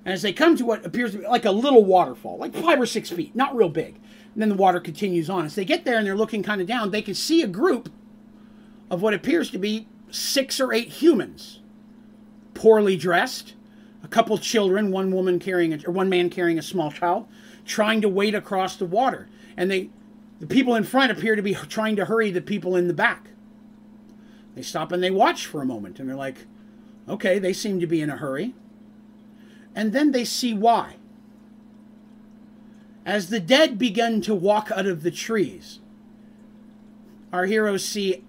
And 0.08 0.14
as 0.14 0.22
they 0.22 0.32
come 0.32 0.56
to 0.56 0.64
what 0.64 0.86
appears 0.86 1.12
to 1.12 1.18
be 1.18 1.26
like 1.26 1.44
a 1.44 1.50
little 1.50 1.84
waterfall, 1.84 2.38
like 2.38 2.54
five 2.54 2.80
or 2.80 2.86
six 2.86 3.10
feet, 3.10 3.36
not 3.36 3.54
real 3.54 3.68
big. 3.68 3.96
And 4.32 4.40
then 4.40 4.48
the 4.48 4.54
water 4.54 4.80
continues 4.80 5.28
on. 5.28 5.44
As 5.44 5.54
they 5.54 5.66
get 5.66 5.84
there 5.84 5.98
and 5.98 6.06
they're 6.06 6.16
looking 6.16 6.42
kind 6.42 6.62
of 6.62 6.66
down, 6.66 6.92
they 6.92 7.02
can 7.02 7.12
see 7.12 7.42
a 7.42 7.46
group 7.46 7.90
of 8.90 9.02
what 9.02 9.12
appears 9.12 9.50
to 9.50 9.58
be 9.58 9.86
six 10.10 10.60
or 10.60 10.72
eight 10.72 10.88
humans, 10.88 11.60
poorly 12.54 12.96
dressed, 12.96 13.52
a 14.02 14.08
couple 14.08 14.38
children, 14.38 14.90
one 14.90 15.12
woman 15.12 15.38
carrying 15.38 15.74
a, 15.74 15.86
or 15.86 15.92
one 15.92 16.08
man 16.08 16.30
carrying 16.30 16.58
a 16.58 16.62
small 16.62 16.90
child, 16.90 17.28
trying 17.66 18.00
to 18.00 18.08
wade 18.08 18.34
across 18.34 18.76
the 18.76 18.86
water, 18.86 19.28
and 19.58 19.70
they, 19.70 19.90
the 20.40 20.46
people 20.46 20.74
in 20.74 20.84
front 20.84 21.12
appear 21.12 21.36
to 21.36 21.42
be 21.42 21.52
trying 21.52 21.96
to 21.96 22.06
hurry 22.06 22.30
the 22.30 22.40
people 22.40 22.76
in 22.76 22.88
the 22.88 22.94
back. 22.94 23.28
They 24.54 24.62
stop 24.62 24.90
and 24.90 25.02
they 25.02 25.10
watch 25.10 25.44
for 25.44 25.60
a 25.60 25.66
moment, 25.66 26.00
and 26.00 26.08
they're 26.08 26.16
like, 26.16 26.46
"Okay, 27.06 27.38
they 27.38 27.52
seem 27.52 27.78
to 27.80 27.86
be 27.86 28.00
in 28.00 28.08
a 28.08 28.16
hurry." 28.16 28.54
And 29.78 29.92
then 29.92 30.10
they 30.10 30.24
see 30.24 30.52
why. 30.52 30.96
As 33.06 33.28
the 33.28 33.38
dead 33.38 33.78
begin 33.78 34.20
to 34.22 34.34
walk 34.34 34.72
out 34.74 34.86
of 34.86 35.04
the 35.04 35.12
trees, 35.12 35.78
our 37.32 37.46
heroes 37.46 37.84
see 37.84 38.24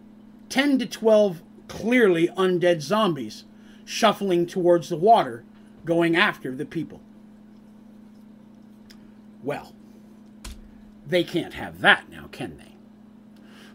10 0.50 0.78
to 0.78 0.86
12 0.86 1.42
clearly 1.68 2.28
undead 2.38 2.82
zombies 2.82 3.46
shuffling 3.84 4.46
towards 4.46 4.90
the 4.90 4.96
water, 4.96 5.44
going 5.86 6.16
after 6.16 6.54
the 6.54 6.68
people. 6.68 7.02
Well, 9.42 9.74
they 11.08 11.24
can't 11.24 11.56
have 11.56 11.82
that 11.82 12.12
now, 12.12 12.28
can 12.32 12.60
they? 12.60 12.76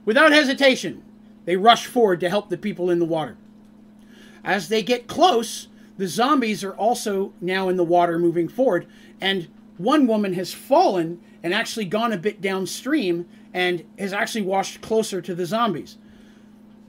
Without 0.05 0.31
hesitation, 0.31 1.03
they 1.45 1.57
rush 1.57 1.87
forward 1.87 2.21
to 2.21 2.31
help 2.31 2.51
the 2.51 2.57
people 2.57 2.89
in 2.89 3.01
the 3.01 3.05
water. 3.05 3.37
As 4.45 4.69
they 4.69 4.85
get 4.85 5.09
close, 5.09 5.67
the 5.97 6.09
zombies 6.09 6.65
are 6.65 6.75
also 6.75 7.33
now 7.41 7.69
in 7.69 7.77
the 7.77 7.85
water 7.85 8.19
moving 8.19 8.49
forward, 8.49 8.87
and 9.21 9.49
one 9.77 10.07
woman 10.07 10.35
has 10.35 10.53
fallen 10.53 11.21
and 11.43 11.55
actually 11.55 11.85
gone 11.85 12.13
a 12.13 12.17
bit 12.17 12.41
downstream 12.41 13.27
and 13.53 13.85
has 13.99 14.13
actually 14.13 14.43
washed 14.43 14.81
closer 14.81 15.21
to 15.21 15.35
the 15.35 15.47
zombies. 15.47 15.99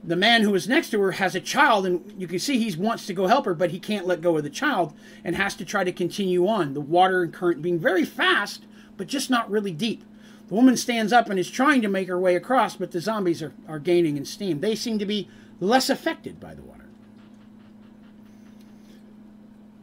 The 0.02 0.16
man 0.16 0.42
who 0.42 0.54
is 0.54 0.68
next 0.68 0.90
to 0.90 1.00
her 1.00 1.12
has 1.12 1.34
a 1.34 1.40
child, 1.40 1.84
and 1.84 2.14
you 2.16 2.26
can 2.26 2.38
see 2.38 2.58
he 2.58 2.76
wants 2.76 3.06
to 3.06 3.14
go 3.14 3.26
help 3.26 3.44
her, 3.44 3.54
but 3.54 3.70
he 3.70 3.80
can't 3.80 4.06
let 4.06 4.20
go 4.20 4.36
of 4.36 4.44
the 4.44 4.50
child 4.50 4.92
and 5.24 5.34
has 5.34 5.54
to 5.56 5.64
try 5.64 5.84
to 5.84 5.92
continue 5.92 6.46
on. 6.46 6.74
The 6.74 6.80
water 6.80 7.22
and 7.22 7.32
current 7.32 7.62
being 7.62 7.78
very 7.78 8.04
fast, 8.04 8.66
but 8.96 9.08
just 9.08 9.30
not 9.30 9.50
really 9.50 9.72
deep. 9.72 10.04
The 10.48 10.54
woman 10.54 10.76
stands 10.76 11.12
up 11.12 11.28
and 11.28 11.40
is 11.40 11.50
trying 11.50 11.82
to 11.82 11.88
make 11.88 12.06
her 12.06 12.18
way 12.18 12.36
across, 12.36 12.76
but 12.76 12.92
the 12.92 13.00
zombies 13.00 13.42
are, 13.42 13.52
are 13.66 13.80
gaining 13.80 14.16
in 14.16 14.24
steam. 14.24 14.60
They 14.60 14.76
seem 14.76 14.98
to 15.00 15.06
be 15.06 15.28
less 15.58 15.90
affected 15.90 16.38
by 16.38 16.54
the 16.54 16.62
water. 16.62 16.75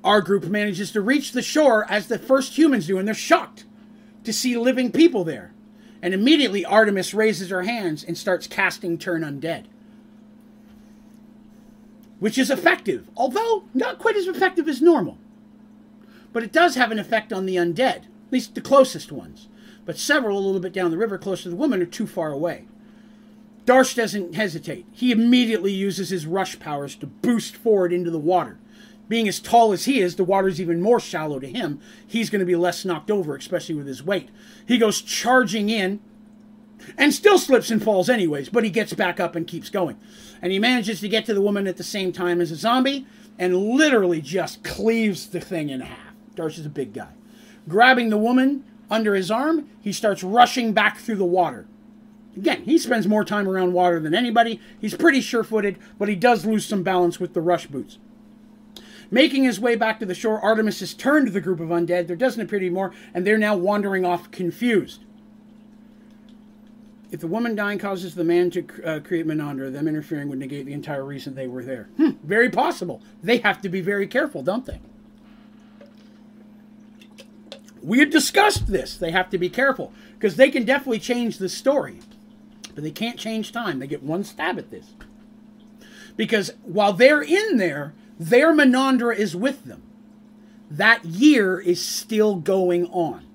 Our 0.04 0.22
group 0.22 0.46
manages 0.46 0.92
to 0.92 1.02
reach 1.02 1.32
the 1.32 1.42
shore 1.42 1.86
as 1.90 2.08
the 2.08 2.20
first 2.20 2.58
humans 2.58 2.88
do, 2.88 2.98
and 2.98 3.08
they're 3.08 3.16
shocked 3.16 3.64
to 4.26 4.34
see 4.34 4.58
living 4.58 4.92
people 4.92 5.24
there. 5.24 5.54
And 6.02 6.14
immediately 6.14 6.66
Artemis 6.66 7.14
raises 7.14 7.50
her 7.50 7.64
hands 7.64 8.04
and 8.04 8.18
starts 8.18 8.46
casting 8.46 8.98
Turn 8.98 9.22
Undead. 9.22 9.66
Which 12.20 12.38
is 12.38 12.52
effective, 12.52 13.08
although 13.16 13.64
not 13.74 14.00
quite 14.00 14.18
as 14.18 14.28
effective 14.28 14.68
as 14.68 14.82
normal. 14.82 15.18
But 16.34 16.44
it 16.44 16.52
does 16.52 16.76
have 16.76 16.92
an 16.92 17.00
effect 17.00 17.32
on 17.32 17.46
the 17.46 17.56
undead, 17.56 17.80
at 17.80 18.32
least 18.32 18.56
the 18.56 18.62
closest 18.62 19.12
ones. 19.12 19.48
But 19.86 19.98
several, 19.98 20.38
a 20.38 20.42
little 20.42 20.62
bit 20.62 20.74
down 20.74 20.92
the 20.92 20.98
river, 20.98 21.18
close 21.18 21.44
to 21.44 21.50
the 21.50 21.56
woman, 21.56 21.82
are 21.82 21.86
too 21.86 22.08
far 22.08 22.32
away. 22.32 22.66
Darsh 23.66 23.96
doesn't 23.96 24.36
hesitate. 24.36 24.86
He 24.92 25.12
immediately 25.12 25.72
uses 25.72 26.10
his 26.10 26.26
rush 26.26 26.60
powers 26.60 26.96
to 26.96 27.08
boost 27.08 27.56
forward 27.56 27.94
into 27.94 28.12
the 28.12 28.20
water 28.20 28.58
being 29.14 29.28
as 29.28 29.40
tall 29.40 29.74
as 29.74 29.86
he 29.86 30.00
is, 30.00 30.16
the 30.16 30.24
water's 30.24 30.60
even 30.60 30.82
more 30.82 31.00
shallow 31.00 31.38
to 31.38 31.46
him. 31.46 31.80
He's 32.08 32.32
going 32.32 32.40
to 32.40 32.48
be 32.48 32.56
less 32.56 32.84
knocked 32.84 33.12
over, 33.12 33.36
especially 33.36 33.76
with 33.76 33.86
his 33.86 34.02
weight. 34.02 34.30
He 34.68 34.80
goes 34.80 35.04
charging 35.04 35.70
in 35.70 36.00
and 36.98 37.14
still 37.14 37.38
slips 37.38 37.70
and 37.70 37.84
falls 37.84 38.10
anyways, 38.10 38.50
but 38.50 38.64
he 38.64 38.72
gets 38.72 38.92
back 38.96 39.20
up 39.20 39.36
and 39.36 39.46
keeps 39.46 39.70
going. 39.70 40.00
And 40.42 40.52
he 40.52 40.58
manages 40.58 41.00
to 41.02 41.08
get 41.08 41.28
to 41.28 41.36
the 41.36 41.44
woman 41.44 41.68
at 41.68 41.78
the 41.78 41.84
same 41.84 42.12
time 42.12 42.42
as 42.42 42.50
a 42.50 42.56
zombie 42.56 43.06
and 43.38 43.56
literally 43.56 44.20
just 44.20 44.64
cleaves 44.64 45.28
the 45.28 45.40
thing 45.40 45.70
in 45.70 45.82
half. 45.82 46.16
Darsh 46.36 46.58
is 46.58 46.66
a 46.66 46.70
big 46.70 46.92
guy. 46.92 47.12
Grabbing 47.70 48.10
the 48.10 48.18
woman 48.18 48.64
under 48.90 49.14
his 49.14 49.30
arm, 49.30 49.70
he 49.80 49.94
starts 49.94 50.24
rushing 50.24 50.74
back 50.74 50.98
through 50.98 51.18
the 51.18 51.24
water. 51.24 51.68
Again, 52.36 52.64
he 52.64 52.80
spends 52.80 53.08
more 53.08 53.24
time 53.24 53.48
around 53.48 53.74
water 53.74 54.00
than 54.00 54.16
anybody. 54.16 54.60
He's 54.82 54.96
pretty 54.96 55.22
sure 55.22 55.44
footed, 55.44 55.78
but 56.00 56.10
he 56.10 56.16
does 56.16 56.48
lose 56.48 56.66
some 56.66 56.82
balance 56.82 57.20
with 57.20 57.36
the 57.36 57.42
rush 57.42 57.68
boots. 57.68 58.00
Making 59.14 59.44
his 59.44 59.60
way 59.60 59.76
back 59.76 60.00
to 60.00 60.08
the 60.08 60.16
shore, 60.16 60.42
Artemis 60.42 60.80
has 60.80 60.96
turned 60.96 61.28
the 61.28 61.40
group 61.40 61.60
of 61.60 61.70
undead. 61.70 62.08
There 62.08 62.16
doesn't 62.16 62.42
appear 62.42 62.58
to 62.58 62.66
be 62.66 62.72
more, 62.72 62.92
and 63.14 63.28
they're 63.28 63.38
now 63.38 63.56
wandering 63.56 64.04
off 64.04 64.32
confused. 64.32 65.04
If 67.12 67.20
the 67.20 67.28
woman 67.28 67.54
dying 67.54 67.78
causes 67.78 68.16
the 68.16 68.24
man 68.24 68.50
to 68.50 68.66
uh, 68.84 69.00
create 69.02 69.28
Menandra, 69.28 69.72
them 69.72 69.88
interfering 69.88 70.30
would 70.30 70.40
negate 70.40 70.66
the 70.66 70.74
entire 70.74 71.06
reason 71.06 71.36
they 71.36 71.46
were 71.46 71.64
there. 71.64 71.90
Hmm, 71.98 72.14
very 72.24 72.50
possible. 72.50 73.04
They 73.22 73.38
have 73.38 73.62
to 73.62 73.70
be 73.70 73.82
very 73.82 74.08
careful, 74.08 74.42
don't 74.42 74.66
they? 74.66 74.82
We 77.84 78.00
had 78.00 78.10
discussed 78.10 78.66
this. 78.66 78.98
They 78.98 79.12
have 79.12 79.30
to 79.30 79.38
be 79.38 79.48
careful 79.48 79.94
because 80.16 80.38
they 80.38 80.50
can 80.50 80.66
definitely 80.66 80.98
change 80.98 81.38
the 81.38 81.50
story, 81.50 82.00
but 82.74 82.84
they 82.84 82.90
can't 82.90 83.20
change 83.20 83.52
time. 83.52 83.78
They 83.78 83.86
get 83.86 84.02
one 84.02 84.24
stab 84.24 84.58
at 84.58 84.72
this. 84.72 84.96
Because 86.18 86.54
while 86.64 86.94
they're 86.94 87.22
in 87.22 87.58
there, 87.58 87.94
their 88.30 88.54
Menandra 88.54 89.16
is 89.16 89.36
with 89.36 89.66
them. 89.66 89.82
That 90.72 91.04
year 91.04 91.60
is 91.60 91.86
still 91.86 92.36
going 92.36 92.88
on. 92.88 93.26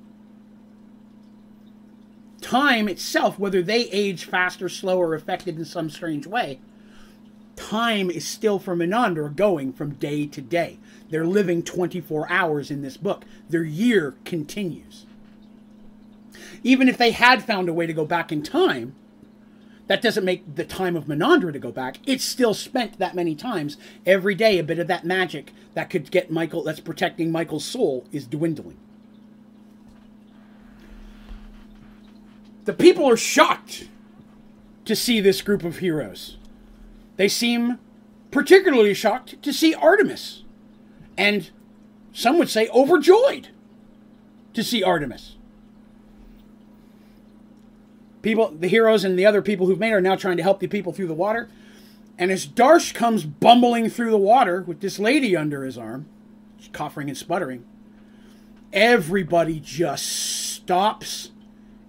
Time 2.40 2.88
itself, 2.88 3.38
whether 3.38 3.60
they 3.62 3.82
age 3.90 4.24
faster, 4.24 4.68
slower, 4.68 5.14
affected 5.14 5.58
in 5.58 5.64
some 5.64 5.90
strange 5.90 6.26
way, 6.26 6.60
time 7.56 8.10
is 8.10 8.26
still 8.26 8.58
for 8.58 8.74
Menandra 8.74 9.34
going 9.34 9.72
from 9.72 9.94
day 9.94 10.26
to 10.26 10.40
day. 10.40 10.78
They're 11.10 11.26
living 11.26 11.62
24 11.62 12.30
hours 12.30 12.70
in 12.70 12.80
this 12.80 12.96
book. 12.96 13.24
Their 13.48 13.64
year 13.64 14.14
continues. 14.24 15.04
Even 16.62 16.88
if 16.88 16.96
they 16.96 17.10
had 17.10 17.44
found 17.44 17.68
a 17.68 17.74
way 17.74 17.86
to 17.86 17.92
go 17.92 18.04
back 18.04 18.32
in 18.32 18.42
time, 18.42 18.94
that 19.88 20.02
doesn't 20.02 20.24
make 20.24 20.54
the 20.54 20.64
time 20.64 20.94
of 20.96 21.06
Menandra 21.06 21.52
to 21.52 21.58
go 21.58 21.72
back. 21.72 21.98
It's 22.06 22.24
still 22.24 22.54
spent 22.54 22.98
that 22.98 23.14
many 23.14 23.34
times. 23.34 23.78
Every 24.06 24.34
day, 24.34 24.58
a 24.58 24.62
bit 24.62 24.78
of 24.78 24.86
that 24.86 25.04
magic 25.04 25.52
that 25.74 25.90
could 25.90 26.10
get 26.10 26.30
Michael, 26.30 26.62
that's 26.62 26.80
protecting 26.80 27.32
Michael's 27.32 27.64
soul, 27.64 28.04
is 28.12 28.26
dwindling. 28.26 28.76
The 32.66 32.74
people 32.74 33.08
are 33.08 33.16
shocked 33.16 33.88
to 34.84 34.94
see 34.94 35.20
this 35.20 35.40
group 35.40 35.64
of 35.64 35.78
heroes. 35.78 36.36
They 37.16 37.28
seem 37.28 37.78
particularly 38.30 38.92
shocked 38.92 39.42
to 39.42 39.54
see 39.54 39.74
Artemis. 39.74 40.44
And 41.16 41.50
some 42.12 42.38
would 42.38 42.50
say 42.50 42.68
overjoyed 42.68 43.48
to 44.52 44.62
see 44.62 44.82
Artemis 44.82 45.37
people, 48.22 48.50
the 48.50 48.68
heroes 48.68 49.04
and 49.04 49.18
the 49.18 49.26
other 49.26 49.42
people 49.42 49.66
who've 49.66 49.78
made 49.78 49.92
are 49.92 50.00
now 50.00 50.16
trying 50.16 50.36
to 50.36 50.42
help 50.42 50.60
the 50.60 50.66
people 50.66 50.92
through 50.92 51.06
the 51.06 51.14
water. 51.14 51.48
And 52.18 52.30
as 52.30 52.46
Darsh 52.46 52.94
comes 52.94 53.24
bumbling 53.24 53.88
through 53.90 54.10
the 54.10 54.18
water 54.18 54.62
with 54.62 54.80
this 54.80 54.98
lady 54.98 55.36
under 55.36 55.64
his 55.64 55.78
arm, 55.78 56.08
coughing 56.72 57.08
and 57.08 57.16
sputtering, 57.16 57.64
everybody 58.72 59.60
just 59.60 60.06
stops 60.06 61.30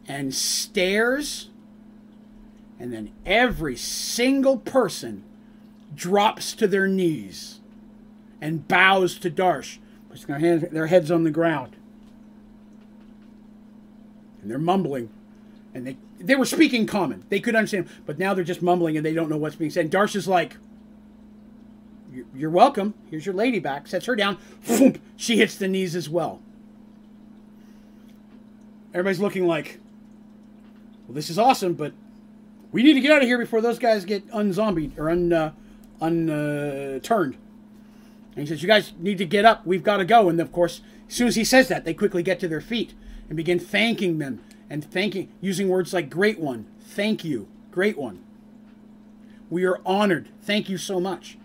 and 0.08 0.34
stares. 0.34 1.50
And 2.80 2.94
then 2.94 3.12
every 3.26 3.76
single 3.76 4.58
person 4.58 5.24
drops 5.96 6.54
to 6.54 6.68
their 6.68 6.88
knees 6.88 7.60
and 8.40 8.68
bows 8.68 9.18
to 9.20 9.30
Darsh, 9.30 9.80
puts 10.10 10.26
their 10.26 10.88
heads 10.88 11.12
on 11.12 11.24
the 11.24 11.32
ground. 11.32 11.76
And 14.42 14.50
they're 14.50 14.58
mumbling 14.58 15.10
and 15.74 15.86
they 15.86 15.98
they 16.20 16.36
were 16.36 16.46
speaking 16.46 16.86
common. 16.86 17.24
They 17.30 17.40
could 17.40 17.56
understand, 17.56 17.90
but 18.06 18.20
now 18.20 18.34
they're 18.34 18.44
just 18.44 18.62
mumbling 18.62 18.98
and 18.98 19.06
they 19.06 19.14
don't 19.14 19.30
know 19.30 19.38
what's 19.38 19.56
being 19.56 19.72
said. 19.72 19.90
Darsh 19.90 20.16
is 20.16 20.28
like, 20.28 20.58
"You're 22.36 22.50
welcome. 22.50 22.94
Here's 23.10 23.26
your 23.26 23.36
lady 23.36 23.60
back." 23.60 23.88
Sets 23.88 24.06
her 24.06 24.16
down. 24.16 24.38
She 25.16 25.38
hits 25.38 25.56
the 25.56 25.68
knees 25.68 25.96
as 25.96 26.10
well. 26.10 26.42
Everybody's 28.94 29.20
looking 29.20 29.48
like, 29.48 29.80
"Well, 31.08 31.16
this 31.16 31.30
is 31.30 31.40
awesome, 31.40 31.74
but 31.74 31.94
we 32.72 32.84
need 32.84 32.94
to 32.94 33.02
get 33.02 33.12
out 33.12 33.22
of 33.22 33.28
here 33.28 33.38
before 33.38 33.62
those 33.62 33.80
guys 33.80 34.06
get 34.06 34.24
unzombied 34.34 34.98
or 34.98 35.10
un 35.10 35.32
uh, 35.32 35.52
unturned." 36.02 37.34
Uh, 37.36 37.38
and 38.36 38.42
he 38.42 38.46
says, 38.46 38.62
"You 38.62 38.68
guys 38.68 38.94
need 39.00 39.18
to 39.20 39.26
get 39.26 39.46
up. 39.46 39.66
We've 39.66 39.84
got 39.84 39.98
to 39.98 40.06
go." 40.06 40.28
And 40.28 40.40
of 40.42 40.52
course, 40.52 40.82
as 41.08 41.16
soon 41.16 41.28
as 41.28 41.36
he 41.36 41.44
says 41.44 41.70
that, 41.70 41.86
they 41.86 41.94
quickly 41.94 42.24
get 42.24 42.40
to 42.42 42.48
their 42.48 42.62
feet 42.62 42.94
and 43.28 43.38
begin 43.38 43.60
thanking 43.60 44.18
them 44.18 44.42
and 44.70 44.84
thanking, 44.84 45.32
using 45.42 45.68
words 45.70 45.94
like 45.94 46.10
great 46.10 46.40
one, 46.40 46.68
thank 46.82 47.24
you, 47.24 47.48
great 47.72 47.98
one. 47.98 48.24
We 49.50 49.66
are 49.66 49.80
honored. 49.86 50.30
Thank 50.44 50.70
you 50.70 50.78
so 50.78 51.00
much. 51.00 51.38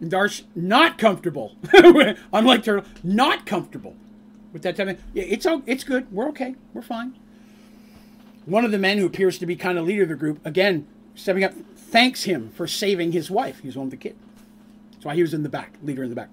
And 0.00 0.10
Darsh, 0.10 0.44
not 0.54 0.98
comfortable. 0.98 1.56
Unlike 2.32 2.64
Turtle, 2.64 2.84
not 3.02 3.46
comfortable 3.46 3.94
with 4.52 4.62
that 4.62 4.76
type 4.76 4.88
of. 4.88 5.02
Yeah, 5.12 5.24
it's 5.24 5.46
it's 5.66 5.84
good. 5.84 6.10
We're 6.10 6.28
okay. 6.28 6.54
We're 6.72 6.82
fine. 6.82 7.18
One 8.46 8.64
of 8.64 8.70
the 8.70 8.78
men 8.78 8.98
who 8.98 9.06
appears 9.06 9.38
to 9.38 9.46
be 9.46 9.56
kind 9.56 9.78
of 9.78 9.86
leader 9.86 10.02
of 10.02 10.08
the 10.08 10.14
group 10.14 10.44
again 10.44 10.86
stepping 11.14 11.44
up, 11.44 11.52
thanks 11.76 12.24
him 12.24 12.50
for 12.50 12.66
saving 12.66 13.12
his 13.12 13.30
wife. 13.30 13.60
He's 13.60 13.76
one 13.76 13.86
with 13.86 13.92
the 13.92 14.08
kid. 14.08 14.16
That's 14.92 15.04
why 15.04 15.14
he 15.14 15.22
was 15.22 15.32
in 15.32 15.42
the 15.42 15.48
back, 15.48 15.74
leader 15.82 16.02
in 16.02 16.10
the 16.10 16.16
back. 16.16 16.30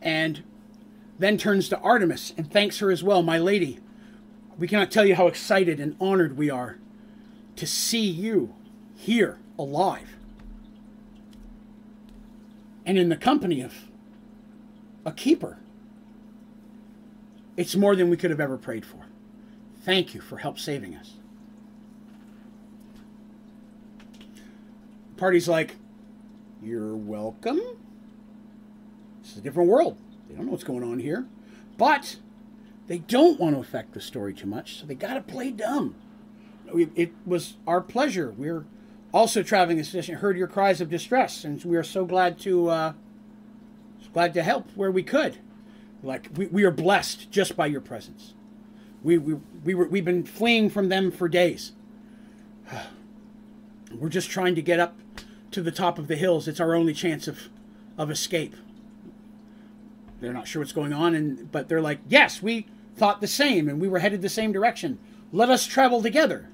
And 0.00 0.42
then 1.20 1.36
turns 1.36 1.68
to 1.68 1.78
Artemis 1.80 2.32
and 2.38 2.50
thanks 2.50 2.78
her 2.78 2.90
as 2.90 3.04
well, 3.04 3.22
my 3.22 3.36
lady. 3.36 3.78
We 4.58 4.66
cannot 4.66 4.90
tell 4.90 5.04
you 5.04 5.14
how 5.14 5.26
excited 5.26 5.78
and 5.78 5.94
honored 6.00 6.38
we 6.38 6.48
are 6.48 6.78
to 7.56 7.66
see 7.66 8.06
you 8.06 8.54
here 8.96 9.38
alive 9.58 10.16
and 12.86 12.98
in 12.98 13.10
the 13.10 13.16
company 13.16 13.60
of 13.60 13.74
a 15.04 15.12
keeper. 15.12 15.58
It's 17.54 17.76
more 17.76 17.94
than 17.94 18.08
we 18.08 18.16
could 18.16 18.30
have 18.30 18.40
ever 18.40 18.56
prayed 18.56 18.86
for. 18.86 19.04
Thank 19.82 20.14
you 20.14 20.22
for 20.22 20.38
help 20.38 20.58
saving 20.58 20.94
us. 20.94 21.12
Party's 25.18 25.48
like, 25.48 25.76
You're 26.62 26.96
welcome. 26.96 27.60
This 29.20 29.32
is 29.32 29.36
a 29.36 29.40
different 29.42 29.68
world. 29.68 29.98
They 30.30 30.36
don't 30.36 30.46
know 30.46 30.52
what's 30.52 30.64
going 30.64 30.84
on 30.84 31.00
here. 31.00 31.26
But 31.76 32.16
they 32.86 32.98
don't 32.98 33.40
want 33.40 33.56
to 33.56 33.60
affect 33.60 33.94
the 33.94 34.00
story 34.00 34.32
too 34.32 34.46
much, 34.46 34.78
so 34.80 34.86
they 34.86 34.94
got 34.94 35.14
to 35.14 35.20
play 35.20 35.50
dumb. 35.50 35.96
It 36.72 37.12
was 37.26 37.54
our 37.66 37.80
pleasure. 37.80 38.32
We're 38.36 38.64
also 39.12 39.42
traveling 39.42 39.76
this 39.76 39.88
session, 39.88 40.16
heard 40.16 40.36
your 40.36 40.46
cries 40.46 40.80
of 40.80 40.88
distress, 40.88 41.44
and 41.44 41.62
we 41.64 41.76
are 41.76 41.82
so 41.82 42.04
glad 42.04 42.38
to 42.40 42.68
uh, 42.68 42.92
glad 44.12 44.34
to 44.34 44.42
help 44.42 44.68
where 44.76 44.90
we 44.90 45.02
could. 45.02 45.38
Like 46.02 46.28
we, 46.36 46.46
we 46.46 46.64
are 46.64 46.70
blessed 46.70 47.30
just 47.30 47.56
by 47.56 47.66
your 47.66 47.80
presence. 47.80 48.34
We 49.02 49.18
we 49.18 49.34
we 49.64 49.74
were 49.74 49.88
we've 49.88 50.04
been 50.04 50.24
fleeing 50.24 50.70
from 50.70 50.90
them 50.90 51.10
for 51.10 51.28
days. 51.28 51.72
We're 53.92 54.08
just 54.08 54.30
trying 54.30 54.54
to 54.54 54.62
get 54.62 54.78
up 54.78 54.96
to 55.50 55.60
the 55.60 55.72
top 55.72 55.98
of 55.98 56.06
the 56.06 56.14
hills. 56.14 56.46
It's 56.46 56.60
our 56.60 56.74
only 56.74 56.94
chance 56.94 57.26
of 57.26 57.48
of 57.98 58.10
escape. 58.10 58.54
They're 60.20 60.32
not 60.32 60.46
sure 60.46 60.60
what's 60.60 60.72
going 60.72 60.92
on, 60.92 61.14
and 61.14 61.50
but 61.50 61.68
they're 61.68 61.80
like, 61.80 62.00
yes, 62.08 62.42
we 62.42 62.66
thought 62.96 63.20
the 63.20 63.26
same, 63.26 63.68
and 63.68 63.80
we 63.80 63.88
were 63.88 64.00
headed 64.00 64.22
the 64.22 64.28
same 64.28 64.52
direction. 64.52 64.98
Let 65.32 65.48
us 65.48 65.66
travel 65.66 66.02
together. 66.02 66.48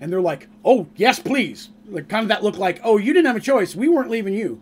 And 0.00 0.12
they're 0.12 0.20
like, 0.20 0.48
oh 0.64 0.88
yes, 0.96 1.18
please. 1.18 1.70
Like 1.86 2.08
kind 2.08 2.22
of 2.22 2.28
that 2.28 2.44
look 2.44 2.56
like, 2.56 2.80
oh, 2.84 2.96
you 2.96 3.12
didn't 3.12 3.26
have 3.26 3.36
a 3.36 3.40
choice. 3.40 3.74
We 3.74 3.88
weren't 3.88 4.10
leaving 4.10 4.34
you. 4.34 4.60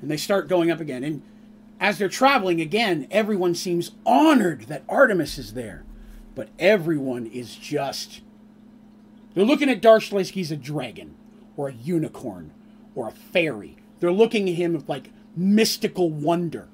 And 0.00 0.10
they 0.10 0.16
start 0.16 0.48
going 0.48 0.70
up 0.70 0.80
again. 0.80 1.04
And 1.04 1.22
as 1.80 1.98
they're 1.98 2.08
traveling 2.08 2.60
again, 2.60 3.06
everyone 3.10 3.54
seems 3.54 3.92
honored 4.04 4.62
that 4.62 4.84
Artemis 4.88 5.38
is 5.38 5.54
there. 5.54 5.84
But 6.34 6.48
everyone 6.58 7.26
is 7.26 7.54
just. 7.56 8.20
They're 9.34 9.44
looking 9.44 9.70
at 9.70 9.82
Darsh 9.82 10.12
like 10.12 10.26
he's 10.26 10.50
a 10.50 10.56
dragon, 10.56 11.14
or 11.56 11.68
a 11.68 11.72
unicorn, 11.72 12.52
or 12.94 13.08
a 13.08 13.12
fairy. 13.12 13.76
They're 14.00 14.12
looking 14.12 14.48
at 14.48 14.56
him 14.56 14.84
like 14.86 15.10
mystical 15.36 16.10
wonder. 16.10 16.68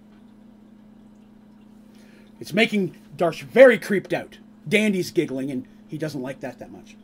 It's 2.38 2.52
making 2.52 2.96
Darsh 3.16 3.42
very 3.42 3.78
creeped 3.78 4.12
out. 4.12 4.38
Dandy's 4.68 5.10
giggling, 5.10 5.50
and 5.50 5.66
he 5.88 5.98
doesn't 5.98 6.22
like 6.22 6.40
that 6.40 6.58
that 6.58 6.72
much. 6.72 6.96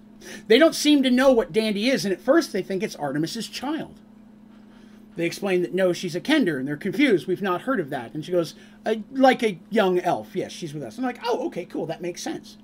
They 0.47 0.59
don't 0.59 0.75
seem 0.75 1.03
to 1.03 1.11
know 1.11 1.33
what 1.33 1.53
Dandy 1.53 1.91
is, 1.91 2.05
and 2.05 2.13
at 2.13 2.21
first 2.21 2.53
they 2.53 2.63
think 2.63 2.83
it's 2.83 2.97
Artemis's 2.97 3.49
child. 3.49 4.01
They 5.17 5.25
explain 5.25 5.63
that 5.63 5.75
no, 5.75 5.93
she's 5.93 6.15
a 6.15 6.21
Kender, 6.21 6.59
and 6.59 6.69
they're 6.69 6.77
confused. 6.77 7.27
We've 7.27 7.43
not 7.43 7.63
heard 7.63 7.81
of 7.81 7.91
that. 7.91 8.13
And 8.13 8.25
she 8.25 8.33
goes, 8.33 8.55
like 9.13 9.43
a 9.43 9.59
young 9.71 9.99
elf. 9.99 10.37
Yes, 10.37 10.53
she's 10.53 10.75
with 10.75 10.83
us. 10.83 10.99
I'm 10.99 11.05
like, 11.05 11.21
oh, 11.25 11.47
okay, 11.47 11.65
cool. 11.65 11.87
That 11.87 12.03
makes 12.03 12.23
sense. 12.23 12.59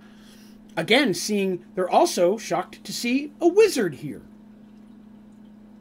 Again, 0.76 1.14
seeing, 1.14 1.64
they're 1.74 1.88
also 1.88 2.36
shocked 2.36 2.84
to 2.84 2.92
see 2.92 3.32
a 3.40 3.48
wizard 3.48 3.96
here. 3.96 4.22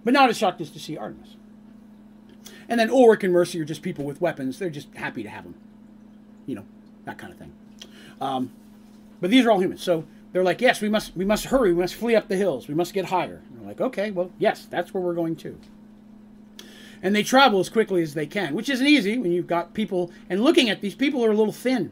But 0.03 0.14
not 0.14 0.30
as 0.30 0.38
shocked 0.38 0.61
as 0.61 0.69
to 0.72 0.80
see 0.80 0.98
Artemis. 0.98 1.35
And 2.72 2.80
then 2.80 2.90
Ulrich 2.90 3.24
and 3.24 3.32
Mercy 3.32 3.61
are 3.61 3.66
just 3.66 3.83
people 3.83 4.06
with 4.06 4.19
weapons. 4.22 4.58
They're 4.58 4.69
just 4.72 4.88
happy 4.95 5.22
to 5.22 5.30
have 5.30 5.43
them. 5.43 5.53
You 6.48 6.56
know, 6.56 6.66
that 7.06 7.19
kind 7.19 7.32
of 7.32 7.38
thing. 7.38 7.53
Um, 8.19 8.51
but 9.19 9.30
these 9.30 9.45
are 9.45 9.51
all 9.51 9.59
humans. 9.59 9.83
So 9.83 10.06
they're 10.32 10.43
like, 10.43 10.61
yes, 10.61 10.82
we 10.82 10.90
must, 10.90 11.16
we 11.16 11.25
must 11.25 11.45
hurry. 11.45 11.74
We 11.74 11.82
must 11.82 11.95
flee 11.95 12.16
up 12.16 12.30
the 12.30 12.38
hills. 12.38 12.67
We 12.67 12.74
must 12.74 12.93
get 12.93 13.06
higher. 13.06 13.41
And 13.50 13.59
they're 13.59 13.67
like, 13.67 13.82
okay, 13.82 14.09
well, 14.09 14.32
yes, 14.40 14.66
that's 14.66 14.93
where 14.93 15.03
we're 15.03 15.14
going 15.14 15.35
to 15.38 15.59
and 17.01 17.16
they 17.16 17.24
travel 17.24 17.59
as 17.59 17.69
quickly 17.69 18.01
as 18.01 18.14
they 18.14 18.27
can, 18.27 18.53
which 18.53 18.69
isn't 18.69 18.85
easy 18.85 19.17
when 19.17 19.32
you've 19.32 19.48
got 19.48 19.74
people. 19.74 20.11
And 20.30 20.43
looking 20.43 20.69
at 20.69 20.82
these 20.82 20.95
people 20.95 21.25
are 21.25 21.32
a 21.32 21.35
little 21.35 21.53
thin. 21.53 21.91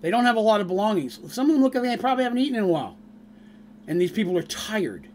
They 0.00 0.10
don't 0.10 0.24
have 0.24 0.36
a 0.36 0.40
lot 0.40 0.60
of 0.60 0.66
belongings. 0.66 1.20
Some 1.32 1.50
of 1.50 1.54
them 1.54 1.62
look 1.62 1.74
like 1.74 1.84
they 1.84 1.96
probably 1.96 2.24
haven't 2.24 2.38
eaten 2.38 2.56
in 2.56 2.64
a 2.64 2.68
while. 2.68 2.96
And 3.86 4.00
these 4.00 4.12
people 4.12 4.36
are 4.38 4.42
tired. 4.42 5.08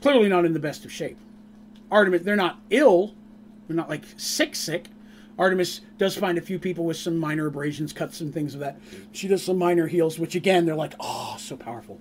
Clearly 0.00 0.28
not 0.28 0.44
in 0.44 0.54
the 0.54 0.58
best 0.58 0.84
of 0.84 0.92
shape. 0.92 1.18
Artemis, 1.92 2.22
they're 2.22 2.34
not 2.34 2.58
ill. 2.70 3.14
They're 3.68 3.76
not 3.76 3.88
like 3.88 4.02
sick, 4.16 4.56
sick. 4.56 4.86
Artemis 5.38 5.80
does 5.98 6.16
find 6.16 6.36
a 6.38 6.40
few 6.40 6.58
people 6.58 6.84
with 6.84 6.96
some 6.96 7.16
minor 7.16 7.46
abrasions, 7.46 7.92
cuts, 7.92 8.20
and 8.20 8.34
things 8.34 8.54
of 8.54 8.60
that. 8.60 8.78
She 9.12 9.28
does 9.28 9.42
some 9.42 9.58
minor 9.58 9.86
heals, 9.86 10.18
which 10.18 10.34
again, 10.34 10.66
they're 10.66 10.74
like, 10.74 10.94
oh, 10.98 11.36
so 11.38 11.56
powerful. 11.56 12.00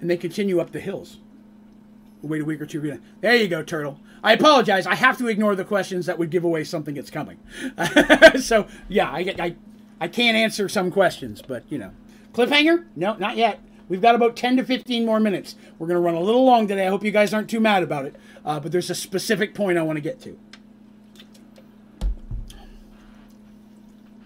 And 0.00 0.10
they 0.10 0.16
continue 0.16 0.60
up 0.60 0.72
the 0.72 0.80
hills 0.80 1.18
wait 2.24 2.42
a 2.42 2.44
week 2.44 2.60
or 2.60 2.66
two. 2.66 3.00
There 3.20 3.36
you 3.36 3.48
go, 3.48 3.62
Turtle. 3.62 4.00
I 4.22 4.32
apologize. 4.32 4.86
I 4.86 4.94
have 4.94 5.18
to 5.18 5.28
ignore 5.28 5.54
the 5.54 5.64
questions 5.64 6.06
that 6.06 6.18
would 6.18 6.30
give 6.30 6.44
away 6.44 6.64
something 6.64 6.94
that's 6.94 7.10
coming. 7.10 7.38
so 8.40 8.66
yeah, 8.88 9.10
I, 9.10 9.34
I 9.38 9.56
I 10.00 10.08
can't 10.08 10.36
answer 10.36 10.68
some 10.68 10.90
questions, 10.90 11.42
but 11.42 11.64
you 11.68 11.78
know, 11.78 11.90
cliffhanger? 12.32 12.86
No, 12.96 13.14
not 13.14 13.36
yet. 13.36 13.60
We've 13.88 14.00
got 14.00 14.14
about 14.14 14.36
10 14.36 14.56
to 14.56 14.64
15 14.64 15.04
more 15.04 15.20
minutes. 15.20 15.56
We're 15.78 15.86
going 15.86 15.96
to 15.96 16.00
run 16.00 16.14
a 16.14 16.20
little 16.20 16.44
long 16.44 16.66
today. 16.66 16.86
I 16.86 16.90
hope 16.90 17.04
you 17.04 17.10
guys 17.10 17.34
aren't 17.34 17.50
too 17.50 17.60
mad 17.60 17.82
about 17.82 18.06
it. 18.06 18.16
Uh, 18.44 18.58
but 18.60 18.72
there's 18.72 18.90
a 18.90 18.94
specific 18.94 19.54
point 19.54 19.78
I 19.78 19.82
want 19.82 19.96
to 19.96 20.00
get 20.00 20.20
to. 20.22 20.38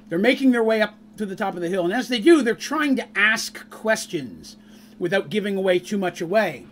They're 0.09 0.19
making 0.19 0.53
their 0.53 0.65
way 0.65 0.81
up 0.81 0.95
to 1.17 1.27
the 1.27 1.37
top 1.37 1.55
of 1.55 1.61
the 1.61 1.69
hill. 1.69 1.85
And 1.85 1.93
as 1.93 2.09
they 2.09 2.21
do, 2.21 2.43
they're 2.43 2.55
trying 2.55 2.97
to 2.97 3.19
ask 3.19 3.69
questions 3.69 4.57
without 4.99 5.29
giving 5.29 5.57
away 5.57 5.79
too 5.79 5.99
much 5.99 6.21
away. 6.21 6.67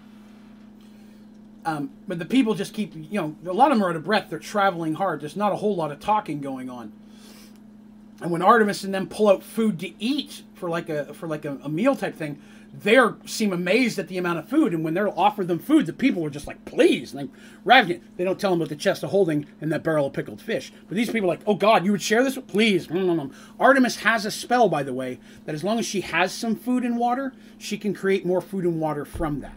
Um, 1.64 1.90
but 2.06 2.20
the 2.20 2.24
people 2.24 2.54
just 2.54 2.72
keep, 2.72 2.94
you 2.94 3.20
know, 3.20 3.36
a 3.44 3.52
lot 3.52 3.72
of 3.72 3.78
them 3.78 3.84
are 3.84 3.90
out 3.90 3.96
of 3.96 4.04
breath. 4.04 4.30
They're 4.30 4.38
traveling 4.38 4.94
hard. 4.94 5.20
There's 5.20 5.36
not 5.36 5.52
a 5.52 5.56
whole 5.56 5.74
lot 5.74 5.90
of 5.90 5.98
talking 5.98 6.40
going 6.40 6.70
on. 6.70 6.92
And 8.22 8.30
when 8.30 8.40
Artemis 8.40 8.84
and 8.84 8.94
them 8.94 9.08
pull 9.08 9.28
out 9.28 9.42
food 9.42 9.80
to 9.80 9.92
eat 10.02 10.42
for 10.54 10.70
like 10.70 10.88
a 10.88 11.12
for 11.12 11.26
like 11.26 11.44
a, 11.44 11.58
a 11.62 11.68
meal 11.68 11.94
type 11.94 12.14
thing, 12.14 12.40
they 12.82 12.98
seem 13.24 13.52
amazed 13.52 13.98
at 13.98 14.08
the 14.08 14.18
amount 14.18 14.38
of 14.38 14.48
food. 14.48 14.74
And 14.74 14.84
when 14.84 14.94
they're 14.94 15.18
offered 15.18 15.48
them 15.48 15.58
food, 15.58 15.86
the 15.86 15.92
people 15.92 16.24
are 16.24 16.30
just 16.30 16.46
like, 16.46 16.64
please, 16.64 17.12
and 17.12 17.28
they 17.28 17.32
ravaging. 17.64 18.02
They 18.16 18.24
don't 18.24 18.38
tell 18.38 18.50
them 18.50 18.60
about 18.60 18.68
the 18.68 18.76
chest 18.76 19.02
of 19.02 19.10
holding 19.10 19.46
and 19.60 19.72
that 19.72 19.82
barrel 19.82 20.06
of 20.06 20.12
pickled 20.12 20.40
fish. 20.40 20.72
But 20.88 20.96
these 20.96 21.10
people 21.10 21.30
are 21.30 21.34
like, 21.34 21.44
oh 21.46 21.54
God, 21.54 21.84
you 21.84 21.92
would 21.92 22.02
share 22.02 22.22
this? 22.22 22.38
Please. 22.46 22.88
Mm, 22.88 23.06
mm, 23.06 23.28
mm. 23.28 23.34
Artemis 23.58 23.96
has 23.96 24.26
a 24.26 24.30
spell, 24.30 24.68
by 24.68 24.82
the 24.82 24.94
way, 24.94 25.18
that 25.44 25.54
as 25.54 25.64
long 25.64 25.78
as 25.78 25.86
she 25.86 26.02
has 26.02 26.32
some 26.32 26.56
food 26.56 26.84
and 26.84 26.98
water, 26.98 27.32
she 27.58 27.78
can 27.78 27.94
create 27.94 28.26
more 28.26 28.40
food 28.40 28.64
and 28.64 28.80
water 28.80 29.04
from 29.04 29.40
that. 29.40 29.56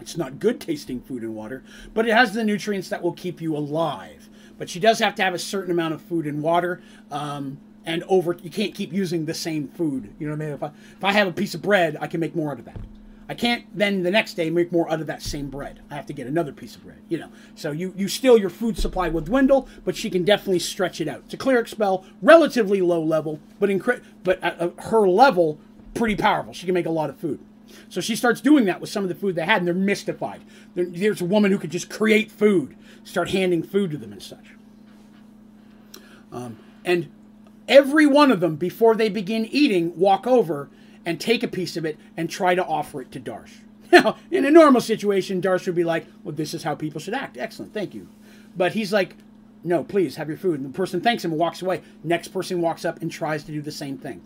It's 0.00 0.16
not 0.16 0.40
good 0.40 0.60
tasting 0.60 1.00
food 1.00 1.22
and 1.22 1.34
water, 1.34 1.62
but 1.94 2.08
it 2.08 2.12
has 2.12 2.34
the 2.34 2.42
nutrients 2.42 2.88
that 2.88 3.02
will 3.02 3.12
keep 3.12 3.40
you 3.40 3.56
alive. 3.56 4.28
But 4.58 4.68
she 4.68 4.80
does 4.80 4.98
have 4.98 5.14
to 5.16 5.22
have 5.22 5.34
a 5.34 5.38
certain 5.38 5.70
amount 5.70 5.94
of 5.94 6.02
food 6.02 6.26
and 6.26 6.42
water. 6.42 6.82
Um, 7.10 7.58
and 7.84 8.04
over, 8.08 8.36
you 8.42 8.50
can't 8.50 8.74
keep 8.74 8.92
using 8.92 9.26
the 9.26 9.34
same 9.34 9.68
food. 9.68 10.14
You 10.18 10.28
know 10.28 10.34
what 10.34 10.42
I 10.42 10.46
mean? 10.46 10.54
If 10.54 10.62
I, 10.62 10.66
if 10.66 11.04
I 11.04 11.12
have 11.12 11.28
a 11.28 11.32
piece 11.32 11.54
of 11.54 11.62
bread, 11.62 11.96
I 12.00 12.06
can 12.06 12.20
make 12.20 12.34
more 12.36 12.52
out 12.52 12.58
of 12.58 12.64
that. 12.66 12.78
I 13.28 13.34
can't 13.34 13.64
then 13.76 14.02
the 14.02 14.10
next 14.10 14.34
day 14.34 14.50
make 14.50 14.72
more 14.72 14.90
out 14.90 15.00
of 15.00 15.06
that 15.06 15.22
same 15.22 15.48
bread. 15.48 15.80
I 15.90 15.94
have 15.94 16.06
to 16.06 16.12
get 16.12 16.26
another 16.26 16.52
piece 16.52 16.76
of 16.76 16.84
bread, 16.84 16.98
you 17.08 17.18
know. 17.18 17.30
So 17.54 17.70
you, 17.70 17.94
you 17.96 18.08
still 18.08 18.36
your 18.36 18.50
food 18.50 18.76
supply 18.76 19.08
will 19.08 19.22
dwindle, 19.22 19.68
but 19.84 19.96
she 19.96 20.10
can 20.10 20.24
definitely 20.24 20.58
stretch 20.58 21.00
it 21.00 21.08
out. 21.08 21.22
It's 21.24 21.34
a 21.34 21.38
cleric 21.38 21.68
spell, 21.68 22.04
relatively 22.20 22.82
low 22.82 23.02
level, 23.02 23.40
but 23.58 23.70
incre- 23.70 24.02
but 24.22 24.42
at, 24.42 24.60
at 24.60 24.74
her 24.86 25.08
level, 25.08 25.58
pretty 25.94 26.16
powerful. 26.16 26.52
She 26.52 26.66
can 26.66 26.74
make 26.74 26.86
a 26.86 26.90
lot 26.90 27.08
of 27.10 27.16
food. 27.16 27.40
So 27.88 28.02
she 28.02 28.16
starts 28.16 28.40
doing 28.40 28.66
that 28.66 28.80
with 28.80 28.90
some 28.90 29.02
of 29.02 29.08
the 29.08 29.14
food 29.14 29.34
they 29.34 29.46
had, 29.46 29.58
and 29.58 29.66
they're 29.66 29.74
mystified. 29.74 30.42
There's 30.74 31.22
a 31.22 31.24
woman 31.24 31.52
who 31.52 31.58
could 31.58 31.70
just 31.70 31.88
create 31.88 32.30
food, 32.30 32.76
start 33.04 33.30
handing 33.30 33.62
food 33.62 33.92
to 33.92 33.96
them 33.96 34.12
and 34.12 34.22
such. 34.22 34.44
Um, 36.30 36.58
and 36.84 37.10
every 37.68 38.06
one 38.06 38.30
of 38.30 38.40
them, 38.40 38.56
before 38.56 38.94
they 38.94 39.08
begin 39.08 39.46
eating, 39.46 39.96
walk 39.96 40.26
over 40.26 40.68
and 41.04 41.20
take 41.20 41.42
a 41.42 41.48
piece 41.48 41.76
of 41.76 41.84
it 41.84 41.98
and 42.16 42.30
try 42.30 42.54
to 42.54 42.64
offer 42.64 43.00
it 43.00 43.10
to 43.12 43.20
Darsh. 43.20 43.52
Now, 43.92 44.16
in 44.30 44.46
a 44.46 44.50
normal 44.50 44.80
situation, 44.80 45.42
Darsh 45.42 45.66
would 45.66 45.74
be 45.74 45.84
like, 45.84 46.06
well, 46.24 46.34
this 46.34 46.54
is 46.54 46.62
how 46.62 46.74
people 46.74 46.98
should 46.98 47.12
act. 47.12 47.36
Excellent, 47.36 47.74
thank 47.74 47.94
you. 47.94 48.08
But 48.56 48.72
he's 48.72 48.90
like, 48.90 49.16
no, 49.62 49.84
please 49.84 50.16
have 50.16 50.28
your 50.28 50.38
food. 50.38 50.60
And 50.60 50.72
the 50.72 50.74
person 50.74 51.02
thanks 51.02 51.26
him 51.26 51.32
and 51.32 51.38
walks 51.38 51.60
away. 51.60 51.82
Next 52.02 52.28
person 52.28 52.62
walks 52.62 52.86
up 52.86 53.02
and 53.02 53.12
tries 53.12 53.44
to 53.44 53.52
do 53.52 53.60
the 53.60 53.70
same 53.70 53.98
thing. 53.98 54.22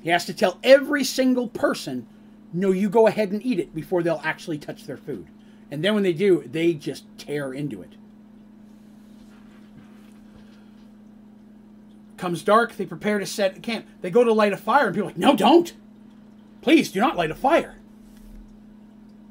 He 0.00 0.08
has 0.08 0.24
to 0.24 0.32
tell 0.32 0.58
every 0.64 1.04
single 1.04 1.48
person 1.48 2.06
no, 2.52 2.72
you 2.72 2.88
go 2.88 3.06
ahead 3.06 3.30
and 3.30 3.44
eat 3.44 3.58
it 3.58 3.74
before 3.74 4.02
they'll 4.02 4.22
actually 4.24 4.58
touch 4.58 4.84
their 4.84 4.96
food. 4.96 5.26
And 5.70 5.84
then 5.84 5.94
when 5.94 6.02
they 6.02 6.14
do, 6.14 6.42
they 6.46 6.72
just 6.72 7.04
tear 7.18 7.52
into 7.52 7.82
it. 7.82 7.92
Comes 12.18 12.42
dark, 12.42 12.76
they 12.76 12.84
prepare 12.84 13.18
to 13.20 13.26
set 13.26 13.62
camp. 13.62 13.86
They 14.02 14.10
go 14.10 14.24
to 14.24 14.32
light 14.32 14.52
a 14.52 14.56
fire, 14.56 14.86
and 14.86 14.94
people 14.94 15.08
are 15.08 15.12
like, 15.12 15.18
no, 15.18 15.36
don't. 15.36 15.72
Please 16.60 16.90
do 16.90 17.00
not 17.00 17.16
light 17.16 17.30
a 17.30 17.34
fire. 17.34 17.76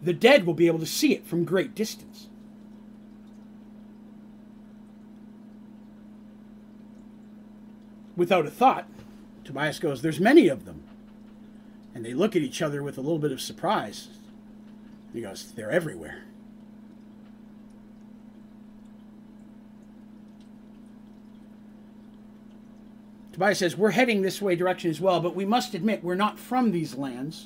The 0.02 0.14
dead 0.14 0.46
will 0.46 0.54
be 0.54 0.68
able 0.68 0.80
to 0.80 0.86
see 0.86 1.14
it 1.14 1.28
from 1.28 1.44
great 1.44 1.76
distance. 1.76 2.30
Without 8.16 8.46
a 8.46 8.50
thought, 8.50 8.88
Tobias 9.44 9.80
goes, 9.80 10.02
There's 10.02 10.20
many 10.20 10.48
of 10.48 10.66
them. 10.66 10.84
And 11.94 12.06
they 12.06 12.14
look 12.14 12.36
at 12.36 12.42
each 12.42 12.62
other 12.62 12.82
with 12.82 12.98
a 12.98 13.02
little 13.02 13.20
bit 13.20 13.32
of 13.32 13.42
surprise. 13.42 14.08
He 15.14 15.22
goes, 15.22 15.52
They're 15.52 15.72
everywhere. 15.72 16.24
Tobias 23.38 23.60
says, 23.60 23.78
We're 23.78 23.92
heading 23.92 24.24
this 24.24 24.42
way 24.42 24.56
direction 24.56 24.90
as 24.90 25.00
well, 25.00 25.20
but 25.20 25.36
we 25.36 25.46
must 25.46 25.76
admit 25.76 26.04
we're 26.04 26.16
not 26.16 26.40
from 26.40 26.72
these 26.72 26.96
lands. 26.96 27.46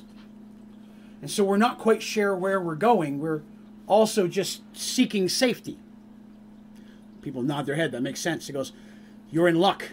And 1.20 1.30
so 1.30 1.44
we're 1.44 1.58
not 1.58 1.78
quite 1.78 2.02
sure 2.02 2.34
where 2.34 2.58
we're 2.58 2.76
going. 2.76 3.20
We're 3.20 3.42
also 3.86 4.26
just 4.26 4.62
seeking 4.74 5.28
safety. 5.28 5.78
People 7.20 7.42
nod 7.42 7.66
their 7.66 7.74
head. 7.74 7.92
That 7.92 8.00
makes 8.00 8.20
sense. 8.20 8.46
He 8.46 8.54
goes, 8.54 8.72
You're 9.30 9.48
in 9.48 9.60
luck. 9.60 9.90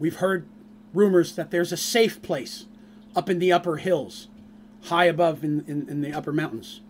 We've 0.00 0.16
heard 0.16 0.48
rumors 0.92 1.36
that 1.36 1.52
there's 1.52 1.70
a 1.70 1.76
safe 1.76 2.20
place 2.20 2.66
up 3.14 3.30
in 3.30 3.38
the 3.38 3.52
upper 3.52 3.76
hills, 3.76 4.26
high 4.86 5.04
above 5.04 5.44
in, 5.44 5.64
in, 5.68 5.88
in, 5.88 6.00
the 6.00 6.12
upper 6.12 6.32
mountains. 6.32 6.80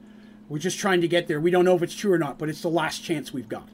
We're 0.49 0.59
just 0.59 0.79
trying 0.79 1.03
to 1.03 1.09
get 1.09 1.29
there. 1.29 1.39
We 1.39 1.51
don't 1.51 1.67
know 1.67 1.77
if 1.77 1.83
it's 1.83 1.95
true 1.95 2.13
or 2.13 2.19
not, 2.19 2.39
but 2.39 2.49
it's 2.49 2.63
the 2.63 2.71
last 2.71 3.05
chance 3.05 3.31
we've 3.31 3.49
got. 3.49 3.69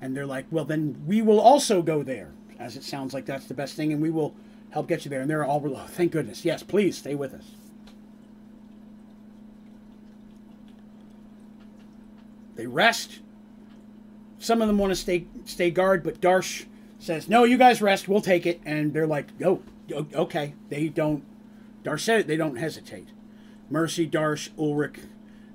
And 0.00 0.16
they're 0.16 0.26
like, 0.26 0.46
well, 0.50 0.64
then 0.64 1.04
we 1.06 1.22
will 1.22 1.40
also 1.40 1.80
go 1.80 2.02
there 2.02 2.32
as 2.64 2.76
it 2.76 2.82
sounds 2.82 3.12
like 3.12 3.26
that's 3.26 3.44
the 3.44 3.54
best 3.54 3.76
thing, 3.76 3.92
and 3.92 4.00
we 4.00 4.10
will 4.10 4.34
help 4.70 4.88
get 4.88 5.04
you 5.04 5.10
there. 5.10 5.20
And 5.20 5.28
they're 5.28 5.44
all, 5.44 5.62
oh, 5.64 5.86
thank 5.88 6.12
goodness. 6.12 6.44
Yes, 6.44 6.62
please 6.62 6.96
stay 6.96 7.14
with 7.14 7.34
us. 7.34 7.44
They 12.56 12.66
rest. 12.66 13.20
Some 14.38 14.62
of 14.62 14.68
them 14.68 14.78
want 14.78 14.92
to 14.92 14.96
stay 14.96 15.26
stay 15.44 15.70
guard, 15.70 16.02
but 16.04 16.20
Darsh 16.20 16.66
says, 16.98 17.28
"No, 17.28 17.44
you 17.44 17.58
guys 17.58 17.82
rest. 17.82 18.08
We'll 18.08 18.20
take 18.20 18.46
it." 18.46 18.60
And 18.64 18.92
they're 18.92 19.06
like, 19.06 19.26
"Oh, 19.44 19.62
okay." 19.92 20.54
They 20.68 20.88
don't. 20.88 21.24
Darsh 21.82 22.00
said 22.00 22.20
it. 22.20 22.26
They 22.28 22.36
don't 22.36 22.56
hesitate. 22.56 23.08
Mercy, 23.68 24.08
Darsh, 24.08 24.50
Ulrich, 24.56 25.00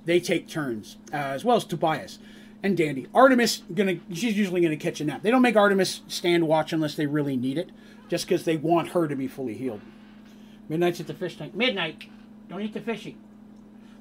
they 0.06 0.20
take 0.20 0.48
turns, 0.48 0.98
uh, 1.14 1.18
as 1.18 1.46
well 1.46 1.56
as 1.56 1.64
Tobias 1.64 2.20
and 2.62 2.76
Dandy. 2.76 3.08
Artemis 3.14 3.64
gonna 3.74 3.98
she's 4.12 4.38
usually 4.38 4.62
gonna 4.62 4.78
catch 4.78 5.02
a 5.02 5.06
nap. 5.06 5.22
They 5.22 5.32
don't 5.32 5.42
make 5.42 5.56
Artemis 5.56 6.02
stand 6.08 6.48
watch 6.48 6.74
unless 6.74 6.96
they 6.96 7.06
really 7.06 7.38
need 7.38 7.58
it, 7.58 7.70
just 8.10 8.26
because 8.26 8.44
they 8.46 8.58
want 8.58 8.90
her 8.90 9.08
to 9.08 9.16
be 9.16 9.28
fully 9.28 9.56
healed. 9.56 9.82
Midnight's 10.68 11.00
at 11.00 11.08
the 11.08 11.14
fish 11.14 11.38
tank. 11.38 11.56
Midnight. 11.56 12.06
Don't 12.50 12.62
eat 12.62 12.74
the 12.74 12.82
fishy. 12.82 13.18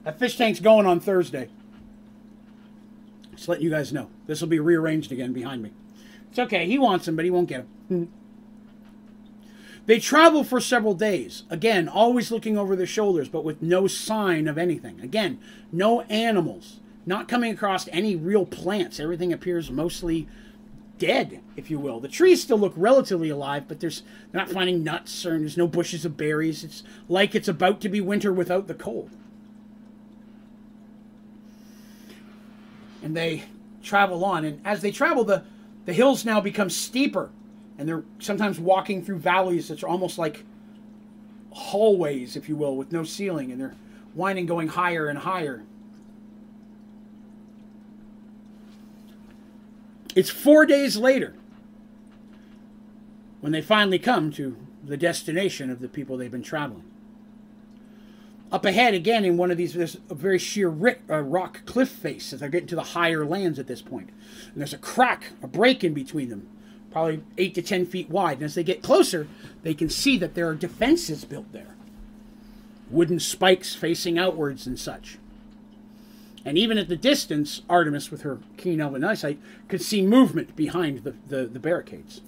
That 0.04 0.18
fish 0.18 0.36
tank's 0.36 0.60
going 0.60 0.86
on 0.86 1.00
Thursday. 1.00 1.48
Just 3.34 3.48
letting 3.48 3.64
you 3.64 3.70
guys 3.70 3.92
know. 3.92 4.10
This 4.26 4.40
will 4.40 4.48
be 4.48 4.58
rearranged 4.58 5.12
again 5.12 5.32
behind 5.32 5.62
me. 5.62 5.72
It's 6.30 6.38
okay. 6.38 6.66
He 6.66 6.78
wants 6.78 7.06
them, 7.06 7.16
but 7.16 7.24
he 7.24 7.30
won't 7.30 7.48
get 7.48 7.58
them. 7.58 7.68
Mm-hmm. 7.90 8.14
They 9.86 9.98
travel 9.98 10.44
for 10.44 10.60
several 10.60 10.92
days. 10.92 11.44
Again, 11.48 11.88
always 11.88 12.30
looking 12.30 12.58
over 12.58 12.76
their 12.76 12.86
shoulders, 12.86 13.30
but 13.30 13.44
with 13.44 13.62
no 13.62 13.86
sign 13.86 14.46
of 14.46 14.58
anything. 14.58 15.00
Again, 15.00 15.40
no 15.72 16.02
animals 16.02 16.80
not 17.08 17.26
coming 17.26 17.52
across 17.52 17.88
any 17.88 18.14
real 18.14 18.44
plants. 18.44 19.00
Everything 19.00 19.32
appears 19.32 19.70
mostly 19.70 20.28
dead, 20.98 21.40
if 21.56 21.70
you 21.70 21.78
will. 21.78 22.00
The 22.00 22.08
trees 22.08 22.42
still 22.42 22.58
look 22.58 22.74
relatively 22.76 23.30
alive, 23.30 23.66
but 23.66 23.80
there's 23.80 24.02
they're 24.30 24.42
not 24.42 24.50
finding 24.50 24.84
nuts 24.84 25.24
or 25.24 25.38
there's 25.38 25.56
no 25.56 25.66
bushes 25.66 26.04
of 26.04 26.16
berries. 26.16 26.62
It's 26.62 26.82
like 27.08 27.34
it's 27.34 27.48
about 27.48 27.80
to 27.80 27.88
be 27.88 28.00
winter 28.00 28.32
without 28.32 28.66
the 28.66 28.74
cold. 28.74 29.10
And 33.02 33.16
they 33.16 33.44
travel 33.82 34.24
on, 34.24 34.44
and 34.44 34.60
as 34.64 34.82
they 34.82 34.90
travel, 34.90 35.24
the 35.24 35.44
the 35.86 35.94
hills 35.94 36.26
now 36.26 36.40
become 36.40 36.68
steeper, 36.68 37.30
and 37.78 37.88
they're 37.88 38.04
sometimes 38.18 38.60
walking 38.60 39.02
through 39.02 39.18
valleys 39.18 39.68
that 39.68 39.82
are 39.82 39.88
almost 39.88 40.18
like 40.18 40.44
hallways, 41.52 42.36
if 42.36 42.48
you 42.48 42.56
will, 42.56 42.76
with 42.76 42.92
no 42.92 43.04
ceiling, 43.04 43.50
and 43.50 43.58
they're 43.58 43.76
winding 44.14 44.44
going 44.44 44.68
higher 44.68 45.08
and 45.08 45.20
higher. 45.20 45.62
It's 50.18 50.30
four 50.30 50.66
days 50.66 50.96
later 50.96 51.32
when 53.40 53.52
they 53.52 53.62
finally 53.62 54.00
come 54.00 54.32
to 54.32 54.56
the 54.82 54.96
destination 54.96 55.70
of 55.70 55.78
the 55.78 55.86
people 55.86 56.16
they've 56.16 56.28
been 56.28 56.42
traveling. 56.42 56.82
Up 58.50 58.64
ahead, 58.64 58.94
again, 58.94 59.24
in 59.24 59.36
one 59.36 59.52
of 59.52 59.56
these, 59.56 59.74
there's 59.74 59.96
a 60.10 60.16
very 60.16 60.40
sheer 60.40 60.70
uh, 61.08 61.20
rock 61.20 61.64
cliff 61.66 61.90
face 61.90 62.32
as 62.32 62.40
they're 62.40 62.48
getting 62.48 62.66
to 62.66 62.74
the 62.74 62.82
higher 62.82 63.24
lands 63.24 63.60
at 63.60 63.68
this 63.68 63.80
point. 63.80 64.10
And 64.46 64.56
there's 64.56 64.74
a 64.74 64.78
crack, 64.78 65.34
a 65.40 65.46
break 65.46 65.84
in 65.84 65.94
between 65.94 66.30
them, 66.30 66.48
probably 66.90 67.22
eight 67.36 67.54
to 67.54 67.62
ten 67.62 67.86
feet 67.86 68.10
wide. 68.10 68.38
And 68.38 68.46
as 68.46 68.56
they 68.56 68.64
get 68.64 68.82
closer, 68.82 69.28
they 69.62 69.72
can 69.72 69.88
see 69.88 70.18
that 70.18 70.34
there 70.34 70.48
are 70.48 70.56
defenses 70.56 71.24
built 71.24 71.52
there 71.52 71.76
wooden 72.90 73.20
spikes 73.20 73.76
facing 73.76 74.18
outwards 74.18 74.66
and 74.66 74.80
such. 74.80 75.18
And 76.48 76.56
even 76.56 76.78
at 76.78 76.88
the 76.88 76.96
distance, 76.96 77.60
Artemis, 77.68 78.10
with 78.10 78.22
her 78.22 78.38
keen 78.56 78.80
elven 78.80 79.04
eyesight, 79.04 79.38
could 79.68 79.82
see 79.82 80.00
movement 80.00 80.56
behind 80.56 81.04
the, 81.04 81.14
the, 81.26 81.44
the 81.44 81.58
barricades. 81.58 82.22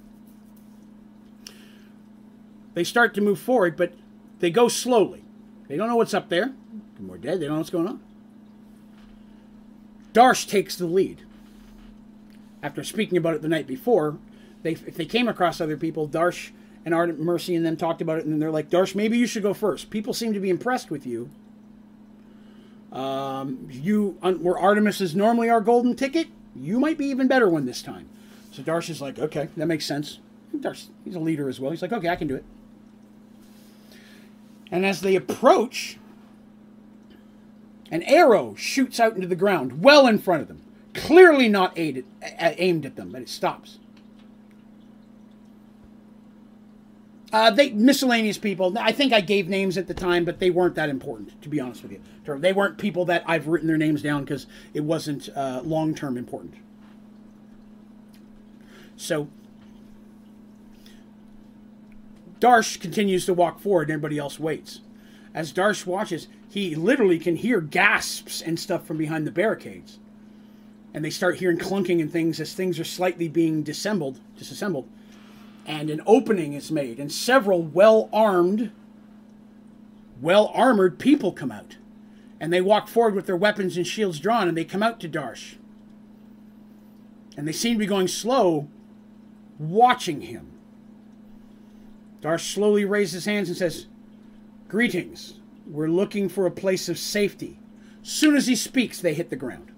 They 2.75 2.85
start 2.85 3.15
to 3.15 3.23
move 3.23 3.39
forward, 3.39 3.79
but 3.79 3.95
they 4.41 4.51
go 4.51 4.69
slowly. 4.69 5.25
They 5.69 5.79
don't 5.79 5.89
know 5.89 5.97
what's 5.97 6.13
up 6.13 6.29
there. 6.29 6.53
We're 7.01 7.17
dead. 7.17 7.41
They 7.41 7.47
don't 7.47 7.55
know 7.55 7.61
what's 7.61 7.71
going 7.71 7.89
on. 7.89 8.03
Darsh 10.13 10.47
takes 10.47 10.77
the 10.77 10.85
lead. 10.85 11.23
After 12.63 12.85
speaking 12.85 13.17
about 13.17 13.37
it 13.37 13.41
the 13.41 13.49
night 13.49 13.67
before, 13.67 14.19
they, 14.63 14.73
if 14.73 14.97
they 14.97 15.07
came 15.07 15.29
across 15.29 15.63
other 15.63 15.79
people, 15.79 16.07
Darsh 16.07 16.51
and 16.85 16.93
Ardent 16.93 17.21
Mercy 17.21 17.55
and 17.55 17.65
them 17.65 17.79
talked 17.79 18.03
about 18.03 18.19
it, 18.19 18.25
and 18.25 18.35
then 18.35 18.39
they're 18.39 18.51
like, 18.51 18.69
Darsh, 18.69 18.95
maybe 18.95 19.17
you 19.17 19.27
should 19.27 19.43
go 19.43 19.55
first. 19.55 19.89
People 19.89 20.13
seem 20.13 20.35
to 20.35 20.41
be 20.41 20.51
impressed 20.51 20.91
with 20.91 21.07
you 21.07 21.31
um, 22.93 23.69
you 23.71 24.17
where 24.21 24.59
Artemis 24.59 25.01
is 25.01 25.15
normally 25.15 25.49
our 25.49 25.61
golden 25.61 25.95
ticket, 25.95 26.29
you 26.57 26.81
might 26.81 26.99
be 26.99 27.07
even 27.07 27.29
better 27.29 27.49
one 27.49 27.67
this 27.67 27.83
time. 27.83 28.09
So 28.53 28.63
Darsh 28.63 28.91
is 28.91 29.01
like, 29.01 29.19
okay, 29.19 29.49
that 29.57 29.67
makes 29.67 29.87
sense. 29.87 30.19
Darsh, 30.57 30.87
he's 31.05 31.15
a 31.15 31.21
leader 31.21 31.49
as 31.49 31.61
well. 31.61 31.71
He's 31.71 31.83
like, 31.83 31.93
okay, 31.93 32.09
I 32.09 32.17
can 32.17 32.27
do 32.27 32.35
it. 32.35 32.45
And 34.73 34.85
as 34.85 35.01
they 35.01 35.17
approach, 35.17 35.99
an 37.91 38.03
arrow 38.05 38.55
shoots 38.57 39.01
out 39.01 39.15
into 39.15 39.27
the 39.27 39.37
ground, 39.37 39.83
well 39.83 40.07
in 40.07 40.19
front 40.19 40.43
of 40.43 40.49
them, 40.49 40.63
clearly 40.95 41.49
not 41.49 41.79
aided, 41.79 42.05
aimed 42.41 42.87
at 42.87 42.97
them, 42.97 43.11
but 43.11 43.23
it 43.23 43.29
stops. 43.29 43.79
Uh, 47.33 47.51
they 47.51 47.71
miscellaneous 47.71 48.39
people. 48.39 48.77
I 48.79 48.91
think 48.93 49.13
I 49.13 49.21
gave 49.21 49.49
names 49.49 49.79
at 49.79 49.87
the 49.87 49.95
time, 49.95 50.25
but 50.25 50.41
they 50.41 50.51
weren't 50.51 50.75
that 50.75 50.89
important, 50.89 51.41
to 51.43 51.49
be 51.49 51.61
honest 51.61 51.83
with 51.83 51.93
you. 51.93 52.01
They 52.25 52.53
weren't 52.53 52.79
people 52.79 53.05
that 53.07 53.23
I've 53.27 53.47
written 53.47 53.69
their 53.69 53.77
names 53.77 54.03
down 54.03 54.25
because 54.25 54.47
it 54.75 54.81
wasn't 54.81 55.29
uh, 55.37 55.63
long 55.65 55.95
term 55.95 56.17
important. 56.17 56.55
So 58.97 59.29
Darsh 62.41 62.81
continues 62.81 63.27
to 63.27 63.35
walk 63.35 63.61
forward, 63.61 63.89
and 63.89 63.93
everybody 63.93 64.19
else 64.19 64.41
waits. 64.41 64.81
As 65.33 65.53
Darsh 65.53 65.87
watches, 65.87 66.27
he 66.49 66.75
literally 66.75 67.19
can 67.21 67.37
hear 67.37 67.61
gasps 67.61 68.43
and 68.43 68.59
stuff 68.59 68.85
from 68.85 68.97
behind 68.97 69.25
the 69.25 69.31
barricades, 69.31 70.01
and 70.93 71.05
they 71.05 71.11
start 71.11 71.39
hearing 71.39 71.59
clunking 71.59 72.01
and 72.01 72.11
things 72.11 72.41
as 72.41 72.55
things 72.55 72.81
are 72.81 72.85
slightly 72.85 73.29
being 73.29 73.63
disassembled. 73.63 74.19
Disassembled 74.37 74.89
and 75.67 75.91
an 75.91 76.03
opening 76.07 76.53
is 76.53 76.71
made, 76.71 76.99
and 76.99 77.13
several 77.13 77.63
well 77.63 78.09
armed, 78.13 78.73
well 80.21 80.51
armored 80.55 80.99
people 80.99 81.33
come 81.33 81.53
out. 81.53 81.77
And 82.39 82.53
they 82.53 82.61
walk 82.61 82.89
forward 82.89 83.15
with 83.15 83.27
their 83.27 83.37
weapons 83.37 83.77
and 83.77 83.87
shields 83.87 84.19
drawn, 84.19 84.49
and 84.49 84.57
they 84.57 84.65
come 84.65 84.83
out 84.83 84.99
to 85.01 85.09
Darsh. 85.09 85.57
And 87.37 87.47
they 87.47 87.53
seem 87.53 87.75
to 87.75 87.79
be 87.79 87.87
going 87.87 88.09
slow, 88.09 88.69
watching 89.59 90.23
him. 90.23 90.51
Darsh 92.23 92.53
slowly 92.53 92.85
raises 92.85 93.13
his 93.13 93.25
hands 93.27 93.49
and 93.49 93.57
says, 93.57 93.87
Greetings. 94.69 95.35
We're 95.67 95.89
looking 95.89 96.29
for 96.29 96.47
a 96.47 96.51
place 96.51 96.89
of 96.89 96.99
safety. 96.99 97.59
Soon 98.03 98.35
as 98.35 98.47
he 98.47 98.57
speaks, 98.57 99.01
they 99.01 99.15
hit 99.15 99.31
the 99.31 99.37
ground. 99.37 99.71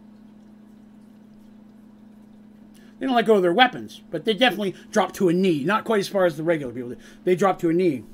They 3.02 3.08
don't 3.08 3.16
let 3.16 3.26
go 3.26 3.34
of 3.34 3.42
their 3.42 3.52
weapons, 3.52 4.00
but 4.12 4.24
they 4.24 4.32
definitely 4.32 4.76
drop 4.92 5.10
to 5.14 5.28
a 5.28 5.32
knee. 5.32 5.64
Not 5.64 5.82
quite 5.82 5.98
as 5.98 6.06
far 6.06 6.24
as 6.24 6.36
the 6.36 6.44
regular 6.44 6.72
people. 6.72 6.90
Did. 6.90 7.00
They 7.24 7.34
drop 7.34 7.58
to 7.58 7.68
a 7.68 7.72
knee. 7.72 8.05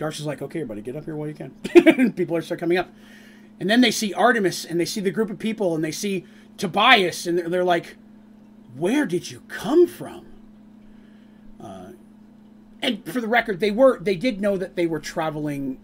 Darsh 0.00 0.18
is 0.18 0.26
like, 0.26 0.42
okay, 0.42 0.62
everybody, 0.62 0.80
get 0.80 0.96
up 0.96 1.04
here 1.04 1.14
while 1.14 1.28
you 1.28 1.34
can. 1.34 1.50
people 2.16 2.36
are 2.36 2.42
start 2.42 2.58
coming 2.58 2.76
up. 2.76 2.92
And 3.60 3.70
then 3.70 3.80
they 3.80 3.92
see 3.92 4.12
Artemis 4.14 4.64
and 4.64 4.80
they 4.80 4.84
see 4.84 5.00
the 5.00 5.12
group 5.12 5.30
of 5.30 5.38
people 5.38 5.76
and 5.76 5.84
they 5.84 5.92
see 5.92 6.24
Tobias 6.56 7.24
and 7.24 7.38
they're, 7.38 7.48
they're 7.48 7.62
like, 7.62 7.94
where 8.76 9.06
did 9.06 9.30
you 9.30 9.42
come 9.46 9.86
from? 9.86 10.26
Uh, 11.62 11.92
and 12.82 13.06
for 13.06 13.20
the 13.20 13.28
record, 13.28 13.60
they 13.60 13.70
were 13.70 14.00
they 14.00 14.16
did 14.16 14.40
know 14.40 14.56
that 14.56 14.74
they 14.74 14.88
were 14.88 14.98
traveling 14.98 15.78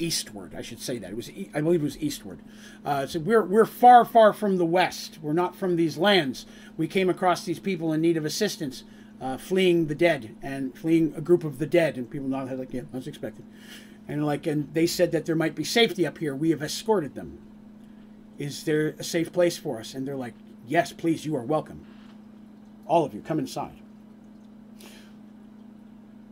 eastward. 0.00 0.54
I 0.54 0.62
should 0.62 0.80
say 0.80 0.98
that 0.98 1.10
it 1.10 1.16
was 1.16 1.30
e- 1.30 1.50
I 1.54 1.60
believe 1.60 1.80
it 1.80 1.84
was 1.84 1.98
eastward. 1.98 2.40
Uh, 2.84 3.06
so 3.06 3.18
we're 3.18 3.44
we're 3.44 3.66
far 3.66 4.04
far 4.04 4.32
from 4.32 4.56
the 4.56 4.64
west. 4.64 5.18
We're 5.22 5.32
not 5.32 5.54
from 5.54 5.76
these 5.76 5.98
lands. 5.98 6.46
We 6.76 6.88
came 6.88 7.10
across 7.10 7.44
these 7.44 7.58
people 7.58 7.92
in 7.92 8.00
need 8.00 8.16
of 8.16 8.24
assistance, 8.24 8.84
uh, 9.20 9.36
fleeing 9.36 9.86
the 9.86 9.94
dead 9.94 10.34
and 10.42 10.76
fleeing 10.76 11.12
a 11.16 11.20
group 11.20 11.44
of 11.44 11.58
the 11.58 11.66
dead. 11.66 11.96
And 11.96 12.10
people 12.10 12.28
nodded 12.28 12.58
like, 12.58 12.72
yeah, 12.72 12.82
was 12.92 13.06
expected. 13.06 13.44
And 14.08 14.26
like, 14.26 14.46
and 14.46 14.72
they 14.74 14.86
said 14.86 15.12
that 15.12 15.26
there 15.26 15.36
might 15.36 15.54
be 15.54 15.64
safety 15.64 16.06
up 16.06 16.18
here. 16.18 16.34
We 16.34 16.50
have 16.50 16.62
escorted 16.62 17.14
them. 17.14 17.38
Is 18.38 18.64
there 18.64 18.94
a 18.98 19.04
safe 19.04 19.32
place 19.32 19.58
for 19.58 19.78
us? 19.78 19.94
And 19.94 20.08
they're 20.08 20.16
like, 20.16 20.34
yes, 20.66 20.92
please, 20.92 21.26
you 21.26 21.36
are 21.36 21.42
welcome. 21.42 21.86
All 22.86 23.04
of 23.04 23.14
you, 23.14 23.20
come 23.20 23.38
inside. 23.38 23.76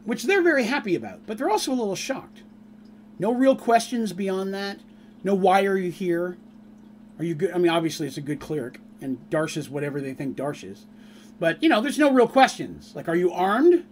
Which 0.05 0.25
they're 0.25 0.43
very 0.43 0.65
happy 0.65 0.95
about, 0.95 1.21
but 1.27 1.37
they're 1.37 1.51
also 1.51 1.71
a 1.71 1.75
little 1.75 1.95
shocked. 1.95 2.43
No 3.19 3.33
real 3.33 3.57
questions 3.57 4.13
beyond 4.13 4.55
that. 4.55 4.79
No, 5.25 5.35
why 5.35 5.65
are 5.65 5.77
you 5.77 5.91
here? 5.91 6.39
Are 7.19 7.25
you 7.25 7.35
good? 7.35 7.53
I 7.53 7.59
mean, 7.59 7.71
obviously, 7.71 8.07
it's 8.07 8.17
a 8.17 8.23
good 8.23 8.41
cleric, 8.41 8.81
and 9.01 9.19
Darsh 9.31 9.57
is 9.57 9.69
whatever 9.69 10.01
they 10.01 10.15
think 10.15 10.37
Darsh 10.37 10.63
is. 10.63 10.87
But, 11.41 11.63
you 11.63 11.69
know, 11.69 11.81
there's 11.81 11.99
no 11.99 12.13
real 12.13 12.29
questions. 12.29 12.93
Like, 12.95 13.09
are 13.09 13.17
you 13.17 13.33
armed? 13.33 13.85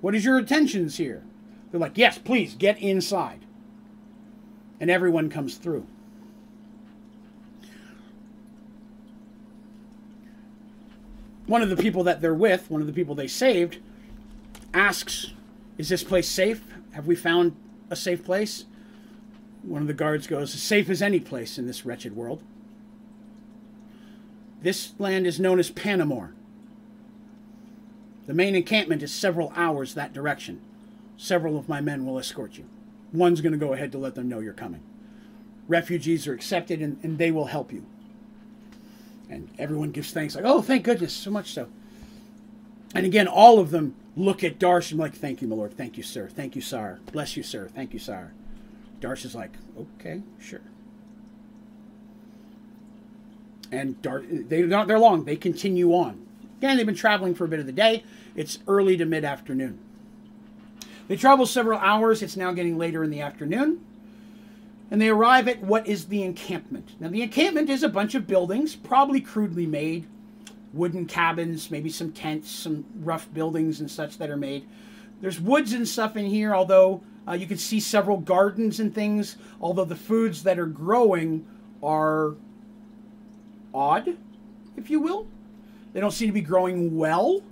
What 0.00 0.14
is 0.14 0.24
your 0.24 0.38
intentions 0.38 0.96
here? 0.96 1.24
They're 1.70 1.80
like, 1.80 1.98
yes, 1.98 2.18
please, 2.18 2.54
get 2.54 2.78
inside. 2.78 3.44
And 4.80 4.90
everyone 4.90 5.28
comes 5.28 5.56
through. 5.56 5.86
One 11.46 11.62
of 11.62 11.70
the 11.70 11.76
people 11.76 12.04
that 12.04 12.20
they're 12.20 12.34
with, 12.34 12.70
one 12.70 12.80
of 12.80 12.86
the 12.86 12.92
people 12.92 13.14
they 13.14 13.26
saved, 13.26 13.78
asks, 14.74 15.32
Is 15.78 15.88
this 15.88 16.04
place 16.04 16.28
safe? 16.28 16.62
Have 16.92 17.06
we 17.06 17.16
found 17.16 17.56
a 17.90 17.96
safe 17.96 18.24
place? 18.24 18.64
One 19.62 19.82
of 19.82 19.88
the 19.88 19.94
guards 19.94 20.26
goes, 20.26 20.54
As 20.54 20.62
safe 20.62 20.88
as 20.88 21.02
any 21.02 21.20
place 21.20 21.58
in 21.58 21.66
this 21.66 21.84
wretched 21.84 22.16
world. 22.16 22.42
This 24.62 24.92
land 24.98 25.26
is 25.26 25.38
known 25.38 25.58
as 25.58 25.70
Panamore. 25.70 26.32
The 28.26 28.34
main 28.34 28.54
encampment 28.54 29.02
is 29.02 29.12
several 29.12 29.52
hours 29.56 29.94
that 29.94 30.12
direction. 30.12 30.60
Several 31.16 31.58
of 31.58 31.68
my 31.68 31.80
men 31.80 32.04
will 32.04 32.18
escort 32.18 32.58
you. 32.58 32.66
One's 33.12 33.40
going 33.40 33.52
to 33.52 33.58
go 33.58 33.72
ahead 33.72 33.92
to 33.92 33.98
let 33.98 34.14
them 34.14 34.28
know 34.28 34.40
you're 34.40 34.52
coming. 34.52 34.82
Refugees 35.66 36.26
are 36.26 36.34
accepted 36.34 36.80
and, 36.82 36.98
and 37.02 37.18
they 37.18 37.30
will 37.30 37.46
help 37.46 37.72
you. 37.72 37.86
And 39.30 39.48
everyone 39.58 39.90
gives 39.90 40.12
thanks, 40.12 40.34
like, 40.34 40.44
oh, 40.44 40.62
thank 40.62 40.84
goodness, 40.84 41.12
so 41.12 41.30
much 41.30 41.52
so. 41.52 41.68
And 42.94 43.04
again, 43.04 43.28
all 43.28 43.58
of 43.58 43.70
them 43.70 43.94
look 44.18 44.42
at 44.42 44.58
Darsh 44.58 44.90
and 44.90 44.98
like, 44.98 45.14
thank 45.14 45.40
you, 45.40 45.48
my 45.48 45.56
lord, 45.56 45.76
thank 45.76 45.96
you, 45.96 46.02
sir, 46.02 46.28
thank 46.28 46.56
you, 46.56 46.60
sire, 46.60 46.98
bless 47.12 47.36
you, 47.36 47.42
sir, 47.42 47.68
thank 47.68 47.92
you, 47.92 47.98
sire. 47.98 48.32
Darsh 49.00 49.24
is 49.24 49.34
like, 49.34 49.52
okay, 49.78 50.22
sure. 50.40 50.60
And 53.70 54.00
Dar- 54.02 54.24
they, 54.28 54.62
they're 54.62 54.98
long, 54.98 55.24
they 55.24 55.36
continue 55.36 55.92
on. 55.92 56.26
Again, 56.58 56.76
they've 56.76 56.86
been 56.86 56.94
traveling 56.96 57.34
for 57.34 57.44
a 57.44 57.48
bit 57.48 57.60
of 57.60 57.66
the 57.66 57.72
day. 57.72 58.02
It's 58.34 58.58
early 58.66 58.96
to 58.96 59.04
mid 59.04 59.24
afternoon. 59.24 59.78
They 61.06 61.16
travel 61.16 61.46
several 61.46 61.78
hours. 61.78 62.22
It's 62.22 62.36
now 62.36 62.52
getting 62.52 62.76
later 62.76 63.04
in 63.04 63.10
the 63.10 63.20
afternoon. 63.20 63.84
And 64.90 65.00
they 65.00 65.08
arrive 65.08 65.46
at 65.46 65.62
what 65.62 65.86
is 65.86 66.06
the 66.06 66.22
encampment. 66.22 66.92
Now, 66.98 67.08
the 67.08 67.22
encampment 67.22 67.70
is 67.70 67.82
a 67.82 67.88
bunch 67.88 68.14
of 68.14 68.26
buildings, 68.26 68.74
probably 68.74 69.20
crudely 69.20 69.66
made 69.66 70.06
wooden 70.72 71.06
cabins, 71.06 71.70
maybe 71.70 71.90
some 71.90 72.12
tents, 72.12 72.50
some 72.50 72.84
rough 72.96 73.32
buildings 73.32 73.80
and 73.80 73.90
such 73.90 74.18
that 74.18 74.30
are 74.30 74.36
made. 74.36 74.66
There's 75.20 75.40
woods 75.40 75.72
and 75.72 75.86
stuff 75.88 76.16
in 76.16 76.26
here, 76.26 76.54
although 76.54 77.02
uh, 77.26 77.32
you 77.32 77.46
can 77.46 77.58
see 77.58 77.80
several 77.80 78.18
gardens 78.18 78.80
and 78.80 78.94
things, 78.94 79.36
although 79.60 79.84
the 79.84 79.96
foods 79.96 80.42
that 80.44 80.58
are 80.58 80.66
growing 80.66 81.46
are 81.82 82.34
odd, 83.74 84.16
if 84.76 84.90
you 84.90 85.00
will. 85.00 85.26
They 85.92 86.00
don't 86.00 86.12
seem 86.12 86.28
to 86.28 86.32
be 86.32 86.40
growing 86.40 86.96
well. 86.96 87.42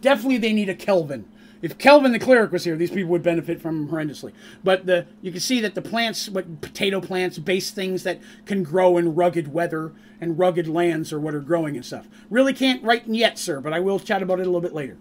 Definitely, 0.00 0.38
they 0.38 0.52
need 0.52 0.68
a 0.68 0.74
Kelvin. 0.74 1.24
If 1.64 1.78
Kelvin 1.78 2.12
the 2.12 2.18
cleric 2.18 2.52
was 2.52 2.64
here, 2.64 2.76
these 2.76 2.90
people 2.90 3.08
would 3.12 3.22
benefit 3.22 3.58
from 3.58 3.84
him 3.84 3.88
horrendously. 3.88 4.34
But 4.62 4.84
the 4.84 5.06
you 5.22 5.32
can 5.32 5.40
see 5.40 5.60
that 5.60 5.74
the 5.74 5.80
plants, 5.80 6.28
what 6.28 6.60
potato 6.60 7.00
plants, 7.00 7.38
base 7.38 7.70
things 7.70 8.02
that 8.02 8.20
can 8.44 8.62
grow 8.62 8.98
in 8.98 9.14
rugged 9.14 9.50
weather 9.50 9.92
and 10.20 10.38
rugged 10.38 10.68
lands 10.68 11.10
are 11.10 11.18
what 11.18 11.34
are 11.34 11.40
growing 11.40 11.74
and 11.74 11.82
stuff. 11.82 12.06
Really 12.28 12.52
can't 12.52 12.82
write 12.82 13.06
yet, 13.06 13.38
sir, 13.38 13.62
but 13.62 13.72
I 13.72 13.80
will 13.80 13.98
chat 13.98 14.22
about 14.22 14.40
it 14.40 14.42
a 14.42 14.44
little 14.44 14.60
bit 14.60 14.74
later. 14.74 14.98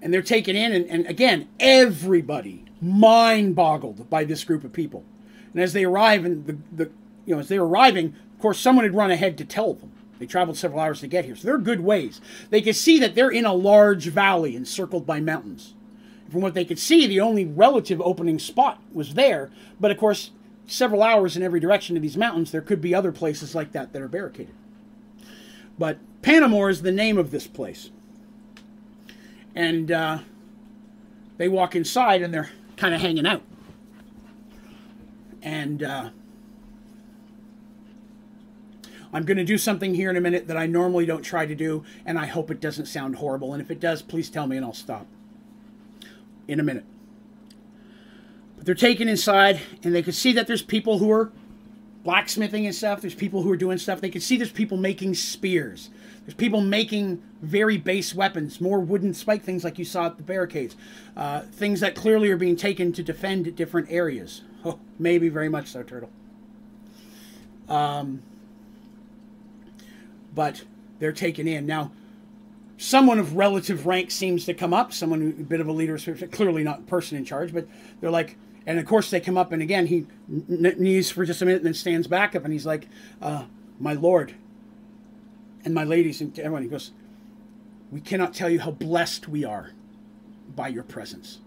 And 0.00 0.12
they're 0.12 0.22
taken 0.22 0.56
in, 0.56 0.72
and, 0.72 0.86
and 0.86 1.06
again, 1.06 1.50
everybody 1.60 2.64
mind 2.80 3.54
boggled 3.54 4.08
by 4.08 4.24
this 4.24 4.42
group 4.42 4.64
of 4.64 4.72
people. 4.72 5.04
And 5.52 5.62
as 5.62 5.74
they 5.74 5.84
arrive, 5.84 6.24
and 6.24 6.46
the, 6.46 6.56
the 6.74 6.90
you 7.26 7.34
know 7.34 7.40
as 7.40 7.48
they're 7.48 7.62
arriving, 7.62 8.14
of 8.34 8.40
course, 8.40 8.58
someone 8.58 8.86
had 8.86 8.94
run 8.94 9.10
ahead 9.10 9.36
to 9.36 9.44
tell 9.44 9.74
them. 9.74 9.91
They 10.22 10.26
traveled 10.26 10.56
several 10.56 10.78
hours 10.78 11.00
to 11.00 11.08
get 11.08 11.24
here, 11.24 11.34
so 11.34 11.48
they're 11.48 11.58
good 11.58 11.80
ways. 11.80 12.20
They 12.50 12.62
could 12.62 12.76
see 12.76 13.00
that 13.00 13.16
they're 13.16 13.28
in 13.28 13.44
a 13.44 13.52
large 13.52 14.06
valley 14.06 14.54
encircled 14.54 15.04
by 15.04 15.18
mountains. 15.18 15.74
From 16.30 16.42
what 16.42 16.54
they 16.54 16.64
could 16.64 16.78
see, 16.78 17.08
the 17.08 17.18
only 17.18 17.44
relative 17.44 18.00
opening 18.00 18.38
spot 18.38 18.80
was 18.92 19.14
there, 19.14 19.50
but 19.80 19.90
of 19.90 19.98
course, 19.98 20.30
several 20.64 21.02
hours 21.02 21.36
in 21.36 21.42
every 21.42 21.58
direction 21.58 21.96
of 21.96 22.02
these 22.02 22.16
mountains, 22.16 22.52
there 22.52 22.60
could 22.60 22.80
be 22.80 22.94
other 22.94 23.10
places 23.10 23.52
like 23.52 23.72
that 23.72 23.92
that 23.92 24.00
are 24.00 24.06
barricaded. 24.06 24.54
But 25.76 25.98
Panamore 26.22 26.70
is 26.70 26.82
the 26.82 26.92
name 26.92 27.18
of 27.18 27.32
this 27.32 27.48
place. 27.48 27.90
And 29.56 29.90
uh, 29.90 30.18
they 31.36 31.48
walk 31.48 31.74
inside 31.74 32.22
and 32.22 32.32
they're 32.32 32.50
kind 32.76 32.94
of 32.94 33.00
hanging 33.00 33.26
out. 33.26 33.42
And 35.42 35.82
uh, 35.82 36.10
I'm 39.12 39.24
going 39.24 39.36
to 39.36 39.44
do 39.44 39.58
something 39.58 39.94
here 39.94 40.08
in 40.08 40.16
a 40.16 40.20
minute 40.20 40.48
that 40.48 40.56
I 40.56 40.66
normally 40.66 41.04
don't 41.04 41.22
try 41.22 41.44
to 41.44 41.54
do, 41.54 41.84
and 42.06 42.18
I 42.18 42.26
hope 42.26 42.50
it 42.50 42.60
doesn't 42.60 42.86
sound 42.86 43.16
horrible. 43.16 43.52
And 43.52 43.60
if 43.60 43.70
it 43.70 43.78
does, 43.78 44.00
please 44.00 44.30
tell 44.30 44.46
me 44.46 44.56
and 44.56 44.64
I'll 44.64 44.72
stop 44.72 45.06
in 46.48 46.58
a 46.58 46.62
minute. 46.62 46.84
But 48.56 48.66
they're 48.66 48.74
taken 48.74 49.08
inside, 49.08 49.60
and 49.82 49.94
they 49.94 50.02
can 50.02 50.12
see 50.12 50.32
that 50.32 50.46
there's 50.46 50.62
people 50.62 50.98
who 50.98 51.10
are 51.10 51.30
blacksmithing 52.04 52.66
and 52.66 52.74
stuff. 52.74 53.00
There's 53.00 53.14
people 53.14 53.42
who 53.42 53.52
are 53.52 53.56
doing 53.56 53.78
stuff. 53.78 54.00
They 54.00 54.10
can 54.10 54.20
see 54.20 54.36
there's 54.36 54.50
people 54.50 54.76
making 54.76 55.14
spears. 55.14 55.90
There's 56.24 56.34
people 56.34 56.60
making 56.60 57.22
very 57.42 57.76
base 57.76 58.14
weapons, 58.14 58.60
more 58.60 58.80
wooden 58.80 59.12
spike 59.12 59.42
things 59.42 59.64
like 59.64 59.78
you 59.78 59.84
saw 59.84 60.06
at 60.06 60.16
the 60.16 60.22
barricades. 60.22 60.76
Uh, 61.16 61.40
things 61.40 61.80
that 61.80 61.94
clearly 61.94 62.30
are 62.30 62.36
being 62.36 62.56
taken 62.56 62.92
to 62.92 63.02
defend 63.02 63.54
different 63.56 63.88
areas. 63.90 64.42
Oh, 64.64 64.78
maybe 64.98 65.28
very 65.28 65.48
much 65.48 65.66
so, 65.66 65.82
Turtle. 65.82 66.10
Um, 67.68 68.22
but 70.34 70.62
they're 70.98 71.12
taken 71.12 71.48
in. 71.48 71.66
Now, 71.66 71.92
someone 72.76 73.18
of 73.18 73.36
relative 73.36 73.86
rank 73.86 74.10
seems 74.10 74.44
to 74.46 74.54
come 74.54 74.74
up, 74.74 74.92
someone 74.92 75.36
a 75.38 75.42
bit 75.42 75.60
of 75.60 75.68
a 75.68 75.72
leader, 75.72 75.98
clearly 76.32 76.64
not 76.64 76.86
person 76.86 77.16
in 77.16 77.24
charge, 77.24 77.52
but 77.52 77.66
they're 78.00 78.10
like, 78.10 78.36
and 78.66 78.78
of 78.78 78.86
course 78.86 79.10
they 79.10 79.20
come 79.20 79.36
up, 79.36 79.52
and 79.52 79.62
again, 79.62 79.86
he 79.86 80.06
knees 80.28 81.10
for 81.10 81.24
just 81.24 81.42
a 81.42 81.44
minute 81.44 81.58
and 81.58 81.66
then 81.66 81.74
stands 81.74 82.06
back 82.06 82.34
up, 82.34 82.44
and 82.44 82.52
he's 82.52 82.66
like, 82.66 82.88
uh, 83.20 83.44
My 83.78 83.92
lord, 83.94 84.34
and 85.64 85.74
my 85.74 85.84
ladies, 85.84 86.20
and 86.20 86.36
everyone, 86.38 86.62
he 86.62 86.68
goes, 86.68 86.92
We 87.90 88.00
cannot 88.00 88.34
tell 88.34 88.50
you 88.50 88.60
how 88.60 88.70
blessed 88.70 89.28
we 89.28 89.44
are 89.44 89.70
by 90.54 90.68
your 90.68 90.84
presence. 90.84 91.38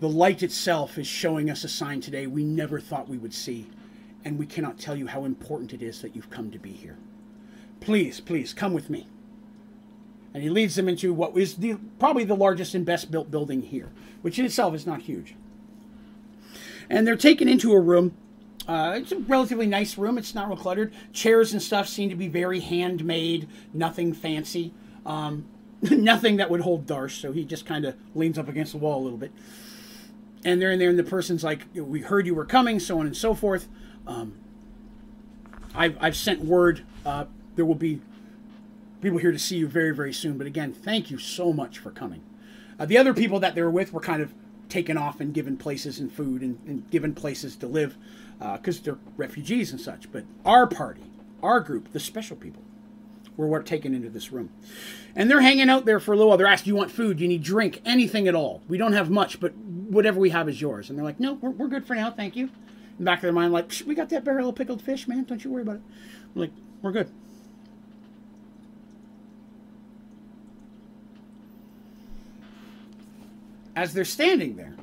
The 0.00 0.08
light 0.08 0.42
itself 0.42 0.98
is 0.98 1.06
showing 1.06 1.50
us 1.50 1.64
a 1.64 1.68
sign 1.68 2.00
today 2.00 2.26
we 2.26 2.44
never 2.44 2.80
thought 2.80 3.08
we 3.08 3.18
would 3.18 3.34
see, 3.34 3.68
and 4.24 4.38
we 4.38 4.46
cannot 4.46 4.78
tell 4.78 4.96
you 4.96 5.06
how 5.06 5.24
important 5.24 5.72
it 5.72 5.82
is 5.82 6.02
that 6.02 6.16
you've 6.16 6.30
come 6.30 6.50
to 6.50 6.58
be 6.58 6.72
here. 6.72 6.96
Please, 7.84 8.18
please, 8.20 8.54
come 8.54 8.72
with 8.72 8.88
me. 8.88 9.06
And 10.32 10.42
he 10.42 10.48
leads 10.48 10.74
them 10.74 10.88
into 10.88 11.12
what 11.12 11.36
is 11.36 11.56
the, 11.56 11.74
probably 11.98 12.24
the 12.24 12.34
largest 12.34 12.74
and 12.74 12.84
best 12.84 13.10
built 13.10 13.30
building 13.30 13.62
here, 13.62 13.92
which 14.22 14.38
in 14.38 14.46
itself 14.46 14.74
is 14.74 14.86
not 14.86 15.02
huge. 15.02 15.36
And 16.88 17.06
they're 17.06 17.14
taken 17.14 17.46
into 17.46 17.72
a 17.72 17.80
room. 17.80 18.16
Uh, 18.66 18.94
it's 18.96 19.12
a 19.12 19.18
relatively 19.18 19.66
nice 19.66 19.98
room. 19.98 20.16
It's 20.16 20.34
not 20.34 20.48
real 20.48 20.56
cluttered. 20.56 20.92
Chairs 21.12 21.52
and 21.52 21.60
stuff 21.60 21.86
seem 21.86 22.08
to 22.08 22.16
be 22.16 22.26
very 22.26 22.60
handmade, 22.60 23.48
nothing 23.74 24.14
fancy. 24.14 24.72
Um, 25.04 25.44
nothing 25.82 26.36
that 26.38 26.48
would 26.48 26.62
hold 26.62 26.86
Darsh, 26.86 27.20
so 27.20 27.32
he 27.32 27.44
just 27.44 27.66
kind 27.66 27.84
of 27.84 27.94
leans 28.14 28.38
up 28.38 28.48
against 28.48 28.72
the 28.72 28.78
wall 28.78 29.02
a 29.02 29.04
little 29.04 29.18
bit. 29.18 29.32
And 30.42 30.60
they're 30.60 30.72
in 30.72 30.78
there, 30.78 30.90
and 30.90 30.98
the 30.98 31.04
person's 31.04 31.44
like, 31.44 31.66
We 31.74 32.00
heard 32.00 32.26
you 32.26 32.34
were 32.34 32.46
coming, 32.46 32.80
so 32.80 32.98
on 32.98 33.06
and 33.06 33.16
so 33.16 33.34
forth. 33.34 33.68
Um, 34.06 34.38
I've, 35.74 35.98
I've 36.00 36.16
sent 36.16 36.42
word. 36.42 36.84
Uh, 37.04 37.26
there 37.56 37.64
will 37.64 37.74
be 37.74 38.00
people 39.00 39.18
here 39.18 39.32
to 39.32 39.38
see 39.38 39.56
you 39.56 39.66
very, 39.66 39.94
very 39.94 40.12
soon. 40.12 40.38
But 40.38 40.46
again, 40.46 40.72
thank 40.72 41.10
you 41.10 41.18
so 41.18 41.52
much 41.52 41.78
for 41.78 41.90
coming. 41.90 42.22
Uh, 42.78 42.86
the 42.86 42.98
other 42.98 43.14
people 43.14 43.38
that 43.40 43.54
they 43.54 43.62
were 43.62 43.70
with 43.70 43.92
were 43.92 44.00
kind 44.00 44.22
of 44.22 44.34
taken 44.68 44.96
off 44.96 45.20
and 45.20 45.32
given 45.32 45.56
places 45.56 46.00
and 46.00 46.12
food 46.12 46.42
and, 46.42 46.58
and 46.66 46.90
given 46.90 47.14
places 47.14 47.54
to 47.56 47.66
live 47.66 47.96
because 48.38 48.78
uh, 48.78 48.82
they're 48.84 48.98
refugees 49.16 49.70
and 49.70 49.80
such. 49.80 50.10
But 50.10 50.24
our 50.44 50.66
party, 50.66 51.04
our 51.42 51.60
group, 51.60 51.92
the 51.92 52.00
special 52.00 52.36
people, 52.36 52.62
were 53.36 53.46
what 53.46 53.66
taken 53.66 53.94
into 53.94 54.10
this 54.10 54.32
room. 54.32 54.50
And 55.16 55.30
they're 55.30 55.40
hanging 55.40 55.68
out 55.68 55.84
there 55.84 56.00
for 56.00 56.12
a 56.12 56.16
little 56.16 56.28
while. 56.28 56.38
They're 56.38 56.46
asked, 56.46 56.66
you 56.66 56.74
want 56.74 56.90
food? 56.90 57.20
You 57.20 57.28
need 57.28 57.42
drink? 57.42 57.80
Anything 57.84 58.28
at 58.28 58.34
all. 58.34 58.62
We 58.68 58.78
don't 58.78 58.92
have 58.92 59.10
much, 59.10 59.40
but 59.40 59.54
whatever 59.56 60.18
we 60.20 60.30
have 60.30 60.48
is 60.48 60.60
yours. 60.60 60.88
And 60.88 60.98
they're 60.98 61.04
like, 61.04 61.20
No, 61.20 61.34
we're, 61.34 61.50
we're 61.50 61.68
good 61.68 61.86
for 61.86 61.94
now. 61.94 62.10
Thank 62.10 62.36
you. 62.36 62.50
In 62.98 63.04
back 63.04 63.18
of 63.18 63.22
their 63.22 63.32
mind, 63.32 63.52
like, 63.52 63.72
We 63.86 63.94
got 63.94 64.08
that 64.10 64.24
barrel 64.24 64.50
of 64.50 64.56
pickled 64.56 64.82
fish, 64.82 65.08
man. 65.08 65.24
Don't 65.24 65.44
you 65.44 65.50
worry 65.50 65.62
about 65.62 65.76
it. 65.76 65.82
I'm 66.34 66.40
like, 66.40 66.52
We're 66.82 66.92
good. 66.92 67.10
As 73.76 73.92
they're 73.92 74.04
standing 74.04 74.56
there, 74.56 74.74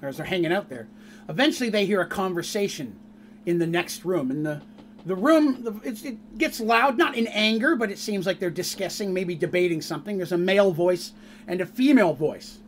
or 0.00 0.08
as 0.08 0.16
they're 0.16 0.26
hanging 0.26 0.52
out 0.52 0.68
there, 0.68 0.88
eventually 1.28 1.70
they 1.70 1.86
hear 1.86 2.00
a 2.00 2.06
conversation 2.06 2.98
in 3.46 3.58
the 3.58 3.66
next 3.66 4.04
room. 4.04 4.30
And 4.30 4.46
the 4.46 4.62
the 5.06 5.16
room 5.16 5.64
the, 5.64 5.80
it 5.82 6.38
gets 6.38 6.60
loud, 6.60 6.98
not 6.98 7.16
in 7.16 7.26
anger, 7.28 7.74
but 7.76 7.90
it 7.90 7.98
seems 7.98 8.26
like 8.26 8.38
they're 8.38 8.50
discussing, 8.50 9.12
maybe 9.14 9.34
debating 9.34 9.80
something. 9.80 10.18
There's 10.18 10.32
a 10.32 10.38
male 10.38 10.72
voice 10.72 11.12
and 11.46 11.60
a 11.60 11.66
female 11.66 12.12
voice. 12.12 12.58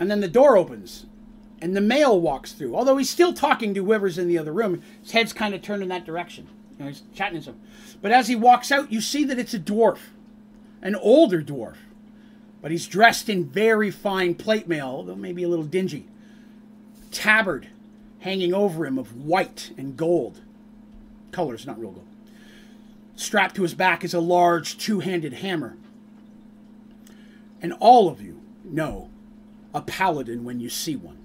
And 0.00 0.10
then 0.10 0.20
the 0.20 0.28
door 0.28 0.56
opens, 0.56 1.06
and 1.60 1.76
the 1.76 1.80
male 1.80 2.20
walks 2.20 2.52
through. 2.52 2.74
Although 2.74 2.96
he's 2.96 3.10
still 3.10 3.32
talking 3.32 3.74
to 3.74 3.84
whoever's 3.84 4.18
in 4.18 4.26
the 4.26 4.38
other 4.38 4.52
room, 4.52 4.82
his 5.02 5.12
head's 5.12 5.32
kind 5.32 5.54
of 5.54 5.62
turned 5.62 5.82
in 5.82 5.88
that 5.90 6.04
direction. 6.04 6.48
You 6.78 6.84
know, 6.84 6.90
he's 6.90 7.02
chatting 7.14 7.40
to 7.42 7.50
him. 7.50 7.60
But 8.00 8.10
as 8.10 8.26
he 8.26 8.34
walks 8.34 8.72
out, 8.72 8.90
you 8.90 9.00
see 9.00 9.24
that 9.24 9.38
it's 9.38 9.54
a 9.54 9.60
dwarf, 9.60 9.98
an 10.82 10.94
older 10.96 11.40
dwarf. 11.42 11.76
But 12.60 12.70
he's 12.70 12.86
dressed 12.86 13.28
in 13.28 13.44
very 13.44 13.90
fine 13.90 14.34
plate 14.34 14.68
mail, 14.68 14.86
although 14.86 15.16
maybe 15.16 15.42
a 15.42 15.48
little 15.48 15.64
dingy. 15.64 16.06
Tabard 17.10 17.68
hanging 18.20 18.54
over 18.54 18.86
him 18.86 18.98
of 18.98 19.16
white 19.16 19.72
and 19.76 19.96
gold. 19.96 20.40
Colors, 21.32 21.66
not 21.66 21.78
real 21.78 21.90
gold. 21.90 22.06
Strapped 23.16 23.56
to 23.56 23.62
his 23.62 23.74
back 23.74 24.04
is 24.04 24.14
a 24.14 24.20
large 24.20 24.78
two 24.78 25.00
handed 25.00 25.34
hammer. 25.34 25.76
And 27.60 27.72
all 27.74 28.08
of 28.08 28.20
you 28.20 28.40
know 28.64 29.10
a 29.74 29.80
paladin 29.80 30.44
when 30.44 30.60
you 30.60 30.68
see 30.68 30.96
one. 30.96 31.18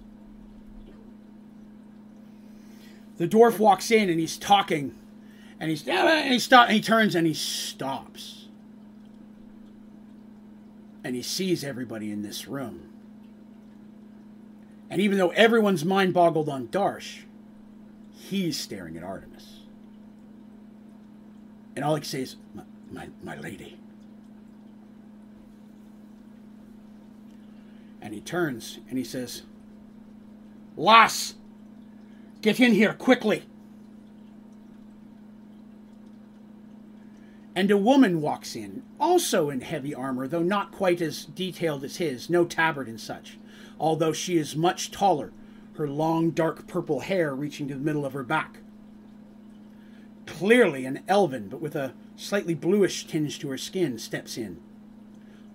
The 3.17 3.27
dwarf 3.27 3.57
walks 3.57 3.89
in 3.89 4.09
and 4.09 4.19
he's 4.19 4.37
talking, 4.37 4.95
and 5.59 5.69
he's 5.69 5.87
and 5.87 6.31
he 6.31 6.39
stops 6.39 6.69
and 6.69 6.75
he 6.75 6.81
turns 6.81 7.15
and 7.15 7.25
he 7.25 7.33
stops, 7.33 8.36
and 11.07 11.15
he 11.15 11.21
sees 11.21 11.63
everybody 11.63 12.11
in 12.11 12.21
this 12.21 12.49
room. 12.49 12.89
And 14.89 14.99
even 14.99 15.17
though 15.17 15.29
everyone's 15.29 15.85
mind 15.85 16.13
boggled 16.13 16.49
on 16.49 16.67
Darsh, 16.67 17.19
he's 18.11 18.59
staring 18.59 18.97
at 18.97 19.03
Artemis. 19.03 19.61
And 21.77 21.85
all 21.85 21.95
he 21.95 22.01
can 22.01 22.09
say 22.09 22.21
is, 22.23 22.35
my, 22.53 22.63
my, 22.91 23.09
my 23.23 23.37
lady. 23.37 23.79
And 28.01 28.13
he 28.13 28.19
turns 28.19 28.79
and 28.89 28.97
he 28.97 29.05
says, 29.05 29.43
Lass, 30.75 31.35
get 32.41 32.59
in 32.59 32.73
here 32.73 32.93
quickly. 32.93 33.43
And 37.57 37.71
a 37.71 37.77
woman 37.77 38.21
walks 38.21 38.55
in, 38.55 38.83
also 38.99 39.49
in 39.49 39.61
heavy 39.61 39.95
armor, 39.95 40.27
though 40.27 40.43
not 40.43 40.71
quite 40.71 41.01
as 41.01 41.25
detailed 41.25 41.83
as 41.83 41.97
his, 41.97 42.29
no 42.29 42.45
tabard 42.45 42.87
and 42.87 43.01
such 43.01 43.37
although 43.79 44.13
she 44.13 44.37
is 44.37 44.55
much 44.55 44.91
taller, 44.91 45.31
her 45.75 45.87
long 45.87 46.31
dark 46.31 46.67
purple 46.67 47.01
hair 47.01 47.35
reaching 47.35 47.67
to 47.67 47.75
the 47.75 47.79
middle 47.79 48.05
of 48.05 48.13
her 48.13 48.23
back. 48.23 48.59
Clearly 50.25 50.85
an 50.85 51.01
elven, 51.07 51.47
but 51.47 51.61
with 51.61 51.75
a 51.75 51.93
slightly 52.15 52.53
bluish 52.53 53.05
tinge 53.05 53.39
to 53.39 53.49
her 53.49 53.57
skin, 53.57 53.97
steps 53.97 54.37
in. 54.37 54.59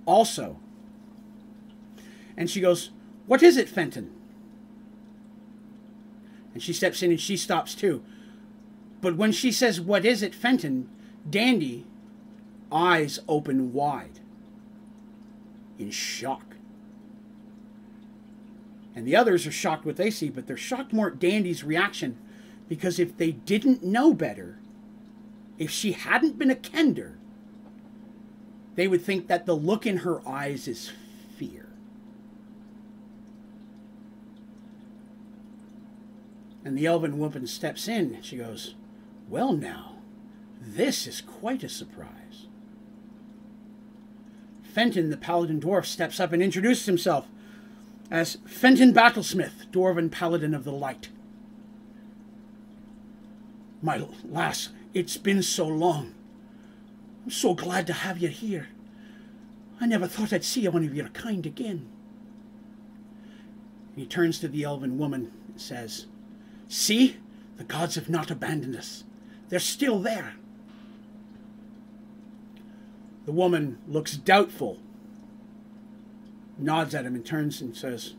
Also, 0.06 0.58
and 2.36 2.50
she 2.50 2.60
goes, 2.60 2.90
What 3.26 3.42
is 3.42 3.56
it, 3.56 3.68
Fenton? 3.68 4.10
And 6.54 6.62
she 6.62 6.72
steps 6.72 7.02
in 7.02 7.10
and 7.10 7.20
she 7.20 7.36
stops 7.36 7.74
too. 7.74 8.02
But 9.00 9.16
when 9.16 9.32
she 9.32 9.52
says, 9.52 9.80
What 9.80 10.04
is 10.04 10.22
it, 10.22 10.34
Fenton? 10.34 10.88
Dandy, 11.28 11.86
eyes 12.72 13.20
open 13.28 13.72
wide, 13.72 14.20
in 15.78 15.90
shock. 15.90 16.56
And 18.94 19.06
the 19.06 19.16
others 19.16 19.46
are 19.46 19.52
shocked 19.52 19.84
what 19.84 19.96
they 19.96 20.10
see, 20.10 20.28
but 20.28 20.46
they're 20.46 20.56
shocked 20.56 20.92
more 20.92 21.08
at 21.08 21.18
Dandy's 21.18 21.64
reaction 21.64 22.18
because 22.68 22.98
if 22.98 23.16
they 23.16 23.32
didn't 23.32 23.82
know 23.82 24.14
better, 24.14 24.58
if 25.58 25.70
she 25.70 25.92
hadn't 25.92 26.38
been 26.38 26.50
a 26.50 26.54
Kender, 26.54 27.14
they 28.74 28.88
would 28.88 29.02
think 29.02 29.26
that 29.26 29.46
the 29.46 29.54
look 29.54 29.86
in 29.86 29.98
her 29.98 30.26
eyes 30.26 30.66
is 30.66 30.90
fear. 31.36 31.68
And 36.64 36.78
the 36.78 36.86
elven 36.86 37.18
woman 37.18 37.46
steps 37.46 37.88
in. 37.88 38.22
She 38.22 38.36
goes, 38.36 38.74
Well, 39.28 39.52
now, 39.52 39.96
this 40.60 41.06
is 41.06 41.20
quite 41.20 41.64
a 41.64 41.68
surprise. 41.68 42.21
Fenton, 44.72 45.10
the 45.10 45.18
paladin 45.18 45.60
dwarf, 45.60 45.84
steps 45.84 46.18
up 46.18 46.32
and 46.32 46.42
introduces 46.42 46.86
himself 46.86 47.26
as 48.10 48.38
Fenton 48.46 48.92
Battlesmith, 48.94 49.70
Dwarven 49.70 50.10
Paladin 50.10 50.54
of 50.54 50.64
the 50.64 50.72
Light. 50.72 51.08
My 53.82 54.06
lass, 54.24 54.70
it's 54.94 55.16
been 55.18 55.42
so 55.42 55.66
long. 55.66 56.14
I'm 57.24 57.30
so 57.30 57.52
glad 57.52 57.86
to 57.88 57.92
have 57.92 58.18
you 58.18 58.28
here. 58.28 58.68
I 59.80 59.86
never 59.86 60.06
thought 60.06 60.32
I'd 60.32 60.44
see 60.44 60.66
one 60.68 60.84
of 60.84 60.94
your 60.94 61.08
kind 61.08 61.44
again. 61.44 61.88
he 63.94 64.06
turns 64.06 64.38
to 64.38 64.48
the 64.48 64.64
elven 64.64 64.96
woman 64.96 65.32
and 65.48 65.60
says, 65.60 66.06
See, 66.68 67.16
the 67.58 67.64
gods 67.64 67.96
have 67.96 68.08
not 68.08 68.30
abandoned 68.30 68.76
us. 68.76 69.04
They're 69.48 69.58
still 69.58 69.98
there. 69.98 70.34
The 73.24 73.32
woman 73.32 73.78
looks 73.86 74.16
doubtful 74.16 74.78
nods 76.58 76.94
at 76.94 77.04
him 77.04 77.14
and 77.14 77.24
turns 77.24 77.60
and 77.60 77.76
says, 77.76 78.14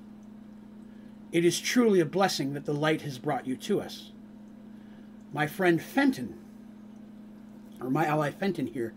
It 1.31 1.45
is 1.45 1.59
truly 1.59 1.99
a 1.99 2.05
blessing 2.05 2.53
that 2.53 2.65
the 2.65 2.73
light 2.73 3.01
has 3.01 3.17
brought 3.17 3.47
you 3.47 3.55
to 3.57 3.81
us. 3.81 4.11
My 5.33 5.47
friend 5.47 5.81
Fenton, 5.81 6.37
or 7.81 7.89
my 7.89 8.05
ally 8.05 8.31
Fenton 8.31 8.67
here, 8.67 8.93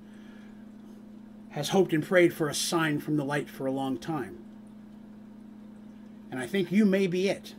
has 1.51 1.71
hoped 1.71 1.93
and 1.93 2.05
prayed 2.05 2.35
for 2.35 2.49
a 2.49 2.55
sign 2.55 3.01
from 3.01 3.17
the 3.17 3.25
light 3.25 3.49
for 3.49 3.67
a 3.67 3.73
long 3.73 3.97
time. 3.97 4.39
And 6.31 6.39
I 6.39 6.47
think 6.47 6.71
you 6.71 6.85
may 6.85 7.07
be 7.07 7.29
it. 7.29 7.55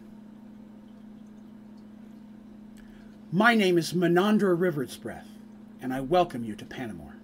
My 3.31 3.55
name 3.55 3.77
is 3.77 3.93
Menandra 3.93 4.57
Riversbreath, 4.57 5.27
and 5.81 5.93
I 5.93 6.01
welcome 6.01 6.43
you 6.43 6.55
to 6.55 6.65
Panamore. 6.65 7.16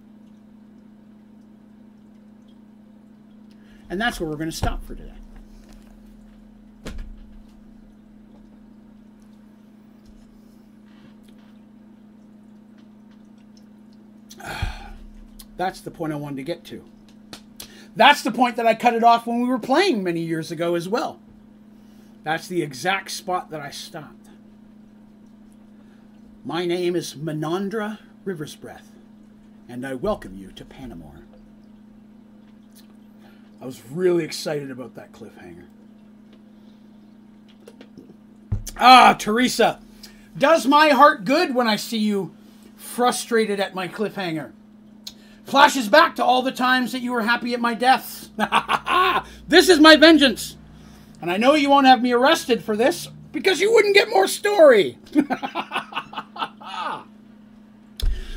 And 3.93 4.01
that's 4.01 4.19
where 4.19 4.27
we're 4.27 4.37
going 4.37 4.49
to 4.49 4.55
stop 4.55 4.83
for 4.83 4.95
today. 4.95 5.13
That's 15.57 15.79
the 15.81 15.91
point 15.91 16.11
I 16.11 16.15
wanted 16.15 16.37
to 16.37 16.43
get 16.43 16.63
to. 16.63 16.83
That's 17.95 18.23
the 18.23 18.31
point 18.31 18.55
that 18.55 18.65
I 18.65 18.73
cut 18.73 18.95
it 18.95 19.03
off 19.03 19.27
when 19.27 19.39
we 19.39 19.47
were 19.47 19.59
playing 19.59 20.01
many 20.01 20.21
years 20.21 20.49
ago 20.49 20.73
as 20.73 20.89
well. 20.89 21.19
That's 22.23 22.47
the 22.47 22.63
exact 22.63 23.11
spot 23.11 23.51
that 23.51 23.61
I 23.61 23.69
stopped. 23.69 24.29
My 26.43 26.65
name 26.65 26.95
is 26.95 27.13
Menandra 27.13 27.99
Riversbreath, 28.25 28.89
and 29.69 29.85
I 29.85 29.93
welcome 29.93 30.35
you 30.35 30.51
to 30.53 30.65
Panamore. 30.65 31.22
I 33.63 33.65
was 33.65 33.81
really 33.91 34.25
excited 34.25 34.69
about 34.71 34.95
that 34.95 35.13
cliffhanger. 35.13 35.63
Ah, 38.75 39.15
Teresa, 39.17 39.79
does 40.37 40.65
my 40.65 40.89
heart 40.89 41.23
good 41.23 41.55
when 41.55 41.65
I 41.65 41.77
see 41.77 41.99
you 41.99 42.35
frustrated 42.75 43.61
at 43.61 43.73
my 43.73 43.87
cliffhanger? 43.87 44.51
Flashes 45.45 45.87
back 45.87 46.17
to 46.17 46.25
all 46.25 46.41
the 46.41 46.51
times 46.51 46.91
that 46.91 46.99
you 46.99 47.13
were 47.13 47.21
happy 47.21 47.53
at 47.53 47.61
my 47.61 47.73
deaths. 47.73 48.31
this 49.47 49.69
is 49.69 49.79
my 49.79 49.95
vengeance. 49.95 50.57
And 51.21 51.31
I 51.31 51.37
know 51.37 51.53
you 51.53 51.69
won't 51.69 51.87
have 51.87 52.01
me 52.01 52.11
arrested 52.11 52.65
for 52.65 52.75
this 52.75 53.07
because 53.31 53.61
you 53.61 53.71
wouldn't 53.71 53.95
get 53.95 54.09
more 54.09 54.27
story. 54.27 54.97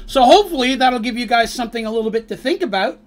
so 0.07 0.23
hopefully 0.23 0.77
that'll 0.77 1.01
give 1.01 1.19
you 1.19 1.27
guys 1.27 1.53
something 1.53 1.85
a 1.85 1.91
little 1.91 2.13
bit 2.13 2.29
to 2.29 2.37
think 2.37 2.63
about 2.63 3.01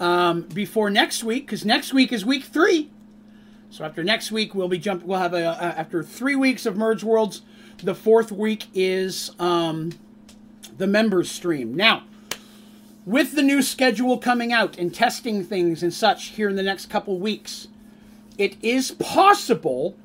um, 0.00 0.42
before 0.42 0.90
next 0.90 1.22
week, 1.22 1.46
because 1.46 1.64
next 1.64 1.92
week 1.92 2.12
is 2.12 2.24
week 2.24 2.44
three. 2.44 2.90
So 3.70 3.84
after 3.84 4.02
next 4.02 4.32
week, 4.32 4.54
we'll 4.54 4.68
be 4.68 4.78
jump. 4.78 5.04
We'll 5.04 5.20
have 5.20 5.34
a, 5.34 5.44
a 5.44 5.74
after 5.78 6.02
three 6.02 6.34
weeks 6.34 6.66
of 6.66 6.76
Merge 6.76 7.04
Worlds. 7.04 7.42
The 7.82 7.94
fourth 7.94 8.32
week 8.32 8.66
is 8.74 9.30
um, 9.38 9.92
the 10.76 10.86
members 10.86 11.30
stream. 11.30 11.74
Now, 11.74 12.02
with 13.06 13.34
the 13.34 13.42
new 13.42 13.62
schedule 13.62 14.18
coming 14.18 14.52
out 14.52 14.76
and 14.76 14.92
testing 14.92 15.44
things 15.44 15.82
and 15.82 15.94
such 15.94 16.26
here 16.28 16.48
in 16.48 16.56
the 16.56 16.62
next 16.62 16.86
couple 16.86 17.18
weeks, 17.18 17.68
it 18.36 18.56
is 18.62 18.90
possible 18.90 19.96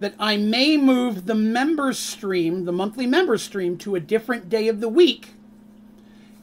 that 0.00 0.14
I 0.18 0.36
may 0.36 0.76
move 0.76 1.26
the 1.26 1.34
members 1.34 1.98
stream, 1.98 2.64
the 2.64 2.72
monthly 2.72 3.06
members 3.06 3.42
stream, 3.42 3.76
to 3.78 3.94
a 3.94 4.00
different 4.00 4.48
day 4.48 4.68
of 4.68 4.80
the 4.80 4.88
week. 4.88 5.34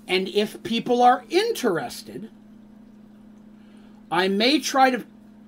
And 0.07 0.27
if 0.29 0.63
people 0.63 1.01
are 1.01 1.25
interested, 1.29 2.29
I 4.11 4.27
may 4.27 4.59
try 4.59 4.91
to 4.91 5.05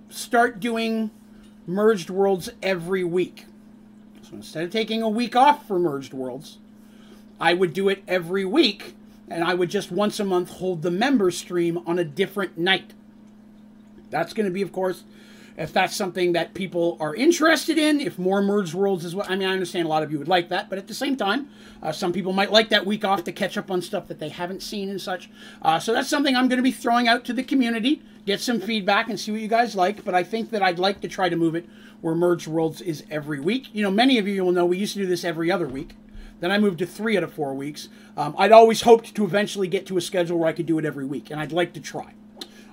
start 0.10 0.60
doing 0.60 1.12
merged 1.68 2.10
worlds 2.10 2.50
every 2.62 3.04
week. 3.04 3.46
So 4.22 4.36
instead 4.36 4.64
of 4.64 4.72
taking 4.72 5.02
a 5.02 5.10
week 5.10 5.36
off 5.36 5.68
for 5.68 5.78
merged 5.78 6.14
worlds, 6.14 6.60
I 7.40 7.54
would 7.54 7.74
do 7.74 7.90
it 7.90 8.04
every 8.08 8.46
week 8.46 8.96
and 9.30 9.44
I 9.44 9.54
would 9.54 9.70
just 9.70 9.92
once 9.92 10.20
a 10.20 10.24
month 10.24 10.50
hold 10.50 10.82
the 10.82 10.92
member 10.92 11.32
stream 11.32 11.80
on 11.86 12.00
a 12.00 12.06
different 12.06 12.58
night. 12.58 12.94
That's 14.10 14.34
going 14.34 14.46
to 14.46 14.52
be, 14.52 14.62
of 14.62 14.72
course, 14.72 15.04
if 15.58 15.72
that's 15.72 15.96
something 15.96 16.34
that 16.34 16.54
people 16.54 16.98
are 17.00 17.16
interested 17.16 17.78
in, 17.78 18.00
if 18.00 18.18
more 18.18 18.42
merged 18.42 18.74
worlds 18.74 19.06
is 19.06 19.16
what 19.16 19.30
I 19.30 19.36
mean, 19.36 19.48
I 19.48 19.54
understand 19.54 19.86
a 19.86 19.90
lot 19.90 20.04
of 20.04 20.12
you 20.12 20.18
would 20.18 20.28
like 20.28 20.50
that, 20.50 20.70
but 20.70 20.80
at 20.80 20.88
the 20.88 20.94
same 20.94 21.16
time, 21.16 21.50
uh, 21.82 21.92
some 21.92 22.12
people 22.12 22.34
might 22.34 22.52
like 22.52 22.70
that 22.70 22.86
week 22.86 23.06
off 23.06 23.24
to 23.26 23.32
catch 23.32 23.58
up 23.58 23.70
on 23.70 23.82
stuff 23.82 24.08
that 24.08 24.20
they 24.20 24.30
haven't 24.30 24.64
seen 24.64 24.90
and 24.90 25.02
such. 25.02 25.30
Uh, 25.62 25.80
so 25.80 25.94
that's 25.94 26.10
something 26.10 26.36
I'm 26.36 26.48
going 26.48 26.58
to 26.58 26.64
be 26.64 26.72
throwing 26.72 27.08
out 27.08 27.24
to 27.26 27.34
the 27.34 27.44
community, 27.44 28.02
get 28.26 28.42
some 28.42 28.60
feedback 28.60 29.10
and 29.10 29.20
see 29.20 29.32
what 29.32 29.42
you 29.42 29.48
guys 29.48 29.76
like. 29.76 30.04
But 30.04 30.16
I 30.16 30.24
think 30.24 30.50
that 30.52 30.64
I'd 30.64 30.80
like 30.80 31.02
to 31.02 31.08
try 31.08 31.30
to 31.30 31.36
move 31.36 31.56
it 31.56 31.68
where 32.02 32.16
merged 32.16 32.48
worlds 32.48 32.82
is 32.82 33.04
every 33.10 33.40
week. 33.40 33.68
You 33.74 33.84
know, 33.84 33.92
many 33.92 34.18
of 34.18 34.28
you 34.28 34.44
will 34.44 34.52
know 34.52 34.66
we 34.66 34.78
used 34.78 34.94
to 34.94 35.00
do 35.00 35.06
this 35.06 35.24
every 35.24 35.52
other 35.52 35.68
week. 35.68 35.96
Then 36.40 36.52
I 36.52 36.58
moved 36.58 36.80
to 36.80 36.86
three 36.86 37.16
out 37.16 37.24
of 37.24 37.32
four 37.32 37.54
weeks. 37.54 37.88
Um, 38.18 38.36
I'd 38.38 38.52
always 38.52 38.82
hoped 38.82 39.16
to 39.16 39.24
eventually 39.24 39.68
get 39.68 39.86
to 39.88 39.98
a 39.98 40.02
schedule 40.02 40.38
where 40.40 40.50
I 40.50 40.52
could 40.52 40.66
do 40.66 40.78
it 40.78 40.84
every 40.84 41.06
week, 41.06 41.32
and 41.32 41.40
I'd 41.40 41.54
like 41.54 41.72
to 41.74 41.80
try. 41.80 42.14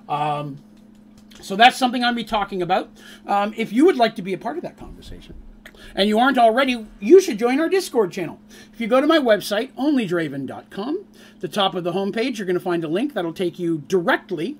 Um, 0.09 0.57
so 1.41 1.55
that's 1.55 1.77
something 1.77 2.03
I'll 2.03 2.13
be 2.13 2.23
talking 2.23 2.61
about. 2.61 2.89
Um, 3.25 3.53
if 3.57 3.73
you 3.73 3.85
would 3.85 3.97
like 3.97 4.15
to 4.15 4.21
be 4.21 4.33
a 4.33 4.37
part 4.37 4.57
of 4.57 4.63
that 4.63 4.77
conversation, 4.77 5.35
and 5.95 6.07
you 6.07 6.19
aren't 6.19 6.37
already, 6.37 6.87
you 6.99 7.21
should 7.21 7.39
join 7.39 7.59
our 7.59 7.69
Discord 7.69 8.11
channel. 8.11 8.39
If 8.73 8.79
you 8.79 8.87
go 8.87 9.01
to 9.01 9.07
my 9.07 9.19
website, 9.19 9.73
onlydraven.com, 9.73 11.05
the 11.39 11.47
top 11.47 11.75
of 11.75 11.83
the 11.83 11.93
homepage, 11.93 12.37
you're 12.37 12.45
going 12.45 12.57
to 12.57 12.59
find 12.59 12.83
a 12.83 12.87
link 12.87 13.13
that'll 13.13 13.33
take 13.33 13.59
you 13.59 13.79
directly 13.87 14.57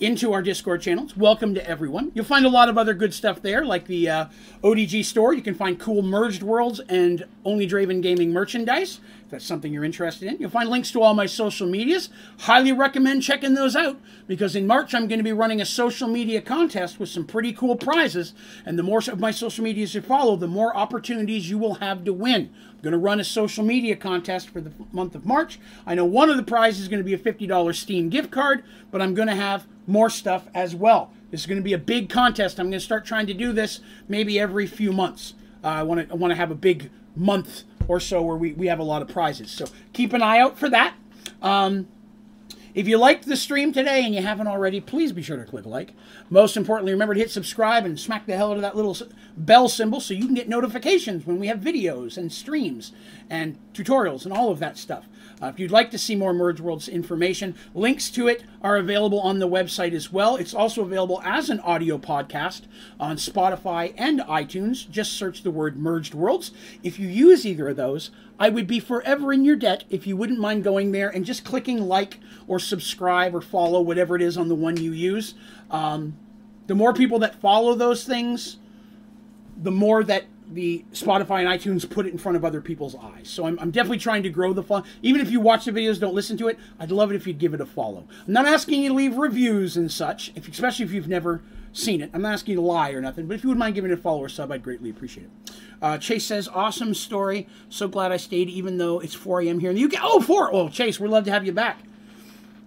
into 0.00 0.32
our 0.32 0.42
Discord 0.42 0.82
channels. 0.82 1.16
Welcome 1.16 1.54
to 1.54 1.68
everyone. 1.68 2.10
You'll 2.14 2.24
find 2.24 2.44
a 2.44 2.48
lot 2.48 2.68
of 2.68 2.76
other 2.76 2.94
good 2.94 3.14
stuff 3.14 3.42
there, 3.42 3.64
like 3.64 3.86
the 3.86 4.08
uh, 4.08 4.26
ODG 4.62 5.04
store. 5.04 5.32
You 5.32 5.42
can 5.42 5.54
find 5.54 5.78
cool 5.78 6.02
merged 6.02 6.42
worlds 6.42 6.80
and 6.88 7.24
Only 7.44 7.68
Draven 7.68 8.02
Gaming 8.02 8.32
merchandise. 8.32 9.00
That's 9.34 9.44
something 9.44 9.72
you're 9.72 9.82
interested 9.82 10.28
in, 10.28 10.36
you'll 10.38 10.48
find 10.48 10.68
links 10.68 10.92
to 10.92 11.02
all 11.02 11.12
my 11.12 11.26
social 11.26 11.66
medias. 11.66 12.08
Highly 12.38 12.70
recommend 12.70 13.24
checking 13.24 13.54
those 13.54 13.74
out 13.74 14.00
because 14.28 14.54
in 14.54 14.64
March 14.64 14.94
I'm 14.94 15.08
going 15.08 15.18
to 15.18 15.24
be 15.24 15.32
running 15.32 15.60
a 15.60 15.66
social 15.66 16.06
media 16.06 16.40
contest 16.40 17.00
with 17.00 17.08
some 17.08 17.26
pretty 17.26 17.52
cool 17.52 17.74
prizes. 17.74 18.32
And 18.64 18.78
the 18.78 18.84
more 18.84 19.00
of 19.00 19.18
my 19.18 19.32
social 19.32 19.64
medias 19.64 19.92
you 19.92 20.02
follow, 20.02 20.36
the 20.36 20.46
more 20.46 20.76
opportunities 20.76 21.50
you 21.50 21.58
will 21.58 21.74
have 21.74 22.04
to 22.04 22.12
win. 22.12 22.54
I'm 22.70 22.80
going 22.80 22.92
to 22.92 22.98
run 22.98 23.18
a 23.18 23.24
social 23.24 23.64
media 23.64 23.96
contest 23.96 24.50
for 24.50 24.60
the 24.60 24.70
month 24.92 25.16
of 25.16 25.26
March. 25.26 25.58
I 25.84 25.96
know 25.96 26.04
one 26.04 26.30
of 26.30 26.36
the 26.36 26.44
prizes 26.44 26.82
is 26.82 26.88
going 26.88 27.02
to 27.02 27.04
be 27.04 27.14
a 27.14 27.18
$50 27.18 27.74
Steam 27.74 28.10
gift 28.10 28.30
card, 28.30 28.62
but 28.92 29.02
I'm 29.02 29.14
going 29.14 29.26
to 29.26 29.34
have 29.34 29.66
more 29.88 30.10
stuff 30.10 30.46
as 30.54 30.76
well. 30.76 31.10
This 31.32 31.40
is 31.40 31.46
going 31.46 31.58
to 31.58 31.64
be 31.64 31.72
a 31.72 31.78
big 31.78 32.08
contest. 32.08 32.60
I'm 32.60 32.66
going 32.66 32.78
to 32.78 32.80
start 32.80 33.04
trying 33.04 33.26
to 33.26 33.34
do 33.34 33.52
this 33.52 33.80
maybe 34.06 34.38
every 34.38 34.68
few 34.68 34.92
months. 34.92 35.34
Uh, 35.64 35.66
I 35.66 35.82
want 35.82 36.06
to 36.06 36.12
I 36.12 36.16
want 36.16 36.30
to 36.30 36.36
have 36.36 36.52
a 36.52 36.54
big 36.54 36.90
month 37.16 37.64
or 37.88 38.00
so 38.00 38.22
where 38.22 38.36
we, 38.36 38.52
we 38.52 38.66
have 38.66 38.78
a 38.78 38.84
lot 38.84 39.02
of 39.02 39.08
prizes. 39.08 39.50
So 39.50 39.66
keep 39.92 40.12
an 40.12 40.22
eye 40.22 40.38
out 40.38 40.58
for 40.58 40.68
that. 40.70 40.94
Um, 41.42 41.88
if 42.74 42.88
you 42.88 42.98
liked 42.98 43.26
the 43.26 43.36
stream 43.36 43.72
today 43.72 44.04
and 44.04 44.14
you 44.14 44.22
haven't 44.22 44.48
already, 44.48 44.80
please 44.80 45.12
be 45.12 45.22
sure 45.22 45.36
to 45.36 45.44
click 45.44 45.64
like. 45.64 45.94
Most 46.28 46.56
importantly, 46.56 46.92
remember 46.92 47.14
to 47.14 47.20
hit 47.20 47.30
subscribe 47.30 47.84
and 47.84 47.98
smack 47.98 48.26
the 48.26 48.36
hell 48.36 48.50
out 48.50 48.56
of 48.56 48.62
that 48.62 48.76
little 48.76 48.96
bell 49.36 49.68
symbol 49.68 50.00
so 50.00 50.12
you 50.12 50.26
can 50.26 50.34
get 50.34 50.48
notifications 50.48 51.26
when 51.26 51.38
we 51.38 51.46
have 51.46 51.60
videos 51.60 52.16
and 52.16 52.32
streams 52.32 52.92
and 53.30 53.58
tutorials 53.72 54.24
and 54.24 54.32
all 54.32 54.50
of 54.50 54.58
that 54.58 54.76
stuff. 54.76 55.06
Uh, 55.42 55.46
if 55.46 55.58
you'd 55.58 55.70
like 55.70 55.90
to 55.90 55.98
see 55.98 56.14
more 56.14 56.32
Merge 56.32 56.60
Worlds 56.60 56.88
information, 56.88 57.54
links 57.74 58.10
to 58.10 58.28
it 58.28 58.44
are 58.62 58.76
available 58.76 59.20
on 59.20 59.38
the 59.38 59.48
website 59.48 59.92
as 59.92 60.12
well. 60.12 60.36
It's 60.36 60.54
also 60.54 60.82
available 60.82 61.20
as 61.24 61.50
an 61.50 61.60
audio 61.60 61.98
podcast 61.98 62.62
on 62.98 63.16
Spotify 63.16 63.94
and 63.96 64.20
iTunes. 64.20 64.88
Just 64.88 65.12
search 65.12 65.42
the 65.42 65.50
word 65.50 65.76
Merged 65.76 66.14
Worlds. 66.14 66.52
If 66.82 66.98
you 66.98 67.08
use 67.08 67.44
either 67.44 67.68
of 67.68 67.76
those, 67.76 68.10
I 68.38 68.48
would 68.48 68.66
be 68.66 68.80
forever 68.80 69.32
in 69.32 69.44
your 69.44 69.56
debt 69.56 69.84
if 69.90 70.06
you 70.06 70.16
wouldn't 70.16 70.40
mind 70.40 70.64
going 70.64 70.92
there 70.92 71.08
and 71.08 71.24
just 71.24 71.44
clicking 71.44 71.80
like 71.86 72.18
or 72.46 72.58
subscribe 72.58 73.34
or 73.34 73.40
follow, 73.40 73.80
whatever 73.80 74.16
it 74.16 74.22
is 74.22 74.36
on 74.36 74.48
the 74.48 74.54
one 74.54 74.76
you 74.76 74.92
use. 74.92 75.34
Um, 75.70 76.16
the 76.66 76.74
more 76.74 76.92
people 76.92 77.18
that 77.20 77.40
follow 77.40 77.74
those 77.74 78.04
things, 78.04 78.56
the 79.56 79.70
more 79.70 80.02
that 80.04 80.24
the 80.50 80.84
Spotify 80.92 81.40
and 81.40 81.48
iTunes 81.48 81.88
put 81.88 82.06
it 82.06 82.12
in 82.12 82.18
front 82.18 82.36
of 82.36 82.44
other 82.44 82.60
people's 82.60 82.94
eyes. 82.94 83.28
So 83.28 83.46
I'm, 83.46 83.58
I'm 83.58 83.70
definitely 83.70 83.98
trying 83.98 84.22
to 84.24 84.30
grow 84.30 84.52
the 84.52 84.62
fun. 84.62 84.84
Even 85.02 85.20
if 85.20 85.30
you 85.30 85.40
watch 85.40 85.64
the 85.64 85.72
videos, 85.72 85.98
don't 85.98 86.14
listen 86.14 86.36
to 86.38 86.48
it, 86.48 86.58
I'd 86.78 86.90
love 86.90 87.10
it 87.10 87.16
if 87.16 87.26
you'd 87.26 87.38
give 87.38 87.54
it 87.54 87.60
a 87.60 87.66
follow. 87.66 88.06
I'm 88.26 88.32
not 88.32 88.46
asking 88.46 88.82
you 88.82 88.90
to 88.90 88.94
leave 88.94 89.16
reviews 89.16 89.76
and 89.76 89.90
such, 89.90 90.32
if, 90.34 90.48
especially 90.48 90.84
if 90.84 90.92
you've 90.92 91.08
never 91.08 91.42
seen 91.72 92.00
it. 92.00 92.10
I'm 92.12 92.22
not 92.22 92.34
asking 92.34 92.52
you 92.52 92.56
to 92.56 92.66
lie 92.66 92.90
or 92.90 93.00
nothing, 93.00 93.26
but 93.26 93.34
if 93.34 93.42
you 93.42 93.48
would 93.48 93.58
mind 93.58 93.74
giving 93.74 93.90
it 93.90 93.94
a 93.94 94.00
follow 94.00 94.22
or 94.22 94.28
sub, 94.28 94.52
I'd 94.52 94.62
greatly 94.62 94.90
appreciate 94.90 95.24
it. 95.24 95.54
Uh, 95.84 95.98
Chase 95.98 96.24
says, 96.24 96.48
awesome 96.48 96.94
story. 96.94 97.46
So 97.68 97.88
glad 97.88 98.10
I 98.10 98.16
stayed, 98.16 98.48
even 98.48 98.78
though 98.78 99.00
it's 99.00 99.12
4 99.12 99.42
a.m. 99.42 99.58
here 99.58 99.68
in 99.68 99.76
the 99.76 99.84
UK. 99.84 100.00
Oh, 100.00 100.18
4! 100.18 100.54
Oh, 100.54 100.70
Chase, 100.70 100.98
we'd 100.98 101.10
love 101.10 101.24
to 101.26 101.30
have 101.30 101.44
you 101.44 101.52
back. 101.52 101.80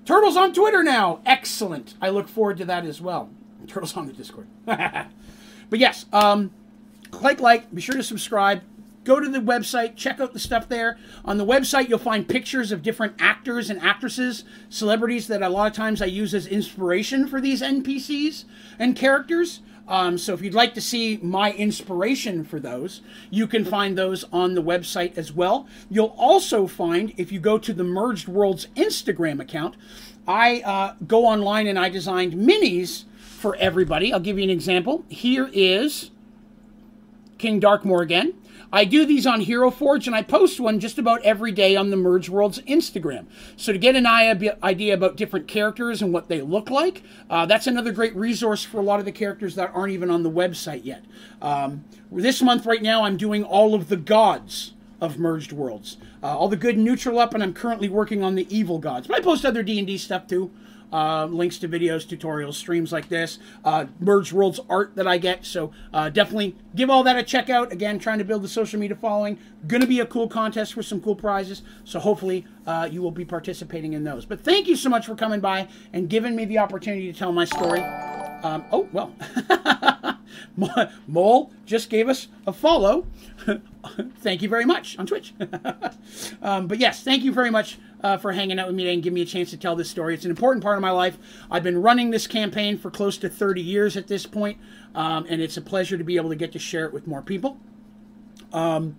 Turtles 0.06 0.38
on 0.38 0.54
Twitter 0.54 0.84
now. 0.84 1.22
Excellent. 1.26 1.96
I 2.00 2.10
look 2.10 2.28
forward 2.28 2.58
to 2.58 2.66
that 2.66 2.86
as 2.86 3.02
well. 3.02 3.32
Turtles 3.68 3.98
on 3.98 4.06
the 4.06 4.14
Discord. 4.14 4.46
but 4.66 5.10
yes, 5.72 6.06
um, 6.14 6.52
click 7.10 7.40
like, 7.40 7.74
be 7.74 7.82
sure 7.82 7.96
to 7.96 8.04
subscribe. 8.04 8.62
Go 9.04 9.20
to 9.20 9.28
the 9.28 9.40
website, 9.40 9.96
check 9.96 10.20
out 10.20 10.34
the 10.34 10.40
stuff 10.40 10.70
there. 10.70 11.00
On 11.26 11.40
the 11.40 11.46
website, 11.46 11.90
you'll 11.90 11.98
find 11.98 12.30
pictures 12.30 12.72
of 12.72 12.84
different 12.84 13.16
actors 13.18 13.72
and 13.72 13.82
actresses, 13.82 14.44
celebrities 14.70 15.28
that 15.28 15.42
a 15.42 15.50
lot 15.50 15.66
of 15.66 15.74
times 15.74 16.04
I 16.04 16.06
use 16.06 16.36
as 16.36 16.46
inspiration 16.46 17.28
for 17.28 17.42
these 17.42 17.64
NPCs 17.64 18.46
and 18.78 18.96
characters. 18.96 19.62
Um, 19.88 20.18
so 20.18 20.34
if 20.34 20.42
you'd 20.42 20.54
like 20.54 20.74
to 20.74 20.82
see 20.82 21.18
my 21.22 21.54
inspiration 21.54 22.44
for 22.44 22.60
those, 22.60 23.02
you 23.30 23.48
can 23.48 23.64
find 23.64 23.98
those 23.98 24.26
on 24.34 24.54
the 24.54 24.62
website 24.62 25.18
as 25.18 25.32
well. 25.32 25.68
You'll 25.90 26.16
also 26.18 26.68
find, 26.68 27.14
if 27.18 27.32
you 27.32 27.40
go 27.40 27.58
to 27.58 27.74
the 27.74 27.86
Merged 27.86 28.28
Worlds 28.28 28.68
Instagram 28.76 29.40
account, 29.40 29.76
I 30.28 30.62
uh, 30.62 30.96
go 31.08 31.26
online 31.26 31.68
and 31.68 31.80
I 31.80 31.88
designed 31.88 32.34
minis 32.34 33.06
for 33.18 33.56
everybody. 33.56 34.12
I'll 34.12 34.20
give 34.20 34.38
you 34.38 34.44
an 34.44 34.50
example. 34.50 35.06
Here 35.08 35.50
is 35.54 36.12
King 37.38 37.62
Darkmoor 37.62 38.02
again. 38.02 38.34
I 38.72 38.86
do 38.86 39.06
these 39.06 39.26
on 39.26 39.42
Hero 39.42 39.72
Forge, 39.72 40.08
and 40.08 40.16
I 40.16 40.22
post 40.22 40.60
one 40.60 40.80
just 40.80 40.98
about 40.98 41.22
every 41.22 41.52
day 41.52 41.76
on 41.76 41.90
the 41.90 41.96
Merge 41.96 42.30
World's 42.30 42.60
Instagram. 42.60 43.26
So 43.56 43.72
to 43.72 43.78
get 43.78 43.96
an 43.96 44.06
idea 44.06 44.94
about 44.94 45.16
different 45.16 45.48
characters 45.48 46.02
and 46.02 46.12
what 46.12 46.28
they 46.28 46.42
look 46.42 46.70
like, 46.70 47.04
uh, 47.30 47.46
that's 47.46 47.68
another 47.68 47.92
great 47.92 48.16
resource 48.16 48.64
for 48.64 48.80
a 48.80 48.84
lot 48.84 49.00
of 49.00 49.06
the 49.06 49.12
characters 49.12 49.56
that 49.56 49.72
aren't 49.74 49.94
even 49.94 50.12
on 50.12 50.24
the 50.24 50.32
website 50.32 50.84
yet. 50.84 51.06
Um, 51.42 51.86
this 52.12 52.42
month, 52.42 52.66
right 52.66 52.82
now, 52.82 53.04
I'm 53.04 53.18
doing 53.18 53.44
all 53.44 53.74
of 53.74 53.90
the 53.90 53.98
gods 53.98 54.74
of 55.00 55.20
merged 55.20 55.52
worlds 55.52 55.98
uh, 56.24 56.36
all 56.36 56.48
the 56.48 56.58
good 56.58 56.78
neutral 56.78 57.20
up 57.20 57.34
and 57.34 57.44
i'm 57.44 57.54
currently 57.54 57.88
working 57.88 58.24
on 58.24 58.36
the 58.36 58.48
evil 58.50 58.80
gods 58.80 59.08
but 59.08 59.16
i 59.16 59.22
post 59.22 59.46
other 59.46 59.62
d&d 59.62 59.96
stuff 59.98 60.26
too 60.28 60.50
uh, 60.92 61.26
links 61.26 61.58
to 61.60 61.70
videos, 61.70 62.06
tutorials, 62.06 62.56
streams 62.56 62.92
like 62.92 63.10
this, 63.10 63.40
uh, 63.66 63.86
Merge 64.00 64.34
Worlds 64.34 64.60
art 64.70 64.96
that 64.96 65.08
I 65.08 65.18
get. 65.18 65.46
So 65.46 65.72
uh, 65.94 66.10
definitely 66.10 66.56
give 66.76 66.90
all 66.90 67.04
that 67.04 67.18
a 67.18 67.24
check 67.24 67.50
out. 67.50 67.72
Again, 67.72 68.00
trying 68.00 68.20
to 68.20 68.24
build 68.24 68.44
the 68.44 68.48
social 68.48 68.80
media 68.80 68.96
following. 68.96 69.38
Going 69.68 69.82
to 69.82 69.88
be 69.88 70.00
a 70.00 70.06
cool 70.06 70.28
contest 70.28 70.74
for 70.74 70.84
some 70.84 71.02
cool 71.02 71.16
prizes. 71.16 71.62
So 71.84 72.00
hopefully 72.00 72.46
uh, 72.66 72.88
you 72.92 73.02
will 73.02 73.12
be 73.12 73.26
participating 73.26 73.94
in 73.94 74.04
those. 74.04 74.26
But 74.26 74.42
thank 74.42 74.68
you 74.68 74.76
so 74.76 74.90
much 74.90 75.06
for 75.06 75.16
coming 75.16 75.40
by 75.40 75.68
and 75.94 76.10
giving 76.10 76.36
me 76.36 76.46
the 76.46 76.60
opportunity 76.60 77.12
to 77.12 77.18
tell 77.18 77.32
my 77.32 77.46
story. 77.46 77.82
Um, 78.44 78.66
oh, 78.72 78.88
well. 78.92 79.14
Mole 81.08 81.52
just 81.66 81.90
gave 81.90 82.10
us 82.10 82.28
a 82.46 82.54
follow. 82.54 83.06
thank 84.20 84.42
you 84.42 84.50
very 84.50 84.66
much 84.66 84.98
on 84.98 85.06
Twitch. 85.06 85.34
um, 86.42 86.68
but 86.68 86.80
yes, 86.80 87.04
thank 87.04 87.24
you 87.24 87.32
very 87.32 87.50
much 87.50 87.78
uh, 88.04 88.18
for 88.18 88.32
hanging 88.34 88.60
out 88.60 88.68
with 88.68 88.76
me 88.76 88.84
today 88.84 88.94
and 88.94 89.04
giving 89.04 89.16
me 89.16 89.22
a 89.22 89.26
chance 89.26 89.50
to 89.50 89.58
tell 89.58 89.76
this 89.76 89.90
story. 89.90 90.14
It's 90.14 90.26
an 90.26 90.32
important 90.32 90.64
part 90.64 90.78
of 90.78 90.82
my 90.82 90.92
life. 90.92 91.18
I've 91.50 91.64
been 91.64 91.82
running 91.82 92.12
this 92.12 92.28
campaign 92.28 92.78
for 92.78 92.92
close 92.92 93.18
to 93.20 93.30
30 93.30 93.62
years 93.62 93.98
at 93.98 94.08
this 94.08 94.26
point, 94.26 94.58
um, 94.96 95.26
and 95.30 95.42
it's 95.42 95.58
a 95.58 95.62
pleasure 95.62 95.98
to 95.98 96.04
be 96.04 96.16
able 96.18 96.30
to 96.30 96.36
get 96.36 96.52
to 96.54 96.60
share 96.60 96.86
it 96.86 96.94
with 96.94 97.08
more 97.08 97.22
people. 97.22 97.60
Um, 98.54 98.98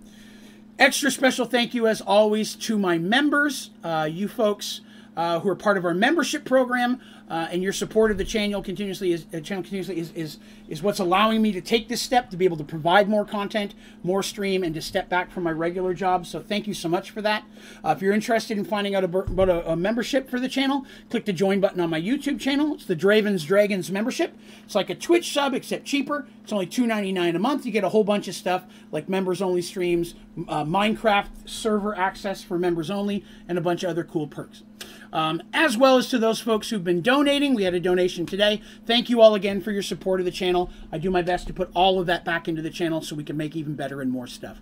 extra 0.77 1.11
special 1.11 1.45
thank 1.45 1.73
you, 1.73 1.87
as 1.87 2.01
always, 2.01 2.55
to 2.55 2.77
my 2.77 2.97
members, 2.97 3.71
uh, 3.83 4.07
you 4.11 4.27
folks 4.27 4.81
uh, 5.17 5.39
who 5.39 5.49
are 5.49 5.55
part 5.55 5.77
of 5.77 5.85
our 5.85 5.93
membership 5.93 6.45
program. 6.45 7.01
Uh, 7.29 7.47
and 7.51 7.61
your 7.61 7.73
support 7.73 8.11
of 8.11 8.17
the 8.17 8.25
channel 8.25 8.61
continuously 8.61 9.13
is 9.13 9.25
uh, 9.33 9.39
channel 9.39 9.63
continuously 9.63 9.99
is, 9.99 10.11
is 10.13 10.37
is 10.67 10.81
what's 10.83 10.99
allowing 10.99 11.41
me 11.41 11.51
to 11.51 11.61
take 11.61 11.87
this 11.87 12.01
step 12.01 12.29
to 12.29 12.37
be 12.37 12.45
able 12.45 12.57
to 12.57 12.63
provide 12.63 13.09
more 13.09 13.25
content, 13.25 13.73
more 14.03 14.23
stream, 14.23 14.63
and 14.63 14.73
to 14.75 14.81
step 14.81 15.09
back 15.09 15.31
from 15.31 15.43
my 15.43 15.51
regular 15.51 15.93
job. 15.93 16.25
So 16.25 16.39
thank 16.39 16.67
you 16.67 16.73
so 16.73 16.89
much 16.89 17.11
for 17.11 17.21
that. 17.21 17.43
Uh, 17.83 17.89
if 17.95 18.01
you're 18.01 18.13
interested 18.13 18.57
in 18.57 18.65
finding 18.65 18.95
out 18.95 19.03
about 19.03 19.49
a, 19.49 19.71
a, 19.71 19.75
membership 19.75 20.29
for 20.29 20.39
the 20.39 20.49
channel, 20.49 20.85
click 21.09 21.25
the 21.25 21.33
join 21.33 21.59
button 21.59 21.79
on 21.79 21.89
my 21.89 22.01
YouTube 22.01 22.39
channel. 22.39 22.75
It's 22.75 22.85
the 22.85 22.95
Dravens 22.95 23.43
Dragons 23.43 23.91
membership. 23.91 24.35
It's 24.63 24.75
like 24.75 24.89
a 24.89 24.95
Twitch 24.95 25.31
sub 25.31 25.53
except 25.53 25.85
cheaper. 25.85 26.27
It's 26.43 26.53
only 26.53 26.67
$2.99 26.67 27.35
a 27.35 27.39
month. 27.39 27.65
You 27.65 27.71
get 27.71 27.83
a 27.83 27.89
whole 27.89 28.03
bunch 28.03 28.27
of 28.27 28.35
stuff 28.35 28.65
like 28.91 29.09
members 29.09 29.41
only 29.41 29.61
streams, 29.61 30.15
uh, 30.47 30.63
Minecraft 30.63 31.29
server 31.45 31.95
access 31.95 32.43
for 32.43 32.57
members 32.57 32.89
only, 32.89 33.23
and 33.47 33.57
a 33.57 33.61
bunch 33.61 33.83
of 33.83 33.89
other 33.89 34.03
cool 34.03 34.27
perks 34.27 34.63
um, 35.11 35.41
as 35.53 35.77
well 35.77 35.97
as 35.97 36.09
to 36.09 36.17
those 36.17 36.39
folks 36.39 36.69
who've 36.69 36.83
been 36.83 37.01
donating. 37.19 37.53
We 37.53 37.63
had 37.63 37.73
a 37.73 37.81
donation 37.81 38.25
today. 38.25 38.61
Thank 38.85 39.09
you 39.09 39.19
all 39.19 39.35
again 39.35 39.59
for 39.59 39.71
your 39.71 39.81
support 39.81 40.21
of 40.21 40.25
the 40.25 40.31
channel. 40.31 40.69
I 40.89 40.97
do 40.97 41.11
my 41.11 41.21
best 41.21 41.47
to 41.47 41.53
put 41.53 41.69
all 41.75 41.99
of 41.99 42.07
that 42.07 42.23
back 42.23 42.47
into 42.47 42.61
the 42.61 42.69
channel 42.69 43.01
so 43.01 43.13
we 43.13 43.25
can 43.25 43.35
make 43.35 43.57
even 43.57 43.75
better 43.75 43.99
and 43.99 44.09
more 44.09 44.25
stuff. 44.25 44.61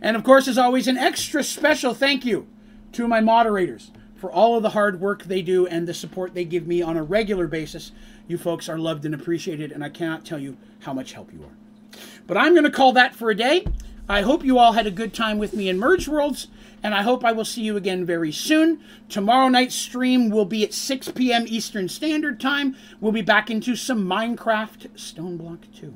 And 0.00 0.16
of 0.16 0.24
course, 0.24 0.48
as 0.48 0.58
always, 0.58 0.88
an 0.88 0.98
extra 0.98 1.44
special 1.44 1.94
thank 1.94 2.24
you 2.24 2.48
to 2.90 3.06
my 3.06 3.20
moderators 3.20 3.92
for 4.16 4.32
all 4.32 4.56
of 4.56 4.64
the 4.64 4.70
hard 4.70 5.00
work 5.00 5.22
they 5.22 5.42
do 5.42 5.64
and 5.68 5.86
the 5.86 5.94
support 5.94 6.34
they 6.34 6.44
give 6.44 6.66
me 6.66 6.82
on 6.82 6.96
a 6.96 7.04
regular 7.04 7.46
basis. 7.46 7.92
You 8.26 8.36
folks 8.36 8.68
are 8.68 8.78
loved 8.78 9.04
and 9.04 9.14
appreciated, 9.14 9.70
and 9.70 9.84
I 9.84 9.88
cannot 9.88 10.24
tell 10.24 10.40
you 10.40 10.56
how 10.80 10.92
much 10.92 11.12
help 11.12 11.32
you 11.32 11.44
are. 11.44 12.00
But 12.26 12.36
I'm 12.36 12.52
going 12.52 12.64
to 12.64 12.70
call 12.70 12.92
that 12.94 13.14
for 13.14 13.30
a 13.30 13.36
day. 13.36 13.64
I 14.08 14.22
hope 14.22 14.44
you 14.44 14.58
all 14.58 14.72
had 14.72 14.88
a 14.88 14.90
good 14.90 15.14
time 15.14 15.38
with 15.38 15.54
me 15.54 15.68
in 15.68 15.78
Merge 15.78 16.08
Worlds 16.08 16.48
and 16.82 16.94
I 16.94 17.02
hope 17.02 17.24
I 17.24 17.32
will 17.32 17.44
see 17.44 17.62
you 17.62 17.76
again 17.76 18.04
very 18.04 18.32
soon. 18.32 18.80
Tomorrow 19.08 19.48
night's 19.48 19.74
stream 19.74 20.30
will 20.30 20.44
be 20.44 20.64
at 20.64 20.74
6 20.74 21.12
p.m. 21.12 21.44
Eastern 21.46 21.88
Standard 21.88 22.40
Time. 22.40 22.76
We'll 23.00 23.12
be 23.12 23.22
back 23.22 23.50
into 23.50 23.76
some 23.76 24.04
Minecraft 24.04 24.90
Stoneblock 24.96 25.60
2. 25.74 25.94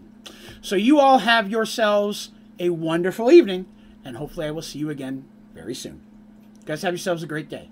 So 0.61 0.77
you 0.77 0.99
all 0.99 1.19
have 1.19 1.51
yourselves 1.51 2.31
a 2.59 2.71
wonderful 2.71 3.31
evening, 3.31 3.67
and 4.05 4.17
hopefully 4.17 4.47
I 4.47 4.51
will 4.51 4.63
see 4.63 4.79
you 4.79 4.91
again 4.91 5.25
very 5.55 5.75
soon. 5.75 6.03
You 6.61 6.67
guys 6.67 6.83
have 6.83 6.95
yourselves 6.95 7.23
a 7.23 7.27
great 7.27 7.49
day. 7.49 7.71